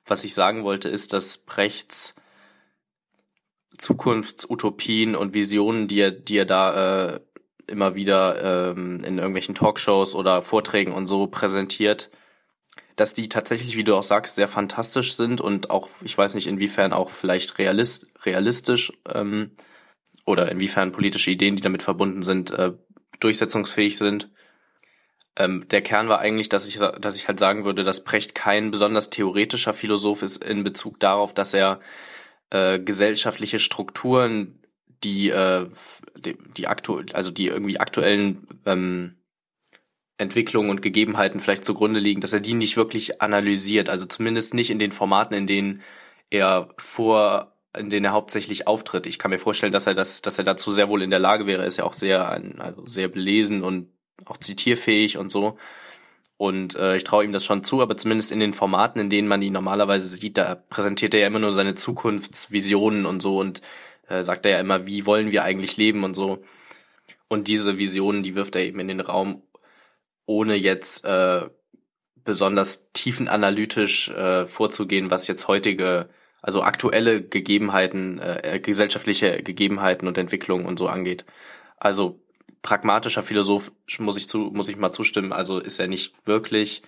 Was 0.07 0.23
ich 0.23 0.35
sagen 0.35 0.63
wollte, 0.63 0.89
ist, 0.89 1.13
dass 1.13 1.39
Prechts 1.39 2.15
Zukunftsutopien 3.79 5.17
und 5.17 5.35
Visionen, 5.35 5.89
die 5.89 5.99
er, 5.99 6.13
die 6.13 6.37
er 6.37 6.45
da 6.45 7.15
äh, 7.15 7.21
immer 7.67 7.95
wieder 7.95 8.73
ähm, 8.73 9.01
in 9.05 9.19
irgendwelchen 9.19 9.55
Talkshows 9.55 10.15
oder 10.15 10.43
Vorträgen 10.43 10.93
und 10.93 11.07
so 11.07 11.27
präsentiert, 11.27 12.11
dass 12.97 13.15
die 13.15 13.29
tatsächlich, 13.29 13.77
wie 13.77 13.85
du 13.85 13.95
auch 13.95 14.03
sagst, 14.03 14.37
sehr 14.37 14.49
fantastisch 14.49 15.15
sind 15.15 15.41
und 15.41 15.71
auch, 15.71 15.89
ich 16.03 16.17
weiß 16.17 16.35
nicht, 16.35 16.47
inwiefern 16.47 16.93
auch 16.93 17.11
vielleicht 17.11 17.59
realist, 17.59 18.07
realistisch 18.25 18.93
ähm, 19.13 19.53
oder 20.25 20.51
inwiefern 20.51 20.93
politische 20.93 21.31
Ideen, 21.31 21.57
die 21.57 21.63
damit 21.63 21.83
verbunden 21.83 22.23
sind, 22.23 22.53
äh, 22.53 22.73
durchsetzungsfähig 23.21 23.97
sind. 23.97 24.31
Ähm, 25.37 25.67
der 25.69 25.83
Kern 25.83 26.09
war 26.09 26.21
eigentlich, 26.21 26.49
dass 26.49 26.69
ich, 26.69 26.77
dass 26.77 27.17
ich 27.17 27.27
halt 27.27 27.41
sagen 27.41 27.65
würde, 27.65 27.83
dass 27.83 28.05
Precht 28.05 28.35
kein 28.35 28.71
besonders 28.71 29.11
theoretischer 29.11 29.75
Philosoph 29.75 30.23
ist 30.23 30.45
in 30.45 30.63
Bezug 30.63 31.01
darauf, 31.01 31.35
dass 31.35 31.55
er 31.55 31.81
äh, 32.51 32.79
gesellschaftliche 32.79 33.59
Strukturen 33.59 34.61
die, 35.05 35.31
äh, 35.31 35.69
die, 36.17 36.37
die 36.57 36.67
aktuell, 36.67 37.07
also 37.13 37.31
die 37.31 37.47
irgendwie 37.49 37.79
aktuellen 37.79 38.47
ähm, 38.67 39.17
Entwicklungen 40.17 40.71
und 40.71 40.83
Gegebenheiten 40.83 41.41
vielleicht 41.41 41.65
zugrunde 41.65 42.01
liegen, 42.01 42.21
dass 42.21 42.33
er 42.33 42.41
die 42.41 42.55
nicht 42.55 42.77
wirklich 42.77 43.21
analysiert, 43.21 43.89
also 43.89 44.07
zumindest 44.07 44.55
nicht 44.55 44.71
in 44.71 44.79
den 44.79 44.93
Formaten, 44.93 45.35
in 45.35 45.47
denen 45.47 45.83
er 46.31 46.71
vor, 46.79 47.53
in 47.77 47.91
denen 47.91 48.07
er 48.07 48.13
hauptsächlich 48.13 48.67
auftritt. 48.67 49.07
Ich 49.07 49.19
kann 49.19 49.31
mir 49.31 49.39
vorstellen, 49.39 49.73
dass 49.73 49.87
er 49.87 49.95
das, 49.95 50.23
dass 50.23 50.39
er 50.39 50.45
dazu 50.45 50.71
sehr 50.71 50.89
wohl 50.89 51.03
in 51.03 51.11
der 51.11 51.19
Lage 51.19 51.47
wäre. 51.47 51.63
Er 51.63 51.69
ist 51.69 51.79
ja 51.79 51.85
auch 51.85 51.95
sehr, 51.95 52.29
also 52.59 52.85
sehr 52.87 53.09
belesen 53.09 53.63
und 53.63 53.89
auch 54.25 54.37
zitierfähig 54.37 55.19
und 55.19 55.31
so. 55.31 55.59
Und 56.37 56.77
äh, 56.77 56.97
ich 56.97 57.05
traue 57.05 57.25
ihm 57.25 57.33
das 57.33 57.45
schon 57.45 57.65
zu, 57.65 57.81
aber 57.81 57.97
zumindest 57.97 58.33
in 58.33 58.41
den 58.41 58.53
Formaten, 58.53 59.01
in 59.01 59.11
denen 59.11 59.29
man 59.29 59.43
ihn 59.43 59.53
normalerweise 59.53 60.09
sieht, 60.09 60.37
da 60.37 60.57
präsentiert 60.57 61.15
er 61.15 61.21
ja 61.21 61.27
immer 61.29 61.39
nur 61.39 61.53
seine 61.53 61.75
Zukunftsvisionen 61.75 63.07
und 63.07 63.23
so 63.23 63.39
und 63.39 63.63
äh, 64.09 64.25
sagt 64.25 64.45
er 64.47 64.53
ja 64.53 64.61
immer, 64.61 64.87
wie 64.87 65.07
wollen 65.07 65.31
wir 65.33 65.45
eigentlich 65.45 65.77
leben 65.77 66.05
und 66.05 66.15
so. 66.15 66.43
Und 67.29 67.49
diese 67.49 67.79
Visionen, 67.79 68.23
die 68.23 68.35
wirft 68.35 68.55
er 68.57 68.63
eben 68.63 68.81
in 68.81 68.89
den 68.89 69.01
Raum, 69.01 69.43
ohne 70.27 70.55
jetzt 70.55 71.05
äh, 71.05 71.49
besonders 72.25 72.91
tiefenanalytisch 72.93 74.09
äh, 74.11 74.47
vorzugehen, 74.47 75.11
was 75.11 75.27
jetzt 75.27 75.49
heutige, 75.49 76.09
also 76.43 76.63
aktuelle 76.63 77.23
Gegebenheiten, 77.23 78.19
äh, 78.19 78.61
gesellschaftliche 78.63 79.43
Gegebenheiten 79.43 80.09
und 80.09 80.19
Entwicklungen 80.19 80.67
und 80.67 80.79
so 80.79 80.89
angeht. 80.89 81.25
Also 81.77 82.21
pragmatischer 82.63 83.23
Philosoph 83.23 83.73
muss 83.99 84.17
ich 84.17 84.29
zu, 84.29 84.51
muss 84.53 84.69
ich 84.69 84.77
mal 84.77 84.91
zustimmen. 84.91 85.33
Also 85.33 85.59
ist 85.59 85.79
er 85.79 85.87
nicht 85.87 86.15
wirklich, 86.27 86.83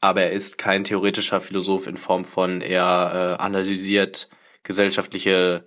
aber 0.00 0.22
er 0.22 0.32
ist 0.32 0.58
kein 0.58 0.84
theoretischer 0.84 1.40
Philosoph 1.40 1.86
in 1.86 1.96
Form 1.96 2.24
von 2.24 2.60
er 2.60 3.38
äh, 3.38 3.42
analysiert 3.42 4.28
gesellschaftliche 4.62 5.64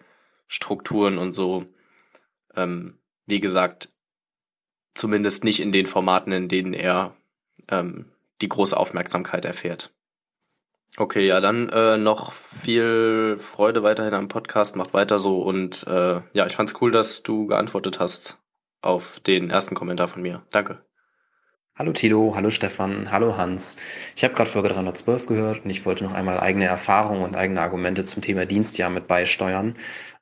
Strukturen 0.47 1.17
und 1.17 1.33
so. 1.33 1.65
Ähm, 2.55 2.97
wie 3.25 3.39
gesagt, 3.39 3.89
zumindest 4.95 5.43
nicht 5.43 5.59
in 5.59 5.71
den 5.71 5.85
Formaten, 5.85 6.31
in 6.31 6.47
denen 6.47 6.73
er 6.73 7.15
ähm, 7.69 8.11
die 8.41 8.49
große 8.49 8.75
Aufmerksamkeit 8.75 9.45
erfährt. 9.45 9.93
Okay, 10.95 11.27
ja, 11.27 11.39
dann 11.41 11.69
äh, 11.69 11.97
noch 11.97 12.33
viel 12.33 13.37
Freude 13.39 13.83
weiterhin 13.83 14.15
am 14.15 14.29
Podcast, 14.29 14.75
macht 14.75 14.93
weiter 14.93 15.19
so 15.19 15.41
und 15.41 15.85
äh, 15.85 16.21
ja, 16.33 16.47
ich 16.47 16.55
fand's 16.55 16.73
cool, 16.81 16.91
dass 16.91 17.21
du 17.21 17.45
geantwortet 17.45 17.99
hast 17.99 18.39
auf 18.81 19.19
den 19.19 19.49
ersten 19.49 19.75
Kommentar 19.75 20.07
von 20.07 20.21
mir. 20.21 20.43
Danke. 20.49 20.86
Hallo 21.77 21.91
Tilo, 21.91 22.33
hallo 22.35 22.49
Stefan, 22.49 23.11
hallo 23.11 23.37
Hans. 23.37 23.77
Ich 24.15 24.23
habe 24.23 24.33
gerade 24.33 24.49
Folge 24.49 24.69
312 24.69 25.27
gehört 25.27 25.63
und 25.63 25.69
ich 25.69 25.85
wollte 25.85 26.05
noch 26.05 26.13
einmal 26.13 26.39
eigene 26.39 26.65
Erfahrungen 26.65 27.21
und 27.21 27.35
eigene 27.35 27.61
Argumente 27.61 28.03
zum 28.03 28.23
Thema 28.23 28.47
Dienstjahr 28.47 28.89
mit 28.89 29.05
beisteuern. 29.07 29.75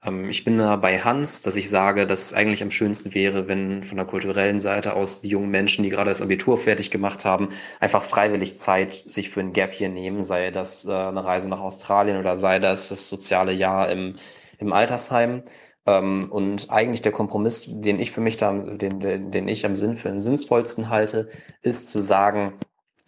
Ähm, 0.03 0.30
ich 0.30 0.43
bin 0.43 0.58
da 0.58 0.75
bei 0.75 1.00
Hans, 1.00 1.43
dass 1.43 1.56
ich 1.56 1.69
sage, 1.69 2.06
dass 2.08 2.25
es 2.25 2.34
eigentlich 2.34 2.61
am 2.61 2.72
schönsten 2.72 3.14
wäre, 3.14 3.48
wenn 3.48 3.84
von 3.84 3.95
der 3.95 4.06
kulturellen 4.06 4.59
Seite 4.59 4.95
aus 4.95 5.22
die 5.22 5.30
jungen 5.30 5.50
Menschen, 5.50 5.84
die 5.84 5.90
gerade 5.90 6.09
das 6.09 6.22
Abitur 6.22 6.58
fertig 6.58 6.92
gemacht 6.92 7.24
haben, 7.24 7.48
einfach 7.80 8.03
freiwillig 8.03 8.58
Zeit 8.58 9.03
sich 9.06 9.30
für 9.30 9.40
ein 9.40 9.53
Gap 9.53 9.74
hier 9.74 9.88
nehmen, 9.88 10.22
sei 10.24 10.51
das 10.51 10.85
äh, 10.85 10.92
eine 10.92 11.24
Reise 11.24 11.48
nach 11.48 11.61
Australien 11.61 12.17
oder 12.17 12.35
sei 12.35 12.59
das 12.59 12.90
das 12.90 13.08
soziale 13.08 13.53
Jahr 13.53 13.90
im, 13.90 14.17
im 14.59 14.74
Altersheim. 14.74 15.43
Ähm, 15.86 16.28
und 16.32 16.72
eigentlich 16.72 17.02
der 17.02 17.12
Kompromiss, 17.12 17.68
den 17.70 18.00
ich 18.00 18.12
für 18.12 18.22
mich 18.22 18.38
da, 18.38 18.54
den, 18.54 19.32
den, 19.32 19.48
ich 19.48 19.66
am 19.66 19.76
Sinn 19.76 19.96
für 19.96 20.10
den 20.10 20.20
sinnvollsten 20.20 20.90
halte, 20.90 21.30
ist 21.62 21.90
zu 21.90 22.00
sagen, 22.00 22.54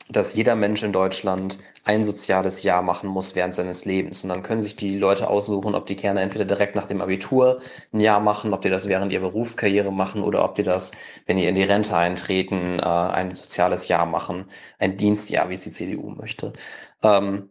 dass 0.10 0.36
jeder 0.36 0.56
Mensch 0.56 0.84
in 0.84 0.94
Deutschland 0.94 1.60
ein 1.84 2.04
soziales 2.04 2.64
Jahr 2.64 2.82
machen 2.82 3.10
muss 3.10 3.36
während 3.36 3.54
seines 3.54 3.84
Lebens. 3.86 4.24
Und 4.24 4.30
dann 4.30 4.44
können 4.44 4.62
sich 4.62 4.76
die 4.76 4.98
Leute 4.98 5.30
aussuchen, 5.30 5.76
ob 5.76 5.86
die 5.86 5.96
gerne 5.98 6.22
entweder 6.22 6.46
direkt 6.46 6.76
nach 6.76 6.88
dem 6.88 7.02
Abitur 7.02 7.62
ein 7.94 8.00
Jahr 8.00 8.20
machen, 8.22 8.54
ob 8.54 8.62
die 8.62 8.70
das 8.70 8.88
während 8.88 9.12
ihrer 9.12 9.30
Berufskarriere 9.30 9.92
machen 9.92 10.24
oder 10.24 10.44
ob 10.46 10.56
die 10.56 10.64
das, 10.64 10.94
wenn 11.26 11.38
die 11.38 11.46
in 11.46 11.56
die 11.56 11.64
Rente 11.64 11.96
eintreten, 11.96 12.80
äh, 12.80 12.84
ein 12.84 13.32
soziales 13.32 13.88
Jahr 13.90 14.06
machen, 14.06 14.46
ein 14.80 14.98
Dienstjahr, 14.98 15.50
wie 15.50 15.56
es 15.56 15.64
die 15.64 15.72
CDU 15.72 16.10
möchte. 16.10 16.54
Ähm, 17.04 17.50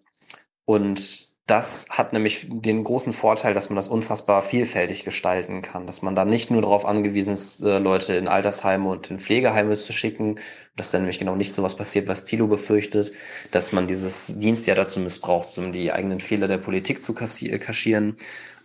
und 0.64 1.25
das 1.46 1.86
hat 1.90 2.12
nämlich 2.12 2.48
den 2.50 2.82
großen 2.82 3.12
Vorteil, 3.12 3.54
dass 3.54 3.70
man 3.70 3.76
das 3.76 3.86
unfassbar 3.86 4.42
vielfältig 4.42 5.04
gestalten 5.04 5.62
kann, 5.62 5.86
dass 5.86 6.02
man 6.02 6.16
da 6.16 6.24
nicht 6.24 6.50
nur 6.50 6.62
darauf 6.62 6.84
angewiesen 6.84 7.34
ist, 7.34 7.62
äh, 7.62 7.78
Leute 7.78 8.14
in 8.14 8.26
Altersheime 8.26 8.88
und 8.88 9.08
in 9.10 9.18
Pflegeheime 9.18 9.76
zu 9.76 9.92
schicken, 9.92 10.40
dass 10.74 10.90
dann 10.90 11.02
nämlich 11.02 11.20
genau 11.20 11.36
nicht 11.36 11.52
so 11.52 11.62
was 11.62 11.76
passiert, 11.76 12.08
was 12.08 12.24
Thilo 12.24 12.48
befürchtet, 12.48 13.12
dass 13.52 13.70
man 13.70 13.86
dieses 13.86 14.40
Dienstjahr 14.40 14.76
dazu 14.76 14.98
missbraucht, 14.98 15.56
um 15.58 15.70
die 15.70 15.92
eigenen 15.92 16.18
Fehler 16.18 16.48
der 16.48 16.58
Politik 16.58 17.00
zu 17.00 17.14
kaschieren, 17.14 18.16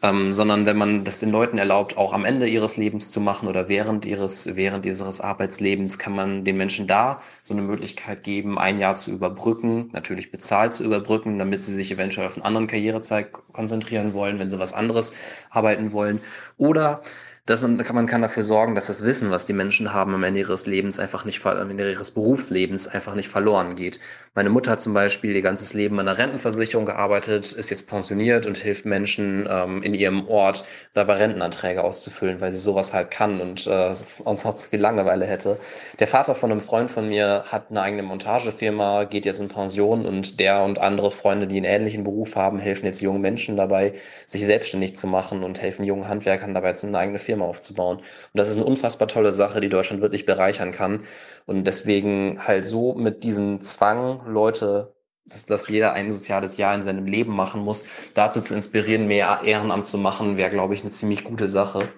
ähm, 0.04 0.34
sondern 0.34 0.66
wenn 0.66 0.78
man 0.78 1.04
das 1.04 1.20
den 1.20 1.32
Leuten 1.32 1.58
erlaubt, 1.58 1.98
auch 1.98 2.14
am 2.14 2.26
Ende 2.26 2.48
ihres 2.48 2.78
Lebens 2.78 3.12
zu 3.12 3.22
machen 3.22 3.48
oder 3.48 3.70
während 3.70 4.06
ihres, 4.06 4.56
während 4.56 4.86
ihres 4.86 5.22
Arbeitslebens, 5.22 6.00
kann 6.00 6.16
man 6.16 6.44
den 6.44 6.58
Menschen 6.58 6.88
da 6.88 7.22
so 7.44 7.54
eine 7.54 7.62
Möglichkeit 7.62 8.24
geben, 8.24 8.58
ein 8.58 8.80
Jahr 8.80 8.96
zu 8.96 9.12
überbrücken, 9.12 9.90
natürlich 9.94 10.32
bezahlt 10.32 10.74
zu 10.74 10.84
überbrücken, 10.84 11.38
damit 11.40 11.62
sie 11.62 11.74
sich 11.74 11.92
eventuell 11.92 12.28
auf 12.28 12.36
einen 12.36 12.46
anderen 12.46 12.68
Karrierezeit 12.68 13.32
konzentrieren 13.54 14.14
wollen, 14.14 14.40
wenn 14.40 14.50
sie 14.50 14.60
was 14.60 14.74
anderes 14.74 15.14
arbeiten 15.50 15.92
wollen. 15.92 16.20
Oder 16.58 17.02
dass 17.48 17.64
man, 17.64 17.84
man 17.94 18.06
kann 18.06 18.22
dafür 18.22 18.44
sorgen, 18.44 18.76
dass 18.76 18.88
das 18.88 19.03
Wissen, 19.03 19.32
was 19.32 19.48
die 19.48 19.53
Menschen 19.53 19.94
haben 19.94 20.14
am 20.14 20.24
Ende 20.24 20.42
ihres 20.42 20.68
Lebens 20.68 21.00
einfach 21.00 21.26
nicht, 21.26 21.44
am 21.44 21.72
Ende 21.72 21.90
ihres 21.90 22.11
Berufslebens 22.11 22.88
einfach 22.88 23.16
nicht 23.16 23.30
verloren 23.30 23.76
geht. 23.76 24.00
Meine 24.36 24.52
Mutter 24.52 24.72
hat 24.72 24.82
zum 24.82 24.94
Beispiel 24.94 25.36
ihr 25.36 25.42
ganzes 25.42 25.74
Leben 25.74 26.00
an 26.00 26.08
einer 26.08 26.20
Rentenversicherung 26.20 26.86
gearbeitet, 26.86 27.52
ist 27.52 27.72
jetzt 27.72 27.90
pensioniert 27.90 28.45
und 28.45 28.58
hilft 28.58 28.86
Menschen 28.86 29.48
ähm, 29.50 29.82
in 29.82 29.95
ihrem 29.95 30.28
Ort 30.28 30.64
dabei 30.94 31.16
Rentenanträge 31.16 31.84
auszufüllen, 31.84 32.42
weil 32.42 32.52
sie 32.52 32.60
sowas 32.60 32.94
halt 32.94 33.10
kann 33.10 33.42
und 33.42 33.66
äh, 33.66 33.94
sonst 33.94 34.45
noch 34.45 34.53
zu 34.53 34.70
viel 34.70 34.80
Langeweile 34.80 35.26
hätte. 35.26 35.58
Der 36.00 36.08
Vater 36.08 36.36
von 36.36 36.52
einem 36.52 36.61
Freund 36.61 36.92
von 36.92 37.10
mir 37.10 37.44
hat 37.48 37.72
eine 37.72 37.82
eigene 37.82 38.03
Montagefirma, 38.03 39.06
geht 39.06 39.26
jetzt 39.26 39.40
in 39.40 39.48
Pension 39.48 40.06
und 40.06 40.40
der 40.40 40.64
und 40.64 40.78
andere 40.78 41.10
Freunde, 41.10 41.48
die 41.48 41.58
einen 41.58 41.66
ähnlichen 41.66 42.03
Beruf 42.03 42.36
haben, 42.36 42.60
helfen 42.60 42.86
jetzt 42.86 43.02
jungen 43.02 43.22
Menschen 43.22 43.58
dabei, 43.58 43.94
sich 44.28 44.45
selbstständig 44.45 44.95
zu 44.95 45.08
machen 45.08 45.44
und 45.44 45.60
helfen 45.60 45.84
jungen 45.84 46.08
Handwerkern 46.08 46.53
dabei, 46.53 46.70
jetzt 46.70 46.86
eine 46.86 46.98
eigene 46.98 47.18
Firma 47.18 47.31
Firma 47.32 47.45
aufzubauen. 47.45 47.98
Und 47.98 48.06
das 48.34 48.50
ist 48.50 48.58
eine 48.58 48.66
unfassbar 48.66 49.08
tolle 49.08 49.32
Sache, 49.32 49.61
die 49.61 49.69
Deutschland 49.69 50.01
wirklich 50.01 50.26
bereichern 50.26 50.72
kann. 50.72 51.01
Und 51.45 51.66
deswegen 51.66 52.45
halt 52.45 52.66
so 52.66 52.93
mit 52.93 53.24
diesem 53.24 53.61
Zwang, 53.61 54.22
Leute 54.27 54.93
dass, 55.26 55.45
dass 55.45 55.68
jeder 55.69 55.93
ein 55.93 56.11
soziales 56.11 56.58
Jahr 56.58 56.76
in 56.76 56.82
seinem 56.82 57.06
Leben 57.06 57.35
machen 57.35 57.64
muss, 57.64 57.85
dazu 58.14 58.42
zu 58.42 58.53
inspirieren, 58.53 59.08
mehr 59.08 59.40
Ehrenamt 59.43 59.85
zu 59.85 59.98
machen, 59.98 60.38
wäre, 60.38 60.50
glaube 60.50 60.74
ich, 60.74 60.82
eine 60.82 60.90
ziemlich 60.90 61.24
gute 61.24 61.48
Sache. 61.48 61.90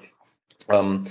Ähm, 0.70 1.06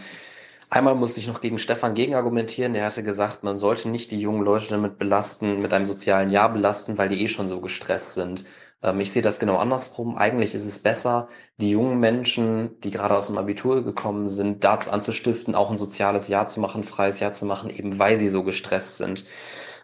einmal 0.70 0.94
musste 0.94 1.20
ich 1.20 1.26
noch 1.26 1.40
gegen 1.40 1.58
Stefan 1.58 1.94
gegenargumentieren. 1.94 2.74
Der 2.74 2.84
hatte 2.84 3.02
gesagt, 3.02 3.42
man 3.42 3.58
sollte 3.58 3.88
nicht 3.88 4.10
die 4.10 4.20
jungen 4.20 4.44
Leute 4.44 4.68
damit 4.68 4.98
belasten, 4.98 5.60
mit 5.60 5.72
einem 5.72 5.86
sozialen 5.86 6.30
Jahr 6.30 6.52
belasten, 6.52 6.98
weil 6.98 7.08
die 7.08 7.22
eh 7.22 7.28
schon 7.28 7.48
so 7.48 7.60
gestresst 7.60 8.14
sind. 8.14 8.44
Ähm, 8.82 9.00
ich 9.00 9.12
sehe 9.12 9.22
das 9.22 9.38
genau 9.40 9.56
andersrum. 9.58 10.16
Eigentlich 10.16 10.54
ist 10.54 10.64
es 10.64 10.78
besser, 10.82 11.28
die 11.58 11.70
jungen 11.70 12.00
Menschen, 12.00 12.78
die 12.80 12.90
gerade 12.90 13.16
aus 13.16 13.28
dem 13.28 13.38
Abitur 13.38 13.84
gekommen 13.84 14.26
sind, 14.28 14.64
dazu 14.64 14.90
anzustiften, 14.90 15.54
auch 15.54 15.70
ein 15.70 15.76
soziales 15.76 16.28
Jahr 16.28 16.46
zu 16.46 16.60
machen, 16.60 16.84
freies 16.84 17.20
Jahr 17.20 17.32
zu 17.32 17.46
machen, 17.46 17.70
eben 17.70 17.98
weil 17.98 18.16
sie 18.16 18.28
so 18.28 18.42
gestresst 18.44 18.98
sind. 18.98 19.24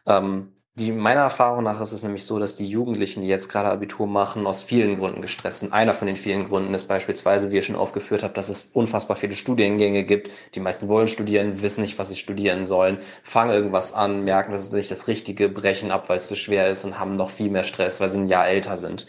Ähm, 0.07 0.53
die, 0.79 0.93
meiner 0.93 1.23
Erfahrung 1.23 1.65
nach 1.65 1.81
ist 1.81 1.93
es 1.93 2.03
nämlich 2.03 2.25
so, 2.25 2.39
dass 2.39 2.55
die 2.55 2.69
Jugendlichen, 2.69 3.23
die 3.23 3.29
jetzt 3.29 3.49
gerade 3.49 3.69
Abitur 3.69 4.07
machen, 4.07 4.47
aus 4.47 4.63
vielen 4.63 4.97
Gründen 4.97 5.21
gestresst 5.21 5.61
sind. 5.61 5.73
Einer 5.73 5.95
von 5.95 6.07
den 6.07 6.17
vielen 6.17 6.45
Gründen 6.45 6.73
ist 6.75 6.85
beispielsweise, 6.87 7.51
wie 7.51 7.57
ihr 7.57 7.63
schon 7.63 7.77
aufgeführt 7.77 8.23
habt, 8.23 8.37
dass 8.37 8.49
es 8.49 8.67
unfassbar 8.67 9.17
viele 9.17 9.35
Studiengänge 9.35 10.05
gibt. 10.05 10.31
Die 10.55 10.61
meisten 10.61 10.89
wollen 10.89 11.09
studieren, 11.09 11.63
wissen 11.63 11.83
nicht, 11.83 11.99
was 11.99 12.09
sie 12.09 12.17
studieren 12.17 12.65
sollen, 12.65 12.99
fangen 13.23 13.51
irgendwas 13.51 13.93
an, 13.93 14.25
merken, 14.25 14.53
dass 14.53 14.63
es 14.63 14.73
nicht 14.73 14.91
das 14.91 15.09
Richtige, 15.09 15.49
brechen 15.49 15.91
ab, 15.91 16.09
weil 16.09 16.19
es 16.19 16.29
zu 16.29 16.37
schwer 16.37 16.71
ist 16.71 16.85
und 16.85 16.99
haben 16.99 17.13
noch 17.13 17.31
viel 17.31 17.51
mehr 17.51 17.65
Stress, 17.65 18.01
weil 18.01 18.09
sie 18.09 18.21
ein 18.21 18.29
Jahr 18.29 18.47
älter 18.47 18.77
sind. 18.77 19.07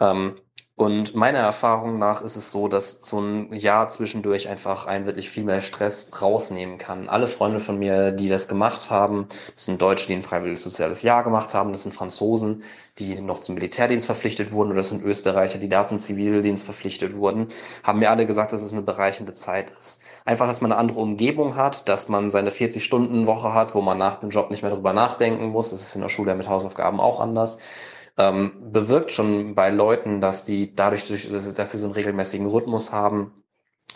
Ähm, 0.00 0.36
und 0.76 1.14
meiner 1.14 1.38
Erfahrung 1.38 2.00
nach 2.00 2.20
ist 2.20 2.34
es 2.34 2.50
so, 2.50 2.66
dass 2.66 2.98
so 3.02 3.20
ein 3.20 3.52
Jahr 3.52 3.88
zwischendurch 3.88 4.48
einfach 4.48 4.86
einen 4.86 5.06
wirklich 5.06 5.30
viel 5.30 5.44
mehr 5.44 5.60
Stress 5.60 6.20
rausnehmen 6.20 6.78
kann. 6.78 7.08
Alle 7.08 7.28
Freunde 7.28 7.60
von 7.60 7.78
mir, 7.78 8.10
die 8.10 8.28
das 8.28 8.48
gemacht 8.48 8.90
haben, 8.90 9.28
das 9.54 9.66
sind 9.66 9.80
Deutsche, 9.80 10.08
die 10.08 10.14
ein 10.14 10.24
freiwilliges 10.24 10.64
soziales 10.64 11.02
Jahr 11.02 11.22
gemacht 11.22 11.54
haben, 11.54 11.70
das 11.70 11.84
sind 11.84 11.92
Franzosen, 11.94 12.64
die 12.98 13.20
noch 13.20 13.38
zum 13.38 13.54
Militärdienst 13.54 14.06
verpflichtet 14.06 14.50
wurden, 14.50 14.70
oder 14.70 14.78
das 14.78 14.88
sind 14.88 15.04
Österreicher, 15.04 15.58
die 15.58 15.68
da 15.68 15.86
zum 15.86 16.00
Zivildienst 16.00 16.64
verpflichtet 16.64 17.14
wurden, 17.14 17.46
haben 17.84 18.00
mir 18.00 18.10
alle 18.10 18.26
gesagt, 18.26 18.52
dass 18.52 18.62
es 18.62 18.72
eine 18.72 18.82
bereichende 18.82 19.32
Zeit 19.32 19.70
ist. 19.78 20.02
Einfach, 20.24 20.48
dass 20.48 20.60
man 20.60 20.72
eine 20.72 20.80
andere 20.80 20.98
Umgebung 20.98 21.54
hat, 21.54 21.88
dass 21.88 22.08
man 22.08 22.30
seine 22.30 22.50
40-Stunden-Woche 22.50 23.54
hat, 23.54 23.76
wo 23.76 23.80
man 23.80 23.96
nach 23.96 24.16
dem 24.16 24.30
Job 24.30 24.50
nicht 24.50 24.62
mehr 24.62 24.72
drüber 24.72 24.92
nachdenken 24.92 25.50
muss. 25.50 25.70
Das 25.70 25.82
ist 25.82 25.94
in 25.94 26.02
der 26.02 26.08
Schule 26.08 26.34
mit 26.34 26.48
Hausaufgaben 26.48 26.98
auch 26.98 27.20
anders 27.20 27.58
ähm, 28.16 28.72
bewirkt 28.72 29.12
schon 29.12 29.54
bei 29.54 29.70
Leuten, 29.70 30.20
dass 30.20 30.44
die 30.44 30.74
dadurch, 30.74 31.08
dass 31.08 31.72
sie 31.72 31.78
so 31.78 31.86
einen 31.86 31.94
regelmäßigen 31.94 32.46
Rhythmus 32.46 32.92
haben, 32.92 33.32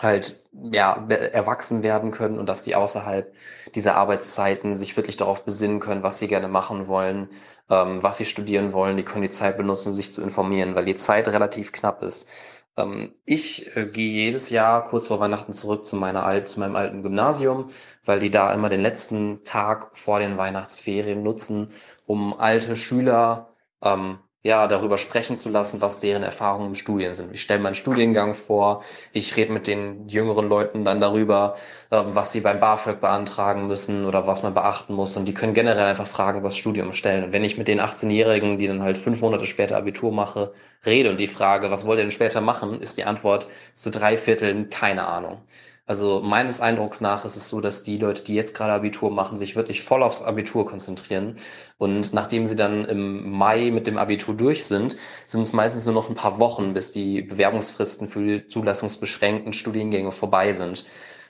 halt 0.00 0.44
ja 0.52 1.06
erwachsen 1.32 1.82
werden 1.82 2.10
können 2.10 2.38
und 2.38 2.48
dass 2.48 2.62
die 2.62 2.76
außerhalb 2.76 3.32
dieser 3.74 3.96
Arbeitszeiten 3.96 4.74
sich 4.76 4.96
wirklich 4.96 5.16
darauf 5.16 5.44
besinnen 5.44 5.80
können, 5.80 6.02
was 6.02 6.18
sie 6.18 6.28
gerne 6.28 6.48
machen 6.48 6.86
wollen, 6.86 7.28
ähm, 7.70 8.02
was 8.02 8.18
sie 8.18 8.24
studieren 8.24 8.72
wollen. 8.72 8.96
Die 8.96 9.04
können 9.04 9.22
die 9.22 9.30
Zeit 9.30 9.56
benutzen, 9.56 9.94
sich 9.94 10.12
zu 10.12 10.22
informieren, 10.22 10.74
weil 10.74 10.84
die 10.84 10.94
Zeit 10.94 11.28
relativ 11.28 11.72
knapp 11.72 12.02
ist. 12.02 12.28
Ähm, 12.76 13.14
ich 13.24 13.76
äh, 13.76 13.86
gehe 13.86 14.10
jedes 14.10 14.50
Jahr 14.50 14.84
kurz 14.84 15.08
vor 15.08 15.20
Weihnachten 15.20 15.52
zurück 15.52 15.84
zu 15.84 15.96
meiner 15.96 16.24
alt, 16.24 16.48
zu 16.48 16.60
meinem 16.60 16.76
alten 16.76 17.02
Gymnasium, 17.02 17.70
weil 18.04 18.20
die 18.20 18.30
da 18.30 18.54
immer 18.54 18.68
den 18.68 18.82
letzten 18.82 19.42
Tag 19.44 19.96
vor 19.96 20.20
den 20.20 20.38
Weihnachtsferien 20.38 21.22
nutzen, 21.22 21.72
um 22.06 22.38
alte 22.38 22.76
Schüler 22.76 23.48
ähm, 23.82 24.18
ja, 24.44 24.66
darüber 24.68 24.98
sprechen 24.98 25.36
zu 25.36 25.48
lassen, 25.50 25.80
was 25.80 25.98
deren 25.98 26.22
Erfahrungen 26.22 26.68
im 26.68 26.74
Studien 26.76 27.12
sind. 27.12 27.32
Ich 27.34 27.42
stelle 27.42 27.60
meinen 27.60 27.74
Studiengang 27.74 28.34
vor, 28.34 28.84
ich 29.12 29.36
rede 29.36 29.52
mit 29.52 29.66
den 29.66 30.08
jüngeren 30.08 30.48
Leuten 30.48 30.84
dann 30.84 31.00
darüber, 31.00 31.56
ähm, 31.90 32.14
was 32.14 32.32
sie 32.32 32.40
beim 32.40 32.60
BAföG 32.60 33.00
beantragen 33.00 33.66
müssen 33.66 34.06
oder 34.06 34.26
was 34.28 34.42
man 34.44 34.54
beachten 34.54 34.94
muss. 34.94 35.16
Und 35.16 35.26
die 35.26 35.34
können 35.34 35.54
generell 35.54 35.86
einfach 35.86 36.06
Fragen 36.06 36.38
über 36.38 36.48
das 36.48 36.56
Studium 36.56 36.92
stellen. 36.92 37.24
Und 37.24 37.32
wenn 37.32 37.42
ich 37.44 37.58
mit 37.58 37.66
den 37.68 37.80
18-Jährigen, 37.80 38.58
die 38.58 38.68
dann 38.68 38.82
halt 38.82 38.96
fünf 38.96 39.20
Monate 39.20 39.44
später 39.44 39.76
Abitur 39.76 40.12
mache, 40.12 40.52
rede 40.86 41.10
und 41.10 41.18
die 41.18 41.26
Frage, 41.28 41.70
was 41.70 41.84
wollt 41.84 41.98
ihr 41.98 42.04
denn 42.04 42.12
später 42.12 42.40
machen, 42.40 42.80
ist 42.80 42.96
die 42.96 43.04
Antwort 43.04 43.48
zu 43.74 43.90
drei 43.90 44.16
Vierteln 44.16 44.70
keine 44.70 45.06
Ahnung. 45.06 45.42
Also 45.88 46.20
meines 46.20 46.60
Eindrucks 46.60 47.00
nach 47.00 47.24
ist 47.24 47.36
es 47.36 47.48
so, 47.48 47.62
dass 47.62 47.82
die 47.82 47.96
Leute, 47.96 48.22
die 48.22 48.34
jetzt 48.34 48.54
gerade 48.54 48.74
Abitur 48.74 49.10
machen, 49.10 49.38
sich 49.38 49.56
wirklich 49.56 49.82
voll 49.82 50.02
aufs 50.02 50.20
Abitur 50.22 50.66
konzentrieren. 50.66 51.36
Und 51.78 52.12
nachdem 52.12 52.46
sie 52.46 52.56
dann 52.56 52.84
im 52.84 53.30
Mai 53.30 53.70
mit 53.70 53.86
dem 53.86 53.96
Abitur 53.96 54.36
durch 54.36 54.66
sind, 54.66 54.96
sind 55.26 55.42
es 55.42 55.54
meistens 55.54 55.86
nur 55.86 55.94
noch 55.94 56.10
ein 56.10 56.14
paar 56.14 56.38
Wochen, 56.40 56.74
bis 56.74 56.90
die 56.92 57.22
Bewerbungsfristen 57.22 58.06
für 58.06 58.22
die 58.22 58.48
zulassungsbeschränkten 58.48 59.54
Studiengänge 59.54 60.12
vorbei 60.12 60.52
sind. 60.52 60.84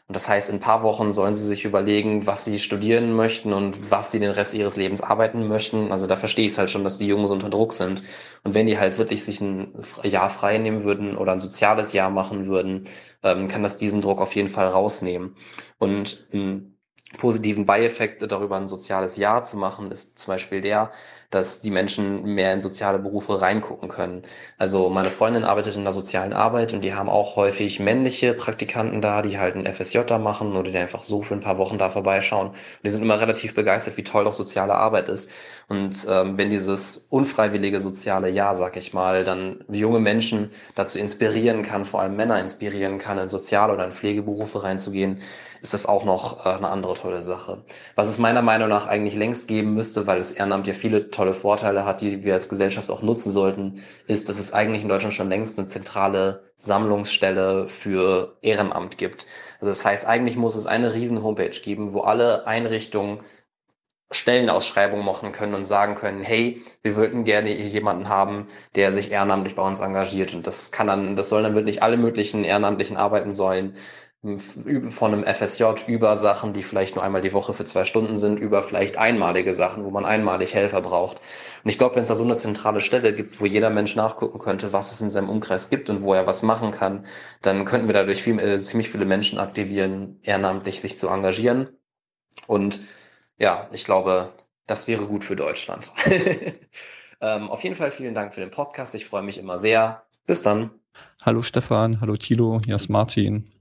Und 0.09 0.17
das 0.17 0.27
heißt, 0.27 0.49
in 0.49 0.57
ein 0.57 0.61
paar 0.61 0.83
Wochen 0.83 1.13
sollen 1.13 1.35
sie 1.35 1.45
sich 1.45 1.67
überlegen, 1.67 2.27
was 2.27 2.47
sie 2.47 2.59
studieren 2.59 3.13
möchten 3.13 3.53
und 3.53 3.91
was 3.91 4.11
sie 4.11 4.19
den 4.19 4.31
Rest 4.31 4.55
ihres 4.55 4.77
Lebens 4.77 5.03
arbeiten 5.03 5.47
möchten. 5.49 5.93
Also 5.93 6.07
da 6.07 6.17
verstehe 6.17 6.47
ich 6.47 6.53
es 6.53 6.59
halt 6.59 6.71
schon, 6.71 6.83
dass 6.83 6.97
die 6.97 7.07
Jungs 7.07 7.31
unter 7.31 7.51
Druck 7.51 7.75
sind. 7.75 8.03
Und 8.43 8.55
wenn 8.55 8.65
die 8.67 8.79
halt 8.79 8.97
wirklich 8.97 9.23
sich 9.23 9.43
ein 9.43 9.75
Jahr 10.05 10.31
frei 10.31 10.57
nehmen 10.57 10.83
würden 10.83 11.15
oder 11.19 11.33
ein 11.33 11.41
soziales 11.41 11.93
Jahr 11.93 12.09
machen 12.09 12.47
würden, 12.47 12.85
ähm, 13.23 13.49
kann 13.49 13.63
das 13.63 13.77
diesen 13.77 14.01
Druck 14.01 14.23
auf 14.23 14.35
jeden 14.35 14.49
Fall 14.49 14.69
rausnehmen. 14.69 15.35
Und 15.79 16.27
positiven 17.17 17.65
Beieffekt 17.67 18.31
darüber 18.31 18.57
ein 18.57 18.69
soziales 18.69 19.17
Jahr 19.17 19.43
zu 19.43 19.57
machen, 19.57 19.91
ist 19.91 20.19
zum 20.19 20.33
Beispiel 20.33 20.61
der, 20.61 20.91
dass 21.31 21.61
die 21.61 21.71
Menschen 21.71 22.25
mehr 22.25 22.55
in 22.55 22.61
soziale 22.61 22.99
Berufe 22.99 23.41
reingucken 23.41 23.89
können. 23.89 24.23
Also 24.57 24.89
meine 24.89 25.11
Freundin 25.11 25.45
arbeitet 25.45 25.77
in 25.77 25.83
der 25.83 25.93
sozialen 25.93 26.33
Arbeit 26.33 26.73
und 26.73 26.83
die 26.85 26.95
haben 26.95 27.11
auch 27.11 27.37
häufig 27.37 27.81
männliche 27.81 28.33
Praktikanten 28.33 29.03
da, 29.03 29.21
die 29.21 29.39
halt 29.39 29.55
ein 29.55 29.67
FSJ 29.67 30.01
da 30.07 30.19
machen 30.19 30.57
oder 30.57 30.71
die 30.71 30.79
einfach 30.79 31.05
so 31.05 31.23
für 31.23 31.35
ein 31.35 31.41
paar 31.41 31.59
Wochen 31.59 31.79
da 31.79 31.91
vorbeischauen. 31.91 32.49
Und 32.49 32.57
die 32.83 32.91
sind 32.91 33.03
immer 33.03 33.21
relativ 33.21 33.55
begeistert, 33.55 33.97
wie 33.99 34.05
toll 34.05 34.25
doch 34.25 34.33
soziale 34.33 34.75
Arbeit 34.75 35.09
ist. 35.09 35.31
Und 35.69 36.07
ähm, 36.11 36.39
wenn 36.39 36.49
dieses 36.51 37.09
unfreiwillige 37.11 37.81
soziale 37.81 38.31
Jahr, 38.31 38.55
sag 38.55 38.77
ich 38.77 38.95
mal, 38.95 39.25
dann 39.25 39.65
junge 39.71 40.01
Menschen 40.01 40.51
dazu 40.75 40.99
inspirieren 40.99 41.63
kann, 41.63 41.85
vor 41.85 42.01
allem 42.01 42.17
Männer 42.17 42.41
inspirieren 42.41 42.97
kann, 42.99 43.19
in 43.19 43.29
soziale 43.29 43.75
oder 43.75 43.85
in 43.85 43.93
Pflegeberufe 43.93 44.63
reinzugehen, 44.63 45.21
ist 45.61 45.75
das 45.75 45.87
auch 45.87 46.05
noch 46.05 46.47
äh, 46.47 46.51
eine 46.51 46.69
andere 46.69 46.95
tolle 46.95 47.23
Sache. 47.23 47.63
Was 47.95 48.09
es 48.09 48.19
meiner 48.19 48.43
Meinung 48.43 48.69
nach 48.69 48.87
eigentlich 48.87 49.15
längst 49.15 49.49
geben 49.49 49.75
müsste, 49.75 50.07
weil 50.07 50.19
das 50.19 50.33
Ehrenamt 50.33 50.67
ja 50.67 50.75
viele 50.75 51.11
tolle 51.19 51.35
Vorteile 51.35 51.85
hat, 51.85 52.01
die 52.01 52.23
wir 52.25 52.35
als 52.35 52.49
Gesellschaft 52.49 52.91
auch 52.91 53.03
nutzen 53.03 53.31
sollten, 53.31 53.83
ist, 54.07 54.29
dass 54.29 54.39
es 54.39 54.53
eigentlich 54.53 54.83
in 54.83 54.89
Deutschland 54.89 55.15
schon 55.15 55.29
längst 55.29 55.59
eine 55.59 55.67
zentrale 55.67 56.45
Sammlungsstelle 56.57 57.69
für 57.69 58.39
Ehrenamt 58.41 58.99
gibt. 58.99 59.27
Also 59.61 59.71
das 59.71 59.85
heißt, 59.85 60.07
eigentlich 60.07 60.37
muss 60.37 60.55
es 60.55 60.67
eine 60.67 60.95
riesen 60.95 61.23
Homepage 61.23 61.51
geben, 61.51 61.93
wo 61.93 62.01
alle 62.03 62.47
Einrichtungen 62.47 63.19
Stellenausschreibungen 64.11 65.05
machen 65.05 65.33
können 65.33 65.55
und 65.55 65.65
sagen 65.65 65.95
können, 65.95 66.23
hey, 66.23 66.63
wir 66.83 66.97
würden 66.97 67.25
gerne 67.25 67.51
jemanden 67.51 68.09
haben, 68.09 68.47
der 68.75 68.91
sich 68.91 69.11
ehrenamtlich 69.11 69.55
bei 69.55 69.63
uns 69.63 69.81
engagiert. 69.81 70.35
Und 70.35 70.47
das 70.47 70.73
kann 70.73 70.87
dann, 70.87 71.15
das 71.15 71.29
sollen 71.29 71.45
dann 71.45 71.55
wirklich 71.55 71.83
alle 71.83 71.99
möglichen 71.99 72.45
ehrenamtlichen 72.45 72.97
Arbeiten 72.97 73.33
sollen, 73.33 73.75
von 74.23 75.13
einem 75.13 75.25
FSJ 75.25 75.65
über 75.87 76.17
Sachen, 76.17 76.53
die 76.53 76.65
vielleicht 76.65 76.97
nur 76.97 77.05
einmal 77.05 77.21
die 77.21 77.33
Woche 77.33 77.55
für 77.55 77.65
zwei 77.65 77.85
Stunden 77.85 78.17
sind, 78.17 78.41
über 78.41 78.65
vielleicht 78.65 78.97
einmalige 78.97 79.53
Sachen, 79.53 79.85
wo 79.85 79.91
man 79.91 80.05
einmalig 80.05 80.55
Helfer 80.55 80.81
braucht. 80.81 81.21
Und 81.63 81.71
ich 81.71 81.79
glaube, 81.79 81.95
wenn 81.95 82.03
es 82.03 82.09
da 82.09 82.17
so 82.17 82.25
eine 82.25 82.35
zentrale 82.35 82.81
Stelle 82.81 83.15
gibt, 83.15 83.41
wo 83.41 83.47
jeder 83.47 83.71
Mensch 83.71 83.95
nachgucken 83.95 84.41
könnte, 84.41 84.73
was 84.73 84.91
es 84.91 85.01
in 85.01 85.13
seinem 85.13 85.29
Umkreis 85.29 85.71
gibt 85.71 85.89
und 85.89 86.03
wo 86.03 86.15
er 86.15 86.27
was 86.27 86.43
machen 86.43 86.73
kann, 86.73 87.07
dann 87.43 87.65
könnten 87.65 87.87
wir 87.87 87.95
dadurch 87.95 88.21
viel, 88.21 88.41
äh, 88.41 88.59
ziemlich 88.59 88.91
viele 88.91 89.05
Menschen 89.05 89.39
aktivieren, 89.39 90.19
ehrenamtlich 90.23 90.81
sich 90.81 90.99
zu 90.99 91.09
engagieren. 91.09 91.69
Und 92.49 92.81
ja, 93.39 93.69
ich 93.73 93.85
glaube, 93.85 94.33
das 94.67 94.89
wäre 94.89 95.07
gut 95.07 95.23
für 95.23 95.37
Deutschland. 95.37 95.93
ähm, 97.21 97.51
auf 97.51 97.63
jeden 97.63 97.77
Fall 97.77 97.93
vielen 97.93 98.15
Dank 98.15 98.35
für 98.35 98.41
den 98.41 98.51
Podcast. 98.51 98.97
Ich 98.97 99.07
freue 99.07 99.23
mich 99.23 99.39
immer 99.39 99.59
sehr. 99.59 100.03
Bis 100.27 100.43
dann. 100.43 100.71
Hallo 101.23 101.43
Stefan, 101.43 102.01
hallo 102.01 102.17
Tilo, 102.17 102.61
hier 102.65 102.75
ist 102.75 102.89
Martin. 102.89 103.58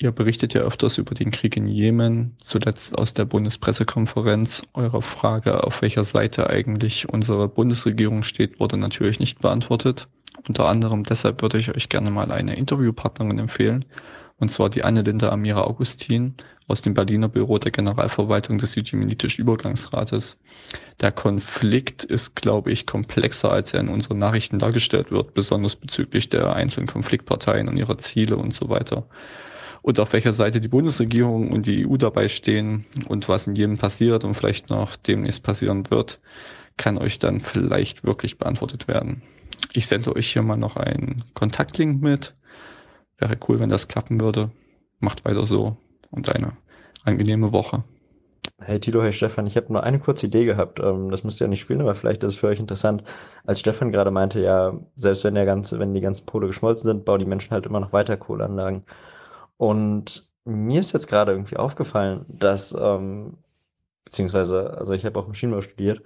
Ihr 0.00 0.10
berichtet 0.10 0.54
ja 0.54 0.62
öfters 0.62 0.98
über 0.98 1.14
den 1.14 1.30
Krieg 1.30 1.56
in 1.56 1.68
Jemen, 1.68 2.36
zuletzt 2.38 2.98
aus 2.98 3.14
der 3.14 3.26
Bundespressekonferenz. 3.26 4.66
Eure 4.72 5.02
Frage, 5.02 5.62
auf 5.62 5.82
welcher 5.82 6.02
Seite 6.02 6.50
eigentlich 6.50 7.08
unsere 7.08 7.48
Bundesregierung 7.48 8.24
steht, 8.24 8.58
wurde 8.58 8.76
natürlich 8.76 9.20
nicht 9.20 9.38
beantwortet. 9.38 10.08
Unter 10.48 10.66
anderem 10.66 11.04
deshalb 11.04 11.42
würde 11.42 11.58
ich 11.58 11.72
euch 11.72 11.88
gerne 11.88 12.10
mal 12.10 12.32
eine 12.32 12.56
Interviewpartnerin 12.56 13.38
empfehlen, 13.38 13.84
und 14.40 14.50
zwar 14.50 14.68
die 14.68 14.82
Anne-Linda 14.82 15.30
Amira 15.30 15.62
Augustin 15.62 16.34
aus 16.66 16.82
dem 16.82 16.94
Berliner 16.94 17.28
Büro 17.28 17.58
der 17.58 17.70
Generalverwaltung 17.70 18.58
des 18.58 18.72
Südjemenitischen 18.72 19.42
Übergangsrates. 19.42 20.38
Der 21.00 21.12
Konflikt 21.12 22.02
ist, 22.02 22.34
glaube 22.34 22.72
ich, 22.72 22.84
komplexer, 22.84 23.52
als 23.52 23.72
er 23.72 23.80
in 23.80 23.88
unseren 23.88 24.18
Nachrichten 24.18 24.58
dargestellt 24.58 25.12
wird, 25.12 25.34
besonders 25.34 25.76
bezüglich 25.76 26.30
der 26.30 26.52
einzelnen 26.52 26.88
Konfliktparteien 26.88 27.68
und 27.68 27.76
ihrer 27.76 27.96
Ziele 27.98 28.36
und 28.36 28.52
so 28.52 28.68
weiter 28.68 29.06
und 29.84 30.00
auf 30.00 30.14
welcher 30.14 30.32
Seite 30.32 30.60
die 30.60 30.68
Bundesregierung 30.68 31.50
und 31.50 31.66
die 31.66 31.86
EU 31.86 31.98
dabei 31.98 32.28
stehen 32.28 32.86
und 33.06 33.28
was 33.28 33.46
in 33.46 33.54
jedem 33.54 33.76
passiert 33.76 34.24
und 34.24 34.32
vielleicht 34.32 34.70
noch 34.70 34.96
demnächst 34.96 35.42
passieren 35.42 35.90
wird, 35.90 36.20
kann 36.78 36.96
euch 36.96 37.18
dann 37.18 37.42
vielleicht 37.42 38.02
wirklich 38.02 38.38
beantwortet 38.38 38.88
werden. 38.88 39.20
Ich 39.74 39.86
sende 39.86 40.16
euch 40.16 40.32
hier 40.32 40.40
mal 40.40 40.56
noch 40.56 40.76
einen 40.76 41.22
Kontaktlink 41.34 42.00
mit. 42.00 42.34
Wäre 43.18 43.36
cool, 43.46 43.60
wenn 43.60 43.68
das 43.68 43.86
klappen 43.86 44.22
würde. 44.22 44.50
Macht 45.00 45.26
weiter 45.26 45.44
so 45.44 45.76
und 46.10 46.34
eine 46.34 46.56
angenehme 47.04 47.52
Woche. 47.52 47.84
Hey 48.62 48.80
Tilo, 48.80 49.02
hey 49.02 49.12
Stefan, 49.12 49.46
ich 49.46 49.58
habe 49.58 49.70
nur 49.70 49.82
eine 49.82 49.98
kurze 49.98 50.28
Idee 50.28 50.46
gehabt. 50.46 50.80
Ähm, 50.80 51.10
das 51.10 51.24
müsst 51.24 51.42
ihr 51.42 51.44
ja 51.44 51.50
nicht 51.50 51.60
spielen, 51.60 51.82
aber 51.82 51.94
vielleicht 51.94 52.22
ist 52.22 52.34
es 52.34 52.38
für 52.38 52.46
euch 52.46 52.58
interessant. 52.58 53.04
Als 53.44 53.60
Stefan 53.60 53.90
gerade 53.90 54.10
meinte, 54.10 54.40
ja, 54.40 54.80
selbst 54.96 55.24
wenn 55.24 55.34
der 55.34 55.44
ganze, 55.44 55.78
wenn 55.78 55.92
die 55.92 56.00
ganzen 56.00 56.24
Pole 56.24 56.46
geschmolzen 56.46 56.86
sind, 56.90 57.04
bauen 57.04 57.18
die 57.18 57.26
Menschen 57.26 57.50
halt 57.50 57.66
immer 57.66 57.80
noch 57.80 57.92
weiter 57.92 58.16
Kohleanlagen. 58.16 58.84
Und 59.64 60.30
mir 60.44 60.80
ist 60.80 60.92
jetzt 60.92 61.08
gerade 61.08 61.32
irgendwie 61.32 61.56
aufgefallen, 61.56 62.26
dass, 62.28 62.76
ähm, 62.78 63.38
beziehungsweise, 64.04 64.76
also 64.76 64.92
ich 64.92 65.06
habe 65.06 65.18
auch 65.18 65.26
Maschinenbau 65.26 65.62
studiert. 65.62 66.02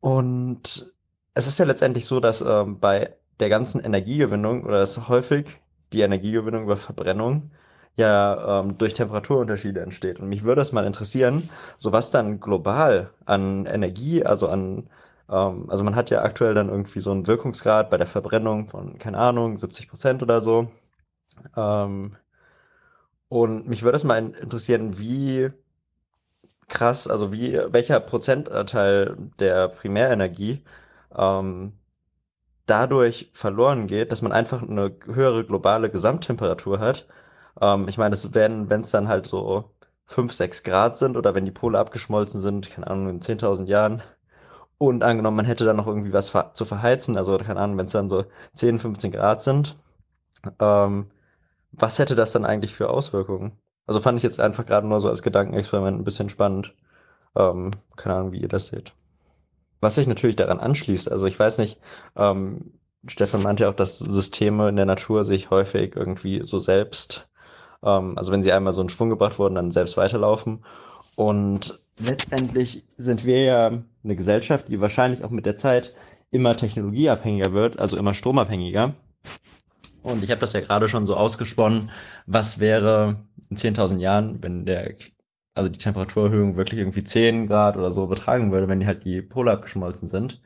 Und 0.00 0.92
es 1.34 1.46
ist 1.48 1.58
ja 1.58 1.64
letztendlich 1.64 2.06
so, 2.06 2.20
dass 2.20 2.40
ähm, 2.40 2.78
bei 2.78 3.16
der 3.40 3.48
ganzen 3.48 3.80
Energiegewinnung 3.84 4.64
oder 4.64 4.78
dass 4.78 5.08
häufig 5.08 5.60
die 5.92 6.02
Energiegewinnung 6.02 6.64
über 6.64 6.76
Verbrennung 6.76 7.50
ja 7.96 8.60
ähm, 8.60 8.78
durch 8.78 8.94
Temperaturunterschiede 8.94 9.80
entsteht. 9.80 10.20
Und 10.20 10.28
mich 10.28 10.44
würde 10.44 10.62
es 10.62 10.72
mal 10.72 10.86
interessieren, 10.86 11.48
so 11.78 11.90
was 11.92 12.12
dann 12.12 12.38
global 12.38 13.10
an 13.26 13.66
Energie, 13.66 14.24
also 14.24 14.48
an, 14.48 14.88
ähm, 15.28 15.68
also 15.68 15.82
man 15.82 15.96
hat 15.96 16.10
ja 16.10 16.22
aktuell 16.22 16.54
dann 16.54 16.68
irgendwie 16.68 17.00
so 17.00 17.10
einen 17.10 17.26
Wirkungsgrad 17.26 17.90
bei 17.90 17.96
der 17.96 18.06
Verbrennung 18.06 18.68
von, 18.68 18.98
keine 18.98 19.18
Ahnung, 19.18 19.56
70 19.56 19.88
Prozent 19.88 20.22
oder 20.22 20.40
so. 20.40 20.68
Ähm, 21.56 22.12
und 23.28 23.68
mich 23.68 23.82
würde 23.82 23.96
es 23.96 24.04
mal 24.04 24.18
interessieren, 24.18 24.98
wie 24.98 25.50
krass, 26.68 27.08
also 27.08 27.32
wie, 27.32 27.58
welcher 27.70 28.00
Prozentanteil 28.00 29.16
der 29.38 29.68
Primärenergie 29.68 30.62
ähm, 31.16 31.72
dadurch 32.66 33.30
verloren 33.34 33.86
geht, 33.86 34.12
dass 34.12 34.22
man 34.22 34.32
einfach 34.32 34.62
eine 34.62 34.94
höhere 35.06 35.44
globale 35.44 35.90
Gesamttemperatur 35.90 36.80
hat. 36.80 37.06
Ähm, 37.60 37.88
ich 37.88 37.98
meine, 37.98 38.14
es 38.14 38.34
werden, 38.34 38.70
wenn 38.70 38.82
es 38.82 38.90
dann 38.90 39.08
halt 39.08 39.26
so 39.26 39.70
5, 40.06 40.32
6 40.32 40.62
Grad 40.64 40.96
sind 40.96 41.16
oder 41.16 41.34
wenn 41.34 41.44
die 41.44 41.50
Pole 41.52 41.78
abgeschmolzen 41.78 42.40
sind, 42.40 42.70
keine 42.70 42.88
Ahnung, 42.88 43.10
in 43.10 43.20
10.000 43.20 43.66
Jahren. 43.66 44.02
Und 44.78 45.02
angenommen, 45.04 45.36
man 45.38 45.46
hätte 45.46 45.64
dann 45.64 45.76
noch 45.76 45.86
irgendwie 45.88 46.12
was 46.12 46.32
zu 46.54 46.64
verheizen, 46.64 47.16
also 47.16 47.36
keine 47.38 47.60
Ahnung, 47.60 47.78
wenn 47.78 47.86
es 47.86 47.92
dann 47.92 48.08
so 48.08 48.26
10, 48.54 48.78
15 48.78 49.12
Grad 49.12 49.42
sind, 49.42 49.76
ähm, 50.60 51.10
was 51.72 51.98
hätte 51.98 52.14
das 52.14 52.32
dann 52.32 52.44
eigentlich 52.44 52.74
für 52.74 52.90
Auswirkungen? 52.90 53.52
Also 53.86 54.00
fand 54.00 54.18
ich 54.18 54.22
jetzt 54.22 54.40
einfach 54.40 54.66
gerade 54.66 54.86
nur 54.86 55.00
so 55.00 55.08
als 55.08 55.22
Gedankenexperiment 55.22 55.98
ein 55.98 56.04
bisschen 56.04 56.28
spannend. 56.28 56.74
Ähm, 57.36 57.70
keine 57.96 58.16
Ahnung, 58.16 58.32
wie 58.32 58.40
ihr 58.40 58.48
das 58.48 58.68
seht. 58.68 58.92
Was 59.80 59.94
sich 59.94 60.06
natürlich 60.06 60.36
daran 60.36 60.60
anschließt, 60.60 61.10
also 61.10 61.26
ich 61.26 61.38
weiß 61.38 61.58
nicht, 61.58 61.80
ähm, 62.16 62.72
Stefan 63.06 63.42
meinte 63.42 63.62
ja 63.62 63.70
auch, 63.70 63.76
dass 63.76 63.98
Systeme 63.98 64.68
in 64.68 64.76
der 64.76 64.86
Natur 64.86 65.24
sich 65.24 65.50
häufig 65.50 65.94
irgendwie 65.94 66.42
so 66.42 66.58
selbst, 66.58 67.28
ähm, 67.82 68.18
also 68.18 68.32
wenn 68.32 68.42
sie 68.42 68.52
einmal 68.52 68.72
so 68.72 68.82
in 68.82 68.88
Schwung 68.88 69.08
gebracht 69.08 69.38
wurden, 69.38 69.54
dann 69.54 69.70
selbst 69.70 69.96
weiterlaufen. 69.96 70.64
Und 71.14 71.80
letztendlich 71.98 72.84
sind 72.96 73.24
wir 73.24 73.42
ja 73.44 73.66
eine 74.04 74.16
Gesellschaft, 74.16 74.68
die 74.68 74.80
wahrscheinlich 74.80 75.24
auch 75.24 75.30
mit 75.30 75.46
der 75.46 75.56
Zeit 75.56 75.94
immer 76.30 76.56
technologieabhängiger 76.56 77.52
wird, 77.52 77.78
also 77.78 77.96
immer 77.96 78.14
stromabhängiger. 78.14 78.94
Und 80.02 80.22
ich 80.24 80.30
habe 80.30 80.40
das 80.40 80.52
ja 80.52 80.60
gerade 80.60 80.88
schon 80.88 81.06
so 81.06 81.16
ausgesponnen, 81.16 81.90
was 82.26 82.60
wäre 82.60 83.26
in 83.50 83.56
10.000 83.56 83.98
Jahren, 84.00 84.42
wenn 84.42 84.64
der, 84.66 84.94
also 85.54 85.68
die 85.68 85.78
Temperaturerhöhung 85.78 86.56
wirklich 86.56 86.80
irgendwie 86.80 87.04
10 87.04 87.46
Grad 87.48 87.76
oder 87.76 87.90
so 87.90 88.06
betragen 88.06 88.52
würde, 88.52 88.68
wenn 88.68 88.80
die 88.80 88.86
halt 88.86 89.04
die 89.04 89.22
Pole 89.22 89.52
abgeschmolzen 89.52 90.08
sind. 90.08 90.40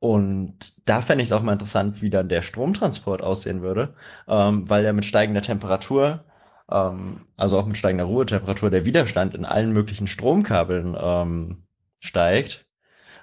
Und 0.00 0.88
da 0.88 1.00
fände 1.00 1.22
ich 1.22 1.28
es 1.28 1.32
auch 1.32 1.42
mal 1.42 1.52
interessant, 1.52 2.02
wie 2.02 2.10
dann 2.10 2.28
der 2.28 2.42
Stromtransport 2.42 3.22
aussehen 3.22 3.62
würde, 3.62 3.94
ähm, 4.26 4.68
weil 4.68 4.84
ja 4.84 4.92
mit 4.92 5.04
steigender 5.04 5.42
Temperatur, 5.42 6.24
ähm, 6.70 7.20
also 7.36 7.58
auch 7.58 7.66
mit 7.66 7.76
steigender 7.76 8.06
Ruhetemperatur, 8.06 8.70
der 8.70 8.84
Widerstand 8.84 9.34
in 9.34 9.44
allen 9.44 9.72
möglichen 9.72 10.08
Stromkabeln 10.08 10.96
ähm, 11.00 11.66
steigt, 12.00 12.66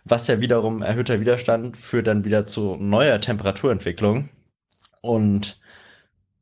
was 0.05 0.27
ja 0.27 0.39
wiederum 0.41 0.81
erhöhter 0.81 1.19
Widerstand 1.21 1.77
führt 1.77 2.07
dann 2.07 2.25
wieder 2.25 2.47
zu 2.47 2.77
neuer 2.77 3.19
Temperaturentwicklung. 3.21 4.29
Und 5.01 5.59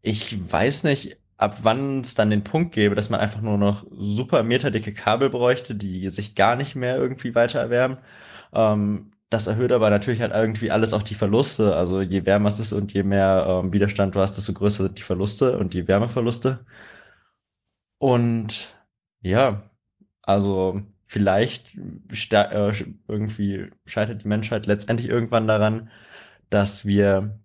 ich 0.01 0.51
weiß 0.51 0.83
nicht, 0.85 1.17
ab 1.37 1.59
wann 1.63 2.01
es 2.01 2.15
dann 2.15 2.29
den 2.29 2.43
Punkt 2.43 2.73
gäbe, 2.73 2.95
dass 2.95 3.09
man 3.09 3.19
einfach 3.19 3.41
nur 3.41 3.57
noch 3.57 3.85
super 3.91 4.43
meterdicke 4.43 4.93
Kabel 4.93 5.29
bräuchte, 5.29 5.75
die 5.75 6.09
sich 6.09 6.35
gar 6.35 6.55
nicht 6.55 6.75
mehr 6.75 6.97
irgendwie 6.97 7.35
weiter 7.35 7.59
erwärmen. 7.59 7.99
Ähm, 8.53 9.11
das 9.29 9.47
erhöht 9.47 9.71
aber 9.71 9.89
natürlich 9.89 10.21
halt 10.21 10.33
irgendwie 10.33 10.71
alles 10.71 10.93
auch 10.93 11.03
die 11.03 11.15
Verluste. 11.15 11.75
Also 11.75 12.01
je 12.01 12.25
wärmer 12.25 12.49
es 12.49 12.59
ist 12.59 12.73
und 12.73 12.93
je 12.93 13.03
mehr 13.03 13.45
ähm, 13.63 13.73
Widerstand 13.73 14.15
du 14.15 14.21
hast, 14.21 14.37
desto 14.37 14.53
größer 14.53 14.83
sind 14.83 14.97
die 14.97 15.03
Verluste 15.03 15.57
und 15.57 15.73
die 15.73 15.87
Wärmeverluste. 15.87 16.65
Und 17.99 18.75
ja, 19.21 19.69
also 20.21 20.81
vielleicht 21.07 21.75
äh, 21.77 22.73
irgendwie 23.07 23.71
scheitert 23.85 24.23
die 24.23 24.27
Menschheit 24.27 24.65
letztendlich 24.67 25.09
irgendwann 25.09 25.47
daran, 25.47 25.89
dass 26.49 26.85
wir 26.85 27.39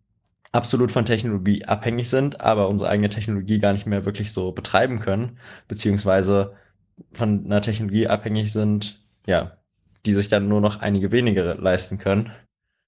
absolut 0.53 0.91
von 0.91 1.05
Technologie 1.07 1.65
abhängig 1.65 2.09
sind, 2.11 2.41
aber 2.41 2.69
unsere 2.69 2.91
eigene 2.91 3.09
Technologie 3.09 3.59
gar 3.59 3.73
nicht 3.73 3.87
mehr 3.87 4.05
wirklich 4.05 4.33
so 4.33 4.53
betreiben 4.53 5.01
können, 5.01 5.39
beziehungsweise 5.69 6.55
von 7.13 7.47
einer 7.47 7.63
Technologie 7.63 8.09
abhängig 8.09 8.53
sind, 8.53 9.01
ja, 9.27 9.59
die 10.07 10.13
sich 10.15 10.29
dann 10.29 10.49
nur 10.49 10.61
noch 10.61 10.81
einige 10.81 11.11
wenige 11.13 11.55
leisten 11.55 11.99
können. 11.99 12.33